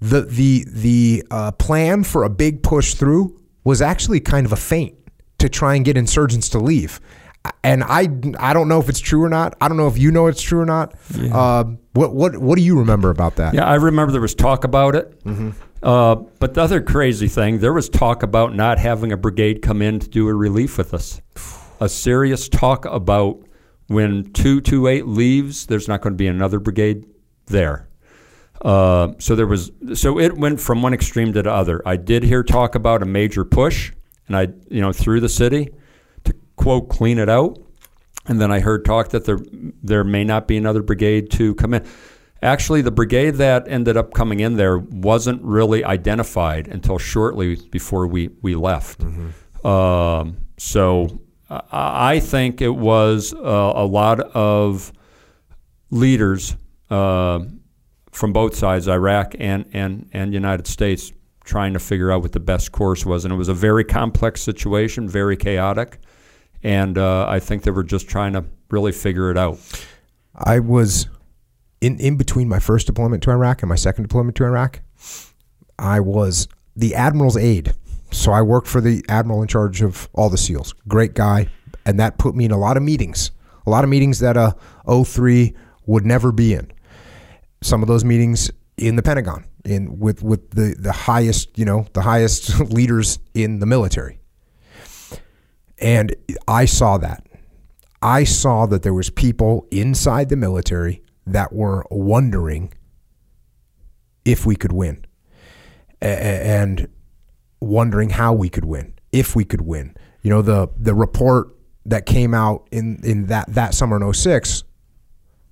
the 0.00 0.22
the 0.22 0.64
the 0.68 1.24
uh, 1.30 1.50
plan 1.52 2.04
for 2.04 2.22
a 2.22 2.30
big 2.30 2.62
push 2.62 2.94
through 2.94 3.40
was 3.64 3.82
actually 3.82 4.20
kind 4.20 4.46
of 4.46 4.52
a 4.52 4.56
feint 4.56 4.94
to 5.38 5.48
try 5.48 5.74
and 5.74 5.84
get 5.84 5.96
insurgents 5.96 6.48
to 6.50 6.58
leave. 6.58 7.00
And 7.62 7.84
I, 7.84 8.08
I 8.38 8.52
don't 8.52 8.68
know 8.68 8.80
if 8.80 8.88
it's 8.88 9.00
true 9.00 9.22
or 9.22 9.28
not. 9.28 9.56
I 9.60 9.68
don't 9.68 9.76
know 9.76 9.86
if 9.86 9.96
you 9.96 10.10
know 10.10 10.26
it's 10.26 10.42
true 10.42 10.60
or 10.60 10.66
not. 10.66 10.94
Yeah. 11.14 11.36
Uh, 11.36 11.64
what 11.92 12.14
what 12.14 12.36
what 12.36 12.56
do 12.56 12.62
you 12.62 12.78
remember 12.78 13.10
about 13.10 13.36
that? 13.36 13.54
Yeah, 13.54 13.64
I 13.64 13.76
remember 13.76 14.12
there 14.12 14.20
was 14.20 14.34
talk 14.34 14.64
about 14.64 14.94
it. 14.94 15.24
Mm-hmm. 15.24 15.50
Uh, 15.82 16.16
but 16.40 16.54
the 16.54 16.62
other 16.62 16.80
crazy 16.80 17.28
thing, 17.28 17.58
there 17.58 17.72
was 17.72 17.88
talk 17.88 18.22
about 18.22 18.54
not 18.54 18.78
having 18.78 19.12
a 19.12 19.16
brigade 19.16 19.62
come 19.62 19.80
in 19.80 20.00
to 20.00 20.08
do 20.08 20.28
a 20.28 20.34
relief 20.34 20.76
with 20.76 20.92
us. 20.92 21.20
A 21.80 21.88
serious 21.88 22.48
talk 22.48 22.84
about 22.84 23.40
when 23.86 24.24
228 24.32 25.06
leaves, 25.06 25.66
there's 25.66 25.88
not 25.88 26.00
going 26.00 26.12
to 26.12 26.16
be 26.16 26.26
another 26.26 26.58
brigade 26.58 27.06
there. 27.46 27.87
Uh, 28.62 29.12
so 29.18 29.36
there 29.36 29.46
was 29.46 29.70
so 29.94 30.18
it 30.18 30.36
went 30.36 30.60
from 30.60 30.82
one 30.82 30.92
extreme 30.92 31.32
to 31.32 31.42
the 31.42 31.52
other. 31.52 31.80
I 31.86 31.96
did 31.96 32.22
hear 32.22 32.42
talk 32.42 32.74
about 32.74 33.02
a 33.02 33.06
major 33.06 33.44
push, 33.44 33.92
and 34.26 34.36
I 34.36 34.48
you 34.68 34.80
know 34.80 34.92
through 34.92 35.20
the 35.20 35.28
city 35.28 35.70
to 36.24 36.34
quote 36.56 36.88
clean 36.88 37.18
it 37.18 37.28
out, 37.28 37.58
and 38.26 38.40
then 38.40 38.50
I 38.50 38.60
heard 38.60 38.84
talk 38.84 39.10
that 39.10 39.24
there 39.24 39.38
there 39.82 40.04
may 40.04 40.24
not 40.24 40.48
be 40.48 40.56
another 40.56 40.82
brigade 40.82 41.30
to 41.32 41.54
come 41.54 41.74
in. 41.74 41.86
Actually, 42.42 42.82
the 42.82 42.90
brigade 42.90 43.36
that 43.36 43.66
ended 43.68 43.96
up 43.96 44.14
coming 44.14 44.40
in 44.40 44.56
there 44.56 44.78
wasn't 44.78 45.42
really 45.42 45.84
identified 45.84 46.68
until 46.68 46.98
shortly 46.98 47.56
before 47.70 48.06
we 48.06 48.30
we 48.42 48.56
left. 48.56 49.00
Mm-hmm. 49.00 49.66
Um, 49.66 50.36
so 50.56 51.20
I 51.50 52.20
think 52.20 52.60
it 52.60 52.74
was 52.74 53.32
uh, 53.32 53.72
a 53.74 53.86
lot 53.86 54.20
of 54.20 54.92
leaders 55.90 56.56
uh, 56.90 57.40
from 58.18 58.32
both 58.32 58.54
sides, 58.54 58.88
Iraq 58.88 59.34
and, 59.38 59.64
and, 59.72 60.08
and 60.12 60.34
United 60.34 60.66
States, 60.66 61.12
trying 61.44 61.72
to 61.72 61.78
figure 61.78 62.10
out 62.10 62.22
what 62.22 62.32
the 62.32 62.40
best 62.40 62.72
course 62.72 63.06
was. 63.06 63.24
And 63.24 63.32
it 63.32 63.36
was 63.36 63.48
a 63.48 63.54
very 63.54 63.84
complex 63.84 64.42
situation, 64.42 65.08
very 65.08 65.36
chaotic. 65.36 66.00
And 66.62 66.98
uh, 66.98 67.26
I 67.28 67.38
think 67.38 67.62
they 67.62 67.70
were 67.70 67.84
just 67.84 68.08
trying 68.08 68.32
to 68.32 68.44
really 68.70 68.92
figure 68.92 69.30
it 69.30 69.38
out. 69.38 69.58
I 70.34 70.58
was 70.58 71.08
in, 71.80 71.98
in 72.00 72.16
between 72.16 72.48
my 72.48 72.58
first 72.58 72.86
deployment 72.86 73.22
to 73.22 73.30
Iraq 73.30 73.62
and 73.62 73.68
my 73.68 73.76
second 73.76 74.04
deployment 74.04 74.36
to 74.36 74.44
Iraq. 74.44 74.80
I 75.78 76.00
was 76.00 76.48
the 76.74 76.94
admiral's 76.94 77.36
aide 77.36 77.72
so 78.10 78.32
I 78.32 78.42
worked 78.42 78.68
for 78.68 78.80
the 78.80 79.04
admiral 79.08 79.42
in 79.42 79.48
charge 79.48 79.82
of 79.82 80.08
all 80.14 80.30
the 80.30 80.38
SEALs. 80.38 80.74
Great 80.86 81.14
guy. 81.14 81.48
And 81.84 81.98
that 82.00 82.18
put 82.18 82.34
me 82.34 82.44
in 82.44 82.50
a 82.50 82.58
lot 82.58 82.76
of 82.76 82.82
meetings, 82.82 83.30
a 83.66 83.70
lot 83.70 83.84
of 83.84 83.90
meetings 83.90 84.18
that 84.20 84.36
a 84.36 84.54
03 85.04 85.54
would 85.86 86.04
never 86.04 86.32
be 86.32 86.54
in. 86.54 86.70
Some 87.60 87.82
of 87.82 87.88
those 87.88 88.04
meetings 88.04 88.50
in 88.76 88.96
the 88.96 89.02
Pentagon, 89.02 89.44
in 89.64 89.98
with 89.98 90.22
with 90.22 90.50
the 90.50 90.74
the 90.78 90.92
highest, 90.92 91.58
you 91.58 91.64
know, 91.64 91.86
the 91.92 92.02
highest 92.02 92.58
leaders 92.70 93.18
in 93.34 93.58
the 93.58 93.66
military. 93.66 94.20
And 95.78 96.14
I 96.46 96.64
saw 96.64 96.98
that. 96.98 97.24
I 98.00 98.24
saw 98.24 98.66
that 98.66 98.82
there 98.82 98.94
was 98.94 99.10
people 99.10 99.66
inside 99.70 100.28
the 100.28 100.36
military 100.36 101.02
that 101.26 101.52
were 101.52 101.84
wondering 101.90 102.72
if 104.24 104.46
we 104.46 104.56
could 104.56 104.72
win. 104.72 105.04
And 106.00 106.88
wondering 107.60 108.10
how 108.10 108.32
we 108.32 108.48
could 108.48 108.64
win, 108.64 108.94
if 109.10 109.34
we 109.34 109.44
could 109.44 109.62
win. 109.62 109.96
You 110.22 110.30
know, 110.30 110.42
the 110.42 110.68
the 110.76 110.94
report 110.94 111.48
that 111.86 112.06
came 112.06 112.34
out 112.34 112.68
in 112.70 113.00
in 113.02 113.26
that 113.26 113.52
that 113.54 113.74
summer 113.74 113.96
in 113.96 114.12
06 114.12 114.62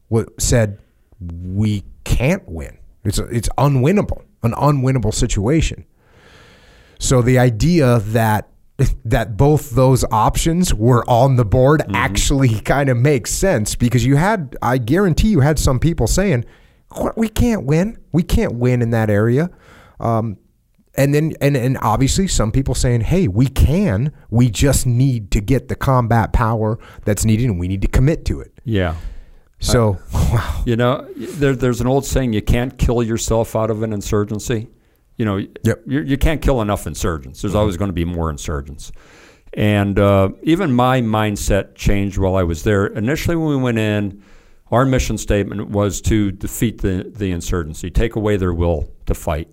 what 0.09 0.41
said 0.41 0.79
we 1.21 1.85
can't 2.05 2.47
win. 2.49 2.79
It's 3.05 3.19
it's 3.19 3.49
unwinnable, 3.59 4.25
an 4.43 4.53
unwinnable 4.53 5.15
situation. 5.15 5.85
So 6.99 7.23
the 7.23 7.39
idea 7.39 8.01
that 8.01 8.49
that 9.05 9.37
both 9.37 9.71
those 9.71 10.05
options 10.11 10.75
were 10.75 11.09
on 11.09 11.37
the 11.37 11.45
board 11.45 11.81
mm-hmm. 11.81 11.95
actually 11.95 12.61
kind 12.61 12.89
of 12.89 12.97
makes 12.97 13.33
sense 13.33 13.75
because 13.75 14.05
you 14.05 14.17
had 14.17 14.57
I 14.63 14.79
guarantee 14.79 15.29
you 15.29 15.41
had 15.41 15.59
some 15.59 15.79
people 15.79 16.07
saying 16.07 16.45
we 17.17 17.29
can't 17.29 17.65
win. 17.65 17.99
We 18.13 18.23
can't 18.23 18.55
win 18.55 18.83
in 18.83 18.91
that 18.91 19.11
area. 19.11 19.51
Um, 20.01 20.39
and 20.97 21.15
then 21.15 21.33
and, 21.41 21.57
and 21.57 21.79
obviously 21.83 22.27
some 22.27 22.51
people 22.51 22.75
saying 22.75 23.03
hey 23.03 23.29
we 23.29 23.47
can 23.47 24.13
we 24.31 24.51
just 24.51 24.87
need 24.87 25.31
to 25.31 25.41
get 25.41 25.69
the 25.69 25.77
combat 25.77 26.33
power 26.33 26.79
that's 27.05 27.25
needed 27.25 27.45
and 27.45 27.61
we 27.61 27.69
need 27.69 27.83
to 27.83 27.89
commit 27.89 28.25
to 28.25 28.41
it 28.41 28.53
yeah 28.65 28.97
so 29.67 29.99
wow. 30.13 30.63
you 30.65 30.77
know 30.77 31.07
there, 31.17 31.55
there's 31.55 31.81
an 31.81 31.87
old 31.87 32.05
saying 32.05 32.33
you 32.33 32.43
can't 32.43 32.79
kill 32.79 33.03
yourself 33.03 33.57
out 33.57 33.71
of 33.71 33.83
an 33.83 33.93
insurgency 33.93 34.69
you 35.17 35.25
know 35.25 35.37
yep. 35.37 35.83
you, 35.87 36.01
you 36.01 36.17
can't 36.17 36.43
kill 36.43 36.61
enough 36.61 36.87
insurgents 36.87 37.43
there's 37.43 37.53
mm-hmm. 37.53 37.59
always 37.59 37.77
going 37.77 37.89
to 37.89 37.95
be 37.95 38.05
more 38.05 38.31
insurgents 38.31 38.93
and 39.55 39.99
uh, 39.99 40.29
even 40.43 40.73
my 40.73 41.01
mindset 41.01 41.75
changed 41.75 42.19
while 42.19 42.37
i 42.37 42.43
was 42.43 42.63
there 42.63 42.87
initially 42.87 43.37
when 43.37 43.49
we 43.49 43.57
went 43.57 43.79
in 43.79 44.23
our 44.71 44.85
mission 44.85 45.17
statement 45.17 45.69
was 45.69 46.01
to 46.01 46.33
defeat 46.33 46.81
the, 46.83 47.11
the 47.15 47.31
insurgency 47.31 47.91
take 47.91 48.17
away 48.17 48.37
their 48.37 48.55
will 48.55 48.91
to 49.07 49.15
fight 49.15 49.49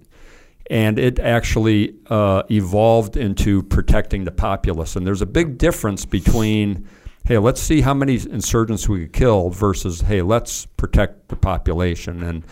and 0.70 0.98
it 0.98 1.20
actually 1.20 1.96
uh, 2.08 2.44
evolved 2.50 3.18
into 3.18 3.64
protecting 3.64 4.24
the 4.24 4.32
populace. 4.32 4.96
And 4.96 5.06
there's 5.06 5.22
a 5.22 5.28
big 5.28 5.58
difference 5.58 6.06
between, 6.06 6.88
hey, 7.26 7.38
let's 7.38 7.62
see 7.62 7.82
how 7.82 7.94
many 7.94 8.16
insurgents 8.16 8.88
we 8.90 9.02
could 9.02 9.14
kill 9.14 9.50
versus, 9.50 10.02
hey, 10.02 10.22
let's 10.22 10.66
protect 10.66 11.30
the 11.30 11.36
population. 11.36 12.24
And 12.24 12.44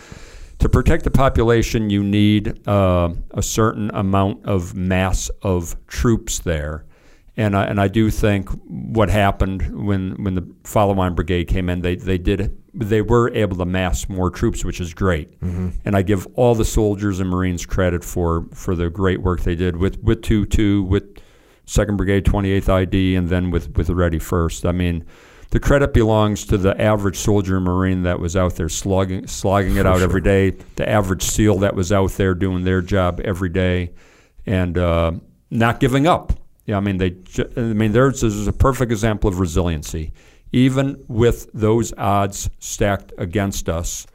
to 0.58 0.68
protect 0.68 1.04
the 1.04 1.10
population, 1.10 1.90
you 1.90 2.02
need 2.02 2.66
uh, 2.68 3.12
a 3.32 3.42
certain 3.42 3.90
amount 3.94 4.44
of 4.46 4.74
mass 4.74 5.30
of 5.42 5.76
troops 5.86 6.38
there. 6.40 6.84
And 7.36 7.56
I, 7.56 7.64
and 7.64 7.80
I 7.80 7.88
do 7.88 8.10
think 8.10 8.50
what 8.66 9.08
happened 9.08 9.86
when, 9.86 10.22
when 10.22 10.34
the 10.34 10.46
follow-on 10.64 11.14
brigade 11.14 11.48
came 11.48 11.68
in, 11.68 11.80
they, 11.80 11.96
they 11.96 12.18
did 12.18 12.58
they 12.74 13.02
were 13.02 13.30
able 13.34 13.56
to 13.56 13.64
mass 13.64 14.08
more 14.08 14.30
troops, 14.30 14.64
which 14.64 14.80
is 14.80 14.94
great. 14.94 15.38
Mm-hmm. 15.40 15.70
And 15.84 15.96
I 15.96 16.02
give 16.02 16.26
all 16.34 16.54
the 16.54 16.64
soldiers 16.64 17.20
and 17.20 17.28
Marines 17.28 17.66
credit 17.66 18.02
for 18.02 18.46
for 18.54 18.74
the 18.74 18.88
great 18.88 19.20
work 19.20 19.42
they 19.42 19.54
did 19.54 19.76
with 19.76 19.98
with 20.02 20.22
two 20.22 20.46
two 20.46 20.84
with 20.84 21.18
Second 21.64 21.96
Brigade, 21.96 22.24
Twenty 22.24 22.50
Eighth 22.50 22.68
ID, 22.68 23.16
and 23.16 23.28
then 23.28 23.50
with 23.50 23.76
with 23.76 23.86
the 23.86 23.94
Ready 23.94 24.18
First. 24.18 24.66
I 24.66 24.72
mean, 24.72 25.04
the 25.50 25.60
credit 25.60 25.92
belongs 25.92 26.44
to 26.46 26.58
the 26.58 26.80
average 26.80 27.16
soldier 27.16 27.56
and 27.56 27.64
Marine 27.64 28.02
that 28.02 28.20
was 28.20 28.36
out 28.36 28.56
there 28.56 28.68
slugging 28.68 29.26
slogging 29.26 29.76
it 29.76 29.82
for 29.82 29.88
out 29.88 29.98
sure. 29.98 30.04
every 30.04 30.20
day. 30.20 30.50
The 30.76 30.88
average 30.88 31.22
SEAL 31.22 31.58
that 31.58 31.74
was 31.74 31.92
out 31.92 32.12
there 32.12 32.34
doing 32.34 32.64
their 32.64 32.82
job 32.82 33.20
every 33.24 33.48
day, 33.48 33.92
and 34.46 34.76
uh, 34.76 35.12
not 35.50 35.80
giving 35.80 36.06
up. 36.06 36.32
Yeah, 36.66 36.76
I 36.76 36.80
mean 36.80 36.98
they. 36.98 37.16
I 37.56 37.60
mean, 37.60 37.92
there's, 37.92 38.20
there's 38.20 38.46
a 38.46 38.52
perfect 38.52 38.92
example 38.92 39.28
of 39.28 39.40
resiliency 39.40 40.12
even 40.52 41.02
with 41.08 41.50
those 41.52 41.92
odds 41.96 42.50
stacked 42.58 43.12
against 43.18 43.68
us, 43.68 44.06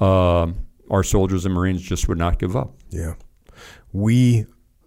uh, 0.00 0.48
our 0.90 1.02
soldiers 1.02 1.44
and 1.44 1.54
Marines 1.54 1.80
just 1.80 2.08
would 2.08 2.18
not 2.18 2.38
give 2.38 2.56
up. 2.56 2.74
Yeah, 2.90 3.14
we, 3.92 4.46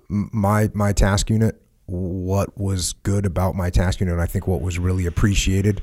my 0.09 0.69
my 0.73 0.93
task 0.93 1.29
unit. 1.29 1.61
What 1.89 2.57
was 2.57 2.93
good 2.93 3.25
about 3.25 3.55
my 3.55 3.69
task 3.69 3.99
unit, 3.99 4.13
and 4.13 4.21
I 4.21 4.25
think 4.25 4.47
what 4.47 4.61
was 4.61 4.77
really 4.77 5.05
appreciated, 5.05 5.81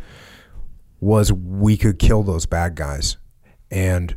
was 1.00 1.32
we 1.32 1.76
could 1.76 1.98
kill 1.98 2.22
those 2.22 2.46
bad 2.46 2.74
guys, 2.74 3.16
and 3.70 4.16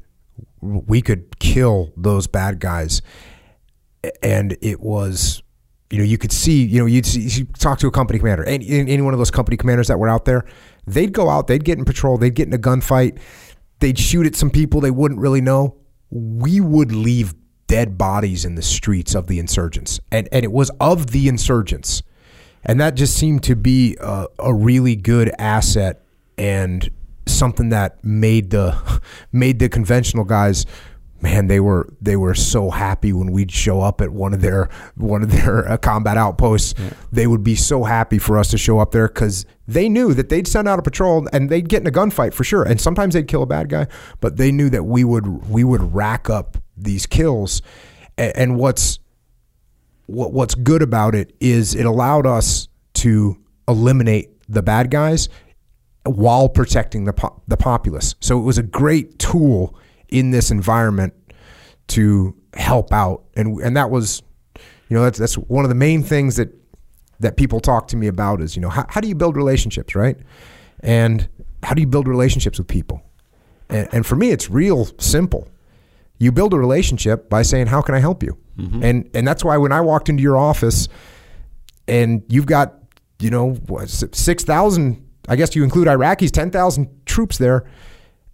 we 0.62 1.02
could 1.02 1.40
kill 1.40 1.92
those 1.98 2.28
bad 2.28 2.60
guys, 2.60 3.02
and 4.22 4.58
it 4.62 4.80
was 4.80 5.42
you 5.90 5.98
know, 5.98 6.04
you 6.04 6.18
could 6.18 6.32
see, 6.32 6.64
you 6.64 6.80
know, 6.80 6.86
you'd 6.86 7.06
see, 7.06 7.22
you 7.22 7.46
talk 7.58 7.80
to 7.80 7.88
a 7.88 7.92
company 7.92 8.20
commander, 8.20 8.44
any, 8.44 8.70
any 8.70 9.02
one 9.02 9.14
of 9.14 9.18
those 9.18 9.32
company 9.32 9.58
commanders 9.58 9.88
that 9.88 9.98
were 9.98 10.08
out 10.08 10.26
there, 10.26 10.46
they'd 10.86 11.14
go 11.14 11.30
out, 11.30 11.48
they'd 11.48 11.64
get 11.64 11.80
in 11.80 11.86
patrol, 11.86 12.18
they'd 12.18 12.36
get 12.36 12.48
in 12.48 12.54
a 12.54 12.60
gunfight, 12.60 13.20
they'd 13.80 13.98
shoot 13.98 14.28
at 14.28 14.36
some 14.36 14.52
people 14.52 14.82
they 14.82 14.92
wouldn't 14.92 15.20
really 15.20 15.42
know. 15.42 15.76
We 16.12 16.60
would 16.60 16.92
leave 16.92 17.34
dead 17.70 17.98
bodies 17.98 18.44
in 18.44 18.56
the 18.56 18.62
streets 18.62 19.16
of 19.16 19.28
the 19.28 19.40
insurgents, 19.40 20.02
and 20.12 20.28
and 20.34 20.44
it 20.44 20.52
was 20.52 20.70
of 20.82 21.12
the 21.12 21.30
insurgents, 21.30 22.04
and 22.66 22.82
that 22.82 22.96
just 22.96 23.16
seemed 23.16 23.44
to 23.44 23.56
be 23.56 23.96
a, 24.02 24.26
a 24.40 24.54
really 24.54 24.98
good 24.98 25.32
asset 25.40 26.04
and 26.38 26.90
something 27.28 27.70
that 27.70 28.04
made 28.04 28.50
the 28.50 29.02
made 29.32 29.60
the 29.60 29.70
conventional 29.70 30.26
guys 30.26 30.66
man, 31.22 31.48
they 31.48 31.60
were 31.60 31.88
they 32.02 32.16
were 32.16 32.34
so 32.34 32.70
happy 32.70 33.14
when 33.14 33.32
we'd 33.32 33.52
show 33.52 33.82
up 33.82 34.02
at 34.02 34.12
one 34.12 34.34
of 34.34 34.42
their 34.42 34.70
one 34.96 35.24
of 35.24 35.32
their 35.32 35.70
uh, 35.70 35.78
combat 35.78 36.18
outposts. 36.18 36.76
Yeah. 36.78 36.92
They 37.12 37.28
would 37.28 37.44
be 37.44 37.56
so 37.56 37.84
happy 37.84 38.20
for 38.20 38.38
us 38.38 38.50
to 38.52 38.58
show 38.58 38.80
up 38.80 38.92
there 38.92 39.08
because 39.08 39.46
they 39.68 39.90
knew 39.90 40.14
that 40.14 40.30
they'd 40.30 40.48
send 40.48 40.68
out 40.68 40.80
a 40.80 40.82
patrol 40.82 41.28
and 41.34 41.50
they'd 41.50 41.70
get 41.70 41.82
in 41.82 41.88
a 41.88 41.92
gunfight 41.92 42.34
for 42.34 42.44
sure. 42.44 42.64
And 42.64 42.80
sometimes 42.80 43.14
they'd 43.14 43.28
kill 43.28 43.44
a 43.44 43.48
bad 43.48 43.70
guy, 43.70 43.88
but 44.20 44.38
they 44.38 44.52
knew 44.52 44.70
that 44.70 44.84
we 44.84 45.04
would 45.04 45.50
we 45.50 45.64
would 45.64 45.94
rack 45.94 46.30
up 46.30 46.58
these 46.84 47.06
kills. 47.06 47.62
And, 48.18 48.58
what's 48.58 49.00
what, 50.08 50.34
what's 50.34 50.56
good 50.56 50.82
about 50.82 51.16
it 51.16 51.34
is 51.40 51.74
it 51.74 51.86
allowed 51.86 52.26
us 52.26 52.68
to 52.96 53.38
eliminate 53.68 54.30
the 54.50 54.62
bad 54.62 54.92
guys 54.92 55.30
while 56.06 56.50
protecting 56.50 57.06
the 57.06 57.14
po- 57.14 57.42
the 57.48 57.56
populace. 57.56 58.16
So 58.20 58.38
it 58.38 58.44
was 58.44 58.58
a 58.58 58.64
great 58.64 59.20
tool 59.20 59.78
in 60.10 60.32
this 60.32 60.52
environment 60.52 61.14
to 61.88 62.36
help 62.54 62.92
out 62.92 63.24
and 63.36 63.60
and 63.62 63.78
that 63.78 63.90
was 63.90 64.24
you 64.56 64.96
know 64.96 65.04
that's 65.04 65.20
that's 65.20 65.36
one 65.36 65.66
of 65.66 65.70
the 65.70 65.76
main 65.76 66.02
things 66.02 66.36
that 66.36 66.50
that 67.20 67.38
people 67.38 67.60
talk 67.60 67.88
to 67.88 67.98
me 67.98 68.08
about 68.08 68.42
is 68.42 68.56
you 68.56 68.62
know 68.62 68.70
how, 68.70 68.86
how 68.90 69.02
do 69.02 69.08
you 69.08 69.16
build 69.16 69.36
relationships 69.36 69.96
right 69.96 70.18
and 70.82 71.30
how 71.64 71.74
do 71.74 71.82
you 71.82 71.88
build 71.88 72.08
relationships 72.08 72.58
with 72.58 72.68
people 72.68 73.04
and, 73.70 73.88
and 73.92 74.06
for 74.06 74.16
me 74.16 74.32
it's 74.32 74.50
real 74.50 74.86
simple 74.98 75.48
you 76.20 76.32
build 76.32 76.54
a 76.54 76.58
relationship 76.58 77.30
by 77.30 77.42
saying 77.42 77.68
how 77.68 77.82
can 77.82 77.96
i 77.96 78.00
help 78.00 78.24
you 78.24 78.38
mm-hmm. 78.58 78.84
and 78.84 79.10
and 79.14 79.28
that's 79.28 79.44
why 79.44 79.58
when 79.58 79.72
i 79.72 79.82
walked 79.82 80.10
into 80.10 80.22
your 80.22 80.38
office 80.38 80.88
and 81.88 82.24
you've 82.30 82.46
got 82.46 82.76
you 83.20 83.30
know 83.30 83.58
6000 83.86 85.10
i 85.28 85.36
guess 85.36 85.56
you 85.56 85.64
include 85.64 85.88
iraqis 85.88 86.32
10000 86.32 86.88
troops 87.06 87.38
there 87.38 87.66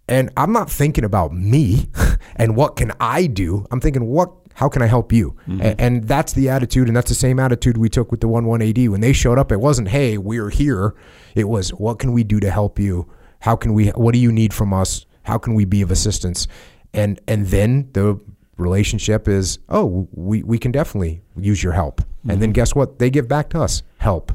and 0.08 0.30
I'm 0.36 0.52
not 0.52 0.70
thinking 0.70 1.04
about 1.04 1.32
me 1.32 1.90
and 2.36 2.56
what 2.56 2.76
can 2.76 2.92
I 3.00 3.26
do. 3.26 3.66
I'm 3.70 3.80
thinking 3.80 4.06
what 4.06 4.32
how 4.54 4.70
can 4.70 4.80
I 4.80 4.86
help 4.86 5.12
you? 5.12 5.36
Mm-hmm. 5.46 5.60
And, 5.60 5.80
and, 5.80 6.08
that's 6.08 6.32
the 6.32 6.48
attitude, 6.48 6.88
and 6.88 6.96
that's 6.96 7.10
the 7.10 7.14
same 7.14 7.38
attitude 7.38 7.76
we 7.76 7.90
took 7.90 8.10
with 8.10 8.22
the 8.22 8.28
one 8.28 8.46
one 8.46 8.62
AD 8.62 8.88
when 8.88 9.02
they 9.02 9.12
showed 9.12 9.38
up. 9.38 9.52
It 9.52 9.60
wasn't 9.60 9.88
hey 9.88 10.16
we're 10.16 10.48
here. 10.48 10.94
It 11.34 11.48
was 11.48 11.70
what 11.70 11.98
can 11.98 12.12
we 12.12 12.24
do 12.24 12.40
to 12.40 12.50
help 12.50 12.78
you? 12.78 13.10
How 13.40 13.54
can 13.54 13.74
we? 13.74 13.88
What 13.88 14.14
do 14.14 14.18
you 14.18 14.32
need 14.32 14.54
from 14.54 14.72
us? 14.72 15.04
How 15.24 15.36
can 15.38 15.54
we 15.54 15.66
be 15.66 15.82
of 15.82 15.90
assistance? 15.90 16.48
And 16.96 17.20
and 17.28 17.46
then 17.46 17.88
the 17.92 18.20
relationship 18.56 19.28
is 19.28 19.58
oh 19.68 20.08
we 20.12 20.42
we 20.42 20.58
can 20.58 20.72
definitely 20.72 21.22
use 21.36 21.62
your 21.62 21.74
help. 21.74 22.00
Mm-hmm. 22.00 22.30
And 22.30 22.42
then 22.42 22.48
mm-hmm. 22.48 22.54
guess 22.54 22.74
what? 22.74 22.98
They 22.98 23.10
give 23.10 23.28
back 23.28 23.50
to 23.50 23.60
us 23.60 23.84
help. 23.98 24.32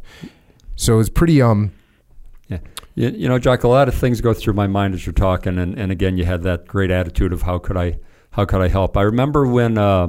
So 0.76 1.00
it's 1.00 1.10
pretty 1.10 1.42
um 1.42 1.74
yeah. 2.48 2.60
You, 2.96 3.10
you, 3.10 3.30
know, 3.30 3.40
Jack, 3.40 3.64
a 3.64 3.70
lot 3.70 3.88
of 3.88 3.96
things 3.96 4.20
go 4.20 4.34
through 4.34 4.54
my 4.54 4.68
mind 4.68 4.94
as 4.94 5.06
you're 5.06 5.14
talking, 5.14 5.58
and, 5.58 5.80
and 5.80 5.92
again, 5.92 6.18
you 6.18 6.26
had 6.26 6.44
that 6.44 6.68
great 6.68 6.92
attitude 6.92 7.32
of 7.32 7.44
how 7.44 7.58
could 7.58 7.78
I, 7.78 7.98
how 8.32 8.44
could 8.44 8.60
I 8.60 8.68
help? 8.68 8.98
I 8.98 9.04
remember 9.04 9.48
when 9.48 9.78
uh, 9.78 10.08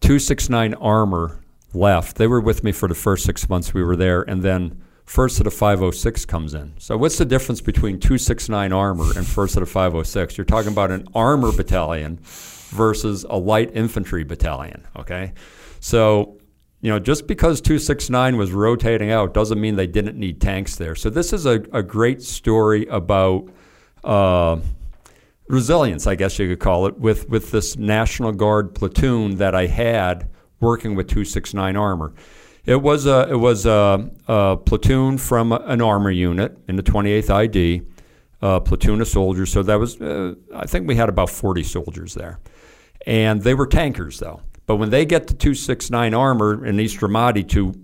269 0.00 0.72
Armor 0.74 1.42
left. 1.74 2.16
They 2.16 2.26
were 2.26 2.40
with 2.40 2.64
me 2.64 2.72
for 2.72 2.88
the 2.88 2.94
first 2.94 3.24
six 3.24 3.48
months 3.48 3.74
we 3.74 3.82
were 3.82 3.96
there, 3.96 4.22
and 4.22 4.42
then 4.42 4.82
first 5.04 5.38
of 5.38 5.44
the 5.44 5.50
506 5.50 6.24
comes 6.24 6.54
in. 6.54 6.74
So 6.78 6.96
what's 6.96 7.18
the 7.18 7.24
difference 7.24 7.60
between 7.60 7.98
269 7.98 8.72
Armor 8.72 9.12
and 9.16 9.26
first 9.26 9.56
of 9.56 9.60
the 9.60 9.66
506? 9.66 10.38
You're 10.38 10.44
talking 10.44 10.72
about 10.72 10.90
an 10.90 11.06
armor 11.14 11.52
battalion 11.52 12.18
versus 12.22 13.24
a 13.28 13.36
light 13.36 13.70
infantry 13.74 14.24
battalion. 14.24 14.86
Okay, 14.96 15.32
so 15.80 16.38
you 16.82 16.90
know, 16.90 16.98
just 16.98 17.28
because 17.28 17.60
269 17.60 18.36
was 18.36 18.50
rotating 18.50 19.12
out 19.12 19.32
doesn't 19.32 19.60
mean 19.60 19.76
they 19.76 19.86
didn't 19.86 20.18
need 20.18 20.40
tanks 20.40 20.74
there. 20.74 20.96
So 20.96 21.10
this 21.10 21.32
is 21.32 21.46
a, 21.46 21.64
a 21.72 21.82
great 21.82 22.22
story 22.22 22.86
about 22.86 23.48
uh, 24.02 24.58
resilience, 25.46 26.08
I 26.08 26.16
guess 26.16 26.40
you 26.40 26.48
could 26.48 26.58
call 26.58 26.86
it, 26.86 26.98
with, 26.98 27.28
with 27.28 27.52
this 27.52 27.76
National 27.76 28.32
Guard 28.32 28.74
platoon 28.74 29.36
that 29.36 29.54
I 29.54 29.66
had 29.66 30.28
working 30.58 30.96
with 30.96 31.06
269 31.06 31.76
Armor. 31.76 32.14
It 32.64 32.80
was 32.80 33.06
a 33.06 33.28
it 33.28 33.38
was 33.38 33.66
a, 33.66 34.08
a 34.28 34.56
platoon 34.56 35.18
from 35.18 35.52
an 35.52 35.80
armor 35.80 36.10
unit 36.10 36.56
in 36.68 36.76
the 36.76 36.82
28th 36.82 37.30
ID, 37.30 37.82
a 38.40 38.60
platoon 38.60 39.00
of 39.00 39.08
soldiers. 39.08 39.52
So 39.52 39.62
that 39.64 39.78
was 39.80 40.00
uh, 40.00 40.34
I 40.54 40.66
think 40.66 40.86
we 40.86 40.94
had 40.94 41.08
about 41.08 41.28
40 41.28 41.64
soldiers 41.64 42.14
there, 42.14 42.38
and 43.04 43.42
they 43.42 43.54
were 43.54 43.66
tankers 43.66 44.20
though. 44.20 44.42
But 44.66 44.76
when 44.76 44.90
they 44.90 45.04
get 45.04 45.26
to 45.26 45.34
269 45.34 46.14
Armor 46.14 46.64
in 46.64 46.78
East 46.78 47.00
Ramadi 47.00 47.48
to 47.48 47.74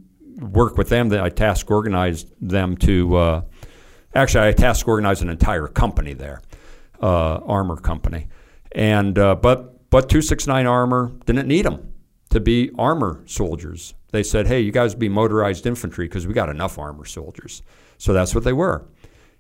work 0.40 0.78
with 0.78 0.88
them, 0.88 1.12
I 1.12 1.28
task 1.28 1.70
organized 1.70 2.32
them 2.40 2.76
to. 2.78 3.16
Uh, 3.16 3.42
actually, 4.14 4.48
I 4.48 4.52
task 4.52 4.86
organized 4.86 5.22
an 5.22 5.28
entire 5.28 5.66
company 5.66 6.14
there, 6.14 6.40
uh, 7.02 7.38
armor 7.38 7.76
company, 7.76 8.28
and 8.70 9.18
uh, 9.18 9.34
but 9.34 9.90
but 9.90 10.08
269 10.08 10.66
Armor 10.66 11.12
didn't 11.24 11.48
need 11.48 11.64
them 11.64 11.92
to 12.30 12.38
be 12.38 12.70
armor 12.78 13.22
soldiers. 13.26 13.94
They 14.10 14.22
said, 14.22 14.46
"Hey, 14.46 14.60
you 14.60 14.72
guys 14.72 14.94
be 14.94 15.08
motorized 15.08 15.66
infantry 15.66 16.06
because 16.06 16.26
we 16.26 16.34
got 16.34 16.48
enough 16.48 16.78
armor 16.78 17.04
soldiers." 17.04 17.62
So 17.98 18.12
that's 18.12 18.34
what 18.34 18.44
they 18.44 18.52
were 18.52 18.86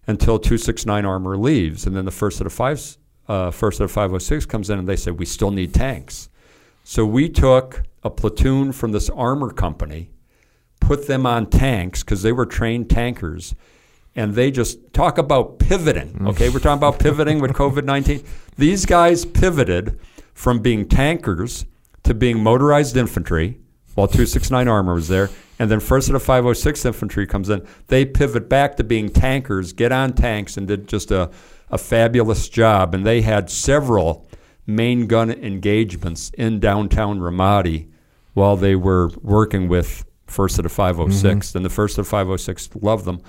until 0.06 0.38
269 0.38 1.04
Armor 1.04 1.36
leaves, 1.36 1.86
and 1.86 1.94
then 1.94 2.06
the 2.06 2.10
first 2.10 2.40
of 2.40 2.44
the 2.44 2.50
five, 2.50 2.96
uh, 3.28 3.50
first 3.50 3.78
of 3.78 3.88
the 3.88 3.92
506 3.92 4.46
comes 4.46 4.70
in, 4.70 4.78
and 4.78 4.88
they 4.88 4.96
said, 4.96 5.18
"We 5.18 5.26
still 5.26 5.50
need 5.50 5.74
tanks." 5.74 6.28
So 6.82 7.04
we 7.04 7.28
took 7.28 7.82
a 8.02 8.10
platoon 8.10 8.72
from 8.72 8.92
this 8.92 9.10
armor 9.10 9.50
company, 9.50 10.10
put 10.80 11.06
them 11.06 11.26
on 11.26 11.46
tanks 11.46 12.02
because 12.02 12.22
they 12.22 12.32
were 12.32 12.46
trained 12.46 12.88
tankers, 12.88 13.54
and 14.16 14.34
they 14.34 14.50
just 14.50 14.92
talk 14.94 15.18
about 15.18 15.58
pivoting. 15.58 16.14
Mm. 16.14 16.28
Okay, 16.30 16.48
we're 16.48 16.60
talking 16.60 16.78
about 16.78 16.98
pivoting 16.98 17.40
with 17.40 17.52
COVID 17.52 17.84
19. 17.84 18.22
These 18.56 18.86
guys 18.86 19.26
pivoted 19.26 19.98
from 20.32 20.60
being 20.60 20.88
tankers 20.88 21.66
to 22.04 22.14
being 22.14 22.42
motorized 22.42 22.96
infantry 22.96 23.58
while 23.98 24.06
269 24.06 24.68
Armor 24.68 24.94
was 24.94 25.08
there. 25.08 25.28
And 25.58 25.68
then 25.68 25.80
first 25.80 26.08
of 26.08 26.12
the 26.12 26.20
506 26.20 26.84
Infantry 26.84 27.26
comes 27.26 27.48
in. 27.48 27.66
They 27.88 28.04
pivot 28.04 28.48
back 28.48 28.76
to 28.76 28.84
being 28.84 29.08
tankers, 29.08 29.72
get 29.72 29.90
on 29.90 30.12
tanks, 30.12 30.56
and 30.56 30.68
did 30.68 30.86
just 30.86 31.10
a, 31.10 31.32
a 31.68 31.78
fabulous 31.78 32.48
job. 32.48 32.94
And 32.94 33.04
they 33.04 33.22
had 33.22 33.50
several 33.50 34.28
main 34.68 35.08
gun 35.08 35.32
engagements 35.32 36.30
in 36.38 36.60
downtown 36.60 37.18
Ramadi 37.18 37.88
while 38.34 38.56
they 38.56 38.76
were 38.76 39.08
working 39.20 39.66
with 39.66 40.04
First 40.28 40.60
of 40.60 40.62
the 40.62 40.68
506. 40.68 41.48
Mm-hmm. 41.48 41.58
And 41.58 41.64
the 41.64 41.70
First 41.70 41.98
of 41.98 42.04
the 42.04 42.10
506 42.10 42.76
loved 42.76 43.04
them. 43.04 43.20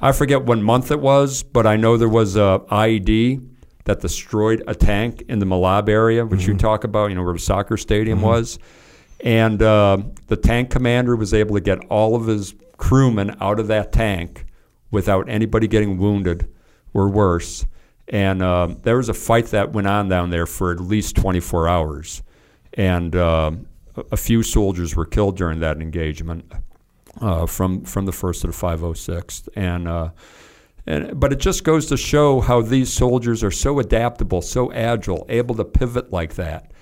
I 0.00 0.12
forget 0.12 0.44
what 0.44 0.58
month 0.58 0.90
it 0.90 1.00
was, 1.00 1.42
but 1.42 1.66
I 1.66 1.76
know 1.76 1.98
there 1.98 2.08
was 2.08 2.36
a 2.36 2.62
IED 2.70 3.46
that 3.84 4.00
destroyed 4.00 4.64
a 4.66 4.74
tank 4.74 5.22
in 5.28 5.38
the 5.38 5.46
Malab 5.46 5.90
area, 5.90 6.24
which 6.24 6.40
mm-hmm. 6.40 6.52
you 6.52 6.56
talk 6.56 6.84
about, 6.84 7.10
you 7.10 7.14
know, 7.14 7.22
where 7.22 7.34
the 7.34 7.38
soccer 7.38 7.76
stadium 7.76 8.20
mm-hmm. 8.20 8.28
was. 8.28 8.58
And 9.20 9.62
uh, 9.62 9.98
the 10.26 10.36
tank 10.36 10.70
commander 10.70 11.16
was 11.16 11.32
able 11.32 11.54
to 11.54 11.60
get 11.60 11.78
all 11.86 12.14
of 12.14 12.26
his 12.26 12.54
crewmen 12.76 13.36
out 13.40 13.58
of 13.58 13.68
that 13.68 13.92
tank 13.92 14.44
without 14.90 15.28
anybody 15.28 15.66
getting 15.66 15.98
wounded 15.98 16.48
or 16.92 17.08
worse. 17.08 17.66
And 18.08 18.42
uh, 18.42 18.74
there 18.82 18.96
was 18.96 19.08
a 19.08 19.14
fight 19.14 19.46
that 19.46 19.72
went 19.72 19.86
on 19.86 20.08
down 20.08 20.30
there 20.30 20.46
for 20.46 20.72
at 20.72 20.80
least 20.80 21.16
24 21.16 21.68
hours. 21.68 22.22
And 22.74 23.14
uh, 23.16 23.52
a 24.10 24.16
few 24.16 24.42
soldiers 24.42 24.94
were 24.94 25.06
killed 25.06 25.36
during 25.36 25.60
that 25.60 25.80
engagement 25.80 26.52
uh, 27.20 27.46
from, 27.46 27.84
from 27.84 28.06
the 28.06 28.12
1st 28.12 28.40
to 28.42 28.46
the 28.48 28.52
506th. 28.52 29.48
And, 29.56 29.88
uh, 29.88 30.10
and, 30.86 31.18
but 31.18 31.32
it 31.32 31.38
just 31.38 31.64
goes 31.64 31.86
to 31.86 31.96
show 31.96 32.40
how 32.40 32.60
these 32.60 32.92
soldiers 32.92 33.42
are 33.42 33.50
so 33.50 33.78
adaptable, 33.78 34.42
so 34.42 34.72
agile, 34.72 35.24
able 35.28 35.54
to 35.54 35.64
pivot 35.64 36.12
like 36.12 36.34
that 36.34 36.72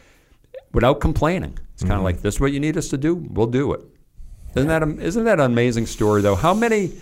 without 0.72 1.00
complaining. 1.00 1.58
It's 1.82 1.88
kind 1.88 1.94
of 1.94 1.98
mm-hmm. 1.98 2.04
like, 2.04 2.22
this 2.22 2.36
is 2.36 2.40
what 2.40 2.52
you 2.52 2.60
need 2.60 2.76
us 2.76 2.88
to 2.88 2.96
do? 2.96 3.14
We'll 3.14 3.48
do 3.48 3.72
it. 3.72 3.80
Isn't 4.54 4.68
that, 4.68 4.82
isn't 4.82 5.24
that 5.24 5.40
an 5.40 5.46
amazing 5.46 5.86
story, 5.86 6.22
though? 6.22 6.36
How 6.36 6.54
many, 6.54 6.92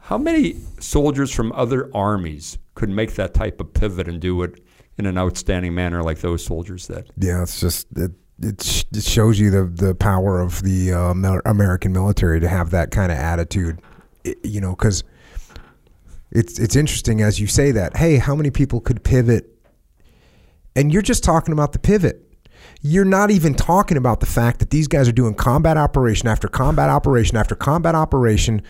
how 0.00 0.18
many 0.18 0.56
soldiers 0.78 1.32
from 1.32 1.52
other 1.52 1.90
armies 1.94 2.58
could 2.74 2.90
make 2.90 3.14
that 3.14 3.34
type 3.34 3.60
of 3.60 3.72
pivot 3.72 4.08
and 4.08 4.20
do 4.20 4.42
it 4.42 4.60
in 5.00 5.06
an 5.06 5.18
outstanding 5.18 5.74
manner 5.74 6.02
like 6.02 6.18
those 6.20 6.44
soldiers 6.44 6.86
did. 6.86 7.10
Yeah, 7.16 7.42
it's 7.42 7.58
just 7.60 7.86
it 7.96 8.12
it, 8.42 8.84
it 8.92 9.02
shows 9.02 9.40
you 9.40 9.50
the 9.50 9.64
the 9.64 9.94
power 9.94 10.40
of 10.40 10.62
the 10.62 10.92
uh, 10.92 11.40
American 11.44 11.92
military 11.92 12.40
to 12.40 12.48
have 12.48 12.70
that 12.70 12.90
kind 12.90 13.10
of 13.10 13.18
attitude. 13.18 13.80
It, 14.24 14.38
you 14.44 14.60
know, 14.60 14.70
because 14.70 15.02
it's 16.30 16.58
it's 16.58 16.76
interesting 16.76 17.22
as 17.22 17.40
you 17.40 17.46
say 17.46 17.72
that. 17.72 17.96
Hey, 17.96 18.16
how 18.16 18.34
many 18.34 18.50
people 18.50 18.80
could 18.80 19.02
pivot? 19.02 19.46
And 20.76 20.92
you're 20.92 21.02
just 21.02 21.24
talking 21.24 21.52
about 21.52 21.72
the 21.72 21.78
pivot. 21.78 22.29
You're 22.82 23.04
not 23.04 23.30
even 23.30 23.54
talking 23.54 23.96
about 23.96 24.20
the 24.20 24.26
fact 24.26 24.58
that 24.60 24.70
these 24.70 24.88
guys 24.88 25.08
are 25.08 25.12
doing 25.12 25.34
combat 25.34 25.76
operation 25.76 26.28
after 26.28 26.48
combat 26.48 26.88
operation 26.88 27.36
after 27.36 27.54
combat 27.54 27.94
operation 27.94 28.62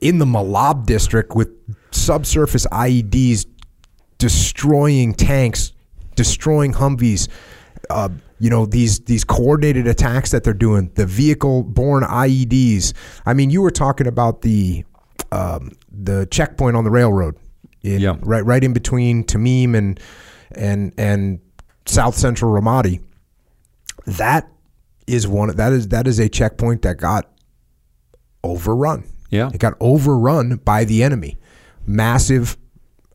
in 0.00 0.18
the 0.18 0.24
Malab 0.24 0.86
district 0.86 1.34
with 1.34 1.48
subsurface 1.90 2.66
IEDs 2.68 3.46
destroying 4.18 5.14
tanks, 5.14 5.72
destroying 6.14 6.72
Humvees. 6.72 7.28
Uh, 7.90 8.08
you 8.40 8.50
know 8.50 8.66
these 8.66 9.00
these 9.00 9.24
coordinated 9.24 9.86
attacks 9.86 10.30
that 10.30 10.44
they're 10.44 10.52
doing, 10.54 10.90
the 10.94 11.06
vehicle-borne 11.06 12.04
IEDs. 12.04 12.92
I 13.26 13.34
mean, 13.34 13.50
you 13.50 13.62
were 13.62 13.70
talking 13.70 14.06
about 14.06 14.42
the 14.42 14.84
um, 15.32 15.72
the 15.90 16.26
checkpoint 16.30 16.76
on 16.76 16.84
the 16.84 16.90
railroad, 16.90 17.36
in, 17.82 18.00
Yeah. 18.00 18.16
right 18.20 18.44
right 18.44 18.62
in 18.62 18.72
between 18.72 19.24
Tamim 19.24 19.76
and 19.76 19.98
and 20.52 20.92
and 20.96 21.40
South 21.86 22.14
Central 22.14 22.52
Ramadi. 22.52 23.00
That 24.08 24.48
is 25.06 25.26
one. 25.26 25.54
That 25.54 25.72
is 25.72 25.88
that 25.88 26.06
is 26.06 26.18
a 26.18 26.28
checkpoint 26.28 26.82
that 26.82 26.96
got 26.96 27.30
overrun. 28.42 29.04
Yeah. 29.30 29.50
It 29.52 29.58
got 29.58 29.74
overrun 29.80 30.56
by 30.56 30.84
the 30.84 31.02
enemy. 31.02 31.38
Massive 31.86 32.56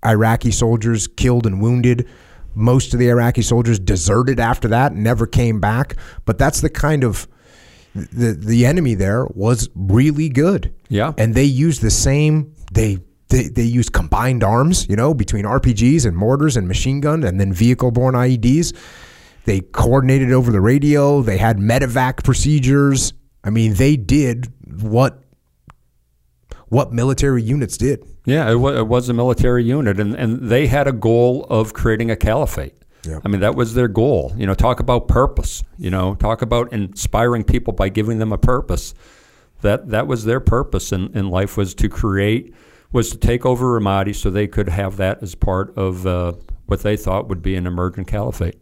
Iraqi 0.05 0.51
soldiers 0.51 1.07
killed 1.07 1.45
and 1.45 1.61
wounded. 1.61 2.07
Most 2.55 2.93
of 2.93 2.99
the 2.99 3.09
Iraqi 3.09 3.41
soldiers 3.41 3.79
deserted 3.79 4.39
after 4.39 4.67
that 4.67 4.91
and 4.91 5.03
never 5.03 5.25
came 5.25 5.59
back. 5.59 5.95
But 6.25 6.37
that's 6.37 6.61
the 6.61 6.69
kind 6.69 7.03
of 7.03 7.27
the 7.95 8.33
the 8.33 8.65
enemy 8.65 8.93
there 8.93 9.25
was 9.33 9.69
really 9.75 10.29
good. 10.29 10.73
Yeah. 10.89 11.13
And 11.17 11.33
they 11.33 11.43
used 11.45 11.81
the 11.81 11.91
same 11.91 12.53
they 12.71 12.99
they, 13.29 13.47
they 13.47 13.63
used 13.63 13.93
combined 13.93 14.43
arms, 14.43 14.87
you 14.87 14.95
know, 14.95 15.15
between 15.15 15.45
RPGs 15.45 16.05
and 16.05 16.15
mortars 16.15 16.55
and 16.55 16.67
machine 16.67 17.01
gun 17.01 17.23
and 17.23 17.39
then 17.39 17.51
vehicle 17.51 17.89
borne 17.89 18.13
IEDs. 18.13 18.75
They 19.45 19.59
coordinated 19.59 20.31
over 20.31 20.51
the 20.51 20.61
radio. 20.61 21.21
They 21.21 21.37
had 21.37 21.57
medevac 21.57 22.23
procedures. 22.23 23.13
I 23.43 23.49
mean, 23.49 23.73
they 23.73 23.97
did 23.97 24.51
what 24.81 25.19
what 26.67 26.91
military 26.91 27.43
units 27.43 27.77
did. 27.77 28.03
Yeah, 28.25 28.49
it 28.49 28.55
was, 28.55 28.79
it 28.79 28.87
was 28.87 29.09
a 29.09 29.13
military 29.13 29.63
unit, 29.63 29.99
and, 29.99 30.15
and 30.15 30.49
they 30.49 30.67
had 30.67 30.87
a 30.87 30.91
goal 30.91 31.45
of 31.49 31.73
creating 31.73 32.09
a 32.09 32.15
caliphate. 32.15 32.73
Yeah. 33.05 33.19
I 33.23 33.27
mean, 33.27 33.41
that 33.41 33.55
was 33.55 33.73
their 33.73 33.89
goal. 33.89 34.33
You 34.37 34.47
know, 34.47 34.55
talk 34.55 34.79
about 34.79 35.07
purpose. 35.07 35.61
You 35.77 35.91
know, 35.91 36.15
talk 36.15 36.41
about 36.41 36.71
inspiring 36.71 37.43
people 37.43 37.73
by 37.73 37.89
giving 37.89 38.17
them 38.17 38.31
a 38.31 38.37
purpose. 38.37 38.93
That 39.61 39.89
that 39.89 40.07
was 40.07 40.25
their 40.25 40.39
purpose 40.39 40.91
in, 40.91 41.15
in 41.15 41.29
life 41.29 41.57
was 41.57 41.75
to 41.75 41.89
create, 41.89 42.53
was 42.91 43.11
to 43.11 43.17
take 43.17 43.45
over 43.45 43.79
Ramadi 43.79 44.15
so 44.15 44.29
they 44.29 44.47
could 44.47 44.69
have 44.69 44.97
that 44.97 45.21
as 45.21 45.35
part 45.35 45.77
of 45.77 46.07
uh, 46.07 46.33
what 46.65 46.81
they 46.81 46.97
thought 46.97 47.27
would 47.27 47.41
be 47.41 47.55
an 47.55 47.67
emergent 47.67 48.07
caliphate. 48.07 48.55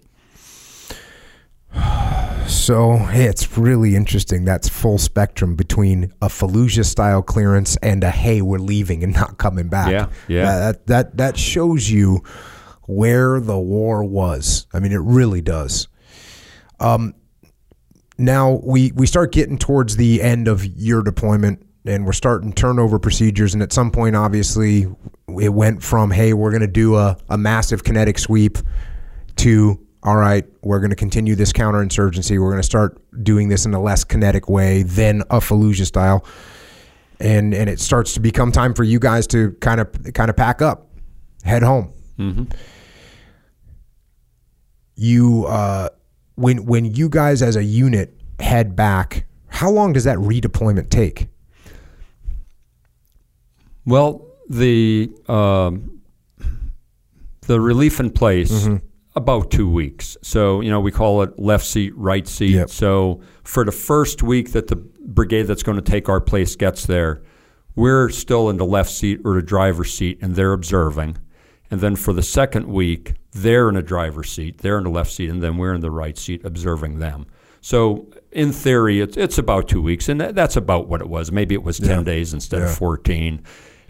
So 2.47 2.97
it's 3.09 3.57
really 3.57 3.95
interesting. 3.95 4.43
That's 4.43 4.67
full 4.67 4.97
spectrum 4.97 5.55
between 5.55 6.11
a 6.21 6.27
Fallujah 6.27 6.85
style 6.85 7.21
clearance 7.21 7.77
and 7.77 8.03
a 8.03 8.11
hey, 8.11 8.41
we're 8.41 8.59
leaving 8.59 9.03
and 9.03 9.13
not 9.13 9.37
coming 9.37 9.69
back. 9.69 9.91
Yeah, 9.91 10.09
yeah. 10.27 10.59
That 10.59 10.87
that 10.87 11.17
that 11.17 11.37
shows 11.37 11.89
you 11.89 12.23
where 12.87 13.39
the 13.39 13.57
war 13.57 14.03
was. 14.03 14.67
I 14.73 14.79
mean, 14.79 14.91
it 14.91 15.01
really 15.01 15.41
does. 15.41 15.87
Um, 16.79 17.15
now 18.17 18.59
we 18.63 18.91
we 18.91 19.07
start 19.07 19.31
getting 19.31 19.57
towards 19.57 19.95
the 19.95 20.21
end 20.21 20.47
of 20.47 20.65
your 20.65 21.01
deployment, 21.03 21.65
and 21.85 22.05
we're 22.05 22.11
starting 22.11 22.53
turnover 22.53 22.99
procedures. 22.99 23.53
And 23.53 23.63
at 23.63 23.71
some 23.71 23.91
point, 23.91 24.15
obviously, 24.15 24.87
it 25.39 25.49
went 25.49 25.81
from 25.81 26.11
hey, 26.11 26.33
we're 26.33 26.51
going 26.51 26.61
to 26.61 26.67
do 26.67 26.95
a, 26.95 27.17
a 27.29 27.37
massive 27.37 27.83
kinetic 27.83 28.19
sweep 28.19 28.57
to 29.37 29.79
all 30.03 30.15
right, 30.15 30.45
we're 30.63 30.79
going 30.79 30.89
to 30.89 30.95
continue 30.95 31.35
this 31.35 31.53
counterinsurgency. 31.53 32.31
We're 32.39 32.49
going 32.49 32.57
to 32.61 32.63
start 32.63 32.99
doing 33.23 33.49
this 33.49 33.65
in 33.65 33.73
a 33.73 33.81
less 33.81 34.03
kinetic 34.03 34.49
way 34.49 34.81
than 34.83 35.21
a 35.29 35.37
Fallujah 35.39 35.85
style, 35.85 36.25
and 37.19 37.53
and 37.53 37.69
it 37.69 37.79
starts 37.79 38.13
to 38.15 38.19
become 38.19 38.51
time 38.51 38.73
for 38.73 38.83
you 38.83 38.97
guys 38.99 39.27
to 39.27 39.51
kind 39.61 39.79
of 39.79 39.87
kind 40.13 40.29
of 40.29 40.35
pack 40.35 40.61
up, 40.61 40.89
head 41.43 41.61
home. 41.61 41.93
You 44.95 45.45
uh, 45.45 45.89
when 46.35 46.65
when 46.65 46.85
you 46.85 47.07
guys 47.07 47.41
as 47.43 47.55
a 47.55 47.63
unit 47.63 48.19
head 48.39 48.75
back, 48.75 49.25
how 49.47 49.69
long 49.69 49.93
does 49.93 50.05
that 50.05 50.17
redeployment 50.17 50.89
take? 50.89 51.27
Well, 53.85 54.27
the 54.49 55.11
um, 55.27 56.01
the 57.41 57.59
relief 57.61 57.99
in 57.99 58.09
place 58.11 58.67
about 59.15 59.51
two 59.51 59.69
weeks. 59.69 60.17
So 60.21 60.61
you 60.61 60.69
know 60.69 60.79
we 60.79 60.91
call 60.91 61.21
it 61.23 61.37
left 61.37 61.65
seat, 61.65 61.93
right 61.95 62.27
seat. 62.27 62.51
Yep. 62.55 62.69
So 62.69 63.21
for 63.43 63.63
the 63.65 63.71
first 63.71 64.23
week 64.23 64.51
that 64.53 64.67
the 64.67 64.75
brigade 64.75 65.43
that's 65.43 65.63
going 65.63 65.77
to 65.77 65.91
take 65.91 66.07
our 66.09 66.21
place 66.21 66.55
gets 66.55 66.85
there, 66.85 67.21
we're 67.75 68.09
still 68.09 68.49
in 68.49 68.57
the 68.57 68.65
left 68.65 68.89
seat 68.89 69.19
or 69.25 69.35
the 69.35 69.41
driver's 69.41 69.93
seat, 69.93 70.19
and 70.21 70.35
they're 70.35 70.53
observing. 70.53 71.17
And 71.69 71.79
then 71.81 71.95
for 71.95 72.11
the 72.13 72.23
second 72.23 72.67
week, 72.67 73.13
they're 73.31 73.69
in 73.69 73.77
a 73.77 73.81
driver's 73.81 74.29
seat, 74.29 74.57
they're 74.57 74.77
in 74.77 74.83
the 74.83 74.89
left 74.89 75.11
seat, 75.11 75.29
and 75.29 75.41
then 75.41 75.57
we're 75.57 75.73
in 75.73 75.79
the 75.81 75.91
right 75.91 76.17
seat 76.17 76.43
observing 76.43 76.99
them. 76.99 77.25
So 77.61 78.07
in 78.31 78.51
theory, 78.51 78.99
it's 79.01 79.15
it's 79.17 79.37
about 79.37 79.67
two 79.69 79.81
weeks, 79.81 80.09
and 80.09 80.19
that, 80.19 80.35
that's 80.35 80.57
about 80.57 80.87
what 80.87 80.99
it 81.01 81.07
was. 81.07 81.31
Maybe 81.31 81.53
it 81.55 81.63
was 81.63 81.79
ten 81.79 82.03
days 82.03 82.33
instead 82.33 82.59
Yeah. 82.59 82.65
of 82.69 82.77
fourteen. 82.77 83.43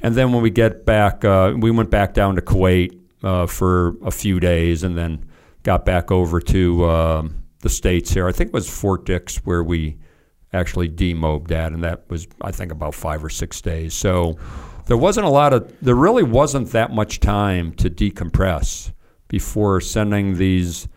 And 0.04 0.16
then 0.16 0.34
when 0.34 0.42
we 0.42 0.50
get 0.50 0.86
back, 0.86 1.24
uh, 1.24 1.54
we 1.58 1.70
went 1.72 1.90
back 1.92 2.14
down 2.14 2.36
to 2.36 2.42
Kuwait 2.42 3.00
uh, 3.24 3.48
for 3.48 3.96
a 4.04 4.12
few 4.12 4.40
days, 4.40 4.84
and 4.84 4.98
then 4.98 5.26
got 5.64 5.86
back 5.86 6.12
over 6.12 6.40
to 6.40 6.86
um, 6.90 7.44
the 7.60 7.70
states 7.70 8.12
here. 8.12 8.28
I 8.28 8.32
think 8.32 8.50
it 8.50 8.54
was 8.54 8.70
Fort 8.70 9.06
Dix 9.06 9.38
where 9.38 9.64
we 9.64 9.98
actually 10.54 10.88
demobbed 10.88 11.52
at, 11.52 11.72
and 11.72 11.84
that 11.84 12.10
was 12.10 12.28
I 12.42 12.52
think 12.52 12.72
about 12.72 12.96
five 12.96 13.24
or 13.24 13.30
six 13.30 13.62
days. 13.62 13.94
So 13.94 14.38
there 14.88 14.98
wasn't 14.98 15.26
a 15.26 15.30
lot 15.30 15.54
of 15.54 15.74
there 15.82 15.96
really 15.96 16.24
wasn't 16.24 16.72
that 16.72 16.92
much 16.92 17.20
time 17.20 17.74
to 17.74 17.90
decompress 17.90 18.92
before 19.28 19.80
sending 19.80 20.38
these 20.38 20.88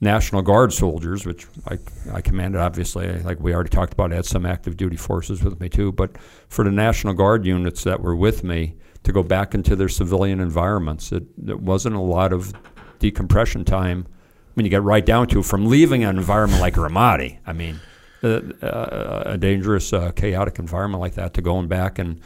National 0.00 0.42
Guard 0.42 0.72
soldiers, 0.72 1.24
which 1.24 1.46
I, 1.66 1.78
I 2.12 2.20
commanded, 2.20 2.60
obviously, 2.60 3.20
like 3.20 3.40
we 3.40 3.54
already 3.54 3.70
talked 3.70 3.94
about, 3.94 4.12
I 4.12 4.16
had 4.16 4.26
some 4.26 4.44
active 4.44 4.76
duty 4.76 4.96
forces 4.96 5.42
with 5.42 5.58
me 5.60 5.68
too. 5.68 5.92
But 5.92 6.18
for 6.48 6.64
the 6.64 6.70
National 6.70 7.14
Guard 7.14 7.46
units 7.46 7.84
that 7.84 8.00
were 8.00 8.16
with 8.16 8.44
me 8.44 8.74
to 9.06 9.12
go 9.12 9.22
back 9.22 9.54
into 9.54 9.74
their 9.74 9.88
civilian 9.88 10.40
environments, 10.40 11.12
it, 11.12 11.24
it 11.46 11.60
wasn't 11.60 11.94
a 11.94 12.00
lot 12.00 12.32
of 12.32 12.52
decompression 12.98 13.64
time 13.64 14.06
when 14.54 14.66
you 14.66 14.70
get 14.70 14.82
right 14.82 15.04
down 15.04 15.26
to 15.28 15.42
from 15.42 15.66
leaving 15.66 16.04
an 16.04 16.16
environment 16.16 16.60
like 16.60 16.74
Ramadi. 16.74 17.38
I 17.46 17.52
mean, 17.52 17.80
uh, 18.22 18.40
uh, 18.62 19.22
a 19.26 19.38
dangerous, 19.38 19.92
uh, 19.92 20.10
chaotic 20.12 20.58
environment 20.58 21.00
like 21.00 21.14
that 21.14 21.34
to 21.34 21.42
going 21.42 21.68
back 21.68 21.98
and 21.98 22.20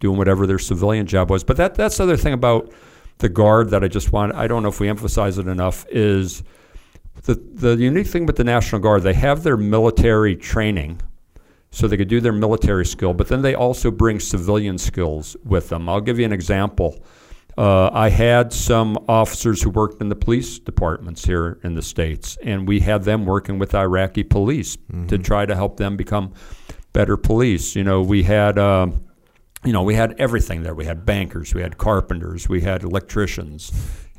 doing 0.00 0.18
whatever 0.18 0.46
their 0.46 0.58
civilian 0.58 1.06
job 1.06 1.30
was. 1.30 1.42
But 1.42 1.56
that 1.56 1.74
that's 1.74 1.96
the 1.96 2.02
other 2.02 2.16
thing 2.16 2.32
about 2.32 2.72
the 3.18 3.28
guard 3.28 3.70
that 3.70 3.82
I 3.82 3.88
just 3.88 4.12
want. 4.12 4.34
I 4.34 4.46
don't 4.46 4.62
know 4.62 4.68
if 4.68 4.80
we 4.80 4.88
emphasize 4.88 5.38
it 5.38 5.48
enough 5.48 5.86
is 5.90 6.42
the 7.22 7.34
the 7.34 7.76
unique 7.76 8.08
thing 8.08 8.26
with 8.26 8.36
the 8.36 8.44
National 8.44 8.80
Guard. 8.80 9.02
They 9.02 9.14
have 9.14 9.42
their 9.42 9.56
military 9.56 10.36
training, 10.36 11.00
so 11.76 11.86
they 11.86 11.98
could 11.98 12.08
do 12.08 12.22
their 12.22 12.32
military 12.32 12.86
skill, 12.86 13.12
but 13.12 13.28
then 13.28 13.42
they 13.42 13.54
also 13.54 13.90
bring 13.90 14.18
civilian 14.18 14.78
skills 14.78 15.36
with 15.44 15.68
them. 15.68 15.90
I'll 15.90 16.00
give 16.00 16.18
you 16.18 16.24
an 16.24 16.32
example. 16.32 17.04
Uh, 17.58 17.90
I 17.92 18.08
had 18.08 18.50
some 18.50 18.96
officers 19.08 19.60
who 19.60 19.68
worked 19.68 20.00
in 20.00 20.08
the 20.08 20.16
police 20.16 20.58
departments 20.58 21.26
here 21.26 21.58
in 21.62 21.74
the 21.74 21.82
states, 21.82 22.38
and 22.42 22.66
we 22.66 22.80
had 22.80 23.04
them 23.04 23.26
working 23.26 23.58
with 23.58 23.74
Iraqi 23.74 24.22
police 24.22 24.78
to 25.08 25.18
try 25.18 25.44
to 25.44 25.54
help 25.54 25.76
them 25.76 25.98
become 25.98 26.32
better 26.94 27.18
police. 27.18 27.76
You 27.76 27.84
know, 27.84 28.00
we 28.00 28.22
had. 28.22 28.58
Uh, 28.58 28.88
you 29.64 29.72
know, 29.72 29.82
we 29.82 29.96
had 29.96 30.14
everything 30.20 30.62
there. 30.62 30.74
We 30.74 30.84
had 30.84 31.04
bankers, 31.04 31.52
we 31.52 31.60
had 31.60 31.76
carpenters, 31.76 32.48
we 32.48 32.60
had 32.60 32.84
electricians, 32.84 33.72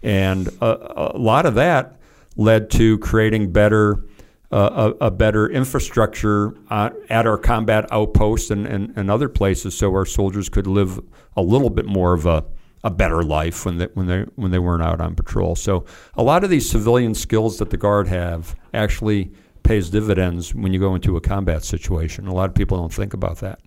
and 0.04 0.50
a, 0.62 1.14
a 1.16 1.18
lot 1.18 1.46
of 1.46 1.56
that 1.56 2.02
led 2.36 2.70
to 2.72 2.98
creating 2.98 3.54
better 3.54 4.04
a, 4.52 4.94
a 5.02 5.12
better 5.12 5.50
infrastructure 5.50 6.54
uh, 6.70 6.90
at 7.10 7.28
our 7.28 7.38
combat 7.38 7.86
outposts 7.92 8.50
and, 8.50 8.66
and, 8.66 8.94
and 8.96 9.12
other 9.12 9.30
places, 9.30 9.78
so 9.78 9.92
our 9.92 10.06
soldiers 10.06 10.50
could 10.50 10.68
live 10.68 11.00
a 11.36 11.42
little 11.42 11.70
bit 11.70 11.86
more 11.86 12.14
of 12.14 12.26
a, 12.26 12.46
a 12.84 12.90
better 12.90 13.24
life 13.24 13.66
when 13.66 13.78
they 13.78 13.88
when 13.94 14.08
they 14.08 14.22
when 14.36 14.52
they 14.52 14.60
weren't 14.60 14.84
out 14.84 15.02
on 15.02 15.16
patrol. 15.16 15.56
So 15.56 15.86
a 16.16 16.24
lot 16.24 16.44
of 16.44 16.50
these 16.50 16.70
civilian 16.70 17.14
skills 17.14 17.58
that 17.58 17.70
the 17.70 17.78
guard 17.78 18.08
have 18.08 18.56
actually 18.74 19.32
pays 19.64 19.90
dividends 19.90 20.56
when 20.56 20.72
you 20.72 20.80
go 20.80 20.96
into 20.96 21.18
a 21.18 21.22
combat 21.22 21.64
situation. 21.64 22.28
A 22.28 22.34
lot 22.34 22.50
of 22.50 22.56
people 22.56 22.78
don't 22.78 22.94
think 22.94 23.14
about 23.14 23.40
that. 23.40 23.60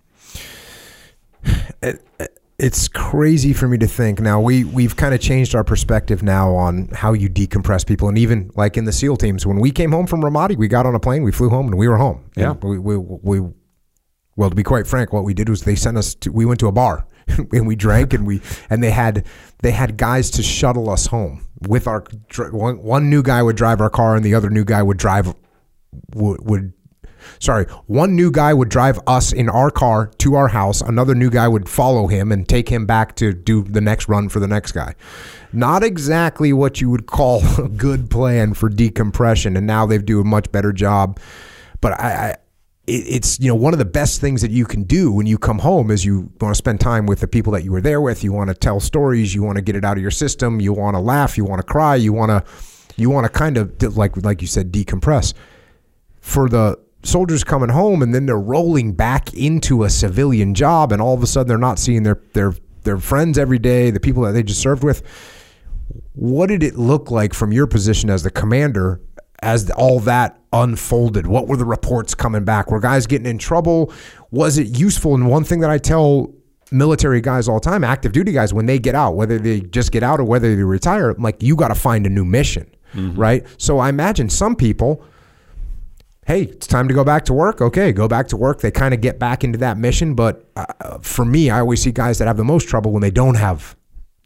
it's 2.60 2.88
crazy 2.88 3.54
for 3.54 3.66
me 3.66 3.78
to 3.78 3.86
think 3.86 4.20
now 4.20 4.38
we 4.38 4.64
we've 4.64 4.94
kind 4.94 5.14
of 5.14 5.20
changed 5.20 5.54
our 5.54 5.64
perspective 5.64 6.22
now 6.22 6.54
on 6.54 6.88
how 6.88 7.14
you 7.14 7.28
decompress 7.28 7.86
people 7.86 8.08
and 8.08 8.18
even 8.18 8.50
like 8.54 8.76
in 8.76 8.84
the 8.84 8.92
seal 8.92 9.16
teams 9.16 9.46
when 9.46 9.58
we 9.58 9.70
came 9.70 9.90
home 9.90 10.06
from 10.06 10.20
Ramadi 10.20 10.56
we 10.58 10.68
got 10.68 10.84
on 10.84 10.94
a 10.94 11.00
plane 11.00 11.22
we 11.22 11.32
flew 11.32 11.48
home 11.48 11.66
and 11.66 11.78
we 11.78 11.88
were 11.88 11.96
home 11.96 12.22
Yeah. 12.36 12.52
We, 12.52 12.78
we, 12.78 12.96
we 12.98 13.40
well 14.36 14.50
to 14.50 14.56
be 14.56 14.62
quite 14.62 14.86
frank 14.86 15.12
what 15.12 15.24
we 15.24 15.32
did 15.32 15.48
was 15.48 15.62
they 15.62 15.74
sent 15.74 15.96
us 15.96 16.14
to 16.16 16.30
we 16.30 16.44
went 16.44 16.60
to 16.60 16.66
a 16.66 16.72
bar 16.72 17.06
and 17.52 17.66
we 17.66 17.76
drank 17.76 18.12
and 18.12 18.26
we 18.26 18.42
and 18.68 18.82
they 18.82 18.90
had 18.90 19.24
they 19.62 19.70
had 19.70 19.96
guys 19.96 20.30
to 20.32 20.42
shuttle 20.42 20.90
us 20.90 21.06
home 21.06 21.46
with 21.66 21.86
our 21.86 22.04
one, 22.50 22.82
one 22.82 23.08
new 23.08 23.22
guy 23.22 23.42
would 23.42 23.56
drive 23.56 23.80
our 23.80 23.90
car 23.90 24.16
and 24.16 24.24
the 24.24 24.34
other 24.34 24.50
new 24.50 24.64
guy 24.64 24.82
would 24.82 24.98
drive 24.98 25.34
would, 26.14 26.44
would 26.44 26.72
sorry, 27.38 27.64
one 27.86 28.14
new 28.16 28.30
guy 28.30 28.52
would 28.52 28.68
drive 28.68 28.98
us 29.06 29.32
in 29.32 29.48
our 29.48 29.70
car 29.70 30.06
to 30.18 30.34
our 30.34 30.48
house. 30.48 30.80
Another 30.80 31.14
new 31.14 31.30
guy 31.30 31.48
would 31.48 31.68
follow 31.68 32.06
him 32.06 32.32
and 32.32 32.48
take 32.48 32.68
him 32.68 32.86
back 32.86 33.16
to 33.16 33.32
do 33.32 33.62
the 33.62 33.80
next 33.80 34.08
run 34.08 34.28
for 34.28 34.40
the 34.40 34.48
next 34.48 34.72
guy. 34.72 34.94
Not 35.52 35.82
exactly 35.82 36.52
what 36.52 36.80
you 36.80 36.90
would 36.90 37.06
call 37.06 37.42
a 37.58 37.68
good 37.68 38.10
plan 38.10 38.54
for 38.54 38.68
decompression. 38.68 39.56
And 39.56 39.66
now 39.66 39.86
they've 39.86 40.04
do 40.04 40.20
a 40.20 40.24
much 40.24 40.50
better 40.52 40.72
job. 40.72 41.20
But 41.80 42.00
I, 42.00 42.30
I 42.30 42.36
it's 42.86 43.38
you 43.38 43.48
know 43.48 43.54
one 43.54 43.72
of 43.72 43.78
the 43.78 43.84
best 43.84 44.20
things 44.20 44.42
that 44.42 44.50
you 44.50 44.64
can 44.64 44.82
do 44.82 45.12
when 45.12 45.26
you 45.26 45.38
come 45.38 45.58
home 45.58 45.90
is 45.90 46.04
you 46.04 46.30
want 46.40 46.52
to 46.52 46.54
spend 46.54 46.80
time 46.80 47.06
with 47.06 47.20
the 47.20 47.28
people 47.28 47.52
that 47.52 47.62
you 47.62 47.70
were 47.70 47.80
there 47.80 48.00
with 48.00 48.24
you 48.24 48.32
want 48.32 48.48
to 48.48 48.54
tell 48.54 48.80
stories 48.80 49.34
you 49.34 49.42
want 49.42 49.56
to 49.56 49.62
get 49.62 49.76
it 49.76 49.84
out 49.84 49.96
of 49.96 50.02
your 50.02 50.10
system 50.10 50.60
you 50.60 50.72
want 50.72 50.96
to 50.96 51.00
laugh 51.00 51.36
you 51.36 51.44
want 51.44 51.60
to 51.60 51.62
cry 51.62 51.94
you 51.94 52.12
want 52.12 52.30
to 52.30 52.44
you 52.96 53.08
want 53.08 53.24
to 53.24 53.30
kind 53.30 53.56
of 53.56 53.96
like 53.96 54.16
like 54.24 54.40
you 54.40 54.48
said 54.48 54.72
decompress 54.72 55.34
for 56.20 56.48
the 56.48 56.78
soldiers 57.02 57.44
coming 57.44 57.70
home 57.70 58.02
and 58.02 58.14
then 58.14 58.26
they're 58.26 58.38
rolling 58.38 58.92
back 58.92 59.32
into 59.34 59.84
a 59.84 59.90
civilian 59.90 60.54
job 60.54 60.92
and 60.92 61.00
all 61.00 61.14
of 61.14 61.22
a 61.22 61.26
sudden 61.26 61.48
they're 61.48 61.58
not 61.58 61.78
seeing 61.78 62.02
their 62.02 62.20
their 62.34 62.54
their 62.82 62.98
friends 62.98 63.38
every 63.38 63.58
day, 63.58 63.90
the 63.90 64.00
people 64.00 64.22
that 64.22 64.32
they 64.32 64.42
just 64.42 64.60
served 64.60 64.82
with. 64.82 65.02
What 66.14 66.48
did 66.48 66.62
it 66.62 66.76
look 66.76 67.10
like 67.10 67.34
from 67.34 67.52
your 67.52 67.66
position 67.66 68.10
as 68.10 68.22
the 68.22 68.30
commander 68.30 69.00
as 69.42 69.70
all 69.70 70.00
that 70.00 70.40
unfolded? 70.52 71.26
What 71.26 71.48
were 71.48 71.56
the 71.56 71.64
reports 71.64 72.14
coming 72.14 72.44
back? 72.44 72.70
Were 72.70 72.80
guys 72.80 73.06
getting 73.06 73.26
in 73.26 73.38
trouble? 73.38 73.92
Was 74.30 74.58
it 74.58 74.78
useful? 74.78 75.14
And 75.14 75.28
one 75.28 75.44
thing 75.44 75.60
that 75.60 75.70
I 75.70 75.78
tell 75.78 76.32
military 76.70 77.20
guys 77.20 77.48
all 77.48 77.60
the 77.60 77.68
time, 77.68 77.84
active 77.84 78.12
duty 78.12 78.32
guys, 78.32 78.54
when 78.54 78.66
they 78.66 78.78
get 78.78 78.94
out, 78.94 79.12
whether 79.12 79.38
they 79.38 79.60
just 79.60 79.92
get 79.92 80.02
out 80.02 80.20
or 80.20 80.24
whether 80.24 80.54
they 80.54 80.62
retire, 80.62 81.10
I'm 81.10 81.22
like 81.22 81.42
you 81.42 81.56
got 81.56 81.68
to 81.68 81.74
find 81.74 82.06
a 82.06 82.10
new 82.10 82.24
mission, 82.24 82.70
mm-hmm. 82.94 83.18
right? 83.18 83.46
So 83.58 83.78
I 83.78 83.88
imagine 83.88 84.30
some 84.30 84.56
people 84.56 85.04
hey, 86.26 86.42
it's 86.42 86.66
time 86.66 86.88
to 86.88 86.94
go 86.94 87.04
back 87.04 87.24
to 87.26 87.32
work. 87.32 87.60
Okay, 87.60 87.92
go 87.92 88.08
back 88.08 88.28
to 88.28 88.36
work. 88.36 88.60
They 88.60 88.70
kind 88.70 88.94
of 88.94 89.00
get 89.00 89.18
back 89.18 89.44
into 89.44 89.58
that 89.58 89.78
mission. 89.78 90.14
But 90.14 90.48
uh, 90.56 90.98
for 90.98 91.24
me, 91.24 91.50
I 91.50 91.60
always 91.60 91.82
see 91.82 91.92
guys 91.92 92.18
that 92.18 92.28
have 92.28 92.36
the 92.36 92.44
most 92.44 92.68
trouble 92.68 92.92
when 92.92 93.02
they 93.02 93.10
don't 93.10 93.36
have 93.36 93.76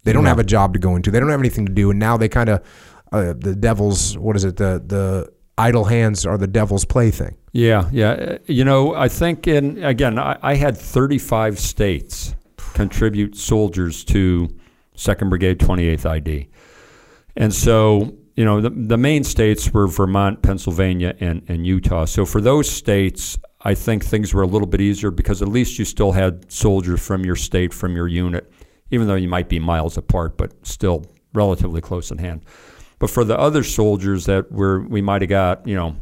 they 0.04 0.12
don't 0.12 0.24
yeah. 0.24 0.28
have 0.28 0.38
a 0.38 0.44
job 0.44 0.74
to 0.74 0.78
go 0.78 0.96
into. 0.96 1.10
They 1.10 1.18
don't 1.18 1.30
have 1.30 1.40
anything 1.40 1.66
to 1.66 1.72
do, 1.72 1.90
and 1.90 1.98
now 1.98 2.16
they 2.16 2.28
kind 2.28 2.50
of 2.50 2.62
uh, 3.10 3.34
the 3.36 3.54
devil's 3.54 4.16
what 4.18 4.36
is 4.36 4.44
it 4.44 4.56
the 4.56 4.82
the 4.86 5.32
idle 5.56 5.84
hands 5.84 6.26
are 6.26 6.38
the 6.38 6.46
devil's 6.46 6.84
plaything. 6.84 7.36
Yeah, 7.52 7.88
yeah. 7.92 8.38
You 8.46 8.64
know, 8.64 8.94
I 8.94 9.08
think 9.08 9.46
in 9.46 9.82
again, 9.82 10.18
I, 10.18 10.38
I 10.42 10.54
had 10.54 10.76
35 10.76 11.58
states 11.58 12.34
contribute 12.74 13.36
soldiers 13.36 14.04
to 14.04 14.48
Second 14.94 15.30
Brigade, 15.30 15.58
28th 15.58 16.06
ID, 16.06 16.48
and 17.36 17.54
so 17.54 18.14
you 18.36 18.44
know, 18.44 18.60
the, 18.60 18.70
the 18.70 18.96
main 18.96 19.22
states 19.24 19.72
were 19.72 19.86
Vermont, 19.86 20.42
Pennsylvania, 20.42 21.14
and, 21.20 21.42
and 21.48 21.66
Utah. 21.66 22.04
So 22.04 22.26
for 22.26 22.40
those 22.40 22.68
states, 22.68 23.38
I 23.60 23.74
think 23.74 24.04
things 24.04 24.34
were 24.34 24.42
a 24.42 24.46
little 24.46 24.66
bit 24.66 24.80
easier 24.80 25.10
because 25.10 25.40
at 25.40 25.48
least 25.48 25.78
you 25.78 25.84
still 25.84 26.12
had 26.12 26.50
soldiers 26.50 27.04
from 27.04 27.24
your 27.24 27.36
state, 27.36 27.72
from 27.72 27.94
your 27.94 28.08
unit, 28.08 28.50
even 28.90 29.06
though 29.06 29.14
you 29.14 29.28
might 29.28 29.48
be 29.48 29.58
miles 29.58 29.96
apart, 29.96 30.36
but 30.36 30.66
still 30.66 31.06
relatively 31.32 31.80
close 31.80 32.10
at 32.10 32.20
hand. 32.20 32.44
But 32.98 33.10
for 33.10 33.24
the 33.24 33.38
other 33.38 33.62
soldiers 33.62 34.26
that 34.26 34.50
were, 34.50 34.80
we 34.80 35.00
might 35.00 35.22
have 35.22 35.28
got, 35.28 35.66
you 35.66 35.76
know, 35.76 35.96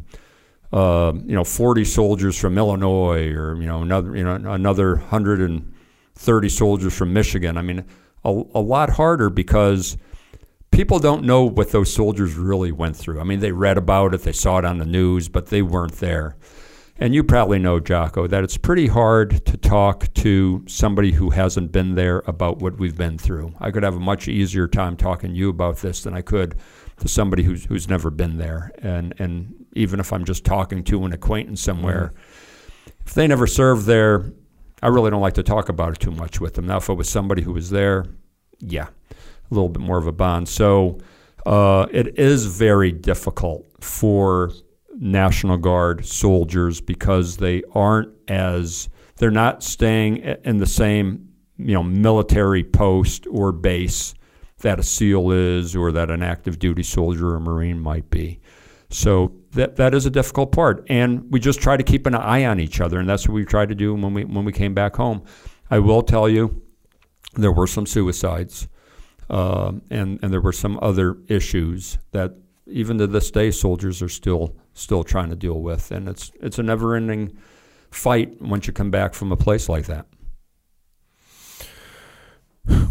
uh, 0.73 1.13
you 1.27 1.35
know, 1.35 1.45
40 1.45 1.85
soldiers 1.85 2.39
from 2.39 2.57
Illinois, 2.57 3.29
or 3.29 3.55
you 3.61 3.67
know, 3.67 3.83
another, 3.83 4.17
you 4.17 4.25
know, 4.25 4.35
another 4.35 4.97
130 4.97 6.49
soldiers 6.49 6.97
from 6.97 7.13
Michigan. 7.13 7.59
I 7.59 7.63
mean, 7.63 7.85
a, 8.25 8.31
a 8.31 8.61
lot 8.61 8.91
harder 8.91 9.29
because 9.29 9.99
people 10.73 10.99
don't 10.99 11.25
know 11.25 11.45
what 11.45 11.71
those 11.71 11.93
soldiers 11.93 12.35
really 12.35 12.73
went 12.73 12.97
through. 12.97 13.21
I 13.21 13.25
mean, 13.25 13.41
they 13.41 13.53
read 13.53 13.79
about 13.79 14.15
it, 14.15 14.23
they 14.23 14.33
saw 14.33 14.59
it 14.59 14.65
on 14.65 14.79
the 14.79 14.85
news, 14.85 15.29
but 15.29 15.47
they 15.47 15.63
weren't 15.63 15.95
there. 15.95 16.37
And 16.99 17.15
you 17.15 17.25
probably 17.25 17.59
know, 17.59 17.81
Jocko, 17.81 18.27
that 18.27 18.45
it's 18.45 18.57
pretty 18.57 18.87
hard 18.87 19.45
to 19.47 19.57
talk 19.57 20.13
to 20.15 20.63
somebody 20.69 21.13
who 21.13 21.31
hasn't 21.31 21.73
been 21.73 21.95
there 21.95 22.23
about 22.27 22.59
what 22.59 22.79
we've 22.79 22.97
been 22.97 23.19
through. 23.19 23.55
I 23.59 23.71
could 23.71 23.83
have 23.83 23.97
a 23.97 24.01
much 24.01 24.29
easier 24.29 24.69
time 24.69 24.97
talking 24.97 25.31
to 25.31 25.37
you 25.37 25.49
about 25.49 25.79
this 25.79 26.03
than 26.03 26.15
I 26.15 26.23
could 26.23 26.57
to 26.99 27.09
somebody 27.09 27.43
who's 27.43 27.65
who's 27.65 27.89
never 27.89 28.11
been 28.11 28.39
there. 28.39 28.71
And 28.79 29.15
and 29.19 29.67
even 29.75 30.01
if 30.01 30.13
I'm 30.13 30.25
just 30.25 30.45
talking 30.45 30.85
to 30.85 31.05
an 31.05 31.13
acquaintance 31.13 31.63
somewhere, 31.63 32.13
mm-hmm. 32.15 32.91
if 33.07 33.15
they 33.15 33.27
never 33.27 33.47
served 33.47 33.87
there, 33.87 34.31
I 34.83 34.89
really 34.89 35.11
don't 35.11 35.23
like 35.23 35.35
to 35.35 35.43
talk 35.43 35.69
about 35.69 35.95
it 35.95 35.99
too 35.99 36.13
much 36.13 36.41
with 36.41 36.55
them. 36.55 36.67
Now, 36.67 36.77
if 36.77 36.89
it 36.89 36.95
was 36.95 37.09
somebody 37.09 37.43
who 37.43 37.53
was 37.53 37.71
there, 37.71 38.05
yeah, 38.61 38.89
a 39.53 39.55
little 39.55 39.69
bit 39.69 39.83
more 39.83 39.99
of 39.99 40.07
a 40.07 40.13
bond. 40.13 40.49
So 40.49 40.99
uh, 41.47 41.87
it 41.91 42.19
is 42.19 42.47
very 42.47 42.93
difficult 42.93 43.67
for 43.81 44.53
National 44.95 45.57
Guard 45.57 46.05
soldiers 46.07 46.81
because 46.81 47.37
they 47.37 47.63
aren't 47.73 48.13
as 48.29 48.89
they're 49.17 49.31
not 49.31 49.63
staying 49.63 50.19
in 50.45 50.59
the 50.59 50.67
same 50.67 51.29
you 51.59 51.75
know 51.75 51.83
military 51.83 52.65
post 52.65 53.27
or 53.31 53.53
base 53.53 54.15
that 54.61 54.79
a 54.79 54.83
SEAL 54.83 55.31
is 55.33 55.75
or 55.77 55.93
that 55.93 56.11
an 56.11 56.23
active 56.23 56.59
duty 56.59 56.83
soldier 56.83 57.35
or 57.35 57.41
Marine 57.41 57.81
might 57.81 58.09
be. 58.11 58.41
So 58.91 59.33
that 59.53 59.77
that 59.77 59.95
is 59.95 60.07
a 60.07 60.11
difficult 60.11 60.53
part, 60.53 60.85
and 60.89 61.31
we 61.31 61.41
just 61.41 61.61
try 61.61 61.77
to 61.77 61.83
keep 61.83 62.07
an 62.07 62.15
eye 62.15 62.45
on 62.45 62.61
each 62.61 62.81
other, 62.81 62.99
and 63.01 63.09
that's 63.09 63.27
what 63.27 63.35
we 63.35 63.45
tried 63.45 63.71
to 63.71 63.75
do 63.75 63.95
when 63.95 64.15
we 64.15 64.25
when 64.25 64.45
we 64.45 64.53
came 64.53 64.75
back 64.75 64.97
home. 64.97 65.23
I 65.71 65.79
will 65.79 66.03
tell 66.03 66.29
you, 66.29 66.63
there 67.35 67.53
were 67.53 67.67
some 67.67 67.87
suicides. 67.87 68.69
Uh, 69.33 69.73
and 69.91 70.19
and 70.23 70.31
there 70.31 70.43
were 70.43 70.53
some 70.53 70.79
other 70.83 71.17
issues 71.27 71.97
that 72.11 72.35
even 72.67 72.99
to 72.99 73.07
this 73.07 73.31
day 73.31 73.51
soldiers 73.51 74.03
are 74.03 74.09
still 74.09 74.55
still 74.75 75.03
trying 75.03 75.31
to 75.31 75.37
deal 75.37 75.63
with, 75.63 75.91
and 75.91 76.07
it's 76.07 76.31
it's 76.43 76.59
a 76.59 76.63
never 76.63 76.95
ending 76.95 77.35
fight 77.91 78.43
once 78.43 78.67
you 78.67 78.75
come 78.75 78.91
back 78.91 79.15
from 79.15 79.33
a 79.33 79.37
place 79.37 79.71
like 79.71 79.87
that. 79.87 80.07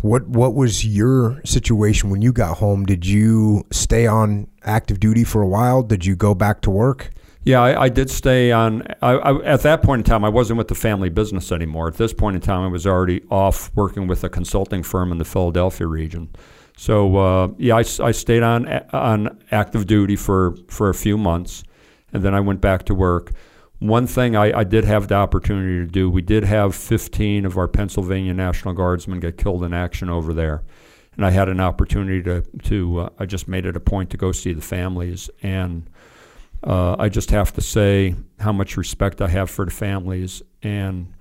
What 0.01 0.27
what 0.27 0.55
was 0.55 0.83
your 0.83 1.39
situation 1.45 2.09
when 2.09 2.23
you 2.23 2.33
got 2.33 2.57
home? 2.57 2.85
Did 2.87 3.05
you 3.05 3.63
stay 3.71 4.07
on 4.07 4.47
active 4.63 4.99
duty 4.99 5.23
for 5.23 5.43
a 5.43 5.47
while? 5.47 5.83
Did 5.83 6.07
you 6.07 6.15
go 6.15 6.33
back 6.33 6.61
to 6.61 6.71
work? 6.71 7.11
Yeah, 7.43 7.61
I, 7.61 7.83
I 7.83 7.89
did 7.89 8.09
stay 8.09 8.51
on. 8.51 8.83
I, 9.01 9.13
I, 9.13 9.43
at 9.43 9.61
that 9.61 9.81
point 9.81 10.01
in 10.01 10.03
time, 10.03 10.23
I 10.23 10.29
wasn't 10.29 10.57
with 10.57 10.67
the 10.67 10.75
family 10.75 11.09
business 11.09 11.51
anymore. 11.51 11.87
At 11.87 11.95
this 11.95 12.13
point 12.13 12.35
in 12.35 12.41
time, 12.41 12.61
I 12.61 12.67
was 12.67 12.85
already 12.85 13.23
off 13.31 13.71
working 13.73 14.05
with 14.05 14.23
a 14.23 14.29
consulting 14.29 14.83
firm 14.83 15.11
in 15.11 15.17
the 15.17 15.25
Philadelphia 15.25 15.87
region. 15.87 16.29
So 16.77 17.17
uh, 17.17 17.49
yeah, 17.57 17.75
I, 17.75 17.79
I 17.79 18.11
stayed 18.11 18.43
on 18.43 18.67
on 18.93 19.39
active 19.51 19.87
duty 19.87 20.15
for 20.15 20.55
for 20.67 20.89
a 20.89 20.93
few 20.93 21.17
months, 21.17 21.63
and 22.13 22.23
then 22.23 22.35
I 22.35 22.39
went 22.39 22.61
back 22.61 22.85
to 22.85 22.95
work. 22.95 23.31
One 23.79 24.05
thing 24.05 24.35
I, 24.35 24.59
I 24.59 24.63
did 24.63 24.85
have 24.85 25.07
the 25.07 25.15
opportunity 25.15 25.79
to 25.79 25.87
do, 25.87 26.07
we 26.07 26.21
did 26.21 26.43
have 26.43 26.75
15 26.75 27.45
of 27.45 27.57
our 27.57 27.67
Pennsylvania 27.67 28.33
National 28.33 28.75
Guardsmen 28.75 29.19
get 29.19 29.39
killed 29.39 29.63
in 29.63 29.73
action 29.73 30.07
over 30.07 30.33
there, 30.33 30.63
and 31.15 31.25
I 31.25 31.31
had 31.31 31.49
an 31.49 31.59
opportunity 31.59 32.21
to 32.23 32.41
to 32.63 32.99
uh, 32.99 33.09
I 33.17 33.25
just 33.25 33.47
made 33.47 33.65
it 33.65 33.75
a 33.75 33.79
point 33.79 34.11
to 34.11 34.17
go 34.17 34.31
see 34.31 34.53
the 34.53 34.61
families 34.61 35.31
and 35.41 35.89
uh, 36.63 36.95
I 36.99 37.09
just 37.09 37.31
have 37.31 37.53
to 37.53 37.61
say 37.61 38.15
how 38.39 38.51
much 38.51 38.77
respect 38.77 39.21
I 39.21 39.27
have 39.27 39.49
for 39.49 39.65
the 39.65 39.71
families. 39.71 40.41
And 40.61 41.13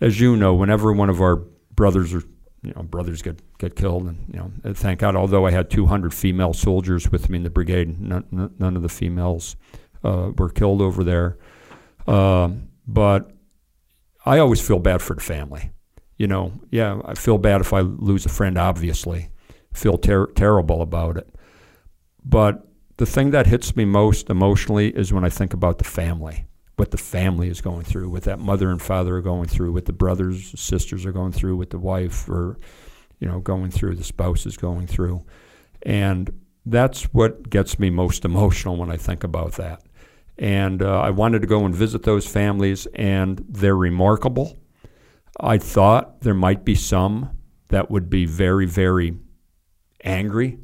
as 0.00 0.20
you 0.20 0.36
know, 0.36 0.54
whenever 0.54 0.92
one 0.92 1.10
of 1.10 1.20
our 1.20 1.36
brothers 1.74 2.14
or 2.14 2.22
you 2.62 2.72
know 2.76 2.82
brothers 2.82 3.22
get 3.22 3.40
get 3.58 3.74
killed, 3.74 4.06
and 4.06 4.18
you 4.32 4.38
know, 4.38 4.74
thank 4.74 5.00
God. 5.00 5.16
Although 5.16 5.46
I 5.46 5.50
had 5.50 5.70
200 5.70 6.14
female 6.14 6.52
soldiers 6.52 7.10
with 7.10 7.28
me 7.28 7.38
in 7.38 7.42
the 7.42 7.50
brigade, 7.50 8.00
none, 8.00 8.52
none 8.58 8.76
of 8.76 8.82
the 8.82 8.88
females 8.88 9.56
uh, 10.04 10.30
were 10.36 10.50
killed 10.50 10.80
over 10.80 11.02
there. 11.02 11.38
Uh, 12.06 12.50
but 12.86 13.32
I 14.24 14.38
always 14.38 14.60
feel 14.60 14.78
bad 14.78 15.02
for 15.02 15.14
the 15.14 15.20
family. 15.20 15.70
You 16.16 16.26
know, 16.26 16.52
yeah, 16.70 17.00
I 17.04 17.14
feel 17.14 17.38
bad 17.38 17.62
if 17.62 17.72
I 17.72 17.80
lose 17.80 18.26
a 18.26 18.28
friend. 18.28 18.58
Obviously, 18.58 19.30
feel 19.72 19.96
ter- 19.96 20.30
terrible 20.32 20.82
about 20.82 21.16
it. 21.16 21.34
But 22.22 22.69
the 23.00 23.06
thing 23.06 23.30
that 23.30 23.46
hits 23.46 23.74
me 23.76 23.86
most 23.86 24.28
emotionally 24.28 24.90
is 24.90 25.10
when 25.10 25.24
I 25.24 25.30
think 25.30 25.54
about 25.54 25.78
the 25.78 25.84
family, 25.84 26.44
what 26.76 26.90
the 26.90 26.98
family 26.98 27.48
is 27.48 27.62
going 27.62 27.82
through, 27.82 28.10
what 28.10 28.24
that 28.24 28.38
mother 28.38 28.68
and 28.68 28.80
father 28.80 29.16
are 29.16 29.22
going 29.22 29.48
through, 29.48 29.72
what 29.72 29.86
the 29.86 29.92
brothers, 29.94 30.50
and 30.50 30.58
sisters 30.58 31.06
are 31.06 31.10
going 31.10 31.32
through, 31.32 31.56
what 31.56 31.70
the 31.70 31.78
wife 31.78 32.28
or 32.28 32.58
you 33.18 33.26
know 33.26 33.40
going 33.40 33.70
through, 33.70 33.94
the 33.94 34.04
spouse 34.04 34.44
is 34.44 34.58
going 34.58 34.86
through, 34.86 35.24
and 35.80 36.30
that's 36.66 37.04
what 37.04 37.48
gets 37.48 37.78
me 37.78 37.88
most 37.88 38.26
emotional 38.26 38.76
when 38.76 38.90
I 38.90 38.98
think 38.98 39.24
about 39.24 39.52
that. 39.52 39.82
And 40.36 40.82
uh, 40.82 41.00
I 41.00 41.08
wanted 41.08 41.40
to 41.40 41.48
go 41.48 41.64
and 41.64 41.74
visit 41.74 42.02
those 42.02 42.26
families, 42.26 42.86
and 42.94 43.42
they're 43.48 43.74
remarkable. 43.74 44.58
I 45.40 45.56
thought 45.56 46.20
there 46.20 46.34
might 46.34 46.66
be 46.66 46.74
some 46.74 47.30
that 47.68 47.90
would 47.90 48.10
be 48.10 48.26
very, 48.26 48.66
very 48.66 49.16
angry. 50.04 50.58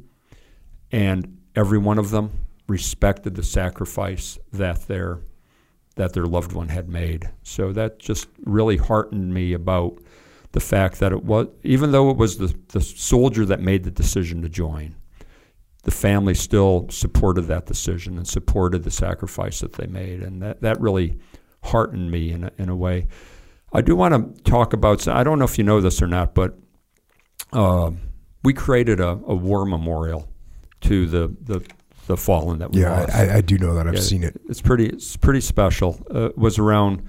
And 0.91 1.36
every 1.57 1.79
one 1.79 1.97
of 1.97 2.11
them 2.11 2.31
respected 2.67 3.35
the 3.35 3.43
sacrifice 3.43 4.37
that 4.53 4.87
their 4.87 5.19
that 5.95 6.13
their 6.13 6.27
loved 6.27 6.53
one 6.53 6.69
had 6.69 6.87
made. 6.87 7.27
So 7.41 7.73
that 7.73 7.97
just 7.97 8.27
really 8.45 8.77
heartened 8.77 9.33
me 9.33 9.53
about 9.53 9.97
the 10.51 10.59
fact 10.59 10.99
that 10.99 11.11
it 11.11 11.23
was 11.23 11.47
even 11.63 11.91
though 11.91 12.11
it 12.11 12.17
was 12.17 12.37
the, 12.37 12.55
the 12.69 12.81
soldier 12.81 13.45
that 13.45 13.59
made 13.59 13.83
the 13.83 13.91
decision 13.91 14.43
to 14.43 14.49
join, 14.49 14.95
the 15.83 15.91
family 15.91 16.35
still 16.35 16.87
supported 16.89 17.43
that 17.43 17.65
decision 17.65 18.17
and 18.17 18.27
supported 18.27 18.83
the 18.83 18.91
sacrifice 18.91 19.59
that 19.61 19.73
they 19.73 19.87
made, 19.87 20.21
and 20.21 20.41
that 20.43 20.61
that 20.61 20.79
really 20.79 21.17
heartened 21.63 22.11
me 22.11 22.31
in 22.31 22.43
a, 22.43 22.51
in 22.59 22.69
a 22.69 22.75
way. 22.75 23.07
I 23.73 23.81
do 23.81 23.95
want 23.95 24.35
to 24.35 24.43
talk 24.43 24.73
about. 24.73 25.07
I 25.07 25.23
don't 25.23 25.39
know 25.39 25.45
if 25.45 25.57
you 25.57 25.63
know 25.63 25.81
this 25.81 26.01
or 26.01 26.07
not, 26.07 26.35
but 26.35 26.55
uh, 27.51 27.91
we 28.43 28.53
created 28.53 28.99
a, 28.99 29.09
a, 29.09 29.35
war 29.35 29.65
memorial 29.65 30.29
to 30.87 31.05
the 31.05 31.35
the, 31.41 31.65
the 32.07 32.17
fallen 32.17 32.59
that 32.59 32.71
we 32.71 32.81
yeah, 32.81 33.01
lost. 33.01 33.15
I, 33.15 33.37
I, 33.37 33.41
do 33.41 33.57
know 33.57 33.73
that. 33.75 33.87
I've 33.87 33.95
yeah, 33.95 33.99
seen 34.01 34.23
it. 34.23 34.39
It's 34.47 34.61
pretty. 34.61 34.87
It's 34.87 35.17
pretty 35.17 35.41
special. 35.41 35.99
Uh, 36.13 36.29
it 36.29 36.37
was 36.37 36.57
around 36.57 37.03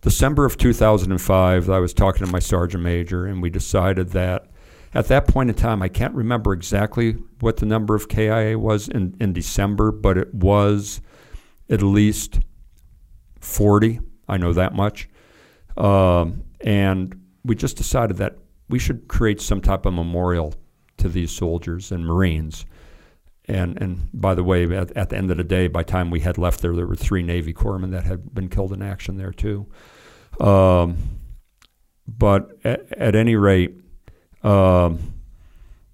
December 0.00 0.44
of 0.44 0.56
2005. 0.56 1.70
I 1.70 1.78
was 1.78 1.94
talking 1.94 2.26
to 2.26 2.32
my 2.32 2.38
sergeant 2.38 2.82
major, 2.82 3.26
and 3.26 3.42
we 3.42 3.50
decided 3.50 4.10
that 4.10 4.46
at 4.92 5.06
that 5.06 5.28
point 5.28 5.50
in 5.50 5.56
time, 5.56 5.82
I 5.82 5.88
can't 5.88 6.14
remember 6.14 6.52
exactly 6.52 7.12
what 7.38 7.58
the 7.58 7.66
number 7.66 7.94
of 7.94 8.08
KIA 8.08 8.58
was 8.58 8.88
in, 8.88 9.16
in 9.20 9.32
December, 9.32 9.92
but 9.92 10.18
it 10.18 10.34
was 10.34 11.00
at 11.68 11.82
least 11.82 12.40
40. 13.40 14.00
I 14.28 14.36
know 14.36 14.52
that 14.52 14.74
much. 14.74 15.08
Um, 15.76 16.42
and 16.60 17.20
we 17.44 17.54
just 17.54 17.76
decided 17.76 18.16
that 18.16 18.36
we 18.68 18.78
should 18.78 19.06
create 19.06 19.40
some 19.40 19.60
type 19.60 19.86
of 19.86 19.94
memorial 19.94 20.54
to 20.98 21.08
these 21.08 21.30
soldiers 21.30 21.92
and 21.92 22.04
Marines. 22.04 22.66
And, 23.50 23.80
and 23.82 24.08
by 24.12 24.34
the 24.34 24.44
way, 24.44 24.64
at, 24.76 24.96
at 24.96 25.08
the 25.08 25.16
end 25.16 25.30
of 25.30 25.36
the 25.36 25.44
day, 25.44 25.66
by 25.66 25.82
the 25.82 25.90
time 25.90 26.10
we 26.10 26.20
had 26.20 26.38
left 26.38 26.60
there, 26.60 26.74
there 26.74 26.86
were 26.86 26.96
three 26.96 27.22
Navy 27.22 27.52
corpsmen 27.52 27.90
that 27.90 28.04
had 28.04 28.32
been 28.34 28.48
killed 28.48 28.72
in 28.72 28.80
action 28.80 29.16
there 29.16 29.32
too. 29.32 29.66
Um, 30.38 30.96
but 32.06 32.52
at, 32.64 32.92
at, 32.92 33.14
any 33.14 33.34
rate, 33.34 33.74
um, 34.42 35.14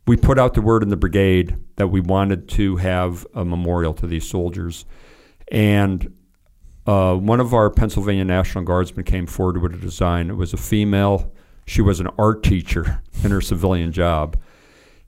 we 0.07 0.17
put 0.17 0.39
out 0.39 0.55
the 0.55 0.61
word 0.61 0.83
in 0.83 0.91
the 0.91 0.97
brigade 0.97 1.57
that 1.77 1.89
we 1.89 2.01
wanted 2.01 2.49
to 2.51 2.77
have 2.77 3.27
a 3.35 3.45
memorial 3.45 3.95
to 3.95 4.07
these 4.07 4.29
soldiers. 4.29 4.85
And 5.49 6.15
uh, 6.87 7.17
one 7.17 7.41
of 7.41 7.55
our 7.55 7.71
Pennsylvania 7.71 8.25
National 8.25 8.65
Guardsmen 8.65 9.05
came 9.05 9.27
forward 9.27 9.61
with 9.61 9.75
a 9.75 9.79
design. 9.79 10.31
It 10.31 10.37
was 10.37 10.53
a 10.53 10.59
female. 10.59 11.33
She 11.67 11.81
was 11.81 12.01
an 12.01 12.09
art 12.19 12.43
teacher 12.43 13.03
in 13.25 13.31
her 13.31 13.41
civilian 13.41 13.93
job. 13.93 14.37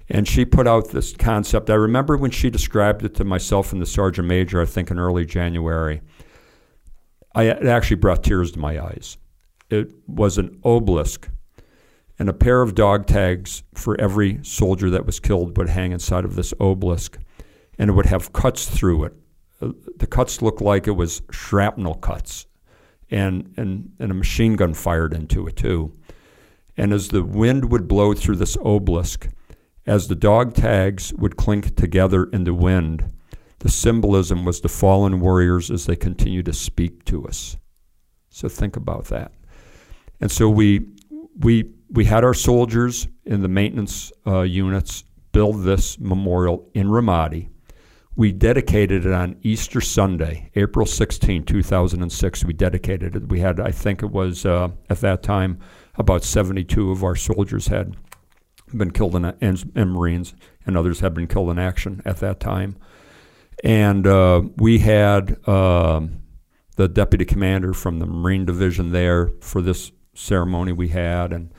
And 0.08 0.26
she 0.26 0.44
put 0.44 0.66
out 0.66 0.90
this 0.90 1.14
concept. 1.14 1.68
I 1.68 1.74
remember 1.74 2.16
when 2.16 2.30
she 2.30 2.48
described 2.48 3.04
it 3.04 3.14
to 3.16 3.24
myself 3.24 3.72
and 3.72 3.82
the 3.82 3.86
sergeant 3.86 4.26
major, 4.26 4.60
I 4.60 4.64
think 4.64 4.90
in 4.90 4.98
early 4.98 5.26
January. 5.26 6.00
I, 7.34 7.44
it 7.44 7.66
actually 7.66 7.96
brought 7.96 8.24
tears 8.24 8.52
to 8.52 8.58
my 8.58 8.82
eyes. 8.82 9.18
It 9.68 9.92
was 10.06 10.38
an 10.38 10.60
obelisk, 10.64 11.28
and 12.18 12.28
a 12.28 12.32
pair 12.32 12.62
of 12.62 12.74
dog 12.74 13.06
tags 13.06 13.62
for 13.74 14.00
every 14.00 14.40
soldier 14.42 14.88
that 14.90 15.04
was 15.04 15.20
killed 15.20 15.58
would 15.58 15.68
hang 15.68 15.92
inside 15.92 16.24
of 16.24 16.36
this 16.36 16.54
obelisk, 16.58 17.18
and 17.78 17.90
it 17.90 17.92
would 17.92 18.06
have 18.06 18.32
cuts 18.32 18.66
through 18.66 19.04
it 19.04 19.14
uh, 19.60 19.70
the 19.96 20.06
cuts 20.06 20.42
looked 20.42 20.60
like 20.60 20.86
it 20.86 20.92
was 20.92 21.22
shrapnel 21.30 21.94
cuts, 21.94 22.46
and, 23.10 23.52
and, 23.56 23.92
and 23.98 24.10
a 24.10 24.14
machine 24.14 24.56
gun 24.56 24.74
fired 24.74 25.12
into 25.12 25.46
it 25.46 25.56
too. 25.56 25.92
And 26.76 26.92
as 26.92 27.08
the 27.08 27.24
wind 27.24 27.70
would 27.72 27.88
blow 27.88 28.14
through 28.14 28.36
this 28.36 28.56
obelisk, 28.58 29.28
as 29.88 30.08
the 30.08 30.14
dog 30.14 30.54
tags 30.54 31.12
would 31.14 31.36
clink 31.36 31.74
together 31.76 32.24
in 32.24 32.44
the 32.44 32.54
wind, 32.54 33.12
the 33.60 33.68
symbolism 33.68 34.44
was 34.44 34.60
the 34.60 34.68
fallen 34.68 35.20
warriors 35.20 35.70
as 35.70 35.86
they 35.86 35.96
continue 35.96 36.42
to 36.42 36.52
speak 36.52 37.04
to 37.06 37.26
us. 37.26 37.56
So 38.28 38.48
think 38.48 38.76
about 38.76 39.06
that. 39.06 39.32
And 40.20 40.30
so 40.30 40.48
we 40.48 40.86
we 41.38 41.72
we 41.90 42.04
had 42.04 42.22
our 42.22 42.34
soldiers 42.34 43.08
in 43.24 43.40
the 43.42 43.48
maintenance 43.48 44.12
uh, 44.26 44.42
units 44.42 45.04
build 45.32 45.64
this 45.64 45.98
memorial 45.98 46.68
in 46.74 46.88
Ramadi 46.88 47.48
we 48.18 48.32
dedicated 48.32 49.06
it 49.06 49.12
on 49.12 49.36
Easter 49.42 49.80
Sunday, 49.80 50.50
April 50.56 50.84
16, 50.84 51.44
2006. 51.44 52.44
We 52.44 52.52
dedicated 52.52 53.14
it. 53.14 53.28
We 53.28 53.38
had, 53.38 53.60
I 53.60 53.70
think 53.70 54.02
it 54.02 54.10
was 54.10 54.44
uh, 54.44 54.70
at 54.90 55.00
that 55.02 55.22
time, 55.22 55.60
about 55.94 56.24
72 56.24 56.90
of 56.90 57.04
our 57.04 57.14
soldiers 57.14 57.68
had 57.68 57.96
been 58.76 58.90
killed 58.90 59.14
in, 59.14 59.24
and, 59.24 59.72
and 59.74 59.92
Marines, 59.92 60.34
and 60.66 60.76
others 60.76 61.00
have 61.00 61.14
been 61.14 61.26
killed 61.26 61.50
in 61.50 61.58
action 61.58 62.02
at 62.04 62.18
that 62.18 62.40
time. 62.40 62.76
And 63.64 64.06
uh, 64.06 64.42
we 64.56 64.78
had 64.78 65.38
uh, 65.48 66.00
the 66.76 66.88
deputy 66.88 67.24
commander 67.24 67.72
from 67.72 67.98
the 67.98 68.06
Marine 68.06 68.44
Division 68.44 68.92
there 68.92 69.30
for 69.40 69.60
this 69.60 69.90
ceremony 70.14 70.72
we 70.72 70.88
had, 70.88 71.32
and 71.32 71.52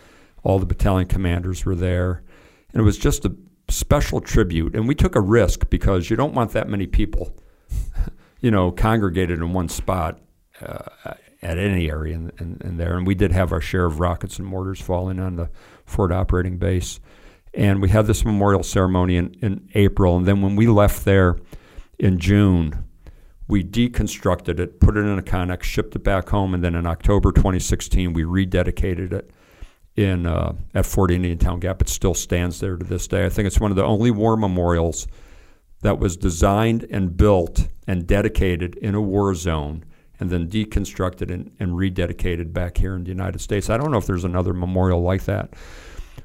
all 0.44 0.60
the 0.60 0.66
battalion 0.66 1.08
commanders 1.08 1.66
were 1.66 1.76
there. 1.76 2.24
And 2.72 2.82
it 2.82 2.86
was 2.86 2.98
just 2.98 3.26
a 3.26 3.36
special 3.68 4.22
tribute, 4.22 4.76
and 4.76 4.88
we 4.88 4.96
took 4.96 5.16
a 5.16 5.22
risk 5.22 5.70
because 5.70 6.10
you 6.10 6.16
don't 6.16 6.34
want 6.34 6.52
that 6.52 6.70
many 6.70 6.88
people, 6.88 7.36
you 8.40 8.52
know, 8.52 8.72
congregated 8.72 9.40
in 9.40 9.54
one 9.54 9.70
spot 9.70 10.20
uh, 10.62 11.14
at 11.42 11.58
any 11.58 11.90
area 11.90 12.16
in, 12.16 12.32
in, 12.40 12.62
in, 12.64 12.78
there. 12.78 12.98
And 12.98 13.08
we 13.08 13.16
did 13.16 13.32
have 13.32 13.52
our 13.52 13.62
share 13.62 13.86
of 13.86 14.00
rockets 14.00 14.40
and 14.40 14.48
mortars 14.48 14.82
falling 14.82 15.20
on 15.20 15.36
the 15.38 15.50
Forward 15.90 16.14
operating 16.14 16.58
base. 16.58 17.00
And 17.54 17.82
we 17.82 17.90
had 17.90 18.06
this 18.06 18.24
memorial 18.24 18.64
ceremony 18.64 19.18
in, 19.18 19.34
in 19.42 19.70
April, 19.74 20.16
and 20.16 20.26
then 20.26 20.42
when 20.42 20.56
we 20.56 20.68
left 20.68 21.04
there 21.04 21.38
in 21.98 22.20
June, 22.20 22.86
we 23.48 23.64
deconstructed 23.64 24.60
it, 24.60 24.80
put 24.80 24.96
it 24.96 25.02
in 25.02 25.18
a 25.18 25.24
Connex, 25.24 25.64
shipped 25.64 25.96
it 25.96 26.04
back 26.04 26.30
home, 26.30 26.54
and 26.54 26.64
then 26.64 26.76
in 26.76 26.86
October 26.86 27.32
2016, 27.32 28.14
we 28.14 28.24
rededicated 28.24 29.12
it 29.12 29.32
in 29.96 30.28
uh, 30.28 30.54
at 30.76 30.86
Fort 30.86 31.10
Indiantown 31.10 31.60
Gap. 31.60 31.82
It 31.82 31.90
still 31.90 32.14
stands 32.14 32.60
there 32.60 32.78
to 32.78 32.86
this 32.86 33.08
day. 33.08 33.26
I 33.26 33.30
think 33.30 33.48
it's 33.48 33.60
one 33.60 33.72
of 33.72 33.78
the 33.78 33.84
only 33.84 34.12
war 34.12 34.38
memorials 34.38 35.08
that 35.82 36.00
was 36.00 36.16
designed 36.16 36.86
and 36.92 37.18
built 37.18 37.68
and 37.88 38.06
dedicated 38.06 38.76
in 38.78 38.96
a 38.96 39.02
war 39.02 39.34
zone 39.34 39.84
and 40.20 40.30
then 40.30 40.48
deconstructed 40.48 41.32
and, 41.32 41.52
and 41.60 41.72
rededicated 41.74 42.52
back 42.52 42.78
here 42.78 42.96
in 42.96 43.04
the 43.04 43.10
United 43.10 43.40
States. 43.40 43.70
I 43.70 43.78
don't 43.78 43.92
know 43.92 43.98
if 43.98 44.06
there's 44.06 44.26
another 44.26 44.54
memorial 44.54 45.02
like 45.02 45.24
that. 45.26 45.54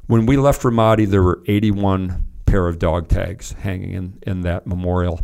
When 0.07 0.27
we 0.27 0.37
left 0.37 0.63
Ramadi, 0.63 1.09
there 1.09 1.23
were 1.23 1.43
81 1.47 2.27
pair 2.47 2.67
of 2.67 2.79
dog 2.79 3.09
tags 3.09 3.53
hanging 3.53 3.93
in, 3.93 4.19
in 4.27 4.41
that 4.43 4.67
memorial. 4.67 5.21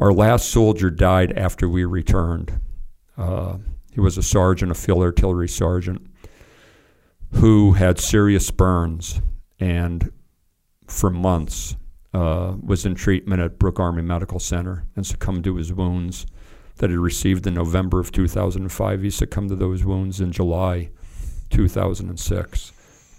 Our 0.00 0.12
last 0.12 0.48
soldier 0.48 0.90
died 0.90 1.32
after 1.32 1.68
we 1.68 1.84
returned. 1.84 2.60
Uh, 3.16 3.58
he 3.92 4.00
was 4.00 4.18
a 4.18 4.22
sergeant, 4.22 4.72
a 4.72 4.74
field 4.74 5.02
artillery 5.02 5.48
sergeant 5.48 6.10
who 7.34 7.72
had 7.72 7.98
serious 7.98 8.50
burns 8.50 9.20
and 9.60 10.12
for 10.86 11.10
months 11.10 11.76
uh, 12.12 12.54
was 12.62 12.86
in 12.86 12.94
treatment 12.94 13.40
at 13.40 13.58
Brooke 13.58 13.80
Army 13.80 14.02
Medical 14.02 14.38
Center 14.38 14.86
and 14.94 15.06
succumbed 15.06 15.44
to 15.44 15.56
his 15.56 15.72
wounds 15.72 16.26
that 16.76 16.90
he 16.90 16.96
received 16.96 17.46
in 17.46 17.54
November 17.54 18.00
of 18.00 18.12
2005. 18.12 19.02
He 19.02 19.10
succumbed 19.10 19.50
to 19.50 19.56
those 19.56 19.84
wounds 19.84 20.20
in 20.20 20.32
July 20.32 20.90
2006. 21.50 22.72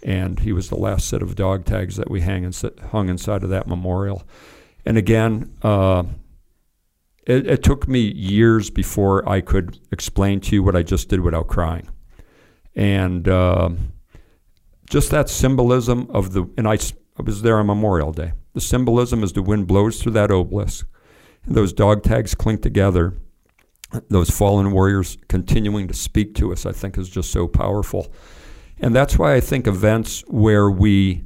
And 0.03 0.39
he 0.39 0.51
was 0.51 0.69
the 0.69 0.75
last 0.75 1.07
set 1.07 1.21
of 1.21 1.35
dog 1.35 1.65
tags 1.65 1.95
that 1.95 2.11
we 2.11 2.21
hang 2.21 2.51
hung 2.91 3.09
inside 3.09 3.43
of 3.43 3.49
that 3.49 3.67
memorial. 3.67 4.23
And 4.85 4.97
again, 4.97 5.57
uh, 5.63 6.03
it, 7.25 7.47
it 7.47 7.63
took 7.63 7.87
me 7.87 7.99
years 7.99 8.69
before 8.69 9.27
I 9.27 9.41
could 9.41 9.79
explain 9.91 10.41
to 10.41 10.55
you 10.55 10.63
what 10.63 10.75
I 10.75 10.83
just 10.83 11.09
did 11.09 11.21
without 11.21 11.47
crying. 11.47 11.89
And 12.75 13.27
uh, 13.27 13.69
just 14.89 15.09
that 15.11 15.29
symbolism 15.29 16.07
of 16.09 16.33
the, 16.33 16.45
and 16.57 16.67
I, 16.67 16.73
I 17.17 17.23
was 17.23 17.41
there 17.41 17.57
on 17.57 17.67
Memorial 17.67 18.11
Day. 18.11 18.33
The 18.53 18.61
symbolism 18.61 19.23
as 19.23 19.33
the 19.33 19.41
wind 19.41 19.67
blows 19.67 20.01
through 20.01 20.13
that 20.13 20.31
obelisk, 20.31 20.87
and 21.45 21.55
those 21.55 21.73
dog 21.73 22.03
tags 22.03 22.35
clink 22.35 22.61
together, 22.61 23.15
those 24.09 24.29
fallen 24.29 24.71
warriors 24.71 25.17
continuing 25.27 25.87
to 25.87 25.93
speak 25.93 26.35
to 26.35 26.51
us, 26.51 26.65
I 26.65 26.71
think 26.71 26.97
is 26.97 27.09
just 27.09 27.31
so 27.31 27.47
powerful. 27.47 28.11
And 28.79 28.95
that's 28.95 29.17
why 29.17 29.35
I 29.35 29.39
think 29.39 29.67
events 29.67 30.21
where 30.27 30.69
we 30.69 31.23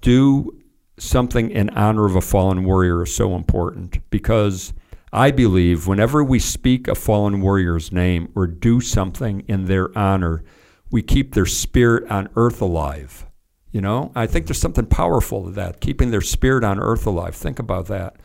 do 0.00 0.60
something 0.98 1.50
in 1.50 1.70
honor 1.70 2.06
of 2.06 2.16
a 2.16 2.20
fallen 2.20 2.64
warrior 2.64 3.02
is 3.02 3.14
so 3.14 3.34
important 3.34 3.98
because 4.10 4.72
I 5.12 5.30
believe 5.30 5.86
whenever 5.86 6.24
we 6.24 6.38
speak 6.38 6.88
a 6.88 6.94
fallen 6.94 7.40
warrior's 7.40 7.92
name 7.92 8.30
or 8.34 8.46
do 8.46 8.80
something 8.80 9.40
in 9.46 9.66
their 9.66 9.96
honor, 9.96 10.44
we 10.90 11.02
keep 11.02 11.34
their 11.34 11.46
spirit 11.46 12.10
on 12.10 12.28
earth 12.36 12.60
alive. 12.60 13.26
You 13.70 13.80
know, 13.80 14.10
I 14.14 14.26
think 14.26 14.46
there's 14.46 14.60
something 14.60 14.86
powerful 14.86 15.44
to 15.44 15.50
that, 15.52 15.80
keeping 15.80 16.10
their 16.10 16.22
spirit 16.22 16.64
on 16.64 16.80
earth 16.80 17.06
alive. 17.06 17.34
Think 17.34 17.58
about 17.58 17.86
that. 17.86 18.16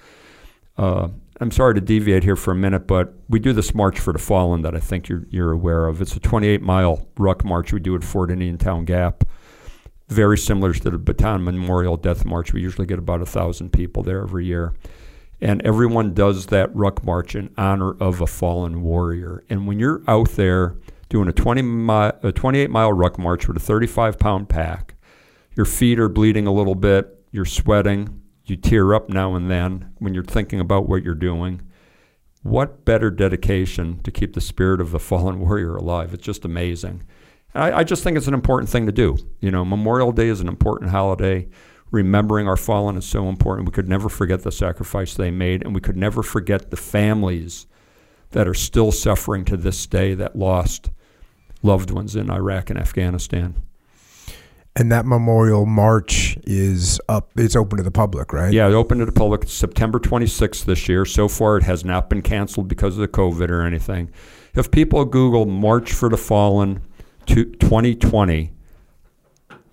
Uh, 0.77 1.09
I'm 1.41 1.51
sorry 1.51 1.73
to 1.75 1.81
deviate 1.81 2.23
here 2.23 2.35
for 2.35 2.51
a 2.51 2.55
minute, 2.55 2.87
but 2.87 3.13
we 3.27 3.39
do 3.39 3.51
this 3.51 3.73
March 3.73 3.99
for 3.99 4.13
the 4.13 4.19
Fallen 4.19 4.61
that 4.61 4.75
I 4.75 4.79
think 4.79 5.09
you're, 5.09 5.25
you're 5.29 5.51
aware 5.51 5.87
of. 5.87 6.01
It's 6.01 6.15
a 6.15 6.19
28 6.19 6.61
mile 6.61 7.07
ruck 7.17 7.43
march 7.43 7.73
we 7.73 7.79
do 7.79 7.95
at 7.95 8.03
Fort 8.03 8.29
Indiantown 8.31 8.85
Gap. 8.85 9.23
Very 10.07 10.37
similar 10.37 10.73
to 10.73 10.89
the 10.89 10.99
Bataan 10.99 11.43
Memorial 11.43 11.97
Death 11.97 12.25
March. 12.25 12.53
We 12.53 12.61
usually 12.61 12.85
get 12.85 12.99
about 12.99 13.21
a 13.21 13.25
thousand 13.25 13.71
people 13.71 14.03
there 14.03 14.21
every 14.21 14.45
year. 14.45 14.73
And 15.39 15.65
everyone 15.65 16.13
does 16.13 16.47
that 16.47 16.75
ruck 16.75 17.03
march 17.03 17.33
in 17.33 17.51
honor 17.57 17.93
of 17.99 18.21
a 18.21 18.27
fallen 18.27 18.83
warrior. 18.83 19.43
And 19.49 19.65
when 19.65 19.79
you're 19.79 20.03
out 20.07 20.29
there 20.31 20.75
doing 21.11 21.27
a 21.27 21.33
20 21.33 21.61
mi- 21.61 22.11
a 22.23 22.31
28 22.31 22.69
mile 22.69 22.93
ruck 22.93 23.19
march 23.19 23.47
with 23.47 23.57
a 23.57 23.59
35 23.59 24.17
pound 24.17 24.47
pack. 24.47 24.95
Your 25.55 25.65
feet 25.65 25.99
are 25.99 26.07
bleeding 26.07 26.47
a 26.47 26.53
little 26.53 26.73
bit. 26.73 27.25
You're 27.31 27.45
sweating. 27.45 28.20
You 28.51 28.57
tear 28.57 28.93
up 28.93 29.09
now 29.09 29.33
and 29.33 29.49
then 29.49 29.93
when 29.97 30.13
you're 30.13 30.23
thinking 30.23 30.59
about 30.59 30.87
what 30.87 31.03
you're 31.03 31.15
doing. 31.15 31.61
What 32.43 32.85
better 32.85 33.09
dedication 33.09 33.99
to 34.03 34.11
keep 34.11 34.33
the 34.33 34.41
spirit 34.41 34.81
of 34.81 34.91
the 34.91 34.99
fallen 35.09 35.39
warrior 35.39 35.75
alive? 35.75 36.13
It's 36.13 36.23
just 36.23 36.45
amazing. 36.45 37.03
I, 37.55 37.71
I 37.79 37.83
just 37.83 38.03
think 38.03 38.17
it's 38.17 38.27
an 38.27 38.33
important 38.33 38.69
thing 38.69 38.85
to 38.85 38.91
do. 38.91 39.17
You 39.39 39.51
know, 39.51 39.65
Memorial 39.65 40.11
Day 40.11 40.27
is 40.27 40.41
an 40.41 40.47
important 40.47 40.91
holiday. 40.91 41.47
Remembering 41.91 42.47
our 42.47 42.57
fallen 42.57 42.95
is 42.95 43.05
so 43.05 43.27
important. 43.27 43.67
We 43.67 43.73
could 43.73 43.89
never 43.89 44.07
forget 44.07 44.43
the 44.43 44.51
sacrifice 44.51 45.13
they 45.13 45.31
made, 45.31 45.63
and 45.63 45.75
we 45.75 45.81
could 45.81 45.97
never 45.97 46.23
forget 46.23 46.69
the 46.69 46.77
families 46.77 47.67
that 48.31 48.47
are 48.47 48.53
still 48.53 48.91
suffering 48.91 49.43
to 49.45 49.57
this 49.57 49.85
day 49.85 50.13
that 50.13 50.37
lost 50.37 50.89
loved 51.61 51.91
ones 51.91 52.15
in 52.15 52.29
Iraq 52.29 52.69
and 52.69 52.79
Afghanistan. 52.79 53.61
And 54.75 54.89
that 54.91 55.05
memorial 55.05 55.65
march 55.65 56.37
is 56.43 56.99
up. 57.09 57.31
It's 57.35 57.57
open 57.57 57.77
to 57.77 57.83
the 57.83 57.91
public, 57.91 58.31
right? 58.31 58.53
Yeah, 58.53 58.69
it 58.69 58.73
opened 58.73 58.99
to 58.99 59.05
the 59.05 59.11
public 59.11 59.49
September 59.49 59.99
26th 59.99 60.63
this 60.63 60.87
year. 60.87 61.05
So 61.05 61.27
far, 61.27 61.57
it 61.57 61.63
has 61.63 61.83
not 61.83 62.09
been 62.09 62.21
canceled 62.21 62.69
because 62.69 62.95
of 62.95 63.01
the 63.01 63.09
COVID 63.09 63.49
or 63.49 63.63
anything. 63.63 64.09
If 64.55 64.71
people 64.71 65.03
Google 65.03 65.45
March 65.45 65.91
for 65.91 66.07
the 66.07 66.17
Fallen 66.17 66.81
2020, 67.25 68.53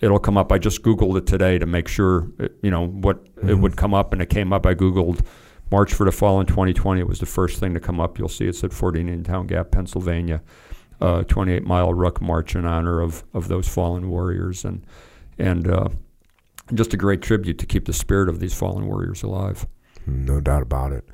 it'll 0.01 0.18
come 0.18 0.36
up. 0.36 0.51
I 0.51 0.59
just 0.59 0.83
Googled 0.83 1.17
it 1.17 1.27
today 1.27 1.59
to 1.59 1.67
make 1.67 1.86
sure, 1.86 2.28
you 2.62 2.70
know, 2.70 2.86
what 2.86 3.25
mm-hmm. 3.36 3.51
it 3.51 3.59
would 3.59 3.77
come 3.77 3.94
up, 3.94 4.12
and 4.12 4.20
it 4.20 4.31
came 4.31 4.52
up. 4.52 4.67
I 4.67 4.75
Googled 4.75 5.25
March 5.70 5.94
for 5.94 6.05
the 6.05 6.12
Fallen 6.12 6.47
2020. 6.47 7.01
It 7.01 7.09
was 7.09 7.20
the 7.20 7.27
first 7.27 7.60
thing 7.60 7.75
to 7.75 7.81
come 7.81 8.01
up. 8.01 8.18
You'll 8.18 8.28
see 8.28 8.47
it's 8.47 8.65
at 8.65 8.73
Fort 8.73 8.97
Indiantown 8.97 9.47
Gap, 9.47 9.70
Pennsylvania. 9.70 10.43
Uh, 11.01 11.23
28 11.25 11.62
mile 11.65 11.94
ruck 11.94 12.20
march 12.20 12.57
in 12.57 12.67
honor 12.67 13.01
of, 13.01 13.23
of 13.33 13.47
those 13.47 13.68
fallen 13.68 14.10
warriors 14.10 14.65
and 14.65 14.85
and 15.39 15.68
uh, 15.68 15.89
just 16.75 16.93
a 16.93 16.97
great 16.97 17.23
tribute 17.23 17.59
to 17.59 17.67
keep 17.67 17.85
the 17.85 17.93
spirit 17.93 18.28
of 18.28 18.41
these 18.41 18.55
fallen 18.55 18.86
warriors 18.86 19.23
alive. 19.23 19.67
No 20.07 20.41
doubt 20.41 20.62
about 20.62 20.93
it. 20.93 21.05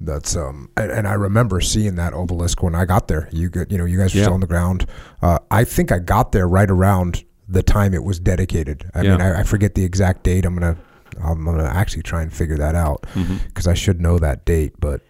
That's 0.00 0.34
um, 0.36 0.70
and, 0.76 0.90
and 0.90 1.08
I 1.08 1.12
remember 1.12 1.60
seeing 1.60 1.96
that 1.96 2.14
obelisk 2.14 2.62
when 2.62 2.74
I 2.74 2.84
got 2.84 3.08
there. 3.08 3.28
You 3.30 3.50
get, 3.50 3.70
you 3.70 3.78
know, 3.78 3.84
you 3.84 3.98
guys 3.98 4.14
were 4.14 4.18
yeah. 4.18 4.24
still 4.24 4.34
on 4.34 4.40
the 4.40 4.46
ground. 4.46 4.86
Uh, 5.20 5.38
I 5.50 5.64
think 5.64 5.92
I 5.92 5.98
got 5.98 6.32
there 6.32 6.48
right 6.48 6.70
around 6.70 7.24
the 7.46 7.62
time 7.62 7.94
it 7.94 8.04
was 8.04 8.18
dedicated. 8.18 8.90
I 8.94 9.02
yeah. 9.02 9.10
mean, 9.12 9.20
I, 9.20 9.40
I, 9.40 9.42
forget 9.42 9.74
the 9.74 9.84
exact 9.84 10.22
date. 10.22 10.44
I'm 10.44 10.54
gonna 10.54 10.76
I'm 11.22 11.44
gonna 11.44 11.64
actually 11.64 12.02
try 12.02 12.22
and 12.22 12.32
figure 12.32 12.56
that 12.58 12.74
out 12.74 13.02
because 13.02 13.26
mm-hmm. 13.26 13.68
I 13.68 13.74
should 13.74 14.00
know 14.00 14.18
that 14.18 14.44
date. 14.44 14.74
But 14.78 15.02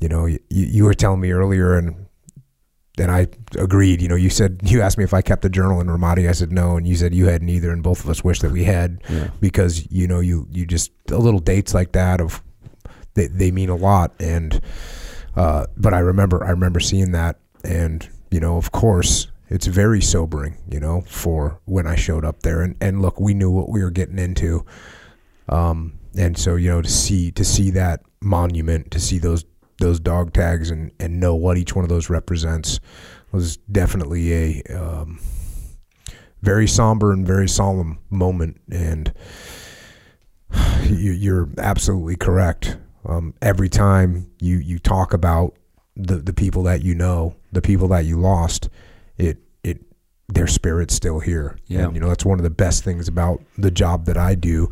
you 0.00 0.08
know, 0.08 0.26
you, 0.26 0.38
you 0.48 0.84
were 0.84 0.94
telling 0.94 1.20
me 1.20 1.32
earlier, 1.32 1.76
and 1.76 2.06
and 3.00 3.10
I 3.10 3.28
agreed. 3.58 4.02
You 4.02 4.08
know, 4.08 4.16
you 4.16 4.30
said 4.30 4.60
you 4.64 4.82
asked 4.82 4.98
me 4.98 5.04
if 5.04 5.14
I 5.14 5.22
kept 5.22 5.44
a 5.44 5.48
journal 5.48 5.80
in 5.80 5.86
Ramadi. 5.86 6.28
I 6.28 6.32
said 6.32 6.52
no, 6.52 6.76
and 6.76 6.86
you 6.86 6.96
said 6.96 7.14
you 7.14 7.26
hadn't 7.26 7.48
either, 7.48 7.70
and 7.70 7.82
both 7.82 8.04
of 8.04 8.10
us 8.10 8.24
wish 8.24 8.40
that 8.40 8.50
we 8.50 8.64
had 8.64 9.02
yeah. 9.08 9.30
because 9.40 9.90
you 9.90 10.06
know 10.06 10.20
you 10.20 10.46
you 10.50 10.66
just 10.66 10.92
little 11.08 11.40
dates 11.40 11.74
like 11.74 11.92
that 11.92 12.20
of 12.20 12.42
they 13.14 13.26
they 13.26 13.50
mean 13.50 13.68
a 13.68 13.76
lot. 13.76 14.12
And 14.20 14.60
uh, 15.36 15.66
but 15.76 15.94
I 15.94 15.98
remember 15.98 16.44
I 16.44 16.50
remember 16.50 16.80
seeing 16.80 17.12
that, 17.12 17.38
and 17.64 18.08
you 18.30 18.40
know, 18.40 18.56
of 18.56 18.72
course, 18.72 19.28
it's 19.48 19.66
very 19.66 20.00
sobering. 20.00 20.56
You 20.70 20.80
know, 20.80 21.02
for 21.02 21.60
when 21.64 21.86
I 21.86 21.96
showed 21.96 22.24
up 22.24 22.42
there, 22.42 22.62
and 22.62 22.76
and 22.80 23.02
look, 23.02 23.20
we 23.20 23.34
knew 23.34 23.50
what 23.50 23.68
we 23.68 23.82
were 23.82 23.90
getting 23.90 24.18
into. 24.18 24.64
Um, 25.48 25.98
and 26.16 26.36
so 26.36 26.56
you 26.56 26.68
know 26.70 26.82
to 26.82 26.90
see 26.90 27.30
to 27.32 27.44
see 27.44 27.70
that 27.70 28.02
monument, 28.20 28.90
to 28.92 29.00
see 29.00 29.18
those 29.18 29.44
those 29.78 30.00
dog 30.00 30.32
tags 30.32 30.70
and 30.70 30.92
and 31.00 31.20
know 31.20 31.34
what 31.34 31.56
each 31.56 31.74
one 31.74 31.84
of 31.84 31.88
those 31.88 32.10
represents 32.10 32.80
was 33.32 33.56
definitely 33.58 34.32
a 34.32 34.62
um, 34.74 35.20
very 36.42 36.66
somber 36.66 37.12
and 37.12 37.26
very 37.26 37.48
solemn 37.48 37.98
moment. 38.10 38.60
And 38.70 39.12
you, 40.84 41.34
are 41.34 41.48
absolutely 41.58 42.16
correct. 42.16 42.76
Um, 43.04 43.34
every 43.40 43.68
time 43.68 44.30
you 44.40 44.58
you 44.58 44.78
talk 44.78 45.12
about 45.12 45.54
the 45.96 46.16
the 46.16 46.32
people 46.32 46.62
that 46.64 46.82
you 46.82 46.94
know, 46.94 47.36
the 47.52 47.62
people 47.62 47.88
that 47.88 48.04
you 48.04 48.18
lost, 48.18 48.68
it 49.16 49.38
it 49.62 49.82
their 50.28 50.46
spirit's 50.46 50.94
still 50.94 51.20
here. 51.20 51.58
Yeah, 51.66 51.84
and, 51.84 51.94
you 51.94 52.00
know 52.00 52.08
that's 52.08 52.24
one 52.24 52.38
of 52.38 52.44
the 52.44 52.50
best 52.50 52.84
things 52.84 53.08
about 53.08 53.42
the 53.56 53.70
job 53.70 54.06
that 54.06 54.16
I 54.16 54.34
do 54.34 54.70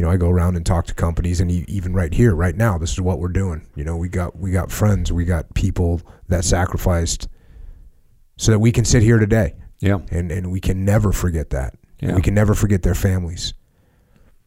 you 0.00 0.06
know, 0.06 0.12
I 0.12 0.16
go 0.16 0.30
around 0.30 0.56
and 0.56 0.64
talk 0.64 0.86
to 0.86 0.94
companies, 0.94 1.42
and 1.42 1.50
even 1.50 1.92
right 1.92 2.14
here, 2.14 2.34
right 2.34 2.56
now, 2.56 2.78
this 2.78 2.92
is 2.92 3.02
what 3.02 3.18
we're 3.18 3.28
doing. 3.28 3.68
You 3.76 3.84
know, 3.84 3.98
we 3.98 4.08
got 4.08 4.34
we 4.34 4.50
got 4.50 4.72
friends, 4.72 5.12
we 5.12 5.26
got 5.26 5.52
people 5.52 6.00
that 6.28 6.42
sacrificed 6.42 7.28
so 8.38 8.50
that 8.52 8.60
we 8.60 8.72
can 8.72 8.86
sit 8.86 9.02
here 9.02 9.18
today. 9.18 9.56
Yeah, 9.78 9.98
and 10.10 10.32
and 10.32 10.50
we 10.50 10.58
can 10.58 10.86
never 10.86 11.12
forget 11.12 11.50
that. 11.50 11.74
Yeah. 12.00 12.14
we 12.14 12.22
can 12.22 12.32
never 12.32 12.54
forget 12.54 12.82
their 12.82 12.94
families. 12.94 13.52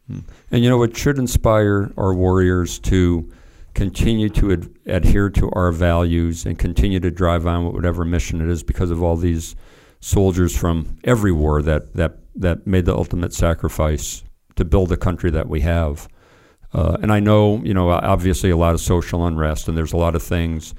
Hmm. 0.08 0.22
And 0.50 0.64
you 0.64 0.72
know, 0.72 0.82
it 0.82 0.98
should 0.98 1.20
inspire 1.20 1.94
our 1.98 2.16
warriors 2.16 2.80
to 2.80 3.32
continue 3.76 4.30
to 4.30 4.54
ad- 4.54 4.70
adhere 4.88 5.30
to 5.30 5.52
our 5.52 5.72
values 5.72 6.48
and 6.48 6.58
continue 6.58 7.00
to 7.00 7.12
drive 7.12 7.46
on 7.46 7.68
with 7.68 7.76
whatever 7.76 8.04
mission 8.04 8.42
it 8.42 8.50
is 8.50 8.64
because 8.64 8.90
of 8.90 9.04
all 9.04 9.18
these 9.18 9.56
soldiers 10.00 10.58
from 10.58 10.98
every 11.04 11.32
war 11.32 11.62
that 11.62 11.94
that 11.94 12.18
that 12.34 12.66
made 12.66 12.86
the 12.86 12.96
ultimate 12.96 13.36
sacrifice 13.36 14.24
to 14.56 14.66
build 14.66 14.90
the 14.90 14.98
country 14.98 15.32
that 15.32 15.48
we 15.48 15.62
have. 15.62 16.08
Uh, 16.74 16.98
and 17.02 17.12
I 17.12 17.20
know, 17.20 17.62
you 17.64 17.74
know, 17.74 17.90
obviously 17.90 18.50
a 18.50 18.58
lot 18.58 18.74
of 18.74 18.82
social 18.82 19.26
unrest, 19.26 19.68
and 19.68 19.78
there's 19.78 19.94
a 19.94 19.98
lot 19.98 20.16
of 20.16 20.24
things 20.24 20.74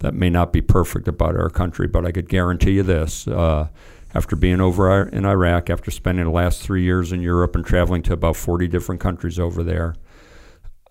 that 0.00 0.14
may 0.14 0.30
not 0.30 0.52
be 0.52 0.60
perfect 0.60 1.08
about 1.08 1.36
our 1.36 1.50
country, 1.50 1.86
but 1.86 2.04
I 2.04 2.12
could 2.12 2.28
guarantee 2.28 2.72
you 2.72 2.82
this. 2.82 3.26
Uh, 3.26 3.68
after 4.14 4.36
being 4.36 4.60
over 4.60 5.02
in 5.08 5.26
Iraq, 5.26 5.68
after 5.68 5.90
spending 5.90 6.24
the 6.24 6.30
last 6.30 6.62
three 6.62 6.82
years 6.82 7.12
in 7.12 7.20
Europe 7.20 7.54
and 7.54 7.64
traveling 7.64 8.02
to 8.02 8.12
about 8.12 8.36
40 8.36 8.66
different 8.68 9.00
countries 9.00 9.38
over 9.38 9.62
there, 9.62 9.96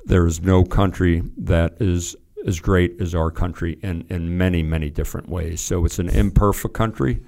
there 0.05 0.25
is 0.25 0.41
no 0.41 0.63
country 0.63 1.23
that 1.37 1.77
is 1.79 2.15
as 2.45 2.59
great 2.59 3.01
as 3.01 3.15
our 3.15 3.31
country 3.31 3.79
in, 3.81 4.05
in 4.09 4.37
many, 4.37 4.61
many 4.63 4.89
different 4.89 5.27
ways. 5.29 5.61
So 5.61 5.83
it's 5.83 5.99
an 5.99 6.09
imperfect 6.09 6.73
country 6.73 7.21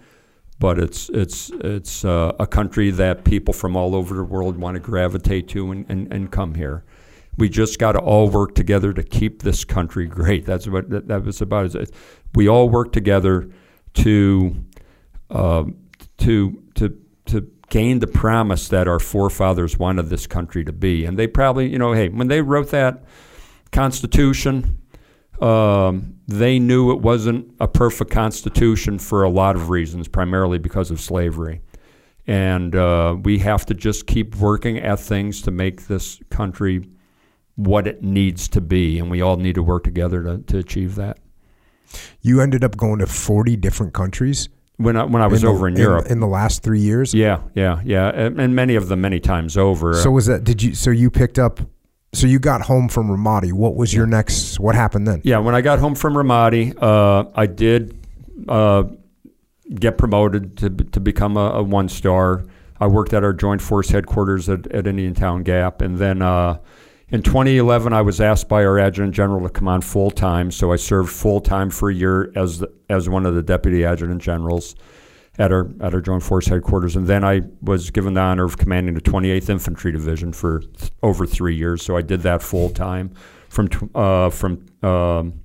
but 0.59 0.77
it's 0.77 1.09
it's 1.09 1.49
it's 1.61 2.03
uh, 2.03 2.33
a 2.39 2.45
country 2.45 2.91
that 2.91 3.23
people 3.23 3.53
from 3.53 3.75
all 3.75 3.95
over 3.95 4.15
the 4.15 4.23
world 4.23 4.57
want 4.57 4.75
to 4.75 4.79
gravitate 4.79 5.47
to 5.49 5.71
and, 5.71 5.85
and, 5.89 6.13
and 6.13 6.31
come 6.31 6.55
here. 6.55 6.83
We 7.37 7.47
just 7.47 7.79
got 7.79 7.93
to 7.93 7.99
all 7.99 8.29
work 8.29 8.53
together 8.53 8.91
to 8.91 9.01
keep 9.01 9.43
this 9.43 9.63
country 9.63 10.05
great. 10.05 10.45
That's 10.45 10.67
what 10.67 10.89
that, 10.89 11.07
that 11.07 11.23
was 11.23 11.41
about. 11.41 11.73
We 12.35 12.49
all 12.49 12.69
work 12.69 12.91
together 12.91 13.49
to 13.95 14.55
uh, 15.29 15.63
to 16.17 16.63
to 16.75 16.97
to 17.27 17.51
gain 17.69 17.99
the 17.99 18.07
promise 18.07 18.67
that 18.67 18.87
our 18.87 18.99
forefathers 18.99 19.77
wanted 19.77 20.07
this 20.07 20.27
country 20.27 20.65
to 20.65 20.73
be, 20.73 21.05
and 21.05 21.17
they 21.17 21.27
probably, 21.27 21.69
you 21.69 21.77
know, 21.77 21.93
hey, 21.93 22.09
when 22.09 22.27
they 22.27 22.41
wrote 22.41 22.71
that 22.71 23.03
Constitution, 23.71 24.78
um, 25.41 26.15
they 26.27 26.59
knew 26.59 26.91
it 26.91 26.99
wasn't 26.99 27.53
a 27.59 27.67
perfect 27.67 28.11
constitution 28.11 28.99
for 28.99 29.23
a 29.23 29.29
lot 29.29 29.55
of 29.55 29.69
reasons, 29.69 30.07
primarily 30.07 30.59
because 30.59 30.91
of 30.91 30.99
slavery. 30.99 31.61
And 32.27 32.75
uh, 32.75 33.17
we 33.23 33.39
have 33.39 33.65
to 33.67 33.73
just 33.73 34.05
keep 34.05 34.35
working 34.35 34.77
at 34.77 34.99
things 34.99 35.41
to 35.43 35.51
make 35.51 35.87
this 35.87 36.19
country 36.29 36.87
what 37.55 37.87
it 37.87 38.03
needs 38.03 38.47
to 38.49 38.61
be. 38.61 38.99
And 38.99 39.09
we 39.09 39.21
all 39.21 39.37
need 39.37 39.55
to 39.55 39.63
work 39.63 39.83
together 39.83 40.23
to, 40.23 40.37
to 40.37 40.57
achieve 40.59 40.95
that. 40.95 41.17
You 42.21 42.41
ended 42.41 42.63
up 42.63 42.77
going 42.77 42.99
to 42.99 43.07
40 43.07 43.55
different 43.55 43.93
countries? 43.93 44.49
When 44.77 44.95
I, 44.95 45.03
when 45.03 45.21
I 45.21 45.27
was 45.27 45.43
in 45.43 45.49
over 45.49 45.69
the, 45.69 45.75
in 45.75 45.81
Europe 45.81 46.05
in, 46.05 46.13
in, 46.13 46.19
the 46.21 46.27
last 46.27 46.63
three 46.63 46.79
years, 46.79 47.13
yeah, 47.13 47.41
yeah, 47.53 47.81
yeah, 47.83 48.07
and, 48.15 48.39
and 48.39 48.55
many 48.55 48.75
of 48.75 48.87
them 48.87 49.01
many 49.01 49.19
times 49.19 49.57
over. 49.57 49.93
So 49.93 50.09
was 50.09 50.27
that? 50.27 50.45
Did 50.45 50.63
you? 50.63 50.73
So 50.73 50.89
you 50.89 51.11
picked 51.11 51.37
up 51.37 51.59
so 52.13 52.27
you 52.27 52.39
got 52.39 52.61
home 52.61 52.89
from 52.89 53.09
Ramadi. 53.09 53.53
What 53.53 53.75
was 53.75 53.93
your 53.93 54.07
next? 54.07 54.59
What 54.59 54.75
happened 54.75 55.07
then? 55.07 55.21
Yeah, 55.23 55.39
when 55.39 55.55
I 55.55 55.61
got 55.61 55.79
home 55.79 55.95
from 55.95 56.13
Ramadi, 56.13 56.75
uh, 56.81 57.29
I 57.35 57.45
did 57.45 57.95
uh, 58.47 58.83
get 59.73 59.97
promoted 59.97 60.57
to 60.57 60.69
to 60.69 60.99
become 60.99 61.37
a, 61.37 61.51
a, 61.51 61.63
one 61.63 61.89
star. 61.89 62.45
I 62.79 62.87
worked 62.87 63.13
at 63.13 63.23
our 63.23 63.33
Joint 63.33 63.61
Force 63.61 63.89
headquarters 63.89 64.49
at, 64.49 64.67
at 64.67 64.87
Indiantown 64.87 65.43
Gap, 65.43 65.81
and 65.81 65.97
then 65.97 66.21
uh, 66.21 66.59
in 67.09 67.21
2011, 67.21 67.91
I 67.93 68.01
was 68.01 68.21
asked 68.21 68.47
by 68.47 68.63
our 68.63 68.79
adjutant 68.79 69.13
general 69.13 69.41
to 69.41 69.49
come 69.49 69.67
on 69.67 69.81
full 69.81 70.11
time. 70.11 70.51
So 70.51 70.71
I 70.71 70.77
served 70.77 71.11
full 71.11 71.41
time 71.41 71.69
for 71.69 71.89
a 71.89 71.93
year 71.93 72.31
as 72.35 72.59
the, 72.59 72.71
as 72.89 73.09
one 73.09 73.25
of 73.25 73.35
the 73.35 73.43
deputy 73.43 73.83
adjutant 73.83 74.21
generals 74.21 74.75
at 75.39 75.51
our 75.53 75.69
at 75.79 75.93
our 75.93 76.01
Joint 76.01 76.21
Force 76.21 76.47
headquarters, 76.47 76.95
and 76.95 77.07
then 77.07 77.23
I 77.23 77.41
was 77.61 77.89
given 77.89 78.13
the 78.13 78.21
honor 78.21 78.43
of 78.43 78.57
commanding 78.57 78.93
the 78.93 79.01
28th 79.01 79.49
Infantry 79.49 79.91
Division 79.91 80.33
for 80.33 80.59
th- 80.59 80.91
over 81.01 81.25
three 81.25 81.55
years. 81.55 81.81
So 81.81 81.95
I 81.97 82.01
did 82.01 82.21
that 82.21 82.43
full 82.43 82.69
time 82.69 83.11
from 83.47 83.69
uh, 83.95 84.29
from 84.29 84.65
um, 84.83 85.39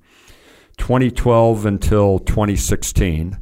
2012 0.77 1.65
until 1.65 2.19
2016. 2.19 3.39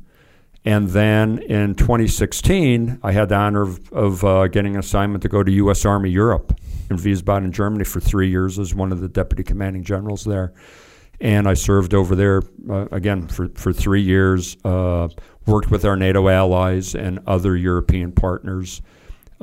And 0.66 0.90
then 0.90 1.40
in 1.40 1.76
2016, 1.76 3.00
I 3.04 3.12
had 3.12 3.28
the 3.28 3.36
honor 3.36 3.64
of, 3.64 3.92
of 3.92 4.24
uh, 4.24 4.48
getting 4.48 4.76
an 4.76 4.80
assignment 4.80 5.22
to 5.24 5.28
go 5.28 5.44
to 5.44 5.52
U.S. 5.52 5.84
Army 5.84 6.10
Europe 6.10 6.58
in 6.90 6.96
Wiesbaden, 6.96 7.52
Germany, 7.52 7.84
for 7.84 8.00
three 8.00 8.30
years 8.30 8.60
as 8.60 8.74
one 8.74 8.94
of 8.94 9.02
the 9.02 9.10
deputy 9.10 9.44
commanding 9.44 9.84
generals 9.84 10.24
there. 10.24 10.54
And 11.20 11.50
I 11.50 11.54
served 11.54 11.94
over 11.94 12.16
there 12.16 12.44
uh, 12.70 12.88
again 12.92 13.28
for, 13.28 13.50
for 13.56 13.74
three 13.74 14.02
years. 14.02 14.56
Worked 15.46 15.72
with 15.72 15.86
our 15.86 15.96
NATO 15.96 16.30
allies 16.30 16.96
and 16.96 17.20
other 17.28 17.56
European 17.56 18.12
partners 18.12 18.82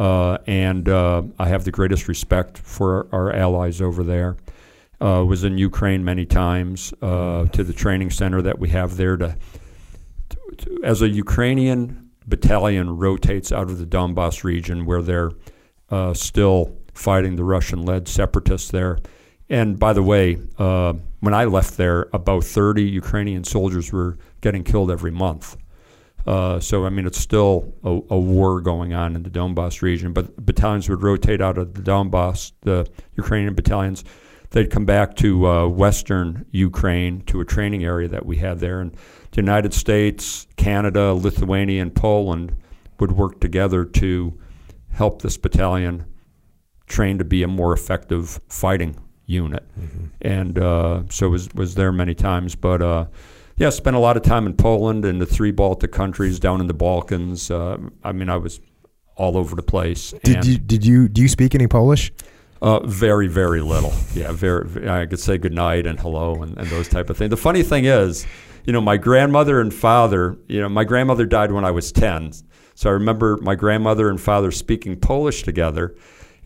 uh, 0.00 0.38
and 0.46 0.88
uh, 0.88 1.22
I 1.38 1.48
have 1.48 1.64
the 1.64 1.70
greatest 1.70 2.08
respect 2.08 2.56
for 2.56 3.06
our 3.12 3.30
allies 3.32 3.82
over 3.82 4.02
there. 4.02 4.36
Uh, 4.98 5.24
was 5.26 5.44
in 5.44 5.58
Ukraine 5.58 6.04
many 6.04 6.24
times 6.24 6.92
uh, 7.02 7.46
to 7.46 7.62
the 7.62 7.72
training 7.72 8.10
center 8.10 8.42
that 8.42 8.58
we 8.58 8.70
have 8.70 8.96
there 8.96 9.16
to, 9.18 9.36
to, 10.28 10.36
to, 10.56 10.80
as 10.84 11.00
a 11.02 11.08
Ukrainian 11.08 12.10
battalion 12.26 12.96
rotates 12.96 13.50
out 13.52 13.70
of 13.70 13.78
the 13.78 13.86
Donbass 13.86 14.44
region 14.44 14.84
where 14.86 15.02
they're 15.02 15.32
uh, 15.90 16.14
still 16.14 16.76
fighting 16.94 17.36
the 17.36 17.44
Russian-led 17.44 18.08
separatists 18.08 18.70
there. 18.70 18.98
And 19.48 19.78
by 19.78 19.92
the 19.92 20.02
way, 20.02 20.38
uh, 20.58 20.94
when 21.20 21.34
I 21.34 21.44
left 21.44 21.76
there, 21.76 22.08
about 22.12 22.44
30 22.44 22.82
Ukrainian 22.82 23.44
soldiers 23.44 23.92
were 23.92 24.16
getting 24.40 24.64
killed 24.64 24.90
every 24.90 25.10
month. 25.10 25.56
Uh, 26.26 26.60
so, 26.60 26.84
I 26.84 26.90
mean, 26.90 27.06
it's 27.06 27.18
still 27.18 27.72
a, 27.82 28.14
a, 28.14 28.18
war 28.18 28.60
going 28.60 28.92
on 28.92 29.16
in 29.16 29.22
the 29.22 29.30
Donbass 29.30 29.80
region, 29.80 30.12
but 30.12 30.44
battalions 30.44 30.88
would 30.88 31.02
rotate 31.02 31.40
out 31.40 31.56
of 31.56 31.74
the 31.74 31.80
Donbass, 31.80 32.52
the 32.60 32.86
Ukrainian 33.16 33.54
battalions. 33.54 34.04
They'd 34.50 34.70
come 34.70 34.84
back 34.84 35.16
to 35.16 35.46
uh, 35.46 35.66
western 35.68 36.44
Ukraine 36.50 37.22
to 37.22 37.40
a 37.40 37.44
training 37.44 37.84
area 37.84 38.08
that 38.08 38.26
we 38.26 38.36
had 38.36 38.58
there. 38.58 38.80
And 38.80 38.92
the 39.30 39.36
United 39.36 39.72
States, 39.72 40.46
Canada, 40.56 41.14
Lithuania, 41.14 41.82
and 41.82 41.94
Poland 41.94 42.56
would 42.98 43.12
work 43.12 43.40
together 43.40 43.84
to 43.84 44.38
help 44.90 45.22
this 45.22 45.36
battalion 45.36 46.04
train 46.86 47.18
to 47.18 47.24
be 47.24 47.42
a 47.42 47.48
more 47.48 47.72
effective 47.72 48.40
fighting 48.48 48.96
unit. 49.26 49.64
Mm-hmm. 49.78 50.06
And 50.20 50.58
uh, 50.58 51.02
so 51.08 51.30
was 51.30 51.48
was 51.54 51.76
there 51.76 51.92
many 51.92 52.14
times, 52.14 52.56
but 52.56 52.82
uh, 52.82 53.06
yeah, 53.60 53.68
spent 53.68 53.94
a 53.94 53.98
lot 53.98 54.16
of 54.16 54.22
time 54.22 54.46
in 54.46 54.54
Poland 54.54 55.04
and 55.04 55.20
the 55.20 55.26
three 55.26 55.50
Baltic 55.50 55.92
countries, 55.92 56.40
down 56.40 56.62
in 56.62 56.66
the 56.66 56.74
Balkans. 56.74 57.50
Uh, 57.50 57.76
I 58.02 58.12
mean, 58.12 58.30
I 58.30 58.38
was 58.38 58.58
all 59.16 59.36
over 59.36 59.54
the 59.54 59.62
place. 59.62 60.14
Did 60.24 60.46
you 60.46 60.56
did 60.56 60.84
you 60.86 61.08
do 61.08 61.20
you 61.20 61.28
speak 61.28 61.54
any 61.54 61.66
Polish? 61.66 62.10
Uh, 62.62 62.80
very, 62.86 63.28
very 63.28 63.60
little. 63.60 63.92
Yeah, 64.14 64.32
very. 64.32 64.88
I 64.88 65.04
could 65.04 65.20
say 65.20 65.36
good 65.36 65.52
night 65.52 65.86
and 65.86 66.00
hello 66.00 66.42
and, 66.42 66.56
and 66.56 66.68
those 66.68 66.88
type 66.88 67.10
of 67.10 67.18
things. 67.18 67.28
The 67.28 67.36
funny 67.36 67.62
thing 67.62 67.84
is, 67.84 68.26
you 68.64 68.72
know, 68.72 68.80
my 68.80 68.96
grandmother 68.96 69.60
and 69.60 69.74
father. 69.74 70.38
You 70.48 70.62
know, 70.62 70.70
my 70.70 70.84
grandmother 70.84 71.26
died 71.26 71.52
when 71.52 71.66
I 71.66 71.70
was 71.70 71.92
ten, 71.92 72.32
so 72.74 72.88
I 72.88 72.94
remember 72.94 73.38
my 73.42 73.56
grandmother 73.56 74.08
and 74.08 74.18
father 74.18 74.50
speaking 74.50 74.98
Polish 74.98 75.42
together 75.42 75.94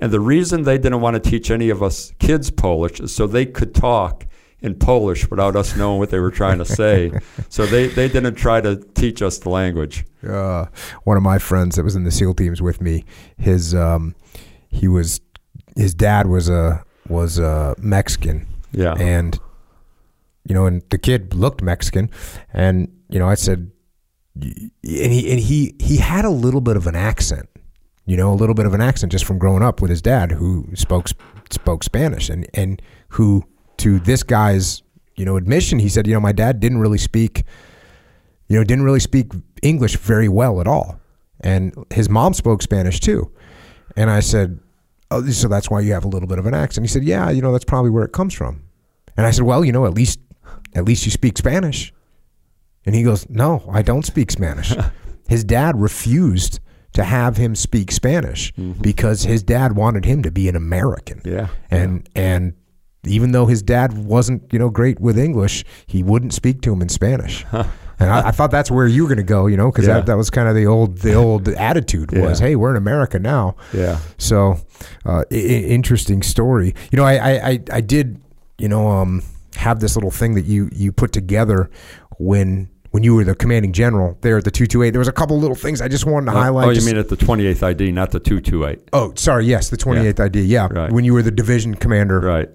and 0.01 0.13
the 0.13 0.21
reason 0.21 0.65
they 0.65 0.77
didn't 0.77 1.01
want 1.01 1.15
to 1.15 1.31
teach 1.31 1.51
any 1.51 1.71
of 1.71 1.81
us 1.81 2.13
kids 2.19 2.51
Polish 2.51 2.99
is 2.99 3.15
so 3.15 3.29
they 3.29 3.47
could 3.47 3.73
talk 3.73 4.27
in 4.65 4.75
Polish 4.75 5.29
without 5.29 5.55
us 5.55 5.77
knowing 5.77 5.99
what 5.99 6.09
they 6.09 6.19
were 6.19 6.31
trying 6.31 6.59
to 6.59 6.65
say. 6.65 7.13
so 7.51 7.67
they, 7.67 7.87
they 7.87 8.09
didn't 8.09 8.35
try 8.35 8.61
to 8.63 8.77
teach 8.95 9.21
us 9.21 9.39
the 9.39 9.51
language. 9.51 10.07
Uh, 10.27 10.67
one 11.05 11.17
of 11.17 11.23
my 11.23 11.39
friends 11.39 11.77
that 11.77 11.85
was 11.85 11.95
in 11.95 12.05
the 12.05 12.11
SEAL 12.11 12.35
teams 12.35 12.63
with 12.63 12.81
me, 12.81 13.05
his 13.37 13.75
um, 13.75 14.15
he 14.71 14.89
was 14.89 15.21
his 15.77 15.95
dad 15.95 16.27
was 16.27 16.49
a 16.49 16.83
was 17.09 17.39
a 17.39 17.75
Mexican. 17.79 18.47
Yeah. 18.73 18.95
And 18.95 19.39
you 20.49 20.55
know, 20.55 20.65
and 20.65 20.83
the 20.89 20.99
kid 20.99 21.35
looked 21.35 21.63
Mexican, 21.63 22.11
and 22.53 22.91
you 23.09 23.19
know, 23.19 23.29
I 23.29 23.35
said, 23.35 23.71
and 24.35 24.73
he 24.83 25.31
and 25.31 25.41
he 25.41 25.75
he 25.79 25.99
had 25.99 26.25
a 26.25 26.31
little 26.31 26.61
bit 26.63 26.77
of 26.77 26.87
an 26.87 26.97
accent 26.97 27.49
you 28.07 28.19
know, 28.19 28.31
a 28.31 28.35
little 28.35 28.55
bit 28.55 28.67
of 28.67 28.75
an 28.75 28.83
accent 28.83 29.11
just 29.13 29.25
from 29.25 29.39
growing 29.39 29.63
up 29.63 29.81
with 29.81 29.91
his 29.91 30.03
dad 30.03 30.33
who 30.33 30.69
spoke 30.75 31.09
spoke 31.51 31.83
Spanish 31.83 32.29
and 32.29 32.47
and 32.53 32.83
who 33.09 33.45
to 33.85 33.99
this 34.01 34.23
guy's, 34.23 34.83
you 35.17 35.25
know, 35.25 35.37
admission, 35.37 35.79
he 35.79 35.89
said, 35.89 36.07
you 36.07 36.15
know, 36.15 36.21
my 36.21 36.33
dad 36.33 36.61
didn't 36.61 36.79
really 36.79 36.99
speak 36.99 37.45
you 38.49 38.59
know, 38.59 38.65
didn't 38.65 38.85
really 38.85 39.01
speak 39.01 39.33
English 39.63 39.97
very 39.97 40.29
well 40.29 40.61
at 40.61 40.67
all. 40.67 41.01
And 41.41 41.75
his 41.91 42.09
mom 42.09 42.35
spoke 42.35 42.63
Spanish 42.63 43.01
too. 43.01 43.31
And 43.97 44.11
I 44.11 44.21
said, 44.21 44.59
"Oh, 45.11 45.25
so 45.27 45.49
that's 45.49 45.71
why 45.71 45.81
you 45.81 45.93
have 45.93 46.05
a 46.05 46.09
little 46.09 46.29
bit 46.29 46.39
of 46.39 46.47
an 46.47 46.55
accent." 46.55 46.85
He 46.85 46.89
said, 46.89 47.05
"Yeah, 47.05 47.31
you 47.31 47.43
know, 47.43 47.53
that's 47.53 47.65
probably 47.65 47.91
where 47.91 48.05
it 48.05 48.13
comes 48.13 48.35
from." 48.35 48.63
And 49.17 49.27
I 49.27 49.31
said, 49.31 49.45
"Well, 49.45 49.65
you 49.65 49.73
know, 49.73 49.87
at 49.87 49.95
least 49.95 50.21
at 50.75 50.85
least 50.85 51.05
you 51.05 51.11
speak 51.11 51.39
Spanish." 51.39 51.93
And 52.87 52.95
he 52.95 53.03
goes, 53.03 53.29
"No, 53.29 53.69
I 53.71 53.83
don't 53.83 54.05
speak 54.05 54.31
Spanish." 54.31 54.75
his 55.29 55.45
dad 55.45 55.81
refused 55.81 56.61
to 56.93 57.05
have 57.05 57.37
him 57.37 57.55
speak 57.55 57.91
Spanish 57.91 58.53
mm-hmm. 58.55 58.81
because 58.81 59.25
his 59.25 59.43
dad 59.43 59.75
wanted 59.75 60.05
him 60.05 60.23
to 60.23 60.31
be 60.31 60.49
an 60.49 60.57
American. 60.57 61.21
Yeah. 61.25 61.49
And 61.71 62.09
yeah. 62.15 62.23
and 62.23 62.55
even 63.07 63.33
though 63.33 63.47
his 63.47 63.63
dad 63.63 64.05
wasn't, 64.05 64.53
you 64.53 64.59
know, 64.59 64.71
great 64.71 65.01
with 65.01 65.19
English, 65.19 65.65
he 65.87 66.03
wouldn't 66.03 66.33
speak 66.33 66.61
to 66.63 66.73
him 66.73 66.83
in 66.83 66.89
Spanish. 66.89 67.45
and 67.53 68.11
I, 68.11 68.29
I, 68.29 68.31
thought 68.31 68.51
that's 68.51 68.71
where 68.71 68.87
you 68.87 69.03
were 69.03 69.09
going 69.09 69.19
to 69.19 69.23
go, 69.23 69.47
you 69.47 69.57
know, 69.57 69.71
because 69.71 69.87
yeah. 69.87 69.95
that, 69.95 70.07
that 70.07 70.17
was 70.17 70.31
kind 70.31 70.49
of 70.49 70.55
the 70.55 70.67
old 70.67 70.99
the 70.99 71.15
old 71.15 71.49
attitude 71.49 72.13
was, 72.13 72.41
yeah. 72.41 72.49
hey, 72.49 72.57
we're 72.57 72.71
in 72.71 72.77
America 72.77 73.19
now. 73.19 73.57
Yeah. 73.73 73.99
So, 74.19 74.59
uh, 75.05 75.25
I- 75.31 75.35
interesting 75.35 76.23
story. 76.23 76.75
You 76.91 76.97
know, 76.97 77.05
I, 77.05 77.51
I 77.51 77.59
I 77.73 77.81
did, 77.81 78.21
you 78.59 78.69
know, 78.69 78.89
um, 78.89 79.23
have 79.57 79.81
this 79.81 79.97
little 79.97 80.11
thing 80.11 80.35
that 80.35 80.45
you 80.45 80.69
you 80.73 80.93
put 80.93 81.13
together 81.13 81.71
when 82.19 82.69
when 82.95 83.03
you 83.03 83.13
were 83.13 83.25
the 83.25 83.35
commanding 83.35 83.73
general 83.73 84.17
there 84.21 84.39
at 84.39 84.45
the 84.45 84.53
228. 84.53 84.91
There 84.91 85.01
was 85.01 85.09
a 85.09 85.13
couple 85.13 85.37
little 85.37 85.57
things 85.57 85.81
I 85.81 85.89
just 85.89 86.07
wanted 86.07 86.27
to 86.27 86.39
oh, 86.39 86.41
highlight. 86.41 86.69
Oh, 86.69 86.71
you 86.71 86.87
mean 86.87 86.97
at 86.97 87.09
the 87.09 87.17
28th 87.17 87.61
ID, 87.61 87.91
not 87.91 88.13
the 88.13 88.21
228? 88.21 88.89
Oh, 88.93 89.13
sorry. 89.17 89.47
Yes, 89.47 89.69
the 89.69 89.77
28th 89.77 90.19
yeah. 90.19 90.25
ID. 90.25 90.43
Yeah. 90.43 90.69
Right. 90.71 90.93
When 90.93 91.05
you 91.05 91.13
were 91.13 91.23
the 91.23 91.33
division 91.33 91.75
commander. 91.75 92.21
Right. 92.21 92.49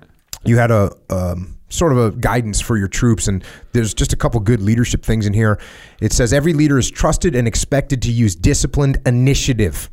You 0.45 0.57
had 0.57 0.71
a 0.71 0.91
um, 1.09 1.57
sort 1.69 1.91
of 1.91 1.97
a 1.97 2.11
guidance 2.11 2.59
for 2.59 2.77
your 2.77 2.87
troops, 2.87 3.27
and 3.27 3.43
there's 3.73 3.93
just 3.93 4.13
a 4.13 4.17
couple 4.17 4.39
good 4.39 4.61
leadership 4.61 5.03
things 5.03 5.25
in 5.25 5.33
here. 5.33 5.59
It 6.01 6.11
says 6.13 6.33
every 6.33 6.53
leader 6.53 6.77
is 6.77 6.89
trusted 6.89 7.35
and 7.35 7.47
expected 7.47 8.01
to 8.03 8.11
use 8.11 8.35
disciplined 8.35 8.97
initiative 9.05 9.89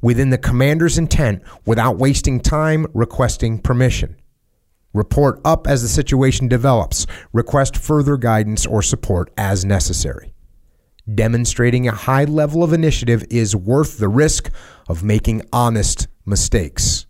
within 0.00 0.30
the 0.30 0.38
commander's 0.38 0.98
intent 0.98 1.42
without 1.64 1.96
wasting 1.96 2.40
time 2.40 2.86
requesting 2.92 3.58
permission. 3.58 4.16
Report 4.92 5.40
up 5.44 5.66
as 5.66 5.80
the 5.80 5.88
situation 5.88 6.48
develops. 6.48 7.06
Request 7.32 7.76
further 7.76 8.16
guidance 8.16 8.66
or 8.66 8.82
support 8.82 9.32
as 9.38 9.64
necessary. 9.64 10.34
Demonstrating 11.12 11.88
a 11.88 11.92
high 11.92 12.24
level 12.24 12.62
of 12.62 12.72
initiative 12.72 13.24
is 13.30 13.56
worth 13.56 13.98
the 13.98 14.08
risk 14.08 14.50
of 14.88 15.02
making 15.02 15.42
honest 15.52 16.08
mistakes. 16.26 17.06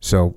So, 0.00 0.36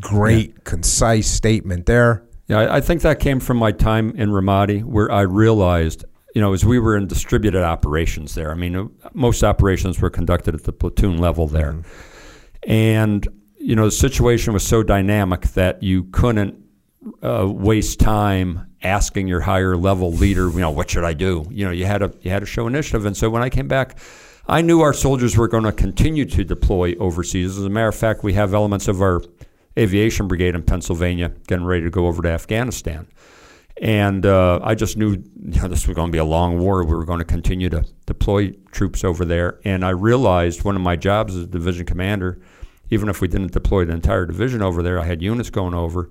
great, 0.00 0.50
yeah. 0.50 0.60
concise 0.64 1.30
statement 1.30 1.86
there. 1.86 2.24
Yeah, 2.48 2.72
I 2.72 2.80
think 2.80 3.02
that 3.02 3.20
came 3.20 3.38
from 3.38 3.58
my 3.58 3.70
time 3.70 4.10
in 4.16 4.30
Ramadi, 4.30 4.82
where 4.82 5.10
I 5.10 5.20
realized, 5.20 6.04
you 6.34 6.40
know, 6.40 6.52
as 6.52 6.64
we 6.64 6.78
were 6.80 6.96
in 6.96 7.06
distributed 7.06 7.62
operations 7.62 8.34
there. 8.34 8.50
I 8.50 8.54
mean, 8.54 8.90
most 9.14 9.44
operations 9.44 10.00
were 10.00 10.10
conducted 10.10 10.54
at 10.54 10.64
the 10.64 10.72
platoon 10.72 11.18
level 11.18 11.46
there, 11.46 11.72
mm-hmm. 11.74 12.70
and 12.70 13.28
you 13.60 13.76
know, 13.76 13.84
the 13.84 13.90
situation 13.90 14.54
was 14.54 14.66
so 14.66 14.82
dynamic 14.82 15.42
that 15.48 15.82
you 15.82 16.04
couldn't 16.04 16.58
uh, 17.22 17.46
waste 17.46 18.00
time 18.00 18.66
asking 18.82 19.28
your 19.28 19.40
higher 19.40 19.76
level 19.76 20.12
leader, 20.12 20.48
you 20.50 20.60
know, 20.60 20.70
what 20.70 20.90
should 20.90 21.04
I 21.04 21.12
do? 21.12 21.46
You 21.50 21.66
know, 21.66 21.70
you 21.70 21.84
had 21.84 21.98
to 21.98 22.12
you 22.22 22.30
had 22.30 22.40
to 22.40 22.46
show 22.46 22.66
initiative. 22.66 23.04
And 23.04 23.16
so 23.16 23.28
when 23.28 23.42
I 23.42 23.50
came 23.50 23.68
back, 23.68 23.98
I 24.46 24.62
knew 24.62 24.80
our 24.80 24.94
soldiers 24.94 25.36
were 25.36 25.48
going 25.48 25.64
to 25.64 25.72
continue 25.72 26.24
to 26.24 26.44
deploy 26.44 26.94
overseas. 26.94 27.58
As 27.58 27.64
a 27.64 27.70
matter 27.70 27.88
of 27.88 27.94
fact, 27.94 28.22
we 28.22 28.32
have 28.32 28.54
elements 28.54 28.88
of 28.88 29.02
our 29.02 29.22
aviation 29.80 30.28
brigade 30.28 30.54
in 30.54 30.62
Pennsylvania 30.62 31.32
getting 31.46 31.64
ready 31.64 31.84
to 31.84 31.90
go 31.90 32.06
over 32.06 32.22
to 32.22 32.28
Afghanistan. 32.28 33.06
And 33.80 34.26
uh, 34.26 34.60
I 34.62 34.74
just 34.74 34.96
knew 34.96 35.12
you 35.12 35.60
know, 35.60 35.68
this 35.68 35.86
was 35.86 35.94
going 35.94 36.08
to 36.08 36.12
be 36.12 36.18
a 36.18 36.24
long 36.24 36.58
war. 36.58 36.84
We 36.84 36.94
were 36.94 37.06
going 37.06 37.20
to 37.20 37.24
continue 37.24 37.70
to 37.70 37.84
deploy 38.06 38.52
troops 38.72 39.04
over 39.04 39.24
there. 39.24 39.58
And 39.64 39.84
I 39.84 39.90
realized 39.90 40.64
one 40.64 40.76
of 40.76 40.82
my 40.82 40.96
jobs 40.96 41.34
as 41.34 41.44
a 41.44 41.46
division 41.46 41.86
commander 41.86 42.40
even 42.90 43.08
if 43.08 43.20
we 43.20 43.28
didn't 43.28 43.52
deploy 43.52 43.84
the 43.84 43.92
entire 43.92 44.26
division 44.26 44.62
over 44.62 44.82
there, 44.82 44.98
I 44.98 45.04
had 45.04 45.22
units 45.22 45.50
going 45.50 45.74
over. 45.74 46.10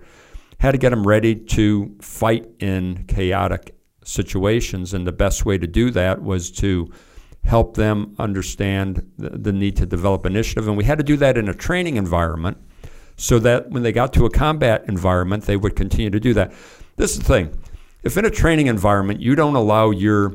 Had 0.60 0.72
to 0.72 0.78
get 0.78 0.90
them 0.90 1.06
ready 1.06 1.36
to 1.36 1.96
fight 2.02 2.48
in 2.60 3.06
chaotic 3.08 3.76
situations, 4.04 4.94
and 4.94 5.06
the 5.06 5.12
best 5.12 5.46
way 5.46 5.58
to 5.58 5.68
do 5.68 5.92
that 5.92 6.22
was 6.22 6.52
to 6.52 6.92
help 7.44 7.76
them 7.76 8.16
understand 8.18 9.12
the, 9.18 9.30
the 9.30 9.54
need 9.54 9.78
to 9.78 9.86
develop 9.86 10.26
initiative. 10.26 10.68
And 10.68 10.76
we 10.76 10.84
had 10.84 10.98
to 10.98 11.04
do 11.04 11.16
that 11.18 11.38
in 11.38 11.48
a 11.48 11.54
training 11.54 11.96
environment 11.96 12.58
so 13.20 13.38
that 13.40 13.70
when 13.70 13.84
they 13.84 13.92
got 13.92 14.14
to 14.14 14.26
a 14.26 14.30
combat 14.30 14.86
environment, 14.88 15.44
they 15.44 15.58
would 15.58 15.76
continue 15.76 16.10
to 16.10 16.20
do 16.20 16.34
that. 16.34 16.54
This 16.96 17.12
is 17.12 17.20
the 17.20 17.26
thing 17.26 17.58
if 18.02 18.18
in 18.18 18.26
a 18.26 18.30
training 18.30 18.68
environment 18.68 19.20
you 19.20 19.36
don't 19.36 19.56
allow 19.56 19.92
your 19.92 20.34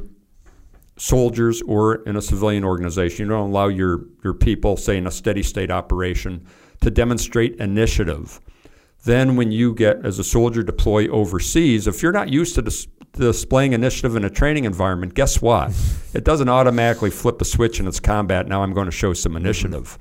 soldiers 0.96 1.62
or 1.62 1.96
in 2.04 2.16
a 2.16 2.22
civilian 2.22 2.64
organization. 2.64 3.26
You 3.26 3.30
don't 3.30 3.50
allow 3.50 3.68
your, 3.68 4.04
your 4.22 4.34
people, 4.34 4.76
say 4.76 4.96
in 4.96 5.06
a 5.06 5.10
steady 5.10 5.42
state 5.42 5.70
operation, 5.70 6.46
to 6.82 6.90
demonstrate 6.90 7.56
initiative. 7.56 8.40
Then, 9.04 9.36
when 9.36 9.52
you 9.52 9.74
get 9.74 10.04
as 10.04 10.18
a 10.18 10.24
soldier 10.24 10.62
deploy 10.62 11.08
overseas, 11.08 11.86
if 11.86 12.02
you're 12.02 12.12
not 12.12 12.30
used 12.30 12.54
to 12.54 12.62
dis- 12.62 12.86
displaying 13.12 13.72
initiative 13.72 14.16
in 14.16 14.24
a 14.24 14.30
training 14.30 14.64
environment, 14.64 15.14
guess 15.14 15.42
what? 15.42 15.72
It 16.14 16.24
doesn't 16.24 16.48
automatically 16.48 17.10
flip 17.10 17.40
a 17.42 17.44
switch 17.44 17.80
in 17.80 17.86
its 17.86 18.00
combat. 18.00 18.46
Now 18.46 18.62
I'm 18.62 18.72
going 18.72 18.86
to 18.86 18.92
show 18.92 19.12
some 19.12 19.32
mm-hmm. 19.32 19.44
initiative. 19.44 19.98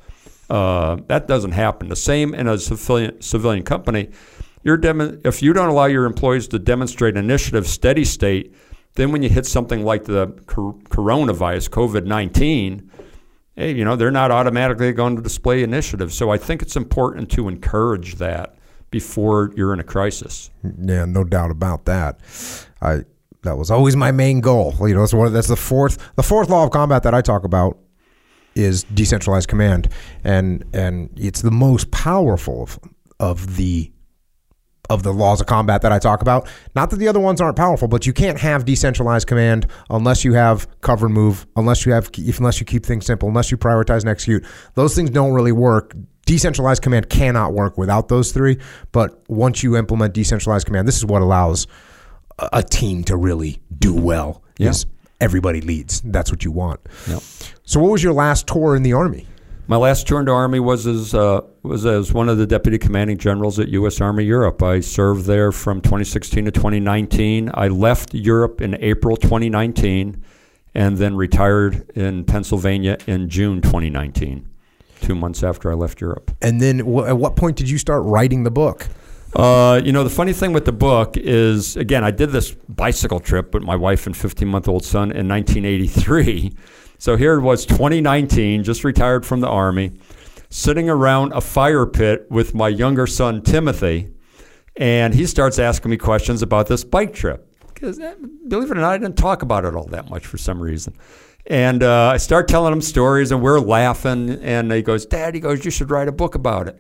Uh, 0.50 0.98
that 1.08 1.28
doesn't 1.28 1.52
happen. 1.52 1.90
The 1.90 1.96
same 1.96 2.34
in 2.34 2.48
a 2.48 2.58
civilian, 2.58 3.22
civilian 3.22 3.64
company. 3.64 4.10
Dem- 4.66 5.22
if 5.26 5.42
you 5.42 5.54
don't 5.54 5.70
allow 5.70 5.86
your 5.86 6.06
employees 6.06 6.48
to 6.50 6.60
demonstrate 6.60 7.18
initiative, 7.18 7.68
steady 7.68 8.06
state, 8.06 8.54
then 8.96 9.12
when 9.12 9.24
you 9.24 9.30
hit 9.30 9.46
something 9.46 9.84
like 9.84 10.06
the 10.06 10.28
coronavirus, 10.28 11.70
COVID 11.70 12.06
19, 12.06 12.90
hey, 13.56 13.74
you 13.74 13.84
know, 13.84 13.96
they're 13.96 14.12
not 14.12 14.32
automatically 14.32 14.92
going 14.94 15.16
to 15.16 15.22
display 15.22 15.64
initiative. 15.64 16.14
So 16.14 16.30
I 16.30 16.38
think 16.38 16.62
it's 16.62 16.76
important 16.76 17.32
to 17.32 17.48
encourage 17.48 18.16
that 18.16 18.56
before 18.92 19.52
you're 19.56 19.74
in 19.74 19.80
a 19.80 19.84
crisis. 19.84 20.52
Yeah, 20.64 21.06
no 21.06 21.24
doubt 21.24 21.52
about 21.52 21.86
that. 21.86 22.20
I 22.82 23.04
that 23.42 23.58
was 23.58 23.70
always 23.70 23.96
my 23.96 24.12
main 24.12 24.40
goal. 24.40 24.74
You 24.82 24.94
know, 24.94 25.02
that's 25.02 25.14
one. 25.14 25.34
That's 25.34 25.48
the 25.48 25.56
fourth. 25.56 26.16
The 26.16 26.24
fourth 26.24 26.50
law 26.50 26.64
of 26.64 26.72
combat 26.72 27.04
that 27.04 27.14
I 27.14 27.22
talk 27.22 27.44
about 27.44 27.78
is 28.56 28.84
decentralized 28.84 29.48
command, 29.48 29.90
and 30.24 30.64
and 30.74 31.10
it's 31.16 31.42
the 31.42 31.52
most 31.52 31.92
powerful 31.92 32.64
of, 32.64 32.80
of 33.20 33.56
the 33.58 33.92
of 34.90 35.04
the 35.04 35.14
laws 35.14 35.40
of 35.40 35.48
combat 35.48 35.82
that 35.82 35.92
I 35.92 36.00
talk 36.00 36.22
about. 36.22 36.48
Not 36.76 36.90
that 36.90 36.98
the 36.98 37.08
other 37.08 37.20
ones 37.20 37.40
aren't 37.40 37.56
powerful, 37.56 37.88
but 37.88 38.06
you 38.06 38.14
can't 38.14 38.40
have 38.40 38.66
decentralized 38.66 39.28
command 39.28 39.68
unless 39.90 40.26
you 40.26 40.34
have 40.34 40.68
cover 40.82 41.06
and 41.06 41.16
move, 41.16 41.48
unless 41.56 41.86
you 41.86 41.94
have 41.94 42.10
unless 42.18 42.60
you 42.60 42.66
keep 42.66 42.86
things 42.86 43.06
simple, 43.06 43.28
unless 43.30 43.50
you 43.52 43.58
prioritize 43.58 44.02
and 44.02 44.10
execute. 44.10 44.46
Those 44.76 44.96
things 44.96 45.10
don't 45.10 45.34
really 45.34 45.52
work. 45.52 45.96
Decentralized 46.26 46.82
command 46.82 47.10
cannot 47.10 47.54
work 47.54 47.78
without 47.78 48.08
those 48.08 48.32
three. 48.32 48.58
But 48.92 49.24
once 49.30 49.64
you 49.64 49.76
implement 49.76 50.14
decentralized 50.14 50.66
command, 50.66 50.88
this 50.88 50.98
is 50.98 51.06
what 51.06 51.22
allows 51.22 51.68
a 52.52 52.64
team 52.64 53.04
to 53.06 53.18
really 53.18 53.60
do 53.78 53.94
well. 53.94 54.44
Yeah. 54.58 54.74
Everybody 55.24 55.62
leads. 55.62 56.02
That's 56.02 56.32
what 56.32 56.44
you 56.44 56.52
want. 56.52 56.82
Yep. 57.08 57.22
So, 57.64 57.80
what 57.80 57.92
was 57.92 58.04
your 58.04 58.12
last 58.12 58.46
tour 58.46 58.76
in 58.76 58.84
the 58.84 58.92
army? 58.92 59.26
My 59.66 59.78
last 59.78 60.08
tour 60.08 60.20
in 60.20 60.26
the 60.26 60.34
Army 60.34 60.60
was 60.60 60.86
as 60.86 61.14
uh, 61.14 61.40
was 61.62 61.86
as 61.86 62.12
one 62.12 62.28
of 62.28 62.38
the 62.38 62.46
deputy 62.46 62.78
commanding 62.78 63.18
generals 63.18 63.58
at 63.60 63.70
U.S. 63.70 64.02
Army 64.02 64.26
Europe. 64.26 64.62
I 64.62 64.82
served 64.82 65.26
there 65.26 65.54
from 65.54 65.80
2016 65.80 66.46
to 66.46 66.52
2019. 66.52 67.50
I 67.54 67.70
left 67.70 68.14
Europe 68.14 68.60
in 68.60 68.76
April 68.82 69.16
2019, 69.16 70.22
and 70.76 70.98
then 70.98 71.16
retired 71.16 71.90
in 71.96 72.26
Pennsylvania 72.26 72.98
in 73.08 73.30
June 73.30 73.62
2019, 73.62 74.46
two 75.00 75.16
months 75.16 75.44
after 75.44 75.72
I 75.72 75.76
left 75.76 76.02
Europe. 76.02 76.36
And 76.42 76.60
then, 76.60 76.80
wh- 76.80 77.08
at 77.08 77.18
what 77.18 77.38
point 77.38 77.56
did 77.56 77.70
you 77.70 77.78
start 77.78 78.04
writing 78.04 78.44
the 78.44 78.52
book? 78.52 78.90
Uh, 79.36 79.82
you 79.84 79.92
know, 79.92 80.04
the 80.04 80.12
funny 80.12 80.32
thing 80.32 80.54
with 80.54 80.66
the 80.66 80.72
book 80.72 81.18
is, 81.18 81.76
again, 81.76 82.04
I 82.04 82.12
did 82.12 82.30
this 82.30 82.52
bicycle 82.70 83.20
trip 83.20 83.54
with 83.54 83.64
my 83.64 83.76
wife 83.76 84.06
and 84.06 84.16
15 84.16 84.48
month 84.48 84.68
old 84.68 84.86
son 84.86 85.12
in 85.12 85.28
1983. 85.28 86.52
So 87.00 87.18
here 87.18 87.34
it 87.34 87.42
was 87.42 87.66
2019, 87.66 88.64
just 88.64 88.84
retired 88.84 89.26
from 89.26 89.40
the 89.40 89.48
Army, 89.48 90.00
sitting 90.50 90.88
around 90.88 91.34
a 91.34 91.42
fire 91.42 91.86
pit 91.88 92.28
with 92.30 92.54
my 92.54 92.68
younger 92.68 93.08
son, 93.08 93.42
Timothy. 93.42 94.14
And 94.76 95.14
he 95.14 95.26
starts 95.26 95.58
asking 95.58 95.92
me 95.92 95.98
questions 95.98 96.42
about 96.44 96.68
this 96.68 96.84
bike 96.84 97.14
trip. 97.14 97.50
Because, 97.74 97.98
believe 98.48 98.70
it 98.70 98.78
or 98.78 98.82
not, 98.82 98.94
I 98.94 98.98
didn't 99.00 99.18
talk 99.18 99.42
about 99.42 99.66
it 99.66 99.76
all 99.76 99.88
that 99.88 100.10
much 100.10 100.28
for 100.28 100.38
some 100.38 100.62
reason. 100.62 100.96
And 101.48 101.84
uh, 101.84 102.12
I 102.14 102.18
start 102.18 102.48
telling 102.48 102.72
him 102.72 102.82
stories, 102.82 103.32
and 103.32 103.42
we're 103.42 103.60
laughing. 103.60 104.30
And 104.42 104.72
he 104.72 104.82
goes, 104.84 105.06
Dad, 105.06 105.34
he 105.34 105.40
goes, 105.40 105.66
you 105.66 105.72
should 105.72 105.90
write 105.90 106.08
a 106.08 106.12
book 106.12 106.36
about 106.36 106.68
it. 106.68 106.80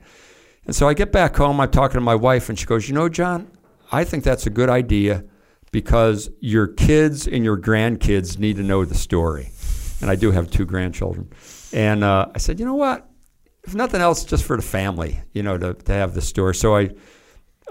And 0.65 0.75
so 0.75 0.87
I 0.87 0.93
get 0.93 1.11
back 1.11 1.35
home, 1.35 1.59
I'm 1.59 1.71
talking 1.71 1.95
to 1.95 2.01
my 2.01 2.15
wife, 2.15 2.49
and 2.49 2.57
she 2.57 2.65
goes, 2.65 2.87
You 2.87 2.95
know, 2.95 3.09
John, 3.09 3.51
I 3.91 4.03
think 4.03 4.23
that's 4.23 4.45
a 4.45 4.49
good 4.49 4.69
idea 4.69 5.25
because 5.71 6.29
your 6.39 6.67
kids 6.67 7.27
and 7.27 7.43
your 7.43 7.57
grandkids 7.57 8.37
need 8.37 8.55
to 8.57 8.63
know 8.63 8.85
the 8.85 8.95
story. 8.95 9.51
And 10.01 10.09
I 10.09 10.15
do 10.15 10.31
have 10.31 10.49
two 10.49 10.65
grandchildren. 10.65 11.31
And 11.73 12.03
uh, 12.03 12.27
I 12.33 12.37
said, 12.37 12.59
You 12.59 12.65
know 12.65 12.75
what? 12.75 13.09
If 13.63 13.75
nothing 13.75 14.01
else, 14.01 14.25
just 14.25 14.43
for 14.43 14.57
the 14.57 14.63
family, 14.63 15.21
you 15.33 15.43
know, 15.43 15.57
to, 15.57 15.73
to 15.73 15.91
have 15.91 16.13
the 16.13 16.21
story. 16.21 16.55
So 16.55 16.75
I, 16.75 16.89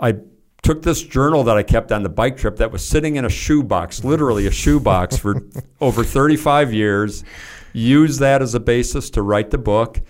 I 0.01 0.17
took 0.63 0.83
this 0.83 1.03
journal 1.03 1.45
that 1.45 1.57
I 1.57 1.63
kept 1.63 1.93
on 1.93 2.03
the 2.03 2.09
bike 2.09 2.37
trip 2.37 2.57
that 2.57 2.71
was 2.71 2.87
sitting 2.87 3.17
in 3.17 3.25
a 3.25 3.29
shoebox, 3.29 4.05
literally 4.05 4.47
a 4.47 4.51
shoebox 4.51 5.17
for 5.17 5.43
over 5.81 6.05
35 6.05 6.73
years, 6.73 7.25
used 7.73 8.21
that 8.21 8.43
as 8.43 8.55
a 8.55 8.61
basis 8.61 9.11
to 9.11 9.23
write 9.23 9.51
the 9.51 9.59
book. 9.59 10.01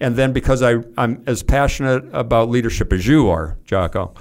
And 0.00 0.16
then 0.16 0.32
because 0.32 0.62
I, 0.62 0.76
I'm 0.96 1.22
as 1.26 1.42
passionate 1.42 2.04
about 2.12 2.48
leadership 2.48 2.92
as 2.92 3.06
you 3.06 3.28
are, 3.28 3.58
Jocko, 3.64 4.14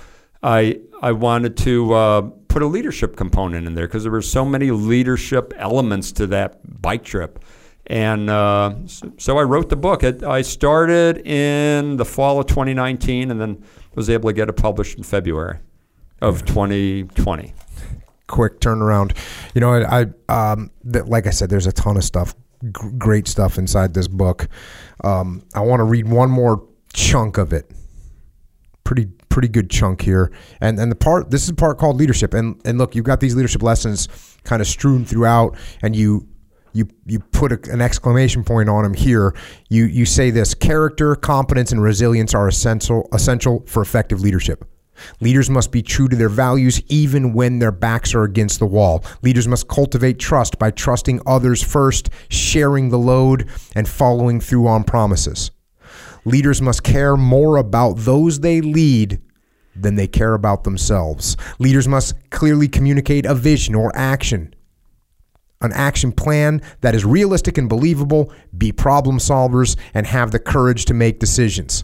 I, 0.44 0.80
I 1.02 1.14
wanted 1.14 1.56
to 1.58 1.94
uh, 1.94 2.22
put 2.50 2.62
a 2.62 2.68
leadership 2.68 3.16
component 3.16 3.66
in 3.66 3.76
there 3.76 3.88
because 3.88 4.04
there 4.04 4.12
were 4.12 4.22
so 4.22 4.44
many 4.44 4.72
leadership 4.72 5.54
elements 5.58 6.12
to 6.14 6.28
that 6.28 6.82
bike 6.82 7.04
trip. 7.04 7.40
And 7.88 8.30
uh, 8.30 8.76
so, 8.86 9.14
so 9.18 9.38
I 9.38 9.44
wrote 9.44 9.70
the 9.70 9.76
book. 9.76 10.04
It, 10.04 10.22
I 10.24 10.42
started 10.42 11.26
in 11.26 11.98
the 11.98 12.06
fall 12.06 12.40
of 12.40 12.46
2019 12.48 13.32
and 13.32 13.40
then 13.42 13.64
was 13.96 14.10
able 14.10 14.30
to 14.30 14.34
get 14.34 14.50
it 14.50 14.54
published 14.54 14.98
in 14.98 15.04
February 15.04 15.60
of 16.22 16.46
2020. 16.46 17.54
quick 18.28 18.60
turnaround. 18.60 19.16
You 19.56 19.62
know, 19.62 19.74
I, 19.74 20.06
I 20.30 20.52
um, 20.52 20.72
th- 20.92 21.06
like 21.06 21.26
I 21.26 21.32
said, 21.32 21.50
there's 21.50 21.68
a 21.68 21.72
ton 21.72 21.98
of 21.98 22.04
stuff, 22.04 22.36
g- 22.64 22.72
great 22.98 23.28
stuff 23.28 23.58
inside 23.58 23.94
this 23.94 24.08
book. 24.08 24.48
Um, 25.04 25.44
I 25.54 25.62
want 25.62 25.80
to 25.80 25.84
read 25.84 26.08
one 26.08 26.30
more 26.30 26.68
chunk 26.94 27.38
of 27.38 27.54
it. 27.54 27.72
Pretty 28.84 29.08
pretty 29.30 29.48
good 29.48 29.70
chunk 29.70 30.02
here, 30.02 30.32
and 30.60 30.80
and 30.80 30.92
the 30.92 30.96
part 30.96 31.30
this 31.30 31.44
is 31.44 31.50
the 31.50 31.54
part 31.54 31.78
called 31.78 31.98
leadership. 31.98 32.34
And 32.34 32.60
and 32.66 32.78
look, 32.78 32.96
you've 32.96 33.06
got 33.06 33.20
these 33.20 33.36
leadership 33.36 33.62
lessons 33.62 34.08
kind 34.44 34.62
of 34.62 34.68
strewn 34.68 35.06
throughout, 35.06 35.58
and 35.82 35.96
you. 35.96 36.28
You, 36.72 36.88
you 37.08 37.20
put 37.20 37.52
a, 37.52 37.72
an 37.74 37.82
exclamation 37.82 38.44
point 38.44 38.70
on 38.70 38.84
them 38.84 38.94
here. 38.94 39.34
You 39.70 39.86
you 39.86 40.06
say 40.06 40.30
this: 40.30 40.54
character, 40.54 41.16
competence, 41.16 41.72
and 41.72 41.82
resilience 41.82 42.36
are 42.36 42.48
essential 42.48 43.10
essential 43.12 43.64
for 43.66 43.82
effective 43.82 44.22
leadership. 44.22 44.64
Leaders 45.20 45.50
must 45.50 45.72
be 45.72 45.82
true 45.82 46.08
to 46.08 46.16
their 46.16 46.30
values 46.30 46.82
even 46.88 47.34
when 47.34 47.60
their 47.60 47.72
backs 47.72 48.14
are 48.14 48.24
against 48.24 48.60
the 48.60 48.66
wall. 48.66 49.04
Leaders 49.22 49.48
must 49.48 49.68
cultivate 49.68 50.20
trust 50.20 50.60
by 50.60 50.72
trusting 50.72 51.22
others 51.26 51.64
first, 51.64 52.10
sharing 52.30 52.90
the 52.90 52.98
load, 52.98 53.48
and 53.76 53.88
following 53.88 54.40
through 54.40 54.68
on 54.68 54.84
promises. 54.84 55.52
Leaders 56.26 56.62
must 56.62 56.84
care 56.84 57.16
more 57.16 57.58
about 57.58 57.98
those 57.98 58.40
they 58.40 58.62
lead 58.62 59.22
than 59.76 59.96
they 59.96 60.08
care 60.08 60.34
about 60.34 60.64
themselves. 60.64 61.38
Leaders 61.58 61.88
must 61.88 62.14
clearly 62.30 62.68
communicate 62.68 63.26
a 63.26 63.34
vision 63.34 63.76
or 63.76 63.92
action, 63.96 64.54
an 65.62 65.72
action 65.74 66.12
plan 66.12 66.62
that 66.82 66.96
is 66.96 67.06
realistic 67.06 67.58
and 67.58 67.70
believable, 67.70 68.32
be 68.58 68.72
problem 68.72 69.18
solvers, 69.18 69.78
and 69.94 70.08
have 70.08 70.32
the 70.32 70.40
courage 70.40 70.86
to 70.86 70.94
make 70.94 71.20
decisions. 71.20 71.84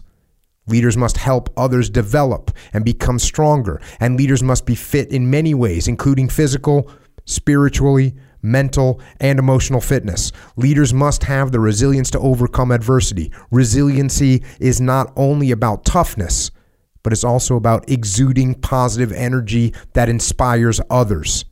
Leaders 0.66 0.96
must 0.96 1.16
help 1.16 1.48
others 1.56 1.88
develop 1.88 2.50
and 2.72 2.84
become 2.84 3.18
stronger, 3.18 3.80
and 4.00 4.16
leaders 4.16 4.42
must 4.42 4.66
be 4.66 4.74
fit 4.74 5.10
in 5.10 5.30
many 5.30 5.54
ways, 5.54 5.86
including 5.86 6.28
physical, 6.28 6.90
spiritually, 7.24 8.14
mental, 8.42 9.00
and 9.20 9.38
emotional 9.38 9.80
fitness. 9.80 10.32
Leaders 10.56 10.92
must 10.92 11.24
have 11.24 11.52
the 11.52 11.60
resilience 11.60 12.10
to 12.10 12.18
overcome 12.18 12.70
adversity. 12.70 13.32
Resiliency 13.50 14.42
is 14.60 14.80
not 14.80 15.12
only 15.16 15.50
about 15.50 15.84
toughness, 15.84 16.50
but 17.02 17.12
it's 17.12 17.24
also 17.24 17.56
about 17.56 17.88
exuding 17.88 18.54
positive 18.54 19.12
energy 19.12 19.72
that 19.92 20.08
inspires 20.08 20.80
others. 20.90 21.44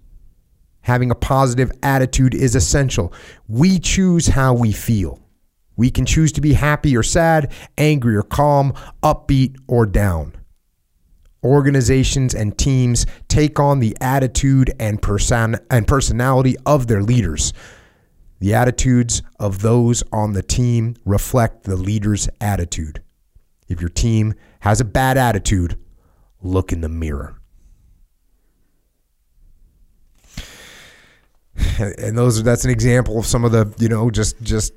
Having 0.83 1.13
a 1.13 1.15
positive 1.15 1.71
attitude 1.83 2.35
is 2.35 2.55
essential. 2.55 3.13
We 3.49 3.79
choose 3.79 4.27
how 4.27 4.55
we 4.55 4.73
feel. 4.73 5.24
We 5.77 5.91
can 5.91 6.07
choose 6.07 6.33
to 6.33 6.41
be 6.41 6.53
happy 6.53 6.97
or 6.97 7.03
sad, 7.03 7.53
angry 7.77 8.17
or 8.17 8.23
calm, 8.23 8.73
upbeat 9.03 9.57
or 9.67 9.87
down. 9.87 10.37
Organizations 11.43 12.35
and 12.35 12.57
teams 12.57 13.05
take 13.29 13.61
on 13.61 13.81
the 13.81 13.97
attitude 14.01 14.73
and 14.81 15.03
person 15.03 15.57
and 15.71 15.87
personality 15.87 16.57
of 16.65 16.87
their 16.87 17.03
leaders. 17.03 17.53
The 18.41 18.55
attitudes 18.55 19.23
of 19.39 19.61
those 19.61 20.03
on 20.13 20.33
the 20.33 20.43
team 20.43 20.97
reflect 21.05 21.65
the 21.65 21.77
leader's 21.77 22.29
attitude. 22.41 23.03
If 23.69 23.81
your 23.81 23.91
team 23.91 24.35
has 24.61 24.81
a 24.81 24.85
bad 24.85 25.19
attitude, 25.19 25.79
look 26.43 26.73
in 26.73 26.81
the 26.81 26.89
mirror. 26.89 27.37
And 31.79 32.17
those 32.17 32.39
are 32.39 32.43
that's 32.43 32.65
an 32.65 32.71
example 32.71 33.19
of 33.19 33.27
some 33.27 33.45
of 33.45 33.53
the, 33.53 33.73
you 33.79 33.89
know, 33.89 34.11
just 34.11 34.41
just 34.43 34.73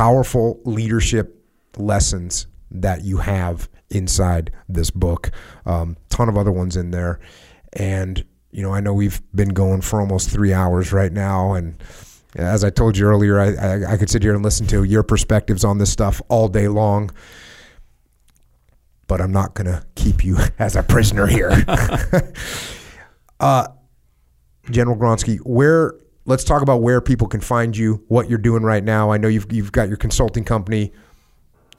powerful 0.00 0.58
leadership 0.64 1.44
lessons 1.76 2.46
that 2.70 3.04
you 3.04 3.18
have 3.18 3.68
inside 3.90 4.50
this 4.66 4.90
book. 4.90 5.30
Um, 5.66 5.94
ton 6.08 6.26
of 6.26 6.38
other 6.38 6.50
ones 6.50 6.74
in 6.74 6.90
there, 6.90 7.20
and 7.74 8.24
you 8.50 8.62
know 8.62 8.72
I 8.72 8.80
know 8.80 8.94
we've 8.94 9.20
been 9.34 9.50
going 9.50 9.82
for 9.82 10.00
almost 10.00 10.30
three 10.30 10.54
hours 10.54 10.90
right 10.90 11.12
now, 11.12 11.52
and 11.52 11.82
as 12.34 12.64
I 12.64 12.70
told 12.70 12.96
you 12.96 13.08
earlier, 13.08 13.38
I, 13.38 13.52
I, 13.52 13.92
I 13.92 13.96
could 13.98 14.08
sit 14.08 14.22
here 14.22 14.34
and 14.34 14.42
listen 14.42 14.66
to 14.68 14.84
your 14.84 15.02
perspectives 15.02 15.66
on 15.66 15.76
this 15.76 15.92
stuff 15.92 16.22
all 16.30 16.48
day 16.48 16.68
long. 16.68 17.10
But 19.06 19.20
I'm 19.20 19.32
not 19.32 19.52
gonna 19.52 19.84
keep 19.96 20.24
you 20.24 20.38
as 20.58 20.76
a 20.76 20.82
prisoner 20.82 21.26
here. 21.26 21.50
uh, 23.40 23.68
General 24.70 24.96
Gronski, 24.96 25.36
where 25.44 25.92
let's 26.30 26.44
talk 26.44 26.62
about 26.62 26.80
where 26.80 27.00
people 27.00 27.26
can 27.26 27.40
find 27.40 27.76
you, 27.76 28.04
what 28.06 28.30
you're 28.30 28.38
doing 28.38 28.62
right 28.62 28.84
now. 28.84 29.10
I 29.10 29.18
know 29.18 29.28
you've 29.28 29.52
you've 29.52 29.72
got 29.72 29.88
your 29.88 29.96
consulting 29.96 30.44
company. 30.44 30.92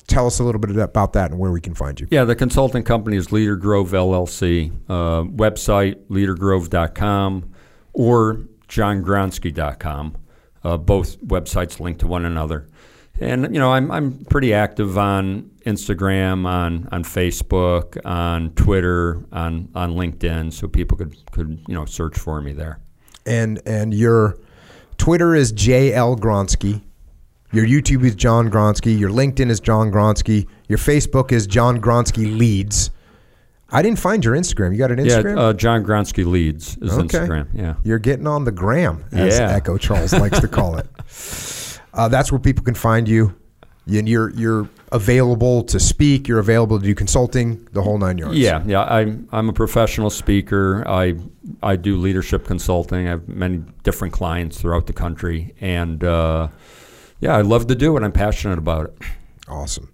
Tell 0.07 0.27
us 0.27 0.39
a 0.39 0.43
little 0.43 0.59
bit 0.59 0.75
about 0.75 1.13
that 1.13 1.31
and 1.31 1.39
where 1.39 1.51
we 1.51 1.61
can 1.61 1.73
find 1.73 1.99
you. 1.99 2.07
Yeah, 2.11 2.25
the 2.25 2.35
consulting 2.35 2.83
company 2.83 3.15
is 3.15 3.31
Leader 3.31 3.55
Grove 3.55 3.91
LLC. 3.91 4.71
Uh, 4.89 5.23
website, 5.23 6.03
leadergrove.com 6.07 7.53
or 7.93 8.41
johngronski.com. 8.67 10.17
Uh, 10.63 10.77
both 10.77 11.19
websites 11.21 11.80
link 11.80 11.99
to 11.99 12.07
one 12.07 12.25
another. 12.25 12.67
and 13.21 13.43
you 13.53 13.59
know, 13.59 13.71
I'm 13.71 13.89
I'm 13.89 14.25
pretty 14.25 14.53
active 14.53 14.97
on 14.97 15.49
Instagram, 15.65 16.45
on 16.45 16.89
on 16.91 17.03
Facebook, 17.05 17.97
on 18.05 18.51
Twitter, 18.51 19.23
on 19.31 19.69
on 19.75 19.93
LinkedIn, 19.93 20.51
so 20.51 20.67
people 20.67 20.97
could 20.97 21.15
could 21.31 21.63
you 21.67 21.73
know 21.73 21.85
search 21.85 22.17
for 22.19 22.41
me 22.41 22.51
there. 22.51 22.81
And 23.25 23.61
and 23.66 23.93
your 23.93 24.38
Twitter 24.98 25.35
is 25.35 25.53
JL 25.53 26.17
Gronski. 26.19 26.82
Your 27.53 27.66
YouTube 27.66 28.03
is 28.06 28.16
John 28.16 28.50
Gronski. 28.50 28.98
Your 28.98 29.09
LinkedIn 29.09 29.50
is 29.50 29.59
John 29.59 29.91
Gronski. 29.91 30.48
Your 30.69 30.77
Facebook 30.77 31.32
is 31.32 31.45
John 31.48 31.82
Gronski 31.82 32.38
Leads. 32.38 32.91
I 33.74 33.82
didn't 33.82 34.00
find 34.00 34.24
your 34.24 34.35
Instagram. 34.35 34.72
You 34.74 34.77
got 34.77 34.91
an 34.91 35.00
Instagram? 35.00 35.35
Yeah, 35.38 35.41
uh, 35.43 35.53
John 35.53 35.83
Gronski 35.85 36.25
Leads 36.25 36.77
is 36.82 36.91
Okay. 36.98 37.19
Instagram. 37.19 37.48
Yeah. 37.53 37.75
You're 37.83 38.00
getting 38.00 38.27
on 38.27 38.43
the 38.45 38.51
gram, 38.51 39.03
as 39.11 39.38
Yeah. 39.40 39.50
Echo 39.51 39.77
Charles 39.77 40.14
likes 40.14 40.40
to 40.40 40.48
call 40.48 40.77
it. 40.77 40.88
Uh, 41.93 42.08
that's 42.08 42.32
where 42.32 42.40
people 42.40 42.64
can 42.64 42.74
find 42.74 43.06
you. 43.09 43.35
And 43.88 44.08
you're 44.08 44.30
you're 44.32 44.69
available 44.92 45.64
to 45.64 45.80
speak. 45.80 46.27
You're 46.27 46.40
available 46.40 46.80
to 46.80 46.85
do 46.85 46.93
consulting. 46.95 47.68
The 47.74 47.82
whole 47.82 47.98
nine 47.98 48.18
yards. 48.19 48.38
Yeah, 48.38 48.64
yeah. 48.66 48.84
I'm 48.84 49.27
I'm 49.32 49.50
a 49.50 49.53
professional 49.53 50.10
speaker. 50.11 50.84
I 50.88 51.16
I 51.64 51.76
do 51.77 51.98
leadership 51.98 52.45
consulting. 52.45 53.08
I 53.08 53.10
have 53.11 53.27
many 53.27 53.64
different 53.84 54.14
clients 54.14 54.61
throughout 54.61 54.85
the 54.88 54.93
country, 54.93 55.56
and 55.60 56.03
uh, 56.03 56.50
yeah, 57.19 57.35
I 57.35 57.42
love 57.42 57.68
to 57.68 57.76
do 57.76 57.98
it. 57.98 58.03
I'm 58.03 58.11
passionate 58.11 58.60
about 58.60 58.85
it. 58.85 58.98
Awesome. 59.48 59.92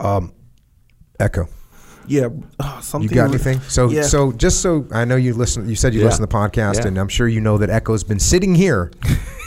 Um, 0.00 0.32
Echo, 1.20 1.48
Yeah, 2.06 2.28
uh, 2.60 2.74
you 2.76 2.82
something. 2.82 3.14
got 3.14 3.28
anything? 3.30 3.60
So 3.68 3.90
Yeah. 3.90 4.02
so 4.02 4.30
just 4.32 4.60
so 4.62 4.86
I 4.92 5.04
know 5.04 5.16
you 5.16 5.34
listen. 5.34 5.68
You 5.68 5.74
said 5.76 5.92
you 5.92 6.00
Yeah. 6.00 6.06
listen 6.06 6.20
to 6.20 6.26
the 6.28 6.34
podcast, 6.34 6.76
Yeah. 6.82 6.86
and 6.88 6.98
I'm 6.98 7.08
sure 7.08 7.26
you 7.28 7.40
know 7.40 7.58
that 7.58 7.68
Echo's 7.68 8.04
been 8.04 8.20
sitting 8.20 8.54
here 8.54 8.90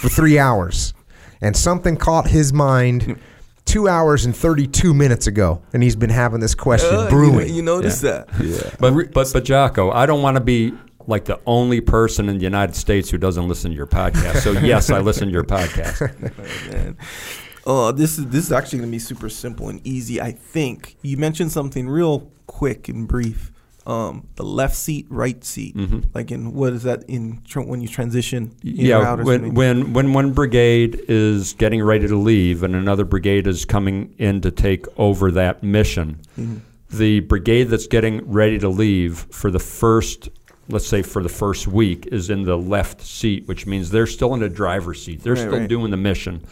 for 0.01 0.09
three 0.09 0.37
hours, 0.47 0.93
and 1.41 1.55
something 1.55 1.95
caught 1.95 2.27
his 2.27 2.51
mind. 2.51 3.17
Two 3.67 3.87
hours 3.87 4.25
and 4.25 4.35
thirty-two 4.35 4.93
minutes 4.95 5.27
ago, 5.27 5.61
and 5.73 5.83
he's 5.83 5.95
been 5.95 6.09
having 6.09 6.39
this 6.39 6.55
question 6.55 6.95
Uh, 6.95 7.03
you- 7.03 7.09
brewing. 7.09 7.53
You, 7.53 7.61
noticed 7.61 8.01
that? 8.01 8.27
Yeah. 8.41 8.71
But 8.79 9.13
but 9.13 9.29
but 9.31 9.43
Jocko, 9.43 9.91
I 9.91 10.05
don't 10.07 10.21
want 10.23 10.35
to 10.37 10.41
be 10.41 10.73
like 11.05 11.25
the 11.25 11.39
only 11.45 11.79
person 11.81 12.27
in 12.29 12.37
the 12.37 12.43
United 12.43 12.75
States 12.75 13.09
who 13.09 13.17
doesn't 13.17 13.47
listen 13.47 13.69
to 13.71 13.77
your 13.77 13.85
podcast. 13.87 14.37
So 14.41 14.53
yes, 14.53 14.89
I 14.89 14.99
listen 14.99 15.27
to 15.27 15.31
your 15.33 15.43
podcast. 15.43 16.01
Oh, 16.01 16.71
man. 16.71 16.97
Oh, 17.65 17.91
this 17.91 18.17
is 18.17 18.27
this 18.27 18.45
is 18.45 18.51
actually 18.51 18.79
gonna 18.79 18.91
be 18.91 18.99
super 18.99 19.29
simple 19.29 19.67
and 19.69 19.85
easy. 19.85 20.21
I 20.21 20.31
think 20.31 20.95
you 21.01 21.17
mentioned 21.17 21.51
something 21.51 21.87
real 21.89 22.31
quick 22.47 22.87
and 22.89 23.05
brief. 23.07 23.51
Um, 23.87 24.27
the 24.35 24.43
left 24.43 24.75
seat, 24.75 25.05
right 25.09 25.41
seat. 25.45 25.73
Like 26.13 26.29
in 26.29 26.53
what 26.53 26.73
is 26.73 26.83
that 26.83 27.05
in 27.07 27.41
tr- 27.45 27.61
when 27.61 27.79
you 27.81 27.87
transition? 27.87 28.53
in 28.61 28.69
or 28.69 28.83
yeah, 28.83 28.97
out 28.99 29.21
or 29.21 29.23
when 29.23 29.53
when 29.53 29.93
when 29.93 30.11
one 30.11 30.33
brigade 30.33 30.99
is 31.07 31.53
getting 31.53 31.81
ready 31.81 32.05
to 32.07 32.17
leave 32.17 32.63
and 32.63 32.75
another 32.75 33.05
brigade 33.05 33.47
is 33.47 33.63
coming 33.63 34.13
in 34.17 34.41
to 34.41 34.51
take 34.51 34.85
over 34.97 35.31
that 35.31 35.63
mission, 35.63 36.19
Mm-hmm. 36.37 36.57
the 36.97 37.21
brigade 37.21 37.65
that's 37.65 37.87
getting 37.87 38.29
ready 38.29 38.59
to 38.59 38.67
leave 38.67 39.19
for 39.31 39.49
the 39.51 39.59
first, 39.59 40.27
let's 40.67 40.85
say 40.87 41.01
for 41.01 41.23
the 41.23 41.29
first 41.29 41.65
week, 41.67 42.07
is 42.11 42.29
in 42.29 42.43
the 42.43 42.57
left 42.57 43.01
seat, 43.01 43.47
which 43.47 43.65
means 43.65 43.89
they're 43.89 44.05
still 44.05 44.33
in 44.33 44.41
the 44.41 44.49
driver's 44.49 45.01
seat. 45.01 45.21
They're 45.23 45.33
Right, 45.33 45.39
still 45.47 45.59
right. 45.59 45.69
doing 45.69 45.91
the 45.91 45.97
mission, 46.11 46.43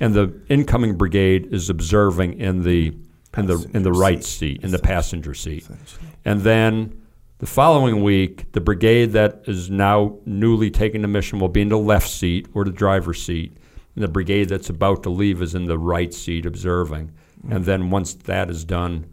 and 0.00 0.14
the 0.14 0.32
incoming 0.48 0.96
brigade 0.96 1.52
is 1.52 1.68
observing 1.68 2.40
in 2.40 2.62
the 2.62 2.94
in 3.36 3.44
the 3.46 3.70
in 3.74 3.82
the 3.82 3.92
right 3.92 4.24
seat, 4.24 4.56
seat, 4.56 4.64
in 4.64 4.70
the 4.70 4.78
passenger 4.78 5.34
seat. 5.34 5.66
And 6.28 6.42
then 6.42 7.00
the 7.38 7.46
following 7.46 8.02
week, 8.02 8.52
the 8.52 8.60
brigade 8.60 9.12
that 9.12 9.44
is 9.46 9.70
now 9.70 10.18
newly 10.26 10.70
taking 10.70 11.00
the 11.00 11.08
mission 11.08 11.38
will 11.38 11.48
be 11.48 11.62
in 11.62 11.70
the 11.70 11.78
left 11.78 12.10
seat 12.10 12.48
or 12.52 12.66
the 12.66 12.70
driver's 12.70 13.22
seat. 13.22 13.56
And 13.94 14.04
the 14.04 14.08
brigade 14.08 14.50
that's 14.50 14.68
about 14.68 15.04
to 15.04 15.08
leave 15.08 15.40
is 15.40 15.54
in 15.54 15.64
the 15.64 15.78
right 15.78 16.12
seat 16.12 16.44
observing. 16.44 17.12
And 17.48 17.64
then 17.64 17.88
once 17.88 18.12
that 18.12 18.50
is 18.50 18.66
done, 18.66 19.06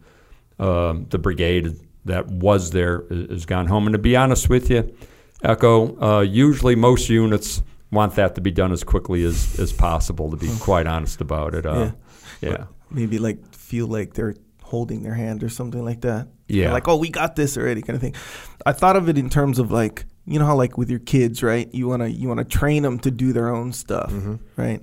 um, 0.59 1.05
the 1.09 1.17
brigade 1.17 1.79
that 2.03 2.27
was 2.27 2.71
there 2.71 3.05
is, 3.09 3.29
is 3.29 3.45
gone 3.45 3.67
home. 3.67 3.87
And 3.87 3.93
to 3.93 3.99
be 3.99 4.17
honest 4.17 4.49
with 4.49 4.69
you, 4.69 4.93
Echo, 5.41 5.97
uh, 6.01 6.19
usually 6.19 6.75
most 6.75 7.07
units 7.07 7.63
want 7.91 8.15
that 8.15 8.35
to 8.35 8.41
be 8.41 8.51
done 8.51 8.73
as 8.73 8.83
quickly 8.83 9.23
as, 9.23 9.57
as 9.57 9.71
possible, 9.71 10.31
to 10.31 10.35
be 10.35 10.51
quite 10.59 10.85
honest 10.85 11.21
about 11.21 11.55
it. 11.55 11.65
Uh, 11.65 11.91
yeah. 12.41 12.65
maybe 12.91 13.19
like 13.19 13.55
feel 13.55 13.87
like 13.87 14.15
they're 14.15 14.35
holding 14.65 15.03
their 15.03 15.13
hand 15.13 15.43
or 15.43 15.49
something 15.49 15.85
like 15.85 16.01
that. 16.01 16.27
Yeah. 16.47 16.73
Like, 16.73 16.87
oh, 16.87 16.97
we 16.97 17.09
got 17.09 17.35
this 17.35 17.55
already, 17.55 17.83
kind 17.83 17.95
of 17.95 18.01
thing. 18.01 18.15
I 18.65 18.71
thought 18.71 18.95
of 18.95 19.07
it 19.09 19.17
in 19.17 19.29
terms 19.29 19.59
of 19.59 19.71
like, 19.71 20.05
you 20.25 20.39
know 20.39 20.45
how 20.45 20.55
like 20.55 20.75
with 20.75 20.89
your 20.89 20.99
kids, 20.99 21.43
right? 21.43 21.71
You 21.71 21.87
wanna 21.87 22.07
you 22.07 22.27
wanna 22.27 22.43
train 22.43 22.81
them 22.81 22.97
to 22.99 23.11
do 23.11 23.31
their 23.31 23.53
own 23.53 23.73
stuff, 23.73 24.11
right? 24.57 24.81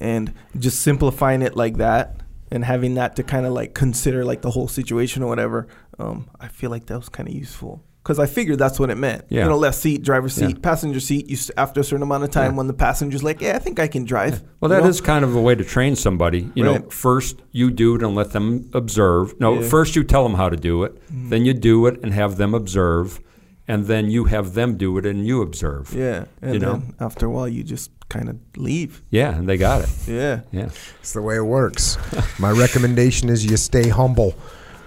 And 0.00 0.32
just 0.58 0.80
simplifying 0.80 1.42
it 1.42 1.54
like 1.54 1.76
that 1.76 2.22
and 2.50 2.64
having 2.64 2.94
that 2.94 3.16
to 3.16 3.22
kind 3.22 3.44
of 3.44 3.52
like 3.52 3.74
consider 3.74 4.24
like 4.24 4.40
the 4.40 4.50
whole 4.50 4.68
situation 4.68 5.22
or 5.22 5.28
whatever. 5.28 5.68
Um, 5.98 6.30
I 6.40 6.48
feel 6.48 6.70
like 6.70 6.86
that 6.86 6.96
was 6.96 7.10
kind 7.10 7.28
of 7.28 7.34
useful. 7.34 7.84
Because 8.02 8.18
I 8.18 8.24
figured 8.26 8.58
that's 8.58 8.80
what 8.80 8.88
it 8.88 8.96
meant. 8.96 9.26
Yeah. 9.28 9.42
You 9.42 9.50
know, 9.50 9.58
left 9.58 9.76
seat, 9.76 10.02
driver's 10.02 10.32
seat, 10.32 10.56
Yeah. 10.56 10.62
passenger 10.62 11.00
seat. 11.00 11.28
You 11.28 11.36
s- 11.36 11.50
after 11.58 11.80
a 11.80 11.84
certain 11.84 12.02
amount 12.02 12.24
of 12.24 12.30
time, 12.30 12.52
Yeah. 12.52 12.56
when 12.56 12.66
the 12.66 12.72
passenger's 12.72 13.22
like, 13.22 13.42
"Yeah, 13.42 13.56
I 13.56 13.58
think 13.58 13.78
I 13.78 13.88
can 13.88 14.04
drive." 14.04 14.42
Well, 14.60 14.72
you 14.72 14.80
know? 14.80 14.86
is 14.88 15.02
kind 15.02 15.22
of 15.22 15.36
a 15.36 15.40
way 15.40 15.54
to 15.54 15.64
train 15.64 15.96
somebody. 15.96 16.48
You 16.54 16.64
know, 16.64 16.78
first 16.88 17.36
you 17.52 17.70
do 17.70 17.94
it 17.96 18.02
and 18.02 18.14
let 18.14 18.32
them 18.32 18.70
observe. 18.72 19.34
No, 19.38 19.60
Yeah. 19.60 19.68
First 19.68 19.96
you 19.96 20.02
tell 20.04 20.22
them 20.22 20.34
how 20.34 20.48
to 20.48 20.56
do 20.56 20.82
it, 20.84 20.94
mm-hmm. 21.12 21.28
then 21.28 21.44
you 21.44 21.52
do 21.52 21.86
it 21.86 22.00
and 22.02 22.14
have 22.14 22.36
them 22.38 22.54
observe, 22.54 23.20
and 23.68 23.86
then 23.86 24.08
you 24.10 24.24
have 24.24 24.54
them 24.54 24.76
do 24.78 24.96
it 24.96 25.04
and 25.04 25.26
you 25.26 25.42
observe. 25.42 25.92
Yeah, 25.94 26.24
and 26.40 26.54
You 26.54 26.60
then 26.60 26.68
know? 26.70 26.82
after 27.00 27.26
a 27.26 27.30
while, 27.30 27.48
you 27.48 27.62
just 27.62 27.90
kind 28.08 28.30
of 28.30 28.36
leave. 28.56 29.02
Yeah, 29.10 29.34
and 29.36 29.46
they 29.46 29.58
got 29.58 29.82
it. 29.82 29.90
Yeah, 30.08 30.40
Yeah. 30.52 30.70
It's 31.00 31.12
the 31.12 31.20
way 31.22 31.36
it 31.36 31.44
works. 31.44 31.98
My 32.38 32.50
recommendation 32.50 33.28
is 33.28 33.44
you 33.44 33.58
stay 33.58 33.88
humble 33.90 34.34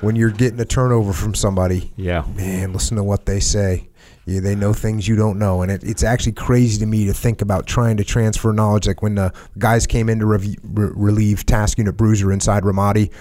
when 0.03 0.15
you're 0.15 0.29
getting 0.31 0.59
a 0.59 0.65
turnover 0.65 1.13
from 1.13 1.33
somebody. 1.33 1.91
Yeah. 1.95 2.25
Man, 2.35 2.73
listen 2.73 2.97
to 2.97 3.03
what 3.03 3.25
they 3.25 3.39
say. 3.39 3.89
Yeah, 4.25 4.39
they 4.39 4.55
know 4.55 4.71
things 4.71 5.05
you 5.07 5.17
don't 5.17 5.37
know, 5.37 5.63
and 5.63 5.71
it, 5.71 5.83
it's 5.83 6.01
actually 6.03 6.31
crazy 6.31 6.79
to 6.79 6.85
me 6.85 7.05
to 7.07 7.13
think 7.13 7.41
about 7.41 7.67
trying 7.67 7.97
to 7.97 8.05
transfer 8.05 8.53
knowledge. 8.53 8.87
Like 8.87 9.01
when 9.01 9.15
the 9.15 9.33
guys 9.57 9.85
came 9.85 10.07
in 10.07 10.19
to 10.19 10.25
rev- 10.25 10.45
re- 10.63 10.91
relieve 10.95 11.45
task 11.45 11.77
unit 11.77 11.97
Bruiser 11.97 12.31
inside 12.31 12.63
Ramadi, 12.63 13.11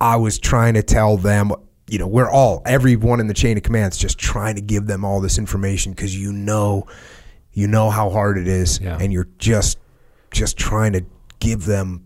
I 0.00 0.16
was 0.16 0.38
trying 0.40 0.74
to 0.74 0.82
tell 0.82 1.18
them, 1.18 1.52
you 1.88 1.98
know, 2.00 2.08
we're 2.08 2.28
all 2.30 2.62
everyone 2.66 3.20
in 3.20 3.28
the 3.28 3.34
chain 3.34 3.56
of 3.56 3.62
command 3.62 3.92
is 3.92 3.98
just 3.98 4.18
trying 4.18 4.56
to 4.56 4.60
give 4.60 4.86
them 4.88 5.04
all 5.04 5.20
this 5.20 5.38
information 5.38 5.92
because 5.92 6.16
you 6.18 6.32
know, 6.32 6.86
you 7.52 7.68
know 7.68 7.88
how 7.90 8.10
hard 8.10 8.38
it 8.38 8.48
is, 8.48 8.80
Yeah. 8.80 8.98
and 9.00 9.12
you're 9.12 9.28
just 9.38 9.78
just 10.32 10.56
trying 10.56 10.94
to 10.94 11.04
give 11.38 11.64
them. 11.64 12.04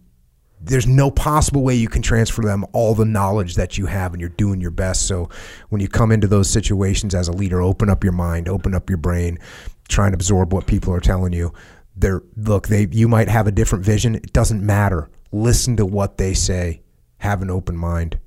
There's 0.65 0.86
no 0.86 1.10
possible 1.10 1.62
way 1.62 1.74
you 1.74 1.89
can 1.89 2.02
transfer 2.02 2.42
them 2.42 2.65
all 2.73 2.94
the 2.94 3.05
knowledge 3.05 3.57
that 3.57 3.76
you 3.76 3.86
have, 3.86 4.12
and 4.12 4.20
you're 4.20 4.31
doing 4.31 4.60
your 4.60 4.70
best. 4.70 5.07
So 5.07 5.28
when 5.70 5.81
you 5.81 5.89
come 5.89 6.12
into 6.12 6.28
those 6.28 6.49
situations 6.49 7.15
as 7.15 7.28
a 7.28 7.32
leader, 7.32 7.60
open 7.60 7.91
up 7.91 8.05
your 8.05 8.12
mind, 8.12 8.49
open 8.49 8.74
up 8.74 8.89
your 8.89 8.99
brain, 8.99 9.39
try 9.89 10.07
and 10.07 10.15
absorb 10.15 10.52
what 10.52 10.66
people 10.66 10.94
are 10.94 11.00
telling 11.00 11.32
you. 11.32 11.52
They're 11.97 12.23
look, 12.36 12.68
they 12.68 12.86
you 12.91 13.08
might 13.08 13.28
have 13.28 13.47
a 13.47 13.52
different 13.52 13.84
vision. 13.84 14.15
It 14.15 14.32
doesn't 14.32 14.65
matter. 14.65 15.10
Listen 15.32 15.76
to 15.76 15.86
what 15.86 16.16
they 16.16 16.32
say. 16.34 16.82
Have 17.18 17.42
an 17.42 17.50
open 17.50 17.76
mind. 17.76 18.18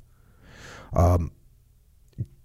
Um, 0.94 1.32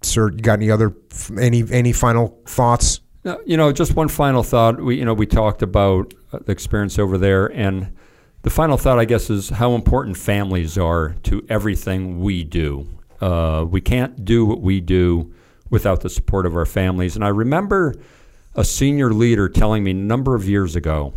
sir, 0.01 0.31
you 0.31 0.37
got 0.37 0.53
any 0.53 0.71
other 0.71 0.95
any 1.39 1.63
any 1.71 1.91
final 1.91 2.39
thoughts? 2.45 3.01
You 3.45 3.55
know, 3.55 3.71
just 3.71 3.95
one 3.95 4.07
final 4.07 4.41
thought. 4.41 4.81
We, 4.81 4.97
you 4.97 5.05
know, 5.05 5.13
we 5.13 5.27
talked 5.27 5.61
about 5.61 6.13
uh, 6.33 6.39
the 6.43 6.51
experience 6.51 6.97
over 6.97 7.19
there, 7.19 7.45
and 7.47 7.95
the 8.43 8.49
final 8.49 8.77
thought, 8.77 8.99
I 8.99 9.05
guess, 9.05 9.29
is 9.29 9.49
how 9.49 9.73
important 9.73 10.17
families 10.17 10.77
are 10.77 11.15
to 11.23 11.45
everything 11.49 12.19
we 12.19 12.43
do. 12.43 12.87
Uh, 13.19 13.65
we 13.69 13.81
can't 13.81 14.25
do 14.25 14.45
what 14.45 14.61
we 14.61 14.81
do 14.81 15.33
without 15.69 16.01
the 16.01 16.09
support 16.09 16.45
of 16.45 16.55
our 16.55 16.65
families. 16.65 17.15
And 17.15 17.23
I 17.23 17.29
remember 17.29 17.93
a 18.55 18.63
senior 18.63 19.13
leader 19.13 19.47
telling 19.47 19.83
me 19.83 19.91
a 19.91 19.95
number 19.95 20.35
of 20.35 20.49
years 20.49 20.75
ago, 20.75 21.13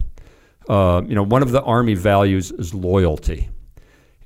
uh, 0.69 1.03
you 1.07 1.15
know, 1.15 1.23
one 1.23 1.43
of 1.43 1.51
the 1.51 1.63
Army 1.63 1.95
values 1.95 2.53
is 2.53 2.75
loyalty. 2.75 3.49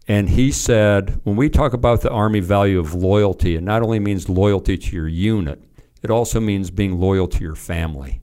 And 0.06 0.28
he 0.28 0.50
said, 0.50 1.20
when 1.24 1.36
we 1.36 1.48
talk 1.48 1.74
about 1.74 2.00
the 2.00 2.10
Army 2.10 2.40
value 2.40 2.78
of 2.80 2.94
loyalty, 2.94 3.56
it 3.56 3.62
not 3.62 3.82
only 3.82 4.00
means 4.00 4.28
loyalty 4.28 4.76
to 4.78 4.96
your 4.96 5.08
unit, 5.08 5.62
it 6.02 6.10
also 6.10 6.40
means 6.40 6.70
being 6.70 6.98
loyal 6.98 7.28
to 7.28 7.40
your 7.42 7.54
family. 7.54 8.22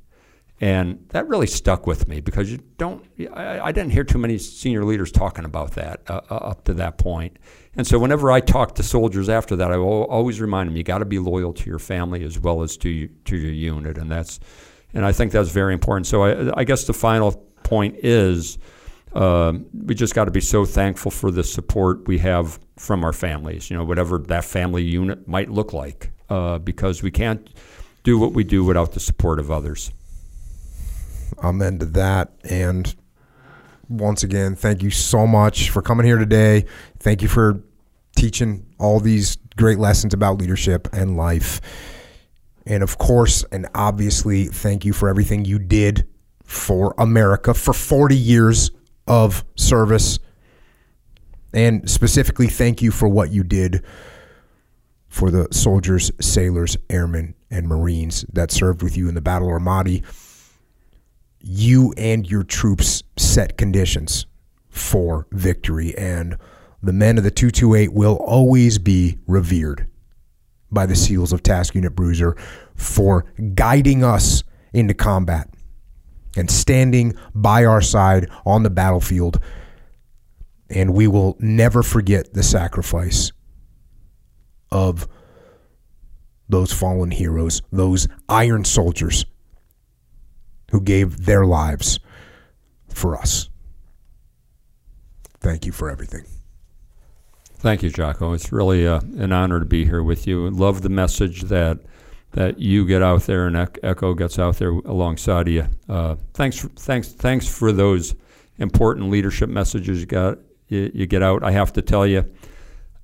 And 0.61 1.06
that 1.09 1.27
really 1.27 1.48
stuck 1.48 1.85
with 1.85 2.08
me 2.08 2.22
because 2.22 2.50
you 2.50 2.59
don't, 2.77 3.03
I, 3.34 3.59
I 3.59 3.72
didn't 3.74 3.92
hear 3.92 4.06
too 4.06 4.17
many 4.17 4.38
senior 4.38 4.85
leaders 4.85 5.11
talking 5.11 5.43
about 5.43 5.72
that 5.72 6.01
uh, 6.08 6.22
uh, 6.30 6.35
up 6.35 6.64
to 6.66 6.74
that 6.75 6.98
point. 6.98 7.38
And 7.75 7.85
so 7.85 8.00
whenever 8.00 8.32
I 8.32 8.40
talk 8.40 8.75
to 8.75 8.84
soldiers 8.84 9.27
after 9.27 9.58
that, 9.58 9.72
I 9.72 9.75
always 9.75 10.40
remind 10.40 10.69
them 10.69 10.77
you 10.77 10.84
got 10.84 11.00
to 11.00 11.06
be 11.06 11.19
loyal 11.19 11.51
to 11.53 11.69
your 11.69 11.80
family 11.80 12.24
as 12.24 12.40
well 12.40 12.61
as 12.61 12.77
to, 12.77 13.08
to 13.08 13.35
your 13.35 13.51
unit. 13.51 13.98
And 13.98 14.09
that's, 14.09 14.40
and 14.93 15.06
I 15.06 15.11
think 15.11 15.34
that's 15.34 15.50
very 15.50 15.74
important. 15.74 16.08
So 16.08 16.24
I, 16.24 16.61
I 16.61 16.64
guess 16.64 16.85
the 16.85 16.93
final 16.93 17.34
point 17.64 17.98
is 17.98 18.58
um, 19.11 19.66
we 19.74 19.93
just 19.93 20.16
got 20.16 20.25
to 20.25 20.32
be 20.32 20.42
so 20.42 20.64
thankful 20.64 21.11
for 21.11 21.32
the 21.32 21.43
support 21.43 22.08
we 22.08 22.19
have 22.19 22.59
from 22.77 23.03
our 23.03 23.14
families, 23.14 23.69
you 23.69 23.77
know, 23.77 23.84
whatever 23.84 24.19
that 24.19 24.45
family 24.45 24.84
unit 24.84 25.27
might 25.27 25.50
look 25.50 25.74
like, 25.74 26.11
uh, 26.30 26.59
because 26.59 27.03
we 27.03 27.11
can't 27.11 27.50
do 28.03 28.17
what 28.17 28.34
we 28.34 28.45
do 28.45 28.64
without 28.64 28.93
the 28.93 29.00
support 29.01 29.40
of 29.40 29.51
others. 29.51 29.92
Amen 31.39 31.79
to 31.79 31.85
that. 31.85 32.31
And 32.43 32.93
once 33.89 34.23
again, 34.23 34.55
thank 34.55 34.81
you 34.81 34.89
so 34.89 35.27
much 35.27 35.69
for 35.69 35.81
coming 35.81 36.05
here 36.05 36.17
today. 36.17 36.65
Thank 36.99 37.21
you 37.21 37.27
for 37.27 37.63
teaching 38.15 38.65
all 38.79 38.99
these 38.99 39.37
great 39.57 39.77
lessons 39.77 40.13
about 40.13 40.39
leadership 40.39 40.87
and 40.93 41.17
life. 41.17 41.61
And 42.65 42.81
of 42.81 42.97
course, 42.97 43.43
and 43.51 43.67
obviously, 43.75 44.45
thank 44.45 44.85
you 44.85 44.93
for 44.93 45.07
everything 45.07 45.45
you 45.45 45.59
did 45.59 46.07
for 46.43 46.95
America 46.97 47.53
for 47.53 47.73
40 47.73 48.15
years 48.15 48.71
of 49.07 49.43
service. 49.55 50.19
And 51.53 51.89
specifically, 51.89 52.47
thank 52.47 52.81
you 52.81 52.91
for 52.91 53.07
what 53.07 53.31
you 53.31 53.43
did 53.43 53.83
for 55.07 55.31
the 55.31 55.47
soldiers, 55.51 56.11
sailors, 56.19 56.75
airmen, 56.89 57.35
and 57.49 57.67
Marines 57.67 58.25
that 58.33 58.51
served 58.51 58.83
with 58.83 58.97
you 58.97 59.07
in 59.07 59.15
the 59.15 59.21
Battle 59.21 59.55
of 59.55 59.61
Ramadi. 59.61 60.03
You 61.48 61.93
and 61.95 62.27
your 62.27 62.41
troops 62.41 63.03
set 63.17 63.56
conditions 63.56 64.25
for 64.67 65.27
victory, 65.32 65.95
and 65.95 66.40
the 66.82 66.91
men 66.91 67.19
of 67.19 67.24
the 67.24 67.30
228 67.30 67.93
will 67.93 68.15
always 68.15 68.80
be 68.80 69.19
revered 69.27 69.85
by 70.72 70.88
the 70.88 70.95
SEALs 70.95 71.32
of 71.32 71.43
Task 71.43 71.75
Unit 71.75 71.95
Bruiser 71.95 72.35
for 72.74 73.25
guiding 73.53 74.03
us 74.03 74.43
into 74.74 74.95
combat 74.95 75.48
and 76.35 76.49
standing 76.49 77.14
by 77.35 77.64
our 77.64 77.80
side 77.80 78.27
on 78.43 78.64
the 78.64 78.72
battlefield. 78.72 79.40
And 80.72 80.95
we 80.95 81.06
will 81.06 81.38
never 81.40 81.83
forget 81.83 82.33
the 82.33 82.41
sacrifice 82.41 83.32
of 84.72 85.07
those 86.49 86.74
fallen 86.74 87.11
heroes, 87.11 87.61
those 87.72 88.07
iron 88.27 88.65
soldiers 88.65 89.27
who 90.75 90.81
gave 90.81 91.25
their 91.25 91.45
lives 91.45 92.01
for 92.89 93.15
us. 93.15 93.49
Thank 95.39 95.65
you 95.65 95.71
for 95.71 95.89
everything. 95.89 96.25
Thank 97.59 97.81
you, 97.81 97.89
Jocko. 97.89 98.33
It's 98.33 98.51
really 98.51 98.85
uh, 98.85 98.99
an 99.17 99.31
honor 99.31 99.59
to 99.59 99.65
be 99.65 99.85
here 99.85 100.03
with 100.03 100.27
you. 100.27 100.49
Love 100.49 100.81
the 100.81 100.89
message 100.89 101.43
that 101.43 101.79
that 102.31 102.59
you 102.59 102.85
get 102.85 103.01
out 103.01 103.21
there 103.21 103.47
and 103.47 103.55
Echo 103.83 104.13
gets 104.13 104.37
out 104.37 104.57
there 104.57 104.71
alongside 104.71 105.47
of 105.47 105.53
you. 105.53 105.65
Uh, 105.87 106.15
thanks, 106.33 106.57
for, 106.57 106.67
thanks, 106.67 107.07
thanks 107.07 107.47
for 107.47 107.71
those 107.71 108.13
important 108.57 109.09
leadership 109.09 109.47
messages 109.47 110.01
you 110.01 110.05
got 110.05 110.39
you, 110.67 111.05
get 111.05 111.23
out. 111.23 111.41
I 111.41 111.51
have 111.51 111.71
to 111.73 111.81
tell 111.81 112.05
you, 112.05 112.25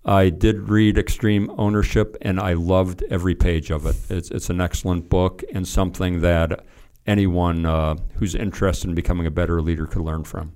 I 0.03 0.27
did 0.27 0.67
read 0.67 0.97
Extreme 0.97 1.49
Ownership, 1.57 2.17
and 2.21 2.37
I 2.37 2.51
loved 2.51 3.01
every 3.09 3.35
page 3.35 3.71
of 3.71 3.85
it. 3.85 3.95
It's 4.09 4.29
it's 4.29 4.49
an 4.49 4.59
excellent 4.59 5.07
book 5.07 5.41
and 5.53 5.65
something 5.65 6.19
that 6.19 6.65
anyone 7.05 7.65
uh, 7.65 7.95
who's 8.15 8.35
interested 8.35 8.89
in 8.89 8.95
becoming 8.95 9.25
a 9.25 9.31
better 9.31 9.61
leader 9.61 9.85
could 9.85 10.01
learn 10.01 10.23
from. 10.23 10.53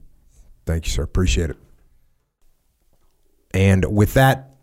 Thank 0.65 0.85
you, 0.85 0.91
sir. 0.91 1.03
Appreciate 1.03 1.49
it. 1.49 1.57
And 3.53 3.85
with 3.95 4.13
that, 4.15 4.55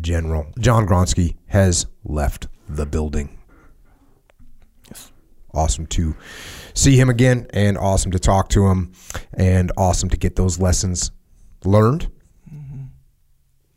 General 0.00 0.46
John 0.58 0.86
Gronski 0.86 1.36
has 1.46 1.86
left 2.04 2.46
the 2.68 2.86
building. 2.86 3.38
Yes. 4.88 5.10
Awesome 5.52 5.86
to 5.88 6.14
see 6.74 6.96
him 6.96 7.10
again, 7.10 7.48
and 7.52 7.76
awesome 7.76 8.12
to 8.12 8.18
talk 8.18 8.48
to 8.50 8.68
him, 8.68 8.92
and 9.34 9.72
awesome 9.76 10.08
to 10.10 10.16
get 10.16 10.36
those 10.36 10.60
lessons 10.60 11.10
learned. 11.64 12.10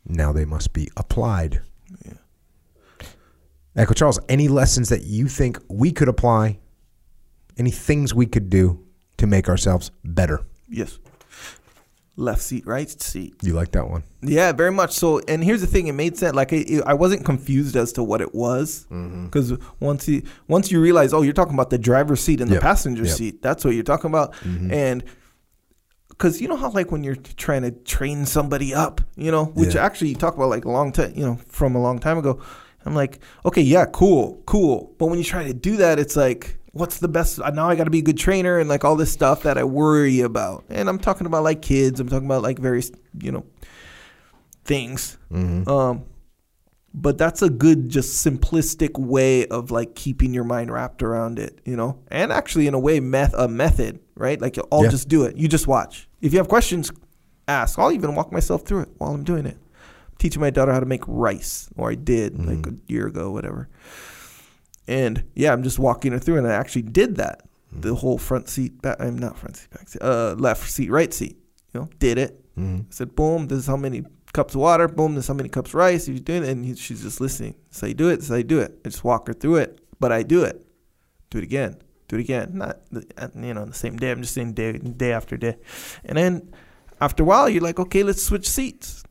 Now 0.06 0.32
they 0.32 0.44
must 0.44 0.72
be 0.72 0.88
applied. 0.96 1.62
Echo 3.76 3.92
Charles, 3.92 4.20
any 4.28 4.46
lessons 4.46 4.88
that 4.90 5.02
you 5.02 5.26
think 5.26 5.58
we 5.68 5.90
could 5.90 6.08
apply? 6.08 6.60
Any 7.56 7.70
things 7.70 8.14
we 8.14 8.26
could 8.26 8.50
do 8.50 8.84
to 9.18 9.26
make 9.26 9.48
ourselves 9.48 9.90
better? 10.04 10.42
Yes. 10.68 10.98
Left 12.16 12.42
seat, 12.42 12.64
right 12.66 12.88
seat. 12.88 13.34
You 13.42 13.54
like 13.54 13.72
that 13.72 13.88
one? 13.88 14.04
Yeah, 14.22 14.52
very 14.52 14.70
much 14.70 14.92
so. 14.92 15.20
And 15.26 15.42
here's 15.42 15.60
the 15.60 15.66
thing: 15.66 15.88
it 15.88 15.92
made 15.92 16.16
sense. 16.16 16.34
Like 16.34 16.52
it, 16.52 16.82
I 16.86 16.94
wasn't 16.94 17.24
confused 17.24 17.74
as 17.74 17.92
to 17.94 18.04
what 18.04 18.20
it 18.20 18.32
was 18.32 18.86
mm-hmm. 18.88 19.26
because 19.26 19.52
once 19.80 20.06
you 20.06 20.22
once 20.46 20.70
you 20.70 20.80
realize, 20.80 21.12
oh, 21.12 21.22
you're 21.22 21.32
talking 21.32 21.54
about 21.54 21.70
the 21.70 21.78
driver's 21.78 22.20
seat 22.20 22.40
and 22.40 22.48
the 22.50 22.60
passenger 22.60 23.04
yep. 23.04 23.16
seat. 23.16 23.42
That's 23.42 23.64
what 23.64 23.74
you're 23.74 23.82
talking 23.82 24.10
about. 24.10 24.32
Mm-hmm. 24.34 24.72
And 24.72 25.04
because 26.08 26.40
you 26.40 26.46
know 26.46 26.56
how 26.56 26.70
like 26.70 26.92
when 26.92 27.02
you're 27.02 27.16
trying 27.16 27.62
to 27.62 27.72
train 27.72 28.26
somebody 28.26 28.72
up, 28.72 29.00
you 29.16 29.32
know, 29.32 29.46
which 29.46 29.74
Yeah. 29.74 29.84
actually 29.84 30.10
you 30.10 30.14
talk 30.14 30.36
about 30.36 30.50
like 30.50 30.64
a 30.64 30.70
long 30.70 30.92
time, 30.92 31.12
you 31.16 31.24
know, 31.24 31.40
from 31.48 31.74
a 31.74 31.82
long 31.82 31.98
time 31.98 32.18
ago. 32.18 32.40
I'm 32.86 32.94
like, 32.94 33.18
okay, 33.44 33.62
yeah, 33.62 33.86
cool, 33.86 34.42
cool. 34.46 34.94
But 34.98 35.06
when 35.06 35.18
you 35.18 35.24
try 35.24 35.44
to 35.44 35.54
do 35.54 35.78
that, 35.78 35.98
it's 35.98 36.16
like, 36.16 36.58
what's 36.74 36.98
the 36.98 37.08
best? 37.08 37.38
Now 37.38 37.68
I 37.68 37.74
got 37.76 37.84
to 37.84 37.90
be 37.90 38.00
a 38.00 38.02
good 38.02 38.18
trainer 38.18 38.58
and 38.58 38.68
like 38.68 38.84
all 38.84 38.94
this 38.96 39.10
stuff 39.12 39.42
that 39.44 39.56
I 39.56 39.64
worry 39.64 40.20
about. 40.20 40.64
And 40.68 40.88
I'm 40.88 40.98
talking 40.98 41.26
about 41.26 41.42
like 41.44 41.62
kids. 41.62 41.98
I'm 42.00 42.08
talking 42.08 42.26
about 42.26 42.42
like 42.42 42.58
various, 42.58 42.90
you 43.20 43.32
know, 43.32 43.44
things. 44.64 45.16
Um, 45.32 46.04
but 46.96 47.18
that's 47.18 47.42
a 47.42 47.50
good, 47.50 47.88
just 47.88 48.24
simplistic 48.24 48.96
way 48.98 49.46
of 49.48 49.70
like 49.72 49.94
keeping 49.96 50.32
your 50.32 50.44
mind 50.44 50.70
wrapped 50.72 51.02
around 51.02 51.38
it, 51.40 51.58
you 51.64 51.74
know, 51.76 51.98
and 52.08 52.30
actually 52.32 52.66
in 52.68 52.74
a 52.74 52.78
way, 52.78 53.00
meth 53.00 53.34
a 53.34 53.48
method, 53.48 53.98
right? 54.14 54.40
Like 54.40 54.56
I'll 54.70 54.84
Yeah. 54.84 54.90
just 54.90 55.08
do 55.08 55.24
it. 55.24 55.36
You 55.36 55.48
just 55.48 55.66
watch. 55.66 56.08
If 56.20 56.32
you 56.32 56.38
have 56.38 56.48
questions, 56.48 56.92
ask. 57.48 57.78
I'll 57.78 57.90
even 57.90 58.14
walk 58.14 58.30
myself 58.32 58.62
through 58.62 58.82
it 58.82 58.88
while 58.98 59.10
I'm 59.12 59.24
doing 59.24 59.46
it. 59.46 59.56
teaching 60.20 60.40
my 60.40 60.48
daughter 60.50 60.72
how 60.72 60.78
to 60.80 60.86
make 60.86 61.02
rice, 61.08 61.68
or 61.76 61.90
I 61.90 61.96
did 61.96 62.38
like 62.46 62.66
a 62.68 62.74
year 62.86 63.08
ago, 63.08 63.32
whatever. 63.32 63.68
And 64.86 65.24
yeah, 65.34 65.52
I'm 65.52 65.62
just 65.62 65.78
walking 65.78 66.12
her 66.12 66.18
through, 66.18 66.38
and 66.38 66.46
I 66.46 66.52
actually 66.52 66.82
did 66.82 67.16
that. 67.16 67.42
The 67.72 67.94
whole 67.94 68.18
front 68.18 68.48
seat, 68.48 68.80
back, 68.82 68.96
I'm 69.00 69.18
not 69.18 69.36
front 69.38 69.56
seat, 69.56 69.70
back 69.70 69.88
seat, 69.88 70.02
uh, 70.02 70.34
left 70.38 70.70
seat, 70.70 70.90
right 70.90 71.12
seat. 71.12 71.36
You 71.72 71.80
know, 71.80 71.88
did 71.98 72.18
it. 72.18 72.40
I 72.56 72.84
said, 72.90 73.16
boom, 73.16 73.48
this 73.48 73.58
is 73.58 73.66
how 73.66 73.76
many 73.76 74.04
cups 74.32 74.54
of 74.54 74.60
water. 74.60 74.86
Boom, 74.86 75.16
this 75.16 75.24
is 75.24 75.28
how 75.28 75.34
many 75.34 75.48
cups 75.48 75.70
of 75.70 75.74
rice. 75.74 76.06
You're 76.06 76.18
doing 76.20 76.44
it, 76.44 76.50
and 76.50 76.64
he, 76.64 76.76
she's 76.76 77.02
just 77.02 77.20
listening. 77.20 77.56
So 77.70 77.86
you 77.86 77.94
do 77.94 78.10
it. 78.10 78.22
So 78.22 78.36
you 78.36 78.44
do 78.44 78.60
it. 78.60 78.78
I 78.84 78.90
just 78.90 79.02
walk 79.02 79.26
her 79.26 79.32
through 79.32 79.56
it, 79.56 79.80
but 79.98 80.12
I 80.12 80.22
do 80.22 80.44
it. 80.44 80.64
Do 81.30 81.38
it 81.38 81.44
again. 81.44 81.76
Do 82.06 82.16
it 82.16 82.20
again. 82.20 82.50
Not 82.54 82.78
the- 82.92 83.06
uh, 83.16 83.28
you 83.34 83.54
know 83.54 83.64
the 83.64 83.74
same 83.74 83.96
day. 83.96 84.12
I'm 84.12 84.20
just 84.22 84.34
saying 84.34 84.52
day 84.52 84.72
day 84.78 85.12
after 85.12 85.36
day, 85.36 85.56
and 86.04 86.16
then 86.16 86.52
after 87.00 87.24
a 87.24 87.26
while, 87.26 87.48
you're 87.48 87.62
like, 87.62 87.80
okay, 87.80 88.04
let's 88.04 88.22
switch 88.22 88.48
seats. 88.48 89.02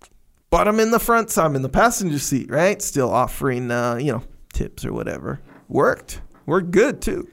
But 0.50 0.68
I'm 0.70 0.80
in 0.80 0.92
the 0.92 1.00
front, 1.00 1.32
so 1.32 1.44
I'm 1.44 1.56
in 1.58 1.64
the 1.64 1.70
passenger 1.70 2.20
seat, 2.20 2.50
right? 2.50 2.82
Still 2.82 3.12
offering, 3.12 3.72
uh, 3.72 3.96
you 3.96 4.12
know, 4.14 4.24
tips 4.54 4.86
or 4.86 4.94
whatever. 4.94 5.42
Worked. 5.68 6.22
Worked 6.46 6.72
good 6.72 7.02
too. 7.02 7.28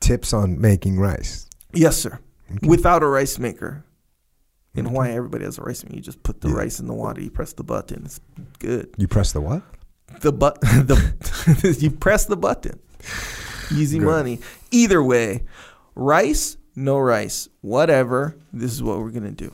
Tips 0.00 0.32
on 0.32 0.60
making 0.60 0.98
rice. 0.98 1.48
Yes, 1.72 1.96
sir. 1.96 2.18
Without 2.62 3.02
a 3.02 3.06
rice 3.06 3.38
maker. 3.38 3.84
In 4.74 4.84
Hawaii, 4.86 5.12
everybody 5.12 5.44
has 5.44 5.58
a 5.58 5.62
rice 5.62 5.82
maker. 5.82 5.96
You 5.96 6.02
just 6.02 6.22
put 6.22 6.40
the 6.40 6.48
Yeah. 6.48 6.54
rice 6.54 6.78
in 6.80 6.86
the 6.86 6.94
water. 6.94 7.20
You 7.20 7.30
press 7.30 7.52
the 7.52 7.64
button. 7.64 8.02
It's 8.04 8.20
good. 8.58 8.94
You 8.96 9.08
press 9.08 9.32
the 9.32 9.40
what? 9.40 9.62
The 10.20 10.32
but 10.32 10.60
the 10.60 11.76
you 11.80 11.90
press 11.90 12.26
the 12.26 12.36
button. 12.36 12.78
Easy 13.74 13.98
Good. 13.98 14.06
money. 14.06 14.40
Either 14.70 15.02
way, 15.02 15.44
rice, 15.94 16.56
no 16.76 16.98
rice, 16.98 17.48
whatever. 17.60 18.36
This 18.52 18.72
is 18.72 18.82
what 18.82 18.98
we're 18.98 19.10
gonna 19.10 19.30
do. 19.32 19.52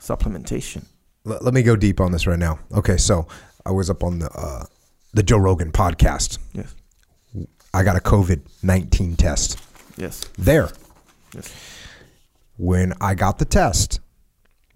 Supplementation. 0.00 0.84
Let, 1.24 1.44
let 1.44 1.54
me 1.54 1.62
go 1.62 1.76
deep 1.76 2.00
on 2.00 2.10
this 2.10 2.26
right 2.26 2.38
now. 2.38 2.58
Okay, 2.74 2.96
so 2.96 3.28
I 3.64 3.70
was 3.70 3.88
up 3.90 4.02
on 4.02 4.18
the 4.18 4.30
uh, 4.30 4.64
the 5.12 5.22
Joe 5.22 5.36
Rogan 5.38 5.70
podcast. 5.70 6.38
Yes. 6.52 6.74
I 7.74 7.82
got 7.82 7.96
a 7.96 8.00
COVID 8.00 8.42
nineteen 8.62 9.16
test 9.16 9.58
Yes. 9.96 10.20
there. 10.38 10.70
Yes. 11.34 11.52
When 12.56 12.92
I 13.00 13.14
got 13.14 13.38
the 13.38 13.44
test, 13.44 14.00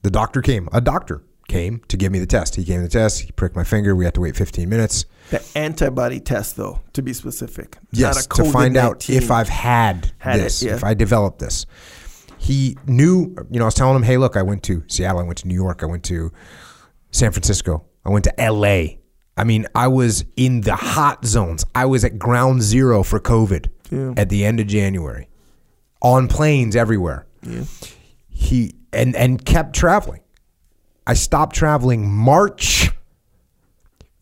the 0.03 0.11
doctor 0.11 0.41
came. 0.43 0.69
A 0.73 0.81
doctor 0.81 1.23
came 1.49 1.81
to 1.89 1.97
give 1.97 2.11
me 2.11 2.19
the 2.19 2.27
test. 2.27 2.57
He 2.57 2.65
gave 2.65 2.79
me 2.79 2.85
the 2.85 2.91
test. 2.91 3.21
He 3.21 3.33
pricked 3.33 3.55
my 3.55 3.65
finger. 3.65 3.95
We 3.95 4.05
had 4.05 4.15
to 4.15 4.21
wait 4.21 4.37
fifteen 4.37 4.69
minutes. 4.69 5.05
The 5.31 5.45
antibody 5.57 6.21
test, 6.21 6.57
though, 6.57 6.81
to 6.93 7.03
be 7.03 7.13
specific. 7.13 7.79
Yes, 7.93 8.27
to 8.29 8.45
find 8.45 8.77
out 8.77 9.11
if 9.11 9.31
I've 9.31 9.49
had, 9.49 10.13
Had 10.19 10.39
it, 10.39 10.43
this, 10.45 10.63
yeah. 10.63 10.75
if 10.75 10.85
I 10.85 10.95
developed 10.95 11.41
this. 11.41 11.67
He 12.39 12.77
knew, 12.87 13.35
you 13.51 13.59
know, 13.59 13.65
I 13.65 13.67
was 13.67 13.75
telling 13.75 13.97
him, 13.97 14.05
hey, 14.05 14.19
look, 14.19 14.37
I 14.37 14.43
went 14.43 14.63
to 14.65 14.85
Seattle, 14.87 15.19
I 15.21 15.25
went 15.25 15.39
to 15.39 15.49
New 15.49 15.55
York, 15.55 15.83
I 15.83 15.87
went 15.87 16.05
to 16.05 16.31
San 17.11 17.33
Francisco, 17.33 17.85
I 18.05 18.11
went 18.11 18.25
to 18.27 18.35
LA. 18.39 18.99
I 19.37 19.45
mean, 19.45 19.67
I 19.75 19.89
was 19.89 20.25
in 20.37 20.63
the 20.63 20.77
hot 20.77 21.25
zones. 21.27 21.65
I 21.75 21.85
was 21.87 22.05
at 22.05 22.19
ground 22.19 22.63
zero 22.63 23.03
for 23.03 23.21
COVID 23.21 23.69
Yeah. 23.91 24.15
at 24.17 24.29
the 24.31 24.45
end 24.45 24.61
of 24.61 24.67
January, 24.67 25.29
on 26.01 26.27
planes 26.29 26.75
everywhere. 26.75 27.27
Yeah. 27.43 27.65
He 28.29 28.75
and 28.93 29.15
and 29.15 29.45
kept 29.45 29.75
traveling. 29.77 30.21
I 31.07 31.15
stopped 31.15 31.55
traveling 31.55 32.11
March 32.11 32.91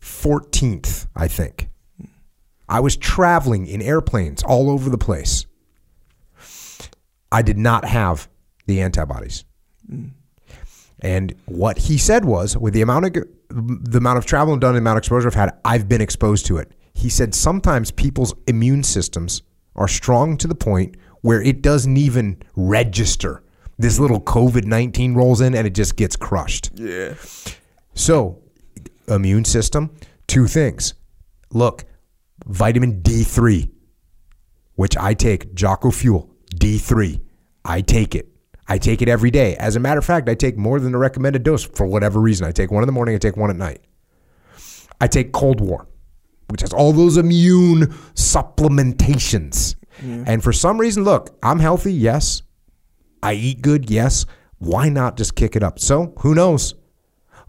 14th, 0.01 1.07
I 1.15 1.27
think. 1.27 1.69
I 2.67 2.79
was 2.79 2.95
traveling 2.97 3.67
in 3.67 3.81
airplanes 3.81 4.43
all 4.43 4.69
over 4.69 4.89
the 4.89 4.97
place. 4.97 5.45
I 7.31 7.41
did 7.41 7.57
not 7.57 7.85
have 7.85 8.27
the 8.65 8.81
antibodies. 8.81 9.45
Mm. 9.91 10.11
And 10.99 11.35
what 11.45 11.77
he 11.77 11.97
said 11.97 12.25
was, 12.25 12.57
with 12.57 12.73
the 12.73 12.81
amount 12.81 13.05
of 13.05 13.27
the 13.55 13.99
amount 13.99 14.17
of 14.17 14.25
travel 14.25 14.53
I've 14.53 14.59
done, 14.59 14.73
the 14.73 14.79
amount 14.79 14.97
of 14.97 15.01
exposure 15.01 15.27
I've 15.27 15.33
had, 15.33 15.57
I've 15.63 15.87
been 15.87 16.01
exposed 16.01 16.45
to 16.47 16.57
it. 16.57 16.71
He 16.93 17.09
said 17.09 17.33
sometimes 17.33 17.91
people's 17.91 18.33
immune 18.47 18.83
systems 18.83 19.41
are 19.75 19.87
strong 19.87 20.37
to 20.37 20.47
the 20.47 20.55
point 20.55 20.95
where 21.21 21.41
it 21.41 21.61
doesn't 21.61 21.97
even 21.97 22.41
register 22.55 23.43
This 23.77 23.99
little 23.99 24.21
COVID 24.21 24.65
19 24.65 25.15
rolls 25.15 25.41
in 25.41 25.55
and 25.55 25.67
it 25.67 25.73
just 25.75 25.95
gets 25.95 26.15
crushed. 26.15 26.71
Yeah. 26.75 27.15
So, 27.93 28.41
immune 29.07 29.45
system, 29.45 29.91
two 30.27 30.47
things. 30.47 30.93
Look, 31.51 31.85
vitamin 32.45 33.01
D3, 33.01 33.69
which 34.75 34.95
I 34.97 35.13
take, 35.13 35.53
Jocko 35.53 35.91
Fuel, 35.91 36.29
D3. 36.55 37.21
I 37.65 37.81
take 37.81 38.15
it. 38.15 38.34
I 38.67 38.77
take 38.77 39.01
it 39.01 39.07
every 39.07 39.31
day. 39.31 39.55
As 39.57 39.75
a 39.75 39.79
matter 39.79 39.99
of 39.99 40.05
fact, 40.05 40.27
I 40.27 40.35
take 40.35 40.57
more 40.57 40.79
than 40.79 40.91
the 40.91 40.97
recommended 40.97 41.43
dose 41.43 41.63
for 41.63 41.85
whatever 41.85 42.19
reason. 42.19 42.47
I 42.47 42.51
take 42.51 42.71
one 42.71 42.81
in 42.83 42.87
the 42.87 42.93
morning, 42.93 43.15
I 43.15 43.19
take 43.19 43.37
one 43.37 43.49
at 43.49 43.55
night. 43.55 43.81
I 44.99 45.07
take 45.07 45.31
Kold 45.31 45.61
Wahr, 45.61 45.87
which 46.47 46.61
has 46.61 46.73
all 46.73 46.93
those 46.93 47.17
immune 47.17 47.87
supplementations. 48.15 49.75
And 50.01 50.43
for 50.43 50.51
some 50.51 50.77
reason, 50.77 51.03
look, 51.03 51.37
I'm 51.41 51.59
healthy, 51.59 51.93
yes. 51.93 52.41
I 53.23 53.33
eat 53.33 53.61
good, 53.61 53.89
yes. 53.89 54.25
Why 54.57 54.89
not 54.89 55.15
just 55.15 55.35
kick 55.35 55.55
it 55.55 55.63
up? 55.63 55.79
So, 55.79 56.13
who 56.19 56.35
knows? 56.35 56.75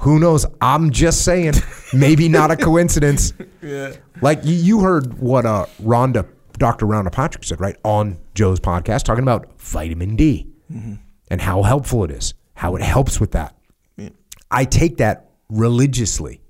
Who 0.00 0.20
knows? 0.20 0.46
I'm 0.60 0.90
just 0.90 1.24
saying, 1.24 1.54
maybe 1.92 2.28
not 2.28 2.50
a 2.50 2.56
coincidence. 2.56 3.32
Yeah. 3.62 3.94
Like 4.20 4.44
you, 4.44 4.54
you 4.54 4.80
heard 4.80 5.18
what 5.18 5.44
uh, 5.44 5.66
Rhonda, 5.82 6.28
Dr. 6.52 6.86
Rhonda 6.86 7.10
Patrick 7.10 7.44
said, 7.44 7.60
right, 7.60 7.76
on 7.84 8.18
Joe's 8.34 8.60
podcast, 8.60 9.04
talking 9.04 9.24
about 9.24 9.60
vitamin 9.60 10.14
D 10.16 10.46
and 11.28 11.40
how 11.40 11.62
helpful 11.62 12.04
it 12.04 12.10
is, 12.10 12.34
how 12.54 12.76
it 12.76 12.82
helps 12.82 13.20
with 13.20 13.32
that. 13.32 13.54
I 14.50 14.64
take 14.64 14.98
that 14.98 15.30
religiously. 15.48 16.40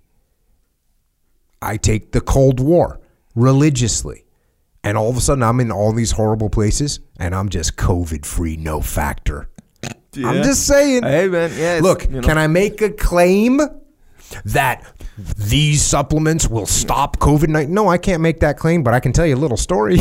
I 1.63 1.77
take 1.77 2.13
the 2.13 2.21
Kold 2.21 2.61
Wahr 2.61 3.01
religiously. 3.35 4.25
And 4.85 4.97
all 4.97 5.11
of 5.11 5.17
a 5.17 5.21
sudden, 5.21 5.43
I'm 5.43 5.59
in 5.61 5.73
all 5.73 5.93
these 5.93 6.13
horrible 6.13 6.49
places 6.49 7.01
and 7.19 7.35
I'm 7.35 7.49
just 7.49 7.77
COVID 7.77 8.25
free, 8.25 8.57
no 8.57 8.81
factor. 8.81 9.49
I'm 10.17 10.43
just 10.43 10.67
saying. 10.67 11.03
Hey 11.03 11.29
man, 11.29 11.51
yeah. 11.57 11.81
Look, 11.83 12.05
you 12.05 12.09
know, 12.09 12.21
can 12.23 12.39
I 12.39 12.47
make 12.47 12.81
a 12.81 12.91
claim 12.91 13.61
that 14.47 14.91
these 15.37 15.83
supplements 15.83 16.49
will 16.49 16.67
stop 16.67 17.19
COVID 17.19 17.49
19? 17.49 17.75
No, 17.75 17.89
I 17.89 17.99
can't 17.99 18.23
make 18.23 18.41
that 18.41 18.57
claim, 18.57 18.83
but 18.83 18.95
I 18.95 19.01
can 19.01 19.13
tell 19.13 19.27
you 19.27 19.35
a 19.35 19.37
little 19.37 19.59
story. 19.59 19.97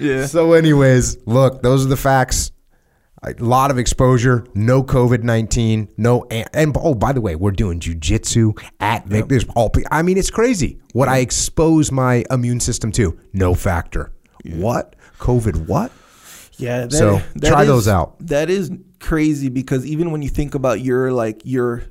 Yeah. 0.00 0.26
so, 0.26 0.52
anyways, 0.54 1.18
look, 1.26 1.62
those 1.62 1.84
are 1.84 1.88
the 1.88 1.96
facts. 1.96 2.52
A 3.22 3.34
lot 3.38 3.70
of 3.70 3.76
exposure, 3.76 4.46
no 4.54 4.82
COVID 4.82 5.22
19, 5.22 5.88
no. 5.98 6.24
And, 6.30 6.48
and 6.54 6.76
oh, 6.80 6.94
by 6.94 7.12
the 7.12 7.20
way, 7.20 7.36
we're 7.36 7.50
doing 7.50 7.78
jujitsu 7.78 8.58
at 8.80 9.04
Vic. 9.06 9.28
There's 9.28 9.44
all. 9.54 9.70
I 9.90 10.00
mean, 10.00 10.16
it's 10.16 10.30
crazy 10.30 10.80
what 10.94 11.08
I 11.10 11.18
expose 11.18 11.92
my 11.92 12.24
immune 12.30 12.60
system 12.60 12.90
to. 12.92 13.18
No 13.34 13.54
factor. 13.54 14.12
What? 14.44 14.96
COVID 15.18 15.66
what? 15.66 15.92
Yeah, 16.56 16.86
that, 16.86 16.92
So, 16.92 17.20
that 17.36 17.48
try 17.50 17.62
is- 17.62 17.68
those 17.68 17.88
out. 17.88 18.16
That 18.26 18.48
is 18.48 18.70
crazy 19.00 19.50
because 19.50 19.84
even 19.84 20.12
when 20.12 20.22
you 20.22 20.30
think 20.30 20.54
about 20.54 20.80
your 20.80 21.12
like 21.12 21.42
your, 21.44 21.82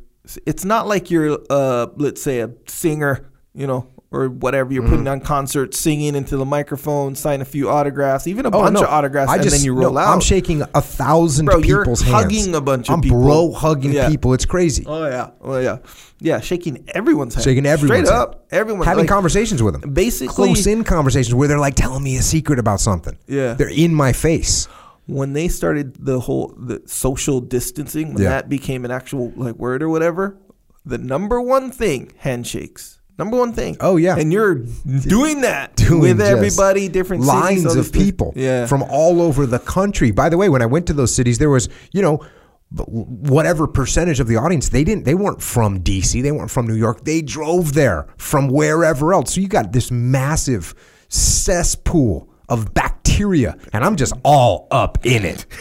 it's 0.47 0.65
not 0.65 0.87
like 0.87 1.11
you're 1.11 1.37
uh 1.51 1.87
let's 1.95 2.23
say 2.23 2.39
a 2.39 2.49
singer, 2.67 3.29
you 3.53 3.67
know, 3.67 3.87
or 4.11 4.27
whatever 4.27 4.73
you're 4.73 4.81
Mm-hmm. 4.81 4.91
putting 4.91 5.07
on 5.07 5.19
concerts, 5.21 5.77
singing 5.77 6.15
into 6.15 6.35
the 6.35 6.45
microphone, 6.45 7.13
sign 7.13 7.41
a 7.41 7.45
few 7.45 7.69
autographs, 7.69 8.25
even 8.25 8.45
a 8.47 8.49
bunch 8.51 8.77
of 8.79 8.85
autographs, 8.85 9.29
Oh, 9.29 9.33
I 9.33 9.35
and 9.35 9.43
just, 9.43 9.55
then 9.57 9.63
you 9.65 9.73
roll 9.75 9.93
no, 9.93 9.99
out. 9.99 10.13
I'm 10.13 10.19
shaking 10.19 10.63
a 10.73 10.81
thousand 10.81 11.45
Bro, 11.45 11.59
you're 11.59 11.83
people's 11.83 12.01
hands. 12.01 12.23
hugging 12.23 12.55
a 12.55 12.61
bunch 12.61 12.89
of 12.89 13.01
people. 13.03 13.17
I'm 13.19 13.21
people. 13.23 13.51
bro 13.51 13.51
hugging 13.53 13.93
Yeah. 13.93 14.09
people. 14.09 14.33
It's 14.33 14.45
crazy. 14.45 14.83
Oh 14.87 15.05
yeah, 15.05 15.29
oh 15.41 15.59
yeah, 15.59 15.77
yeah, 16.19 16.39
shaking 16.39 16.85
everyone's 16.95 17.35
hand, 17.35 17.43
Shaking 17.43 17.67
everyone's 17.67 18.07
straight 18.07 18.13
hand. 18.17 18.29
up, 18.29 18.47
everyone 18.51 18.87
Having 18.87 19.03
like, 19.03 19.09
conversations 19.09 19.61
with 19.61 19.79
them. 19.79 19.93
basically- 19.93 20.33
close 20.33 20.65
in 20.65 20.83
conversations 20.83 21.35
where 21.35 21.47
they're 21.47 21.59
like 21.59 21.75
telling 21.75 22.01
me 22.03 22.17
a 22.17 22.21
secret 22.23 22.57
about 22.57 22.79
something. 22.79 23.15
Yeah. 23.27 23.53
They're 23.53 23.69
in 23.69 23.93
my 23.93 24.11
face. 24.13 24.67
when 25.05 25.33
they 25.33 25.47
started 25.47 25.95
the 26.05 26.19
whole 26.19 26.53
the 26.55 26.81
social 26.85 27.41
distancing 27.41 28.13
when 28.13 28.21
Yeah. 28.23 28.29
that 28.29 28.47
became 28.49 28.85
an 28.85 28.91
actual 28.91 29.33
like 29.35 29.55
word 29.55 29.81
or 29.81 29.89
whatever 29.89 30.37
the 30.85 30.99
number 30.99 31.41
one 31.41 31.71
thing 31.71 32.11
handshakes 32.17 32.98
number 33.19 33.37
one 33.37 33.53
thing 33.53 33.77
Oh, 33.79 33.97
yeah. 33.97 34.15
and 34.17 34.33
you're 34.33 34.55
doing 34.55 35.41
that 35.41 35.75
Doing 35.75 36.01
with 36.01 36.21
everybody 36.21 36.87
different 36.89 37.23
lines 37.23 37.65
all 37.67 37.77
of 37.77 37.91
people 37.93 38.33
yeah 38.35 38.65
from 38.65 38.81
all 38.83 39.21
over 39.21 39.45
the 39.45 39.59
country. 39.59 40.09
By 40.11 40.29
the 40.29 40.37
way, 40.37 40.49
when 40.49 40.61
I 40.63 40.65
went 40.65 40.87
to 40.87 40.93
those 40.93 41.13
cities, 41.13 41.37
there 41.37 41.49
was, 41.51 41.69
you 41.91 42.01
know, 42.01 42.25
whatever 42.71 43.67
percentage 43.67 44.19
of 44.19 44.27
the 44.27 44.35
audience, 44.37 44.69
they 44.69 44.83
didn't 44.83 45.03
they 45.05 45.15
weren't 45.15 45.41
from 45.41 45.79
DC, 45.81 46.21
they 46.23 46.31
weren't 46.31 46.51
from 46.51 46.65
New 46.67 46.75
York. 46.75 47.03
They 47.03 47.21
drove 47.21 47.73
there 47.73 48.07
from 48.17 48.47
wherever 48.47 49.13
else. 49.13 49.33
So 49.33 49.41
you 49.41 49.47
got 49.47 49.71
this 49.71 49.91
massive 49.91 50.73
cesspool 51.09 52.29
of 52.47 52.73
bacteria 52.73 53.57
and 53.73 53.83
I'm 53.83 53.95
just 53.95 54.13
all 54.23 54.67
up 54.71 55.05
in 55.05 55.25
it. 55.25 55.45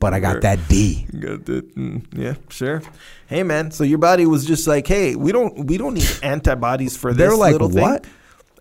But 0.00 0.14
I 0.14 0.20
got 0.20 0.40
that 0.42 0.58
D. 0.68 1.06
Got 1.18 1.44
that, 1.46 1.74
mm, 1.76 2.04
yeah 2.12 2.34
sure 2.48 2.82
hey 3.28 3.42
man 3.44 3.70
so 3.70 3.84
your 3.84 3.98
body 3.98 4.26
was 4.26 4.44
just 4.44 4.66
like 4.66 4.86
hey 4.86 5.14
we 5.16 5.30
don't 5.32 5.66
we 5.66 5.78
don't 5.78 5.94
need 5.94 6.08
antibodies 6.22 6.96
for 6.96 7.12
this 7.12 7.18
They're 7.18 7.36
like, 7.36 7.52
little 7.52 7.68
"What?" 7.70 8.04
thing 8.04 8.12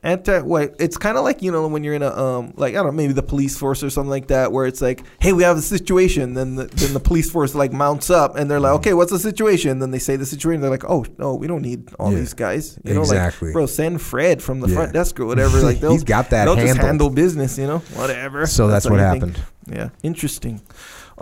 Anti, 0.04 0.42
wait, 0.42 0.70
it's 0.78 0.98
kind 1.00 1.18
of 1.18 1.24
like 1.24 1.42
you 1.42 1.52
know 1.52 1.68
when 1.68 1.84
you're 1.84 1.96
in 1.96 2.04
a 2.04 2.16
um 2.16 2.54
like 2.58 2.74
I 2.76 2.78
don't 2.78 2.86
know 2.86 2.92
maybe 2.92 3.14
the 3.14 3.24
police 3.24 3.58
force 3.58 3.82
or 3.84 3.90
something 3.90 4.12
like 4.12 4.28
that 4.28 4.52
where 4.52 4.68
it's 4.68 4.80
like 4.80 5.02
hey 5.20 5.34
we 5.34 5.42
have 5.42 5.58
a 5.58 5.64
situation 5.64 6.36
then 6.36 6.54
the, 6.58 6.66
then 6.66 6.94
the 6.94 7.00
police 7.00 7.32
force 7.32 7.56
like 7.56 7.74
mounts 7.74 8.12
up 8.12 8.36
and 8.36 8.50
they're 8.50 8.60
like 8.60 8.74
okay 8.74 8.94
what's 8.94 9.12
the 9.12 9.18
situation 9.18 9.80
then 9.80 9.90
they 9.90 9.98
say 9.98 10.16
the 10.16 10.26
situation 10.28 10.62
they're 10.62 10.70
like 10.70 10.86
oh 10.88 11.04
no 11.18 11.34
we 11.34 11.48
don't 11.48 11.64
need 11.64 11.90
all 11.98 12.12
Yeah. 12.12 12.20
these 12.20 12.36
guys 12.36 12.78
you 12.84 12.94
know 12.94 13.02
Exactly. 13.02 13.48
like 13.48 13.54
bro 13.54 13.66
send 13.66 14.00
Fred 14.00 14.44
from 14.44 14.60
the 14.60 14.68
Yeah. 14.68 14.76
front 14.76 14.94
desk 14.94 15.20
or 15.20 15.26
whatever 15.26 15.60
like 15.62 15.80
they'll, 15.82 15.94
He's 15.94 16.04
got 16.04 16.30
that 16.30 16.46
they'll 16.46 16.56
just 16.56 16.78
handle 16.78 17.10
business 17.10 17.58
you 17.58 17.66
know 17.66 17.80
whatever 17.96 18.46
So 18.46 18.68
that's 18.68 18.86
what 18.88 19.00
you 19.00 19.10
think. 19.10 19.36
happened. 19.36 19.42
Yeah, 19.68 19.90
interesting. 20.04 20.62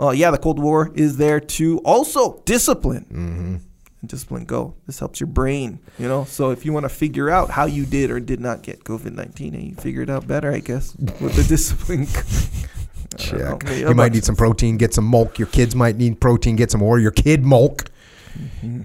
Uh, 0.00 0.10
yeah, 0.10 0.30
the 0.30 0.38
Kold 0.38 0.58
Wahr 0.58 0.90
is 0.94 1.16
there 1.16 1.40
to 1.40 1.78
also 1.80 2.42
discipline. 2.44 3.04
Mm-hmm. 3.04 4.06
Discipline, 4.06 4.44
go. 4.44 4.74
This 4.86 4.98
helps 4.98 5.18
your 5.20 5.28
brain, 5.28 5.78
you 5.98 6.08
know. 6.08 6.24
So 6.24 6.50
if 6.50 6.66
you 6.66 6.72
want 6.72 6.84
to 6.84 6.90
figure 6.90 7.30
out 7.30 7.50
how 7.50 7.64
you 7.64 7.86
did 7.86 8.10
or 8.10 8.20
did 8.20 8.38
not 8.38 8.62
get 8.62 8.84
COVID 8.84 9.12
nineteen, 9.12 9.54
and 9.54 9.64
you 9.64 9.74
figure 9.76 10.02
it 10.02 10.10
out 10.10 10.26
better, 10.26 10.52
I 10.52 10.58
guess, 10.58 10.94
with 10.96 11.34
the 11.36 11.42
discipline. 11.48 12.06
Don't 13.16 13.38
know. 13.38 13.58
Check. 13.58 13.78
You 13.78 13.94
might 13.94 14.12
need 14.12 14.24
some 14.24 14.36
protein, 14.36 14.76
get 14.76 14.92
some 14.92 15.08
milk. 15.08 15.38
Your 15.38 15.48
kids 15.48 15.74
might 15.74 15.96
need 15.96 16.20
protein, 16.20 16.56
get 16.56 16.70
some 16.70 16.82
or 16.82 16.98
your 16.98 17.12
kid 17.12 17.46
milk. 17.46 17.84
Mm-hmm. 18.38 18.82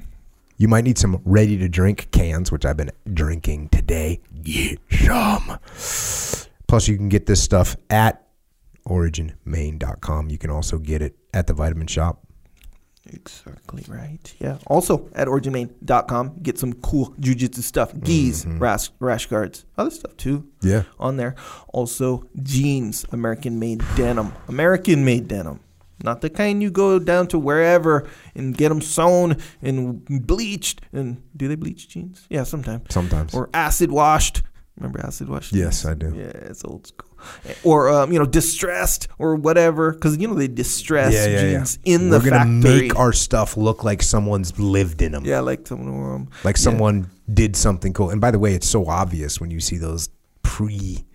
You 0.58 0.68
might 0.68 0.84
need 0.84 0.98
some 0.98 1.22
ready 1.26 1.58
to 1.58 1.70
drink 1.70 2.12
cans, 2.12 2.52
which 2.52 2.66
I've 2.66 2.78
been 2.78 2.92
drinking 3.14 3.70
today. 3.70 4.20
Get 4.42 4.80
some. 4.92 5.58
Plus, 6.68 6.88
you 6.88 6.98
can 6.98 7.10
get 7.10 7.26
this 7.26 7.42
stuff 7.42 7.76
at 7.90 8.24
originmaine.com. 8.90 10.30
You 10.30 10.38
can 10.38 10.50
also 10.50 10.77
get 10.77 11.01
it 11.01 11.16
at 11.34 11.48
the 11.48 11.53
vitamin 11.53 11.88
shop. 11.88 12.24
Exactly 13.11 13.84
right. 13.88 14.34
Yeah. 14.40 14.58
Also 14.68 15.09
at 15.16 15.27
originmaine.com, 15.27 16.40
get 16.43 16.59
some 16.59 16.74
cool 16.74 17.09
jujitsu 17.19 17.61
stuff. 17.64 17.92
Gis, 18.01 18.45
Mm-hmm. 18.45 18.59
rash, 18.59 18.90
rash 19.00 19.26
guards, 19.26 19.66
other 19.77 19.90
stuff 19.90 20.16
too. 20.18 20.48
Yeah. 20.61 20.84
on 21.00 21.18
there. 21.18 21.35
Also, 21.74 22.26
jeans, 22.43 23.06
American 23.11 23.58
made 23.59 23.82
denim. 23.95 24.34
American 24.48 25.06
made 25.06 25.27
denim. 25.27 25.59
Not 26.03 26.22
the 26.22 26.30
kind 26.30 26.61
you 26.61 26.69
go 26.72 26.98
down 27.00 27.27
to 27.27 27.40
wherever 27.40 28.08
and 28.35 28.56
get 28.56 28.69
them 28.69 28.80
sewn 28.82 29.38
and 29.61 30.06
bleached. 30.27 30.82
And 30.93 31.22
do 31.35 31.48
they 31.48 31.56
bleach 31.56 31.90
jeans? 31.90 32.26
Yeah, 32.30 32.43
sometimes. 32.43 32.93
Sometimes. 32.93 33.34
Or 33.34 33.50
acid 33.53 33.92
washed. 33.92 34.43
Remember 34.77 35.01
acid 35.06 35.27
washed? 35.27 35.53
Yes? 35.53 35.84
I 35.85 35.95
do. 35.95 36.14
Yeah, 36.16 36.32
it's 36.50 36.64
old 36.64 36.88
school. 36.88 37.09
Or 37.64 37.89
um, 37.89 38.11
you 38.11 38.19
know, 38.19 38.25
distressed 38.25 39.07
or 39.17 39.35
whatever, 39.35 39.91
because 39.91 40.17
you 40.17 40.27
know 40.27 40.33
they 40.35 40.48
distress 40.48 41.14
jeans 41.14 41.80
in 41.85 42.09
the 42.09 42.19
We're 42.19 42.30
gonna 42.30 42.61
factory. 42.61 42.81
make 42.81 42.95
our 42.98 43.14
stuff 43.14 43.57
look 43.57 43.83
like 43.83 44.01
someone's 44.01 44.57
lived 44.59 45.01
in 45.01 45.11
them. 45.14 45.25
yeah, 45.25 45.39
like 45.39 45.67
someone 45.67 45.93
wore 45.93 46.15
'em. 46.15 46.27
Like 46.43 46.57
Yeah. 46.57 46.64
someone 46.64 47.09
did 47.31 47.56
something 47.56 47.93
cool. 47.93 48.09
And 48.09 48.19
by 48.22 48.31
the 48.31 48.39
way, 48.39 48.53
it's 48.53 48.67
so 48.67 48.88
obvious 48.88 49.39
when 49.39 49.51
you 49.51 49.59
see 49.59 49.77
those 49.77 50.09
pre. 50.43 51.06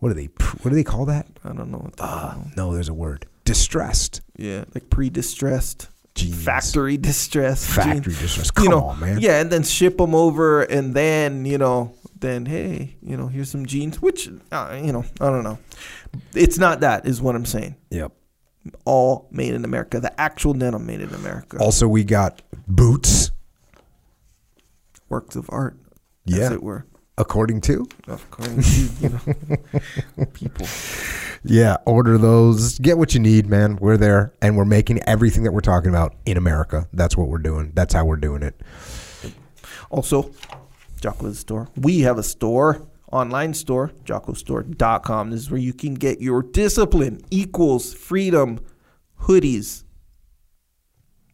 What 0.00 0.10
do 0.10 0.14
they? 0.14 0.26
What 0.62 0.70
do 0.70 0.74
they 0.76 0.84
call 0.84 1.04
that? 1.06 1.26
I 1.44 1.52
don't 1.52 1.70
know. 1.70 1.90
Ah, 1.98 2.36
no, 2.56 2.72
there's 2.72 2.88
a 2.88 2.94
word. 2.94 3.26
Distressed. 3.44 4.20
Yeah, 4.36 4.64
like 4.74 4.90
pre-distressed. 4.90 5.88
Factory 6.22 6.96
distress. 6.96 7.64
Factory 7.74 8.00
jeans. 8.12 8.20
distressed. 8.20 8.54
Come 8.54 8.64
you 8.64 8.70
know, 8.70 8.84
on, 8.84 9.00
man. 9.00 9.18
Yeah, 9.20 9.40
and 9.40 9.50
then 9.50 9.62
ship 9.62 9.96
them 9.98 10.14
over, 10.14 10.62
and 10.62 10.94
then 10.94 11.44
you 11.44 11.58
know, 11.58 11.94
then 12.18 12.46
hey, 12.46 12.96
you 13.02 13.16
know, 13.16 13.28
here's 13.28 13.50
some 13.50 13.66
jeans. 13.66 14.00
Which 14.02 14.28
uh, 14.52 14.80
you 14.82 14.92
know, 14.92 15.04
I 15.20 15.30
don't 15.30 15.44
know. 15.44 15.58
It's 16.34 16.58
not 16.58 16.80
that, 16.80 17.06
is 17.06 17.20
what 17.20 17.34
I'm 17.34 17.46
saying. 17.46 17.76
Yep. 17.90 18.12
All 18.84 19.28
made 19.30 19.54
in 19.54 19.64
America. 19.64 20.00
The 20.00 20.18
actual 20.20 20.52
denim 20.54 20.84
made 20.86 21.00
in 21.00 21.14
America. 21.14 21.58
Also, 21.58 21.86
we 21.88 22.04
got 22.04 22.42
boots. 22.66 23.30
Works 25.08 25.36
of 25.36 25.48
art, 25.50 25.76
as 26.28 26.34
Yeah. 26.36 26.52
it 26.52 26.62
were. 26.62 26.84
According 27.18 27.60
to. 27.62 27.86
According 28.06 28.62
to 28.62 28.80
you 29.00 29.08
know, 30.16 30.24
people. 30.32 30.66
Yeah, 31.44 31.76
order 31.84 32.16
those. 32.16 32.78
Get 32.78 32.96
what 32.96 33.12
you 33.12 33.20
need, 33.20 33.46
man. 33.46 33.76
We're 33.76 33.96
there, 33.96 34.32
and 34.40 34.56
we're 34.56 34.64
making 34.64 35.02
everything 35.02 35.42
that 35.42 35.52
we're 35.52 35.60
talking 35.60 35.90
about 35.90 36.14
in 36.24 36.36
America. 36.36 36.88
That's 36.92 37.16
what 37.16 37.28
we're 37.28 37.38
doing. 37.38 37.72
That's 37.74 37.92
how 37.92 38.04
we're 38.04 38.16
doing 38.16 38.42
it. 38.42 38.60
Also, 39.90 40.30
jocko's 41.00 41.40
store. 41.40 41.68
We 41.76 42.00
have 42.00 42.18
a 42.18 42.22
store 42.22 42.86
online 43.12 43.52
store, 43.54 43.92
jockostore.com. 44.04 45.30
This 45.30 45.40
is 45.40 45.50
where 45.50 45.60
you 45.60 45.72
can 45.72 45.94
get 45.94 46.20
your 46.20 46.42
discipline 46.42 47.20
equals 47.30 47.94
freedom 47.94 48.60
hoodies, 49.22 49.84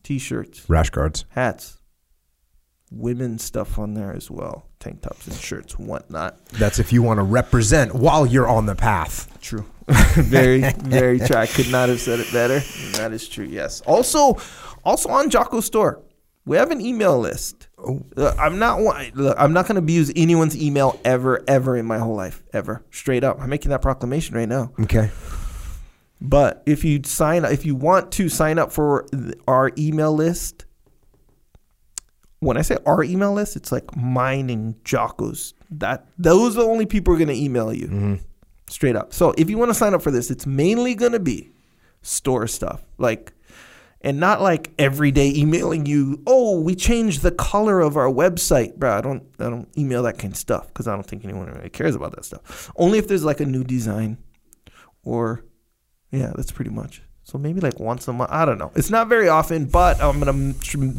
t-shirts, 0.03 0.69
Rash 0.69 0.91
guards. 0.91 1.25
hats, 1.31 1.79
women's 2.97 3.43
stuff 3.43 3.79
on 3.79 3.95
there 3.95 4.13
as 4.13 4.31
well, 4.31 4.67
tank 4.81 5.03
tops 5.03 5.27
and 5.27 5.37
shirts, 5.37 5.79
whatnot. 5.79 6.45
That's 6.47 6.79
if 6.79 6.93
you 6.93 7.03
want 7.03 7.19
to 7.19 7.23
represent 7.23 7.95
while 7.95 8.27
you're 8.27 8.49
on 8.49 8.67
the 8.67 8.75
path. 8.75 9.39
True. 9.41 9.67
very, 10.15 10.61
very 10.73 11.19
true. 11.19 11.37
I 11.37 11.47
could 11.47 11.71
not 11.71 11.89
have 11.89 12.01
said 12.01 12.21
it 12.21 12.33
better. 12.33 12.61
That 12.99 13.13
is 13.13 13.29
true. 13.29 13.45
Yes. 13.45 13.83
Also, 13.83 14.39
also 14.85 15.11
on 15.11 15.29
Jocko 15.29 15.61
Store, 15.61 16.03
we 16.47 16.57
have 16.57 16.71
an 16.71 16.81
email 16.81 17.19
list. 17.19 17.69
Uh, 17.79 18.35
I'm 18.39 18.59
not. 18.59 18.81
Look, 19.15 19.37
I'm 19.39 19.53
not 19.53 19.67
going 19.67 19.77
to 19.77 19.81
abuse 19.81 20.13
anyone's 20.15 20.57
email 20.57 20.99
ever, 21.05 21.43
ever 21.49 21.77
in 21.77 21.87
my 21.87 21.99
whole 21.99 22.15
life, 22.15 22.43
ever. 22.53 22.85
Straight 22.91 23.25
up, 23.25 23.41
I'm 23.41 23.51
making 23.51 23.71
that 23.71 23.83
proclamation 23.83 24.37
right 24.37 24.49
now. 24.49 24.73
Okay. 24.81 25.11
But 26.21 26.63
if 26.65 26.85
you 26.85 27.03
sign, 27.05 27.45
up, 27.45 27.53
if 27.53 27.67
you 27.67 27.75
want 27.75 28.13
to 28.13 28.29
sign 28.29 28.59
up 28.59 28.73
for 28.73 29.07
our 29.47 29.73
email 29.77 30.15
list, 30.15 30.65
when 32.45 32.57
I 32.57 32.63
say 32.63 32.77
our 32.87 33.03
email 33.03 33.33
list, 33.33 33.57
it's 33.57 33.73
like 33.73 33.97
mine 33.97 34.51
and 34.51 34.83
Jocko's. 34.85 35.55
That 35.71 36.07
those 36.19 36.57
are 36.57 36.63
the 36.63 36.69
only 36.69 36.87
people 36.87 37.13
who 37.13 37.17
are 37.17 37.25
going 37.25 37.37
to 37.37 37.43
email 37.43 37.73
you, 37.73 37.87
mm-hmm. 37.87 38.15
straight 38.69 38.97
up. 38.97 39.13
So 39.13 39.35
if 39.37 39.51
you 39.51 39.59
want 39.59 39.71
to 39.71 39.75
sign 39.75 39.95
up 39.95 40.03
for 40.03 40.11
this, 40.11 40.31
it's 40.31 40.47
mainly 40.47 40.95
going 40.95 41.13
to 41.13 41.21
be 41.21 41.51
store 42.03 42.47
stuff, 42.47 42.83
like, 42.99 43.33
and 44.03 44.21
not 44.21 44.43
like 44.43 44.73
every 44.79 45.11
day 45.11 45.33
emailing 45.35 45.87
you. 45.87 46.23
Oh, 46.27 46.61
we 46.61 46.75
changed 46.75 47.23
the 47.23 47.33
color 47.33 47.81
of 47.81 47.97
our 47.97 48.09
website, 48.09 48.77
bro. 48.77 48.93
I 48.93 49.01
don't, 49.01 49.23
I 49.41 49.45
don't 49.45 49.69
email 49.77 50.03
that 50.03 50.19
kind 50.19 50.33
of 50.33 50.37
stuff 50.37 50.69
because 50.69 50.87
I 50.87 50.95
don't 50.95 51.07
think 51.07 51.25
anyone 51.25 51.47
really 51.47 51.71
cares 51.71 51.95
about 51.95 52.15
that 52.15 52.25
stuff. 52.25 52.71
Only 52.77 52.99
if 52.99 53.09
there's 53.09 53.25
like 53.25 53.41
a 53.41 53.47
new 53.47 53.65
design, 53.65 54.19
or 55.03 55.45
yeah, 56.11 56.33
that's 56.37 56.53
pretty 56.53 56.71
much. 56.71 57.03
So 57.35 57.39
maybe 57.39 57.61
like 57.61 57.81
once 57.81 58.07
a 58.07 58.13
month. 58.13 58.31
I 58.31 58.45
don't 58.45 58.59
know. 58.59 58.71
It's 58.77 58.91
not 58.91 59.09
very 59.09 59.29
often, 59.29 59.65
but 59.65 60.01
I'm 60.01 60.21
gonna 60.21 60.55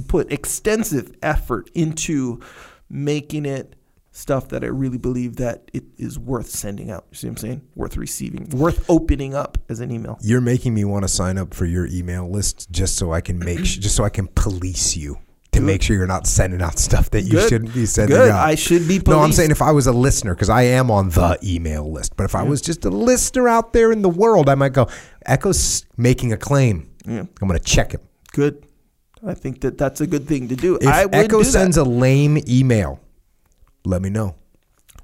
put 0.09 0.33
extensive 0.33 1.15
effort 1.23 1.71
into 1.73 2.41
making 2.89 3.45
it 3.45 3.77
stuff 4.11 4.49
that 4.49 4.61
I 4.61 4.67
really 4.67 4.97
believe 4.97 5.37
that 5.37 5.71
it 5.71 5.85
is 5.97 6.19
worth 6.19 6.49
sending 6.49 6.91
out. 6.91 7.05
You 7.11 7.15
see 7.15 7.27
what 7.27 7.31
I'm 7.31 7.37
saying? 7.37 7.61
Worth 7.75 7.95
receiving, 7.95 8.49
worth 8.49 8.83
opening 8.89 9.33
up 9.33 9.57
as 9.69 9.79
an 9.79 9.91
email. 9.91 10.17
You're 10.19 10.41
making 10.41 10.73
me 10.73 10.83
want 10.83 11.05
to 11.05 11.07
sign 11.07 11.37
up 11.37 11.53
for 11.53 11.65
your 11.65 11.87
email 11.87 12.29
list 12.29 12.69
just 12.69 12.97
so 12.97 13.13
I 13.13 13.21
can 13.21 13.39
make 13.39 13.63
just 13.63 13.95
so 13.95 14.03
I 14.03 14.09
can 14.09 14.27
police 14.27 14.97
you 14.97 15.17
to 15.55 15.61
make 15.61 15.81
sure 15.81 15.95
you're 15.95 16.07
not 16.07 16.27
sending 16.27 16.61
out 16.61 16.77
stuff 16.79 17.09
that 17.11 17.21
you 17.23 17.31
Good. 17.31 17.49
shouldn't 17.49 17.73
be 17.73 17.85
sending 17.85 18.15
Good. 18.17 18.29
out. 18.31 18.47
I 18.47 18.55
should 18.55 18.87
be. 18.87 18.99
no, 19.07 19.19
I'm 19.19 19.31
saying 19.31 19.51
if 19.51 19.61
I 19.61 19.71
was 19.71 19.87
a 19.87 19.91
listener, 19.91 20.33
because 20.35 20.49
I 20.49 20.63
am 20.63 20.89
on 20.91 21.09
the 21.09 21.37
email 21.43 21.91
list. 21.91 22.15
But 22.15 22.23
if 22.25 22.35
I 22.35 22.43
was 22.43 22.61
just 22.61 22.85
a 22.85 22.89
listener 22.89 23.47
out 23.47 23.73
there 23.73 23.91
in 23.91 24.01
the 24.01 24.09
world, 24.09 24.49
I 24.49 24.55
might 24.55 24.73
go, 24.73 24.87
Echo's 25.25 25.85
making 25.97 26.31
a 26.33 26.37
claim. 26.37 26.89
Yeah. 27.05 27.19
I'm 27.41 27.47
going 27.47 27.59
to 27.59 27.65
check 27.65 27.91
him. 27.93 28.01
good. 28.31 28.63
I 29.25 29.33
think 29.33 29.61
that 29.61 29.77
that's 29.79 30.01
a 30.01 30.07
good 30.07 30.27
thing 30.27 30.49
to 30.49 30.55
do. 30.55 30.75
If 30.75 30.85
I 30.87 31.05
Echo 31.11 31.39
do 31.39 31.43
that. 31.43 31.45
sends 31.51 31.77
a 31.77 31.83
lame 31.83 32.37
email, 32.47 32.99
let 33.83 34.01
me 34.03 34.09
know. 34.11 34.35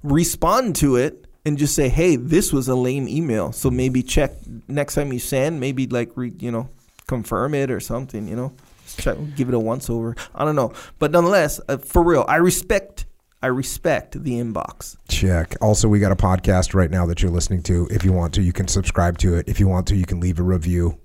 respond 0.03 0.75
to 0.77 0.95
it 0.95 1.25
and 1.45 1.57
just 1.57 1.73
say, 1.75 1.89
"Hey, 1.89 2.17
this 2.17 2.53
was 2.53 2.67
a 2.67 2.75
lame 2.75 3.07
email." 3.07 3.51
So 3.51 3.71
maybe 3.71 4.03
check 4.03 4.31
next 4.67 4.93
time 4.95 5.11
you 5.11 5.17
send, 5.19 5.59
maybe 5.59 5.87
like 5.87 6.11
re, 6.15 6.31
you 6.39 6.51
know, 6.51 6.69
confirm 7.07 7.55
it 7.55 7.71
or 7.71 7.79
something. 7.79 8.27
You 8.27 8.35
know, 8.35 8.53
Check, 8.97 9.17
give 9.35 9.47
it 9.47 9.53
a 9.53 9.59
once 9.59 9.89
over. 9.89 10.15
I 10.33 10.45
don't 10.45 10.55
know, 10.55 10.73
but 10.99 11.11
nonetheless, 11.11 11.59
uh, 11.67 11.77
for 11.77 12.03
real, 12.03 12.25
I 12.27 12.37
respect, 12.37 13.05
I 13.41 13.47
respect 13.47 14.21
the 14.23 14.33
inbox. 14.33 14.97
Check. 15.07 15.55
Also, 15.61 15.87
we 15.87 15.99
got 15.99 16.11
a 16.11 16.15
podcast 16.15 16.73
right 16.73 16.91
now 16.91 17.05
that 17.07 17.21
you're 17.21 17.31
listening 17.31 17.63
to. 17.63 17.87
If 17.91 18.03
you 18.03 18.11
want 18.11 18.33
to, 18.35 18.41
you 18.41 18.53
can 18.53 18.67
subscribe 18.67 19.17
to 19.19 19.35
it. 19.35 19.47
If 19.47 19.59
you 19.59 19.67
want 19.67 19.87
to, 19.87 19.95
you 19.95 20.05
can 20.05 20.19
leave 20.19 20.39
a 20.39 20.43
review. 20.43 20.97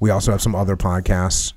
We 0.00 0.10
also 0.10 0.32
have 0.32 0.42
some 0.42 0.54
other 0.54 0.76
podcasts. 0.76 1.52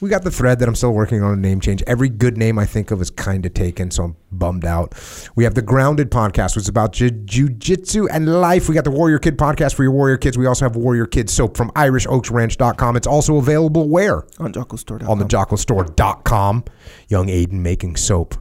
We 0.00 0.10
got 0.10 0.24
the 0.24 0.30
thread 0.30 0.58
that 0.58 0.68
I'm 0.68 0.74
still 0.74 0.92
working 0.92 1.22
on 1.22 1.32
a 1.32 1.36
name 1.36 1.58
change. 1.58 1.82
Every 1.86 2.10
good 2.10 2.36
name 2.36 2.58
I 2.58 2.66
think 2.66 2.90
of 2.90 3.00
is 3.00 3.08
kind 3.08 3.46
of 3.46 3.54
taken, 3.54 3.90
so 3.90 4.04
I'm 4.04 4.16
bummed 4.30 4.66
out. 4.66 4.92
We 5.36 5.44
have 5.44 5.54
the 5.54 5.62
Grounded 5.62 6.10
podcast, 6.10 6.54
which 6.54 6.64
is 6.64 6.68
about 6.68 6.92
ju- 6.92 7.10
jujitsu 7.10 8.06
and 8.12 8.28
life. 8.40 8.68
We 8.68 8.74
got 8.74 8.84
the 8.84 8.90
Warrior 8.90 9.18
Kid 9.18 9.38
podcast 9.38 9.74
for 9.74 9.84
your 9.84 9.92
Warrior 9.92 10.18
Kids. 10.18 10.36
We 10.36 10.44
also 10.44 10.66
have 10.66 10.76
Warrior 10.76 11.06
Kid 11.06 11.30
soap 11.30 11.56
from 11.56 11.70
IrishOaksRanch.com. 11.70 12.96
It's 12.96 13.06
also 13.06 13.36
available 13.38 13.88
where? 13.88 14.24
On 14.38 14.52
JockoStore.com. 14.52 15.08
on 15.08 15.18
the 15.18 15.24
jockostore.com. 15.24 16.64
Young 17.08 17.28
Aiden 17.28 17.52
making 17.54 17.96
soap, 17.96 18.34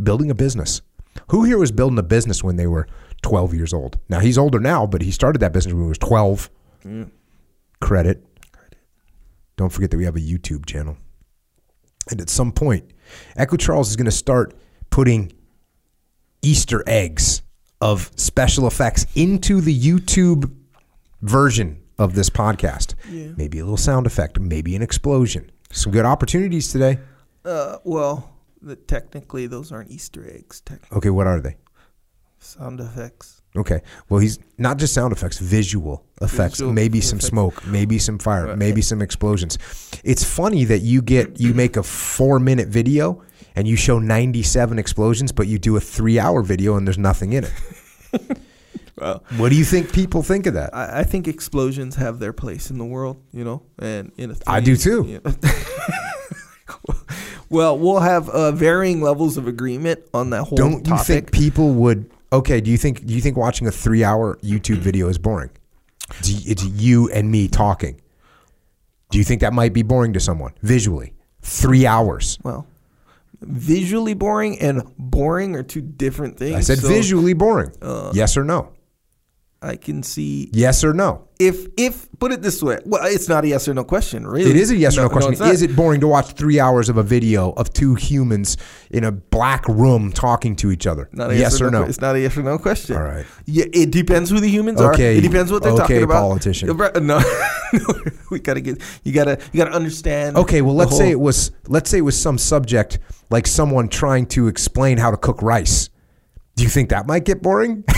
building 0.00 0.30
a 0.30 0.34
business. 0.36 0.82
Who 1.30 1.42
here 1.42 1.58
was 1.58 1.72
building 1.72 1.98
a 1.98 2.02
business 2.04 2.44
when 2.44 2.54
they 2.56 2.68
were 2.68 2.86
12 3.22 3.54
years 3.54 3.74
old? 3.74 3.98
Now 4.08 4.20
he's 4.20 4.38
older 4.38 4.60
now, 4.60 4.86
but 4.86 5.02
he 5.02 5.10
started 5.10 5.40
that 5.40 5.52
business 5.52 5.74
when 5.74 5.82
he 5.82 5.88
was 5.88 5.98
12. 5.98 6.48
Mm. 6.84 7.10
Credit. 7.80 8.22
Don't 9.56 9.70
forget 9.70 9.90
that 9.90 9.96
we 9.96 10.04
have 10.04 10.16
a 10.16 10.20
YouTube 10.20 10.66
channel. 10.66 10.96
And 12.10 12.20
at 12.20 12.30
some 12.30 12.52
point, 12.52 12.92
Echo 13.36 13.56
Charles 13.56 13.90
is 13.90 13.96
going 13.96 14.06
to 14.06 14.12
start 14.12 14.54
putting 14.90 15.32
Easter 16.42 16.84
eggs 16.86 17.42
of 17.80 18.10
special 18.16 18.66
effects 18.66 19.06
into 19.14 19.60
the 19.60 19.78
YouTube 19.78 20.52
version 21.22 21.82
of 21.98 22.14
this 22.14 22.30
podcast. 22.30 22.94
Maybe 23.36 23.58
a 23.58 23.64
little 23.64 23.76
sound 23.76 24.06
effect, 24.06 24.38
maybe 24.38 24.76
an 24.76 24.82
explosion. 24.82 25.50
Some 25.72 25.92
good 25.92 26.04
opportunities 26.04 26.70
today. 26.70 26.98
Uh, 27.44 27.78
well, 27.84 28.36
the, 28.62 28.76
technically, 28.76 29.46
those 29.46 29.72
aren't 29.72 29.90
Easter 29.90 30.28
eggs. 30.28 30.62
Okay, 30.92 31.10
what 31.10 31.26
are 31.26 31.40
they? 31.40 31.56
sound 32.38 32.80
effects. 32.80 33.35
Okay. 33.56 33.80
Well, 34.08 34.20
he's 34.20 34.38
not 34.58 34.76
just 34.78 34.92
sound 34.94 35.12
effects, 35.12 35.38
visual 35.38 36.04
effects. 36.20 36.58
Visual 36.58 36.72
maybe 36.72 37.00
some 37.00 37.20
smoke, 37.20 37.66
maybe 37.66 37.98
some 37.98 38.18
fire, 38.18 38.46
Right. 38.48 38.58
maybe 38.58 38.82
some 38.82 39.00
explosions. 39.02 39.58
It's 40.04 40.24
funny 40.24 40.64
that 40.64 40.80
you 40.80 41.02
get 41.02 41.40
you 41.40 41.54
make 41.54 41.76
a 41.76 41.80
4-minute 41.82 42.68
video 42.68 43.22
and 43.54 43.66
you 43.66 43.76
show 43.76 43.98
97 43.98 44.78
explosions, 44.78 45.32
but 45.32 45.46
you 45.46 45.58
do 45.58 45.76
a 45.76 45.80
3-hour 45.80 46.42
video 46.42 46.76
and 46.76 46.86
there's 46.86 46.98
nothing 46.98 47.32
in 47.32 47.44
it. 47.44 47.52
Well, 48.98 49.22
What 49.36 49.50
do 49.50 49.56
you 49.56 49.64
think 49.64 49.92
people 49.92 50.22
think 50.22 50.46
of 50.46 50.54
that? 50.54 50.74
I, 50.74 51.00
I 51.00 51.04
think 51.04 51.28
explosions 51.28 51.96
have 51.96 52.18
their 52.18 52.32
place 52.32 52.70
in 52.70 52.78
the 52.78 52.84
world, 52.86 53.18
you 53.30 53.44
know, 53.44 53.60
and 53.78 54.10
in 54.16 54.30
a 54.30 54.36
I 54.46 54.60
do 54.60 54.74
too. 54.74 55.04
you 55.06 55.20
know. 55.22 55.34
well, 57.50 57.78
we'll 57.78 58.00
have 58.00 58.28
uh, 58.30 58.52
varying 58.52 59.02
levels 59.02 59.36
of 59.36 59.46
agreement 59.46 60.00
on 60.14 60.30
that 60.30 60.44
whole 60.44 60.56
Don't 60.56 60.86
you 60.86 60.96
think 60.98 61.30
people 61.30 61.72
would 61.74 62.10
Okay, 62.32 62.60
do 62.60 62.70
you 62.70 62.76
think 62.76 63.04
do 63.06 63.14
you 63.14 63.20
think 63.20 63.36
watching 63.36 63.66
a 63.66 63.70
3-hour 63.70 64.38
YouTube 64.42 64.78
video 64.78 65.08
is 65.08 65.18
boring? 65.18 65.50
It's, 66.18 66.46
it's 66.46 66.64
you 66.64 67.10
and 67.10 67.30
me 67.30 67.48
talking. 67.48 68.00
Do 69.10 69.18
you 69.18 69.24
think 69.24 69.40
that 69.40 69.52
might 69.52 69.72
be 69.72 69.82
boring 69.82 70.12
to 70.14 70.20
someone 70.20 70.52
visually? 70.62 71.12
3 71.42 71.86
hours. 71.86 72.38
well, 72.42 72.66
visually 73.40 74.14
boring 74.14 74.58
and 74.58 74.82
boring 74.98 75.54
are 75.54 75.62
two 75.62 75.80
different 75.80 76.36
things. 76.38 76.56
I 76.56 76.60
said 76.60 76.78
so 76.78 76.88
visually 76.88 77.34
boring. 77.34 77.72
uh, 77.82 78.10
yes 78.14 78.36
or 78.36 78.42
no? 78.44 78.72
I 79.66 79.76
can 79.76 80.02
see 80.02 80.48
Yes 80.52 80.84
or 80.84 80.94
no? 80.94 81.22
if 81.38 81.66
if 81.76 82.08
put 82.18 82.32
it 82.32 82.40
this 82.40 82.62
way. 82.62 82.78
Well, 82.86 83.02
it's 83.04 83.28
not 83.28 83.44
a 83.44 83.48
yes 83.48 83.68
or 83.68 83.74
no 83.74 83.84
question, 83.84 84.26
really. 84.26 84.48
It 84.48 84.56
is 84.56 84.70
a 84.70 84.76
yes 84.76 84.96
or 84.96 85.02
no 85.02 85.08
question. 85.10 85.34
not. 85.38 85.52
is 85.52 85.60
it 85.60 85.76
boring 85.76 86.00
to 86.00 86.06
watch 86.08 86.28
three 86.32 86.58
hours 86.58 86.88
of 86.88 86.96
a 86.96 87.02
video 87.02 87.50
of 87.52 87.70
two 87.74 87.94
humans 87.94 88.56
in 88.90 89.04
a 89.04 89.12
black 89.12 89.66
room 89.68 90.12
talking 90.12 90.56
to 90.56 90.70
each 90.70 90.86
other? 90.86 91.10
Not 91.12 91.30
a 91.32 91.36
yes, 91.36 91.60
or 91.60 91.70
no? 91.70 91.82
que- 91.82 91.88
It's 91.90 92.00
not 92.00 92.14
a 92.16 92.20
yes 92.20 92.36
or 92.38 92.42
no 92.42 92.56
question. 92.58 92.96
All 92.96 93.02
right. 93.02 93.26
Yeah, 93.44 93.66
it 93.72 93.90
depends 93.90 94.30
who 94.30 94.40
the 94.40 94.48
humans 94.48 94.80
are. 94.80 94.94
Okay. 94.94 95.18
It 95.18 95.22
depends 95.22 95.52
what 95.52 95.62
they're 95.62 95.72
Okay, 95.72 95.82
talking 95.82 96.02
about. 96.04 96.22
politician. 96.22 96.68
No, 96.68 96.88
no, 97.02 97.20
we 98.30 98.38
gotta 98.38 98.60
get. 98.62 98.80
You 99.04 99.12
gotta. 99.12 99.38
You 99.52 99.58
gotta 99.58 99.74
understand. 99.76 100.36
Okay, 100.38 100.62
well 100.62 100.74
let's 100.74 100.96
say 100.96 101.10
it 101.10 101.20
was 101.20 101.50
let's 101.66 101.90
say 101.90 101.98
it 101.98 102.02
was 102.02 102.18
some 102.18 102.38
subject 102.38 102.98
like 103.28 103.46
someone 103.46 103.88
trying 103.88 104.24
to 104.26 104.46
explain 104.48 104.96
how 104.96 105.10
to 105.10 105.16
cook 105.18 105.42
rice. 105.42 105.90
Do 106.54 106.62
you 106.62 106.70
think 106.70 106.88
that 106.88 107.06
might 107.06 107.24
get 107.26 107.42
boring? 107.42 107.84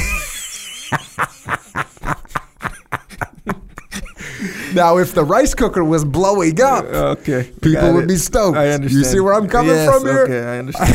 now, 4.74 4.98
if 4.98 5.14
the 5.14 5.24
rice 5.24 5.54
cooker 5.54 5.82
was 5.84 6.04
blowing 6.04 6.60
up, 6.60 6.84
Okay. 6.84 7.50
People 7.62 7.94
would 7.94 8.04
it. 8.04 8.08
be 8.08 8.16
stoked. 8.16 8.56
I 8.56 8.68
understand. 8.70 8.92
You 8.98 9.04
see 9.04 9.20
where 9.20 9.34
I'm 9.34 9.48
coming 9.48 9.72
Yes, 9.74 9.90
from 9.92 10.06
here? 10.06 10.22
Okay, 10.24 10.40
I 10.44 10.58
understand. 10.58 10.94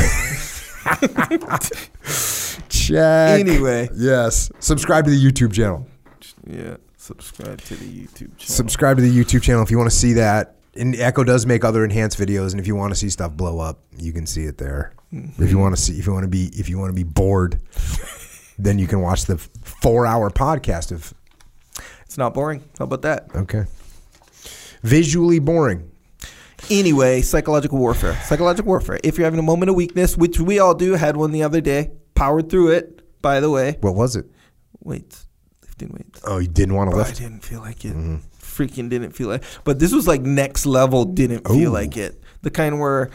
check. 2.70 3.40
Anyway. 3.40 3.90
yes. 3.96 4.52
Subscribe 4.60 5.06
to 5.06 5.12
the 5.12 5.18
YouTube 5.32 5.54
channel. 5.54 5.88
yeah. 6.48 6.78
Subscribe 6.98 7.60
to 7.62 7.76
the 7.76 7.86
YouTube 7.86 8.38
channel. 8.38 8.56
Subscribe 8.56 8.96
to 8.98 9.04
the 9.04 9.12
YouTube 9.12 9.42
channel 9.42 9.62
if 9.62 9.70
you 9.72 9.78
want 9.78 9.90
to 9.90 9.96
see 9.96 10.14
that. 10.14 10.56
And 10.76 10.96
Echo 10.96 11.24
does 11.26 11.46
make 11.46 11.64
other 11.66 11.84
enhanced 11.84 12.18
videos, 12.18 12.52
and 12.52 12.60
if 12.60 12.66
you 12.66 12.76
want 12.76 12.92
to 12.94 12.96
see 12.96 13.10
stuff 13.10 13.34
blow 13.34 13.60
up, 13.60 13.80
you 13.98 14.12
can 14.14 14.26
see 14.26 14.46
it 14.46 14.58
there. 14.58 14.94
Hmm. 15.12 15.26
If 15.38 15.52
you 15.52 15.60
want 15.60 15.76
to 15.76 15.82
see, 15.82 16.00
if 16.00 16.08
you 16.08 16.14
want 16.14 16.24
to 16.24 16.30
be, 16.30 16.46
if 16.54 16.70
you 16.70 16.80
want 16.80 16.90
to 16.90 16.96
be 16.96 17.04
bored, 17.04 17.60
then 18.58 18.80
you 18.80 18.88
can 18.88 19.02
watch 19.02 19.26
the 19.26 19.38
four-hour 19.38 20.30
podcast 20.30 20.92
of 20.92 21.14
it's 22.06 22.18
not 22.18 22.34
boring. 22.34 22.64
How 22.78 22.86
about 22.86 23.02
that? 23.04 23.28
okay, 23.36 23.66
visually 24.82 25.40
boring. 25.40 25.90
Anyway, 26.70 27.22
psychological 27.22 27.78
warfare. 27.78 28.16
Psychological 28.24 28.68
warfare. 28.70 29.00
If 29.04 29.18
you're 29.18 29.26
having 29.26 29.40
a 29.40 29.44
moment 29.44 29.70
of 29.70 29.76
weakness, 29.76 30.16
which 30.16 30.40
we 30.40 30.60
all 30.60 30.74
do, 30.74 30.94
had 30.94 31.18
one 31.18 31.32
the 31.32 31.44
other 31.44 31.60
day, 31.60 31.92
powered 32.16 32.50
through 32.50 32.70
it, 32.70 33.22
by 33.22 33.40
the 33.40 33.50
way. 33.50 33.78
What 33.82 33.96
was 33.96 34.16
it? 34.16 34.26
Weights, 34.80 35.28
lifting 35.62 35.90
weights. 35.90 36.22
Oh, 36.26 36.38
you 36.38 36.48
didn't 36.48 36.76
want 36.76 36.92
to 36.92 36.96
But 36.96 37.08
I 37.08 37.12
didn't 37.12 37.42
feel 37.42 37.60
like 37.60 37.84
it. 37.84 37.94
Mm-hmm. 37.96 38.18
Freaking 38.40 38.90
didn't 38.90 39.12
feel 39.12 39.30
like. 39.30 39.42
It. 39.42 39.60
But 39.64 39.80
this 39.80 39.92
was 39.92 40.08
like 40.08 40.22
next 40.22 40.66
level. 40.66 41.06
Didn't 41.06 41.48
feel 41.48 41.70
Ooh. 41.70 41.74
like 41.74 41.98
it. 41.98 42.22
The 42.44 42.52
kind 42.52 42.80
where, 42.80 43.10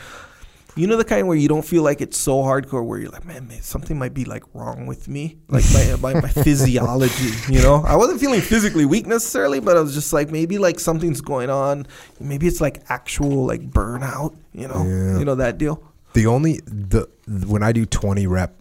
you 0.78 0.86
know, 0.86 0.96
the 0.96 1.04
kind 1.04 1.26
where 1.26 1.36
you 1.36 1.48
don't 1.48 1.64
feel 1.64 1.82
like 1.82 2.00
it's 2.00 2.16
so 2.16 2.36
hardcore. 2.38 2.84
Where 2.86 2.98
you're 3.00 3.10
like, 3.10 3.24
man, 3.24 3.48
man 3.48 3.60
something 3.62 3.98
might 3.98 4.14
be 4.14 4.24
like 4.24 4.44
wrong 4.54 4.86
with 4.86 5.08
me, 5.08 5.36
like 5.48 5.64
my 5.74 5.96
my, 6.14 6.20
my 6.26 6.28
physiology. 6.28 7.32
You 7.52 7.60
know, 7.62 7.82
I 7.84 7.96
wasn't 7.96 8.20
feeling 8.20 8.40
physically 8.40 8.84
weak 8.86 9.06
necessarily, 9.06 9.60
but 9.60 9.76
I 9.76 9.80
was 9.80 9.94
just 9.94 10.12
like 10.12 10.30
maybe 10.30 10.58
like 10.58 10.78
something's 10.80 11.20
going 11.20 11.50
on. 11.50 11.86
Maybe 12.20 12.46
it's 12.46 12.60
like 12.60 12.82
actual 12.88 13.44
like 13.46 13.62
burnout. 13.68 14.36
You 14.52 14.68
know, 14.68 14.82
Yeah. 14.84 15.18
you 15.18 15.24
know 15.24 15.34
that 15.34 15.58
deal. 15.58 15.82
The 16.14 16.26
only 16.26 16.60
the 16.66 17.08
when 17.26 17.62
I 17.62 17.72
do 17.72 17.84
twenty 17.84 18.26
rep 18.26 18.54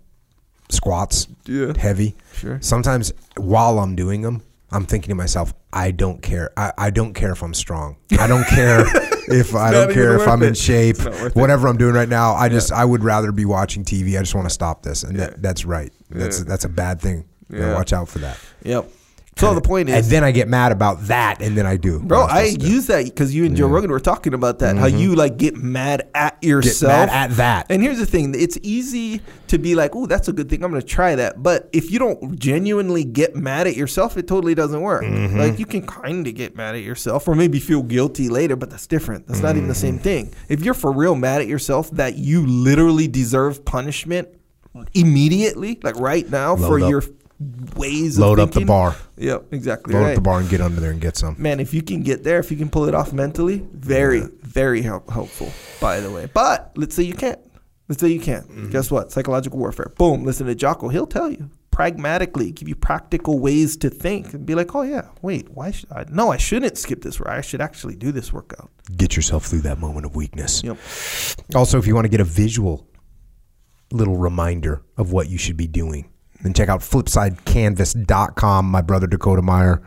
squats, 0.70 1.28
Yeah. 1.46 1.74
heavy. 1.78 2.16
Sure. 2.34 2.58
Sometimes 2.62 3.14
while 3.38 3.80
I'm 3.80 3.96
doing 3.96 4.22
them, 4.22 4.42
I'm 4.72 4.86
thinking 4.86 5.10
to 5.10 5.16
myself, 5.16 5.54
I 5.72 5.92
don't 5.92 6.22
care. 6.22 6.52
I, 6.58 6.74
I 6.78 6.90
don't 6.90 7.14
care 7.14 7.32
if 7.32 7.42
I'm 7.42 7.54
strong. 7.54 7.96
I 8.20 8.28
don't 8.28 8.46
care 8.48 8.82
if 9.30 9.56
I 9.56 9.72
don't 9.72 9.94
care 9.94 10.16
if 10.20 10.28
I'm 10.28 10.44
in 10.44 10.54
shape. 10.56 10.98
Worth 11.00 11.24
it. 11.24 11.36
Whatever 11.36 11.68
I'm 11.70 11.78
doing 11.78 11.94
right 11.94 12.10
now, 12.10 12.34
I 12.34 12.50
just 12.50 12.72
I 12.74 12.84
would 12.84 13.04
rather 13.04 13.32
be 13.32 13.46
watching 13.46 13.86
TV. 13.86 14.18
I 14.18 14.22
just 14.22 14.36
want 14.36 14.46
to 14.48 14.54
stop 14.54 14.84
this, 14.84 15.04
and 15.04 15.18
Yeah. 15.18 15.28
that, 15.28 15.42
that's 15.42 15.64
right. 15.66 15.92
That's 16.10 16.40
Yeah. 16.40 16.46
that's 16.48 16.66
a 16.66 16.70
bad 16.70 17.00
thing. 17.00 17.26
Yeah. 17.50 17.74
watch 17.76 17.94
out 17.94 18.10
for 18.10 18.20
that. 18.20 18.38
Yep. 18.64 18.90
So 19.38 19.54
the 19.54 19.62
point 19.62 19.90
is, 19.90 19.96
and 19.96 20.06
then 20.06 20.24
I 20.24 20.32
get 20.32 20.48
mad 20.48 20.72
about 20.72 21.02
that, 21.04 21.42
and 21.42 21.58
then 21.58 21.66
I 21.66 21.78
do. 21.78 22.00
bro, 22.00 22.24
I 22.24 22.46
supposed 22.50 22.60
to 22.62 22.66
do. 22.68 22.74
use 22.74 22.88
that 22.88 23.06
because 23.06 23.36
you 23.36 23.46
and 23.46 23.56
Joe 23.56 23.68
Rogan 23.68 23.92
were 23.92 24.00
talking 24.00 24.34
about 24.34 24.60
that. 24.60 24.76
How 24.78 24.88
you 24.88 25.16
like 25.16 25.38
get 25.38 25.56
mad 25.56 26.10
at 26.16 26.42
get 26.42 26.48
yourself. 26.48 26.92
mad 26.92 27.10
at 27.10 27.36
that. 27.38 27.68
And 27.70 27.82
here's 27.82 28.00
the 28.00 28.06
thing: 28.06 28.34
it's 28.38 28.58
easy 28.64 29.22
to 29.48 29.58
be 29.58 29.76
like, 29.76 29.96
"Oh, 29.96 30.06
that's 30.06 30.28
a 30.28 30.34
good 30.34 30.50
thing. 30.50 30.64
I'm 30.64 30.72
going 30.72 30.82
to 30.82 30.88
try 30.88 31.16
that." 31.16 31.42
But 31.44 31.70
if 31.72 31.92
you 31.92 32.00
don't 32.00 32.38
genuinely 32.40 33.04
get 33.04 33.36
mad 33.36 33.68
at 33.68 33.76
yourself, 33.76 34.18
it 34.18 34.28
totally 34.28 34.56
doesn't 34.56 34.82
work. 34.82 35.04
Mm-hmm. 35.04 35.38
Like 35.40 35.60
you 35.60 35.66
can 35.66 35.86
kind 35.86 36.28
of 36.28 36.34
get 36.36 36.56
mad 36.56 36.76
at 36.76 36.82
yourself, 36.82 37.28
or 37.28 37.36
maybe 37.36 37.60
feel 37.60 37.84
guilty 37.84 38.30
later, 38.30 38.56
but 38.56 38.70
that's 38.70 38.88
different. 38.88 39.28
That's 39.28 39.42
not 39.42 39.56
even 39.56 39.68
the 39.68 39.74
Mm-hmm. 39.76 39.82
same 39.82 40.00
thing. 40.00 40.34
If 40.50 40.64
you're 40.64 40.74
for 40.74 40.92
real 40.92 41.14
mad 41.16 41.42
at 41.42 41.48
yourself 41.48 41.92
that 41.92 42.16
you 42.18 42.46
literally 42.48 43.08
deserve 43.08 43.64
punishment 43.64 44.30
immediately, 44.94 45.80
like 45.84 45.96
right 45.98 46.30
now, 46.30 46.56
for 46.56 46.80
up. 46.82 46.90
your 46.90 47.04
ways 47.76 48.18
Load 48.18 48.40
up 48.40 48.52
the 48.52 48.66
bar, 48.66 48.96
Yep, 49.18 49.54
exactly. 49.54 49.94
load 49.94 50.02
right. 50.02 50.10
up 50.10 50.16
the 50.16 50.22
bar, 50.22 50.40
and 50.40 50.50
get 50.50 50.62
under 50.62 50.82
there 50.82 50.92
and 50.92 51.02
get 51.02 51.18
some. 51.18 51.36
Man, 51.38 51.60
if 51.60 51.74
you 51.74 51.82
can 51.82 52.02
get 52.02 52.24
there, 52.24 52.40
if 52.40 52.50
you 52.52 52.58
can 52.58 52.70
pull 52.70 52.88
it 52.88 52.96
off 52.96 53.14
mentally, 53.14 53.66
very, 53.74 54.22
very 54.42 54.82
help, 54.82 55.10
helpful, 55.10 55.52
by 55.80 56.00
the 56.00 56.10
way. 56.12 56.28
But 56.34 56.72
let's 56.76 56.96
say 56.96 57.04
you 57.04 57.14
can't. 57.14 57.40
Let's 57.90 58.02
say 58.02 58.10
you 58.10 58.20
can't. 58.20 58.48
Mm-hmm. 58.48 58.70
Guess 58.72 58.92
what? 58.92 59.12
Psychological 59.12 59.60
warfare. 59.60 59.94
Boom. 59.98 60.26
Listen 60.26 60.48
to 60.48 60.56
Jocko. 60.56 60.90
He'll 60.90 61.08
tell 61.08 61.32
you 61.32 61.50
pragmatically, 61.78 62.52
give 62.52 62.68
you 62.68 62.76
practical 62.76 63.38
ways 63.38 63.78
to 63.78 63.88
think 63.88 64.34
and 64.34 64.48
be 64.48 64.56
like, 64.56 64.74
oh, 64.74 64.82
yeah, 64.82 65.10
wait, 65.22 65.48
why 65.52 65.70
should 65.70 65.92
I? 65.92 66.06
No, 66.10 66.32
I 66.32 66.38
shouldn't 66.38 66.76
skip 66.76 67.04
this. 67.04 67.22
I 67.22 67.42
should 67.42 67.62
actually 67.62 67.96
do 67.96 68.12
this 68.12 68.34
workout. 68.34 68.72
Get 68.96 69.16
yourself 69.16 69.46
through 69.46 69.62
that 69.62 69.78
moment 69.78 70.08
of 70.08 70.16
weakness. 70.16 70.64
Yep. 70.64 70.78
Also, 71.54 71.78
if 71.78 71.86
you 71.86 71.94
want 71.94 72.06
to 72.06 72.10
get 72.10 72.20
a 72.20 72.24
visual 72.24 72.88
little 73.92 74.18
reminder 74.18 74.82
of 74.98 75.12
what 75.12 75.30
you 75.30 75.38
should 75.38 75.56
be 75.56 75.68
doing, 75.68 76.10
then 76.42 76.54
check 76.54 76.70
out 76.70 76.82
flipsidecanvas.com. 76.82 78.66
My 78.66 78.82
brother 78.82 79.08
Dakota 79.08 79.42
Meyer 79.42 79.82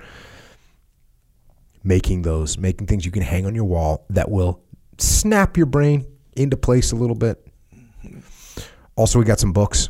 making 1.83 2.23
those, 2.23 2.59
making 2.59 2.87
things 2.87 3.05
you 3.05 3.13
can 3.13 3.23
hang 3.23 3.47
on 3.47 3.55
your 3.55 3.65
wall 3.65 4.05
that 4.11 4.31
will 4.31 4.63
snap 4.99 5.57
your 5.57 5.67
brain 5.67 6.07
into 6.37 6.57
place 6.57 6.93
a 6.93 6.97
little 6.97 7.17
bit. 7.17 7.47
Also, 8.97 9.19
we 9.19 9.25
got 9.25 9.41
some 9.41 9.53
books. 9.53 9.89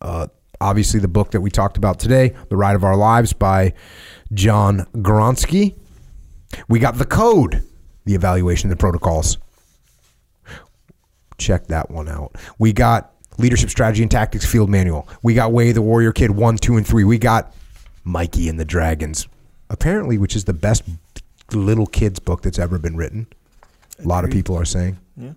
Uh, 0.00 0.28
obviously, 0.60 1.00
the 1.00 1.08
book 1.08 1.32
that 1.32 1.40
we 1.40 1.50
talked 1.50 1.76
about 1.76 1.98
today, 1.98 2.34
The 2.48 2.56
Ride 2.56 2.76
of 2.76 2.84
Our 2.84 2.96
Lives 2.96 3.32
by 3.32 3.74
John 4.32 4.86
Gronski. 4.94 5.76
We 6.68 6.78
got 6.78 6.96
The 6.96 7.04
Code, 7.04 7.62
the 8.06 8.14
evaluation 8.14 8.70
of 8.70 8.76
the 8.76 8.80
protocols 8.80 9.36
check 11.38 11.68
that 11.68 11.90
one 11.90 12.08
out. 12.08 12.36
We 12.58 12.72
got 12.72 13.12
Leadership 13.38 13.70
Strategy 13.70 14.02
and 14.02 14.10
Tactics 14.10 14.44
Field 14.44 14.68
Manual. 14.68 15.08
We 15.22 15.34
got 15.34 15.52
Way 15.52 15.72
the 15.72 15.82
Warrior 15.82 16.12
Kid 16.12 16.32
1, 16.32 16.58
2, 16.58 16.76
and 16.76 16.86
3. 16.86 17.04
We 17.04 17.18
got 17.18 17.54
Mikey 18.04 18.48
and 18.48 18.58
the 18.58 18.64
Dragons, 18.64 19.26
apparently, 19.70 20.18
which 20.18 20.36
is 20.36 20.44
the 20.44 20.52
best 20.52 20.82
little 21.52 21.86
kids 21.86 22.18
book 22.18 22.42
that's 22.42 22.58
ever 22.58 22.78
been 22.78 22.96
written. 22.96 23.26
A 24.04 24.06
lot 24.06 24.24
of 24.24 24.30
people 24.30 24.56
are 24.56 24.64
saying. 24.64 24.98
Yeah. 25.16 25.32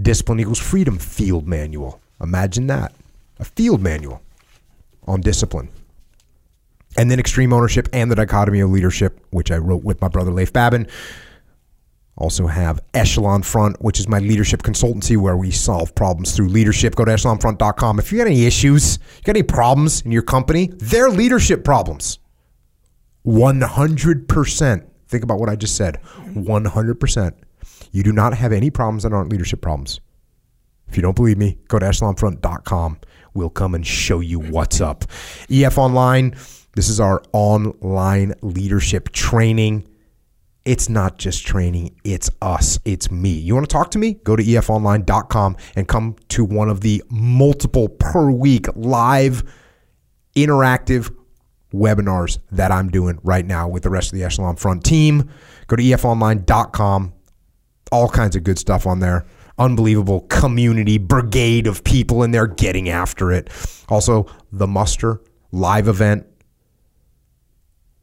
Discipline 0.00 0.40
Equals 0.40 0.58
Freedom 0.58 0.98
Field 0.98 1.46
Manual. 1.46 2.00
Imagine 2.20 2.66
that. 2.68 2.92
A 3.38 3.44
field 3.44 3.82
manual 3.82 4.22
on 5.06 5.20
discipline. 5.20 5.68
And 6.96 7.10
then 7.10 7.18
Extreme 7.18 7.52
Ownership 7.52 7.88
and 7.92 8.10
the 8.10 8.14
Dichotomy 8.14 8.60
of 8.60 8.70
Leadership, 8.70 9.18
which 9.30 9.50
I 9.50 9.56
wrote 9.56 9.82
with 9.82 10.00
my 10.00 10.08
brother 10.08 10.30
Leif 10.30 10.52
Babin. 10.52 10.86
Also 12.16 12.46
have 12.46 12.80
Echelon 12.92 13.42
Front, 13.42 13.82
which 13.82 13.98
is 13.98 14.06
my 14.06 14.18
leadership 14.18 14.62
consultancy 14.62 15.16
where 15.16 15.36
we 15.36 15.50
solve 15.50 15.94
problems 15.94 16.36
through 16.36 16.48
leadership. 16.48 16.94
Go 16.94 17.04
to 17.04 17.12
echelonfront.com. 17.12 17.98
If 17.98 18.12
you 18.12 18.18
got 18.18 18.26
any 18.26 18.44
issues, 18.44 18.98
you 19.16 19.22
got 19.24 19.36
any 19.36 19.42
problems 19.42 20.02
in 20.02 20.12
your 20.12 20.22
company, 20.22 20.70
they're 20.76 21.10
leadership 21.10 21.64
problems. 21.64 22.18
100%. 23.26 24.86
Think 25.08 25.24
about 25.24 25.38
what 25.38 25.48
I 25.48 25.56
just 25.56 25.76
said. 25.76 26.00
100%. 26.34 27.32
You 27.92 28.02
do 28.02 28.12
not 28.12 28.34
have 28.34 28.52
any 28.52 28.70
problems 28.70 29.02
that 29.04 29.12
aren't 29.12 29.30
leadership 29.30 29.60
problems. 29.60 30.00
If 30.88 30.96
you 30.96 31.02
don't 31.02 31.16
believe 31.16 31.38
me, 31.38 31.58
go 31.68 31.78
to 31.78 31.86
echelonfront.com. 31.86 32.98
We'll 33.34 33.50
come 33.50 33.74
and 33.74 33.86
show 33.86 34.20
you 34.20 34.38
what's 34.38 34.80
up. 34.80 35.04
EF 35.50 35.78
Online, 35.78 36.34
this 36.74 36.88
is 36.88 37.00
our 37.00 37.22
online 37.32 38.34
leadership 38.42 39.10
training. 39.10 39.88
It's 40.64 40.88
not 40.88 41.18
just 41.18 41.44
training, 41.44 41.96
it's 42.04 42.30
us, 42.40 42.78
it's 42.84 43.10
me. 43.10 43.30
You 43.30 43.54
want 43.54 43.68
to 43.68 43.72
talk 43.72 43.90
to 43.92 43.98
me? 43.98 44.14
Go 44.14 44.36
to 44.36 44.42
efonline.com 44.42 45.56
and 45.74 45.88
come 45.88 46.16
to 46.28 46.44
one 46.44 46.68
of 46.68 46.82
the 46.82 47.02
multiple 47.10 47.88
per 47.88 48.30
week 48.30 48.66
live 48.76 49.42
interactive 50.36 51.12
webinars 51.72 52.38
that 52.52 52.70
I'm 52.70 52.90
doing 52.90 53.18
right 53.24 53.44
now 53.44 53.66
with 53.66 53.82
the 53.82 53.90
rest 53.90 54.12
of 54.12 54.18
the 54.18 54.24
Echelon 54.24 54.56
Front 54.56 54.84
team. 54.84 55.30
Go 55.66 55.76
to 55.76 55.82
efonline.com. 55.82 57.12
All 57.90 58.08
kinds 58.08 58.36
of 58.36 58.44
good 58.44 58.58
stuff 58.58 58.86
on 58.86 59.00
there. 59.00 59.26
Unbelievable 59.58 60.22
community 60.22 60.96
brigade 60.96 61.66
of 61.66 61.82
people 61.82 62.22
in 62.22 62.30
there 62.30 62.46
getting 62.46 62.88
after 62.88 63.32
it. 63.32 63.50
Also, 63.88 64.26
the 64.52 64.66
muster 64.66 65.20
live 65.50 65.88
event. 65.88 66.26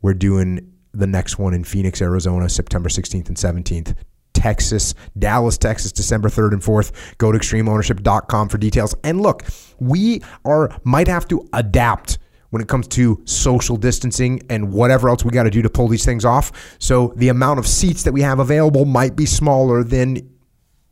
We're 0.01 0.13
doing 0.13 0.68
the 0.93 1.07
next 1.07 1.37
one 1.37 1.53
in 1.53 1.63
Phoenix, 1.63 2.01
Arizona, 2.01 2.49
September 2.49 2.89
16th 2.89 3.27
and 3.27 3.37
17th. 3.37 3.95
Texas, 4.33 4.95
Dallas, 5.17 5.57
Texas, 5.57 5.91
December 5.91 6.29
3rd 6.29 6.53
and 6.53 6.61
4th. 6.61 7.17
Go 7.17 7.31
to 7.31 7.37
extremeownership.com 7.37 8.47
for 8.47 8.57
details. 8.57 8.95
And 9.03 9.19
look, 9.19 9.43
we 9.79 10.21
are 10.45 10.69
might 10.85 11.07
have 11.09 11.27
to 11.27 11.45
adapt 11.51 12.19
when 12.51 12.61
it 12.61 12.67
comes 12.67 12.87
to 12.87 13.21
social 13.25 13.75
distancing 13.75 14.41
and 14.49 14.71
whatever 14.73 15.09
else 15.09 15.23
we 15.23 15.31
got 15.31 15.43
to 15.43 15.49
do 15.49 15.61
to 15.61 15.69
pull 15.69 15.87
these 15.87 16.05
things 16.05 16.25
off. 16.25 16.77
So 16.79 17.13
the 17.15 17.29
amount 17.29 17.59
of 17.59 17.67
seats 17.67 18.03
that 18.03 18.13
we 18.13 18.21
have 18.21 18.39
available 18.39 18.85
might 18.85 19.15
be 19.15 19.25
smaller 19.25 19.83
than 19.83 20.29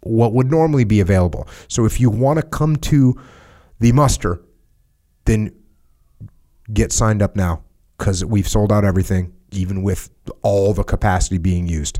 what 0.02 0.34
would 0.34 0.52
normally 0.52 0.84
be 0.84 1.00
available. 1.00 1.48
So 1.68 1.86
if 1.86 2.00
you 2.00 2.10
want 2.10 2.38
to 2.40 2.46
come 2.46 2.76
to 2.78 3.20
the 3.80 3.92
muster, 3.92 4.42
then 5.26 5.56
get 6.72 6.92
signed 6.92 7.22
up 7.22 7.36
now 7.36 7.64
because 7.98 8.24
we've 8.24 8.48
sold 8.48 8.72
out 8.72 8.86
everything, 8.86 9.34
even 9.52 9.84
with 9.84 10.10
all 10.42 10.74
the 10.74 10.84
capacity 10.84 11.38
being 11.38 11.68
used. 11.68 12.00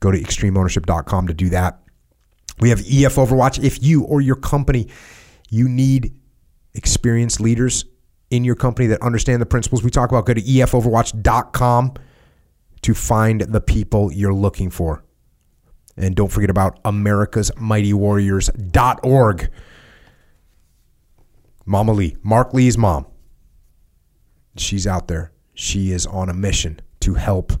Go 0.00 0.10
to 0.10 0.18
extremeownership.com 0.18 1.26
to 1.26 1.34
do 1.34 1.48
that. 1.50 1.80
We 2.58 2.70
have 2.70 2.80
EF 2.80 3.14
Overwatch. 3.16 3.62
If 3.62 3.82
you 3.82 4.04
or 4.04 4.20
your 4.20 4.36
company, 4.36 4.88
you 5.48 5.68
need 5.68 6.14
experienced 6.74 7.40
leaders 7.40 7.84
in 8.30 8.44
your 8.44 8.54
company 8.54 8.86
that 8.88 9.02
understand 9.02 9.42
the 9.42 9.46
principles 9.46 9.82
we 9.82 9.90
talk 9.90 10.10
about, 10.10 10.24
go 10.24 10.34
to 10.34 10.40
efoverwatch.com 10.40 11.94
to 12.82 12.94
find 12.94 13.40
the 13.42 13.60
people 13.60 14.12
you're 14.12 14.32
looking 14.32 14.70
for. 14.70 15.04
And 15.96 16.14
don't 16.14 16.30
forget 16.30 16.48
about 16.48 16.78
America's 16.84 17.50
Mighty 17.56 17.92
Warriors.org. 17.92 19.50
Mama 21.66 21.92
Lee, 21.92 22.16
Mark 22.22 22.54
Lee's 22.54 22.78
mom. 22.78 23.06
She's 24.56 24.86
out 24.86 25.08
there. 25.08 25.32
She 25.54 25.92
is 25.92 26.06
on 26.06 26.28
a 26.28 26.34
mission 26.34 26.80
to 27.00 27.14
help 27.14 27.52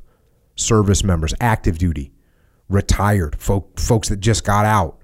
service 0.54 1.02
members, 1.02 1.34
active 1.40 1.78
duty, 1.78 2.12
retired, 2.68 3.40
folk, 3.40 3.80
folks 3.80 4.08
that 4.08 4.20
just 4.20 4.44
got 4.44 4.64
out. 4.64 4.98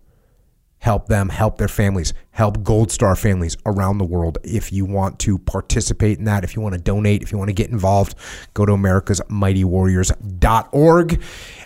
Help 0.79 1.09
them, 1.09 1.31
help 1.31 1.59
their 1.59 1.69
families, 1.69 2.15
help 2.31 2.63
Gold 2.63 2.93
Star 2.93 3.17
families 3.17 3.57
around 3.65 3.97
the 3.99 4.05
world. 4.05 4.39
If 4.45 4.73
you 4.73 4.85
want 4.85 5.19
to 5.21 5.39
participate 5.39 6.19
in 6.19 6.27
that, 6.27 6.45
if 6.45 6.55
you 6.55 6.61
want 6.63 6.75
to 6.75 6.81
donate, 6.81 7.23
if 7.23 7.33
you 7.33 7.39
want 7.39 7.49
to 7.49 7.55
get 7.55 7.71
involved, 7.71 8.15
go 8.55 8.65
to 8.67 8.73
americasmightywarriors.org. 8.73 11.23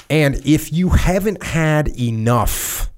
And 0.09 0.47
if 0.47 0.73
you 0.73 0.91
haven't 0.91 1.43
had 1.43 1.89
enough 2.01 2.91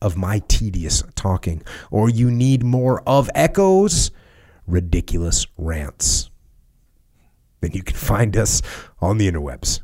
of 0.00 0.16
my 0.16 0.42
tedious 0.46 1.02
talking, 1.16 1.60
or 1.90 2.08
you 2.08 2.30
need 2.30 2.62
more 2.62 3.02
of 3.06 3.28
Echo's 3.34 4.12
ridiculous 4.66 5.46
rants, 5.58 6.30
then 7.60 7.72
you 7.72 7.82
can 7.82 7.96
find 7.96 8.36
us 8.36 8.62
on 9.00 9.18
the 9.18 9.30
interwebs. 9.30 9.82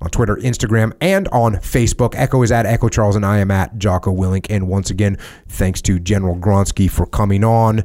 On 0.00 0.08
Twitter, 0.10 0.36
Instagram, 0.36 0.92
and 1.00 1.26
on 1.28 1.54
Facebook. 1.54 2.14
Echo 2.14 2.42
is 2.42 2.52
at 2.52 2.66
Echo 2.66 2.88
Charles, 2.88 3.16
and 3.16 3.26
I 3.26 3.38
am 3.38 3.50
at 3.50 3.78
Jocko 3.78 4.14
Willink. 4.14 4.46
And 4.48 4.68
once 4.68 4.90
again, 4.90 5.16
thanks 5.48 5.82
to 5.82 5.98
General 5.98 6.36
Gronski 6.36 6.88
for 6.88 7.04
coming 7.04 7.42
on. 7.42 7.82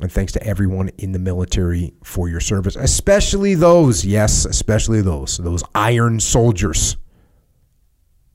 And 0.00 0.12
thanks 0.12 0.32
to 0.34 0.46
everyone 0.46 0.90
in 0.98 1.12
the 1.12 1.18
military 1.18 1.94
for 2.04 2.28
your 2.28 2.38
service, 2.40 2.76
especially 2.76 3.54
those, 3.54 4.04
yes, 4.04 4.44
especially 4.44 5.00
those, 5.00 5.38
those 5.38 5.64
iron 5.74 6.20
soldiers 6.20 6.96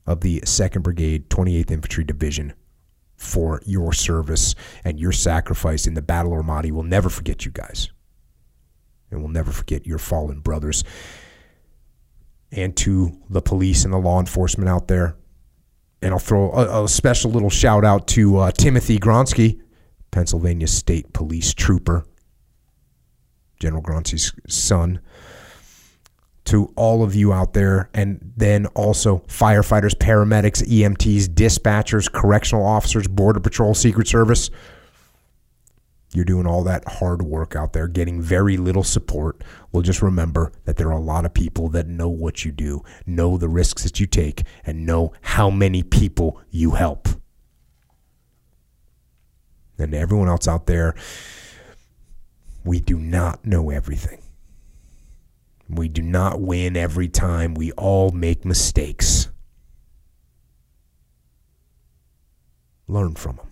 of 0.06 0.20
the 0.20 0.40
2nd 0.40 0.82
Brigade, 0.82 1.30
28th 1.30 1.70
Infantry 1.70 2.04
Division 2.04 2.52
for 3.16 3.62
your 3.64 3.92
service 3.92 4.56
and 4.84 4.98
your 4.98 5.12
sacrifice 5.12 5.86
in 5.86 5.94
the 5.94 6.02
Battle 6.02 6.38
of 6.38 6.44
Ramadi. 6.44 6.72
We'll 6.72 6.82
never 6.82 7.08
forget 7.08 7.44
you 7.44 7.52
guys. 7.52 7.90
And 9.12 9.20
we'll 9.20 9.30
never 9.30 9.52
forget 9.52 9.86
your 9.86 9.98
fallen 9.98 10.40
brothers. 10.40 10.82
And 12.50 12.76
to 12.78 13.12
the 13.30 13.40
police 13.40 13.84
and 13.84 13.92
the 13.92 13.98
law 13.98 14.18
enforcement 14.18 14.68
out 14.68 14.88
there. 14.88 15.16
And 16.02 16.12
I'll 16.12 16.18
throw 16.18 16.50
a, 16.52 16.84
a 16.84 16.88
special 16.88 17.30
little 17.30 17.50
shout 17.50 17.84
out 17.84 18.08
to 18.08 18.38
uh, 18.38 18.50
Timothy 18.50 18.98
Gronski, 18.98 19.60
Pennsylvania 20.10 20.66
State 20.66 21.12
Police 21.12 21.54
Trooper, 21.54 22.04
General 23.60 23.82
Gronski's 23.82 24.32
son 24.48 25.00
to 26.44 26.72
all 26.76 27.04
of 27.04 27.14
you 27.14 27.32
out 27.32 27.52
there, 27.52 27.88
and 27.94 28.32
then 28.36 28.66
also 28.74 29.18
firefighters, 29.28 29.94
paramedics, 29.94 30.62
EMTs, 30.66 31.28
dispatchers, 31.28 32.10
correctional 32.10 32.66
officers, 32.66 33.06
Border 33.06 33.40
Patrol, 33.40 33.74
Secret 33.74 34.08
Service. 34.08 34.50
You're 36.14 36.26
doing 36.26 36.46
all 36.46 36.62
that 36.64 36.86
hard 36.86 37.22
work 37.22 37.56
out 37.56 37.72
there, 37.72 37.88
getting 37.88 38.20
very 38.20 38.58
little 38.58 38.84
support. 38.84 39.42
Well, 39.70 39.82
just 39.82 40.02
remember 40.02 40.52
that 40.64 40.76
there 40.76 40.88
are 40.88 40.98
a 40.98 41.00
lot 41.00 41.24
of 41.24 41.32
people 41.32 41.70
that 41.70 41.86
know 41.86 42.08
what 42.08 42.44
you 42.44 42.52
do, 42.52 42.82
know 43.06 43.38
the 43.38 43.48
risks 43.48 43.82
that 43.84 43.98
you 43.98 44.06
take, 44.06 44.42
and 44.64 44.84
know 44.84 45.12
how 45.22 45.48
many 45.48 45.82
people 45.82 46.38
you 46.50 46.72
help. 46.72 47.08
And 49.78 49.94
everyone 49.94 50.28
else 50.28 50.46
out 50.46 50.66
there, 50.66 50.94
we 52.62 52.78
do 52.78 52.98
not 52.98 53.44
know 53.46 53.70
everything. 53.70 54.20
We 55.68 55.88
do 55.88 56.02
not 56.02 56.40
win 56.40 56.76
every 56.76 57.08
time. 57.08 57.54
We 57.54 57.72
all 57.72 58.10
make 58.10 58.44
mistakes. 58.44 59.30
Learn 62.86 63.14
from 63.14 63.36
them. 63.36 63.51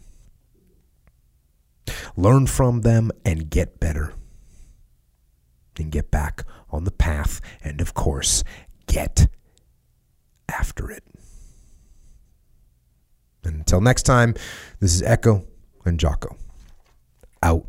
Learn 2.16 2.46
from 2.46 2.82
them 2.82 3.10
and 3.24 3.50
get 3.50 3.80
better. 3.80 4.14
And 5.78 5.90
get 5.90 6.10
back 6.10 6.44
on 6.70 6.84
the 6.84 6.90
path. 6.90 7.40
And 7.62 7.80
of 7.80 7.94
course, 7.94 8.44
get 8.86 9.28
after 10.48 10.90
it. 10.90 11.04
And 13.44 13.56
until 13.56 13.80
next 13.80 14.02
time, 14.02 14.34
this 14.80 14.94
is 14.94 15.02
Echo 15.02 15.44
and 15.86 15.98
Jocko. 15.98 16.36
Out. 17.42 17.66